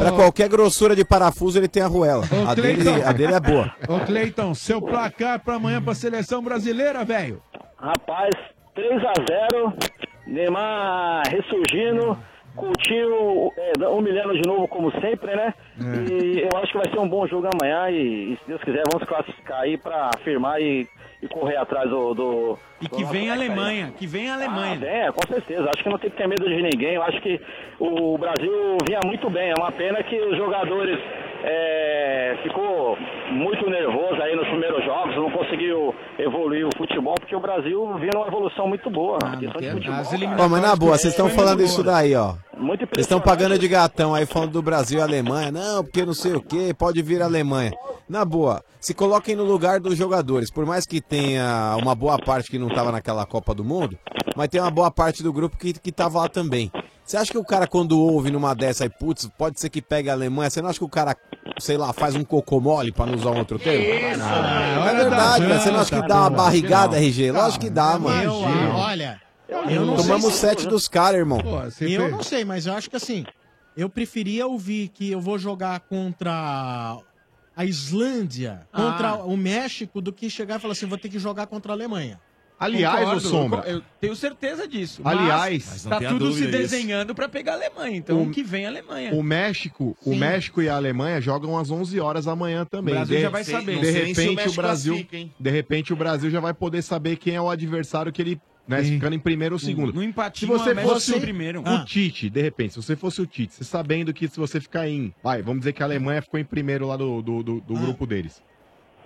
Pra 0.00 0.12
qualquer 0.12 0.48
grossura 0.48 0.94
de 0.94 1.04
parafuso, 1.04 1.58
ele 1.58 1.68
tem 1.68 1.82
a 1.82 1.86
ruela. 1.86 2.24
Ô, 2.46 2.48
A 2.50 2.54
dele, 2.54 3.02
a 3.02 3.12
dele 3.12 3.34
é 3.34 3.40
boa. 3.40 3.72
Ô, 3.88 4.00
Cleiton, 4.00 4.54
seu 4.54 4.80
placar 4.80 5.40
pra 5.40 5.54
amanhã 5.54 5.82
pra 5.82 5.94
seleção 5.94 6.40
brasileira, 6.42 6.87
velho. 7.04 7.42
Rapaz, 7.78 8.34
3x0, 8.76 9.72
Neymar 10.26 11.22
ressurgindo, 11.30 12.16
Coutinho 12.56 13.52
é, 13.56 13.86
humilhando 13.88 14.34
de 14.34 14.42
novo 14.48 14.66
como 14.68 14.90
sempre, 15.00 15.34
né? 15.36 15.54
É. 15.80 16.12
E 16.12 16.40
eu 16.42 16.58
acho 16.58 16.72
que 16.72 16.78
vai 16.78 16.90
ser 16.90 16.98
um 16.98 17.08
bom 17.08 17.26
jogo 17.26 17.46
amanhã 17.52 17.88
e, 17.90 18.32
e 18.32 18.36
se 18.36 18.42
Deus 18.48 18.62
quiser 18.64 18.82
vamos 18.92 19.06
classificar 19.08 19.60
aí 19.60 19.78
pra 19.78 20.10
afirmar 20.16 20.60
e, 20.60 20.88
e 21.22 21.28
correr 21.28 21.56
atrás 21.56 21.88
do... 21.88 22.14
do 22.14 22.58
E 22.82 22.88
que 22.88 23.04
vem 23.04 23.30
a 23.30 23.34
moleque 23.34 23.52
aí. 23.52 23.58
Alemanha, 23.58 23.92
que 23.96 24.06
vem 24.08 24.28
a 24.28 24.32
Ah, 24.32 24.36
Alemanha. 24.36 24.84
é, 24.86 25.12
com 25.12 25.24
certeza. 25.32 25.70
Acho 25.72 25.84
que 25.84 25.88
não 25.88 25.98
tem 25.98 26.10
que 26.10 26.16
ter 26.16 26.26
medo 26.26 26.48
de 26.48 26.60
ninguém. 26.60 26.94
Eu 26.94 27.02
acho 27.04 27.20
que 27.20 27.40
o 27.78 28.18
Brasil 28.18 28.76
vinha 28.88 29.00
muito 29.04 29.30
bem. 29.30 29.50
É 29.50 29.54
uma 29.56 29.70
pena 29.70 30.02
que 30.02 30.18
os 30.20 30.36
jogadores 30.36 30.98
é, 31.44 32.38
ficou 32.42 32.96
muito 33.30 33.68
nervoso 33.70 34.20
aí 34.22 34.34
nos 34.34 34.48
primeiros 34.48 34.84
jogos, 34.84 35.16
não 35.16 35.30
conseguiu 35.30 35.94
evoluir 36.18 36.66
o 36.66 36.76
futebol, 36.76 37.14
porque 37.14 37.34
o 37.34 37.40
Brasil 37.40 37.86
vinha 37.98 38.10
numa 38.14 38.26
evolução 38.26 38.66
muito 38.66 38.90
boa. 38.90 39.18
Ah, 39.24 39.36
futebol, 39.36 40.48
mas 40.48 40.62
na 40.62 40.74
boa, 40.74 40.98
vocês 40.98 41.12
estão 41.12 41.28
falando 41.28 41.62
isso 41.62 41.82
daí, 41.82 42.14
ó. 42.14 42.34
Muito 42.56 42.86
Vocês 42.86 43.06
estão 43.06 43.20
pagando 43.20 43.56
de 43.56 43.68
gatão 43.68 44.14
aí 44.14 44.26
falando 44.26 44.50
do 44.50 44.62
Brasil 44.62 44.98
e 44.98 45.02
Alemanha. 45.02 45.52
Não, 45.52 45.84
porque 45.84 46.04
não 46.04 46.12
sei 46.12 46.32
o 46.32 46.40
que, 46.40 46.74
pode 46.74 47.00
vir 47.02 47.22
a 47.22 47.26
Alemanha. 47.26 47.72
Na 48.08 48.24
boa, 48.24 48.64
se 48.80 48.92
coloquem 48.94 49.36
no 49.36 49.44
lugar 49.44 49.78
dos 49.78 49.96
jogadores. 49.96 50.50
Por 50.50 50.66
mais 50.66 50.84
que 50.84 51.00
tenha 51.00 51.76
uma 51.80 51.94
boa 51.94 52.18
parte 52.18 52.50
que 52.50 52.58
não 52.58 52.68
tava 52.68 52.90
naquela 52.90 53.24
Copa 53.24 53.54
do 53.54 53.64
Mundo, 53.64 53.96
mas 54.34 54.48
tem 54.48 54.60
uma 54.60 54.70
boa 54.70 54.90
parte 54.90 55.22
do 55.22 55.32
grupo 55.32 55.56
que, 55.56 55.72
que 55.72 55.92
tava 55.92 56.18
lá 56.18 56.28
também. 56.28 56.72
Você 57.08 57.16
acha 57.16 57.32
que 57.32 57.38
o 57.38 57.44
cara, 57.44 57.66
quando 57.66 57.98
ouve 57.98 58.30
numa 58.30 58.54
dessa 58.54 58.84
aí, 58.84 58.90
putz, 58.90 59.30
pode 59.38 59.58
ser 59.58 59.70
que 59.70 59.80
pegue 59.80 60.10
a 60.10 60.12
Alemanha, 60.12 60.50
você 60.50 60.60
não 60.60 60.68
acha 60.68 60.78
que 60.78 60.84
o 60.84 60.88
cara, 60.90 61.16
sei 61.58 61.78
lá, 61.78 61.90
faz 61.90 62.14
um 62.14 62.22
cocô 62.22 62.60
mole 62.60 62.92
pra 62.92 63.06
não 63.06 63.14
usar 63.14 63.30
um 63.30 63.38
outro 63.38 63.58
termo? 63.58 63.86
hora 64.22 64.90
é 64.90 64.94
verdade, 64.94 65.40
da 65.40 65.48
velho. 65.48 65.60
Você 65.62 65.70
não 65.70 65.80
acha 65.80 66.02
que 66.02 66.06
dá 66.06 66.16
uma 66.20 66.30
pô. 66.30 66.36
barrigada, 66.36 66.98
RG? 66.98 67.32
Lógico 67.32 67.64
que 67.64 67.70
dá, 67.70 67.98
mano. 67.98 68.22
Eu, 68.22 68.44
ah, 68.44 68.76
olha, 68.76 69.22
eu 69.70 69.86
não 69.86 69.96
Tomamos 69.96 70.24
sei 70.24 70.32
se- 70.34 70.38
sete 70.56 70.66
dos 70.66 70.86
caras, 70.86 71.18
irmão. 71.18 71.40
Eu 71.80 72.10
não 72.10 72.22
sei, 72.22 72.44
mas 72.44 72.66
eu 72.66 72.74
acho 72.74 72.90
que 72.90 72.96
assim, 72.96 73.24
Eu 73.74 73.88
preferia 73.88 74.46
ouvir 74.46 74.88
que 74.88 75.10
eu 75.10 75.20
vou 75.20 75.38
jogar 75.38 75.80
contra 75.80 76.98
a 77.56 77.64
Islândia, 77.64 78.66
contra 78.72 79.10
Ah. 79.10 79.24
o 79.24 79.34
México, 79.36 80.00
do 80.02 80.12
que 80.12 80.28
chegar 80.28 80.58
e 80.58 80.60
falar 80.60 80.72
assim, 80.72 80.84
vou 80.86 80.98
ter 80.98 81.08
que 81.08 81.18
jogar 81.18 81.46
contra 81.46 81.72
a 81.72 81.74
Alemanha. 81.74 82.20
Aliás, 82.60 82.98
Concordo, 82.98 83.16
ô 83.26 83.30
Sombra. 83.30 83.60
Eu 83.66 83.82
tenho 84.00 84.16
certeza 84.16 84.66
disso. 84.66 85.00
Aliás- 85.04 85.84
tá 85.88 85.98
tenha 85.98 86.10
tudo 86.10 86.32
se 86.32 86.46
desenhando 86.46 87.14
pra 87.14 87.28
pegar 87.28 87.52
a 87.52 87.54
Alemanha. 87.56 87.96
Então, 87.96 88.22
O- 88.24 88.30
que 88.30 88.42
vem 88.42 88.66
a 88.66 88.68
Alemanha. 88.68 89.12
O 89.14 89.22
México, 89.22 89.96
o. 90.04 90.14
México 90.14 90.60
e 90.60 90.68
a 90.68 90.74
Alemanha 90.76 91.20
jogam 91.20 91.56
às 91.56 91.70
11 91.70 92.00
horas 92.00 92.24
da 92.24 92.34
manhã 92.34 92.64
também. 92.64 92.94
O 92.94 92.96
Brasil 92.98 93.16
de, 93.16 93.22
já 93.22 93.28
vai 93.30 93.44
saber. 93.44 93.78
De 93.78 93.86
se 93.86 93.90
o 93.90 93.94
repente 94.06 94.28
o, 94.30 94.34
México 94.34 94.54
Brasil, 94.56 94.92
classifica, 94.94 95.16
hein? 95.16 95.32
de 95.38 95.50
repente 95.50 95.92
o 95.92 95.96
Brasil 95.96 96.30
já 96.30 96.40
vai 96.40 96.52
poder 96.54 96.82
saber 96.82 97.16
quem 97.16 97.34
é 97.36 97.40
o 97.40 97.48
adversário 97.48 98.12
que 98.12 98.20
ele, 98.22 98.40
né, 98.66 98.82
ficando 98.82 99.14
em 99.14 99.18
primeiro 99.20 99.54
ou 99.54 99.58
segundo. 99.58 99.92
No 99.92 100.00
Se 100.00 100.06
empatinho, 100.06 100.52
você 100.58 100.74
fosse 100.74 101.12
foi 101.12 101.20
primeiro. 101.20 101.60
o 101.60 101.64
Ah. 101.64 101.84
Tite, 101.86 102.28
de 102.28 102.42
repente, 102.42 102.74
se 102.74 102.82
você 102.82 102.96
fosse 102.96 103.20
o 103.22 103.26
Tite, 103.26 103.54
você 103.54 103.64
sabendo 103.64 104.12
que 104.12 104.26
se 104.28 104.36
você 104.38 104.60
ficar 104.60 104.88
em, 104.88 105.14
vai, 105.22 105.42
vamos 105.42 105.60
dizer 105.60 105.72
que 105.72 105.82
a 105.82 105.86
Alemanha 105.86 106.20
ficou 106.20 106.38
em 106.40 106.44
primeiro 106.44 106.86
lá 106.88 106.96
do, 106.96 107.22
do, 107.22 107.42
do- 107.42 107.60
do 107.60 107.74
grupo 107.74 108.04
deles. 108.06 108.42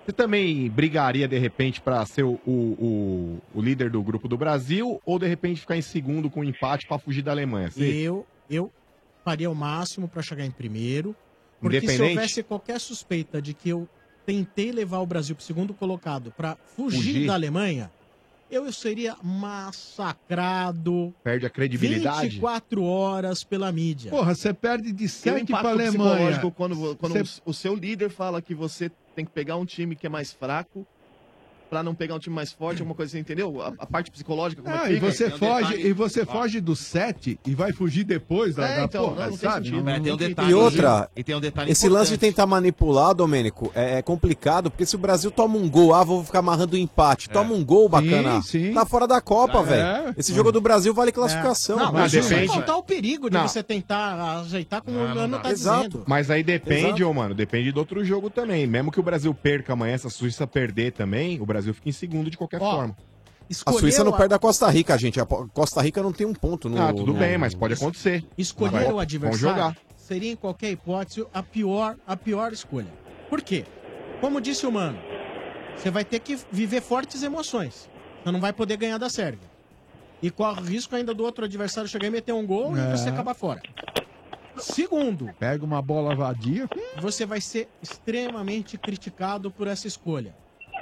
Você 0.05 0.11
também 0.11 0.69
brigaria, 0.69 1.27
de 1.27 1.37
repente, 1.37 1.79
pra 1.81 2.05
ser 2.05 2.23
o, 2.23 2.39
o, 2.45 2.51
o- 2.51 3.41
o 3.55 3.61
líder 3.61 3.89
do 3.89 4.01
grupo 4.03 4.27
do 4.27 4.37
Brasil 4.37 5.01
ou, 5.05 5.17
de 5.17 5.27
repente, 5.27 5.61
ficar 5.61 5.77
em 5.77 5.81
segundo 5.81 6.29
com 6.29 6.41
um 6.41 6.43
empate 6.43 6.85
pra 6.87 6.99
fugir 6.99 7.21
da 7.21 7.31
Alemanha? 7.31 7.71
Você- 7.71 7.83
Eu, 7.93 8.25
eu 8.49 8.71
faria 9.23 9.49
o 9.49 9.55
máximo 9.55 10.07
pra 10.09 10.21
chegar 10.21 10.45
em 10.45 10.51
primeiro. 10.51 11.15
Porque 11.61 11.79
se 11.87 12.01
houvesse 12.01 12.43
qualquer 12.43 12.79
suspeita 12.81 13.41
de 13.41 13.53
que 13.53 13.69
eu 13.69 13.87
tentei 14.25 14.71
levar 14.73 14.99
o 14.99 15.05
Brasil 15.05 15.33
pro 15.35 15.45
segundo 15.45 15.73
colocado 15.73 16.31
pra 16.35 16.57
fugir, 16.75 16.97
Fugir? 16.97 17.27
da 17.27 17.33
Alemanha, 17.33 17.89
eu 18.53 18.71
seria 18.71 19.15
massacrado 19.23 21.13
Perde 21.23 21.45
a 21.45 21.49
credibilidade? 21.49 22.29
24 22.29 22.83
horas 22.83 23.43
pela 23.43 23.71
mídia. 23.71 24.11
Porra, 24.11 24.35
você 24.35 24.53
perde 24.53 24.91
de 24.91 24.97
Tem 24.97 25.33
um 25.33 25.37
7 25.37 25.45
pra 25.45 25.59
impacto 25.59 25.67
Alemanha. 25.67 26.51
quando, 26.55 26.95
quando 26.97 27.25
Cê- 27.25 27.41
o 27.45 27.53
seu 27.53 27.75
líder 27.75 28.09
fala 28.09 28.41
que 28.41 28.53
você 28.55 28.91
tem 29.15 29.25
que 29.25 29.31
pegar 29.31 29.57
um 29.57 29.65
time 29.65 29.95
que 29.95 30.05
é 30.07 30.09
mais 30.09 30.31
fraco 30.33 30.87
pra 31.73 31.81
não 31.81 31.95
pegar 31.95 32.13
um 32.13 32.19
time 32.19 32.35
mais 32.35 32.51
forte, 32.51 32.81
alguma 32.81 32.93
coisa 32.93 33.09
assim, 33.09 33.19
entendeu? 33.19 33.59
A, 33.59 33.73
a 33.79 33.85
parte 33.87 34.11
psicológica, 34.11 34.61
como 34.61 34.75
Ah, 34.75 34.83
é 34.85 34.89
que 34.89 34.93
e 34.93 34.99
você 34.99 35.25
um 35.25 35.31
foge, 35.39 35.75
e 35.75 35.91
você 35.91 36.21
Ah. 36.21 36.25
foge 36.27 36.61
do 36.61 36.75
7 36.75 37.39
e 37.47 37.55
vai 37.55 37.73
fugir 37.73 38.03
depois 38.03 38.53
da, 38.53 38.67
É, 38.67 38.75
da 38.77 38.83
então, 38.83 39.05
porra, 39.09 39.23
não, 39.23 39.31
não 39.31 39.37
sabe? 39.37 39.69
É, 39.69 39.99
tem 39.99 40.13
um 40.13 40.17
detalhe. 40.17 40.51
E 40.51 40.53
outra, 40.53 41.09
E 41.15 41.23
tem 41.23 41.35
um 41.35 41.39
detalhe 41.39 41.71
esse 41.71 41.89
lance 41.89 42.09
de 42.09 42.13
importante. 42.17 42.35
tentar 42.35 42.45
manipular, 42.45 43.15
Domênico, 43.15 43.71
é, 43.73 43.97
é 43.97 44.01
complicado, 44.03 44.69
porque 44.69 44.85
se 44.85 44.95
o 44.95 44.99
Brasil 44.99 45.31
toma 45.31 45.57
um 45.57 45.67
gol, 45.67 45.95
ah, 45.95 46.03
vou 46.03 46.23
ficar 46.23 46.39
amarrando 46.39 46.75
o 46.75 46.77
empate, 46.79 47.27
toma 47.27 47.55
um 47.55 47.65
gol 47.65 47.89
bacana, 47.89 48.39
tá 48.75 48.85
fora 48.85 49.07
da 49.07 49.19
Copa, 49.19 49.57
É. 49.61 49.63
velho. 49.63 50.13
Esse 50.15 50.31
jogo 50.31 50.51
do 50.51 50.61
Brasil 50.61 50.93
vale 50.93 51.11
classificação. 51.11 51.77
Não, 51.77 51.91
mas 51.91 52.11
sem 52.11 52.45
contar 52.45 52.77
o 52.77 52.83
perigo 52.83 53.31
de 53.31 53.35
Não. 53.37 53.47
você 53.47 53.63
tentar 53.63 54.41
ajeitar 54.41 54.83
como 54.83 54.99
o 54.99 55.07
Não, 55.07 55.15
não 55.15 55.29
dá. 55.29 55.39
tá 55.39 55.51
Exato. 55.51 55.87
dizendo. 55.89 56.03
Mas 56.07 56.29
aí 56.29 56.43
depende, 56.43 57.03
ô, 57.03 57.11
mano, 57.11 57.33
depende 57.33 57.71
do 57.71 57.79
outro 57.79 58.05
jogo 58.05 58.29
também. 58.29 58.67
Mesmo 58.67 58.91
que 58.91 58.99
o 58.99 59.03
Brasil 59.03 59.33
perca 59.33 59.73
amanhã, 59.73 59.97
se 59.97 60.05
a 60.05 60.09
Suíça 60.09 60.45
perder 60.45 60.91
também, 60.91 61.39
o 61.39 61.45
Brasil 61.45 61.62
fica 61.71 61.89
em 61.89 61.91
segundo 61.93 62.29
de 62.31 62.37
qualquer 62.37 62.59
forma. 62.59 62.97
A 63.65 63.71
Suíça 63.73 64.03
não 64.03 64.11
perde 64.13 64.33
a 64.33 64.39
Costa 64.39 64.67
Rica, 64.69 64.97
gente. 64.97 65.19
A 65.19 65.25
Po- 65.25 65.47
Costa 65.53 65.79
Rica 65.81 66.01
não 66.01 66.11
tem 66.11 66.25
um 66.25 66.33
ponto 66.33 66.67
no. 66.69 66.81
Ah, 66.81 66.91
tudo 66.93 67.13
no- 67.13 67.19
bem, 67.19 67.37
mas 67.37 67.53
pode 67.53 67.75
acontecer. 67.75 68.25
Escolher 68.37 68.91
o 68.91 68.99
adversário 68.99 69.37
jogar. 69.39 69.77
seria, 69.95 70.31
em 70.31 70.35
qualquer 70.35 70.71
hipótese, 70.71 71.25
a 71.33 71.43
pior, 71.43 71.95
a 72.07 72.15
pior 72.17 72.51
escolha. 72.51 72.91
Por 73.29 73.41
quê? 73.41 73.65
Como 74.19 74.41
disse 74.41 74.65
o 74.65 74.71
Mano, 74.71 74.97
você 75.77 75.91
vai 75.91 76.03
ter 76.05 76.19
que 76.19 76.39
viver 76.51 76.81
fortes 76.81 77.21
emoções. 77.21 77.89
Você 78.23 78.31
não 78.31 78.39
vai 78.39 78.53
poder 78.53 78.77
ganhar 78.77 78.97
da 78.97 79.09
Sérvia. 79.09 79.51
E 80.21 80.31
corre 80.31 80.61
o 80.61 80.63
risco 80.63 80.95
ainda 80.95 81.13
do 81.13 81.23
outro 81.23 81.43
adversário 81.43 81.89
chegar 81.89 82.07
e 82.07 82.11
meter 82.11 82.31
um 82.33 82.47
gol 82.47 82.75
É. 82.77 82.87
e 82.93 82.97
você 82.97 83.09
acabar 83.09 83.33
fora. 83.33 83.61
Segundo, 84.57 85.29
Pega 85.39 85.65
uma 85.65 85.81
bola 85.81 86.15
vadia. 86.15 86.69
você 87.01 87.25
vai 87.25 87.41
ser 87.41 87.67
extremamente 87.81 88.77
criticado 88.77 89.49
por 89.51 89.67
essa 89.67 89.87
escolha. 89.87 90.33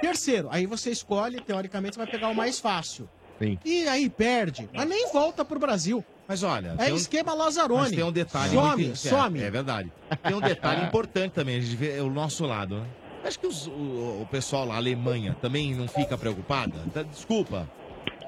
Terceiro, 0.02 0.48
aí 0.50 0.66
você 0.66 0.90
escolhe, 0.90 1.40
teoricamente, 1.40 1.94
você 1.94 2.02
vai 2.02 2.10
pegar 2.10 2.28
o 2.28 2.34
mais 2.34 2.58
fácil. 2.58 3.08
Sim. 3.40 3.58
E 3.64 3.88
aí 3.88 4.10
perde, 4.10 4.68
mas 4.74 4.88
nem 4.88 5.10
volta 5.12 5.44
pro 5.44 5.58
Brasil. 5.58 6.04
Mas 6.28 6.42
olha. 6.42 6.74
É 6.78 6.84
tem 6.84 6.92
um- 6.92 6.96
esquema 6.96 7.34
Lazzaroni. 7.34 7.80
Mas 7.82 7.90
tem 7.90 8.04
um 8.04 8.12
detalhe. 8.12 8.52
Some, 8.54 8.82
muito- 8.84 8.96
some. 8.98 9.40
É, 9.40 9.44
é 9.44 9.50
verdade. 9.50 9.92
Tem 10.22 10.34
um 10.34 10.40
detalhe 10.40 10.84
importante 10.86 11.32
também, 11.32 11.56
a 11.56 11.60
gente 11.60 11.74
vê 11.76 11.98
o 12.00 12.10
nosso 12.10 12.44
lado, 12.44 12.80
né? 12.80 12.86
Acho 13.24 13.38
que 13.38 13.46
os- 13.46 13.66
o, 13.68 14.22
o 14.22 14.26
pessoal 14.30 14.64
lá, 14.64 14.74
a 14.74 14.76
Alemanha, 14.78 15.36
também 15.40 15.74
não 15.74 15.86
fica 15.88 16.18
preocupada? 16.18 16.78
Tá, 16.92 17.02
Desculpa. 17.02 17.68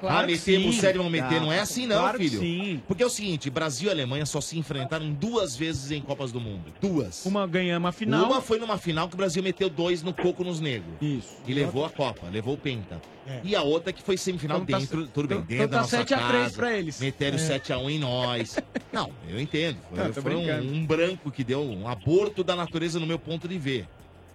Claro 0.05 0.24
ah, 0.24 0.26
metemos 0.26 0.74
sim. 0.74 0.81
sério, 0.81 1.01
vão 1.02 1.10
meter. 1.10 1.36
Ah, 1.39 1.40
não 1.40 1.52
é 1.52 1.60
assim, 1.60 1.86
não, 1.86 1.98
claro 2.01 2.18
filho. 2.18 2.39
sim. 2.40 2.82
Porque 2.86 3.02
é 3.02 3.06
o 3.06 3.10
seguinte: 3.10 3.51
Brasil 3.51 3.89
e 3.89 3.93
Alemanha 3.93 4.26
só 4.26 4.40
se 4.40 4.59
enfrentaram 4.59 5.10
duas 5.12 5.56
vezes 5.56 5.90
em 5.90 6.01
Copas 6.01 6.31
do 6.32 6.40
Mundo. 6.40 6.72
Duas. 6.81 7.24
Uma 7.26 7.47
ganhamos 7.47 7.89
a 7.89 7.93
final. 7.93 8.26
Uma 8.26 8.40
foi 8.40 8.59
numa 8.59 8.78
final 8.78 9.09
que 9.09 9.14
o 9.14 9.16
Brasil 9.16 9.43
meteu 9.43 9.68
dois 9.70 10.02
no 10.02 10.12
coco 10.12 10.44
nos 10.44 10.60
negros. 10.60 10.94
Isso. 11.01 11.36
E 11.47 11.55
levou 11.55 11.85
a 11.85 11.90
Copa, 11.90 12.26
levou 12.31 12.55
o 12.55 12.59
Penta. 12.59 13.01
É. 13.26 13.40
E 13.43 13.56
a 13.56 13.62
outra 13.62 13.90
que 13.93 14.02
foi 14.02 14.18
semifinal 14.18 14.59
Então 14.59 14.66
tá 14.74 14.78
dentro, 14.78 15.06
se- 15.06 15.12
tudo 15.12 15.26
bem, 15.28 15.39
então- 15.39 15.47
dentro 15.48 15.64
então 15.64 15.68
da 15.68 15.76
tá 15.76 15.82
nossa 15.82 15.97
7 15.97 16.12
a 16.14 16.28
3 16.28 16.43
casa. 16.44 16.56
pra 16.56 16.76
eles. 16.78 17.01
Meteram 17.01 17.36
É. 17.36 17.40
7x1 17.40 17.90
em 17.90 17.98
nós. 17.98 18.59
Não, 18.93 19.10
eu 19.28 19.40
entendo. 19.40 19.78
Foi, 19.89 20.05
Não, 20.05 20.12
foi 20.12 20.35
um, 20.35 20.74
um 20.74 20.86
branco 20.86 21.31
que 21.31 21.43
deu 21.43 21.62
um 21.62 21.89
aborto 21.89 22.44
da 22.44 22.55
natureza 22.55 23.01
no 23.01 23.06
meu 23.06 23.18
ponto 23.18 23.48
de 23.48 23.59
ver. 23.59 23.86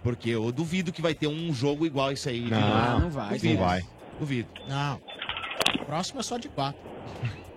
Porque 0.02 0.30
eu 0.30 0.50
duvido 0.50 0.90
que 0.90 1.00
vai 1.02 1.14
ter 1.14 1.26
um 1.28 1.52
jogo 1.54 1.86
igual 1.86 2.08
a 2.08 2.12
esse 2.14 2.28
aí. 2.28 2.40
Não, 2.40 3.00
não 3.00 3.10
vai, 3.10 3.34
Duvido. 3.34 3.54
não 3.54 3.60
vai. 3.66 3.82
Duvido. 4.18 4.48
Não. 4.68 5.00
O 5.90 5.92
próximo 5.92 6.20
é 6.20 6.22
só 6.22 6.38
de 6.38 6.48
quatro. 6.48 6.80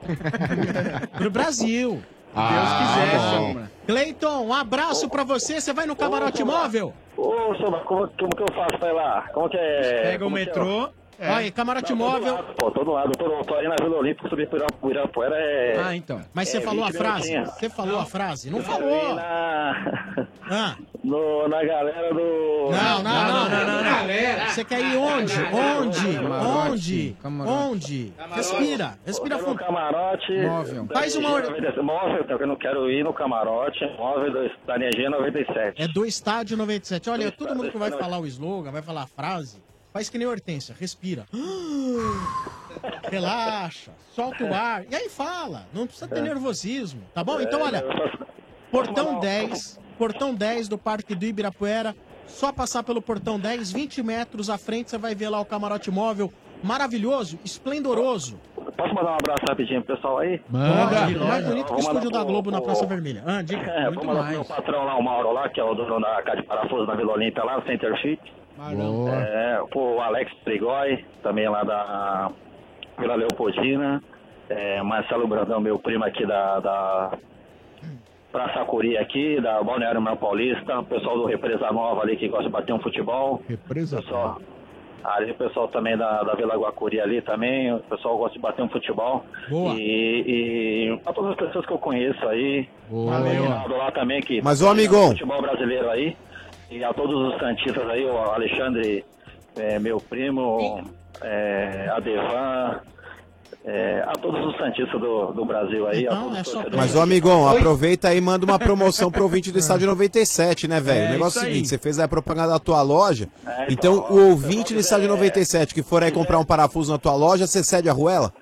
Pro 1.16 1.30
Brasil. 1.30 2.02
Ah, 2.36 2.50
Deus 2.50 2.74
quiser, 2.80 3.20
bom. 3.20 3.48
Sombra. 3.48 3.72
Cleiton, 3.86 4.48
um 4.48 4.54
abraço 4.54 5.08
pra 5.08 5.24
você. 5.24 5.62
Você 5.62 5.72
vai 5.72 5.86
no 5.86 5.96
camarote 5.96 6.44
móvel? 6.44 6.96
Ô, 7.16 7.54
Sombra, 7.54 7.82
como, 7.82 8.08
como 8.08 8.36
que 8.36 8.42
eu 8.42 8.52
faço 8.56 8.80
pra 8.80 8.90
ir 8.90 8.94
lá? 8.94 9.30
Como 9.36 9.48
que 9.48 9.56
é? 9.56 10.02
Pega 10.02 10.26
o 10.26 10.32
como 10.32 10.38
que 10.38 10.50
é? 11.20 11.28
Olha 11.30 11.38
aí, 11.38 11.52
camarote 11.52 11.92
Não, 11.94 11.98
todo 12.00 12.10
móvel. 12.12 12.34
lado, 12.36 12.54
Pô, 12.56 12.72
todo 12.72 12.92
lado. 12.92 13.12
Tô, 13.18 13.44
tô 13.44 13.56
aí 13.56 13.68
na 13.68 13.76
Vila 13.82 13.98
Olímpica, 13.98 14.30
subir 14.30 14.48
pro 14.50 14.58
Ira- 14.58 14.68
pro 14.80 14.90
Irapuera 14.92 15.36
é... 15.36 15.80
Ah, 15.84 15.96
então. 15.96 16.22
Mas 16.34 16.50
você 16.50 16.58
é 16.58 16.62
falou 16.62 16.84
a 16.84 16.88
20 16.88 16.98
frase? 16.98 17.38
Você 17.46 17.70
falou 17.70 18.00
a 18.00 18.06
frase? 18.06 18.50
Não 18.50 18.60
Eu 18.60 18.64
falou. 18.64 19.00
fui 19.06 19.14
Na... 19.14 20.28
Ah. 20.50 20.76
No, 21.04 21.50
na 21.50 21.62
galera 21.66 22.14
do... 22.14 22.72
Não, 22.72 23.04
não, 23.04 23.28
não, 23.28 23.50
não, 23.50 23.66
não, 23.66 23.84
não. 23.84 24.48
Você 24.48 24.64
quer 24.64 24.80
ir 24.80 24.96
onde? 24.96 25.34
Onde? 25.54 26.14
Camarote, 26.16 26.70
Onde? 26.72 27.18
camarote. 27.22 27.54
Onde? 27.74 28.14
Respira, 28.34 28.94
respira 29.06 29.36
quero 29.36 29.48
fundo. 29.50 29.60
no 29.60 29.66
camarote. 29.66 30.32
Móvel. 30.48 30.86
da 30.86 30.94
Faz 30.96 31.16
uma 31.18 31.30
97. 31.42 31.82
Móvel, 31.82 32.26
eu 32.40 32.48
não 32.48 32.56
quero 32.56 32.90
ir 32.90 33.04
no 33.04 33.14
camarote. 33.14 33.80
Móvel 33.98 34.32
do- 34.32 34.66
da 34.66 34.76
NG 34.78 35.10
97. 35.10 35.82
É 35.84 35.88
do 35.90 36.06
estádio 36.06 36.56
97. 36.56 37.10
Olha, 37.10 37.30
todo 37.34 37.54
mundo 37.54 37.70
que 37.70 37.78
vai 37.78 37.92
falar 37.92 38.20
o 38.20 38.26
slogan, 38.26 38.72
vai 38.72 38.82
falar 38.82 39.02
a 39.04 39.08
frase, 39.08 39.62
faz 39.94 40.10
que 40.10 40.18
nem 40.18 40.28
Hortência, 40.28 40.76
respira. 40.78 41.26
Relaxa, 43.10 43.92
solta 44.12 44.44
o 44.44 44.54
ar. 44.54 44.84
E 44.90 44.96
aí 44.96 45.10
fala, 45.10 45.68
não 45.74 45.86
precisa 45.86 46.08
ter 46.08 46.20
É. 46.20 46.22
nervosismo, 46.24 47.02
tá 47.14 47.24
bom? 47.24 47.40
Então, 47.40 47.62
olha, 47.62 47.84
portão 48.72 49.20
10, 49.20 49.80
portão 49.98 50.34
10 50.34 50.68
do 50.68 50.78
Parque 50.78 51.14
do 51.16 51.24
Ibirapuera, 51.26 51.96
só 52.26 52.52
passar 52.52 52.84
pelo 52.84 53.02
portão 53.02 53.40
10, 53.40 53.72
20 53.72 54.02
metros 54.02 54.50
à 54.50 54.58
frente, 54.58 54.90
você 54.90 54.98
vai 54.98 55.14
ver 55.14 55.30
lá 55.30 55.40
o 55.40 55.46
camarote 55.46 55.92
móvel, 55.92 56.34
maravilhoso, 56.64 57.38
esplendoroso. 57.46 58.40
Posso 58.76 58.94
mandar 58.96 59.12
um 59.12 59.16
abraço 59.16 59.44
rapidinho 59.48 59.84
pro 59.84 59.96
pessoal 59.96 60.18
aí? 60.20 60.40
Pode, 60.40 61.16
mais 61.20 61.46
bonito 61.46 61.68
que 61.68 61.74
o 61.74 61.80
estúdio 61.80 62.10
da 62.10 62.20
pro- 62.20 62.28
Globo 62.30 62.50
na 62.50 62.58
pro- 62.58 62.66
Praça 62.68 62.86
Vermelha. 62.88 63.24
Ah, 63.26 63.42
diga, 63.44 63.62
É, 63.70 63.84
muito 63.84 63.96
vou 63.96 64.06
mandar 64.06 64.20
pro 64.28 64.34
mais. 64.34 64.36
meu 64.38 64.46
patrão 64.46 64.84
lá, 64.86 64.98
o 64.98 65.04
Mauro 65.04 65.32
lá, 65.32 65.48
que 65.50 65.60
é 65.60 65.64
o 65.64 65.76
dono 65.76 66.00
da 66.00 66.22
casa 66.24 66.42
de 66.42 66.48
parafuso 66.48 66.88
da 66.88 66.96
Vila 66.96 67.14
Olímpia 67.14 67.44
lá, 67.44 67.58
no 67.60 67.66
Center 67.68 68.02
Fit. 68.02 68.20
Boa. 68.58 69.12
É, 69.12 69.60
o 69.74 70.00
Alex 70.02 70.32
Trigói, 70.44 71.04
também 71.22 71.48
lá 71.50 71.64
da 71.64 72.32
Vila 73.00 73.16
Leopoldina. 73.16 74.02
É, 74.50 74.82
Marcelo 74.84 75.28
Brandão, 75.28 75.60
meu 75.60 75.80
primo 75.80 76.04
aqui 76.04 76.26
da, 76.26 76.60
da 76.60 77.18
Praça 78.32 78.64
Curi 78.66 78.98
aqui, 78.98 79.40
da 79.42 79.62
Balneário 79.64 80.02
Mar 80.02 80.18
Paulista. 80.18 80.80
O 80.80 80.86
pessoal 80.86 81.18
do 81.18 81.26
Represa 81.26 81.72
Nova 81.72 82.02
ali 82.02 82.18
que 82.18 82.28
gosta 82.28 82.46
de 82.46 82.50
bater 82.50 82.74
um 82.74 82.80
futebol. 82.80 83.42
Represa 83.48 83.98
pessoal, 83.98 84.40
Ali 85.04 85.32
o 85.32 85.36
pessoal 85.36 85.68
também 85.68 85.98
da, 85.98 86.24
da 86.24 86.34
Vila 86.34 86.56
Guacuri 86.56 87.02
ali 87.02 87.22
também, 87.22 87.74
o 87.74 87.80
pessoal 87.80 88.18
gosta 88.18 88.34
de 88.34 88.40
bater 88.40 88.64
um 88.64 88.70
futebol. 88.70 89.26
Boa. 89.50 89.76
E, 89.76 90.24
e 90.26 91.00
a 91.06 91.12
todas 91.12 91.32
as 91.32 91.38
pessoas 91.38 91.66
que 91.66 91.74
eu 91.74 91.78
conheço 91.78 92.26
aí, 92.28 92.70
Boa. 92.90 93.20
o 93.20 93.24
Reginaldo 93.24 93.76
lá 93.76 93.92
também 93.92 94.22
que 94.22 94.42
Mas, 94.42 94.62
pratica 94.62 94.72
amigão. 94.72 95.10
futebol 95.10 95.42
brasileiro 95.42 95.90
aí, 95.90 96.16
e 96.70 96.84
a 96.84 96.94
todos 96.94 97.34
os 97.34 97.40
santistas 97.40 97.88
aí, 97.90 98.06
o 98.06 98.18
Alexandre, 98.18 99.06
é, 99.56 99.80
meu 99.80 100.00
primo, 100.00 100.84
é, 101.22 101.90
a 101.96 102.00
Devan, 102.00 102.82
é, 103.66 104.04
a 104.06 104.12
todos 104.14 104.46
os 104.46 104.58
santistas 104.58 105.00
do, 105.00 105.32
do 105.32 105.46
Brasil 105.46 105.88
aí. 105.88 106.06
a 106.08 106.16
todos 106.16 106.38
é 106.38 106.44
só. 106.44 106.64
Mas, 106.76 106.96
ô 106.96 107.02
amigão, 107.02 107.48
aproveita 107.48 108.10
aí 108.10 108.18
e 108.18 108.22
manda 108.22 108.46
uma 108.46 108.60
promoção 108.60 109.10
pro 109.10 109.24
ouvinte 109.24 109.52
do 109.52 109.60
estádio 109.60 109.88
97, 109.88 110.68
né, 110.68 110.82
velho? 110.82 111.06
É, 111.06 111.08
o 111.08 111.12
negócio 111.12 111.40
é 111.40 111.44
o 111.44 111.46
aí. 111.46 111.52
seguinte: 111.52 111.70
você 111.70 111.78
fez 111.78 111.98
aí 111.98 112.06
a 112.06 112.08
propaganda 112.08 112.50
da 112.50 112.60
tua 112.60 112.82
loja. 112.82 113.30
É, 113.46 113.68
então, 113.70 113.96
então, 113.96 114.18
o 114.18 114.30
ouvinte 114.30 114.74
do 114.74 114.80
estádio 114.80 115.08
97 115.08 115.74
que 115.74 115.82
for 115.82 116.04
aí 116.04 116.12
comprar 116.12 116.40
um 116.40 116.46
parafuso 116.46 116.92
na 116.92 116.98
tua 116.98 117.16
loja, 117.16 117.48
você 117.48 117.64
cede 117.64 117.90
a 117.90 117.94
ruela? 117.94 118.34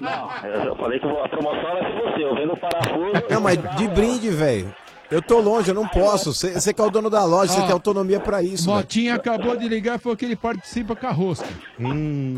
Não, 0.00 0.64
Eu 0.64 0.76
falei 0.76 1.00
que 1.00 1.06
a 1.06 1.28
promoção 1.28 1.68
era 1.70 1.90
de 1.90 2.02
você, 2.02 2.24
eu 2.24 2.34
vendo 2.34 2.52
o 2.52 2.56
parafuso. 2.56 3.12
Não, 3.30 3.40
mas 3.40 3.76
de 3.76 3.88
brinde, 3.88 4.30
velho. 4.30 4.74
Eu 5.10 5.22
tô 5.22 5.40
longe, 5.40 5.70
eu 5.70 5.74
não 5.74 5.88
posso. 5.88 6.34
Você 6.34 6.72
que 6.74 6.80
é 6.80 6.84
o 6.84 6.90
dono 6.90 7.08
da 7.08 7.24
loja, 7.24 7.52
você 7.52 7.62
tem 7.62 7.72
autonomia 7.72 8.20
pra 8.20 8.42
isso. 8.42 8.68
Motinha 8.68 9.14
acabou 9.14 9.56
de 9.56 9.66
ligar 9.68 9.96
e 9.96 9.98
falou 9.98 10.16
que 10.16 10.24
ele 10.24 10.36
participa 10.36 10.94
com 10.94 11.06
a 11.06 11.10
rosca. 11.10 11.46
Hum. 11.80 12.36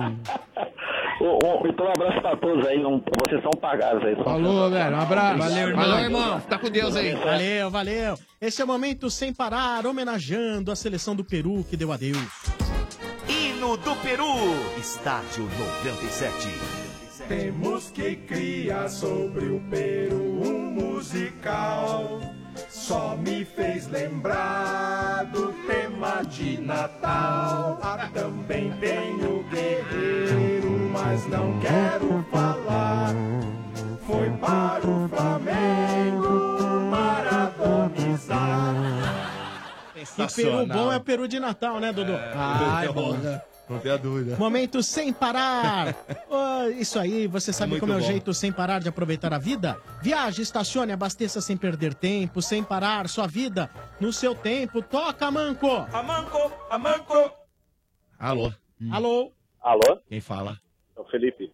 Ô, 1.20 1.38
ô, 1.44 1.66
então 1.66 1.84
um 1.84 1.90
abraço 1.90 2.20
pra 2.22 2.36
todos 2.36 2.66
aí, 2.66 2.82
um- 2.84 3.02
vocês 3.26 3.42
são 3.42 3.51
pagados 3.60 4.02
aí. 4.05 4.14
Falou, 4.24 4.70
velho. 4.70 4.97
Um 4.97 5.01
abraço. 5.01 5.38
Valeu, 5.38 5.68
irmão. 5.68 5.84
Valeu, 5.84 6.05
irmão. 6.05 6.40
Tá 6.48 6.59
com 6.59 6.70
Deus 6.70 6.97
aí. 6.97 7.14
Valeu, 7.14 7.70
valeu. 7.70 8.14
Esse 8.40 8.62
é 8.62 8.64
o 8.64 8.68
momento 8.68 9.10
sem 9.10 9.32
parar, 9.34 9.84
homenageando 9.84 10.70
a 10.72 10.76
seleção 10.76 11.14
do 11.14 11.24
Peru 11.24 11.64
que 11.68 11.76
deu 11.76 11.92
adeus. 11.92 12.16
Hino 13.28 13.76
do 13.76 13.94
Peru. 13.97 14.24
Estádio 14.78 15.44
97. 15.59 16.48
Temos 17.28 17.90
que 17.90 18.16
criar 18.16 18.88
sobre 18.88 19.47
o 19.47 19.60
Peru 19.68 20.16
um 20.42 20.70
musical. 20.70 22.18
Só 22.68 23.16
me 23.16 23.44
fez 23.44 23.86
lembrar 23.89 25.24
do 25.27 25.52
tema 25.66 26.22
de 26.22 26.60
Natal. 26.60 27.78
Ah, 27.82 28.09
também 28.12 28.72
tenho 28.81 29.44
guerreiro, 29.51 30.70
mas 30.93 31.27
não 31.28 31.59
quero 31.60 32.24
falar. 32.31 33.14
Foi 34.06 34.31
para 34.31 34.86
o 34.86 35.09
Flamengo 35.09 36.28
maratonizar. 36.90 38.74
E 40.18 40.27
Peru 40.35 40.66
bom 40.66 40.93
é 40.93 40.97
o 40.97 41.01
Peru 41.01 41.28
de 41.28 41.39
Natal, 41.39 41.78
né, 41.78 41.93
Dodô? 41.93 42.14
Ah, 42.14 42.81
é 42.85 42.89
bom. 42.89 43.16
Não 43.70 43.78
tenha 43.78 43.97
dúvida. 43.97 44.36
Momento 44.36 44.82
sem 44.82 45.12
parar. 45.12 45.94
Ô, 46.28 46.68
isso 46.76 46.98
aí, 46.98 47.28
você 47.28 47.52
sabe 47.52 47.70
muito 47.70 47.80
como 47.82 47.92
é 47.92 47.97
o 47.97 48.01
bom. 48.01 48.06
jeito 48.06 48.34
sem 48.34 48.51
parar 48.51 48.80
de 48.80 48.88
aproveitar 48.88 49.32
a 49.32 49.38
vida? 49.38 49.80
Viaje, 50.02 50.42
estacione, 50.42 50.90
abasteça 50.90 51.40
sem 51.40 51.56
perder 51.56 51.94
tempo, 51.94 52.42
sem 52.42 52.64
parar 52.64 53.09
sua 53.09 53.28
vida 53.28 53.70
no 54.01 54.12
seu 54.12 54.34
tempo. 54.34 54.82
Toca, 54.82 55.30
Manco! 55.30 55.68
Amanco, 55.92 56.52
Amanco. 56.68 57.30
Alô? 58.18 58.52
Alô? 58.90 59.32
Alô? 59.60 60.01
Quem 60.09 60.20
fala? 60.20 60.60
É 60.97 61.01
o 61.01 61.05
Felipe. 61.05 61.52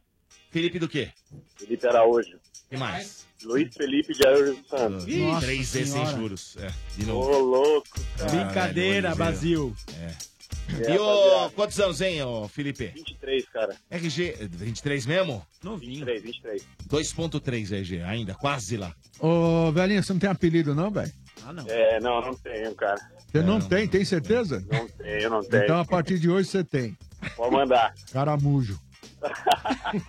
Felipe 0.50 0.78
do 0.78 0.88
quê? 0.88 1.10
Felipe 1.54 1.86
Araújo. 1.86 2.38
Quem 2.70 2.78
mais? 2.78 3.26
Luiz 3.44 3.74
Felipe 3.76 4.14
de 4.14 4.26
Araújo 4.26 4.54
dos 4.54 4.68
Santos. 4.70 5.04
Três 5.04 5.72
vezes 5.74 5.90
sem 5.90 6.06
juros. 6.06 6.56
É, 6.56 6.72
de 6.96 7.04
novo. 7.04 7.30
Ô, 7.30 7.38
louco. 7.40 8.00
Brincadeira, 8.30 9.10
Caralho, 9.10 9.16
Brasil. 9.16 9.76
É. 10.00 10.35
É, 10.84 10.94
E 10.94 10.98
ô, 10.98 11.50
quantos 11.50 11.78
anos, 11.80 12.00
hein, 12.00 12.22
ô 12.22 12.48
Felipe? 12.48 12.86
23, 12.88 13.48
cara. 13.48 13.76
RG, 13.90 14.36
23 14.50 15.06
mesmo? 15.06 15.46
Novinho. 15.62 16.04
23, 16.04 16.22
23. 16.22 16.66
2.3 16.88 17.72
RG, 17.72 18.02
ainda, 18.02 18.34
quase 18.34 18.76
lá. 18.76 18.94
Ô, 19.20 19.70
velhinho, 19.72 20.02
você 20.02 20.12
não 20.12 20.20
tem 20.20 20.30
apelido 20.30 20.74
não, 20.74 20.90
velho? 20.90 21.12
Ah, 21.44 21.52
não. 21.52 21.64
É, 21.68 22.00
não, 22.00 22.20
não 22.20 22.34
tenho, 22.34 22.74
cara. 22.74 23.00
Você 23.30 23.42
não 23.42 23.60
tem, 23.60 23.86
tem 23.86 24.04
certeza? 24.04 24.64
Não 24.70 24.88
tenho, 24.88 25.30
não 25.30 25.42
tenho. 25.42 25.64
Então 25.64 25.78
a 25.78 25.84
partir 25.84 26.18
de 26.18 26.28
hoje 26.28 26.48
você 26.48 26.64
tem. 26.64 26.96
Pode 27.36 27.52
mandar. 27.54 27.94
Caramujo. 28.12 28.80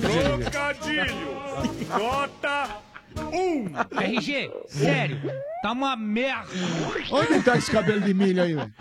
Trocadilho. 0.00 1.14
Nota 1.88 2.82
1. 3.20 3.98
RG, 4.00 4.50
sério, 4.66 5.18
tá 5.62 5.72
uma 5.72 5.96
merda. 5.96 6.48
Onde 7.10 7.42
tá 7.42 7.56
esse 7.56 7.70
cabelo 7.70 8.00
de 8.00 8.12
milho 8.14 8.42
aí, 8.42 8.54
velho? 8.54 8.72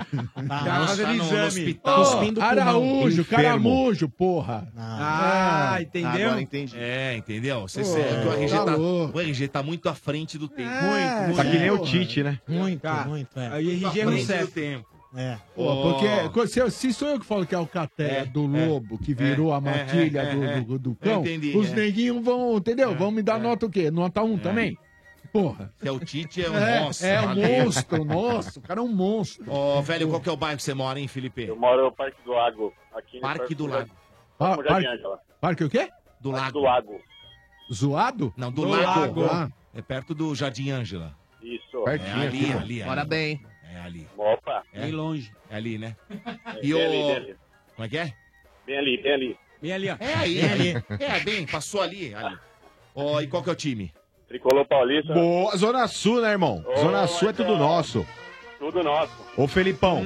Tá 0.47 0.85
fazendo 0.87 1.07
no- 1.09 1.15
no 1.17 1.23
exame. 1.25 1.47
hospital. 1.47 2.03
Cuspindo. 2.05 2.41
Araújo, 2.41 3.25
caramujo, 3.25 4.09
porra. 4.09 4.67
Ah, 4.77 5.75
É. 5.79 5.81
entendeu? 5.83 6.27
Agora 6.27 6.41
entendi. 6.41 6.75
É, 6.77 7.15
entendeu? 7.17 7.61
Você, 7.61 7.81
Ô, 7.81 7.85
cê- 7.85 7.99
é 8.01 8.23
o, 8.25 8.33
RG 8.33 8.55
tá 8.57 8.65
tá, 8.65 8.77
o 8.77 9.19
RG 9.19 9.47
tá 9.47 9.63
muito 9.63 9.89
à 9.89 9.93
frente 9.95 10.37
do 10.37 10.47
tempo. 10.47 10.69
É, 10.69 10.81
muito, 10.81 11.23
muito. 11.25 11.35
Tá 11.37 11.45
que 11.45 11.57
nem 11.57 11.71
o. 11.71 11.79
Tite, 11.79 12.23
né? 12.23 12.39
Muito, 12.47 12.81
Tá. 12.81 13.05
muito, 13.07 13.39
é. 13.39 13.47
Aí 13.53 13.65
Muito 13.65 13.85
à 13.87 13.89
RG 13.89 14.05
no 14.05 14.11
do 14.11 14.21
CEF. 14.23 14.51
tempo. 14.51 14.90
É. 15.15 15.38
Pô, 15.55 15.83
porque 16.31 16.47
se, 16.47 16.71
se 16.71 16.93
sou 16.93 17.09
eu 17.09 17.19
que 17.19 17.25
falo 17.25 17.45
que 17.45 17.53
é 17.53 17.59
o 17.59 17.67
caté 17.67 18.19
É, 18.19 18.25
do 18.25 18.45
é, 18.55 18.65
lobo 18.67 18.97
que 18.97 19.13
virou 19.13 19.51
é, 19.51 19.57
a 19.57 19.59
matilha 19.61 20.21
é, 20.21 20.33
do, 20.35 20.43
é, 20.45 20.61
do, 20.61 20.79
do 20.79 20.89
Eu 20.91 20.95
cão, 20.95 21.21
entendi, 21.21 21.57
os 21.57 21.69
é. 21.71 21.75
neguinhos 21.75 22.23
vão, 22.23 22.55
entendeu? 22.57 22.95
vão 22.95 23.11
me 23.11 23.21
dar 23.21 23.38
nota 23.39 23.65
o 23.65 23.69
quê? 23.69 23.91
Nota 23.91 24.23
1 24.23 24.38
também? 24.38 24.77
Porra. 25.33 25.73
Que 25.81 25.88
é 25.88 25.91
o 25.91 25.99
Tite, 25.99 26.43
é 26.43 26.49
um 26.49 26.57
É, 26.57 26.79
monstro. 26.81 27.07
é 27.07 27.21
um 27.21 27.35
monstro, 27.63 28.05
nossa, 28.05 28.59
o 28.59 28.61
cara 28.61 28.79
é 28.79 28.83
um 28.83 28.88
monstro. 28.93 29.49
Ô, 29.51 29.81
velho, 29.81 30.07
qual 30.09 30.19
que 30.21 30.27
é 30.29 30.31
o 30.31 30.38
bairro 30.38 30.57
que 30.57 30.63
você 30.63 30.73
mora, 30.73 30.99
hein, 30.99 31.07
Felipe? 31.07 31.43
Eu 31.43 31.55
moro 31.57 31.85
no 31.85 31.91
Parque 31.91 32.17
do 32.25 32.31
Lago. 32.31 32.73
Aqui 32.93 33.15
no 33.17 33.21
Parque 33.21 33.55
do 33.55 33.65
Lago. 33.67 33.89
Pa- 34.38 34.55
Como 34.55 34.67
Jardim 34.67 34.85
par- 34.85 34.93
Ângela. 34.95 35.19
parque 35.39 35.63
o 35.63 35.69
quê? 35.69 35.89
Do 36.19 36.31
Parque 36.31 36.45
Lago. 36.45 36.59
do 36.59 36.61
Lago. 36.63 37.01
Zoado? 37.73 38.33
Não, 38.35 38.51
do, 38.51 38.61
Do 38.63 38.67
lago. 38.69 39.21
Lago. 39.21 39.25
Ah, 39.25 39.49
É 39.73 39.81
perto 39.81 40.13
do 40.13 40.33
Jardim 40.35 40.69
Ângela. 40.71 41.15
Isso. 41.41 41.88
É 41.88 41.93
ali, 41.93 42.51
ali, 42.51 42.53
ali. 42.53 42.83
Bora 42.83 43.05
bem. 43.05 43.41
É 43.81 43.85
ali. 43.85 44.07
Opa. 44.17 44.63
É, 44.73 44.81
Bem 44.81 44.91
longe. 44.91 45.31
é 45.49 45.55
ali, 45.55 45.77
né? 45.77 45.95
É, 46.09 46.59
E 46.61 46.73
bem 46.73 46.81
ali, 46.83 46.91
bem 46.91 47.11
o... 47.11 47.15
ali. 47.15 47.35
Como 47.75 47.85
é 47.85 47.89
que 47.89 47.97
é? 47.97 48.13
Bem 48.65 48.77
ali, 48.77 49.01
bem 49.01 49.13
ali. 49.13 49.37
Bem 49.61 49.73
ali, 49.73 49.89
ó. 49.89 49.95
É 49.99 50.13
aí, 50.15 50.41
Bem 50.41 50.51
ali. 50.51 50.83
É, 50.99 51.19
bem, 51.21 51.45
passou 51.45 51.81
ali, 51.81 52.13
ali. 52.13 52.37
Ó, 52.95 53.19
e 53.21 53.27
qual 53.27 53.43
que 53.43 53.49
é 53.49 53.53
o 53.53 53.55
time? 53.55 53.93
Tricolor 54.27 54.65
Paulista. 54.65 55.13
Boa, 55.13 55.55
Zona 55.57 55.87
Sul, 55.87 56.21
né, 56.21 56.31
irmão? 56.31 56.63
Ô, 56.67 56.77
Zona 56.77 57.07
Sul 57.07 57.29
é 57.29 57.33
tudo 57.33 57.57
nosso. 57.57 58.05
Tudo 58.59 58.83
nosso. 58.83 59.13
Ô, 59.35 59.47
Felipão, 59.47 60.03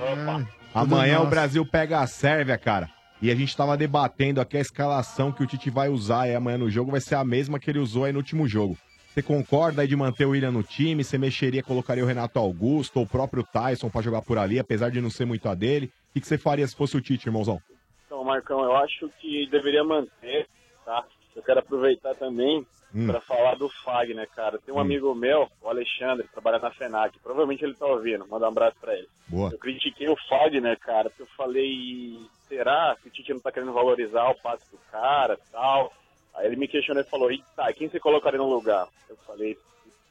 Opa. 0.00 0.48
amanhã 0.74 1.14
nosso. 1.16 1.26
o 1.26 1.30
Brasil 1.30 1.66
pega 1.66 2.00
a 2.00 2.06
Sérvia, 2.06 2.56
cara. 2.58 2.88
E 3.20 3.30
a 3.30 3.34
gente 3.34 3.56
tava 3.56 3.76
debatendo 3.76 4.40
aqui 4.40 4.56
a 4.56 4.60
escalação 4.60 5.32
que 5.32 5.42
o 5.42 5.46
Tite 5.46 5.70
vai 5.70 5.88
usar 5.88 6.22
aí 6.22 6.34
amanhã 6.34 6.56
no 6.58 6.70
jogo 6.70 6.90
vai 6.92 7.00
ser 7.00 7.16
a 7.16 7.24
mesma 7.24 7.58
que 7.58 7.68
ele 7.70 7.78
usou 7.80 8.04
aí 8.04 8.12
no 8.12 8.18
último 8.18 8.46
jogo. 8.48 8.76
Você 9.18 9.22
concorda 9.24 9.82
aí 9.82 9.88
de 9.88 9.96
manter 9.96 10.26
o 10.26 10.30
William 10.30 10.52
no 10.52 10.62
time? 10.62 11.02
Você 11.02 11.18
mexeria, 11.18 11.60
colocaria 11.60 12.04
o 12.04 12.06
Renato 12.06 12.38
Augusto 12.38 12.98
ou 12.98 13.02
o 13.02 13.08
próprio 13.08 13.42
Tyson 13.42 13.90
pra 13.90 14.00
jogar 14.00 14.22
por 14.22 14.38
ali, 14.38 14.60
apesar 14.60 14.92
de 14.92 15.00
não 15.00 15.10
ser 15.10 15.24
muito 15.24 15.48
a 15.48 15.56
dele? 15.56 15.86
O 16.10 16.12
que, 16.12 16.20
que 16.20 16.26
você 16.28 16.38
faria 16.38 16.64
se 16.68 16.76
fosse 16.76 16.96
o 16.96 17.00
Tite, 17.00 17.26
irmãozão? 17.26 17.60
Então, 18.06 18.22
Marcão, 18.22 18.62
eu 18.62 18.76
acho 18.76 19.10
que 19.20 19.48
deveria 19.50 19.82
manter, 19.82 20.46
tá? 20.84 21.04
Eu 21.34 21.42
quero 21.42 21.58
aproveitar 21.58 22.14
também 22.14 22.64
Hum. 22.94 23.06
para 23.06 23.20
falar 23.20 23.56
do 23.56 23.68
Fagner, 23.84 24.26
cara. 24.34 24.58
Tem 24.64 24.72
um 24.74 24.78
amigo 24.78 25.14
meu, 25.14 25.46
o 25.60 25.68
Alexandre, 25.68 26.26
que 26.26 26.32
trabalha 26.32 26.58
na 26.58 26.70
FENAC. 26.70 27.18
Provavelmente 27.18 27.62
ele 27.62 27.74
tá 27.74 27.84
ouvindo. 27.86 28.26
Manda 28.26 28.46
um 28.46 28.48
abraço 28.48 28.76
para 28.80 28.94
ele. 28.94 29.08
Boa. 29.28 29.50
Eu 29.52 29.58
critiquei 29.58 30.08
o 30.08 30.16
Fagner, 30.28 30.78
cara, 30.78 31.10
porque 31.10 31.22
eu 31.22 31.28
falei, 31.36 32.16
será 32.48 32.96
que 33.02 33.08
o 33.08 33.10
Tite 33.10 33.34
não 33.34 33.40
tá 33.40 33.52
querendo 33.52 33.74
valorizar 33.74 34.30
o 34.30 34.40
passe 34.40 34.64
do 34.70 34.78
cara 34.90 35.34
e 35.34 35.52
tal? 35.52 35.92
Aí 36.38 36.46
ele 36.46 36.56
me 36.56 36.68
questionou 36.68 37.02
e 37.02 37.06
falou, 37.06 37.30
e 37.32 37.42
tá, 37.56 37.72
quem 37.72 37.88
você 37.88 37.98
colocaria 37.98 38.38
no 38.38 38.48
lugar? 38.48 38.86
Eu 39.08 39.16
falei, 39.26 39.58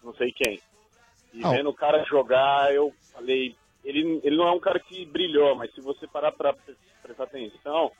não 0.03 0.13
sei 0.13 0.31
quem. 0.31 0.61
E 1.33 1.43
Ah, 1.43 1.51
vendo 1.51 1.69
o 1.69 1.73
cara 1.73 2.03
jogar, 2.03 2.73
eu 2.73 2.93
falei, 3.13 3.55
ele, 3.83 4.19
ele 4.23 4.35
não 4.35 4.47
é 4.47 4.51
um 4.51 4.59
cara 4.59 4.79
que 4.79 5.05
brilhou, 5.05 5.55
mas 5.55 5.73
se 5.73 5.81
você 5.81 6.05
parar 6.05 6.31
pra 6.33 6.53
pre- 6.53 6.75
prestar 7.01 7.23
atenção, 7.23 7.91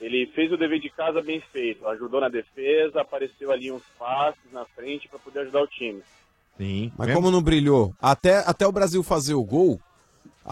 ele 0.00 0.26
fez 0.28 0.52
o 0.52 0.56
dever 0.56 0.78
de 0.80 0.90
casa 0.90 1.22
bem 1.22 1.40
feito, 1.52 1.86
ajudou 1.88 2.20
na 2.20 2.28
defesa, 2.28 3.00
apareceu 3.00 3.50
ali 3.50 3.72
uns 3.72 3.82
passes 3.98 4.52
na 4.52 4.64
frente 4.66 5.08
para 5.08 5.18
poder 5.18 5.40
ajudar 5.40 5.62
o 5.62 5.66
time. 5.66 6.02
Sim. 6.56 6.92
Mas 6.98 7.12
como 7.14 7.30
não 7.30 7.42
brilhou? 7.42 7.94
Até, 8.00 8.38
até 8.38 8.66
o 8.66 8.72
Brasil 8.72 9.02
fazer 9.02 9.34
o 9.34 9.44
gol, 9.44 9.80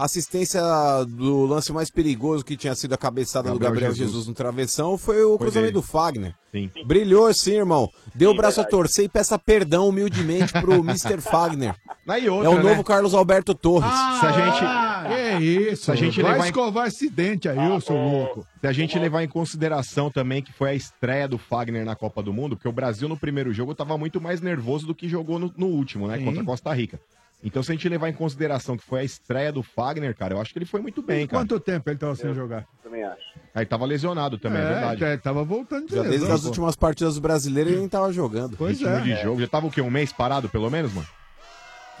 assistência 0.03 0.61
do 1.07 1.45
lance 1.45 1.71
mais 1.73 1.89
perigoso 1.89 2.43
que 2.45 2.55
tinha 2.57 2.73
sido 2.75 2.93
a 2.93 2.97
cabeçada 2.97 3.49
do 3.49 3.59
Gabriel 3.59 3.71
Gabriel 3.73 3.91
Jesus. 3.91 4.09
Jesus. 4.11 4.27
no 4.27 4.33
travessão 4.33 4.97
foi 4.97 5.21
o 5.23 5.29
Foi 5.29 5.37
cruzamento 5.39 5.61
dele. 5.61 5.71
do 5.73 5.81
Fagner. 5.81 6.35
Sim. 6.51 6.71
Brilhou 6.85 7.31
sim, 7.33 7.57
irmão. 7.57 7.89
Deu 8.15 8.31
o 8.31 8.35
braço 8.35 8.59
a 8.59 8.63
verdade. 8.63 8.71
torcer 8.71 9.05
e 9.05 9.09
peça 9.09 9.37
perdão 9.37 9.89
humildemente 9.89 10.51
pro 10.53 10.75
Mr. 10.83 11.21
Fagner. 11.21 11.75
Aí 12.07 12.25
É 12.25 12.31
outra, 12.31 12.49
o 12.49 12.55
né? 12.55 12.63
novo 12.63 12.83
Carlos 12.83 13.13
Alberto 13.13 13.53
Torres. 13.53 13.91
Se 14.19 14.25
a 14.25 14.31
gente, 14.31 15.13
É 15.13 15.39
isso. 15.39 15.85
Se 15.85 15.91
a 15.91 15.95
gente 15.95 16.21
vai 16.21 16.31
levar 16.33 16.45
em- 16.45 16.49
escovar 16.49 16.87
esse 16.87 17.09
dente 17.09 17.47
aí, 17.47 17.57
ô 17.69 17.79
seu 17.79 17.95
louco. 17.95 18.45
se 18.59 18.67
a 18.67 18.71
gente 18.71 18.97
levar 18.97 19.23
em 19.23 19.27
consideração 19.27 20.09
também 20.09 20.41
que 20.41 20.51
foi 20.53 20.69
a 20.71 20.73
estreia 20.75 21.27
do 21.27 21.37
Fagner 21.37 21.85
na 21.85 21.95
Copa 21.95 22.23
do 22.23 22.33
Mundo, 22.33 22.55
porque 22.55 22.67
o 22.67 22.71
Brasil 22.73 23.07
no 23.07 23.17
primeiro 23.17 23.53
jogo 23.53 23.75
tava 23.75 23.97
muito 23.97 24.19
mais 24.19 24.41
nervoso 24.41 24.87
do 24.87 24.95
que 24.95 25.07
jogou 25.07 25.37
no, 25.37 25.53
no 25.55 25.67
último, 25.67 26.07
né? 26.07 26.17
Sim. 26.17 26.25
Contra 26.25 26.41
a 26.41 26.45
Costa 26.45 26.73
Rica. 26.73 26.99
Então, 27.41 27.63
se 27.63 27.71
a 27.71 27.75
gente 27.75 27.87
levar 27.87 28.09
em 28.09 28.13
consideração 28.13 28.75
que 28.75 28.83
foi 28.83 28.99
a 28.99 29.03
estreia 29.03 29.51
do 29.51 29.63
Fagner, 29.63 30.13
cara, 30.13 30.33
eu 30.33 30.41
acho 30.41 30.51
que 30.51 30.59
ele 30.59 30.65
foi 30.65 30.81
muito 30.81 31.01
bem, 31.01 31.25
cara. 31.25 31.41
Quanto 31.41 31.57
tempo 31.59 31.89
ele 31.89 31.97
tava 31.97 32.13
sem 32.15 32.33
jogar? 32.33 32.67
Também 32.83 33.01
acho. 33.03 33.23
Aí 33.55 33.65
tava 33.65 33.85
lesionado 33.85 34.37
também, 34.37 34.61
é, 34.61 34.65
verdade. 34.65 35.03
é, 35.05 35.17
tava 35.17 35.43
voltando 35.43 35.87
de 35.87 35.95
Já 35.95 36.01
desde 36.01 36.19
lesão, 36.19 36.35
as 36.35 36.41
pô. 36.41 36.47
últimas 36.47 36.75
partidas 36.75 37.15
do 37.15 37.21
brasileiro 37.21 37.69
ele 37.69 37.79
nem 37.79 37.87
tava 37.89 38.11
jogando. 38.11 38.57
Pois 38.57 38.77
Ritmo 38.79 38.93
é. 38.93 39.01
de 39.01 39.15
jogo. 39.21 39.39
Já 39.39 39.47
tava 39.47 39.67
o 39.67 39.71
quê? 39.71 39.81
Um 39.81 39.89
mês 39.89 40.11
parado, 40.11 40.49
pelo 40.49 40.69
menos, 40.69 40.93
mano? 40.93 41.07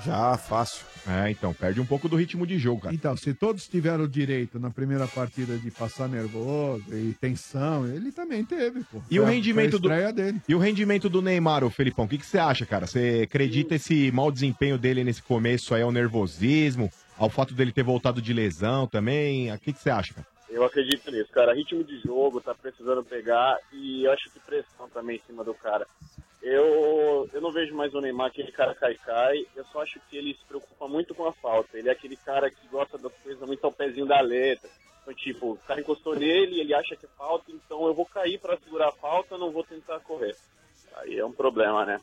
Já, 0.05 0.37
fácil. 0.37 0.85
É, 1.07 1.31
então, 1.31 1.53
perde 1.53 1.81
um 1.81 1.85
pouco 1.85 2.07
do 2.07 2.15
ritmo 2.15 2.45
de 2.45 2.57
jogo, 2.59 2.81
cara. 2.81 2.93
Então, 2.93 3.15
se 3.17 3.33
todos 3.33 3.67
tiveram 3.67 4.03
o 4.03 4.07
direito 4.07 4.59
na 4.59 4.69
primeira 4.69 5.07
partida 5.07 5.57
de 5.57 5.71
passar 5.71 6.07
nervoso 6.07 6.83
e 6.93 7.13
tensão, 7.19 7.87
ele 7.87 8.11
também 8.11 8.45
teve, 8.45 8.83
pô. 8.83 9.01
E 9.09 9.15
Foi 9.15 9.19
o 9.19 9.25
a- 9.25 9.29
rendimento 9.29 9.71
foi 9.71 9.79
do 9.79 9.89
a 9.91 9.95
estreia 9.95 10.13
dele. 10.13 10.41
E 10.47 10.53
o 10.55 10.59
rendimento 10.59 11.09
do 11.09 11.21
Neymar, 11.21 11.63
ô 11.63 11.69
Felipão, 11.69 12.05
o 12.05 12.07
que, 12.07 12.17
que 12.17 12.25
você 12.25 12.37
acha, 12.37 12.65
cara? 12.65 12.85
Você 12.85 13.21
acredita 13.23 13.75
esse 13.75 14.11
mau 14.11 14.31
desempenho 14.31 14.77
dele 14.77 15.03
nesse 15.03 15.21
começo 15.23 15.73
aí 15.73 15.81
ao 15.81 15.91
nervosismo, 15.91 16.91
ao 17.17 17.29
fato 17.29 17.53
dele 17.53 17.71
ter 17.71 17.83
voltado 17.83 18.21
de 18.21 18.31
lesão 18.33 18.85
também? 18.87 19.51
O 19.51 19.59
que, 19.59 19.73
que 19.73 19.79
você 19.79 19.89
acha, 19.89 20.13
cara? 20.13 20.27
Eu 20.49 20.63
acredito 20.63 21.11
nisso, 21.11 21.31
cara. 21.31 21.53
Ritmo 21.53 21.83
de 21.83 21.99
jogo, 22.01 22.41
tá 22.41 22.53
precisando 22.55 23.03
pegar 23.03 23.57
e 23.73 24.03
eu 24.05 24.11
acho 24.11 24.29
que 24.31 24.39
pressão 24.39 24.89
também 24.93 25.17
em 25.17 25.21
cima 25.27 25.43
do 25.43 25.53
cara. 25.53 25.85
Eu, 26.41 27.29
eu 27.33 27.41
não 27.41 27.51
vejo 27.51 27.75
mais 27.75 27.93
o 27.93 27.99
Neymar 27.99 28.27
aquele 28.27 28.51
cara 28.51 28.73
cai-cai, 28.73 29.45
eu 29.55 29.65
só 29.65 29.81
acho 29.81 29.99
que 30.09 30.17
ele 30.17 30.33
se 30.33 30.45
preocupa 30.47 30.87
muito 30.87 31.13
com 31.13 31.25
a 31.25 31.33
falta. 31.33 31.77
Ele 31.77 31.89
é 31.89 31.91
aquele 31.91 32.15
cara 32.15 32.49
que 32.49 32.67
gosta 32.71 32.97
das 32.97 33.11
coisas 33.23 33.45
muito 33.45 33.63
ao 33.65 33.73
pezinho 33.73 34.05
da 34.05 34.21
letra. 34.21 34.69
Então, 35.01 35.13
tipo, 35.13 35.53
o 35.53 35.57
cara 35.57 35.81
encostou 35.81 36.15
nele, 36.15 36.61
ele 36.61 36.73
acha 36.73 36.95
que 36.95 37.05
é 37.05 37.09
falta, 37.17 37.51
então 37.51 37.85
eu 37.87 37.93
vou 37.93 38.05
cair 38.05 38.39
pra 38.39 38.57
segurar 38.57 38.89
a 38.89 38.93
falta, 38.93 39.37
não 39.37 39.51
vou 39.51 39.63
tentar 39.63 39.99
correr. 39.99 40.35
Aí 40.97 41.17
é 41.17 41.25
um 41.25 41.31
problema, 41.31 41.85
né? 41.85 41.99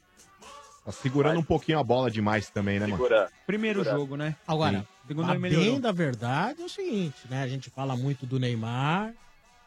Tá 0.84 0.92
segurando 0.92 1.40
um 1.40 1.44
pouquinho 1.44 1.78
a 1.78 1.84
bola 1.84 2.10
demais 2.10 2.48
também, 2.50 2.78
né, 2.78 2.86
mano? 2.86 2.96
Segura. 2.96 3.30
Primeiro 3.46 3.80
Segura. 3.80 3.98
jogo, 3.98 4.16
né? 4.16 4.36
Agora, 4.46 4.80
Sim. 4.80 4.86
Segundo 5.06 5.30
a 5.30 5.34
bem 5.36 5.80
da 5.80 5.92
verdade 5.92 6.62
é 6.62 6.64
o 6.64 6.68
seguinte, 6.68 7.28
né? 7.30 7.42
A 7.42 7.46
gente 7.46 7.70
fala 7.70 7.96
muito 7.96 8.26
do 8.26 8.40
Neymar, 8.40 9.14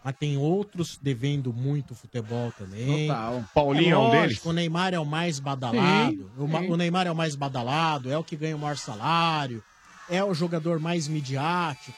mas 0.03 0.15
tem 0.17 0.37
outros 0.37 0.97
devendo 1.01 1.51
muito 1.53 1.93
futebol 1.93 2.51
também. 2.57 3.07
Total. 3.07 3.43
Paulinho 3.53 3.93
é 3.93 3.97
um 3.97 4.09
deles? 4.11 4.45
O 4.45 4.53
Neymar 4.53 4.93
é 4.93 4.99
o 4.99 5.05
mais 5.05 5.39
badalado. 5.39 6.11
Sim, 6.15 6.29
o, 6.37 6.47
Ma- 6.47 6.59
sim. 6.59 6.69
o 6.71 6.77
Neymar 6.77 7.07
é 7.07 7.11
o 7.11 7.15
mais 7.15 7.35
badalado, 7.35 8.09
é 8.11 8.17
o 8.17 8.23
que 8.23 8.35
ganha 8.35 8.55
o 8.55 8.59
maior 8.59 8.77
salário, 8.77 9.63
é 10.09 10.23
o 10.23 10.33
jogador 10.33 10.79
mais 10.79 11.07
midiático. 11.07 11.97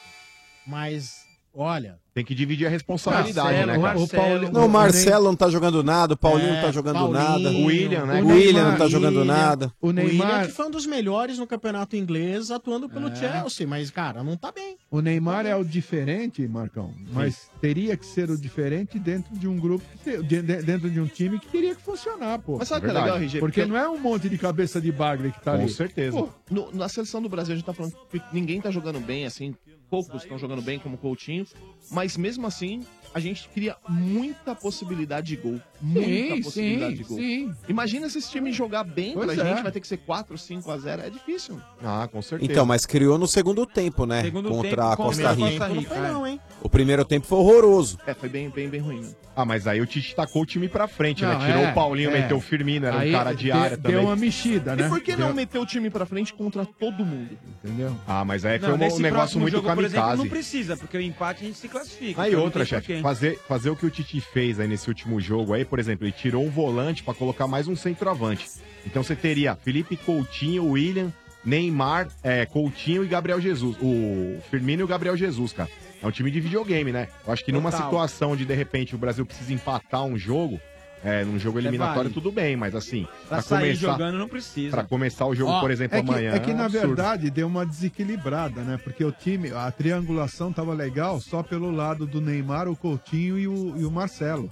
Mas, 0.66 1.26
olha, 1.54 2.00
Tem 2.14 2.26
que 2.26 2.36
dividir 2.36 2.68
a 2.68 2.70
responsabilidade, 2.70 3.66
Marcelo, 3.66 3.72
né, 3.72 3.80
cara? 3.88 4.00
o 4.00 4.08
Paulo- 4.08 4.52
Não, 4.52 4.66
o 4.66 4.70
Marcelo 4.70 5.24
não 5.24 5.36
tá 5.36 5.50
jogando 5.50 5.82
nada, 5.82 6.14
o 6.14 6.18
Paulinho 6.18 6.50
É, 6.50 6.54
não 6.56 6.62
tá 6.62 6.70
jogando 6.72 6.96
Paulinho, 6.96 7.14
nada. 7.24 7.50
o 7.52 7.66
William, 7.68 8.06
né, 8.06 8.22
O 8.22 8.26
cara? 8.26 8.36
William 8.36 8.64
não 8.64 8.78
tá 8.78 8.84
William. 8.84 8.90
jogando 8.90 9.24
nada. 9.26 9.74
O 9.80 9.86
o 9.86 9.90
William 9.92 10.04
Neymar, 10.10 10.46
que 10.48 10.52
foi 10.52 10.66
um 10.66 10.72
dos 10.72 10.86
melhores 10.86 11.40
no 11.40 11.48
campeonato 11.48 11.96
inglês 11.96 12.52
atuando 12.52 12.90
pelo 12.90 13.08
É. 13.08 13.16
Chelsea, 13.16 13.66
mas, 13.66 13.90
cara, 13.92 14.24
não 14.26 14.36
tá 14.36 14.52
bem. 14.52 14.76
o 14.92 15.00
Neymar 15.00 15.46
é 15.46 15.56
o 15.56 15.64
diferente, 15.64 16.46
Marcão, 16.50 16.94
mas 17.14 17.50
teria 17.62 17.96
que 17.96 18.06
ser 18.06 18.30
o 18.30 18.38
diferente 18.38 19.00
dentro 19.00 19.34
de 19.34 19.48
um 19.48 19.58
grupo, 19.58 19.86
te- 20.04 20.22
dentro 20.64 20.90
de 20.90 21.00
um 21.00 21.08
time 21.08 21.40
que 21.40 21.48
teria 21.48 21.74
que 21.76 21.82
funcionar, 21.82 22.40
pô. 22.40 22.58
Mas 22.58 22.68
sabe 22.68 22.88
o 22.88 22.90
que 22.92 22.98
é 22.98 23.00
legal, 23.00 23.16
RG? 23.18 23.40
Porque 23.40 23.62
Porque- 23.62 23.66
não 23.72 23.78
é 23.80 23.88
um 23.90 23.98
monte 23.98 24.28
de 24.28 24.38
cabeça 24.38 24.82
de 24.82 24.92
bagre 24.92 25.32
que 25.32 25.42
tá 25.42 25.54
ali. 25.54 25.74
Pô, 26.12 26.28
No- 26.50 26.70
na 26.74 26.90
seleção 26.90 27.22
do 27.22 27.30
Brasil, 27.30 27.54
a 27.54 27.56
gente 27.56 27.66
tá 27.66 27.74
falando 27.74 27.94
que 28.12 28.22
ninguém 28.34 28.60
tá 28.60 28.70
jogando 28.70 29.00
bem, 29.00 29.26
assim, 29.26 29.56
poucos 29.90 30.24
estão 30.24 30.38
jogando 30.38 30.62
bem, 30.62 30.80
como 30.80 30.96
o 30.96 30.98
Coutinho, 30.98 31.46
mas 31.92 32.01
mesmo 32.18 32.48
assim, 32.48 32.82
a 33.14 33.20
gente 33.20 33.50
cria 33.50 33.76
muita 33.88 34.56
possibilidade 34.56 35.28
de 35.28 35.36
gol. 35.36 35.60
Muita 35.82 36.36
Sim, 36.36 36.42
possibilidade 36.44 36.92
sim, 36.98 37.02
de 37.02 37.04
gol. 37.10 37.18
sim. 37.18 37.54
Imagina 37.68 38.10
se 38.10 38.20
esse 38.20 38.30
time 38.30 38.52
jogar 38.52 38.84
bem 38.84 39.14
Pois 39.14 39.34
pra 39.34 39.44
é. 39.44 39.50
gente, 39.54 39.64
vai 39.64 39.72
ter 39.72 39.80
que 39.80 39.88
ser 39.88 39.98
4, 39.98 40.38
5 40.38 40.72
a 40.72 40.78
0 40.78 41.02
é 41.02 41.10
difícil. 41.10 41.60
Ah, 41.84 42.08
com 42.12 42.22
certeza. 42.22 42.52
Então, 42.52 42.66
mas 42.66 42.86
criou 42.86 43.18
no 43.18 43.28
segundo 43.28 43.66
tempo, 43.66 44.06
né? 44.06 44.22
Segundo 44.24 44.50
Contra 44.50 44.70
tempo, 44.70 44.82
a 44.82 44.96
Costa 44.98 45.32
Rica. 45.34 45.50
Costa 45.50 45.68
Rica, 45.68 45.74
Não 45.74 45.84
foi 45.84 46.08
não, 46.14 46.28
hein? 46.28 46.40
O 46.62 46.70
primeiro 46.70 47.04
tempo 47.04 47.26
foi 47.26 47.40
horroroso. 47.40 47.98
É, 48.06 48.14
foi 48.14 48.30
bem, 48.30 48.50
bem, 48.50 48.70
bem 48.70 48.80
ruim. 48.80 49.02
né? 49.02 49.10
Ah, 49.36 49.46
mas 49.46 49.66
aí 49.66 49.80
o 49.82 49.86
Tite 49.86 50.14
tacou 50.14 50.44
o 50.44 50.46
time 50.46 50.68
pra 50.68 50.88
frente, 50.88 51.24
Não, 51.24 51.40
né? 51.40 51.46
Tirou 51.48 51.64
é, 51.64 51.72
o 51.72 51.74
Paulinho, 51.74 52.10
é. 52.12 52.22
meteu 52.22 52.38
o 52.38 52.42
Firmino, 52.42 52.86
era 52.86 53.00
Aí 53.00 53.10
um 53.10 53.14
cara 53.14 53.34
de 53.34 53.46
deu- 53.46 53.56
área 53.56 53.78
deu 53.78 53.92
também. 53.92 54.06
uma 54.06 54.16
mexida, 54.16 54.76
né? 54.76 54.86
E 54.86 54.90
por 54.90 55.02
que 55.02 55.16
Deu- 55.16 55.26
não 55.28 55.34
meter 55.34 55.58
o 55.58 55.66
time 55.66 55.90
pra 55.90 56.06
frente 56.06 56.34
contra 56.34 56.66
todo 56.66 57.06
mundo? 57.06 57.30
Entendeu? 57.64 57.96
Ah, 58.08 58.24
mas 58.26 58.44
aí 58.46 58.60
Não, 58.60 58.78
foi 58.78 58.78
um- 58.90 58.94
um 58.96 59.00
negócio 59.00 59.40
muito 59.40 59.56
jogo, 59.56 59.74
por 59.74 59.84
exemplo, 59.86 60.02
kamikaze. 60.02 60.22
não 60.24 60.30
precisa, 60.30 60.76
porque 60.78 60.98
o 60.98 61.02
empate 61.02 61.44
a 61.44 61.48
gente 61.48 61.58
se 61.58 61.68
classifica. 61.70 62.22
Aí 62.22 62.32
então 62.32 62.44
outra, 62.44 62.66
chefe, 62.66 63.01
fazer, 63.02 63.40
fazer 63.48 63.70
o 63.70 63.76
que 63.76 63.86
o 63.86 63.90
Tite 63.90 64.22
fez 64.22 64.60
aí 64.60 64.68
nesse 64.68 64.88
último 64.88 65.20
jogo 65.20 65.54
aí, 65.54 65.66
por 65.66 65.80
exemplo, 65.80 66.06
ele 66.06 66.12
tirou 66.12 66.46
um 66.46 66.50
volante 66.50 67.04
pra 67.04 67.14
colocar 67.14 67.48
mais 67.48 67.68
um 67.68 67.76
centroavante. 67.76 68.50
Então 68.86 69.04
você 69.04 69.16
teria 69.16 69.56
Felipe 69.56 69.96
Coutinho, 69.98 70.66
William, 70.72 71.12
Neymar, 71.44 72.08
é, 72.24 72.46
Coutinho 72.46 73.04
e 73.04 73.08
Gabriel 73.08 73.42
Jesus. 73.42 73.76
O 73.82 74.40
Firmino 74.50 74.82
e 74.82 74.84
o 74.84 74.88
Gabriel 74.88 75.18
Jesus, 75.18 75.54
cara. 75.54 75.70
É 76.02 76.08
um 76.08 76.12
time 76.12 76.32
de 76.32 76.40
videogame, 76.40 76.92
né? 76.92 77.08
Eu 77.26 77.32
acho 77.32 77.46
que 77.46 77.52
numa 77.52 77.70
Total. 77.70 77.86
situação 77.86 78.36
de, 78.36 78.44
de 78.44 78.54
repente, 78.56 78.96
o 78.96 78.98
Brasil 78.98 79.26
precisa 79.26 79.54
empatar 79.54 80.04
um 80.04 80.18
jogo, 80.18 80.60
é, 81.04 81.24
num 81.26 81.40
jogo 81.40 81.60
eliminatório, 81.60 81.96
válido. 82.04 82.14
tudo 82.14 82.32
bem, 82.32 82.56
mas 82.56 82.76
assim, 82.76 83.08
Pra 83.28 83.38
pra, 83.38 83.42
sair 83.42 83.60
começar. 83.78 83.92
jogando 83.92 84.18
não 84.18 84.28
precisa. 84.28 84.72
Pra 84.72 84.84
começar 84.84 85.26
o 85.26 85.36
jogo, 85.36 85.52
Ó, 85.52 85.60
por 85.60 85.72
exemplo, 85.72 85.98
é 85.98 86.04
que, 86.04 86.10
amanhã. 86.10 86.32
É 86.34 86.40
que, 86.40 86.54
na 86.54 86.66
absurdo. 86.66 86.88
verdade, 86.88 87.30
deu 87.30 87.48
uma 87.48 87.66
desequilibrada, 87.66 88.62
né? 88.62 88.80
Porque 88.84 89.04
o 89.04 89.12
time, 89.12 89.52
a 89.52 89.72
triangulação 89.72 90.52
tava 90.54 90.74
legal 90.74 91.20
só 91.20 91.42
pelo 91.42 91.72
lado 91.72 92.06
do 92.06 92.22
Neymar, 92.22 92.68
o 92.68 92.76
Coutinho 92.76 93.38
e 93.40 93.48
o, 93.48 93.76
e 93.78 93.86
o 93.86 93.92
Marcelo. 93.92 94.52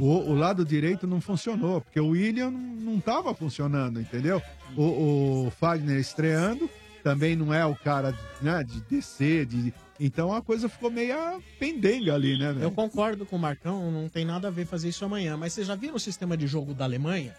O, 0.00 0.30
o 0.30 0.34
lado 0.34 0.64
direito 0.64 1.06
não 1.06 1.20
funcionou, 1.20 1.80
porque 1.80 2.00
o 2.00 2.08
William 2.08 2.50
não 2.50 2.74
não 2.94 3.00
tava 3.00 3.34
funcionando, 3.34 4.00
entendeu? 4.00 4.40
O, 4.76 5.46
o 5.46 5.50
Fagner 5.50 5.98
estreando, 5.98 6.70
também 7.02 7.34
não 7.36 7.52
é 7.52 7.66
o 7.66 7.74
cara 7.74 8.14
né, 8.40 8.64
de 8.64 8.80
descer, 8.82 9.46
de... 9.46 9.74
Então 9.98 10.32
a 10.32 10.42
coisa 10.42 10.68
ficou 10.68 10.90
meio 10.90 11.14
pendenga 11.58 12.14
ali, 12.14 12.36
né, 12.36 12.56
Eu 12.60 12.70
concordo 12.72 13.24
com 13.24 13.36
o 13.36 13.38
Marcão, 13.38 13.90
não 13.92 14.08
tem 14.08 14.24
nada 14.24 14.48
a 14.48 14.50
ver 14.50 14.66
fazer 14.66 14.88
isso 14.88 15.04
amanhã. 15.04 15.36
Mas 15.36 15.52
vocês 15.52 15.66
já 15.66 15.74
viram 15.76 15.94
o 15.94 16.00
sistema 16.00 16.36
de 16.36 16.46
jogo 16.46 16.74
da 16.74 16.84
Alemanha? 16.84 17.34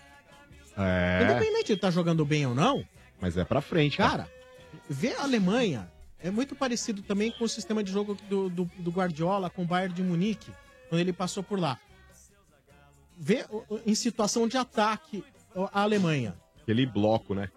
É, 0.77 1.22
Independente 1.23 1.68
de 1.68 1.73
estar 1.73 1.91
jogando 1.91 2.26
bem 2.26 2.45
ou 2.45 2.53
não, 2.56 2.84
mas 3.22 3.38
é 3.38 3.45
pra 3.45 3.61
frente, 3.61 3.98
cara. 3.98 4.30
Ver 4.90 5.15
a 5.18 5.23
Alemanha 5.23 5.90
é 6.19 6.30
muito 6.30 6.56
parecido 6.56 7.02
também 7.02 7.32
com 7.32 7.44
o 7.45 7.49
sistema 7.49 7.84
de 7.84 7.91
jogo 7.91 8.18
do, 8.30 8.49
do, 8.49 8.69
do 8.80 8.91
Guardiola 8.91 9.49
com 9.49 9.64
o 9.64 9.65
Bayern 9.65 9.94
de 9.94 10.03
Munique, 10.03 10.52
quando 10.90 10.99
ele 11.02 11.14
passou 11.14 11.41
por 11.44 11.60
lá. 11.60 11.80
Ver 13.18 13.45
o- 13.49 13.64
o- 13.69 13.80
em 13.86 13.95
situação 13.95 14.48
de 14.48 14.57
ataque 14.57 15.23
o- 15.56 15.69
a 15.73 15.82
Alemanha. 15.84 16.36
Aquele 16.61 16.86
bloco, 16.86 17.34
né? 17.34 17.49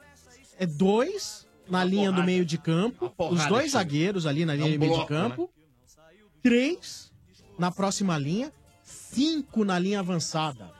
É 0.59 0.65
dois 0.67 1.47
na 1.69 1.85
linha 1.85 2.11
do 2.13 2.23
meio 2.23 2.45
de 2.45 2.59
campo, 2.59 3.13
os 3.19 3.47
dois 3.47 3.73
zagueiros 3.73 4.27
ali 4.27 4.45
na 4.45 4.55
É 4.55 4.57
linha 4.57 4.69
um 4.69 4.73
de 4.73 4.79
meio 4.79 5.01
de 5.01 5.07
campo, 5.07 5.51
três 6.43 7.13
na 7.59 7.71
próxima 7.71 8.17
linha, 8.19 8.53
cinco 8.83 9.65
na 9.65 9.79
linha 9.79 10.01
avançada. 10.01 10.71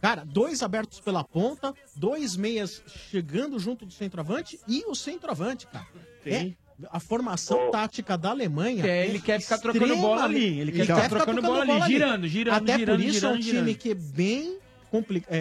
Cara, 0.00 0.24
dois 0.24 0.62
abertos 0.62 0.98
pela 1.00 1.22
ponta, 1.22 1.72
dois 1.94 2.36
meias 2.36 2.82
chegando 3.10 3.58
junto 3.58 3.86
do 3.86 3.92
centroavante 3.92 4.58
e 4.66 4.84
o 4.86 4.94
centroavante, 4.94 5.66
cara. 5.68 5.86
É, 6.26 6.52
a 6.90 6.98
formação 6.98 7.70
tática 7.70 8.18
da 8.18 8.30
Alemanha. 8.30 8.84
É, 8.84 9.06
ele 9.06 9.20
quer 9.20 9.40
ficar 9.40 9.58
trocando 9.58 9.96
bola 9.96 10.24
ali, 10.24 10.58
ele 10.58 10.72
quer 10.72 10.86
ficar 10.86 11.08
trocando 11.08 11.40
bola 11.42 11.62
ali, 11.62 11.92
girando, 11.92 12.26
girando, 12.26 12.56
Até 12.56 12.78
girando, 12.78 12.98
por 12.98 13.04
isso 13.04 13.26
é 13.26 13.28
um 13.28 13.40
girando, 13.40 13.42
time 13.42 13.52
girando. 13.52 13.78
que 13.78 13.90
é 13.90 13.94
bem 13.94 14.58
complicado. 14.90 15.32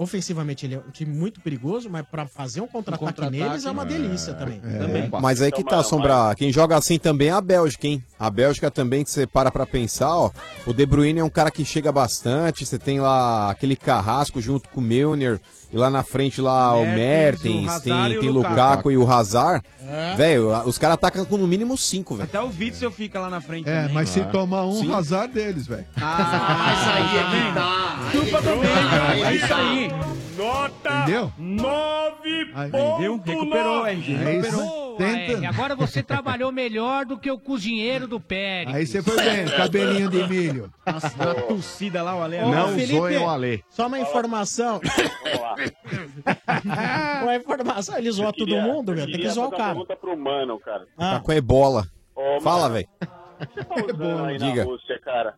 Ofensivamente, 0.00 0.64
ele 0.64 0.76
é 0.76 0.78
um 0.78 0.90
time 0.90 1.14
muito 1.14 1.42
perigoso, 1.42 1.90
mas 1.90 2.06
pra 2.10 2.26
fazer 2.26 2.62
um 2.62 2.66
contra-ataque 2.66 3.04
contra-ataque, 3.04 3.38
neles 3.38 3.66
é 3.66 3.70
uma 3.70 3.84
delícia 3.84 4.32
também. 4.32 4.58
também. 4.58 5.10
Mas 5.20 5.42
aí 5.42 5.52
que 5.52 5.62
tá, 5.62 5.82
Sombra. 5.82 6.34
Quem 6.34 6.50
joga 6.50 6.74
assim 6.74 6.98
também 6.98 7.28
é 7.28 7.32
a 7.32 7.40
Bélgica, 7.40 7.86
hein? 7.86 8.02
A 8.18 8.30
Bélgica 8.30 8.70
também, 8.70 9.04
que 9.04 9.10
você 9.10 9.26
para 9.26 9.50
pra 9.50 9.66
pensar, 9.66 10.16
ó. 10.16 10.30
O 10.66 10.72
De 10.72 10.86
Bruyne 10.86 11.20
é 11.20 11.24
um 11.24 11.28
cara 11.28 11.50
que 11.50 11.66
chega 11.66 11.92
bastante. 11.92 12.64
Você 12.64 12.78
tem 12.78 12.98
lá 12.98 13.50
aquele 13.50 13.76
carrasco 13.76 14.40
junto 14.40 14.70
com 14.70 14.80
o 14.80 14.82
Milner. 14.82 15.38
E 15.72 15.76
lá 15.76 15.88
na 15.88 16.02
frente 16.02 16.40
lá 16.40 16.74
o 16.74 16.84
Mertens, 16.84 17.44
o 17.54 17.62
Mertens, 17.62 17.68
Hazard 17.68 18.08
tem, 18.10 18.18
o 18.18 18.20
tem 18.22 18.30
Lukaku. 18.30 18.54
Lukaku 18.54 18.90
e 18.90 18.96
o 18.96 19.10
Hazard. 19.10 19.64
É. 19.88 20.14
Velho, 20.16 20.50
os 20.66 20.78
caras 20.78 20.94
atacam 20.94 21.24
com 21.24 21.36
no 21.36 21.46
mínimo 21.46 21.76
cinco, 21.76 22.14
velho. 22.16 22.24
Até 22.28 22.40
o 22.40 22.48
Witzel 22.48 22.90
fica 22.90 23.18
lá 23.20 23.30
na 23.30 23.40
frente 23.40 23.68
É, 23.68 23.80
também. 23.82 23.94
mas 23.94 24.08
se 24.08 24.20
Ah. 24.20 24.24
tomar 24.26 24.64
um, 24.64 24.72
Sim. 24.80 24.92
azar 24.94 25.28
deles, 25.28 25.66
velho. 25.66 25.84
Ah, 26.00 26.72
isso 26.74 26.90
aí 26.90 27.50
é 27.50 27.54
tá. 27.54 27.98
Chupa 28.12 28.42
também, 28.42 28.70
é 29.26 29.34
isso 29.34 29.54
aí. 29.54 29.90
Nota 30.36 31.00
Entendeu? 31.02 31.32
9 31.38 32.50
Aí, 32.54 32.70
viu? 32.98 33.20
Recuperou, 33.24 33.86
RG. 33.86 34.14
É 34.14 34.38
isso. 34.38 34.50
Recuperou. 34.50 34.80
Tenta. 34.96 35.44
É, 35.44 35.46
agora 35.46 35.74
você 35.74 36.02
trabalhou 36.02 36.50
melhor 36.52 37.04
do 37.06 37.18
que 37.18 37.30
o 37.30 37.38
cozinheiro 37.38 38.06
do 38.06 38.20
Pérez. 38.20 38.74
Aí 38.74 38.86
você 38.86 39.02
foi 39.02 39.16
bem, 39.16 39.46
cabelinho 39.46 40.08
de 40.10 40.26
milho. 40.28 40.70
Nossa, 40.86 41.12
uma 41.16 41.34
tossida 41.34 42.02
lá, 42.02 42.16
o 42.16 42.22
Ale. 42.22 42.36
Ô, 42.38 42.48
Não 42.50 42.68
Felipe, 42.74 42.92
zoem 42.98 43.18
o 43.18 43.28
Ale. 43.28 43.64
Só 43.70 43.86
uma 43.86 43.98
informação. 43.98 44.80
uma 47.22 47.36
informação, 47.36 47.98
ele 47.98 48.10
zoa 48.10 48.32
todo 48.32 48.46
Queria- 48.46 48.62
mundo, 48.62 48.92
eu 48.92 48.96
meu. 48.96 49.04
Tem 49.04 49.06
que 49.06 49.12
queria 49.18 49.30
zoar 49.32 49.48
o 49.48 49.50
fazer 49.50 49.62
uma 49.62 49.66
cara. 49.66 49.74
pergunta 49.78 49.96
pro 49.96 50.16
Mano, 50.16 50.58
cara. 50.60 50.86
Ah. 50.98 51.14
Tá 51.14 51.20
com 51.20 51.32
ebola. 51.32 51.86
Ô, 52.14 52.40
Fala, 52.40 52.68
velho. 52.68 52.88
O 53.40 53.46
que 53.46 53.54
você 53.54 53.64
tá 53.64 53.74
usando 53.94 54.24
aí 54.26 54.38
Diga. 54.38 54.64
na 54.64 54.70
Rússia, 54.70 54.98
cara? 55.00 55.34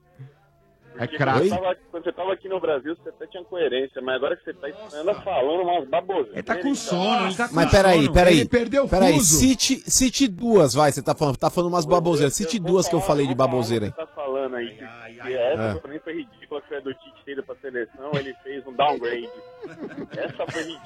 É 0.94 1.07
Porque 1.07 1.16
craque. 1.16 1.39
Quando, 1.39 1.49
você 1.49 1.57
tava- 1.62 1.77
quando 1.90 2.05
você 2.05 2.12
tava 2.12 2.32
aqui 2.35 2.49
no 2.51 2.61
Brasil, 2.61 2.94
você 2.94 3.09
até 3.09 3.27
tinha 3.27 3.43
coerência, 3.44 4.03
mas 4.03 4.16
agora 4.16 4.36
que 4.36 4.44
você 4.44 4.53
tá 4.53 4.69
você 4.69 4.97
anda 4.99 5.15
falando 5.23 5.62
umas 5.62 5.89
baboseiras. 5.89 6.35
Ele 6.35 6.43
tá 6.43 6.57
com 6.61 6.74
sono, 6.74 7.27
ele 7.27 7.35
tá 7.35 7.49
Mas 7.51 7.70
peraí, 7.70 8.12
peraí. 8.12 8.40
Ele 8.40 8.49
perdeu 8.49 8.85
o 8.85 8.89
Peraí, 8.89 9.15
fuso. 9.15 9.36
cite, 9.39 9.82
cite 9.90 10.28
duas, 10.28 10.74
vai. 10.74 10.93
Você 10.93 11.01
tá 11.03 11.15
falando, 11.15 11.39
tá 11.39 11.49
falando 11.49 11.70
umas 11.73 11.86
baboseiras. 11.86 12.35
Cite 12.35 12.59
duas 12.59 12.89
que 12.89 12.94
eu 12.94 13.01
falei 13.01 13.27
de 13.27 13.35
baboseira 13.35 13.86
aí. 13.86 13.90
Você 13.90 13.97
tá 13.97 14.07
falando 14.09 14.55
aí 14.57 14.69
que, 14.69 15.23
que 15.23 15.35
essa 15.35 15.62
É. 15.62 15.74
pra 15.77 15.90
mim 15.93 15.99
foi 16.05 16.12
ridícula, 16.15 16.61
que 16.61 16.69
foi 16.69 16.77
a 16.77 16.81
do 16.81 16.93
Tite 16.93 17.24
ter 17.24 17.32
ido 17.32 17.43
pra 17.43 17.55
seleção, 17.62 18.11
ele 18.15 18.35
fez 18.43 18.66
um 18.66 18.73
downgrade. 18.74 19.31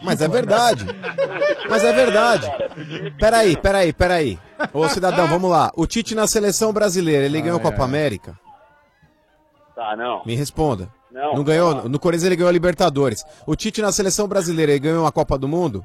Mas 0.02 0.20
é 0.20 0.28
verdade. 0.28 0.86
Mas 1.68 1.84
é 1.84 1.92
verdade. 1.92 2.50
Peraí, 3.18 3.56
peraí, 3.56 3.92
peraí. 3.92 4.38
Ô 4.72 4.88
cidadão, 4.88 5.26
vamos 5.26 5.50
lá. 5.50 5.70
O 5.76 5.86
Tite 5.86 6.14
na 6.14 6.26
seleção 6.26 6.72
brasileira, 6.72 7.26
ele 7.26 7.40
ganhou 7.40 7.58
a 7.58 7.62
Copa 7.62 7.84
América? 7.84 8.38
Tá, 9.74 9.96
não. 9.96 10.22
Me 10.24 10.34
responda. 10.34 10.88
Não, 11.10 11.34
Não 11.34 11.44
ganhou? 11.44 11.88
No 11.88 11.98
Corinthians 11.98 12.26
ele 12.26 12.36
ganhou 12.36 12.48
a 12.48 12.52
Libertadores. 12.52 13.24
O 13.46 13.56
Tite 13.56 13.80
na 13.80 13.92
seleção 13.92 14.28
brasileira, 14.28 14.72
ele 14.72 14.80
ganhou 14.80 15.06
a 15.06 15.12
Copa 15.12 15.38
do 15.38 15.48
Mundo? 15.48 15.84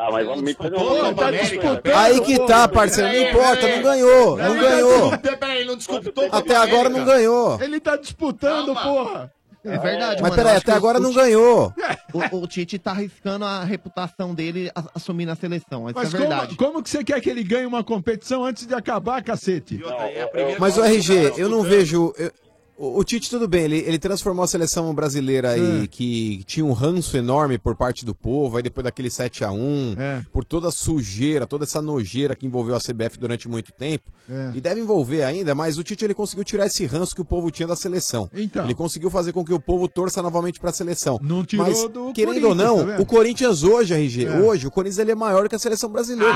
Tá, 0.00 0.08
mas 0.10 0.26
vamos 0.26 0.42
me 0.42 0.56
uma 0.58 1.14
tá 1.14 1.30
disputando. 1.30 1.94
Aí 1.94 2.20
que 2.22 2.46
tá, 2.46 2.66
parceiro, 2.66 3.12
não 3.12 3.30
importa, 3.30 3.68
não 3.68 3.82
ganhou, 3.82 4.36
não 4.38 4.58
ganhou. 4.58 5.10
Não 5.10 6.28
Até 6.32 6.56
agora 6.56 6.88
não 6.88 7.04
ganhou. 7.04 7.60
Ele 7.60 7.78
tá 7.78 7.96
disputando, 7.96 8.74
porra. 8.74 9.30
É 9.62 9.76
verdade, 9.78 10.22
Mas 10.22 10.30
mano, 10.30 10.34
peraí, 10.42 10.56
até 10.56 10.72
agora 10.72 10.98
o 10.98 11.02
não 11.02 11.12
ganhou. 11.12 11.72
O, 12.32 12.36
o 12.38 12.46
Tite 12.46 12.78
tá 12.78 12.92
arriscando 12.92 13.44
a 13.44 13.62
reputação 13.62 14.34
dele 14.34 14.70
a- 14.74 14.84
assumir 14.94 15.26
na 15.26 15.36
seleção. 15.36 15.86
Isso 15.88 15.98
Mas 15.98 16.14
é 16.14 16.18
verdade. 16.18 16.56
como, 16.56 16.72
como 16.72 16.82
que 16.82 16.88
você 16.88 17.04
quer 17.04 17.20
que 17.20 17.28
ele 17.28 17.44
ganhe 17.44 17.66
uma 17.66 17.84
competição 17.84 18.42
antes 18.44 18.66
de 18.66 18.74
acabar, 18.74 19.22
cacete? 19.22 19.78
Mas 20.58 20.78
o 20.78 20.82
RG, 20.84 21.34
eu 21.36 21.48
não 21.48 21.62
vejo. 21.62 22.12
eu- 22.16 22.32
o, 22.80 22.98
o 22.98 23.04
Tite, 23.04 23.28
tudo 23.28 23.46
bem, 23.46 23.64
ele, 23.64 23.78
ele 23.86 23.98
transformou 23.98 24.42
a 24.42 24.48
seleção 24.48 24.94
brasileira 24.94 25.50
aí, 25.50 25.86
que 25.86 26.42
tinha 26.46 26.64
um 26.64 26.72
ranço 26.72 27.14
enorme 27.14 27.58
por 27.58 27.76
parte 27.76 28.06
do 28.06 28.14
povo, 28.14 28.56
aí 28.56 28.62
depois 28.62 28.84
daquele 28.84 29.10
7x1, 29.10 30.24
por 30.32 30.44
toda 30.46 30.68
a 30.68 30.70
sujeira, 30.70 31.46
toda 31.46 31.64
essa 31.64 31.82
nojeira 31.82 32.34
que 32.34 32.46
envolveu 32.46 32.74
a 32.74 32.80
CBF 32.80 33.18
durante 33.18 33.46
muito 33.48 33.70
tempo. 33.70 34.10
É. 34.28 34.52
E 34.54 34.60
deve 34.62 34.80
envolver 34.80 35.22
ainda, 35.24 35.54
mas 35.54 35.76
o 35.76 35.84
Tite 35.84 36.06
ele 36.06 36.14
conseguiu 36.14 36.42
tirar 36.42 36.66
esse 36.66 36.86
ranço 36.86 37.14
que 37.14 37.20
o 37.20 37.24
povo 37.24 37.50
tinha 37.50 37.68
da 37.68 37.76
seleção. 37.76 38.30
Então. 38.32 38.64
Ele 38.64 38.74
conseguiu 38.74 39.10
fazer 39.10 39.32
com 39.32 39.44
que 39.44 39.52
o 39.52 39.60
povo 39.60 39.86
torça 39.86 40.22
novamente 40.22 40.58
pra 40.58 40.72
seleção. 40.72 41.20
Não 41.22 41.44
tirou 41.44 41.66
mas, 41.66 41.86
do 41.90 42.12
querendo 42.14 42.48
ou 42.48 42.54
não, 42.54 42.86
tá 42.86 43.00
o 43.00 43.04
Corinthians 43.04 43.62
hoje, 43.62 43.92
RG, 43.92 44.24
É. 44.24 44.38
hoje, 44.38 44.66
o 44.66 44.70
Corinthians 44.70 44.98
ele 44.98 45.10
é 45.10 45.14
maior 45.14 45.48
que 45.50 45.54
a 45.54 45.58
seleção 45.58 45.90
brasileira. 45.90 46.32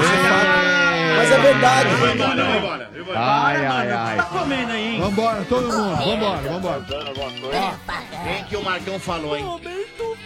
Isso 1.22 1.34
é 1.34 1.38
fato. 1.38 1.60
Mas 1.60 2.10
é 2.10 2.12
verdade. 2.12 2.84
Ai, 3.16 3.66
ai, 3.66 3.90
ai. 3.90 4.16
Tá 4.16 4.22
comendo 4.24 4.72
aí, 4.72 4.94
hein? 4.94 5.00
Vambora, 5.00 5.44
todo 5.44 5.72
mundo, 5.72 5.96
vambora, 5.96 6.82
vambora. 7.14 7.78
Quem 8.24 8.44
que 8.44 8.56
o 8.56 8.62
Marcão 8.62 8.98
falou, 8.98 9.36
hein? 9.36 9.44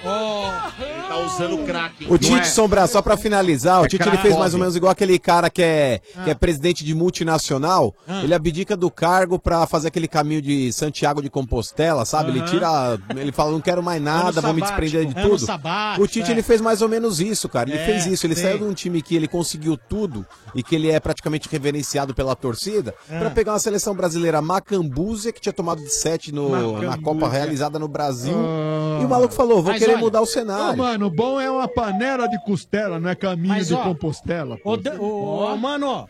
Ele 0.02 1.02
tá 1.08 1.18
usando 1.18 1.64
crack? 1.66 2.06
O 2.08 2.18
Tite 2.18 2.48
Sombra, 2.48 2.86
só 2.86 3.02
pra 3.02 3.16
finalizar, 3.16 3.80
o 3.82 3.84
É 3.84 3.88
Tite 3.88 4.06
ele 4.08 4.18
fez 4.18 4.36
mais 4.36 4.54
ou 4.54 4.60
menos 4.60 4.76
igual 4.76 4.92
aquele 4.92 5.18
cara 5.18 5.50
que 5.50 5.62
é, 5.62 6.00
que 6.24 6.30
é 6.30 6.34
presidente 6.34 6.84
de 6.84 6.94
multinacional. 6.94 7.94
Ah. 8.06 8.22
Ele 8.22 8.34
abdica 8.34 8.76
do 8.76 8.90
cargo 8.90 9.38
pra 9.38 9.66
fazer 9.66 9.88
aquele 9.88 10.08
caminho 10.08 10.40
de 10.40 10.72
Santiago 10.72 11.20
de 11.22 11.28
Compostela, 11.30 12.04
sabe? 12.04 12.30
Ele 12.30 12.42
tira. 12.42 12.98
Ele 13.16 13.32
fala, 13.32 13.50
não 13.50 13.60
quero 13.60 13.82
mais 13.82 14.00
nada, 14.00 14.40
vou 14.40 14.52
me 14.54 14.60
desprender 14.62 15.06
de 15.06 15.14
tudo. 15.14 15.38
sabático, 15.38 16.02
o 16.04 16.08
Tite 16.08 16.28
é. 16.28 16.32
ele 16.32 16.42
fez 16.42 16.60
mais 16.60 16.80
ou 16.82 16.88
menos 16.88 17.20
isso, 17.20 17.48
cara. 17.48 17.68
Ele 17.68 17.78
É, 17.78 17.84
fez 17.84 18.06
isso. 18.06 18.26
Ele 18.26 18.34
sei. 18.34 18.44
saiu 18.44 18.58
de 18.58 18.64
um 18.64 18.74
time 18.74 19.02
que 19.02 19.16
ele 19.16 19.26
conseguiu 19.28 19.76
tudo 19.76 20.24
e 20.54 20.62
que 20.62 20.74
ele 20.74 20.90
é 20.90 21.00
praticamente 21.00 21.48
reverenciado 21.50 22.14
pela 22.14 22.34
torcida 22.36 22.94
É. 23.10 23.18
pra 23.18 23.30
pegar 23.30 23.52
uma 23.52 23.58
seleção 23.58 23.94
brasileira 23.94 24.40
macambúzia 24.40 25.32
que 25.32 25.40
tinha 25.40 25.52
tomado 25.52 25.82
de 25.82 25.90
7 25.92 26.32
no, 26.32 26.80
na. 26.82 26.98
Copa 26.98 27.28
realizada 27.28 27.78
no 27.78 27.88
Brasil. 27.88 28.34
Ah. 28.36 28.98
E 29.00 29.04
o 29.04 29.08
maluco 29.08 29.32
falou, 29.32 29.62
vou 29.62 29.72
Mas 29.72 29.80
querer 29.88 29.94
olha- 29.96 30.04
mudar 30.04 30.20
o 30.20 30.24
Ô, 30.24 30.26
cenário. 30.26 30.78
mano, 30.78 31.10
bom 31.10 31.40
é 31.40 31.50
uma 31.50 31.66
panela 31.68 32.28
de 32.28 32.38
costela, 32.44 32.98
não 33.00 33.10
é 33.10 33.14
caminho 33.14 33.54
Mas, 33.54 33.68
de 33.68 33.74
ó, 33.74 33.82
Compostela. 33.82 34.58
Ô, 34.64 34.76
Dan, 34.76 34.98
ô, 35.00 35.44
ô, 35.52 35.56
mano, 35.56 36.08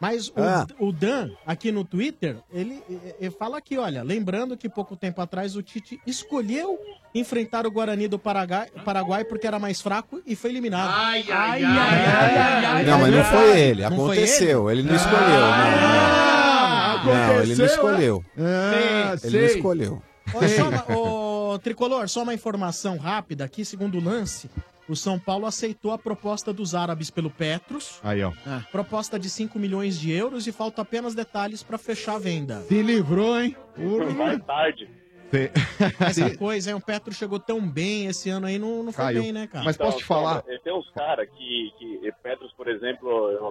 mas 0.00 0.28
o, 0.28 0.32
Ah. 0.36 0.66
o 0.78 0.92
Dan, 0.92 1.30
aqui 1.46 1.72
no 1.72 1.84
Twitter, 1.84 2.36
ele, 2.52 2.80
ele 3.20 3.30
fala 3.32 3.58
aqui, 3.58 3.76
olha, 3.76 4.02
lembrando 4.02 4.56
que 4.56 4.68
pouco 4.68 4.96
tempo 4.96 5.20
atrás 5.20 5.56
o 5.56 5.62
Tite 5.62 6.00
escolheu 6.06 6.78
enfrentar 7.14 7.66
o 7.66 7.70
Guarani 7.70 8.06
do 8.06 8.18
Paraguai, 8.18 8.68
Paraguai 8.84 9.24
porque 9.24 9.46
era 9.46 9.58
mais 9.58 9.80
fraco 9.80 10.20
e 10.26 10.36
foi 10.36 10.50
eliminado. 10.50 10.90
Ai, 10.94 11.24
ai, 11.30 11.64
ai, 11.64 12.06
ai, 12.06 12.64
ai, 12.64 12.84
Não, 12.84 12.98
mas 13.00 13.12
não 13.14 13.24
foi 13.24 13.60
ele. 13.60 13.82
Não 13.82 13.96
foi 13.96 14.16
Aconteceu. 14.18 14.70
Ele 14.70 14.82
não 14.84 14.94
escolheu. 14.94 15.44
Ah, 15.44 17.02
não, 17.04 17.14
não. 17.14 17.18
Não, 17.34 17.42
ele 17.42 17.54
não 17.56 17.64
escolheu. 17.64 18.24
Ah, 18.38 19.16
Ele 19.24 19.38
não 19.38 19.46
escolheu. 19.46 20.02
Ô, 20.34 20.48
só 20.48 20.68
uma- 20.68 20.96
ô, 21.54 21.58
Tricolor, 21.58 22.08
só 22.08 22.22
uma 22.22 22.34
informação 22.34 22.96
rápida 22.96 23.44
aqui, 23.44 23.64
segundo 23.64 23.98
o 23.98 24.02
lance, 24.04 24.50
o 24.88 24.94
São 24.96 25.18
Paulo 25.18 25.46
aceitou 25.46 25.92
a 25.92 25.98
proposta 25.98 26.52
dos 26.52 26.74
árabes 26.74 27.10
pelo 27.10 27.30
Petros. 27.30 28.00
Aí, 28.02 28.22
ó. 28.22 28.32
Proposta 28.72 29.18
de 29.18 29.28
5 29.30 29.58
milhões 29.58 29.98
de 29.98 30.10
euros 30.12 30.46
e 30.46 30.52
falta 30.52 30.82
apenas 30.82 31.14
detalhes 31.14 31.62
pra 31.62 31.78
fechar 31.78 32.16
a 32.16 32.18
venda. 32.18 32.60
Se 32.62 32.80
livrou, 32.82 33.38
hein? 33.40 33.56
Mais 34.16 34.42
tarde. 34.44 34.88
Essa 36.00 36.34
coisa, 36.38 36.70
hein? 36.70 36.76
O 36.76 36.80
Petro 36.80 37.12
chegou 37.12 37.38
tão 37.38 37.60
bem 37.60 38.06
esse 38.06 38.30
ano 38.30 38.46
aí, 38.46 38.58
não, 38.58 38.82
não 38.82 38.92
foi 38.92 39.04
Caiu. 39.04 39.22
bem, 39.22 39.32
né, 39.32 39.46
cara? 39.46 39.62
Mas 39.64 39.76
posso 39.76 39.98
te 39.98 40.04
falar? 40.04 40.42
Então, 40.46 40.58
Tem 40.64 40.72
uns 40.74 40.90
caras 40.90 41.28
que, 41.36 41.70
que. 41.78 42.12
Petros, 42.22 42.50
por 42.56 42.66
exemplo, 42.68 43.08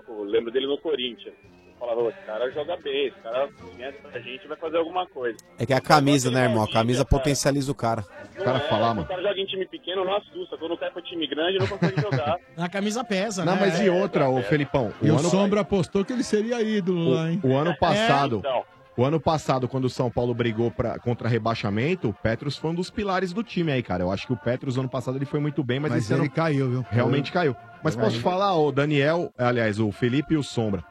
eu 0.08 0.24
lembro 0.24 0.52
dele 0.52 0.66
no 0.66 0.78
Corinthians. 0.80 1.36
Falava, 1.80 2.10
esse 2.10 2.20
cara 2.26 2.50
joga 2.52 2.76
bem, 2.78 3.08
esse 3.08 3.18
cara 3.20 3.48
vier 3.76 3.94
pra 4.02 4.20
gente 4.20 4.44
e 4.44 4.48
vai 4.48 4.58
fazer 4.58 4.78
alguma 4.78 5.06
coisa. 5.08 5.38
É 5.60 5.66
que 5.66 5.74
é 5.74 5.76
a 5.78 5.82
camisa, 5.82 6.32
né, 6.32 6.44
irmão? 6.46 6.64
A 6.64 6.72
camisa 6.72 7.06
potencializa 7.06 7.72
o 7.72 7.76
cara. 7.76 8.04
Não 8.36 8.44
é, 8.44 8.58
O 9.02 9.06
cara 9.06 9.22
joga 9.22 9.40
em 9.40 9.46
time 9.46 9.66
pequeno, 9.68 10.04
não 10.04 10.16
assusta. 10.16 10.58
Quando 10.58 10.78
cai 10.78 10.90
pra 10.92 11.02
time 11.02 11.28
grande, 11.28 11.60
não 11.60 11.68
consegue 11.68 12.02
jogar. 12.02 12.38
A 12.58 12.68
camisa 12.70 13.04
pesa, 13.04 13.46
Não, 13.46 13.54
né? 13.54 13.60
mas 13.62 13.80
e 13.80 13.90
outra, 13.90 14.28
ô 14.30 14.42
Felipão? 14.42 14.92
E 15.02 15.10
o 15.12 15.18
ano- 15.20 15.30
Sombra 15.30 15.62
apostou 15.62 16.04
que 16.04 16.12
ele 16.14 16.24
seria 16.24 16.62
ídolo 16.62 17.12
lá, 17.12 17.32
hein? 17.32 17.40
O 17.44 17.56
ano 17.56 17.76
passado, 17.78 18.38
então. 18.38 18.64
o 18.98 19.06
ano 19.06 19.20
passado, 19.20 19.68
quando 19.68 19.86
o 19.86 19.90
São 19.90 20.10
Paulo 20.10 20.34
brigou 20.34 20.72
pra, 20.72 20.98
contra 21.00 21.28
rebaixamento, 21.30 22.10
o 22.10 22.14
Petros 22.14 22.58
foi 22.58 22.72
um 22.72 22.76
dos 22.76 22.90
pilares 22.90 23.32
do 23.34 23.44
time 23.44 23.72
aí, 23.72 23.84
cara. 23.84 24.04
Eu 24.04 24.12
acho 24.12 24.26
que 24.26 24.34
o 24.34 24.38
Petros, 24.38 24.78
ano 24.78 24.90
passado, 24.90 25.18
ele 25.18 25.26
foi 25.26 25.40
muito 25.40 25.64
bem, 25.64 25.80
mas, 25.80 25.92
Mas 25.92 26.04
esse 26.04 26.14
ele 26.14 26.22
ano 26.24 26.32
caiu, 26.32 26.70
viu? 26.70 26.86
realmente 26.90 27.32
caiu. 27.32 27.56
Mas 27.84 27.96
posso 27.96 28.20
falar, 28.20 28.56
o 28.56 28.72
Daniel, 28.72 29.32
aliás, 29.38 29.80
o 29.80 29.92
Felipe 29.92 30.34
e 30.34 30.38
o 30.38 30.44
Sombra. 30.44 30.84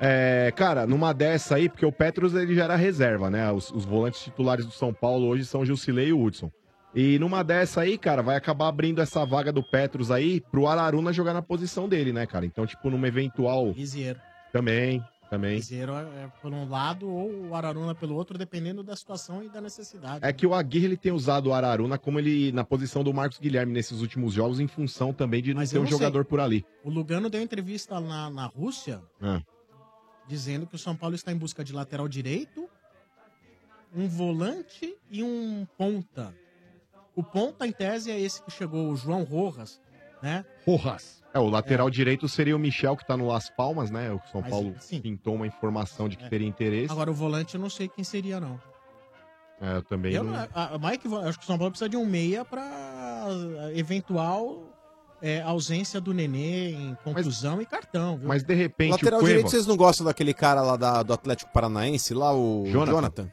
É, 0.00 0.50
cara, 0.56 0.86
numa 0.86 1.12
dessa 1.12 1.56
aí, 1.56 1.68
porque 1.68 1.84
o 1.84 1.92
Petros 1.92 2.34
ele 2.34 2.54
já 2.54 2.64
era 2.64 2.74
reserva, 2.74 3.28
né? 3.28 3.52
Os, 3.52 3.70
os 3.70 3.84
volantes 3.84 4.20
titulares 4.22 4.64
do 4.64 4.72
São 4.72 4.94
Paulo 4.94 5.26
hoje 5.26 5.44
são 5.44 5.64
Gilcilei 5.64 6.08
e 6.08 6.12
o 6.12 6.22
Hudson. 6.22 6.50
E 6.94 7.18
numa 7.18 7.44
dessa 7.44 7.82
aí, 7.82 7.96
cara, 7.98 8.22
vai 8.22 8.36
acabar 8.36 8.68
abrindo 8.68 9.00
essa 9.00 9.24
vaga 9.24 9.52
do 9.52 9.62
Petros 9.62 10.10
aí 10.10 10.40
pro 10.40 10.66
Araruna 10.66 11.12
jogar 11.12 11.34
na 11.34 11.42
posição 11.42 11.88
dele, 11.88 12.12
né, 12.12 12.26
cara? 12.26 12.46
Então, 12.46 12.66
tipo, 12.66 12.90
numa 12.90 13.06
eventual. 13.06 13.70
Liseiro. 13.70 14.18
Também, 14.52 15.04
também. 15.28 15.56
Liseiro 15.56 15.92
é 15.92 16.00
é 16.24 16.28
por 16.42 16.52
um 16.52 16.68
lado 16.68 17.08
ou 17.08 17.48
o 17.48 17.54
Araruna 17.54 17.94
pelo 17.94 18.16
outro, 18.16 18.36
dependendo 18.36 18.82
da 18.82 18.96
situação 18.96 19.44
e 19.44 19.48
da 19.48 19.60
necessidade. 19.60 20.26
É 20.26 20.32
que 20.32 20.46
o 20.46 20.54
Aguirre 20.54 20.86
ele 20.86 20.96
tem 20.96 21.12
usado 21.12 21.50
o 21.50 21.52
Araruna 21.52 21.96
como 21.96 22.18
ele 22.18 22.50
na 22.50 22.64
posição 22.64 23.04
do 23.04 23.14
Marcos 23.14 23.38
Guilherme 23.38 23.72
nesses 23.72 24.00
últimos 24.00 24.32
jogos, 24.32 24.58
em 24.58 24.66
função 24.66 25.12
também 25.12 25.42
de 25.42 25.52
não 25.54 25.60
Mas 25.60 25.70
ter 25.70 25.78
um 25.78 25.86
jogador 25.86 26.22
sei. 26.22 26.28
por 26.28 26.40
ali. 26.40 26.64
O 26.82 26.90
Lugano 26.90 27.30
deu 27.30 27.40
entrevista 27.40 28.00
na, 28.00 28.30
na 28.30 28.46
Rússia 28.46 29.00
Ah. 29.20 29.40
Dizendo 30.30 30.64
que 30.64 30.76
o 30.76 30.78
São 30.78 30.94
Paulo 30.94 31.16
está 31.16 31.32
em 31.32 31.36
busca 31.36 31.64
de 31.64 31.72
lateral 31.72 32.06
direito, 32.08 32.70
um 33.92 34.06
volante 34.08 34.94
e 35.10 35.24
um 35.24 35.66
ponta. 35.76 36.32
O 37.16 37.22
ponta, 37.24 37.66
em 37.66 37.72
tese, 37.72 38.12
é 38.12 38.18
esse 38.18 38.40
que 38.40 38.50
chegou, 38.50 38.88
o 38.90 38.96
João 38.96 39.24
Rojas, 39.24 39.80
né? 40.22 40.44
Rojas. 40.64 41.20
É, 41.34 41.38
o 41.40 41.48
lateral 41.48 41.90
direito 41.90 42.28
seria 42.28 42.54
o 42.56 42.58
Michel, 42.58 42.96
que 42.96 43.04
tá 43.06 43.16
no 43.16 43.26
Las 43.26 43.50
Palmas, 43.50 43.90
né? 43.90 44.12
O 44.12 44.20
São 44.30 44.40
Mas, 44.40 44.50
Paulo 44.50 44.74
sim. 44.80 45.00
pintou 45.00 45.34
uma 45.34 45.46
informação 45.46 46.08
de 46.08 46.16
que 46.16 46.24
É. 46.24 46.28
teria 46.28 46.46
interesse. 46.46 46.92
Agora, 46.92 47.10
o 47.10 47.14
volante 47.14 47.56
eu 47.56 47.60
não 47.60 47.70
sei 47.70 47.88
quem 47.88 48.04
seria, 48.04 48.38
não. 48.40 48.60
É, 49.60 49.76
eu 49.76 49.82
também 49.82 50.12
Eu, 50.14 50.22
não... 50.24 50.32
não- 50.32 50.48
a, 50.54 50.74
a 50.74 50.78
Mike, 50.78 51.06
eu 51.06 51.16
acho 51.18 51.38
que 51.38 51.44
o 51.44 51.46
São 51.46 51.58
Paulo 51.58 51.72
precisa 51.72 51.88
de 51.88 51.96
um 51.96 52.06
meia 52.06 52.44
para 52.44 53.26
eventual 53.74 54.69
é, 55.22 55.40
ausência 55.42 56.00
do 56.00 56.12
Nenê 56.14 56.70
em 56.70 56.96
contusão 57.04 57.60
e 57.60 57.66
cartão, 57.66 58.16
viu? 58.18 58.28
Mas 58.28 58.42
de 58.42 58.54
repente 58.54 58.92
Lateral 58.92 59.18
o 59.18 59.22
Cueva... 59.22 59.28
direito, 59.36 59.50
vocês 59.50 59.66
não 59.66 59.76
gostam 59.76 60.06
daquele 60.06 60.32
cara 60.34 60.62
lá 60.62 60.76
da- 60.76 61.02
do 61.02 61.12
Atlético 61.12 61.52
Paranaense, 61.52 62.14
lá, 62.14 62.32
o 62.34 62.64
Jonathan. 62.66 62.90
Jonathan? 62.92 63.32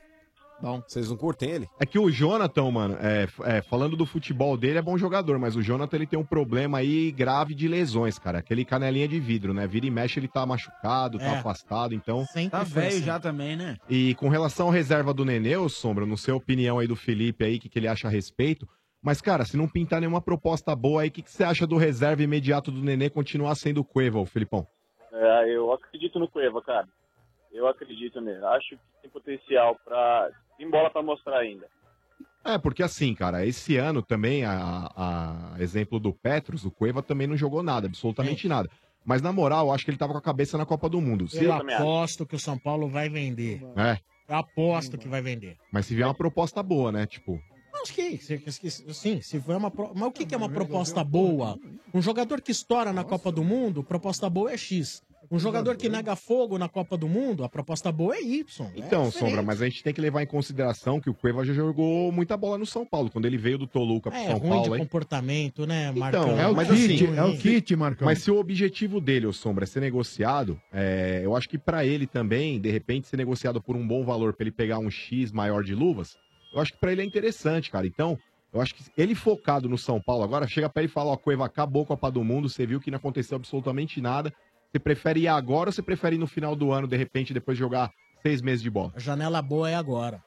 Bom. 0.60 0.82
Vocês 0.88 1.08
não 1.08 1.16
curtem 1.16 1.52
ele? 1.52 1.70
É 1.80 1.86
que 1.86 2.00
o 2.00 2.10
Jonathan, 2.10 2.72
mano, 2.72 2.98
é, 3.00 3.28
é, 3.44 3.62
falando 3.62 3.96
do 3.96 4.08
futebol 4.08 4.58
dele, 4.58 4.80
é 4.80 4.82
bom 4.82 4.98
jogador, 4.98 5.38
mas 5.38 5.56
o 5.56 5.62
Jonathan 5.62 5.96
ele 5.98 6.08
tem 6.08 6.18
um 6.18 6.26
problema 6.26 6.80
aí 6.80 7.12
grave 7.12 7.54
de 7.54 7.68
lesões, 7.68 8.18
cara. 8.18 8.40
Aquele 8.40 8.66
canelinha 8.66 9.08
de 9.08 9.20
vidro, 9.20 9.54
né? 9.54 9.68
Vira 9.68 9.86
e 9.86 9.92
mexe, 9.92 10.20
ele 10.20 10.28
tá 10.28 10.44
machucado, 10.48 11.20
tá 11.20 11.26
É. 11.26 11.38
afastado, 11.38 11.94
então. 11.94 12.26
Tá 12.50 12.64
velho 12.64 13.04
já 13.04 13.20
também, 13.20 13.56
né? 13.56 13.78
E 13.88 14.16
com 14.16 14.30
relação 14.30 14.66
ao 14.66 14.72
reserva 14.74 15.14
do 15.14 15.24
Nenê, 15.24 15.56
ô 15.58 15.70
Sombra, 15.70 16.08
não 16.08 16.18
sei 16.18 16.34
a 16.34 16.38
opinião 16.38 16.80
aí 16.80 16.88
do 16.88 16.96
Felipe 16.96 17.46
aí, 17.46 17.58
o 17.58 17.60
que, 17.60 17.70
que 17.70 17.78
ele 17.78 17.88
acha 17.88 18.08
a 18.08 18.12
respeito. 18.12 18.68
Mas, 19.08 19.22
cara, 19.22 19.46
se 19.46 19.56
não 19.56 19.70
pintar 19.70 20.02
nenhuma 20.02 20.20
proposta 20.20 20.76
boa 20.76 21.02
aí, 21.02 21.08
o 21.08 21.12
que, 21.12 21.22
que 21.22 21.32
você 21.32 21.42
acha 21.42 21.66
do 21.66 21.78
reserva 21.78 22.22
imediato 22.22 22.70
do 22.70 22.84
Nenê 22.84 23.10
continuar 23.10 23.56
sendo 23.56 23.80
o 23.80 23.84
Cueva, 23.86 24.20
ô 24.20 24.26
Felipão? 24.26 24.68
É, 25.14 25.56
eu 25.56 25.72
acredito 25.72 26.20
no 26.20 26.28
Cueva, 26.28 26.62
cara. 26.62 26.90
Eu 27.54 27.70
acredito 27.70 28.20
nele. 28.20 28.44
Acho 28.44 28.72
que 28.72 28.80
tem 29.02 29.10
potencial 29.10 29.78
pra. 29.86 30.30
Tem 30.58 30.70
bola 30.70 30.90
pra 30.90 31.02
mostrar 31.02 31.38
ainda. 31.38 31.68
É, 32.44 32.58
porque 32.58 32.84
assim, 32.84 33.16
cara, 33.16 33.46
esse 33.46 33.78
ano 33.78 34.02
também, 34.02 34.44
a, 34.44 34.92
a 34.94 35.56
exemplo 35.62 36.02
do 36.02 36.12
Petros, 36.12 36.66
o 36.66 36.72
Cueva 36.72 37.02
também 37.02 37.28
não 37.28 37.38
jogou 37.38 37.64
nada, 37.64 37.88
absolutamente 37.88 38.46
nada. 38.50 38.70
Mas 39.06 39.22
na 39.22 39.32
moral, 39.32 39.68
eu 39.68 39.74
acho 39.74 39.86
que 39.86 39.92
ele 39.92 39.98
tava 39.98 40.12
com 40.12 40.20
a 40.20 40.22
cabeça 40.22 40.58
na 40.58 40.66
Copa 40.66 40.90
do 40.90 41.00
Mundo. 41.00 41.30
Se 41.30 41.46
Eu 41.46 41.54
aposto 41.54 42.26
que 42.26 42.36
o 42.36 42.40
São 42.40 42.60
Paulo 42.60 42.90
vai 42.90 43.08
vender. 43.08 43.64
É, 43.78 44.00
Eu 44.28 44.36
aposto 44.36 44.98
que 44.98 45.08
vai 45.08 45.22
vender. 45.22 45.56
mas 45.72 45.86
se 45.86 45.96
vier 45.96 46.06
uma 46.06 46.14
proposta 46.14 46.62
boa, 46.62 46.92
né? 46.92 47.06
Tipo, 47.08 47.40
Acho 47.90 48.60
que, 48.62 48.70
sim, 48.94 49.22
se 49.22 49.40
for 49.40 49.56
uma. 49.56 49.72
pro- 49.72 49.92
Mas 49.96 50.08
o 50.08 50.12
que, 50.12 50.26
que 50.26 50.36
é 50.36 50.38
uma 50.38 50.50
proposta 50.50 51.04
boa? 51.04 51.58
Um 51.94 52.02
jogador 52.02 52.42
que 52.42 52.52
estoura 52.52 52.92
na 52.92 53.04
Copa 53.04 53.32
do 53.32 53.44
Mundo, 53.44 53.84
proposta 53.84 54.30
boa 54.30 54.52
é 54.52 54.58
X. 54.58 55.02
Um 55.30 55.38
jogador 55.40 55.76
que 55.76 55.90
nega 55.90 56.16
fogo 56.16 56.58
na 56.58 56.70
Copa 56.70 56.96
do 56.96 57.06
Mundo, 57.10 57.44
a 57.44 57.50
proposta 57.50 57.92
boa 57.92 58.16
é 58.16 58.22
Y. 58.22 58.66
é 58.68 58.80
Então, 58.80 59.08
diferente. 59.08 59.12
Sombra, 59.12 59.42
mas 59.42 59.62
a 59.62 59.66
gente 59.66 59.84
tem 59.84 59.94
que 59.94 60.00
levar 60.00 60.24
em 60.24 60.26
consideração 60.26 61.02
que 61.02 61.10
o 61.10 61.14
Cueva 61.14 61.44
já 61.44 61.52
jogou 61.54 62.14
muita 62.14 62.38
bola 62.38 62.58
no 62.58 62.66
São 62.66 62.86
Paulo. 62.86 63.10
Quando 63.12 63.26
ele 63.26 63.38
veio 63.38 63.58
do 63.58 63.68
Toluca 63.68 64.10
pro 64.10 64.18
É 64.18 64.28
São 64.28 64.38
ruim 64.38 64.50
Paulo, 64.52 64.64
de 64.64 64.72
hein? 64.76 64.80
comportamento, 64.80 65.68
né, 65.68 65.92
Marcão? 65.92 66.32
Então, 66.34 66.54
mas 66.54 66.72
assim, 66.72 67.76
Marcão. 67.76 68.06
Mas 68.06 68.20
se 68.24 68.32
o 68.32 68.38
objetivo 68.38 69.02
dele, 69.02 69.26
ô 69.26 69.34
Sombra, 69.34 69.66
é 69.66 69.68
ser 69.68 69.82
negociado, 69.82 70.58
é, 70.72 71.20
eu 71.26 71.36
acho 71.36 71.50
que 71.50 71.58
pra 71.58 71.86
ele 71.86 72.08
também, 72.08 72.58
de 72.58 72.70
repente, 72.72 73.08
ser 73.08 73.18
negociado 73.18 73.62
por 73.62 73.76
um 73.76 73.86
bom 73.86 74.06
valor 74.06 74.34
pra 74.34 74.44
ele 74.46 74.52
pegar 74.52 74.80
um 74.80 74.90
X 74.90 75.32
maior 75.34 75.62
de 75.62 75.76
luvas, 75.76 76.16
eu 76.58 76.62
acho 76.62 76.74
que 76.74 76.80
pra 76.80 76.92
ele 76.92 77.02
é 77.02 77.06
interessante, 77.06 77.70
cara. 77.70 77.86
Então, 77.86 78.18
eu 78.52 78.60
acho 78.60 78.74
que 78.74 78.84
ele 78.98 79.14
focado 79.14 79.70
no 79.70 79.78
São 79.78 80.02
Paulo 80.02 80.24
agora, 80.24 80.48
chega 80.48 80.70
pra 80.70 80.82
ele 80.82 80.90
e 80.90 80.94
fala, 80.94 81.12
ó, 81.12 81.18
Cueva, 81.18 81.46
acabou 81.46 81.84
a 81.84 81.88
Copa 81.88 82.12
do 82.12 82.24
Mundo, 82.24 82.50
você 82.50 82.66
viu 82.66 82.80
que 82.80 82.90
não 82.90 82.98
aconteceu 82.98 83.36
absolutamente 83.36 84.02
nada. 84.02 84.34
Você 84.72 84.80
prefere 84.80 85.22
ir 85.22 85.28
agora 85.28 85.70
ou 85.70 85.74
você 85.74 85.82
prefere 85.82 86.16
ir 86.16 86.20
no 86.20 86.28
final 86.28 86.56
do 86.56 86.72
ano, 86.72 86.88
de 86.88 86.98
repente, 86.98 87.34
depois 87.34 87.58
de 87.58 87.64
jogar 87.64 87.92
seis 88.22 88.42
meses 88.42 88.62
de 88.64 88.70
bola? 88.70 88.92
A 88.96 89.00
janela 89.00 89.42
boa 89.42 89.70
é 89.70 89.76
agora. 89.76 90.22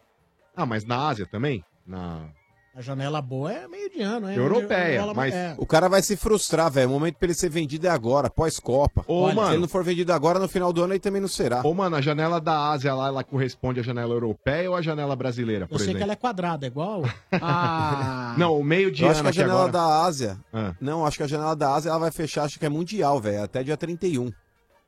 Ah, 0.57 0.65
mas 0.65 0.85
na 0.85 1.09
Ásia 1.09 1.27
também? 1.27 1.65
Na... 1.87 2.29
A 2.73 2.81
janela 2.81 3.21
boa 3.21 3.53
é 3.53 3.67
meio 3.67 3.91
de 3.91 4.01
ano, 4.01 4.29
é 4.29 4.39
Europeia, 4.39 5.05
mas 5.13 5.35
é. 5.35 5.57
o 5.59 5.67
cara 5.67 5.89
vai 5.89 6.01
se 6.03 6.17
frustrar, 6.17 6.71
velho. 6.71 6.89
O 6.89 6.93
momento 6.93 7.17
pra 7.17 7.27
ele 7.27 7.35
ser 7.35 7.51
vendido 7.51 7.89
é 7.89 7.91
agora, 7.91 8.31
pós-Copa. 8.31 9.05
Ô, 9.09 9.23
Olha, 9.23 9.35
mano. 9.35 9.49
Se 9.49 9.55
ele 9.55 9.61
não 9.63 9.69
for 9.69 9.83
vendido 9.83 10.13
agora, 10.13 10.39
no 10.39 10.49
final 10.49 10.73
do 10.73 10.81
ano 10.85 10.93
ele 10.93 11.01
também 11.01 11.21
não 11.21 11.27
será. 11.27 11.63
Ô, 11.67 11.75
mano, 11.75 11.97
a 11.97 12.01
janela 12.01 12.41
da 12.41 12.71
Ásia 12.71 12.95
lá, 12.95 13.09
ela 13.09 13.25
corresponde 13.25 13.81
à 13.81 13.83
janela 13.83 14.15
europeia 14.15 14.71
ou 14.71 14.77
à 14.77 14.83
janela 14.83 15.17
brasileira, 15.17 15.67
por 15.67 15.75
Eu 15.75 15.79
sei 15.81 15.87
exemplo? 15.87 15.99
que 15.99 16.03
ela 16.05 16.13
é 16.13 16.17
quadrada, 16.17 16.65
é 16.65 16.69
igual. 16.69 17.03
Ah. 17.43 18.35
Não, 18.39 18.57
o 18.57 18.63
meio 18.63 18.93
de 18.93 19.03
Eu 19.03 19.11
acho 19.11 19.21
ano 19.21 19.33
que 19.33 19.39
a 19.41 19.43
janela 19.43 19.65
agora. 19.69 19.73
da 19.73 20.03
Ásia. 20.05 20.39
Ah. 20.53 20.73
Não, 20.81 21.05
acho 21.05 21.17
que 21.17 21.23
a 21.25 21.27
janela 21.27 21.57
da 21.57 21.75
Ásia 21.75 21.91
ela 21.91 21.99
vai 21.99 22.13
fechar, 22.13 22.45
acho 22.45 22.59
que 22.59 22.67
é 22.67 22.69
mundial, 22.69 23.21
velho. 23.21 23.43
Até 23.43 23.65
dia 23.65 23.77
31. 23.77 24.31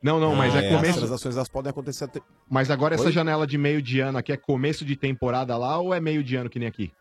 Não, 0.01 0.21
não, 0.21 0.37
mas 0.37 0.55
é 0.55 0.69
As 0.69 0.77
começo- 0.77 0.99
transações 0.99 1.35
elas 1.37 1.49
podem 1.49 1.71
acontecer 1.71 2.05
até. 2.05 2.21
Mas 2.49 2.71
agora 2.71 2.95
essa 2.95 3.05
Oi? 3.07 3.13
janela 3.13 3.45
de 3.47 3.59
meio 3.59 3.83
de 3.83 3.99
ano 4.01 4.19
aqui 4.19 4.31
é 4.33 4.37
começo 4.37 4.85
de 4.85 4.95
temporada 4.97 5.57
lá 5.57 5.79
ou 5.79 5.93
é 5.93 6.01
meio 6.01 6.23
de 6.23 6.37
ano 6.37 6.49
que 6.49 6.59
nem 6.61 6.69
aqui? 6.69 6.93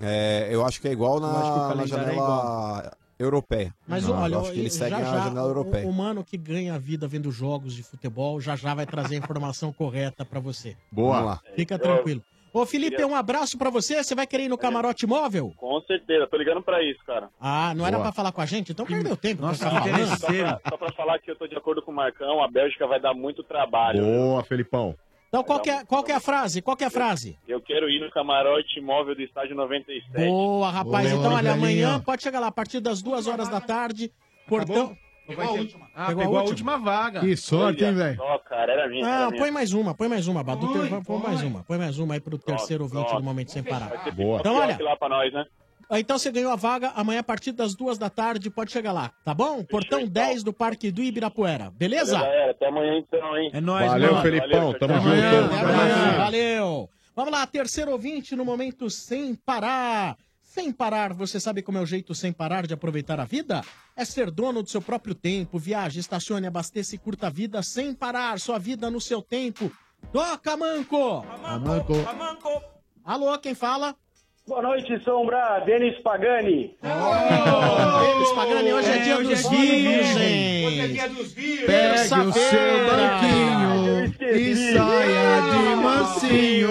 É, 0.00 0.48
eu 0.50 0.64
acho 0.64 0.80
que 0.80 0.88
é 0.88 0.92
igual 0.92 1.20
na, 1.20 1.70
que 1.70 1.76
na 1.76 1.82
é 1.82 1.86
janela 1.86 2.92
europeia. 3.18 3.74
Mas 3.86 4.08
Ah, 4.08 4.12
olha, 4.12 4.34
eu 4.34 4.40
acho 4.40 4.52
que 4.52 4.58
eles 4.60 4.76
já, 4.76 4.84
seguem 4.86 5.04
já, 5.04 5.12
a 5.12 5.24
janela 5.28 5.48
europeia. 5.48 5.86
O, 5.86 5.90
o 5.90 5.92
mano 5.92 6.24
que 6.24 6.36
ganha 6.36 6.74
a 6.74 6.78
vida 6.78 7.06
vendo 7.06 7.30
jogos 7.30 7.74
de 7.74 7.82
futebol 7.82 8.40
já 8.40 8.56
já 8.56 8.74
vai 8.74 8.86
trazer 8.86 9.14
a 9.16 9.18
informação 9.18 9.72
correta 9.72 10.24
pra 10.24 10.40
você. 10.40 10.76
Boa. 10.90 11.40
Fica 11.54 11.78
tranquilo. 11.78 12.22
Ô, 12.52 12.64
Felipe, 12.64 13.04
um 13.04 13.16
abraço 13.16 13.58
pra 13.58 13.68
você. 13.68 14.02
Você 14.02 14.14
vai 14.14 14.28
querer 14.28 14.44
ir 14.44 14.48
no 14.48 14.56
camarote 14.56 15.08
móvel? 15.08 15.52
Com 15.56 15.80
certeza, 15.80 16.24
tô 16.28 16.36
ligando 16.36 16.62
pra 16.62 16.80
isso, 16.84 17.00
cara. 17.04 17.28
Ah, 17.40 17.74
não 17.74 17.84
era 17.84 17.96
Boa. 17.96 18.04
pra 18.04 18.12
falar 18.12 18.30
com 18.30 18.40
a 18.40 18.46
gente? 18.46 18.70
Então 18.70 18.86
perdeu 18.86 19.16
tempo. 19.16 19.42
Nossa, 19.42 19.68
pra 19.68 19.82
ficar 19.82 19.98
falando. 19.98 20.16
só, 20.16 20.26
pra, 20.28 20.60
só 20.70 20.76
pra 20.76 20.92
falar 20.92 21.18
que 21.18 21.32
eu 21.32 21.36
tô 21.36 21.48
de 21.48 21.56
acordo 21.56 21.82
com 21.82 21.90
o 21.90 21.94
Marcão, 21.94 22.44
a 22.44 22.48
Bélgica 22.48 22.86
vai 22.86 23.00
dar 23.00 23.12
muito 23.12 23.42
trabalho. 23.42 24.04
Boa, 24.04 24.44
Felipão. 24.44 24.94
Então 25.34 25.42
qual 25.42 25.58
que, 25.58 25.68
é, 25.70 25.84
qual 25.84 26.04
que 26.04 26.12
é 26.12 26.14
a 26.14 26.20
frase? 26.20 26.62
Qual 26.62 26.76
que 26.76 26.84
é 26.84 26.86
a 26.86 26.90
frase? 26.90 27.36
Eu 27.48 27.60
quero 27.60 27.90
ir 27.90 27.98
no 28.00 28.08
camarote 28.12 28.80
móvel 28.80 29.16
do 29.16 29.22
estádio 29.22 29.56
97. 29.56 30.28
Boa, 30.28 30.70
rapaz. 30.70 31.10
Boa, 31.10 31.20
então, 31.20 31.34
olha, 31.34 31.52
amanhã 31.54 32.00
pode 32.00 32.22
chegar 32.22 32.38
lá 32.38 32.46
a 32.46 32.52
partir 32.52 32.78
das 32.78 33.02
duas 33.02 33.26
horas 33.26 33.48
da 33.48 33.60
tarde. 33.60 34.12
Portão. 34.46 34.96
Pegou 35.26 35.44
a 35.44 35.50
última. 35.50 35.88
Ah, 35.92 36.06
pegou 36.06 36.38
a 36.38 36.42
última 36.42 36.78
vaga. 36.78 37.20
Que 37.20 37.36
sorte, 37.36 37.82
hein, 37.82 37.94
velho? 37.94 38.20
Cara, 38.44 38.72
era 38.74 38.88
minha. 38.88 39.04
era 39.04 39.18
Não, 39.24 39.30
minha. 39.30 39.40
põe 39.42 39.50
mais 39.50 39.72
uma, 39.72 39.92
põe 39.94 40.06
mais 40.06 40.28
uma, 40.28 40.44
Badu. 40.44 40.68
Põe, 40.68 41.02
põe 41.02 41.18
mais 41.18 41.42
uma, 41.42 41.64
põe 41.64 41.78
mais 41.78 41.98
uma 41.98 42.14
aí 42.14 42.20
pro 42.20 42.38
terceiro 42.38 42.84
ouvinte 42.84 43.12
do 43.12 43.22
Momento 43.22 43.50
Sem 43.50 43.64
Parar. 43.64 43.90
Boa. 44.12 44.38
Então, 44.38 44.54
olha, 44.54 44.78
lá 44.80 44.96
pra 44.96 45.08
nós, 45.08 45.32
né? 45.32 45.44
Então 45.92 46.18
você 46.18 46.30
ganhou 46.30 46.52
a 46.52 46.56
vaga, 46.56 46.92
amanhã 46.94 47.20
a 47.20 47.22
partir 47.22 47.52
das 47.52 47.74
duas 47.74 47.98
da 47.98 48.10
tarde 48.10 48.50
pode 48.50 48.72
chegar 48.72 48.92
lá, 48.92 49.12
tá 49.24 49.34
bom? 49.34 49.62
Portão 49.64 50.06
10 50.06 50.42
do 50.42 50.52
Parque 50.52 50.90
do 50.90 51.02
Ibirapuera, 51.02 51.70
beleza? 51.70 52.18
Valeu, 52.18 52.30
galera. 52.30 52.50
Até 52.50 52.66
amanhã 52.66 52.98
então, 52.98 53.38
hein? 53.38 53.50
É 53.52 53.60
nóis, 53.60 53.86
Valeu, 53.86 54.12
mano. 54.12 54.22
Felipão. 54.22 54.74
Tamo 54.74 54.94
tchau, 54.94 55.02
tchau. 55.02 55.42
junto. 55.42 55.54
Valeu, 55.54 56.18
valeu. 56.18 56.90
Vamos 57.16 57.32
lá, 57.32 57.46
terceiro 57.46 57.92
ouvinte 57.92 58.34
no 58.34 58.44
Momento 58.44 58.90
Sem 58.90 59.34
Parar. 59.34 60.16
Sem 60.42 60.70
parar, 60.70 61.12
você 61.12 61.40
sabe 61.40 61.62
como 61.62 61.78
é 61.78 61.80
o 61.80 61.86
jeito 61.86 62.14
sem 62.14 62.32
parar 62.32 62.64
de 62.64 62.72
aproveitar 62.72 63.18
a 63.18 63.24
vida? 63.24 63.60
É 63.96 64.04
ser 64.04 64.30
dono 64.30 64.62
do 64.62 64.70
seu 64.70 64.80
próprio 64.80 65.12
tempo. 65.12 65.58
Viaje, 65.58 65.98
estacione, 65.98 66.46
abasteça 66.46 66.94
e 66.94 66.98
curta 66.98 67.26
a 67.26 67.30
vida 67.30 67.60
sem 67.60 67.92
parar. 67.92 68.38
Sua 68.38 68.56
vida 68.56 68.88
no 68.88 69.00
seu 69.00 69.20
tempo. 69.20 69.68
Toca, 70.12 70.56
Manco! 70.56 71.24
Manco. 71.60 72.62
Alô, 73.04 73.36
quem 73.38 73.52
fala? 73.52 73.96
Boa 74.46 74.60
noite, 74.60 75.02
Sombra. 75.02 75.60
Denis 75.60 75.98
Pagani. 76.00 76.76
Denis 76.82 78.32
Pagani, 78.34 78.72
hoje 78.74 78.90
é, 78.90 78.98
dia 78.98 79.16
hoje 79.16 79.30
dos 79.30 79.44
é 79.46 79.48
virgens. 79.48 80.66
Hoje 80.66 80.80
é 80.80 80.88
dia 80.88 81.08
dos 81.08 81.32
virgens. 81.32 81.66
Pegue 81.66 82.20
o 82.20 82.32
seu 82.34 82.86
banquinho 82.90 84.04
e 84.20 84.56
saia 84.74 85.40
de 85.50 85.76
mansinho. 85.82 86.68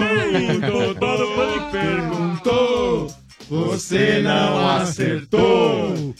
O 0.67 0.93
doutor 0.93 1.71
perguntou, 1.71 3.07
você 3.49 4.21
não 4.21 4.67
acertou. 4.69 6.13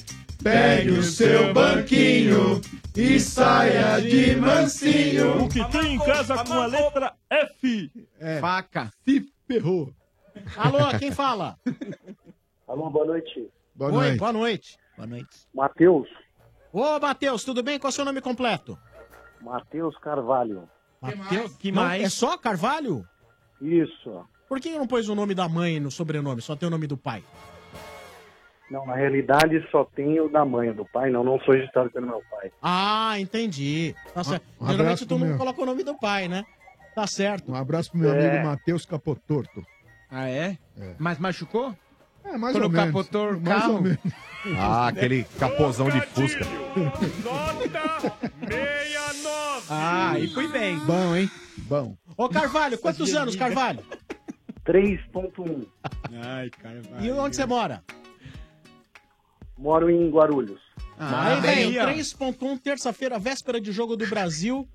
Pegue 0.43 0.89
o 0.89 1.03
seu 1.03 1.53
banquinho 1.53 2.61
e 2.97 3.19
saia 3.19 4.01
de 4.01 4.35
mansinho. 4.37 5.43
O 5.43 5.49
que 5.49 5.63
tem 5.65 5.93
em 5.93 5.99
casa 5.99 6.43
com 6.43 6.53
a 6.53 6.65
letra 6.65 7.13
F? 7.29 7.91
É, 8.19 8.39
Faca. 8.39 8.89
se 9.05 9.23
ferrou. 9.47 9.93
Alô, 10.57 10.97
quem 10.99 11.11
fala? 11.11 11.57
Alô, 12.67 12.89
boa 12.89 13.05
noite. 13.05 13.49
Boa 13.75 13.91
Oi, 13.91 13.97
noite. 13.97 14.17
boa 14.19 14.33
noite. 14.33 14.77
Boa 14.95 15.07
noite. 15.07 15.29
Matheus. 15.53 16.07
Ô, 16.71 16.99
Matheus, 16.99 17.43
tudo 17.43 17.63
bem? 17.63 17.79
Qual 17.79 17.89
é 17.89 17.91
o 17.91 17.95
seu 17.95 18.05
nome 18.05 18.21
completo? 18.21 18.77
Matheus 19.41 19.97
Carvalho. 19.97 20.67
Matheus? 21.01 21.55
Que 21.57 21.71
Não, 21.71 21.83
mais? 21.83 22.03
É 22.03 22.09
só 22.09 22.37
Carvalho? 22.37 23.05
Isso. 23.61 24.25
Por 24.47 24.59
que 24.59 24.77
não 24.77 24.87
pôs 24.87 25.09
o 25.09 25.15
nome 25.15 25.33
da 25.33 25.47
mãe 25.49 25.79
no 25.79 25.89
sobrenome? 25.91 26.41
Só 26.41 26.55
tem 26.55 26.67
o 26.67 26.71
nome 26.71 26.87
do 26.87 26.97
pai? 26.97 27.23
Não, 28.71 28.85
na 28.85 28.95
realidade 28.95 29.65
só 29.71 29.83
tem 29.85 30.19
o 30.19 30.29
da 30.29 30.45
mãe, 30.45 30.71
do 30.71 30.85
pai 30.85 31.09
não. 31.09 31.23
Não 31.23 31.39
sou 31.41 31.53
registrado 31.53 31.89
pelo 31.91 32.07
meu 32.07 32.21
pai. 32.29 32.51
Ah, 32.61 33.19
entendi. 33.19 33.95
Tá 34.13 34.23
certo. 34.23 34.45
um 34.59 34.67
Geralmente 34.67 35.05
todo 35.05 35.19
mundo 35.19 35.29
meu. 35.29 35.37
coloca 35.37 35.61
o 35.61 35.65
nome 35.65 35.83
do 35.83 35.95
pai, 35.97 36.27
né? 36.27 36.43
Tá 36.95 37.05
certo. 37.07 37.51
Um 37.51 37.55
abraço 37.55 37.91
pro 37.91 37.99
meu 37.99 38.13
É. 38.13 38.27
amigo 38.29 38.45
Matheus 38.47 38.85
Capotorto. 38.85 39.63
Ah, 40.15 40.29
é? 40.29 40.57
Mas 40.99 41.17
machucou? 41.17 41.75
É, 42.23 42.37
mais 42.37 42.55
Quando 42.55 42.65
ou 42.65 42.69
menos. 42.69 42.85
capotou 42.85 43.29
o 43.31 43.41
Mais 43.41 43.61
carro? 43.61 43.73
ou 43.75 43.81
menos. 43.81 43.99
Ah, 44.57 44.87
aquele 44.87 45.23
capozão 45.39 45.89
de 45.89 45.99
Fusca. 46.01 46.45
Nota 47.23 48.19
69. 48.47 49.65
Ah, 49.69 50.11
aí 50.11 50.27
foi 50.27 50.47
bem. 50.49 50.77
Bom, 50.79 51.15
hein? 51.15 51.29
Bom. 51.59 51.97
Ô, 52.15 52.29
Carvalho, 52.29 52.77
quantos 52.77 53.13
anos, 53.15 53.35
Carvalho? 53.35 53.79
3.1. 54.65 55.65
Ai, 56.23 56.49
cara. 56.51 56.81
E 57.01 57.11
onde 57.11 57.35
você 57.35 57.45
mora? 57.45 57.83
Moro 59.57 59.89
em 59.89 60.09
Guarulhos. 60.09 60.61
aí, 60.99 61.41
velho, 61.41 61.81
ó. 61.81 61.87
3.1, 61.87 62.59
terça-feira, 62.59 63.17
véspera 63.17 63.59
de 63.59 63.71
jogo 63.71 63.95
do 63.95 64.05
Brasil. 64.07 64.67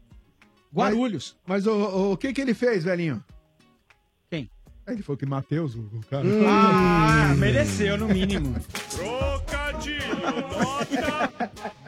Guarulhos. 0.74 1.36
Mas 1.46 1.66
o, 1.66 1.72
o, 1.72 2.12
o 2.12 2.16
que 2.16 2.32
que 2.32 2.40
ele 2.40 2.54
fez, 2.54 2.84
velhinho? 2.84 3.22
Quem? 4.88 4.94
Ele 4.94 5.02
falou 5.02 5.18
que 5.18 5.26
Matheus, 5.26 5.74
o, 5.74 5.80
o 5.80 6.00
cara. 6.10 6.24
Ah, 6.48 7.34
mereceu, 7.36 7.98
no 7.98 8.08
mínimo. 8.08 8.56
Trocadilho, 8.90 10.16
nota 10.16 11.30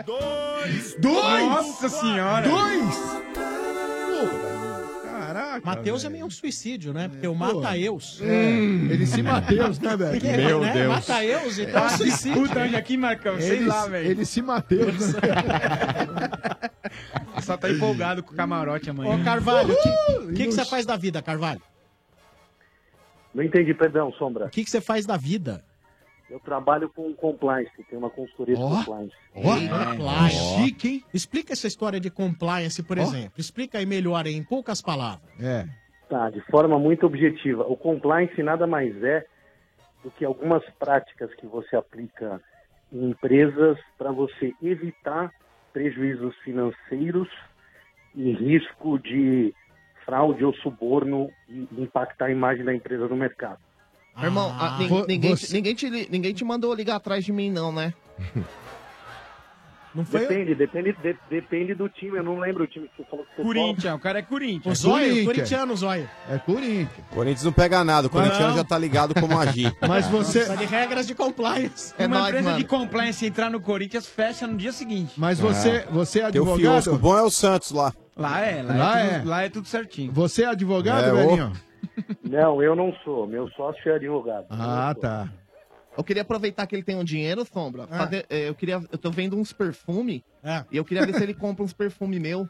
2. 0.04 0.96
Dois! 0.98 1.48
Nossa 1.48 1.88
senhora. 1.88 2.46
Dois! 2.46 3.20
Caraca. 5.04 5.62
Mateus 5.64 6.04
é 6.04 6.08
meio 6.10 6.26
um 6.26 6.30
suicídio, 6.30 6.92
né? 6.92 7.08
Porque 7.08 7.26
o 7.26 7.34
Mata-Eus. 7.34 8.20
É, 8.20 8.52
ele 8.52 9.06
se 9.06 9.22
Mateus, 9.22 9.78
né, 9.78 9.96
velho? 9.96 10.10
Porque, 10.20 10.36
Meu 10.36 10.60
né? 10.60 10.72
Deus. 10.72 10.88
Mata-Eus, 10.88 11.58
então 11.58 11.82
é 11.82 11.86
Ah, 11.86 11.88
suicídio. 11.90 12.34
disputa 12.42 12.60
onde 12.64 12.76
aqui, 12.76 12.96
Marcão? 12.96 13.40
Sei 13.40 13.56
Ele, 13.58 13.64
lá, 13.66 13.86
velho. 13.86 14.10
ele 14.10 14.24
se 14.26 14.42
Mateus, 14.42 15.14
né? 15.14 15.20
Só 17.42 17.56
tá 17.56 17.70
empolgado 17.70 18.22
com 18.22 18.32
o 18.32 18.36
camarote 18.36 18.90
amanhã. 18.90 19.14
Ô, 19.16 19.24
Carvalho, 19.24 19.72
o 19.72 19.76
que, 19.76 20.32
que, 20.34 20.44
que 20.46 20.52
você 20.52 20.64
faz 20.64 20.84
da 20.84 20.96
vida, 20.96 21.22
Carvalho? 21.22 21.62
Não 23.34 23.42
entendi, 23.42 23.72
perdão, 23.74 24.12
Sombra. 24.12 24.46
O 24.46 24.50
que, 24.50 24.64
que 24.64 24.70
você 24.70 24.80
faz 24.80 25.06
da 25.06 25.16
vida? 25.16 25.64
Eu 26.28 26.38
trabalho 26.38 26.88
com 26.88 27.12
compliance, 27.14 27.72
tem 27.88 27.98
uma 27.98 28.10
consultoria 28.10 28.54
de 28.54 28.62
Ó. 28.62 28.68
compliance. 28.68 29.14
Ó, 29.34 29.42
Compliance. 29.96 30.62
chique, 30.64 30.88
hein? 30.88 31.04
Explica 31.12 31.52
essa 31.52 31.66
história 31.66 31.98
de 31.98 32.08
compliance, 32.10 32.82
por 32.84 32.98
Ó. 32.98 33.02
exemplo. 33.02 33.32
Explica 33.36 33.78
aí 33.78 33.86
melhor, 33.86 34.26
em 34.26 34.42
poucas 34.42 34.80
palavras. 34.80 35.28
É. 35.40 35.66
Tá, 36.08 36.30
de 36.30 36.40
forma 36.42 36.78
muito 36.78 37.04
objetiva. 37.06 37.64
O 37.64 37.76
compliance 37.76 38.40
nada 38.42 38.66
mais 38.66 39.00
é 39.02 39.26
do 40.04 40.10
que 40.12 40.24
algumas 40.24 40.62
práticas 40.78 41.32
que 41.34 41.46
você 41.46 41.76
aplica 41.76 42.40
em 42.92 43.10
empresas 43.10 43.78
para 43.98 44.10
você 44.12 44.52
evitar 44.62 45.32
prejuízos 45.72 46.34
financeiros 46.44 47.28
e 48.14 48.32
risco 48.32 48.98
de 48.98 49.54
fraude 50.10 50.44
ou 50.44 50.52
suborno 50.56 51.30
e 51.48 51.68
impactar 51.78 52.26
a 52.26 52.30
imagem 52.32 52.64
da 52.64 52.74
empresa 52.74 53.06
no 53.06 53.14
mercado. 53.16 53.58
Irmão, 54.20 54.52
Ah, 54.58 54.76
nin- 54.80 54.88
vo- 54.88 55.06
ninguém, 55.06 55.36
você- 55.36 55.46
te, 55.46 55.52
ninguém, 55.52 55.74
te, 55.74 56.08
ninguém 56.10 56.34
te 56.34 56.44
mandou 56.44 56.74
ligar 56.74 56.96
atrás 56.96 57.24
de 57.24 57.32
mim, 57.32 57.48
não, 57.50 57.70
né? 57.72 57.94
Não 59.92 60.04
foi- 60.04 60.20
Depende, 60.20 60.54
depende, 60.54 60.92
de- 61.02 61.18
depende 61.28 61.74
do 61.74 61.88
time. 61.88 62.16
Eu 62.18 62.22
não 62.22 62.38
lembro 62.38 62.62
o 62.62 62.66
time 62.68 62.86
que 62.88 63.02
você 63.02 63.10
falou 63.10 63.24
que 63.26 63.34
você 63.36 63.42
Corinthians, 63.42 63.92
o 63.94 63.98
cara 63.98 64.20
é 64.20 64.22
Corinthians. 64.22 64.78
O 64.78 64.82
Zóio, 64.82 65.24
corintiano, 65.24 65.76
Zóio. 65.76 66.08
É 66.30 66.38
Corinthians. 66.38 66.88
Corinthians 67.12 67.42
não 67.42 67.52
pega 67.52 67.82
nada, 67.82 68.06
o 68.06 68.10
corintiano 68.10 68.50
Não. 68.50 68.56
já 68.58 68.62
tá 68.62 68.78
ligado 68.78 69.14
como 69.20 69.36
agir. 69.36 69.74
Mas 69.82 70.06
você- 70.06 70.44
Só 70.46 70.54
de 70.54 70.64
regras 70.64 71.08
de 71.08 71.14
compliance. 71.16 71.92
É 71.98 72.06
uma 72.06 72.28
empresa 72.28 72.54
de 72.54 72.62
compliance 72.64 73.26
entrar 73.26 73.50
no 73.50 73.60
Corinthians 73.60 74.06
fecha 74.06 74.46
no 74.46 74.56
dia 74.56 74.70
seguinte. 74.70 75.14
Mas 75.16 75.40
você, 75.40 75.84
você 75.90 76.20
é 76.20 76.30
Tem 76.30 76.40
o 76.40 76.44
advogado? 76.44 76.60
Fiosco, 76.60 76.94
o 76.94 76.98
bom 76.98 77.18
é 77.18 77.22
o 77.22 77.30
Santos 77.30 77.72
lá. 77.72 77.92
Lá 78.20 78.40
é, 78.40 78.62
lá, 78.62 78.74
Lá 78.74 79.00
é, 79.00 79.06
é. 79.06 79.18
Tudo, 79.18 79.28
lá 79.28 79.42
é 79.42 79.48
tudo 79.48 79.66
certinho. 79.68 80.12
Você 80.12 80.42
é 80.44 80.46
advogado, 80.46 81.04
É, 81.06 81.12
ô. 81.12 81.16
velhinho? 81.16 81.52
Não, 82.22 82.62
eu 82.62 82.76
não 82.76 82.92
sou. 83.04 83.26
Meu 83.26 83.48
sócio 83.50 83.90
é 83.90 83.94
advogado. 83.96 84.46
Ah, 84.50 84.94
tá. 84.98 85.28
Eu 85.96 86.04
queria 86.04 86.22
aproveitar 86.22 86.66
que 86.66 86.74
ele 86.76 86.82
tem 86.84 86.96
um 86.96 87.04
dinheiro, 87.04 87.44
Sombra. 87.44 87.86
fazer- 87.86 88.26
é, 88.30 88.48
eu 88.48 88.54
queria, 88.54 88.80
eu 88.92 88.98
tô 88.98 89.10
vendo 89.10 89.36
uns 89.36 89.52
perfume 90.42 90.66
e 90.70 90.76
eu 90.76 90.84
queria 90.84 91.06
ver 91.06 91.14
se 91.14 91.22
ele 91.22 91.34
compra 91.34 91.64
uns 91.64 91.72
perfume 91.72 92.18
meu. 92.18 92.48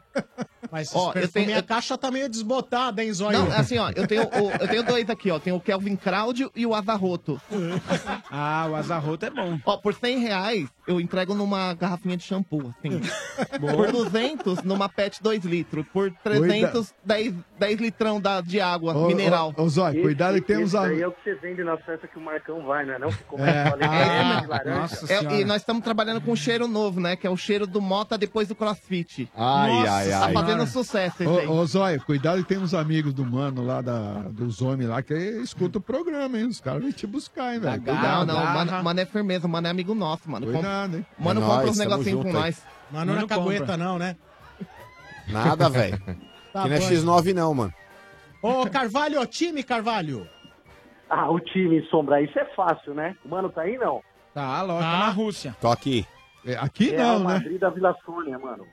Mas 0.71 0.95
Ó, 0.95 1.09
ó, 1.09 1.13
eu 1.15 1.27
tenho- 1.27 1.53
a 1.55 1.57
eu- 1.57 1.63
caixa 1.63 1.97
tá 1.97 2.09
meio 2.11 2.29
desbotada, 2.29 3.03
hein, 3.03 3.11
Zóio? 3.11 3.37
Não, 3.39 3.51
assim, 3.51 3.77
ó, 3.77 3.89
eu 3.95 4.07
tenho, 4.07 4.23
o- 4.23 4.51
eu 4.59 4.67
tenho 4.67 4.83
dois 4.83 5.09
aqui, 5.09 5.29
ó. 5.31 5.39
Tem 5.39 5.51
o 5.51 5.59
Kelvin 5.59 5.95
Claudio 5.95 6.51
e 6.55 6.65
o 6.65 6.73
Azarroto. 6.73 7.41
Ah, 8.33 8.67
o 8.69 8.75
Azarroto 8.75 9.25
é 9.25 9.29
bom. 9.29 9.59
Ó, 9.65 9.77
por 9.77 9.93
100 9.93 10.19
reais, 10.19 10.69
eu 10.87 11.01
entrego 11.01 11.33
numa 11.35 11.73
garrafinha 11.73 12.15
de 12.15 12.23
shampoo, 12.23 12.73
assim. 12.79 13.01
Boa. 13.59 13.73
por 13.73 13.91
200, 13.91 14.63
numa 14.63 14.87
PET 14.87 15.21
2 15.21 15.43
litros. 15.43 15.85
Por 15.91 16.11
300, 16.23 16.93
10, 17.03 17.33
10 17.59 17.79
litrão 17.79 18.21
da, 18.21 18.39
de 18.41 18.61
água 18.61 18.95
Ô, 18.95 19.07
mineral. 19.07 19.53
ô, 19.57 19.63
ô, 19.63 19.69
Zóio, 19.69 20.01
cuidado 20.01 20.35
que 20.35 20.41
tem 20.41 20.63
uns 20.63 20.73
aí 20.75 21.01
é 21.01 21.07
o 21.07 21.11
que 21.11 21.23
você 21.23 21.35
vende 21.35 21.63
na 21.63 21.77
festa 21.77 22.07
que 22.07 22.17
o 22.17 22.21
Marcão 22.21 22.63
vai, 22.65 22.85
não 22.85 22.93
é? 22.93 22.99
Não 22.99 23.09
que 23.09 23.23
começa 23.25 23.49
É. 23.51 23.85
Ah, 23.85 24.45
laranja. 24.47 24.95
É, 25.09 25.39
e 25.41 25.45
nós 25.45 25.57
estamos 25.61 25.83
trabalhando 25.83 26.21
com 26.21 26.31
um 26.31 26.35
cheiro 26.35 26.67
novo, 26.67 26.99
né? 27.01 27.15
Que 27.15 27.27
é 27.27 27.29
o 27.29 27.37
cheiro 27.37 27.67
do 27.67 27.80
Mota 27.81 28.17
depois 28.17 28.47
do 28.47 28.55
crossfit. 28.55 29.27
Ai, 29.35 29.71
Nossa, 29.73 29.91
ai, 29.91 30.09
Tá 30.09 30.25
ai. 30.27 30.33
fazendo 30.33 30.67
sucesso 30.67 31.23
esse 31.23 31.39
aí. 31.39 31.47
Ô, 31.47 31.53
ô 31.53 31.65
Zóio, 31.65 32.01
cuidado 32.05 32.41
que 32.43 32.47
tem 32.47 32.57
uns 32.57 32.73
amigos 32.73 33.13
do 33.13 33.25
mano 33.25 33.65
lá, 33.65 33.81
da, 33.81 34.13
dos 34.29 34.61
homens 34.61 34.87
lá, 34.89 35.01
que 35.01 35.13
escuta 35.13 35.79
o 35.79 35.81
programa, 35.81 36.37
hein? 36.37 36.45
Os 36.47 36.61
caras 36.61 36.81
vêm 36.83 36.91
te 36.91 37.05
buscar, 37.07 37.53
hein, 37.53 37.59
velho? 37.59 37.81
Não, 37.83 38.25
não, 38.25 38.45
mano, 38.45 38.83
mano 38.83 38.99
é 38.99 39.05
firmeza, 39.05 39.47
mano 39.47 39.67
é 39.67 39.69
amigo 39.69 39.93
nosso, 39.95 40.29
mano. 40.29 40.45
Cuidado, 40.45 40.97
hein? 40.97 41.05
Mano, 41.19 41.41
É 41.41 41.45
compra 41.45 41.69
uns 41.69 41.77
negocinhos 41.77 42.21
com 42.21 42.27
aí. 42.27 42.33
nós. 42.33 42.63
Mas 42.91 43.07
não 43.07 43.13
é 43.13 43.21
na 43.21 43.27
cagueta, 43.27 43.75
não, 43.77 43.97
né? 43.97 44.15
Nada, 45.27 45.69
velho. 45.69 46.01
Tá 46.51 46.63
Aqui 46.65 46.69
não 46.69 46.75
é 46.75 46.79
bom. 46.81 47.21
X9 47.21 47.33
não, 47.33 47.53
mano. 47.53 47.73
Ô, 48.43 48.69
Carvalho, 48.69 49.25
time 49.25 49.63
Carvalho. 49.63 50.27
Ah, 51.09 51.31
o 51.31 51.39
time, 51.39 51.81
Sombra, 51.89 52.21
isso 52.21 52.37
é 52.37 52.43
fácil, 52.53 52.93
né? 52.93 53.15
O 53.23 53.29
mano 53.29 53.49
tá 53.49 53.61
aí, 53.61 53.77
não? 53.77 54.01
Tá, 54.33 54.61
lógico, 54.61 54.91
tá 54.91 54.97
na 54.99 55.09
Rússia. 55.11 55.55
Tô 55.61 55.69
aqui. 55.69 56.05
Aqui 56.59 56.91
Real 56.91 57.19
Madrid 57.19 57.59
da 57.59 57.69
Vila 57.69 57.95
Sônia, 58.05 58.37
mano. 58.39 58.65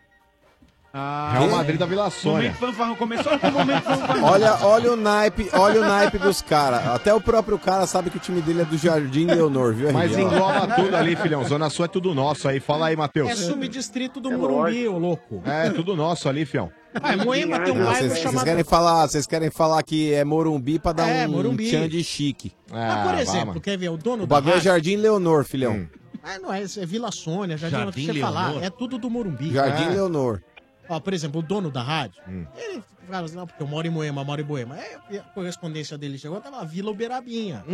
Ah, 0.92 1.32
Real 1.34 1.50
Madrid 1.50 1.78
da 1.78 1.84
Vila 1.84 2.08
Sônia. 2.08 2.36
Momento 2.50 2.56
fanfarrão. 2.56 2.96
Começou 2.96 3.38
com 3.38 3.46
o 3.48 3.52
momento 3.52 3.82
fanfarrão. 3.84 4.24
Olha, 4.24 4.58
olha 4.62 4.92
o 4.92 4.96
naipe, 4.96 5.48
olha 5.52 5.82
o 5.82 5.84
naipe 5.84 6.16
dos 6.18 6.40
caras. 6.40 6.86
Até 6.86 7.12
o 7.12 7.20
próprio 7.20 7.58
cara 7.58 7.86
sabe 7.86 8.08
que 8.08 8.16
o 8.16 8.20
time 8.20 8.40
dele 8.40 8.62
é 8.62 8.64
do 8.64 8.76
Jardim 8.78 9.26
Leonor, 9.26 9.74
viu? 9.74 9.92
Mas? 9.92 10.16
Ó. 10.16 10.18
engloba 10.18 10.66
tudo 10.74 10.96
ali, 10.96 11.14
filhão. 11.14 11.44
Zona 11.44 11.68
Sul 11.68 11.84
é 11.84 11.88
tudo 11.88 12.14
nosso 12.14 12.48
aí. 12.48 12.58
Fala 12.58 12.86
aí, 12.86 12.96
Matheus. 12.96 13.28
É 13.30 13.34
subdistrito 13.36 14.18
do 14.18 14.30
Morumbi, 14.32 14.88
ô 14.88 14.98
louco. 14.98 15.42
É, 15.44 15.68
tudo 15.70 15.94
nosso 15.94 16.26
ali, 16.26 16.46
fião. 16.46 16.72
Ah, 17.02 17.12
em 17.14 17.18
Moema 17.18 17.60
tem 17.60 17.74
um 17.74 17.76
Não, 17.76 17.84
bairro 17.84 17.98
Vocês 17.98 18.12
vocês 18.12 18.22
chamado... 18.22 18.44
querem 18.46 18.64
falar, 18.64 19.06
vocês 19.06 19.26
querem 19.26 19.50
falar 19.50 19.82
que 19.82 20.14
é 20.14 20.24
Morumbi 20.24 20.78
pra 20.78 20.92
dar 20.92 21.06
É, 21.06 21.28
um 21.28 21.32
Morumbi. 21.32 21.68
tchan 21.70 21.86
de 21.86 22.02
chique. 22.02 22.50
Ah, 22.72 23.04
por 23.06 23.18
exemplo, 23.20 23.60
quer 23.60 23.76
ver, 23.76 23.90
o 23.90 23.98
dono 23.98 24.24
O 24.24 24.26
da 24.26 24.36
bagulho 24.36 24.56
é. 24.56 24.60
Jardim 24.60 24.96
Leonor, 24.96 25.44
filhão. 25.44 25.86
Ah, 26.28 26.38
não, 26.38 26.52
é, 26.52 26.62
é 26.62 26.86
Vila 26.86 27.10
Sônia, 27.10 27.56
Jardim, 27.56 27.76
Jardim 27.76 27.90
o 27.90 27.92
que 27.94 28.04
você 28.06 28.12
Leonor? 28.12 28.32
falar, 28.34 28.62
é 28.62 28.68
tudo 28.70 28.98
do 28.98 29.08
Morumbi. 29.08 29.50
Jardim 29.52 29.84
É. 29.84 29.88
Leonor. 29.90 30.42
Ó, 30.88 31.00
por 31.00 31.12
exemplo, 31.14 31.40
o 31.40 31.42
dono 31.42 31.70
da 31.70 31.82
rádio, 31.82 32.20
Hum. 32.28 32.44
ele 32.56 32.82
assim, 33.16 33.34
não, 33.36 33.46
porque 33.46 33.62
eu 33.62 33.66
moro 33.66 33.86
em 33.86 33.90
Moema, 33.90 34.22
moro 34.24 34.40
em 34.40 34.44
Moema. 34.44 34.76
É, 34.78 35.18
a 35.18 35.22
correspondência 35.34 35.96
dele 35.98 36.18
chegou, 36.18 36.40
tava 36.40 36.64
Vila 36.64 36.90
Uberabinha. 36.90 37.64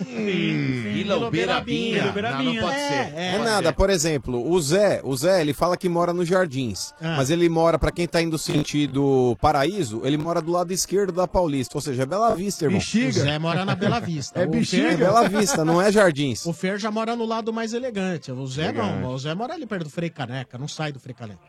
Vila 0.00 1.26
Uberabinha. 1.28 2.12
Não, 2.12 2.42
não 2.42 2.56
pode 2.62 2.76
ser. 2.78 3.12
É, 3.14 3.38
nada, 3.38 3.72
por 3.72 3.90
exemplo, 3.90 4.48
o 4.50 4.60
Zé, 4.60 5.00
o 5.04 5.16
Zé, 5.16 5.40
ele 5.40 5.52
fala 5.52 5.76
que 5.76 5.88
mora 5.88 6.12
nos 6.12 6.28
Jardins, 6.28 6.92
Ah. 7.00 7.14
mas 7.16 7.30
ele 7.30 7.48
mora, 7.48 7.78
pra 7.78 7.90
quem 7.90 8.06
tá 8.06 8.20
indo 8.20 8.38
sentido 8.38 9.36
Paraíso, 9.40 10.00
ele 10.04 10.16
mora 10.16 10.40
do 10.40 10.50
lado 10.52 10.72
esquerdo 10.72 11.12
da 11.12 11.26
Paulista, 11.28 11.76
ou 11.76 11.80
seja, 11.80 12.02
é 12.02 12.06
Bela 12.06 12.34
Vista, 12.34 12.64
irmão. 12.64 12.78
O 12.80 13.12
Zé 13.12 13.38
mora 13.38 13.64
na 13.64 13.74
Bela 13.74 14.00
Vista. 14.00 14.40
É 14.40 14.46
bexiga. 14.46 14.82
Fer- 14.82 14.92
É 14.92 14.96
Bela 14.96 15.28
Vista, 15.28 15.64
não 15.64 15.80
é 15.80 15.90
Jardins. 15.92 16.44
O 16.52 16.52
Fer 16.52 16.78
já 16.78 16.90
mora 16.90 17.16
no 17.16 17.24
lado 17.24 17.52
mais 17.52 17.72
elegante. 17.72 18.30
O 18.30 18.46
Zé 18.46 18.64
Elegante. 18.64 19.00
não. 19.00 19.10
O 19.14 19.18
Zé 19.18 19.34
mora 19.34 19.54
ali 19.54 19.66
perto 19.66 19.84
do 19.84 19.90
Frei 19.90 20.10
Caneca. 20.10 20.58
Não 20.58 20.68
sai 20.68 20.92
do 20.92 21.00
Frei 21.00 21.14
Caneca. 21.14 21.40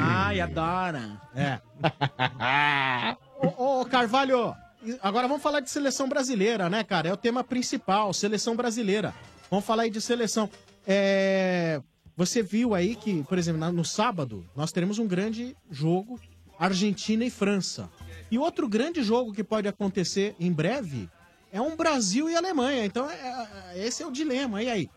Ai, 0.00 0.40
adora. 0.40 1.20
É. 1.34 1.58
ô, 3.58 3.80
ô, 3.80 3.84
Carvalho, 3.84 4.54
agora 5.02 5.28
vamos 5.28 5.42
falar 5.42 5.60
de 5.60 5.70
seleção 5.70 6.08
brasileira, 6.08 6.68
né, 6.70 6.82
cara? 6.84 7.08
É 7.08 7.12
o 7.12 7.16
tema 7.16 7.42
principal, 7.44 8.12
seleção 8.12 8.56
brasileira. 8.56 9.14
Vamos 9.50 9.64
falar 9.64 9.84
aí 9.84 9.90
de 9.90 10.00
seleção. 10.00 10.48
É, 10.86 11.80
Você 12.16 12.42
viu 12.42 12.74
aí 12.74 12.96
que, 12.96 13.22
por 13.24 13.36
exemplo, 13.38 13.70
no 13.72 13.84
sábado, 13.84 14.44
nós 14.56 14.72
teremos 14.72 14.98
um 14.98 15.06
grande 15.06 15.56
jogo 15.70 16.18
Argentina 16.58 17.24
e 17.24 17.30
França. 17.30 17.88
E 18.30 18.38
outro 18.38 18.68
grande 18.68 19.02
jogo 19.02 19.32
que 19.32 19.44
pode 19.44 19.68
acontecer 19.68 20.34
em 20.40 20.50
breve 20.52 21.08
é 21.52 21.60
um 21.60 21.76
Brasil 21.76 22.28
e 22.30 22.34
Alemanha. 22.34 22.84
Então, 22.84 23.08
é- 23.08 23.48
é- 23.74 23.86
esse 23.86 24.02
é 24.02 24.06
o 24.06 24.10
dilema. 24.10 24.62
E 24.62 24.68
aí? 24.70 24.90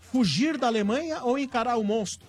Fugir 0.00 0.58
da 0.58 0.66
Alemanha 0.66 1.22
ou 1.22 1.38
encarar 1.38 1.76
o 1.76 1.84
monstro? 1.84 2.26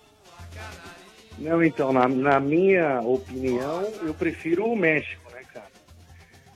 Não, 1.38 1.64
então, 1.64 1.92
na, 1.92 2.08
na 2.08 2.40
minha 2.40 3.02
opinião, 3.02 3.82
eu 4.02 4.14
prefiro 4.14 4.66
o 4.66 4.76
México, 4.76 5.30
né, 5.32 5.42
cara? 5.54 5.72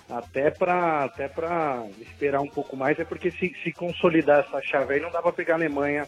Até 0.10 0.50
pra, 0.50 1.04
até 1.04 1.28
pra 1.28 1.86
esperar 2.02 2.42
um 2.42 2.48
pouco 2.48 2.78
mais, 2.78 2.98
é 3.00 3.04
porque 3.04 3.30
se, 3.32 3.54
se 3.64 3.72
consolidar 3.74 4.40
essa 4.40 4.62
chave 4.62 4.94
aí, 4.94 5.00
não 5.00 5.12
dá 5.12 5.22
pra 5.22 5.32
pegar 5.32 5.56
a 5.56 5.58
Alemanha. 5.58 6.08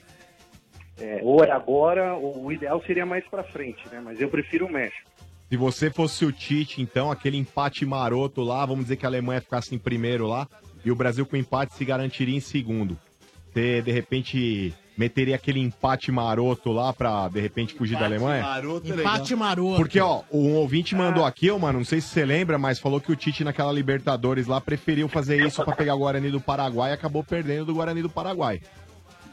É, 0.99 1.19
ou 1.23 1.43
é 1.43 1.51
agora, 1.51 2.13
ou 2.13 2.45
o 2.45 2.51
ideal 2.51 2.81
seria 2.85 3.05
mais 3.05 3.25
pra 3.27 3.43
frente, 3.43 3.81
né? 3.91 4.01
Mas 4.03 4.21
eu 4.21 4.29
prefiro 4.29 4.67
o 4.67 4.71
México. 4.71 5.09
Se 5.49 5.57
você 5.57 5.89
fosse 5.89 6.23
o 6.23 6.31
Tite, 6.31 6.81
então, 6.81 7.11
aquele 7.11 7.37
empate 7.37 7.85
maroto 7.85 8.41
lá, 8.41 8.65
vamos 8.65 8.85
dizer 8.85 8.95
que 8.95 9.05
a 9.05 9.09
Alemanha 9.09 9.41
ficasse 9.41 9.75
em 9.75 9.77
primeiro 9.77 10.27
lá, 10.27 10.47
e 10.85 10.91
o 10.91 10.95
Brasil 10.95 11.25
com 11.25 11.35
empate 11.35 11.73
se 11.73 11.83
garantiria 11.83 12.35
em 12.35 12.39
segundo. 12.39 12.97
Você, 13.51 13.81
de 13.81 13.91
repente, 13.91 14.73
meteria 14.97 15.35
aquele 15.35 15.59
empate 15.59 16.11
maroto 16.11 16.71
lá 16.71 16.93
pra, 16.93 17.27
de 17.27 17.39
repente, 17.39 17.73
fugir 17.73 17.97
da 17.97 18.05
Alemanha? 18.05 18.45
Empate 18.83 19.35
maroto. 19.35 19.77
Porque, 19.77 19.99
ó, 19.99 20.21
um 20.31 20.53
ouvinte 20.55 20.95
mandou 20.95 21.25
aqui, 21.25 21.49
ó, 21.49 21.57
mano, 21.57 21.79
não 21.79 21.85
sei 21.85 22.01
se 22.01 22.07
você 22.09 22.25
lembra, 22.25 22.57
mas 22.57 22.79
falou 22.79 22.99
que 22.99 23.11
o 23.11 23.15
Tite 23.15 23.43
naquela 23.43 23.71
Libertadores 23.71 24.47
lá 24.47 24.59
preferiu 24.61 25.07
fazer 25.07 25.45
isso 25.45 25.63
pra 25.63 25.75
pegar 25.75 25.95
o 25.95 25.99
Guarani 25.99 26.29
do 26.29 26.41
Paraguai 26.41 26.91
e 26.91 26.93
acabou 26.93 27.23
perdendo 27.23 27.65
do 27.65 27.73
Guarani 27.73 28.01
do 28.01 28.09
Paraguai. 28.09 28.61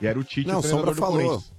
E 0.01 0.07
era 0.07 0.19
o 0.19 0.25
Tite 0.25 0.49
Não, 0.49 0.61
o 0.61 0.63
Sombra 0.63 0.93
treinador 0.93 0.95
do 0.95 1.01
falou. 1.01 1.17
Corinthians. 1.19 1.58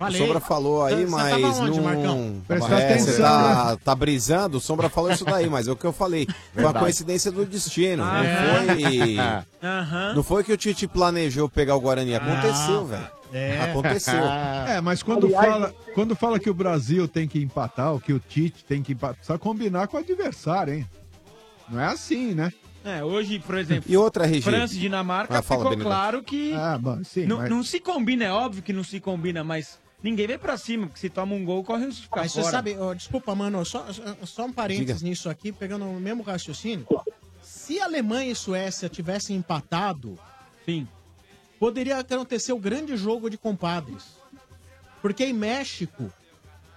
O 0.00 0.12
Sombra 0.12 0.38
falou 0.40 0.84
aí, 0.84 1.04
Você 1.04 1.10
mas 1.10 1.30
tava 1.30 1.62
onde, 1.64 1.76
não... 1.78 1.84
Marcão? 1.84 2.42
Presta 2.46 2.74
é, 2.74 2.84
atenção, 2.84 3.12
Você 3.14 3.20
tá, 3.22 3.70
né? 3.72 3.78
tá 3.84 3.94
brisando, 3.94 4.58
o 4.58 4.60
Sombra 4.60 4.88
falou 4.88 5.10
isso 5.10 5.24
daí, 5.24 5.48
mas 5.50 5.66
é 5.66 5.72
o 5.72 5.76
que 5.76 5.84
eu 5.84 5.92
falei. 5.92 6.26
Foi 6.54 6.62
uma 6.64 6.72
coincidência 6.74 7.32
do 7.32 7.44
destino. 7.44 8.04
Ah, 8.04 8.22
não 8.22 8.24
é? 8.24 8.76
foi... 8.76 9.18
Aham. 9.62 10.12
Não 10.14 10.22
foi 10.22 10.44
que 10.44 10.52
o 10.52 10.56
Tite 10.56 10.86
planejou 10.86 11.48
pegar 11.48 11.74
o 11.74 11.80
Guarani. 11.80 12.14
Aconteceu, 12.14 12.86
velho. 12.86 13.10
É. 13.32 13.60
Aconteceu. 13.70 14.14
É, 14.68 14.80
mas 14.82 15.02
quando 15.02 15.26
Aliás, 15.26 15.46
fala, 15.46 15.74
quando 15.94 16.14
fala 16.14 16.38
que 16.38 16.48
o 16.50 16.54
Brasil 16.54 17.08
tem 17.08 17.26
que 17.26 17.42
empatar, 17.42 17.92
ou 17.92 17.98
que 17.98 18.12
o 18.12 18.20
Tite 18.20 18.64
tem 18.64 18.82
que 18.82 18.92
empatar, 18.92 19.16
precisa 19.16 19.38
combinar 19.38 19.88
com 19.88 19.96
o 19.96 20.00
adversário, 20.00 20.74
hein? 20.74 20.86
Não 21.68 21.80
é 21.80 21.86
assim, 21.86 22.34
né? 22.34 22.52
É, 22.84 23.02
hoje, 23.02 23.38
por 23.38 23.56
exemplo, 23.58 23.84
E 23.90 23.96
outra, 23.96 24.24
RG? 24.24 24.42
França 24.42 24.74
e 24.74 24.78
Dinamarca 24.78 25.38
Ah, 25.38 25.42
ficou 25.42 25.76
claro 25.76 26.22
que 26.22 26.52
Ah, 26.54 26.78
bom, 26.80 27.02
sim. 27.02 27.26
não, 27.26 27.38
mas- 27.38 27.50
não 27.50 27.62
se 27.62 27.80
combina, 27.80 28.24
é 28.24 28.30
óbvio 28.32 28.62
que 28.62 28.72
não 28.72 28.84
se 28.84 29.00
combina, 29.00 29.42
mas 29.42 29.78
ninguém 30.02 30.26
vai 30.26 30.38
pra 30.38 30.56
cima, 30.56 30.86
porque 30.86 31.00
se 31.00 31.10
toma 31.10 31.34
um 31.34 31.44
gol, 31.44 31.64
corre 31.64 31.84
o 31.84 31.86
risco 31.86 32.02
de 32.02 32.06
ficar 32.08 32.20
Mas 32.20 32.32
você 32.32 32.44
sabe, 32.44 32.76
ó, 32.78 32.94
desculpa, 32.94 33.34
mano, 33.34 33.64
só, 33.64 33.86
só 34.24 34.46
um 34.46 34.52
parênteses 34.52 34.98
Diga. 34.98 35.08
nisso 35.08 35.28
aqui, 35.28 35.52
pegando 35.52 35.84
o 35.84 36.00
mesmo 36.00 36.22
raciocínio. 36.22 36.86
Se 37.42 37.80
Alemanha 37.80 38.30
e 38.30 38.34
Suécia 38.34 38.88
tivessem 38.88 39.36
empatado, 39.36 40.18
Sim. 40.64 40.86
poderia 41.58 41.98
acontecer 41.98 42.52
o 42.52 42.58
grande 42.58 42.96
jogo 42.96 43.28
de 43.28 43.38
compadres. 43.38 44.04
Porque 45.00 45.24
em 45.24 45.32
México 45.32 46.12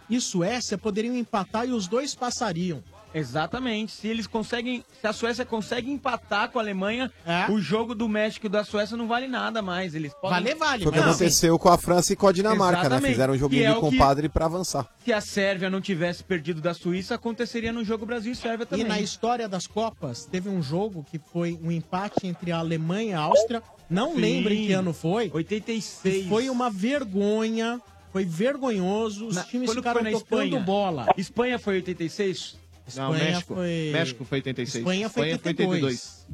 e 0.10 0.20
Suécia 0.20 0.78
poderiam 0.78 1.16
empatar 1.16 1.68
e 1.68 1.72
os 1.72 1.88
dois 1.88 2.14
passariam. 2.14 2.84
Exatamente. 3.14 3.92
Se 3.92 4.08
eles 4.08 4.28
conseguem, 4.28 4.84
se 5.00 5.08
a 5.08 5.14
Suécia 5.14 5.46
consegue 5.46 5.92
empatar 5.92 6.50
com 6.50 6.60
a 6.60 6.62
Alemanha, 6.62 7.12
É. 7.26 7.52
o 7.52 7.60
jogo 7.60 7.94
do 7.96 8.08
México 8.08 8.46
e 8.46 8.50
da 8.50 8.64
Suécia 8.64 8.96
não 8.98 9.08
vale 9.08 9.28
nada 9.28 9.62
mais. 9.62 9.94
Eles 9.96 10.14
podem... 10.14 10.30
Vale, 10.44 10.56
vale. 10.56 10.84
Foi 10.84 10.92
o 10.92 10.94
que 10.94 11.00
mas 11.00 11.10
assim, 11.10 11.24
aconteceu 11.26 11.60
com 11.60 11.70
a 11.70 11.78
França 11.78 12.14
e 12.14 12.16
com 12.16 12.28
a 12.28 12.32
Dinamarca, 12.32 12.80
Exatamente. 12.82 13.04
né? 13.04 13.10
Fizeram 13.10 13.34
um 13.34 13.38
joguinho 13.38 13.64
é 13.64 13.72
de 13.72 13.78
o 13.78 13.82
que- 13.82 13.90
compadre 13.92 14.30
pra 14.30 14.46
avançar. 14.46 14.88
Se 15.04 15.12
a 15.14 15.22
Sérvia 15.22 15.70
não 15.70 15.82
tivesse 15.82 16.24
perdido 16.24 16.62
da 16.62 16.74
Suíça, 16.74 17.16
aconteceria 17.16 17.72
no 17.74 17.84
jogo 17.84 18.06
Brasil 18.06 18.32
e 18.32 18.36
Sérvia 18.36 18.64
E 18.64 18.68
também. 18.68 18.86
na 18.88 19.00
história 19.00 19.48
das 19.48 19.68
Copas, 19.68 20.26
teve 20.26 20.50
um 20.50 20.62
jogo 20.62 21.06
que 21.10 21.20
foi 21.20 21.60
um 21.64 21.72
empate 21.72 22.28
entre 22.28 22.52
a 22.52 22.58
Alemanha 22.60 23.12
e 23.12 23.14
a 23.14 23.20
Áustria. 23.20 23.62
Não 23.90 24.14
Sim. 24.16 24.22
lembro 24.22 24.54
em 24.54 24.68
que 24.68 24.74
ano 24.74 24.94
foi. 24.94 25.30
86. 25.34 26.24
que 26.24 26.30
Foi 26.30 26.50
uma 26.50 26.70
vergonha 26.70 27.82
Foi 28.12 28.26
vergonhoso, 28.26 29.28
os 29.28 29.38
times 29.46 29.70
Quando 29.70 29.78
ficaram 29.78 30.04
na 30.04 30.12
tocando 30.12 30.44
Espanha? 30.44 30.60
bola. 30.60 31.08
Espanha 31.18 31.58
foi 31.58 31.76
86? 31.76 32.58
Não, 32.96 33.14
Espanha 33.14 33.32
México. 33.32 33.56
foi- 33.56 33.90
México 33.92 34.26
foi 34.26 34.38
86. 34.40 34.76
Espanha 34.82 35.10
foi 35.10 35.30
Espanha 35.30 35.40
foi 35.40 35.52
82. 35.66 36.28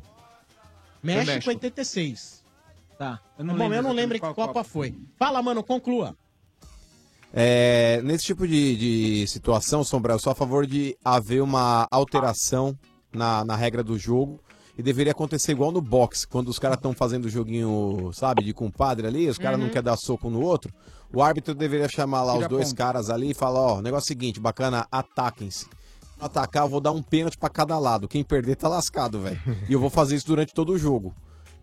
México, 1.03 1.25
México. 1.31 1.49
86. 1.49 2.43
Tá. 2.97 3.19
Eu 3.37 3.45
não 3.45 3.55
Bom, 3.55 3.73
eu 3.73 3.83
não 3.83 3.93
lembro 3.93 4.19
que 4.19 4.33
Copa 4.33 4.63
foi. 4.63 4.95
Fala, 5.17 5.41
mano, 5.41 5.63
conclua. 5.63 6.15
É, 7.33 8.01
nesse 8.03 8.25
tipo 8.25 8.47
de, 8.47 8.75
de 9.21 9.27
situação, 9.27 9.83
Sombra, 9.83 10.13
eu 10.13 10.19
sou 10.19 10.31
a 10.31 10.35
favor 10.35 10.65
de 10.65 10.97
haver 11.03 11.41
uma 11.41 11.87
alteração 11.91 12.77
na, 13.13 13.43
na 13.45 13.55
regra 13.55 13.83
do 13.83 13.97
jogo. 13.97 14.39
E 14.77 14.83
deveria 14.83 15.11
acontecer 15.11 15.53
igual 15.53 15.71
no 15.71 15.81
boxe, 15.81 16.27
quando 16.27 16.49
os 16.49 16.59
caras 16.59 16.77
estão 16.77 16.93
fazendo 16.93 17.25
o 17.25 17.29
joguinho, 17.29 18.11
sabe, 18.13 18.43
de 18.43 18.53
compadre 18.53 19.07
ali, 19.07 19.27
os 19.27 19.37
caras 19.39 19.57
não 19.57 19.65
Uhum. 19.65 19.71
querem 19.71 19.85
dar 19.85 19.97
soco 19.97 20.29
no 20.29 20.39
outro. 20.39 20.71
O 21.11 21.19
árbitro 21.23 21.55
deveria 21.55 21.89
chamar 21.89 22.21
lá 22.21 22.33
Tira 22.33 22.45
os 22.45 22.49
dois 22.49 22.67
ponto. 22.69 22.77
caras 22.77 23.09
ali 23.09 23.31
e 23.31 23.33
falar: 23.33 23.59
ó, 23.59 23.81
negócio 23.81 24.03
é 24.03 24.05
o 24.05 24.07
seguinte, 24.07 24.39
bacana, 24.39 24.85
ataquem-se. 24.91 25.65
Atacar, 26.19 26.63
eu 26.63 26.69
vou 26.69 26.79
dar 26.81 26.91
um 26.91 27.01
pênalti 27.01 27.37
pra 27.37 27.49
cada 27.49 27.77
lado. 27.77 28.07
Quem 28.07 28.23
perder 28.23 28.55
tá 28.55 28.67
lascado, 28.67 29.19
velho. 29.19 29.39
e 29.69 29.73
eu 29.73 29.79
vou 29.79 29.89
fazer 29.89 30.15
isso 30.15 30.27
durante 30.27 30.53
todo 30.53 30.71
o 30.73 30.77
jogo. 30.77 31.13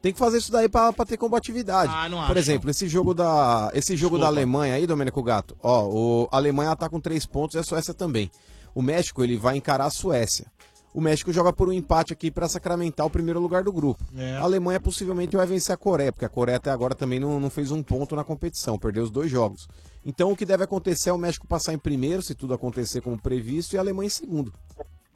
Tem 0.00 0.12
que 0.12 0.18
fazer 0.18 0.36
isso 0.38 0.52
daí 0.52 0.68
pra, 0.68 0.92
pra 0.92 1.06
ter 1.06 1.16
combatividade. 1.16 1.90
Ah, 1.94 2.08
não 2.10 2.18
Por 2.18 2.32
acho. 2.32 2.38
exemplo, 2.38 2.70
esse 2.70 2.86
jogo 2.86 3.14
da 3.14 3.70
esse 3.72 3.96
jogo 3.96 4.18
da 4.18 4.26
Alemanha 4.26 4.74
aí, 4.74 4.86
Domênico 4.86 5.22
Gato, 5.22 5.56
ó, 5.62 5.86
o 5.88 6.28
a 6.30 6.36
Alemanha 6.36 6.76
tá 6.76 6.88
com 6.90 7.00
três 7.00 7.24
pontos 7.24 7.54
e 7.56 7.58
a 7.58 7.62
Suécia 7.62 7.94
também. 7.94 8.30
O 8.74 8.82
México 8.82 9.24
ele 9.24 9.38
vai 9.38 9.56
encarar 9.56 9.86
a 9.86 9.90
Suécia. 9.90 10.46
O 10.92 11.00
México 11.00 11.32
joga 11.32 11.52
por 11.52 11.68
um 11.68 11.72
empate 11.72 12.12
aqui 12.12 12.30
pra 12.30 12.46
sacramentar 12.48 13.04
o 13.06 13.10
primeiro 13.10 13.40
lugar 13.40 13.64
do 13.64 13.72
grupo. 13.72 14.04
É. 14.16 14.36
A 14.36 14.42
Alemanha 14.42 14.78
possivelmente 14.78 15.36
vai 15.36 15.46
vencer 15.46 15.74
a 15.74 15.76
Coreia, 15.76 16.12
porque 16.12 16.24
a 16.24 16.28
Coreia 16.28 16.58
até 16.58 16.70
agora 16.70 16.94
também 16.94 17.18
não, 17.18 17.40
não 17.40 17.50
fez 17.50 17.72
um 17.72 17.82
ponto 17.82 18.14
na 18.14 18.22
competição, 18.22 18.78
perdeu 18.78 19.02
os 19.02 19.10
dois 19.10 19.30
jogos. 19.30 19.66
Então 20.04 20.30
o 20.32 20.36
que 20.36 20.44
deve 20.44 20.64
acontecer 20.64 21.10
é 21.10 21.12
o 21.12 21.18
México 21.18 21.46
passar 21.46 21.72
em 21.72 21.78
primeiro, 21.78 22.22
se 22.22 22.34
tudo 22.34 22.52
acontecer 22.54 23.00
como 23.00 23.20
previsto, 23.20 23.74
e 23.74 23.78
a 23.78 23.80
Alemanha 23.80 24.06
em 24.06 24.10
segundo. 24.10 24.52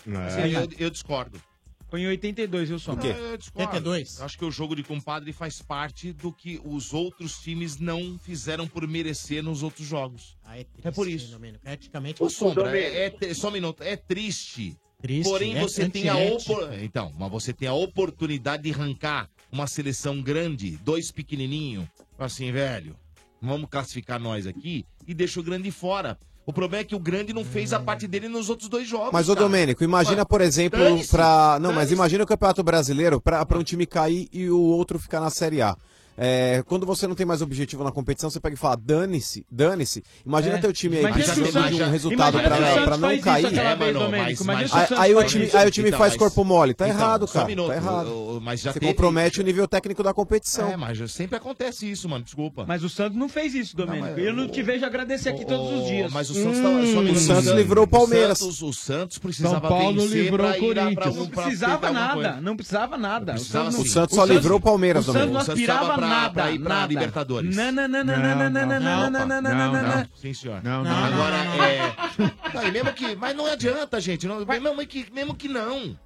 Sim, 0.05 0.53
eu, 0.53 0.69
eu 0.79 0.91
discordo. 0.91 1.41
Foi 1.91 2.03
em 2.03 2.07
82, 2.07 2.69
viu, 2.69 2.79
Sombra? 2.79 3.11
O 3.11 3.15
quê? 3.15 3.19
Eu 3.19 3.37
discordo. 3.39 3.95
Eu 3.95 4.25
Acho 4.25 4.39
que 4.39 4.45
o 4.45 4.51
jogo 4.51 4.77
de 4.77 4.83
compadre 4.83 5.33
faz 5.33 5.63
parte 5.63 6.13
do 6.13 6.31
que 6.31 6.61
os 6.63 6.93
outros 6.93 7.39
times 7.39 7.79
não 7.79 8.19
fizeram 8.19 8.69
por 8.69 8.87
merecer 8.87 9.43
nos 9.43 9.63
outros 9.63 9.87
jogos. 9.87 10.37
é 10.83 10.91
por 10.91 11.09
isso. 11.09 11.31
Domênico. 11.31 11.67
Eticamente, 11.67 12.23
Ô, 12.23 12.29
Sombra, 12.29 12.79
é, 12.79 13.07
é 13.07 13.11
tri- 13.11 13.35
só 13.35 13.49
um 13.49 13.53
minuto, 13.53 13.83
é 13.83 13.97
triste. 13.97 14.77
Triste, 15.01 15.31
Porém, 15.31 15.57
é 15.57 15.61
você 15.61 15.89
tem 15.89 16.09
a 16.09 16.17
opor- 16.17 16.75
Então, 16.83 17.13
mas 17.17 17.31
você 17.31 17.53
tem 17.53 17.69
a 17.69 17.73
oportunidade 17.73 18.65
de 18.65 18.73
arrancar 18.73 19.31
uma 19.51 19.67
seleção 19.67 20.21
grande, 20.21 20.77
dois 20.79 21.11
pequenininhos, 21.11 21.87
assim, 22.19 22.51
velho. 22.53 22.97
Vamos 23.41 23.69
classificar 23.71 24.19
nós 24.21 24.47
aqui 24.47 24.85
e 25.07 25.15
deixa 25.15 25.41
o 25.41 25.43
grande 25.43 25.71
fora. 25.71 26.19
O 26.45 26.53
problema 26.53 26.81
é 26.81 26.85
que 26.85 26.95
o 26.95 26.99
grande 26.99 27.33
não 27.35 27.45
fez 27.45 27.75
a 27.75 27.79
parte 27.79 28.07
dele 28.07 28.27
nos 28.27 28.49
outros 28.49 28.71
dois 28.71 28.89
jogos. 28.89 29.13
Mas, 29.13 29.29
ô. 29.29 29.35
Domênico, 29.35 29.85
imagina, 29.85 30.25
por 30.25 30.41
exemplo, 30.41 30.81
pra. 31.11 31.59
Não, 31.61 31.75
mas 31.75 31.93
imagina 31.93 32.25
o 32.25 32.27
Campeonato 32.27 32.63
Brasileiro 32.63 33.21
pra, 33.21 33.45
pra 33.45 33.59
um 33.59 33.63
time 33.63 33.85
cair 33.85 34.29
e 34.33 34.49
o 34.49 34.59
outro 34.59 34.99
ficar 34.99 35.21
na 35.21 35.29
Série 35.29 35.61
A. 35.61 35.77
É, 36.21 36.65
quando 36.67 36.85
você 36.85 37.07
não 37.07 37.15
tem 37.15 37.25
mais 37.25 37.41
objetivo 37.41 37.85
na 37.85 37.93
competição, 37.93 38.29
você 38.29 38.41
pega 38.41 38.55
e 38.55 38.59
fala, 38.59 38.77
dane-se, 38.77 39.47
dane-se. 39.51 40.03
Imagina 40.27 40.57
É. 40.57 40.59
teu 40.59 40.73
time 40.73 40.97
aí 40.97 41.03
Imagina 41.05 41.33
precisando 41.35 41.69
de 41.77 41.83
um 41.83 41.91
resultado 41.91 42.41
pra, 42.41 42.83
pra 42.85 42.97
não 42.97 43.19
cair. 43.21 43.47
Domênico, 43.93 44.45
Aí, 44.99 45.15
o 45.15 45.25
time, 45.25 45.45
isso. 45.47 45.57
aí 45.57 45.69
o 45.69 45.71
time 45.71 45.89
Então, 45.89 45.99
faz 45.99 46.13
mas- 46.15 46.19
corpo 46.19 46.45
mole. 46.45 46.75
Tá 46.75 46.89
então, 46.89 46.99
errado, 46.99 47.27
só 47.27 47.31
um 47.31 47.33
cara. 47.35 47.47
minuto, 47.47 47.69
tá 47.69 47.77
errado. 47.77 48.41
mas 48.43 48.61
já 48.61 48.73
você 48.73 48.81
teve- 48.81 48.93
compromete 48.93 49.41
o 49.41 49.45
nível 49.45 49.69
técnico 49.69 50.03
da 50.03 50.13
competição. 50.13 50.69
É, 50.71 50.77
mas 50.77 50.99
sempre 51.13 51.37
acontece 51.37 51.89
isso, 51.89 52.09
mano. 52.09 52.25
Desculpa. 52.25 52.65
Mas 52.67 52.83
o 52.83 52.89
Santos 52.89 53.17
não 53.17 53.29
fez 53.29 53.55
isso, 53.55 53.77
Domênico. 53.77 54.19
eu 54.19 54.33
não 54.33 54.49
te 54.49 54.61
vejo 54.63 54.85
agradecer 54.85 55.29
aqui 55.29 55.45
todos 55.45 55.83
os 55.83 55.87
dias. 55.87 56.13
Mas 56.13 56.29
o 56.31 56.35
Santos 56.35 56.59
tava- 56.59 56.69
só 56.87 56.99
um 56.99 57.03
minuto. 57.03 57.17
o 57.17 57.21
Santos 57.21 57.47
livrou 57.53 57.85
o 57.85 57.89
Palmeiras. 57.89 58.41
O 58.41 58.73
Santos 58.73 59.19
precisava 59.19 59.61
São 59.61 59.69
Paulo 59.69 60.03
vencer 60.03 60.23
livrou 60.25 60.39
pra 60.49 60.61
o 60.61 60.71
ir 60.91 60.95
pra- 60.95 61.11
Não 61.11 61.27
precisava 61.29 61.91
nada, 61.93 62.41
não 62.41 62.57
precisava 62.57 62.97
nada. 62.99 63.35
O 63.35 63.39
Santos 63.87 64.15
só 64.17 64.25
livrou 64.25 64.59
o 64.59 64.61
Palmeiras, 64.61 65.07
O 65.07 65.13
Santos 65.13 65.21
não 65.21 65.41
Domênico. 65.45 65.53
aspirava 65.53 65.97
nada, 66.09 66.31
pra 66.35 66.51
ir 66.51 66.59
pra 66.59 66.75
nada. 66.75 66.87
Libertadores. 66.93 67.57
Não, 67.57 67.73
não, 67.73 67.89
não, 67.89 68.05
não, 68.05 68.17
não, 68.17 68.23
não, 68.23 68.51
não, 68.51 68.51
não, 68.51 68.81
não, 68.81 69.11
não, 69.11 69.27
não, 69.27 69.43
não, 69.43 69.73
não, 69.73 69.83
não. 69.83 70.09
Sim, 70.15 70.35
senhor. 70.35 70.63
Não, 70.63 70.83
não, 70.85 71.05
Agora, 71.05 71.37
é... 71.37 72.69
E 72.69 72.71
mesmo 72.71 72.93
que... 72.93 73.15
Mas 73.17 73.37
não 73.37 73.47
adianta, 73.47 74.01
gente. 74.01 74.27
Não... 74.27 74.45
Mesmo, 74.45 74.87
que... 74.87 75.13
mesmo 75.13 75.35
que 75.35 75.49
não. 75.49 75.99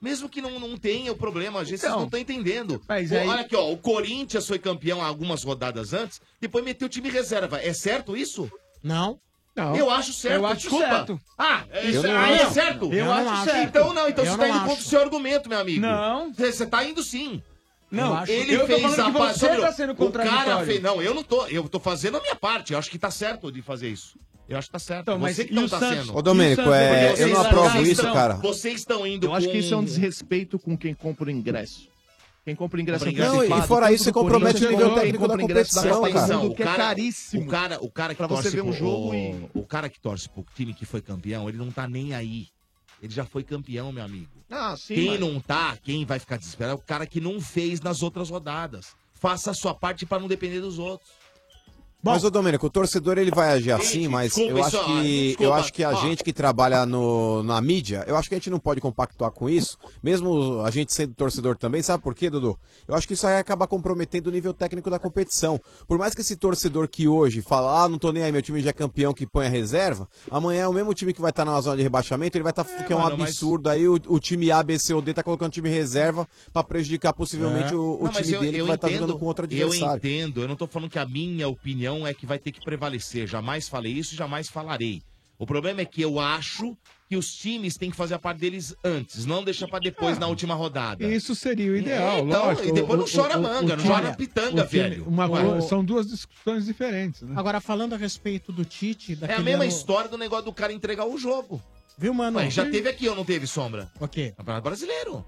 Mesmo 0.00 0.28
que 0.30 0.40
não, 0.40 0.58
não 0.58 0.76
tenha 0.78 1.12
o 1.12 1.16
problema, 1.16 1.60
a 1.60 1.64
gente 1.64 1.78
vocês 1.80 1.84
Então, 1.90 1.98
não 1.98 2.04
estão 2.06 2.18
entendendo. 2.20 2.80
mas 2.88 3.10
Pô, 3.10 3.16
aí- 3.16 3.28
Olha 3.28 3.40
aqui, 3.42 3.54
ó. 3.54 3.70
O 3.70 3.76
Corinthians 3.76 4.46
foi 4.46 4.58
campeão 4.58 5.02
algumas 5.02 5.44
rodadas 5.44 5.92
antes, 5.92 6.20
depois 6.40 6.64
meteu 6.64 6.86
o 6.86 6.88
time 6.88 7.10
reserva. 7.10 7.60
É 7.60 7.72
certo 7.74 8.16
isso? 8.16 8.50
Não. 8.82 9.20
Não. 9.54 9.76
Eu 9.76 9.90
acho 9.90 10.12
certo, 10.14 10.36
Eu 10.36 10.46
acho 10.46 10.60
desculpa. 10.60 10.86
certo. 10.88 11.20
Ah, 11.36 11.64
é, 11.70 11.84
Eu 11.86 11.90
isso 11.90 12.02
não 12.06 12.18
aí 12.18 12.32
é 12.38 12.50
certo? 12.50 12.84
Eu 12.86 13.04
Eu 13.04 13.12
acho 13.12 13.44
certo. 13.44 13.68
Então 13.68 13.92
não, 13.92 14.08
então 14.08 14.24
Eu 14.24 14.32
você 14.32 14.38
tá 14.38 14.48
indo 14.48 14.56
acho. 14.56 14.66
contra 14.66 14.82
o 14.82 14.86
seu 14.86 15.00
argumento, 15.02 15.48
meu 15.50 15.58
amigo. 15.58 15.80
Não. 15.82 16.32
Você 16.32 16.52
você 16.52 16.66
tá 16.66 16.82
indo 16.84 17.02
sim. 17.02 17.42
Não, 17.90 18.10
Não, 18.10 18.16
acho- 18.18 18.30
ele 18.32 18.54
eu 18.54 18.66
fez 18.66 18.84
a 18.98 19.04
que 19.06 19.12
parte. 19.18 19.38
você 19.40 19.56
tá 19.56 19.72
sendo 19.72 19.92
o 19.92 20.12
cara 20.12 20.64
fez. 20.64 20.80
Não, 20.80 21.02
eu 21.02 21.12
não 21.12 21.22
tô. 21.24 21.46
Eu 21.46 21.68
tô 21.68 21.80
fazendo 21.80 22.16
a 22.18 22.20
minha 22.20 22.36
parte. 22.36 22.72
Eu 22.72 22.78
acho 22.78 22.88
que 22.90 22.98
tá 22.98 23.10
certo 23.10 23.50
de 23.50 23.62
fazer 23.62 23.88
isso. 23.88 24.16
Eu 24.48 24.58
acho 24.58 24.68
que 24.68 24.72
tá 24.72 24.78
certo. 24.78 25.02
Então, 25.02 25.18
mas 25.18 25.36
você 25.36 25.44
que 25.44 25.52
e 25.52 25.54
não 25.56 25.64
o 25.64 25.68
tá 25.68 25.78
Santos? 25.78 26.06
sendo. 26.06 26.16
Ô, 26.16 26.22
Domênico, 26.22 26.62
E 26.62 26.68
o 26.68 26.74
é, 26.74 27.14
eu 27.22 27.28
não 27.28 27.40
aprovo 27.40 27.66
estão- 27.68 27.82
isso, 27.82 28.02
cara. 28.12 28.34
Vocês 28.34 28.74
estão 28.76 29.06
indo 29.06 29.26
Eu 29.26 29.34
acho 29.34 29.46
que 29.46 29.52
com- 29.52 29.58
isso 29.58 29.74
é 29.74 29.76
um 29.76 29.84
desrespeito 29.84 30.58
com 30.58 30.76
quem 30.76 30.94
compra 30.94 31.26
o 31.26 31.30
ingresso. 31.30 31.88
Quem 32.44 32.54
compra 32.56 32.78
o 32.78 32.80
ingresso 32.80 33.04
Não, 33.04 33.12
e 33.12 33.20
antecipado, 33.20 33.66
fora 33.66 33.86
tanto 33.86 33.94
isso, 33.96 34.04
você 34.04 34.12
compromete 34.12 34.64
o 34.64 34.70
nível 34.70 34.94
técnico 34.94 35.28
da 35.28 35.38
competição, 35.38 36.02
cara. 36.12 36.38
Que 36.54 36.62
é 36.62 36.64
cara- 36.64 36.76
caríssimo. 36.78 37.42
O 37.42 37.46
cara, 37.46 37.78
o 37.84 37.90
cara 37.90 38.14
que 38.14 38.18
Pra 38.18 38.26
você 38.28 38.42
torce 38.44 38.56
ver 38.56 38.62
um 38.62 38.72
jogo 38.72 39.10
o, 39.10 39.14
e- 39.14 39.50
o 39.54 39.62
cara 39.66 39.88
que 39.88 40.00
torce 40.00 40.28
pro 40.28 40.44
time 40.56 40.72
que 40.74 40.86
foi 40.86 41.00
campeão, 41.02 41.48
ele 41.48 41.58
não 41.58 41.70
tá 41.70 41.86
nem 41.86 42.14
aí. 42.14 42.46
Ele 43.02 43.12
já 43.12 43.24
foi 43.24 43.42
campeão, 43.42 43.90
meu 43.92 44.04
amigo. 44.04 44.30
Ah, 44.50 44.76
sim, 44.76 44.94
quem 44.94 45.10
mas- 45.10 45.20
não 45.20 45.40
tá, 45.40 45.76
quem 45.82 46.04
vai 46.04 46.18
ficar 46.18 46.36
desesperado 46.36 46.78
é 46.78 46.82
o 46.82 46.86
cara 46.86 47.06
que 47.06 47.20
não 47.20 47.40
fez 47.40 47.80
nas 47.80 48.02
outras 48.02 48.28
rodadas. 48.30 48.94
Faça 49.14 49.50
a 49.50 49.54
sua 49.54 49.74
parte 49.74 50.04
pra 50.06 50.18
não 50.18 50.28
depender 50.28 50.60
dos 50.60 50.78
outros. 50.78 51.10
Mas, 52.02 52.24
ô 52.24 52.30
Domênico, 52.30 52.66
o 52.66 52.70
torcedor 52.70 53.18
ele 53.18 53.30
vai 53.30 53.50
agir 53.52 53.72
assim, 53.72 54.08
mas 54.08 54.32
desculpa, 54.34 54.50
eu 54.58 54.64
acho 54.64 54.84
que 54.86 55.02
desculpa. 55.02 55.42
eu 55.44 55.54
acho 55.54 55.72
que 55.72 55.84
a 55.84 55.90
Ó. 55.90 55.94
gente 56.00 56.24
que 56.24 56.32
trabalha 56.32 56.86
no, 56.86 57.42
na 57.42 57.60
mídia, 57.60 58.04
eu 58.06 58.16
acho 58.16 58.26
que 58.28 58.34
a 58.34 58.38
gente 58.38 58.48
não 58.48 58.58
pode 58.58 58.80
compactuar 58.80 59.30
com 59.30 59.50
isso, 59.50 59.76
mesmo 60.02 60.62
a 60.62 60.70
gente 60.70 60.94
sendo 60.94 61.12
torcedor 61.14 61.56
também, 61.58 61.82
sabe 61.82 62.02
por 62.02 62.14
quê, 62.14 62.30
Dudu? 62.30 62.58
Eu 62.88 62.94
acho 62.94 63.06
que 63.06 63.12
isso 63.12 63.26
aí 63.26 63.36
acaba 63.38 63.66
comprometendo 63.66 64.28
o 64.28 64.30
nível 64.30 64.54
técnico 64.54 64.88
da 64.88 64.98
competição. 64.98 65.60
Por 65.86 65.98
mais 65.98 66.14
que 66.14 66.22
esse 66.22 66.36
torcedor 66.36 66.88
que 66.88 67.06
hoje 67.06 67.42
fala, 67.42 67.84
ah, 67.84 67.88
não 67.88 67.98
tô 67.98 68.10
nem 68.12 68.22
aí, 68.22 68.32
meu 68.32 68.40
time 68.40 68.62
já 68.62 68.70
é 68.70 68.72
campeão, 68.72 69.12
que 69.12 69.26
põe 69.26 69.44
a 69.46 69.50
reserva, 69.50 70.08
amanhã 70.30 70.62
é 70.62 70.68
o 70.68 70.72
mesmo 70.72 70.94
time 70.94 71.12
que 71.12 71.20
vai 71.20 71.30
estar 71.30 71.44
na 71.44 71.60
zona 71.60 71.76
de 71.76 71.82
rebaixamento, 71.82 72.34
ele 72.36 72.42
vai 72.44 72.52
estar, 72.52 72.64
que 72.64 72.92
é 72.92 72.96
um 72.96 73.00
mano, 73.00 73.18
mas- 73.18 73.30
absurdo 73.30 73.68
aí, 73.68 73.86
o, 73.86 74.00
o 74.08 74.18
time 74.18 74.50
A, 74.50 74.62
B, 74.62 74.78
C 74.78 74.94
ou 74.94 75.02
D 75.02 75.12
tá 75.12 75.22
colocando 75.22 75.52
time 75.52 75.68
reserva 75.68 76.26
pra 76.50 76.64
prejudicar 76.64 77.12
possivelmente 77.12 77.74
É. 77.74 77.76
o, 77.76 77.98
o 78.00 78.04
Não, 78.04 78.12
mas 78.12 78.16
time 78.26 78.32
eu- 78.32 78.40
dele 78.40 78.56
eu 78.58 78.64
que 78.64 78.68
vai 78.68 78.74
estar 78.76 78.88
entendo- 78.88 79.00
jogando 79.00 79.18
com 79.18 79.26
outro 79.26 79.44
Eu 79.44 79.66
adversário. 79.66 79.98
entendo, 79.98 80.40
eu 80.40 80.48
não 80.48 80.56
tô 80.56 80.66
falando 80.66 80.88
que 80.90 80.98
a 80.98 81.04
minha 81.06 81.46
opinião 81.46 81.89
é 82.06 82.14
que 82.14 82.26
vai 82.26 82.38
ter 82.38 82.52
que 82.52 82.60
prevalecer. 82.64 83.26
Jamais 83.26 83.68
falei 83.68 83.92
isso, 83.92 84.14
jamais 84.14 84.48
falarei. 84.48 85.02
O 85.38 85.46
problema 85.46 85.80
é 85.80 85.84
que 85.86 86.02
eu 86.02 86.20
acho 86.20 86.76
que 87.08 87.16
os 87.16 87.34
times 87.34 87.76
têm 87.76 87.90
que 87.90 87.96
fazer 87.96 88.14
a 88.14 88.18
parte 88.18 88.38
deles 88.38 88.74
antes, 88.84 89.24
não 89.24 89.42
deixar 89.42 89.66
pra 89.66 89.78
depois 89.78 90.18
na 90.18 90.26
última 90.28 90.54
rodada. 90.54 91.04
Isso 91.06 91.34
seria 91.34 91.72
o 91.72 91.76
ideal, 91.76 92.18
É, 92.18 92.20
então, 92.20 92.44
lógico. 92.46 92.68
e 92.68 92.72
depois 92.72 93.00
O- 93.00 93.02
não 93.02 93.10
chora 93.22 93.38
o- 93.38 93.42
manga, 93.42 93.74
o 93.74 93.76
não 93.78 93.84
chora 93.84 94.14
pitanga, 94.14 94.66
time- 94.66 94.82
velho. 94.82 95.08
uma 95.08 95.26
Ué. 95.26 95.60
são 95.62 95.82
duas 95.84 96.06
discussões 96.06 96.66
diferentes, 96.66 97.22
né? 97.22 97.34
Agora, 97.36 97.58
falando 97.60 97.94
a 97.94 97.96
respeito 97.96 98.52
do 98.52 98.64
Tite, 98.66 99.18
É 99.22 99.32
a 99.34 99.40
mesma 99.40 99.64
ano- 99.64 99.72
história 99.72 100.08
do 100.10 100.18
negócio 100.18 100.44
do 100.44 100.52
cara 100.52 100.72
entregar 100.74 101.06
o 101.06 101.16
jogo. 101.18 101.60
Viu, 101.96 102.12
mano? 102.14 102.36
Ué, 102.38 102.50
já 102.50 102.70
teve 102.70 102.88
aqui 102.88 103.08
ou 103.08 103.16
não 103.16 103.24
teve, 103.24 103.46
Sombra? 103.46 103.90
O 103.98 104.06
quê? 104.06 104.32
Campeonato 104.36 104.64
Brasileiro. 104.64 105.24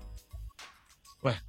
Ué. 1.25 1.41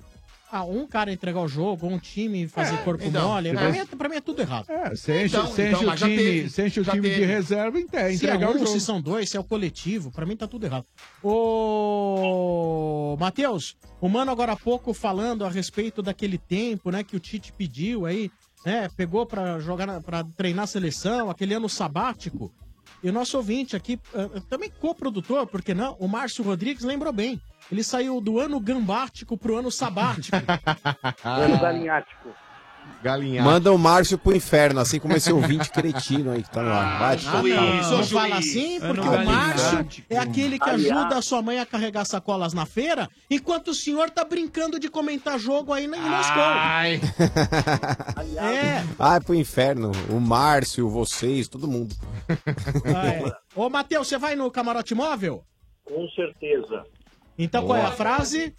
Ah, 0.55 0.63
um 0.63 0.85
cara 0.85 1.11
entregar 1.11 1.41
o 1.41 1.47
jogo, 1.47 1.87
um 1.87 1.97
time 1.97 2.47
fazer 2.47 2.77
corpo 2.83 3.03
então, 3.03 3.29
mole, 3.29 3.49
é. 3.49 3.53
pra, 3.53 3.71
mim, 3.71 3.77
é- 3.79 3.85
pra 3.85 4.07
mim 4.07 4.17
é 4.17 4.21
tudo 4.21 4.39
errado. 4.39 4.69
É, 4.69 4.91
você 4.91 5.23
enche, 5.25 5.35
Então, 5.35 5.47
você 5.47 5.61
enche 5.63 5.69
então, 5.71 5.81
o 5.81 5.85
mas 5.87 5.99
já 5.99 6.05
time, 6.05 6.17
teve, 6.23 6.49
você 6.51 6.67
enche 6.67 6.79
o 6.79 6.83
time 6.85 7.09
de 7.09 7.25
reserva 7.25 7.79
e 7.79 7.81
entrega, 7.81 8.07
Se 8.09 8.13
é 8.13 8.15
entregar 8.17 8.49
um, 8.49 8.53
o 8.53 8.59
jogo. 8.59 8.67
se 8.69 8.79
são 8.79 9.01
dois, 9.01 9.27
se 9.31 9.35
é 9.35 9.39
o 9.39 9.43
coletivo, 9.43 10.11
pra 10.11 10.27
mim 10.27 10.35
tá 10.37 10.47
tudo 10.47 10.65
errado. 10.65 10.85
Ô, 11.23 13.17
Matheus, 13.19 13.75
o 13.99 14.07
Mano 14.07 14.31
agora 14.31 14.51
há 14.51 14.55
pouco 14.55 14.93
falando 14.93 15.43
a 15.43 15.49
respeito 15.49 16.01
daquele 16.03 16.37
tempo, 16.37 16.91
né, 16.91 17.03
que 17.03 17.15
o 17.15 17.19
Tite 17.19 17.51
pediu 17.51 18.05
aí, 18.05 18.29
né, 18.65 18.89
pegou 18.95 19.25
pra 19.25 19.59
jogar, 19.59 19.87
na- 19.87 20.01
pra 20.01 20.23
treinar 20.37 20.65
a 20.65 20.67
seleção, 20.67 21.29
aquele 21.29 21.53
ano 21.55 21.67
sabático. 21.67 22.53
E 23.03 23.09
o 23.09 23.13
nosso 23.13 23.35
ouvinte 23.35 23.75
aqui, 23.75 23.99
eh, 24.13 24.41
também 24.49 24.71
co-produtor, 24.79 25.45
por 25.45 25.61
que 25.61 25.73
não? 25.73 25.97
O 25.99 26.07
Márcio 26.07 26.41
Rodrigues 26.43 26.83
lembrou 26.83 27.11
bem. 27.11 27.41
Ele 27.69 27.83
saiu 27.83 28.21
do 28.21 28.39
ano 28.39 28.59
gambático 28.61 29.37
pro 29.37 29.57
ano 29.57 29.69
sabático. 29.69 30.37
Ano 31.23 31.59
galinhático. 31.59 32.29
Galinhar. 33.03 33.43
Manda 33.43 33.71
o 33.71 33.77
Márcio 33.77 34.17
pro 34.17 34.35
inferno, 34.35 34.79
assim 34.79 34.99
como 34.99 35.13
esse 35.15 35.31
ouvinte 35.31 35.69
cretino 35.69 36.31
aí 36.31 36.41
que 36.41 36.49
tá 36.49 36.63
no 36.63 36.71
ar. 36.71 36.99
Vai, 36.99 37.17
Ah, 37.27 37.43
não, 37.43 37.97
não 37.97 38.03
fala 38.05 38.37
assim, 38.37 38.79
porque 38.79 39.07
o 39.07 39.25
Márcio 39.25 39.87
é 40.09 40.17
aquele 40.17 40.57
que 40.57 40.69
ajuda 40.69 41.17
a 41.17 41.21
sua 41.21 41.41
mãe 41.41 41.59
a 41.59 41.65
carregar 41.65 42.05
sacolas 42.05 42.53
na 42.53 42.65
feira, 42.65 43.09
enquanto 43.29 43.69
o 43.69 43.73
senhor 43.73 44.09
tá 44.09 44.23
brincando 44.23 44.79
de 44.79 44.89
comentar 44.89 45.37
jogo 45.37 45.73
aí 45.73 45.85
na, 45.85 45.97
na 45.97 46.21
escola. 46.21 46.83
É. 48.37 48.83
Vai 48.97 49.19
pro 49.19 49.35
inferno. 49.35 49.91
O 50.09 50.19
Márcio, 50.19 50.89
vocês, 50.89 51.47
todo 51.47 51.67
mundo. 51.67 51.95
Ah, 52.85 53.07
é. 53.07 53.33
Ô, 53.55 53.69
Matheus, 53.69 54.07
você 54.07 54.17
vai 54.17 54.35
no 54.35 54.49
camarote 54.49 54.95
móvel? 54.95 55.43
Com 55.83 56.07
certeza. 56.09 56.83
Então 57.37 57.65
qual 57.65 57.77
é 57.77 57.81
a 57.81 57.91
frase? 57.91 58.53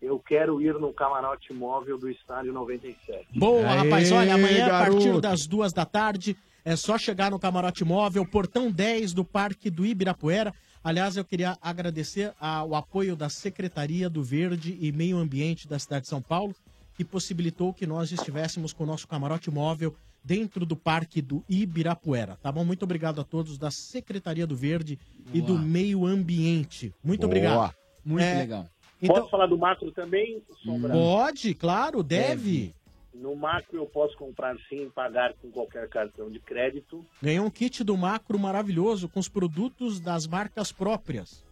Eu 0.00 0.18
quero 0.18 0.60
ir 0.62 0.74
no 0.74 0.92
camarote 0.92 1.52
móvel 1.52 1.98
do 1.98 2.08
Estádio 2.08 2.52
97. 2.52 3.26
Boa, 3.38 3.66
rapaz. 3.68 4.10
Olha, 4.12 4.34
amanhã, 4.34 4.66
a 4.66 4.70
partir 4.70 4.98
garoto. 5.04 5.20
das 5.20 5.46
duas 5.46 5.72
da 5.72 5.84
tarde, 5.84 6.36
é 6.64 6.74
só 6.74 6.96
chegar 6.96 7.30
no 7.30 7.38
camarote 7.38 7.84
móvel, 7.84 8.24
portão 8.24 8.70
10 8.70 9.12
do 9.12 9.24
Parque 9.24 9.68
do 9.68 9.84
Ibirapuera. 9.84 10.54
Aliás, 10.82 11.16
eu 11.18 11.24
queria 11.24 11.58
agradecer 11.60 12.32
ao 12.40 12.74
apoio 12.74 13.14
da 13.14 13.28
Secretaria 13.28 14.08
do 14.08 14.22
Verde 14.22 14.78
e 14.80 14.90
Meio 14.90 15.18
Ambiente 15.18 15.68
da 15.68 15.78
cidade 15.78 16.02
de 16.04 16.08
São 16.08 16.22
Paulo, 16.22 16.54
que 16.94 17.04
possibilitou 17.04 17.74
que 17.74 17.86
nós 17.86 18.10
estivéssemos 18.10 18.72
com 18.72 18.84
o 18.84 18.86
nosso 18.86 19.06
camarote 19.06 19.50
móvel 19.50 19.94
dentro 20.24 20.64
do 20.64 20.76
Parque 20.76 21.20
do 21.20 21.44
Ibirapuera. 21.48 22.38
Tá 22.42 22.50
bom? 22.50 22.64
Muito 22.64 22.82
obrigado 22.82 23.20
a 23.20 23.24
todos 23.24 23.58
da 23.58 23.70
Secretaria 23.70 24.46
do 24.46 24.56
Verde 24.56 24.98
e 25.34 25.42
do 25.42 25.58
Meio 25.58 26.06
Ambiente. 26.06 26.94
Muito 27.04 27.20
Boa. 27.20 27.28
obrigado. 27.30 27.74
Muito 28.02 28.22
É, 28.24 28.38
legal. 28.38 28.66
Então, 29.02 29.16
Posso 29.16 29.30
falar 29.30 29.46
do 29.46 29.56
macro 29.56 29.90
também, 29.92 30.42
Sombra? 30.62 30.92
pode, 30.92 31.54
claro, 31.54 32.02
deve. 32.02 32.74
No 33.14 33.34
macro 33.34 33.78
eu 33.78 33.86
posso 33.86 34.16
comprar 34.16 34.56
sim 34.68 34.84
e 34.84 34.90
pagar 34.90 35.34
com 35.34 35.50
qualquer 35.50 35.88
cartão 35.88 36.30
de 36.30 36.38
crédito. 36.38 37.04
Ganhou 37.20 37.46
um 37.46 37.50
kit 37.50 37.82
do 37.82 37.96
Macro 37.96 38.38
maravilhoso 38.38 39.08
com 39.08 39.18
os 39.18 39.28
produtos 39.28 40.00
das 40.00 40.26
marcas 40.26 40.70
próprias. 40.70 41.44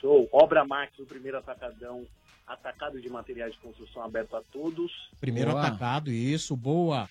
Show. 0.00 0.28
Obra 0.32 0.64
Max, 0.64 0.98
o 0.98 1.04
primeiro 1.04 1.36
atacadão. 1.36 2.06
Atacado 2.46 3.00
de 3.00 3.08
materiais 3.08 3.52
de 3.52 3.58
construção 3.58 4.02
aberto 4.02 4.34
a 4.36 4.42
todos. 4.52 4.90
Primeiro 5.20 5.56
atacado, 5.56 6.10
isso, 6.10 6.56
boa. 6.56 7.08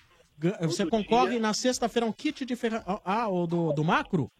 Você 0.62 0.86
concorre 0.86 1.38
na 1.38 1.52
sexta-feira 1.52 2.06
a 2.06 2.08
um 2.08 2.12
kit 2.12 2.44
de 2.44 2.56
ferramentas. 2.56 2.98
Ah, 3.04 3.28
o 3.28 3.46
do, 3.46 3.72
do 3.72 3.84
Macro? 3.84 4.30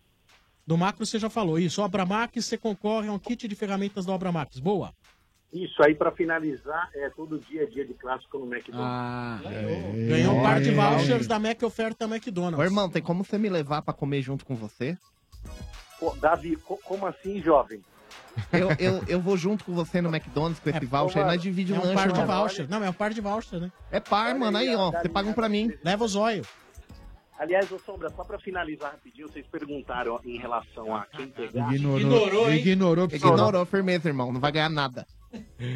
Do 0.67 0.77
Macro 0.77 1.05
você 1.05 1.19
já 1.19 1.29
falou 1.29 1.59
isso. 1.59 1.83
Obra 1.83 2.07
Max, 2.07 2.45
você 2.45 2.57
concorre 2.57 3.09
a 3.09 3.12
um 3.12 3.19
kit 3.19 3.47
de 3.47 3.55
ferramentas 3.55 4.07
da 4.07 4.12
Obra 4.12 4.33
Max. 4.33 4.59
Boa. 4.59 4.93
Isso 5.53 5.83
aí, 5.83 5.97
para 5.97 6.12
finalizar, 6.12 6.89
é 6.95 7.11
todo 7.11 7.39
dia 7.41 7.67
dia 7.67 7.85
de 7.85 7.93
clássico 7.95 8.39
no 8.39 8.47
McDonald's. 8.47 8.87
Ah, 8.89 9.41
Ganhou 10.09 10.37
um 10.39 10.43
par 10.43 10.61
de 10.61 10.70
vouchers 10.70 11.27
da 11.27 11.41
Mac 11.41 11.61
Oferta 11.62 12.05
McDonald's. 12.05 12.59
Ô, 12.59 12.62
irmão, 12.62 12.89
tem 12.89 13.03
como 13.03 13.25
você 13.25 13.37
me 13.37 13.49
levar 13.49 13.83
pra 13.83 13.93
comer 13.93 14.23
junto 14.23 14.45
com 14.45 14.55
você? 14.55 14.97
Pô, 15.99 16.15
Davi, 16.20 16.55
co- 16.57 16.79
como 16.85 17.05
assim, 17.07 17.43
jovem? 17.43 17.81
Eu, 18.53 18.69
eu, 18.79 19.05
eu 19.09 19.20
vou 19.20 19.37
junto 19.37 19.65
com 19.65 19.73
você 19.75 20.01
no 20.01 20.09
McDonald's 20.09 20.61
com 20.61 20.70
esse 20.70 20.87
voucher 20.87 21.23
aí, 21.23 21.29
nós 21.33 21.43
dividimos 21.43 21.83
é 21.83 21.87
o 21.89 21.91
um 21.91 21.95
lanche. 21.95 21.99
par 22.09 22.12
de 22.12 22.20
mano. 22.27 22.41
voucher. 22.41 22.69
Não, 22.70 22.85
é 22.85 22.91
um 22.91 22.93
par 22.93 23.12
de 23.12 23.20
voucher, 23.20 23.61
né? 23.61 23.73
É 23.91 23.99
par, 24.01 24.35
mano. 24.37 24.57
Aí, 24.57 24.75
ó. 24.77 24.91
Você 24.93 25.09
paga 25.09 25.29
um 25.29 25.33
pra 25.33 25.49
mim. 25.49 25.73
Leva 25.85 26.05
o 26.05 26.09
zóio. 26.09 26.47
Aliás, 27.39 27.73
ô 27.73 27.79
Sombra, 27.79 28.09
só 28.11 28.23
para 28.23 28.39
finalizar 28.39 28.93
rapidinho, 28.93 29.27
vocês 29.29 29.47
perguntaram 29.47 30.12
ó, 30.15 30.20
em 30.25 30.39
relação 30.39 30.95
a 30.95 31.07
quem 31.07 31.27
pegar. 31.29 31.73
Ignorou. 31.75 31.99
Ignorou, 31.99 32.51
hein? 32.51 32.59
Ignorou. 32.61 33.09
Ignorou, 33.11 33.67
firmeza, 33.67 34.09
irmão. 34.09 34.31
Não 34.33 34.41
vai 34.41 34.53
ganhar 34.53 34.69
nada. 34.69 35.07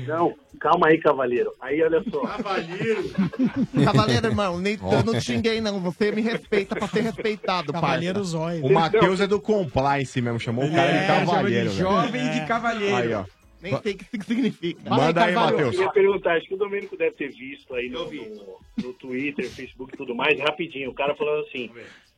Não, 0.07 0.35
calma 0.59 0.89
aí, 0.89 0.99
cavaleiro. 0.99 1.53
Aí, 1.61 1.83
olha 1.83 2.03
só. 2.11 2.21
Cavaleiro. 2.27 3.05
Cavaleiro, 3.85 4.27
irmão, 4.27 4.59
nem, 4.59 4.75
eu 4.75 5.05
não 5.05 5.15
te 5.15 5.21
xinguei, 5.21 5.61
não. 5.61 5.79
Você 5.81 6.11
me 6.11 6.23
respeita 6.23 6.75
pra 6.75 6.89
ser 6.89 7.03
respeitado, 7.03 7.73
Cavaleiro 7.73 8.15
parça. 8.15 8.31
Zóio. 8.31 8.67
O 8.67 8.73
Matheus 8.73 9.21
é 9.21 9.27
do 9.27 9.41
compliance 9.41 10.21
mesmo, 10.21 10.41
chamou 10.41 10.65
o 10.65 10.73
cara 10.73 10.93
de 10.93 11.07
cavalheiro. 11.07 11.71
velho. 11.71 11.79
jovem 11.79 12.31
de 12.31 12.47
cavalheiro. 12.47 12.97
Aí, 12.97 13.15
ó. 13.15 13.25
Nem 13.63 13.81
sei 13.81 13.93
o 13.93 13.97
que 13.97 14.25
significa. 14.27 14.91
Manda 14.91 15.25
aí, 15.25 15.33
Eu 15.33 15.41
Matheus. 15.41 15.71
queria 15.71 15.91
perguntar, 15.91 16.37
acho 16.37 16.47
que 16.47 16.55
o 16.55 16.59
Domênico 16.59 16.99
deve 16.99 17.13
ter 17.13 17.29
visto 17.31 17.75
aí 17.75 17.89
no, 17.89 18.05
no, 18.13 18.59
no 18.83 18.93
Twitter, 18.93 19.49
Facebook 19.49 19.95
e 19.95 19.97
tudo 19.97 20.15
mais, 20.15 20.39
rapidinho. 20.39 20.91
O 20.91 20.95
cara 20.95 21.15
falando 21.15 21.47
assim, 21.47 21.71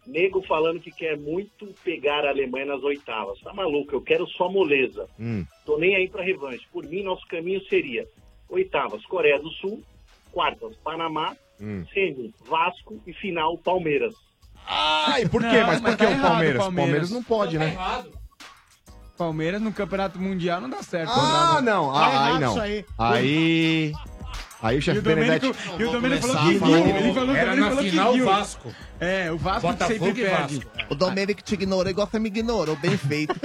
nego 0.06 0.42
falando 0.46 0.80
que 0.80 0.90
quer 0.90 1.16
muito 1.18 1.66
pegar 1.84 2.24
a 2.24 2.30
Alemanha 2.30 2.66
nas 2.66 2.82
oitavas. 2.82 3.40
Tá 3.40 3.52
maluco, 3.52 3.94
eu 3.94 4.00
quero 4.00 4.26
só 4.28 4.48
moleza. 4.50 5.08
Hum. 5.18 5.44
Tô 5.64 5.78
nem 5.78 5.96
aí 5.96 6.08
pra 6.08 6.22
revanche. 6.22 6.66
Por 6.72 6.84
mim, 6.86 7.02
nosso 7.02 7.26
caminho 7.26 7.60
seria 7.68 8.06
oitavas, 8.48 9.04
Coreia 9.06 9.40
do 9.40 9.50
Sul, 9.50 9.82
quartas, 10.32 10.76
Panamá, 10.76 11.34
Hum. 11.60 11.84
semi, 11.92 12.32
Vasco 12.46 13.00
e 13.06 13.12
final, 13.14 13.56
Palmeiras. 13.58 14.14
Ai, 14.68 15.26
por 15.28 15.40
quê? 15.42 15.60
Não, 15.60 15.66
mas 15.66 15.80
por 15.80 15.82
mas 15.88 15.96
que 15.96 16.02
tá 16.04 16.08
o 16.08 16.12
errado, 16.12 16.22
Palmeiras? 16.30 16.58
Palmeiras. 16.58 16.64
Palmeiras 16.64 17.10
não 17.10 17.22
pode, 17.22 17.58
né? 17.58 17.76
Palmeiras 19.16 19.62
no 19.62 19.72
Campeonato 19.72 20.18
Mundial 20.18 20.60
não 20.60 20.68
dá 20.68 20.82
certo. 20.82 21.10
Ah, 21.14 21.60
não. 21.62 21.92
Tá 21.92 22.06
Ah, 22.06 22.10
errado 22.12 22.34
aí 22.34 22.40
não. 22.40 22.50
isso 22.50 22.60
aí. 22.60 22.84
Aí. 22.98 23.92
Aí 24.62 24.78
o 24.78 24.82
chefe 24.82 24.96
E 24.96 25.00
o 25.00 25.02
Domênico, 25.02 25.52
Benedetti. 25.52 25.68
e 25.78 25.84
o 25.84 25.92
Domênico 25.92 26.26
falou 26.26 26.42
que 26.42 26.58
que 26.58 26.64
Ele 26.98 27.12
falou, 27.12 27.36
era 27.36 27.52
ele 27.52 27.60
na 27.60 27.68
falou 27.68 27.82
que 27.84 27.90
final 27.90 28.12
viu. 28.14 28.24
Vasco. 28.24 28.74
É, 28.98 29.30
o 29.30 29.36
Vasco 29.36 29.74
que 29.76 29.84
sempre 29.84 30.12
perde. 30.14 30.66
O 30.88 30.94
Domênico 30.94 31.42
te 31.42 31.54
ignorou 31.54 31.90
igual 31.90 32.06
você 32.06 32.18
me 32.18 32.28
ignorou. 32.28 32.74
Bem 32.76 32.96
feito. 32.96 33.34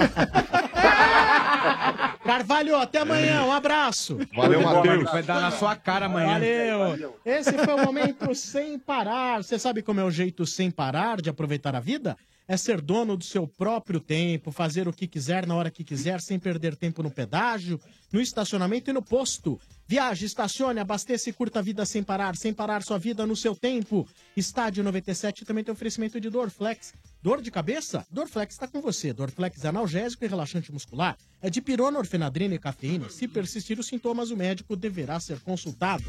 Carvalho, 2.24 2.76
até 2.76 3.00
amanhã. 3.00 3.44
Um 3.44 3.52
abraço. 3.52 4.18
Valeu, 4.34 4.62
Matheus. 4.62 5.10
Vai 5.10 5.22
dar 5.22 5.40
na 5.40 5.50
sua 5.50 5.76
cara 5.76 6.06
amanhã. 6.06 6.32
Valeu. 6.78 7.18
Esse 7.24 7.52
foi 7.52 7.74
o 7.74 7.84
momento 7.84 8.34
sem 8.34 8.78
parar. 8.78 9.42
Você 9.42 9.58
sabe 9.58 9.82
como 9.82 10.00
é 10.00 10.04
o 10.04 10.10
jeito 10.10 10.46
sem 10.46 10.70
parar 10.70 11.20
de 11.20 11.28
aproveitar 11.30 11.74
a 11.74 11.80
vida? 11.80 12.16
É 12.52 12.56
ser 12.58 12.82
dono 12.82 13.16
do 13.16 13.24
seu 13.24 13.48
próprio 13.48 13.98
tempo, 13.98 14.52
fazer 14.52 14.86
o 14.86 14.92
que 14.92 15.08
quiser 15.08 15.46
na 15.46 15.54
hora 15.54 15.70
que 15.70 15.82
quiser, 15.82 16.20
sem 16.20 16.38
perder 16.38 16.76
tempo 16.76 17.02
no 17.02 17.10
pedágio, 17.10 17.80
no 18.12 18.20
estacionamento 18.20 18.90
e 18.90 18.92
no 18.92 19.00
posto. 19.00 19.58
Viaje, 19.88 20.26
estacione, 20.26 20.78
abasteça 20.78 21.30
e 21.30 21.32
curta 21.32 21.60
a 21.60 21.62
vida 21.62 21.86
sem 21.86 22.02
parar, 22.02 22.36
sem 22.36 22.52
parar 22.52 22.82
sua 22.82 22.98
vida 22.98 23.26
no 23.26 23.34
seu 23.34 23.56
tempo. 23.56 24.06
Estádio 24.36 24.84
97 24.84 25.46
também 25.46 25.64
tem 25.64 25.72
oferecimento 25.72 26.20
de 26.20 26.28
Dorflex. 26.28 26.92
Dor 27.22 27.40
de 27.40 27.50
cabeça? 27.50 28.06
Dorflex 28.10 28.52
está 28.52 28.68
com 28.68 28.82
você. 28.82 29.14
Dorflex 29.14 29.64
é 29.64 29.68
analgésico 29.68 30.22
e 30.22 30.28
relaxante 30.28 30.70
muscular. 30.70 31.16
É 31.40 31.48
de 31.48 31.62
pirona, 31.62 31.98
orfenadrina 31.98 32.54
e 32.54 32.58
cafeína. 32.58 33.08
Se 33.08 33.26
persistir 33.26 33.80
os 33.80 33.86
sintomas, 33.86 34.30
o 34.30 34.36
médico 34.36 34.76
deverá 34.76 35.18
ser 35.18 35.40
consultado. 35.40 36.04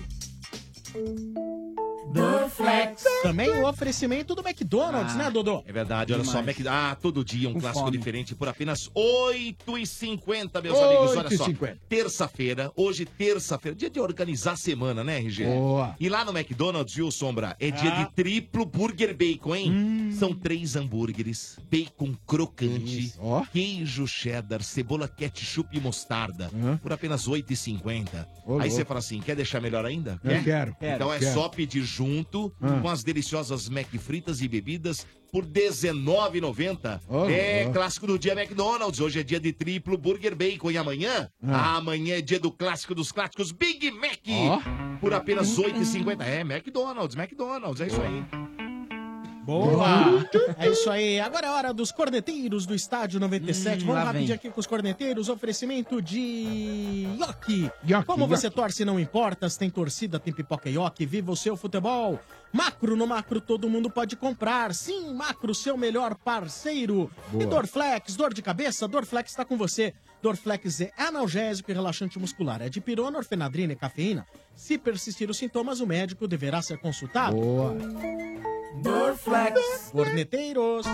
Dorflex. 2.11 3.03
Também 3.23 3.49
o 3.49 3.67
oferecimento 3.67 4.35
do 4.35 4.41
McDonald's, 4.41 5.15
né, 5.15 5.29
Dodô? 5.31 5.63
É 5.65 5.71
verdade, 5.71 6.13
olha 6.13 6.23
só, 6.23 6.39
Demais. 6.41 6.57
Mac... 6.59 6.67
ah, 6.69 6.95
todo 7.01 7.23
dia 7.23 7.49
um 7.49 7.53
Com 7.53 7.61
clássico 7.61 7.85
fome. 7.85 7.97
diferente 7.97 8.35
por 8.35 8.47
apenas 8.47 8.87
R$ 8.87 9.55
8,50, 9.67 10.61
meus 10.61 10.77
amigos. 10.79 11.17
Olha 11.17 11.37
só, 11.37 11.45
8,50. 11.47 11.77
terça-feira, 11.87 12.71
hoje 12.75 13.05
terça-feira, 13.05 13.75
dia 13.75 13.89
de 13.89 13.99
organizar 13.99 14.53
a 14.53 14.57
semana, 14.57 15.03
né, 15.03 15.17
RG? 15.17 15.45
Boa. 15.45 15.95
E 15.99 16.09
lá 16.09 16.23
no 16.25 16.37
McDonald's, 16.37 16.93
viu, 16.95 17.09
Sombra? 17.11 17.55
É 17.59 17.71
dia 17.71 17.91
Ah. 17.93 18.03
de 18.03 18.11
triplo 18.13 18.65
burger 18.65 19.15
bacon, 19.15 19.55
hein? 19.55 19.71
Hum. 19.71 20.15
São 20.17 20.33
três 20.33 20.75
hambúrgueres, 20.75 21.57
bacon 21.71 22.13
crocante, 22.27 23.13
queijo 23.51 24.07
cheddar, 24.07 24.61
cebola 24.61 25.07
ketchup 25.07 25.75
e 25.75 25.79
mostarda, 25.79 26.49
por 26.81 26.91
apenas 26.93 27.25
R$ 27.25 27.33
8,50. 27.33 28.27
Ô, 28.45 28.59
Aí 28.59 28.69
você 28.69 28.83
fala 28.85 28.99
assim, 28.99 29.19
quer 29.21 29.35
deixar 29.35 29.61
melhor 29.61 29.85
ainda? 29.85 30.19
Eu 30.23 30.31
Quer? 30.31 30.43
quero, 30.43 30.75
Então 30.81 31.13
é 31.13 31.19
quero. 31.19 31.33
só 31.33 31.47
pedir 31.49 31.81
junto 31.95 32.51
Ah. 32.61 32.79
com 32.81 32.89
as 32.89 33.03
deliciosas 33.03 33.69
Mac 33.69 33.87
fritas 33.99 34.41
e 34.41 34.47
bebidas 34.47 35.05
por 35.31 35.43
R$19,90. 35.45 36.99
Ô, 37.07 37.25
é 37.29 37.61
louco. 37.63 37.73
clássico 37.73 38.07
do 38.07 38.19
dia 38.19 38.33
McDonald's. 38.33 38.99
Hoje 38.99 39.19
é 39.19 39.23
dia 39.23 39.39
de 39.39 39.51
triplo 39.51 39.97
burger 39.97 40.35
bacon. 40.35 40.71
E 40.71 40.77
amanhã? 40.77 41.29
Ah. 41.43 41.77
Amanhã 41.77 42.17
é 42.17 42.21
dia 42.21 42.39
do 42.39 42.51
clássico 42.51 42.93
dos 42.95 43.11
clássicos 43.11 43.51
Big 43.51 43.89
Mac. 43.91 44.19
Ó. 44.27 44.59
Por 44.99 45.13
apenas 45.13 45.57
R$8,50. 45.57 46.21
É, 46.21 46.41
McDonald's, 46.41 47.15
McDonald's. 47.15 47.81
É 47.81 47.87
isso 47.87 48.01
aí. 48.01 48.52
Boa! 49.43 50.25
É 50.57 50.69
isso 50.69 50.89
aí. 50.89 51.19
Agora 51.19 51.47
é 51.47 51.49
hora 51.49 51.73
dos 51.73 51.91
corneteiros 51.91 52.65
do 52.65 52.73
Estádio 52.73 53.19
97. 53.19 53.83
Hum, 53.83 53.87
Vamos 53.87 53.95
lá 53.95 54.03
rapidinho 54.05 54.27
vem. 54.27 54.35
aqui 54.35 54.49
com 54.49 54.59
os 54.59 54.65
corneteiros. 54.67 55.27
Oferecimento 55.29 56.01
de 56.01 57.07
Yoki. 57.19 57.69
Yoki, 57.87 58.05
Como 58.05 58.25
você 58.27 58.47
Yoki. 58.47 58.55
torce, 58.55 58.85
não 58.85 58.99
importa. 58.99 59.49
Se 59.49 59.59
tem 59.59 59.69
torcida, 59.69 60.19
tem 60.19 60.33
pipoca 60.33 60.69
Yoki. 60.69 61.05
Viva 61.05 61.31
o 61.31 61.35
seu 61.35 61.57
futebol. 61.57 62.19
Macro, 62.53 62.95
no 62.95 63.05
Macro 63.07 63.41
todo 63.41 63.69
mundo 63.69 63.89
pode 63.89 64.15
comprar. 64.15 64.73
Sim, 64.73 65.13
Macro, 65.13 65.53
seu 65.53 65.75
melhor 65.75 66.15
parceiro. 66.15 67.11
Boa. 67.29 67.43
E 67.43 67.45
Dorflex, 67.45 68.15
dor 68.15 68.33
de 68.33 68.41
cabeça? 68.41 68.87
Dorflex 68.87 69.31
está 69.31 69.43
com 69.43 69.57
você. 69.57 69.93
Dorflex 70.21 70.79
é 70.81 70.91
analgésico 70.97 71.69
e 71.69 71.73
relaxante 71.73 72.17
muscular. 72.17 72.61
É 72.61 72.69
de 72.69 72.79
pirona, 72.79 73.17
orfenadrina 73.17 73.73
e 73.73 73.75
cafeína. 73.75 74.25
Se 74.55 74.77
persistir 74.77 75.29
os 75.29 75.37
sintomas, 75.37 75.81
o 75.81 75.87
médico 75.87 76.27
deverá 76.27 76.61
ser 76.61 76.77
consultado. 76.77 77.35
Boa. 77.35 77.75
Dorflex. 78.81 79.91
Corneteiros. 79.91 80.87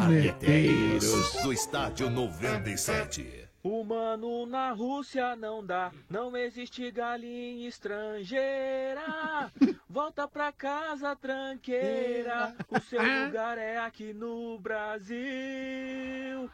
Corneteiros 0.00 1.32
do 1.42 1.52
Estádio 1.52 2.10
97. 2.10 3.48
Humano 3.62 4.46
na 4.46 4.72
Rússia 4.72 5.36
não 5.36 5.64
dá, 5.64 5.92
não 6.08 6.36
existe 6.36 6.90
galinha 6.90 7.68
estrangeira. 7.68 9.52
Volta 9.88 10.26
pra 10.26 10.50
casa 10.52 11.14
tranqueira, 11.14 12.54
o 12.70 12.80
seu 12.80 13.00
lugar 13.00 13.58
é 13.58 13.78
aqui 13.78 14.12
no 14.12 14.58
Brasil. 14.58 16.50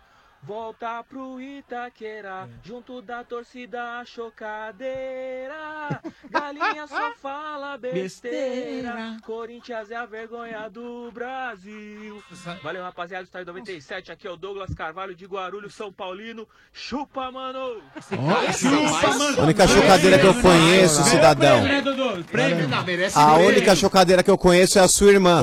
Volta 0.47 1.03
pro 1.09 1.41
Itaquera, 1.41 2.47
junto 2.63 3.01
da 3.01 3.25
torcida 3.25 4.05
chocadeira. 4.05 5.55
Galinha 6.29 6.87
só 6.87 7.13
fala 7.17 7.79
besteira. 7.79 8.03
Besteira. 8.03 9.17
Corinthians 9.25 9.91
é 9.91 9.97
a 9.97 10.05
vergonha 10.05 10.69
do 10.69 11.11
Brasil. 11.13 12.23
Valeu, 12.63 12.83
rapaziada, 12.83 13.25
do 13.25 13.27
Estádio 13.27 13.47
97. 13.47 14.13
Aqui 14.13 14.27
é 14.27 14.31
o 14.31 14.37
Douglas 14.37 14.75
Carvalho 14.75 15.15
de 15.15 15.25
Guarulhos, 15.25 15.75
São 15.75 15.91
Paulino. 15.91 16.47
Chupa, 16.75 17.31
mano! 17.31 17.81
A 19.39 19.43
única 19.43 19.67
chocadeira 19.67 20.19
que 20.19 20.27
eu 20.27 20.43
conheço, 20.43 21.03
cidadão. 21.05 21.63
A 23.15 23.37
única 23.37 23.75
chocadeira 23.75 24.23
que 24.23 24.31
eu 24.31 24.37
conheço 24.37 24.79
é 24.79 24.83
a 24.83 24.89
sua 24.89 25.11
irmã. 25.11 25.43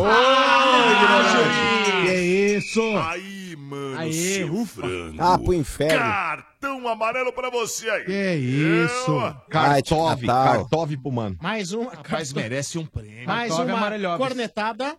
Que 2.05 2.13
isso? 2.13 2.81
Aí, 2.97 3.40
mano, 3.72 4.00
Aê, 4.00 4.11
seu 4.14 4.53
ufa. 4.53 4.82
frango. 4.82 5.22
Ah, 5.22 5.38
pro 5.40 5.53
inferno. 5.53 5.98
Cartão 6.00 6.88
amarelo 6.88 7.32
pra 7.33 7.50
você 7.50 7.90
aí. 7.90 8.06
Que 8.06 8.33
isso? 8.35 9.35
Cartove. 9.50 10.27
Cartove 10.27 10.98
pro 10.98 11.11
mano. 11.11 11.38
Mais 11.41 11.72
uma. 11.72 11.91
Rapaz, 11.91 12.33
merece 12.33 12.77
um 12.77 12.85
prêmio. 12.85 13.25
Mais 13.25 13.50
Cartoga 13.50 13.72
uma 13.74 13.77
amarelhobes. 13.80 14.27
cornetada. 14.27 14.98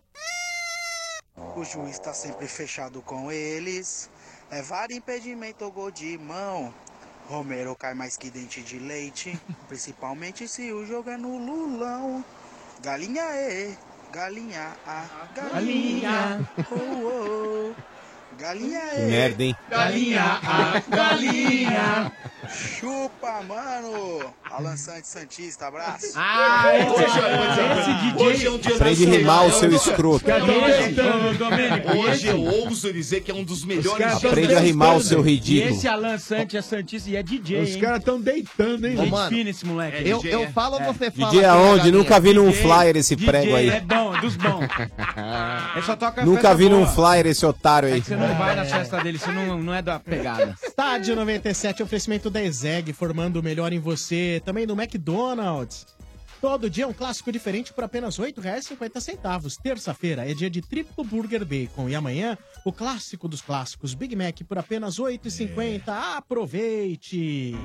O 1.55 1.63
juiz 1.63 1.99
tá 1.99 2.13
sempre 2.13 2.47
fechado 2.47 3.01
com 3.01 3.31
eles. 3.31 4.09
É 4.49 4.61
vário 4.61 4.95
impedimento 4.95 5.63
ou 5.65 5.71
gol 5.71 5.91
de 5.91 6.17
mão. 6.17 6.73
Romero 7.27 7.75
cai 7.75 7.93
mais 7.93 8.17
que 8.17 8.29
dente 8.29 8.61
de 8.61 8.77
leite. 8.79 9.39
Principalmente 9.67 10.47
se 10.47 10.71
o 10.71 10.85
jogo 10.85 11.09
é 11.09 11.17
no 11.17 11.37
Lulão. 11.37 12.23
Galinha 12.81 13.23
e, 13.35 13.75
galinha 14.11 14.73
a, 14.85 15.05
galinha. 15.35 16.47
Oh, 16.71 17.71
oh. 17.71 17.92
Galinha 18.39 18.79
Que 18.95 19.01
e. 19.01 19.05
merda, 19.05 19.43
hein? 19.43 19.55
Galinha 19.69 20.39
a, 20.43 20.81
galinha. 20.95 22.11
Chupa, 22.79 23.41
mano. 23.47 24.21
Alan 24.51 24.75
Santos 24.77 25.09
Santista, 25.09 25.67
abraço. 25.67 26.07
Ah, 26.15 26.65
esse- 26.77 27.03
esse 27.79 27.93
DJ 28.11 28.27
Hoje 28.27 28.45
é 28.45 28.51
um 28.51 28.57
dia 28.59 28.75
Aprende 28.75 29.05
a 29.05 29.09
rimar 29.09 29.45
o 29.45 29.51
seu 29.51 29.73
escroto. 29.73 30.25
Hoje 31.97 32.27
eu 32.27 32.41
ouso 32.43 32.91
dizer 32.93 33.21
que 33.21 33.31
é 33.31 33.33
um 33.33 33.43
dos 33.43 33.63
melhores 33.65 34.23
Aprende 34.23 34.53
a 34.53 34.59
rimar 34.59 34.95
o 34.97 35.01
seu 35.01 35.21
E 35.25 35.31
ridículo. 35.31 35.73
esse 35.75 35.87
Alan 35.87 36.17
Santos 36.19 36.53
é 36.55 36.61
Santista 36.61 37.09
e 37.09 37.15
é 37.15 37.23
DJ, 37.23 37.61
Os 37.63 37.75
caras 37.77 37.99
estão 37.99 38.19
deitando, 38.19 38.85
hein? 38.87 38.97
Gente 38.97 39.09
mano? 39.09 39.29
fina 39.29 39.49
esse 39.49 39.65
moleque. 39.65 40.07
Eu- 40.07 40.21
eu 40.23 40.47
falo, 40.51 40.79
você 40.79 41.09
DJ 41.09 41.45
aonde? 41.45 41.91
Nunca 41.91 42.19
vi 42.19 42.33
num 42.33 42.51
flyer 42.53 42.95
esse 42.97 43.15
prego 43.15 43.55
aí. 43.55 43.69
É 43.69 43.79
bom, 43.79 44.11
dos 44.19 44.35
bons. 44.35 44.67
Nunca 46.25 46.53
vi 46.53 46.69
num 46.69 46.85
flyer 46.85 47.25
esse 47.27 47.45
otário 47.45 47.89
aí. 47.91 48.03
Não 48.27 48.37
vai 48.37 48.55
na 48.55 48.65
festa 48.65 49.01
dele, 49.03 49.19
você 49.19 49.31
não, 49.31 49.61
não 49.61 49.73
é 49.73 49.81
da 49.81 49.99
pegada. 49.99 50.55
Estádio 50.63 51.15
97, 51.15 51.83
oferecimento 51.83 52.29
da 52.29 52.41
Ezeg, 52.41 52.93
formando 52.93 53.37
o 53.37 53.43
melhor 53.43 53.73
em 53.73 53.79
você. 53.79 54.41
Também 54.45 54.65
do 54.65 54.73
McDonald's. 54.73 55.85
Todo 56.39 56.69
dia 56.69 56.87
um 56.87 56.93
clássico 56.93 57.31
diferente 57.31 57.71
por 57.71 57.83
apenas 57.83 58.17
R$ 58.17 58.33
8,50. 58.33 59.57
Terça-feira 59.61 60.29
é 60.29 60.33
dia 60.33 60.49
de 60.49 60.61
triplo 60.61 61.03
burger 61.03 61.45
bacon. 61.45 61.87
E 61.87 61.95
amanhã, 61.95 62.37
o 62.65 62.71
clássico 62.71 63.27
dos 63.27 63.41
clássicos, 63.41 63.93
Big 63.93 64.15
Mac, 64.15 64.41
por 64.47 64.57
apenas 64.57 64.97
R$ 64.97 65.05
8,50. 65.05 65.83
Aproveite! 66.17 67.55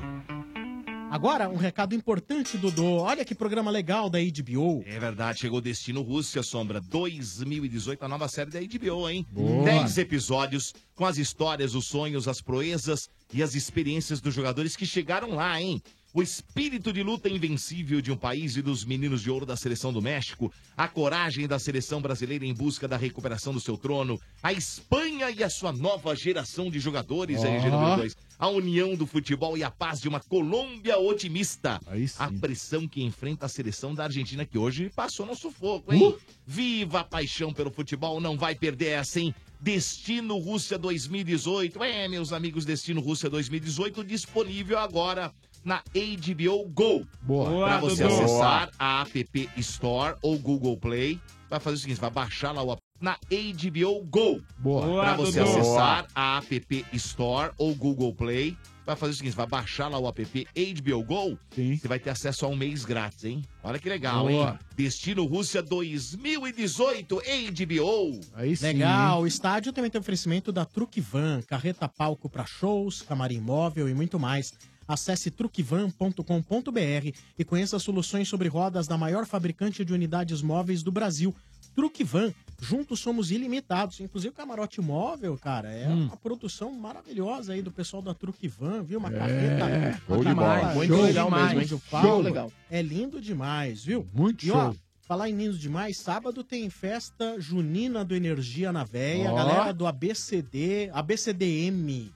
Agora, 1.09 1.49
um 1.49 1.55
recado 1.55 1.95
importante, 1.95 2.55
Dodô. 2.55 2.97
Olha 2.97 3.25
que 3.25 3.33
programa 3.33 3.71
legal 3.71 4.11
da 4.11 4.19
HBO. 4.19 4.83
É 4.85 4.99
verdade, 4.99 5.39
chegou 5.39 5.59
Destino 5.59 6.03
Rússia, 6.03 6.43
Sombra 6.43 6.79
2018, 6.79 8.03
a 8.03 8.07
nova 8.07 8.27
série 8.27 8.51
da 8.51 8.59
HBO, 8.59 9.09
hein? 9.09 9.25
Boa. 9.31 9.65
10 9.65 9.97
episódios 9.97 10.73
com 10.95 11.05
as 11.05 11.17
histórias, 11.17 11.73
os 11.73 11.87
sonhos, 11.87 12.27
as 12.27 12.41
proezas 12.41 13.09
e 13.33 13.41
as 13.41 13.55
experiências 13.55 14.21
dos 14.21 14.35
jogadores 14.35 14.75
que 14.75 14.85
chegaram 14.85 15.31
lá, 15.33 15.59
hein? 15.59 15.81
O 16.13 16.21
espírito 16.21 16.93
de 16.93 17.01
luta 17.01 17.27
invencível 17.27 18.01
de 18.01 18.11
um 18.11 18.17
país 18.17 18.55
e 18.55 18.61
dos 18.61 18.85
meninos 18.85 19.21
de 19.21 19.31
ouro 19.31 19.45
da 19.45 19.55
seleção 19.55 19.91
do 19.91 20.01
México, 20.01 20.51
a 20.77 20.87
coragem 20.87 21.47
da 21.47 21.59
seleção 21.59 22.01
brasileira 22.01 22.45
em 22.45 22.53
busca 22.53 22.87
da 22.87 22.97
recuperação 22.97 23.53
do 23.53 23.59
seu 23.59 23.77
trono, 23.77 24.19
a 24.41 24.51
Espanha 24.51 25.29
e 25.29 25.43
a 25.43 25.49
sua 25.49 25.71
nova 25.71 26.15
geração 26.15 26.69
de 26.69 26.79
jogadores, 26.79 27.39
Ó. 27.39 27.43
número 27.45 27.95
2, 27.97 28.15
a 28.39 28.47
união 28.47 28.95
do 28.95 29.05
futebol 29.05 29.57
e 29.57 29.63
a 29.63 29.69
paz 29.69 29.99
de 29.99 30.07
uma 30.07 30.21
Colômbia 30.21 30.97
otimista. 30.97 31.79
A 32.17 32.31
pressão 32.39 32.87
que 32.87 33.03
enfrenta 33.03 33.45
a 33.45 33.49
seleção 33.49 33.93
da 33.93 34.05
Argentina, 34.05 34.45
que 34.45 34.57
hoje 34.57 34.89
passou 34.95 35.25
no 35.25 35.35
sufoco, 35.35 35.93
hein? 35.93 36.15
Viva 36.45 37.01
a 37.01 37.03
paixão 37.03 37.51
pelo 37.51 37.69
futebol, 37.69 38.21
não 38.21 38.37
vai 38.37 38.55
perder 38.55 38.91
essa, 38.91 39.19
hein? 39.19 39.35
Destino 39.59 40.37
Rússia 40.37 40.77
2018. 40.77 41.83
É, 41.83 42.07
meus 42.07 42.31
amigos, 42.31 42.63
Destino 42.63 43.01
Rússia 43.01 43.29
2018 43.29 44.05
disponível 44.05 44.79
agora 44.79 45.33
na 45.65 45.83
HBO 45.93 46.65
Go. 46.69 47.05
Boa. 47.21 47.67
Pra 47.67 47.77
Boa, 47.77 47.79
você 47.81 48.03
Dudu. 48.03 48.15
acessar 48.15 48.71
a 48.79 49.01
App 49.01 49.49
Store 49.57 50.15
ou 50.21 50.39
Google 50.39 50.77
Play. 50.77 51.19
Vai 51.49 51.59
fazer 51.59 51.75
o 51.75 51.79
seguinte, 51.79 51.99
vai 51.99 52.09
baixar 52.09 52.53
lá 52.53 52.63
o 52.63 52.71
app 52.71 52.81
na 53.01 53.17
HBO 53.31 54.03
Go. 54.05 54.41
Boa. 54.57 55.01
Pra 55.01 55.15
você 55.15 55.39
Dudu. 55.39 55.51
acessar 55.51 56.07
a 56.13 56.37
App 56.37 56.85
Store 56.93 57.51
ou 57.57 57.73
Google 57.75 58.13
Play. 58.13 58.57
Vai 58.85 58.95
fazer 58.95 59.11
o 59.11 59.15
seguinte, 59.17 59.35
vai 59.35 59.45
baixar 59.45 59.87
lá 59.87 59.99
o 59.99 60.07
app 60.07 60.47
HBO 60.81 61.03
Go. 61.03 61.37
Você 61.55 61.87
vai 61.87 61.99
ter 61.99 62.09
acesso 62.09 62.43
a 62.43 62.49
um 62.49 62.55
mês 62.55 62.83
grátis, 62.83 63.23
hein? 63.23 63.43
Olha 63.63 63.77
que 63.77 63.87
legal, 63.87 64.27
Boa. 64.27 64.49
hein? 64.53 64.59
Destino 64.75 65.25
Rússia 65.25 65.61
2018 65.61 67.15
HBO. 67.15 68.19
Aí 68.33 68.55
Legal, 68.59 69.21
o 69.21 69.27
estádio 69.27 69.71
também 69.71 69.91
tem 69.91 70.01
oferecimento 70.01 70.51
da 70.51 70.65
Truque 70.65 70.99
Van, 71.01 71.39
carreta 71.43 71.87
palco 71.87 72.27
para 72.27 72.47
shows, 72.47 73.03
camarim 73.03 73.39
móvel 73.39 73.87
e 73.87 73.93
muito 73.93 74.19
mais. 74.19 74.53
Acesse 74.87 75.29
truquevan.com.br 75.29 77.15
e 77.37 77.43
conheça 77.45 77.77
soluções 77.77 78.27
sobre 78.27 78.47
rodas 78.47 78.87
da 78.87 78.97
maior 78.97 79.27
fabricante 79.27 79.85
de 79.85 79.93
unidades 79.93 80.41
móveis 80.41 80.81
do 80.81 80.91
Brasil. 80.91 81.35
Truque 81.75 82.03
Van, 82.03 82.33
juntos 82.61 82.99
somos 82.99 83.31
ilimitados. 83.31 83.99
Inclusive 83.99 84.31
o 84.31 84.35
camarote 84.35 84.81
móvel, 84.81 85.37
cara, 85.37 85.71
é 85.71 85.87
Hum. 85.87 86.05
uma 86.05 86.17
produção 86.17 86.71
maravilhosa 86.73 87.53
aí 87.53 87.61
do 87.61 87.71
pessoal 87.71 88.01
da 88.01 88.13
Truque 88.13 88.47
Van, 88.47 88.83
viu? 88.83 88.99
Uma 88.99 89.09
É, 89.09 89.17
carreta. 89.17 90.01
show 90.07 90.23
de 90.23 90.33
bola. 90.33 90.73
Muito 90.73 90.93
show 90.93 91.03
legal 91.05 91.25
demais, 91.25 91.53
mesmo, 91.57 91.75
hein? 91.75 91.81
falo. 91.89 92.07
Show 92.07 92.21
legal. 92.21 92.51
É 92.69 92.81
lindo 92.81 93.21
demais, 93.21 93.83
viu? 93.83 94.07
Muito 94.13 94.45
e, 94.45 94.51
ó, 94.51 94.65
show. 94.65 94.75
Falar 95.01 95.27
em 95.29 95.35
lindo 95.35 95.57
demais, 95.57 95.97
sábado 95.97 96.43
tem 96.43 96.69
festa 96.69 97.39
junina 97.39 98.05
do 98.05 98.13
Energia 98.15 98.71
na 98.71 98.83
Véia, 98.83 99.31
a 99.31 99.33
galera 99.33 99.73
do 99.73 99.87
ABCD, 99.87 100.91
ABCDM, 100.93 102.11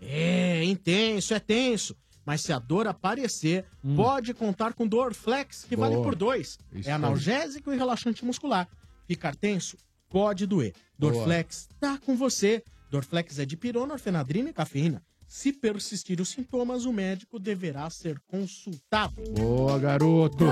É 0.00 0.62
intenso, 0.64 1.34
é 1.34 1.40
tenso. 1.40 1.96
Mas 2.24 2.40
se 2.40 2.52
a 2.52 2.58
dor 2.58 2.88
aparecer, 2.88 3.64
pode 3.94 4.34
contar 4.34 4.74
com 4.74 4.86
Dorflex, 4.86 5.64
que 5.64 5.76
vale 5.76 5.94
Boa. 5.94 6.04
por 6.04 6.16
dois. 6.16 6.58
Isso 6.72 6.90
é 6.90 6.92
analgésico 6.92 7.72
e 7.72 7.76
relaxante 7.76 8.24
muscular. 8.24 8.68
Ficar 9.06 9.36
tenso 9.36 9.76
pode 10.08 10.44
doer. 10.44 10.74
Boa. 10.98 11.12
Dorflex 11.12 11.68
tá 11.78 11.98
com 11.98 12.16
você. 12.16 12.64
Dorflex 12.90 13.38
é 13.38 13.46
de 13.46 13.56
pirona, 13.56 13.94
orfenadrina 13.94 14.50
e 14.50 14.52
cafeína. 14.52 15.02
Se 15.26 15.52
persistir 15.52 16.20
os 16.20 16.28
sintomas, 16.28 16.84
o 16.84 16.92
médico 16.92 17.38
deverá 17.38 17.90
ser 17.90 18.20
consultado. 18.28 19.14
Boa, 19.32 19.76
garoto. 19.78 20.44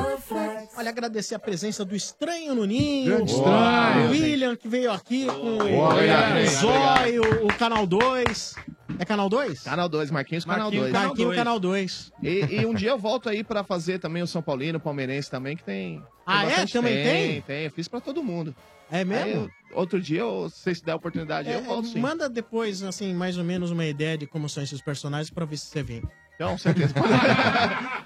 Olha, 0.77 0.89
agradecer 0.89 1.37
a 1.37 1.39
presença 1.39 1.85
do 1.85 1.95
Estranho 1.95 2.55
no 2.55 2.65
Ninho. 2.65 3.17
Grande 3.17 3.33
Estranho. 3.33 4.09
O 4.09 4.11
William, 4.11 4.57
que 4.57 4.67
veio 4.67 4.91
aqui 4.91 5.27
com 5.27 5.59
Boa, 5.59 5.95
o 5.95 6.47
Zóio, 6.49 7.47
o 7.47 7.55
Canal 7.57 7.87
2. 7.87 8.55
É 8.99 9.05
Canal 9.05 9.29
2? 9.29 9.63
Canal 9.63 9.89
2, 9.89 10.11
Marquinhos 10.11 10.45
Canal 10.45 10.71
2. 10.71 10.93
Marquinhos 10.93 11.35
Canal 11.37 11.59
2. 11.61 12.13
E, 12.23 12.61
e 12.61 12.67
um 12.67 12.75
dia 12.75 12.91
eu 12.91 12.99
volto 12.99 13.29
aí 13.29 13.43
pra 13.43 13.65
fazer 13.65 13.99
também 13.99 14.23
o 14.23 14.27
São 14.27 14.43
Paulino, 14.43 14.79
o 14.79 14.81
Palmeirense 14.81 15.31
também, 15.31 15.57
que 15.57 15.65
tem. 15.65 16.03
Ah, 16.27 16.45
é? 16.45 16.67
Também 16.67 16.95
tem? 16.95 17.05
Tem, 17.05 17.43
tem. 17.43 17.65
Eu 17.65 17.71
fiz 17.71 17.89
pra 17.89 18.01
todo 18.01 18.23
mundo. 18.23 18.55
É 18.91 19.05
mesmo? 19.05 19.45
Aí 19.45 19.51
outro 19.75 20.01
dia, 20.01 20.21
eu, 20.21 20.49
se 20.49 20.61
vocês 20.61 20.81
der 20.81 20.93
a 20.93 20.97
oportunidade, 20.97 21.49
É, 21.51 21.57
eu 21.57 21.63
volto 21.63 21.89
sim. 21.89 22.01
manda 22.01 22.29
depois, 22.29 22.83
assim, 22.83 23.13
mais 23.15 23.37
ou 23.39 23.45
menos 23.45 23.71
uma 23.71 23.85
ideia 23.85 24.17
de 24.19 24.27
como 24.27 24.49
são 24.49 24.63
esses 24.63 24.81
personagens 24.81 25.31
pra 25.31 25.45
ver 25.45 25.57
se 25.57 25.67
você 25.67 25.83
vem. 25.83 26.03
Com 26.37 26.59
certeza. 26.59 26.93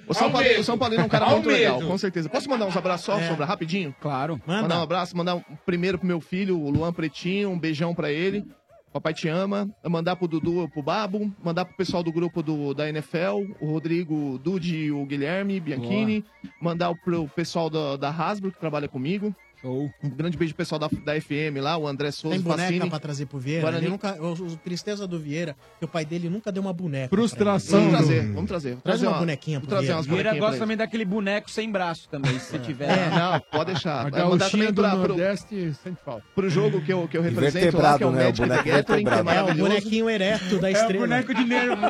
O 0.07 0.13
São, 0.15 0.31
Paulino, 0.31 0.61
o 0.61 0.65
São 0.65 0.77
Paulino 0.79 1.03
é 1.03 1.05
um 1.05 1.09
cara 1.09 1.25
Ao 1.27 1.33
muito 1.33 1.49
legal, 1.49 1.77
medo. 1.79 1.89
com 1.89 1.97
certeza. 1.99 2.29
Posso 2.29 2.49
mandar 2.49 2.67
uns 2.67 2.77
abraços 2.77 3.07
só, 3.07 3.19
É. 3.19 3.27
Sombra, 3.29 3.47
rapidinho? 3.47 3.95
Claro. 4.01 4.41
Manda. 4.47 4.63
Mandar 4.63 4.79
um 4.81 4.83
abraço, 4.83 5.17
mandar 5.17 5.35
um, 5.37 5.43
primeiro 5.65 5.99
pro 5.99 6.07
meu 6.07 6.21
filho, 6.21 6.59
o 6.61 6.71
Luan 6.71 6.93
Pretinho, 6.93 7.51
um 7.51 7.59
beijão 7.59 7.95
pra 7.95 8.11
ele. 8.13 8.45
Papai 8.93 9.13
te 9.15 9.29
ama. 9.29 9.69
Mandar 9.87 10.17
pro 10.17 10.27
Dudu, 10.29 10.69
pro 10.69 10.83
Babo. 10.83 11.33
Mandar 11.43 11.65
pro 11.65 11.75
pessoal 11.77 12.03
do 12.03 12.11
grupo 12.13 12.43
do, 12.43 12.73
da 12.75 12.89
NFL, 12.89 13.45
o 13.61 13.67
Rodrigo, 13.71 14.15
o 14.35 14.39
Dude, 14.39 14.91
o 14.93 15.05
Guilherme 15.07 15.61
Bianchini. 15.61 16.25
Mandar 16.61 16.95
pro 17.05 17.29
pessoal 17.29 17.69
da, 17.71 17.97
da 17.97 18.11
Hasbro, 18.11 18.51
que 18.53 18.59
trabalha 18.59 18.89
comigo. 18.89 19.35
Show. 19.61 19.91
Um 20.03 20.09
grande 20.11 20.37
beijo 20.37 20.55
pro 20.55 20.65
pessoal 20.65 20.79
da, 20.79 20.89
da 20.89 21.21
FM 21.21 21.61
lá, 21.61 21.77
o 21.77 21.87
André 21.87 22.11
Souza 22.11 22.37
Tem 22.37 22.43
boneca 22.43 22.63
Facini. 22.69 22.91
pra 22.91 22.99
trazer 22.99 23.27
pro 23.27 23.39
Vieira? 23.39 23.63
Guarani. 23.63 23.85
Ele 23.85 23.91
nunca, 23.91 24.21
o, 24.23 24.33
o 24.33 24.57
tristeza 24.57 25.07
do 25.07 25.19
Vieira, 25.19 25.57
que 25.79 25.85
o 25.85 25.89
pai 25.89 26.05
dele 26.05 26.29
nunca 26.29 26.53
deu 26.53 26.63
uma 26.63 26.73
boneca. 26.73 27.09
Frustração. 27.09 27.81
Vamos 27.81 27.97
trazer, 27.99 28.33
vamos 28.33 28.49
trazer. 28.49 28.69
Vamos 28.71 28.83
Traz 28.85 29.01
trazer 29.01 29.07
uma 29.13 29.19
bonequinha 29.19 29.61
pro 29.61 29.81
Vieira. 29.81 30.03
Vieira 30.03 30.35
gosta 30.37 30.59
também 30.59 30.77
daquele 30.77 31.05
boneco 31.05 31.51
sem 31.51 31.71
braço 31.71 32.09
também, 32.09 32.39
se 32.39 32.47
você 32.51 32.59
tiver. 32.59 32.89
É, 32.89 33.11
não, 33.11 33.41
pode 33.41 33.73
deixar. 33.73 34.07
A 34.07 34.11
Vai 34.11 34.23
mandar 34.23 34.39
gauchinha 34.39 34.51
também 34.51 34.73
do 34.73 34.83
pra, 34.83 34.91
pro, 34.91 35.09
Nordeste 35.09 35.75
sente 35.83 35.99
falta. 36.05 36.25
pro 36.35 36.49
jogo 36.49 36.81
que 36.81 36.93
eu, 36.93 37.09
que 37.09 37.17
eu 37.17 37.23
represento 37.23 37.79
lá, 37.79 37.97
que 37.97 38.05
é 38.05 38.07
o 38.07 38.11
né? 38.13 38.19
O 38.19 38.25
Magic 38.25 38.41
the 38.41 38.47
boneco 38.47 38.69
Gathering, 38.69 39.05
que 39.05 39.11
é. 39.11 39.35
É, 39.35 39.43
o 39.43 39.55
bonequinho 39.55 40.11
ereto 40.11 40.59
da 40.59 40.71
estrela. 40.71 41.23
de 41.23 41.45
nervo. 41.45 41.83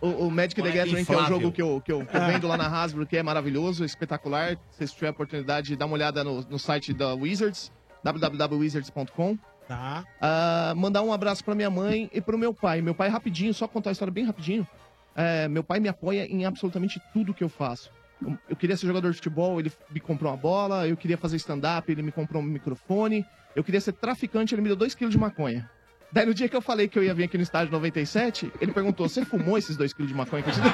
O, 0.00 0.26
o 0.26 0.30
Magic 0.30 0.54
the 0.54 0.62
Boneco 0.62 0.78
Gathering, 0.78 1.04
que 1.04 1.12
é 1.12 1.16
o 1.16 1.26
jogo 1.26 1.52
que 1.52 1.62
eu, 1.62 1.80
que 1.84 1.92
eu, 1.92 2.04
que 2.04 2.16
eu 2.16 2.26
vendo 2.26 2.46
lá 2.46 2.56
na 2.56 2.66
Hasbro, 2.66 3.06
que 3.06 3.16
é 3.16 3.22
maravilhoso, 3.22 3.84
espetacular. 3.84 4.56
Se 4.70 4.78
vocês 4.78 4.92
tiverem 4.92 5.08
a 5.08 5.12
oportunidade, 5.12 5.76
dá 5.76 5.86
uma 5.86 5.94
olhada 5.94 6.22
no, 6.22 6.42
no 6.42 6.58
site 6.58 6.92
da 6.96 7.14
Wizards, 7.14 7.70
www.wizards.com. 8.02 9.38
Tá. 9.68 10.04
Ah, 10.20 10.74
mandar 10.76 11.02
um 11.02 11.12
abraço 11.12 11.44
pra 11.44 11.54
minha 11.54 11.70
mãe 11.70 12.08
e 12.12 12.20
pro 12.20 12.38
meu 12.38 12.54
pai. 12.54 12.80
Meu 12.80 12.94
pai, 12.94 13.08
rapidinho, 13.08 13.52
só 13.52 13.66
contar 13.66 13.90
a 13.90 13.92
história 13.92 14.12
bem 14.12 14.24
rapidinho. 14.24 14.66
É, 15.14 15.48
meu 15.48 15.64
pai 15.64 15.80
me 15.80 15.88
apoia 15.88 16.26
em 16.26 16.44
absolutamente 16.44 17.00
tudo 17.12 17.34
que 17.34 17.42
eu 17.42 17.48
faço. 17.48 17.90
Eu, 18.22 18.38
eu 18.50 18.56
queria 18.56 18.76
ser 18.76 18.86
jogador 18.86 19.10
de 19.10 19.16
futebol, 19.16 19.58
ele 19.58 19.72
me 19.90 20.00
comprou 20.00 20.30
uma 20.30 20.36
bola. 20.36 20.86
Eu 20.86 20.96
queria 20.96 21.18
fazer 21.18 21.36
stand-up, 21.36 21.90
ele 21.90 22.02
me 22.02 22.12
comprou 22.12 22.42
um 22.42 22.46
microfone. 22.46 23.24
Eu 23.54 23.64
queria 23.64 23.80
ser 23.80 23.92
traficante, 23.92 24.54
ele 24.54 24.62
me 24.62 24.68
deu 24.68 24.76
2kg 24.76 25.08
de 25.08 25.18
maconha. 25.18 25.68
Daí 26.12 26.24
no 26.24 26.32
dia 26.34 26.48
que 26.48 26.54
eu 26.56 26.62
falei 26.62 26.86
que 26.86 26.98
eu 26.98 27.02
ia 27.02 27.12
vir 27.12 27.24
aqui 27.24 27.36
no 27.36 27.42
estádio 27.42 27.72
97, 27.72 28.52
ele 28.60 28.72
perguntou: 28.72 29.08
Você 29.08 29.24
fumou 29.24 29.58
esses 29.58 29.76
2kg 29.76 30.06
de 30.06 30.14
maconha 30.14 30.42
que 30.42 30.50
eu 30.50 30.54
te 30.54 30.60
dei? 30.60 30.70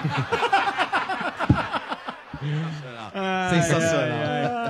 Sensacional. 3.50 4.61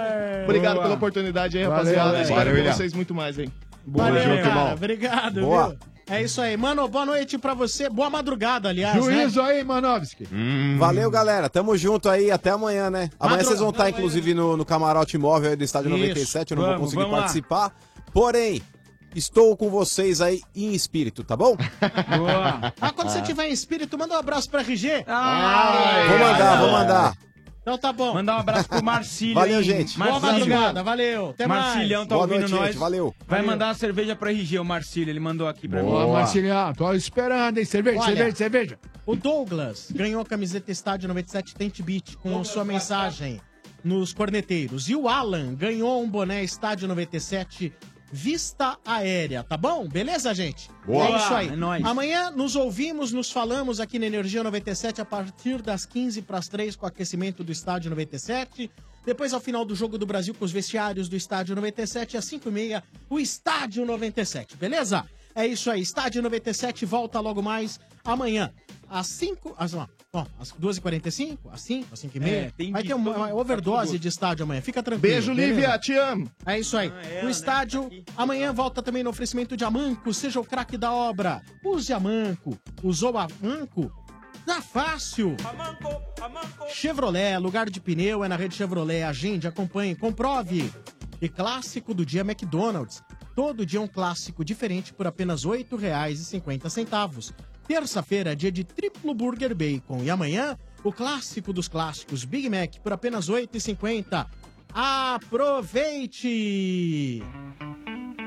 Obrigado 0.52 0.74
Boa. 0.74 0.82
pela 0.84 0.94
oportunidade 0.96 1.58
aí, 1.58 1.64
Valeu, 1.64 1.78
rapaziada. 1.78 2.10
velho. 2.12 2.22
Espero 2.22 2.52
ver 2.54 2.72
vocês 2.74 2.92
muito 2.92 3.14
mais, 3.14 3.38
hein? 3.38 3.52
Valeu, 3.86 4.22
junto, 4.22 4.46
irmão. 4.48 4.72
Obrigado, 4.74 5.40
Boa. 5.40 5.68
viu? 5.70 5.78
É 6.10 6.20
isso 6.22 6.40
aí. 6.40 6.56
Mano, 6.56 6.86
boa 6.88 7.06
noite 7.06 7.38
pra 7.38 7.54
você. 7.54 7.88
Boa 7.88 8.10
madrugada, 8.10 8.68
aliás, 8.68 8.94
né? 8.94 9.00
Juízo 9.02 9.40
aí, 9.40 9.64
Manovski. 9.64 10.26
Valeu, 10.78 11.10
galera. 11.10 11.48
Tamo 11.48 11.76
junto 11.76 12.08
aí. 12.08 12.30
Até 12.30 12.50
amanhã, 12.50 12.90
né? 12.90 13.08
Amanhã 13.18 13.36
Madru- 13.38 13.46
vocês 13.46 13.60
vão 13.60 13.70
estar, 13.70 13.88
inclusive, 13.88 14.34
no, 14.34 14.56
no 14.56 14.64
camarote 14.64 15.16
móvel 15.16 15.50
aí 15.50 15.56
do 15.56 15.64
Estádio 15.64 15.90
Isso. 15.90 15.98
97. 16.00 16.50
Eu 16.50 16.56
não 16.56 16.64
Vamos, 16.64 16.76
vou 16.78 16.84
conseguir 16.86 17.02
vamos 17.02 17.12
lá. 17.16 17.18
participar. 17.22 17.72
Porém, 18.12 18.60
estou 19.14 19.56
com 19.56 19.70
vocês 19.70 20.20
aí 20.20 20.40
em 20.54 20.72
espírito, 20.74 21.22
tá 21.24 21.36
bom? 21.36 21.56
Boa. 22.18 22.72
Ah, 22.80 22.90
quando 22.92 23.08
você 23.08 23.22
tiver 23.22 23.48
em 23.48 23.52
espírito, 23.52 23.96
manda 23.96 24.14
um 24.14 24.18
abraço 24.18 24.50
pra 24.50 24.60
RG. 24.60 25.04
vou 25.06 26.18
mandar, 26.18 26.58
vou 26.60 26.70
mandar. 26.72 27.14
Então 27.62 27.78
tá 27.78 27.92
bom. 27.92 28.12
Mandar 28.14 28.36
um 28.36 28.40
abraço 28.40 28.68
pro 28.68 28.82
Marcílio. 28.82 29.34
Valeu, 29.34 29.62
gente. 29.62 29.96
Boa 29.96 30.18
Marcílio. 30.18 30.32
madrugada, 30.48 30.82
valeu. 30.82 31.30
Até 31.30 31.46
Marcilhão 31.46 32.00
mais. 32.00 32.08
tá 32.08 32.14
Boa 32.16 32.26
ouvindo 32.26 32.40
noite, 32.40 32.54
nós. 32.54 32.66
gente. 32.66 32.78
Valeu. 32.78 33.14
Vai 33.26 33.38
Valeu. 33.38 33.52
mandar 33.52 33.66
uma 33.68 33.74
cerveja 33.74 34.16
pro 34.16 34.28
RG, 34.30 34.58
o 34.58 34.64
Marcílio. 34.64 35.12
Ele 35.12 35.20
mandou 35.20 35.46
aqui 35.46 35.68
pra 35.68 35.80
Boa, 35.80 36.06
mim. 36.06 36.12
Marciliano. 36.12 36.74
Tô 36.74 36.92
esperando, 36.92 37.58
hein? 37.58 37.64
Cerveja, 37.64 38.00
Olha. 38.00 38.06
cerveja, 38.16 38.36
cerveja. 38.36 38.78
O 39.06 39.14
Douglas 39.14 39.88
ganhou 39.92 40.20
a 40.20 40.24
camiseta 40.24 40.72
Estádio 40.72 41.06
97 41.08 41.54
Tente 41.54 41.82
Beat 41.82 42.16
com 42.16 42.42
sua 42.42 42.64
mensagem 42.64 43.40
nos 43.84 44.12
corneteiros. 44.12 44.88
E 44.88 44.96
o 44.96 45.08
Alan 45.08 45.54
ganhou 45.54 46.02
um 46.02 46.08
boné 46.08 46.42
Estádio 46.42 46.88
97 46.88 47.72
Vista 48.12 48.78
Aérea, 48.84 49.42
tá 49.42 49.56
bom? 49.56 49.88
Beleza, 49.88 50.34
gente? 50.34 50.68
Boa. 50.84 51.06
É 51.06 51.16
isso 51.16 51.34
aí. 51.34 51.48
É 51.48 51.56
nóis. 51.56 51.82
Amanhã 51.82 52.30
nos 52.30 52.54
ouvimos, 52.54 53.10
nos 53.10 53.30
falamos 53.30 53.80
aqui 53.80 53.98
na 53.98 54.04
Energia 54.04 54.44
97 54.44 55.00
a 55.00 55.04
partir 55.04 55.62
das 55.62 55.86
15 55.86 56.20
para 56.20 56.36
as 56.36 56.46
3 56.46 56.76
com 56.76 56.84
o 56.84 56.88
aquecimento 56.88 57.42
do 57.42 57.50
Estádio 57.50 57.88
97. 57.88 58.70
Depois, 59.06 59.32
ao 59.32 59.40
final 59.40 59.64
do 59.64 59.74
Jogo 59.74 59.96
do 59.96 60.04
Brasil, 60.04 60.34
com 60.34 60.44
os 60.44 60.52
vestiários 60.52 61.08
do 61.08 61.16
Estádio 61.16 61.56
97, 61.56 62.18
às 62.18 62.26
5 62.26 62.50
e 62.50 62.52
meia, 62.52 62.84
o 63.08 63.18
Estádio 63.18 63.86
97, 63.86 64.56
beleza? 64.58 65.04
É 65.34 65.46
isso 65.46 65.70
aí, 65.70 65.80
Estádio 65.80 66.22
97 66.22 66.84
volta 66.84 67.18
logo 67.18 67.42
mais 67.42 67.80
amanhã, 68.04 68.52
às 68.92 69.06
5, 69.06 69.54
às, 69.56 69.72
ó, 69.72 69.88
às 70.38 70.52
2h45, 70.52 71.38
às 71.50 71.62
5, 71.62 71.88
às 71.92 71.98
5 71.98 72.16
e 72.16 72.20
meia. 72.20 72.36
É, 72.36 72.50
tem 72.50 72.70
Vai 72.70 72.82
ter 72.82 72.92
uma, 72.92 73.16
uma 73.16 73.34
overdose 73.34 73.98
de 73.98 74.06
estádio 74.06 74.44
amanhã, 74.44 74.60
fica 74.60 74.82
tranquilo. 74.82 75.14
Beijo, 75.14 75.34
beleza? 75.34 75.54
Lívia, 75.54 75.78
te 75.78 75.94
amo. 75.94 76.30
É 76.44 76.58
isso 76.58 76.76
aí. 76.76 76.92
Ah, 76.94 77.06
ela, 77.06 77.22
o 77.22 77.24
né? 77.24 77.30
estádio 77.30 77.90
amanhã 78.14 78.52
volta 78.52 78.82
também 78.82 79.02
no 79.02 79.08
oferecimento 79.08 79.56
de 79.56 79.64
Amanco. 79.64 80.12
Seja 80.12 80.38
o 80.38 80.44
craque 80.44 80.76
da 80.76 80.92
obra. 80.92 81.40
Use 81.64 81.90
Amanco. 81.92 82.58
Usou 82.82 83.14
Amanco? 83.16 83.90
Tá 84.44 84.60
fácil. 84.60 85.36
Chevrolet, 86.68 87.38
lugar 87.38 87.70
de 87.70 87.80
pneu 87.80 88.22
é 88.22 88.28
na 88.28 88.36
rede 88.36 88.54
Chevrolet. 88.54 89.04
Agende, 89.04 89.48
acompanhe, 89.48 89.94
comprove. 89.94 90.70
E 91.20 91.28
clássico 91.28 91.94
do 91.94 92.04
dia 92.04 92.20
McDonald's. 92.20 93.02
Todo 93.34 93.64
dia 93.64 93.80
um 93.80 93.86
clássico 93.86 94.44
diferente 94.44 94.92
por 94.92 95.06
apenas 95.06 95.44
R$ 95.44 95.64
8,50. 95.64 97.32
Terça-feira, 97.66 98.34
dia 98.36 98.50
de 98.52 98.64
triplo 98.64 99.14
burger 99.14 99.54
bacon. 99.54 100.02
E 100.02 100.10
amanhã, 100.10 100.58
o 100.82 100.92
clássico 100.92 101.52
dos 101.52 101.68
clássicos, 101.68 102.24
Big 102.24 102.48
Mac, 102.48 102.76
por 102.82 102.92
apenas 102.92 103.28
R$ 103.28 103.46
8,50. 103.46 104.26
Aproveite! 104.74 106.22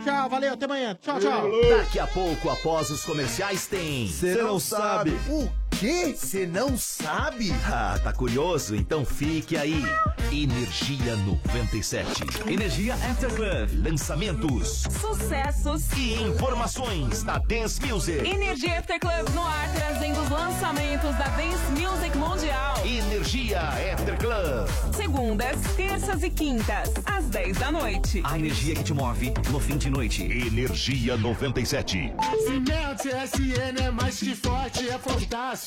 Tchau, 0.03 0.29
valeu, 0.29 0.53
até 0.53 0.65
amanhã. 0.65 0.95
Tchau, 1.01 1.19
tchau. 1.19 1.49
Daqui 1.69 1.97
a 1.97 2.05
pouco, 2.05 2.49
após 2.49 2.91
os 2.91 3.03
comerciais, 3.03 3.65
tem. 3.65 4.07
Cê 4.07 4.35
não 4.35 4.59
sabe. 4.59 5.09
O 5.27 5.49
quê? 5.79 6.15
Você 6.15 6.45
não 6.45 6.77
sabe? 6.77 7.51
Ah, 7.65 7.99
tá 8.03 8.13
curioso? 8.13 8.75
Então 8.75 9.05
fique 9.05 9.57
aí. 9.57 9.83
Energia 10.31 11.15
97. 11.17 12.23
Energia 12.51 12.95
Afterclub. 12.95 13.83
Lançamentos 13.83 14.83
Sucessos. 14.99 15.91
e 15.97 16.13
informações 16.23 17.23
da 17.23 17.37
Dance 17.37 17.81
Music. 17.85 18.27
Energia 18.27 18.79
After 18.79 18.99
Club 18.99 19.29
no 19.33 19.43
ar, 19.43 19.71
trazendo 19.73 20.21
os 20.21 20.29
lançamentos 20.29 21.15
da 21.17 21.27
Dance 21.29 21.71
Music 21.71 22.17
Mundial. 22.17 22.85
Energia 22.85 23.61
Afterclub. 23.93 24.95
Segundas, 24.95 25.57
terças 25.75 26.23
e 26.23 26.29
quintas, 26.29 26.91
às 27.05 27.25
10 27.25 27.57
da 27.57 27.71
noite. 27.71 28.21
A 28.23 28.37
energia 28.37 28.75
que 28.75 28.83
te 28.83 28.93
move 28.93 29.33
no 29.51 29.59
fim 29.59 29.77
de 29.77 29.89
noite. 29.89 30.23
Energia 30.23 31.17
97. 31.17 32.13
Cimento 32.45 33.07
SN 33.07 33.83
é 33.83 33.91
mais 33.91 34.19
que 34.19 34.35
forte, 34.35 34.89
é 34.89 34.97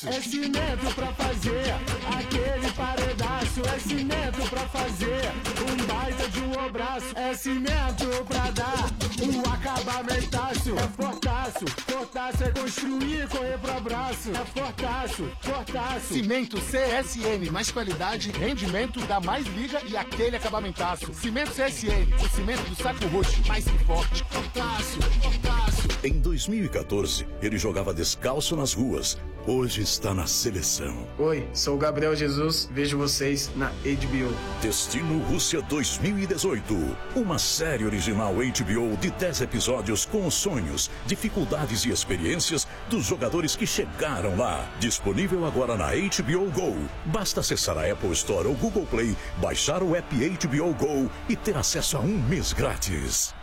É 0.07 0.21
cimento 0.21 0.95
pra 0.95 1.07
fazer 1.13 1.75
aquele 2.17 2.71
paredaço. 2.71 3.61
É 3.75 3.79
cimento 3.79 4.49
pra 4.49 4.61
fazer 4.69 5.31
um 5.69 5.85
baita 5.85 6.29
de 6.29 6.39
um 6.39 6.59
abraço. 6.59 7.17
É 7.17 7.33
cimento 7.33 8.25
pra 8.25 8.49
dar 8.51 8.89
um 9.21 9.41
acabamentaço. 9.51 10.73
É 10.77 10.87
fortaço, 10.95 11.65
fortaço 11.85 12.43
é 12.45 12.51
construir, 12.51 13.27
correr 13.27 13.57
pro 13.57 13.71
abraço. 13.71 14.29
É 14.31 14.45
fortaço, 14.59 15.29
fortaço. 15.41 16.13
Cimento 16.13 16.57
CSN, 16.61 17.51
mais 17.51 17.69
qualidade, 17.69 18.31
rendimento, 18.31 19.01
dá 19.01 19.19
mais 19.19 19.45
liga 19.47 19.81
e 19.85 19.97
aquele 19.97 20.37
acabamentaço. 20.37 21.13
Cimento 21.13 21.51
CSN, 21.51 22.07
o 22.23 22.29
cimento 22.29 22.63
do 22.69 22.75
saco 22.75 23.05
roxo, 23.07 23.41
mais 23.47 23.65
que 23.65 23.77
forte. 23.79 24.23
Fortaço, 24.29 25.01
fortaço. 25.21 25.87
Em 26.03 26.13
2014, 26.19 27.27
ele 27.41 27.57
jogava 27.57 27.93
descalço 27.93 28.55
nas 28.55 28.71
ruas. 28.71 29.17
hoje 29.45 29.88
está 29.89 30.13
na 30.13 30.27
seleção. 30.27 30.95
Oi, 31.17 31.49
sou 31.51 31.73
o 31.75 31.77
Gabriel 31.77 32.15
Jesus, 32.15 32.69
vejo 32.71 32.95
vocês 32.95 33.49
na 33.55 33.69
HBO. 33.69 34.31
Destino 34.61 35.17
Rússia 35.25 35.63
2018. 35.63 36.95
Uma 37.15 37.39
série 37.39 37.85
original 37.85 38.35
HBO 38.35 38.95
de 38.97 39.09
10 39.09 39.41
episódios 39.41 40.05
com 40.05 40.27
os 40.27 40.35
sonhos, 40.35 40.91
dificuldades 41.07 41.85
e 41.85 41.89
experiências 41.89 42.67
dos 42.87 43.03
jogadores 43.03 43.55
que 43.55 43.65
chegaram 43.65 44.37
lá. 44.37 44.69
Disponível 44.79 45.43
agora 45.45 45.75
na 45.75 45.87
HBO 45.87 46.51
Go. 46.51 46.77
Basta 47.05 47.39
acessar 47.39 47.79
a 47.79 47.91
Apple 47.91 48.11
Store 48.11 48.47
ou 48.47 48.53
Google 48.53 48.85
Play, 48.85 49.17
baixar 49.37 49.81
o 49.81 49.95
app 49.95 50.15
HBO 50.15 50.71
Go 50.75 51.09
e 51.27 51.35
ter 51.35 51.57
acesso 51.57 51.97
a 51.97 51.99
um 51.99 52.21
mês 52.29 52.53
grátis. 52.53 53.33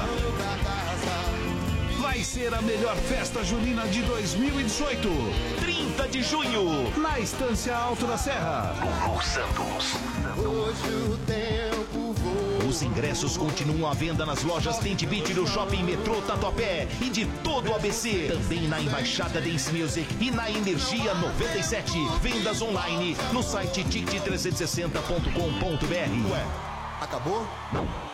Vai 2.01 2.23
ser 2.23 2.55
a 2.55 2.63
melhor 2.63 2.95
festa 2.97 3.43
junina 3.43 3.87
de 3.89 4.03
2018. 4.03 5.09
30 5.61 6.09
de 6.09 6.23
junho, 6.23 6.93
na 6.97 7.19
Estância 7.19 7.77
Alto 7.77 8.07
da 8.07 8.17
Serra. 8.17 8.75
Lulu 8.81 9.23
Santos. 9.23 9.95
Hoje 10.39 10.95
o 11.11 11.19
tempo 11.27 12.13
voa. 12.13 12.52
Os 12.73 12.81
ingressos 12.81 13.37
continuam 13.37 13.91
à 13.91 13.93
venda 13.93 14.25
nas 14.25 14.43
lojas 14.45 14.79
Tente 14.79 15.05
Beat 15.05 15.35
do 15.35 15.47
Shopping 15.47 15.83
Metrô 15.83 16.23
Tatuapé 16.23 16.89
e 17.03 17.11
de 17.11 17.27
todo 17.45 17.71
o 17.71 17.75
ABC. 17.75 18.31
Também 18.33 18.67
na 18.67 18.81
Embaixada 18.81 19.43
Dance 19.43 19.71
Music 19.71 20.09
e 20.19 20.31
na 20.31 20.51
Energia 20.51 21.13
97. 21.13 21.93
Vendas 22.23 22.63
online 22.63 23.15
no 23.31 23.43
site 23.43 23.85
tic360.com.br. 23.85 26.33
Ué, 26.33 26.47
acabou? 26.99 27.47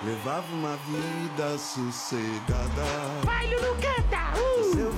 Levava 0.03 0.53
uma 0.53 0.77
vida 0.89 1.57
sossegada. 1.57 2.83
Vai, 3.23 3.47
Lulu, 3.47 3.77
canta! 3.77 4.33
Uh! 4.37 4.75
Seu. 4.75 4.91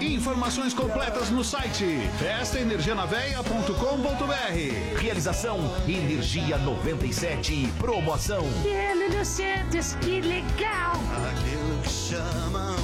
Informações 0.00 0.72
completas 0.72 1.28
no 1.30 1.42
site 1.42 1.98
festaenergianaveia.com.br. 2.18 5.00
Realização 5.00 5.58
Energia 5.88 6.56
97. 6.58 7.66
Promoção. 7.78 8.44
Que 8.62 8.94
Lulu 8.94 9.24
Santos, 9.24 9.94
que 10.00 10.20
legal! 10.20 10.92
Aquilo 11.32 11.82
que 11.82 11.88
chamam. 11.88 12.76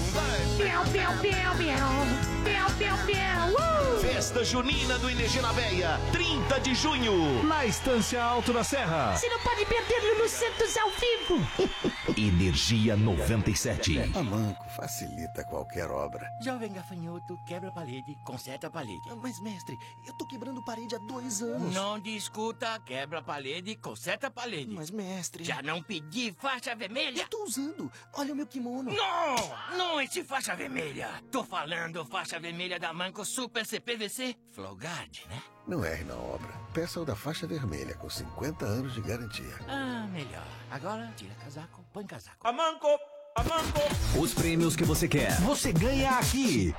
Piau, 0.56 0.82
piau, 0.92 1.12
piau, 1.20 1.54
piau. 1.56 2.23
Piau, 2.44 2.70
piau, 2.78 2.98
piau. 3.06 3.50
Uh! 3.52 4.00
Festa 4.00 4.44
Junina 4.44 4.98
do 4.98 5.10
Energia 5.10 5.42
na 5.42 5.52
Veia, 5.52 5.98
30 6.12 6.60
de 6.60 6.74
junho, 6.74 7.42
na 7.44 7.64
Estância 7.66 8.22
Alto 8.22 8.52
da 8.52 8.62
Serra. 8.62 9.16
Você 9.16 9.28
não 9.28 9.40
pode 9.40 9.64
perder 9.66 10.00
Lulu 10.00 10.28
Santos 10.28 10.76
ao 10.76 10.90
vivo! 10.90 11.94
Energia 12.16 12.96
97. 12.96 13.98
A 14.14 14.22
Manco 14.22 14.64
facilita 14.76 15.42
qualquer 15.44 15.90
obra. 15.90 16.28
Jovem 16.42 16.72
gafanhoto, 16.72 17.36
quebra 17.46 17.70
a 17.70 17.72
parede, 17.72 18.14
conserta 18.24 18.68
a 18.68 18.70
parede. 18.70 19.00
Mas, 19.20 19.40
mestre, 19.40 19.76
eu 20.06 20.12
tô 20.14 20.26
quebrando 20.26 20.64
parede 20.64 20.94
há 20.94 20.98
dois 20.98 21.42
anos. 21.42 21.74
Não 21.74 21.98
discuta, 21.98 22.78
quebra 22.80 23.18
a 23.18 23.22
parede, 23.22 23.74
conserta 23.76 24.28
a 24.28 24.30
parede. 24.30 24.72
Mas, 24.72 24.90
mestre. 24.90 25.42
Já 25.42 25.60
não 25.62 25.82
pedi 25.82 26.32
faixa 26.38 26.74
vermelha? 26.74 27.22
Eu 27.22 27.28
tô 27.28 27.44
usando. 27.44 27.90
Olha 28.12 28.32
o 28.32 28.36
meu 28.36 28.46
kimono. 28.46 28.92
Não! 28.92 29.76
Não 29.76 30.00
esse 30.00 30.22
faixa 30.22 30.54
vermelha. 30.54 31.08
Tô 31.32 31.42
falando 31.42 32.04
faixa 32.04 32.33
vermelha 32.38 32.78
da 32.78 32.92
Manco 32.92 33.24
Super 33.24 33.64
CPVC 33.64 34.36
Flowguard, 34.52 35.22
né? 35.28 35.42
Não 35.66 35.84
erre 35.84 36.04
na 36.04 36.14
obra. 36.14 36.48
Peça 36.74 37.00
o 37.00 37.04
da 37.04 37.16
faixa 37.16 37.46
vermelha, 37.46 37.94
com 37.94 38.10
50 38.10 38.64
anos 38.64 38.94
de 38.94 39.00
garantia. 39.00 39.54
Ah, 39.68 40.06
melhor. 40.12 40.46
Agora, 40.70 41.12
tira 41.16 41.34
casaco, 41.36 41.84
põe 41.92 42.06
casaco. 42.06 42.46
A 42.46 42.52
Manco! 42.52 42.88
A 43.36 43.42
Manco! 43.42 43.80
Os 44.20 44.34
prêmios 44.34 44.76
que 44.76 44.84
você 44.84 45.08
quer, 45.08 45.40
você 45.40 45.72
ganha 45.72 46.10
aqui. 46.18 46.74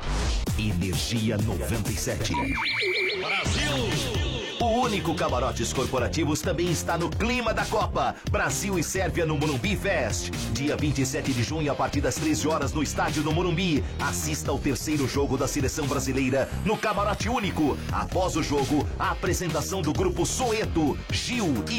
Energia 0.58 1.38
97. 1.38 2.34
Brasil! 3.20 4.45
O 4.60 4.68
único 4.68 5.14
camarotes 5.14 5.74
corporativos 5.74 6.42
também 6.42 6.72
está 6.72 6.98
no 6.98 7.10
clima 7.10 7.54
da 7.54 7.66
Copa. 7.66 8.16
Brasil 8.32 8.80
e 8.80 8.84
Sérvia 8.84 9.26
no 9.26 9.38
Morumbi 9.38 9.76
Fest. 9.76 10.30
Dia 10.54 10.78
27 10.78 11.34
de 11.34 11.44
junho, 11.44 11.70
a 11.70 11.76
partir 11.76 12.00
das 12.00 12.16
13 12.16 12.48
horas, 12.48 12.72
no 12.72 12.82
estádio 12.82 13.22
do 13.22 13.34
Morumbi. 13.34 13.84
Assista 14.00 14.52
ao 14.52 14.58
terceiro 14.58 15.08
jogo 15.10 15.38
da 15.38 15.46
seleção 15.46 15.86
brasileira 15.88 16.50
no 16.64 16.78
camarote 16.78 17.28
único. 17.28 17.78
Após 17.92 18.38
o 18.38 18.44
jogo, 18.44 18.88
a 18.98 19.12
apresentação 19.12 19.82
do 19.82 19.92
grupo 19.92 20.26
Soeto, 20.26 20.98
Gil 21.12 21.54
e 21.70 21.74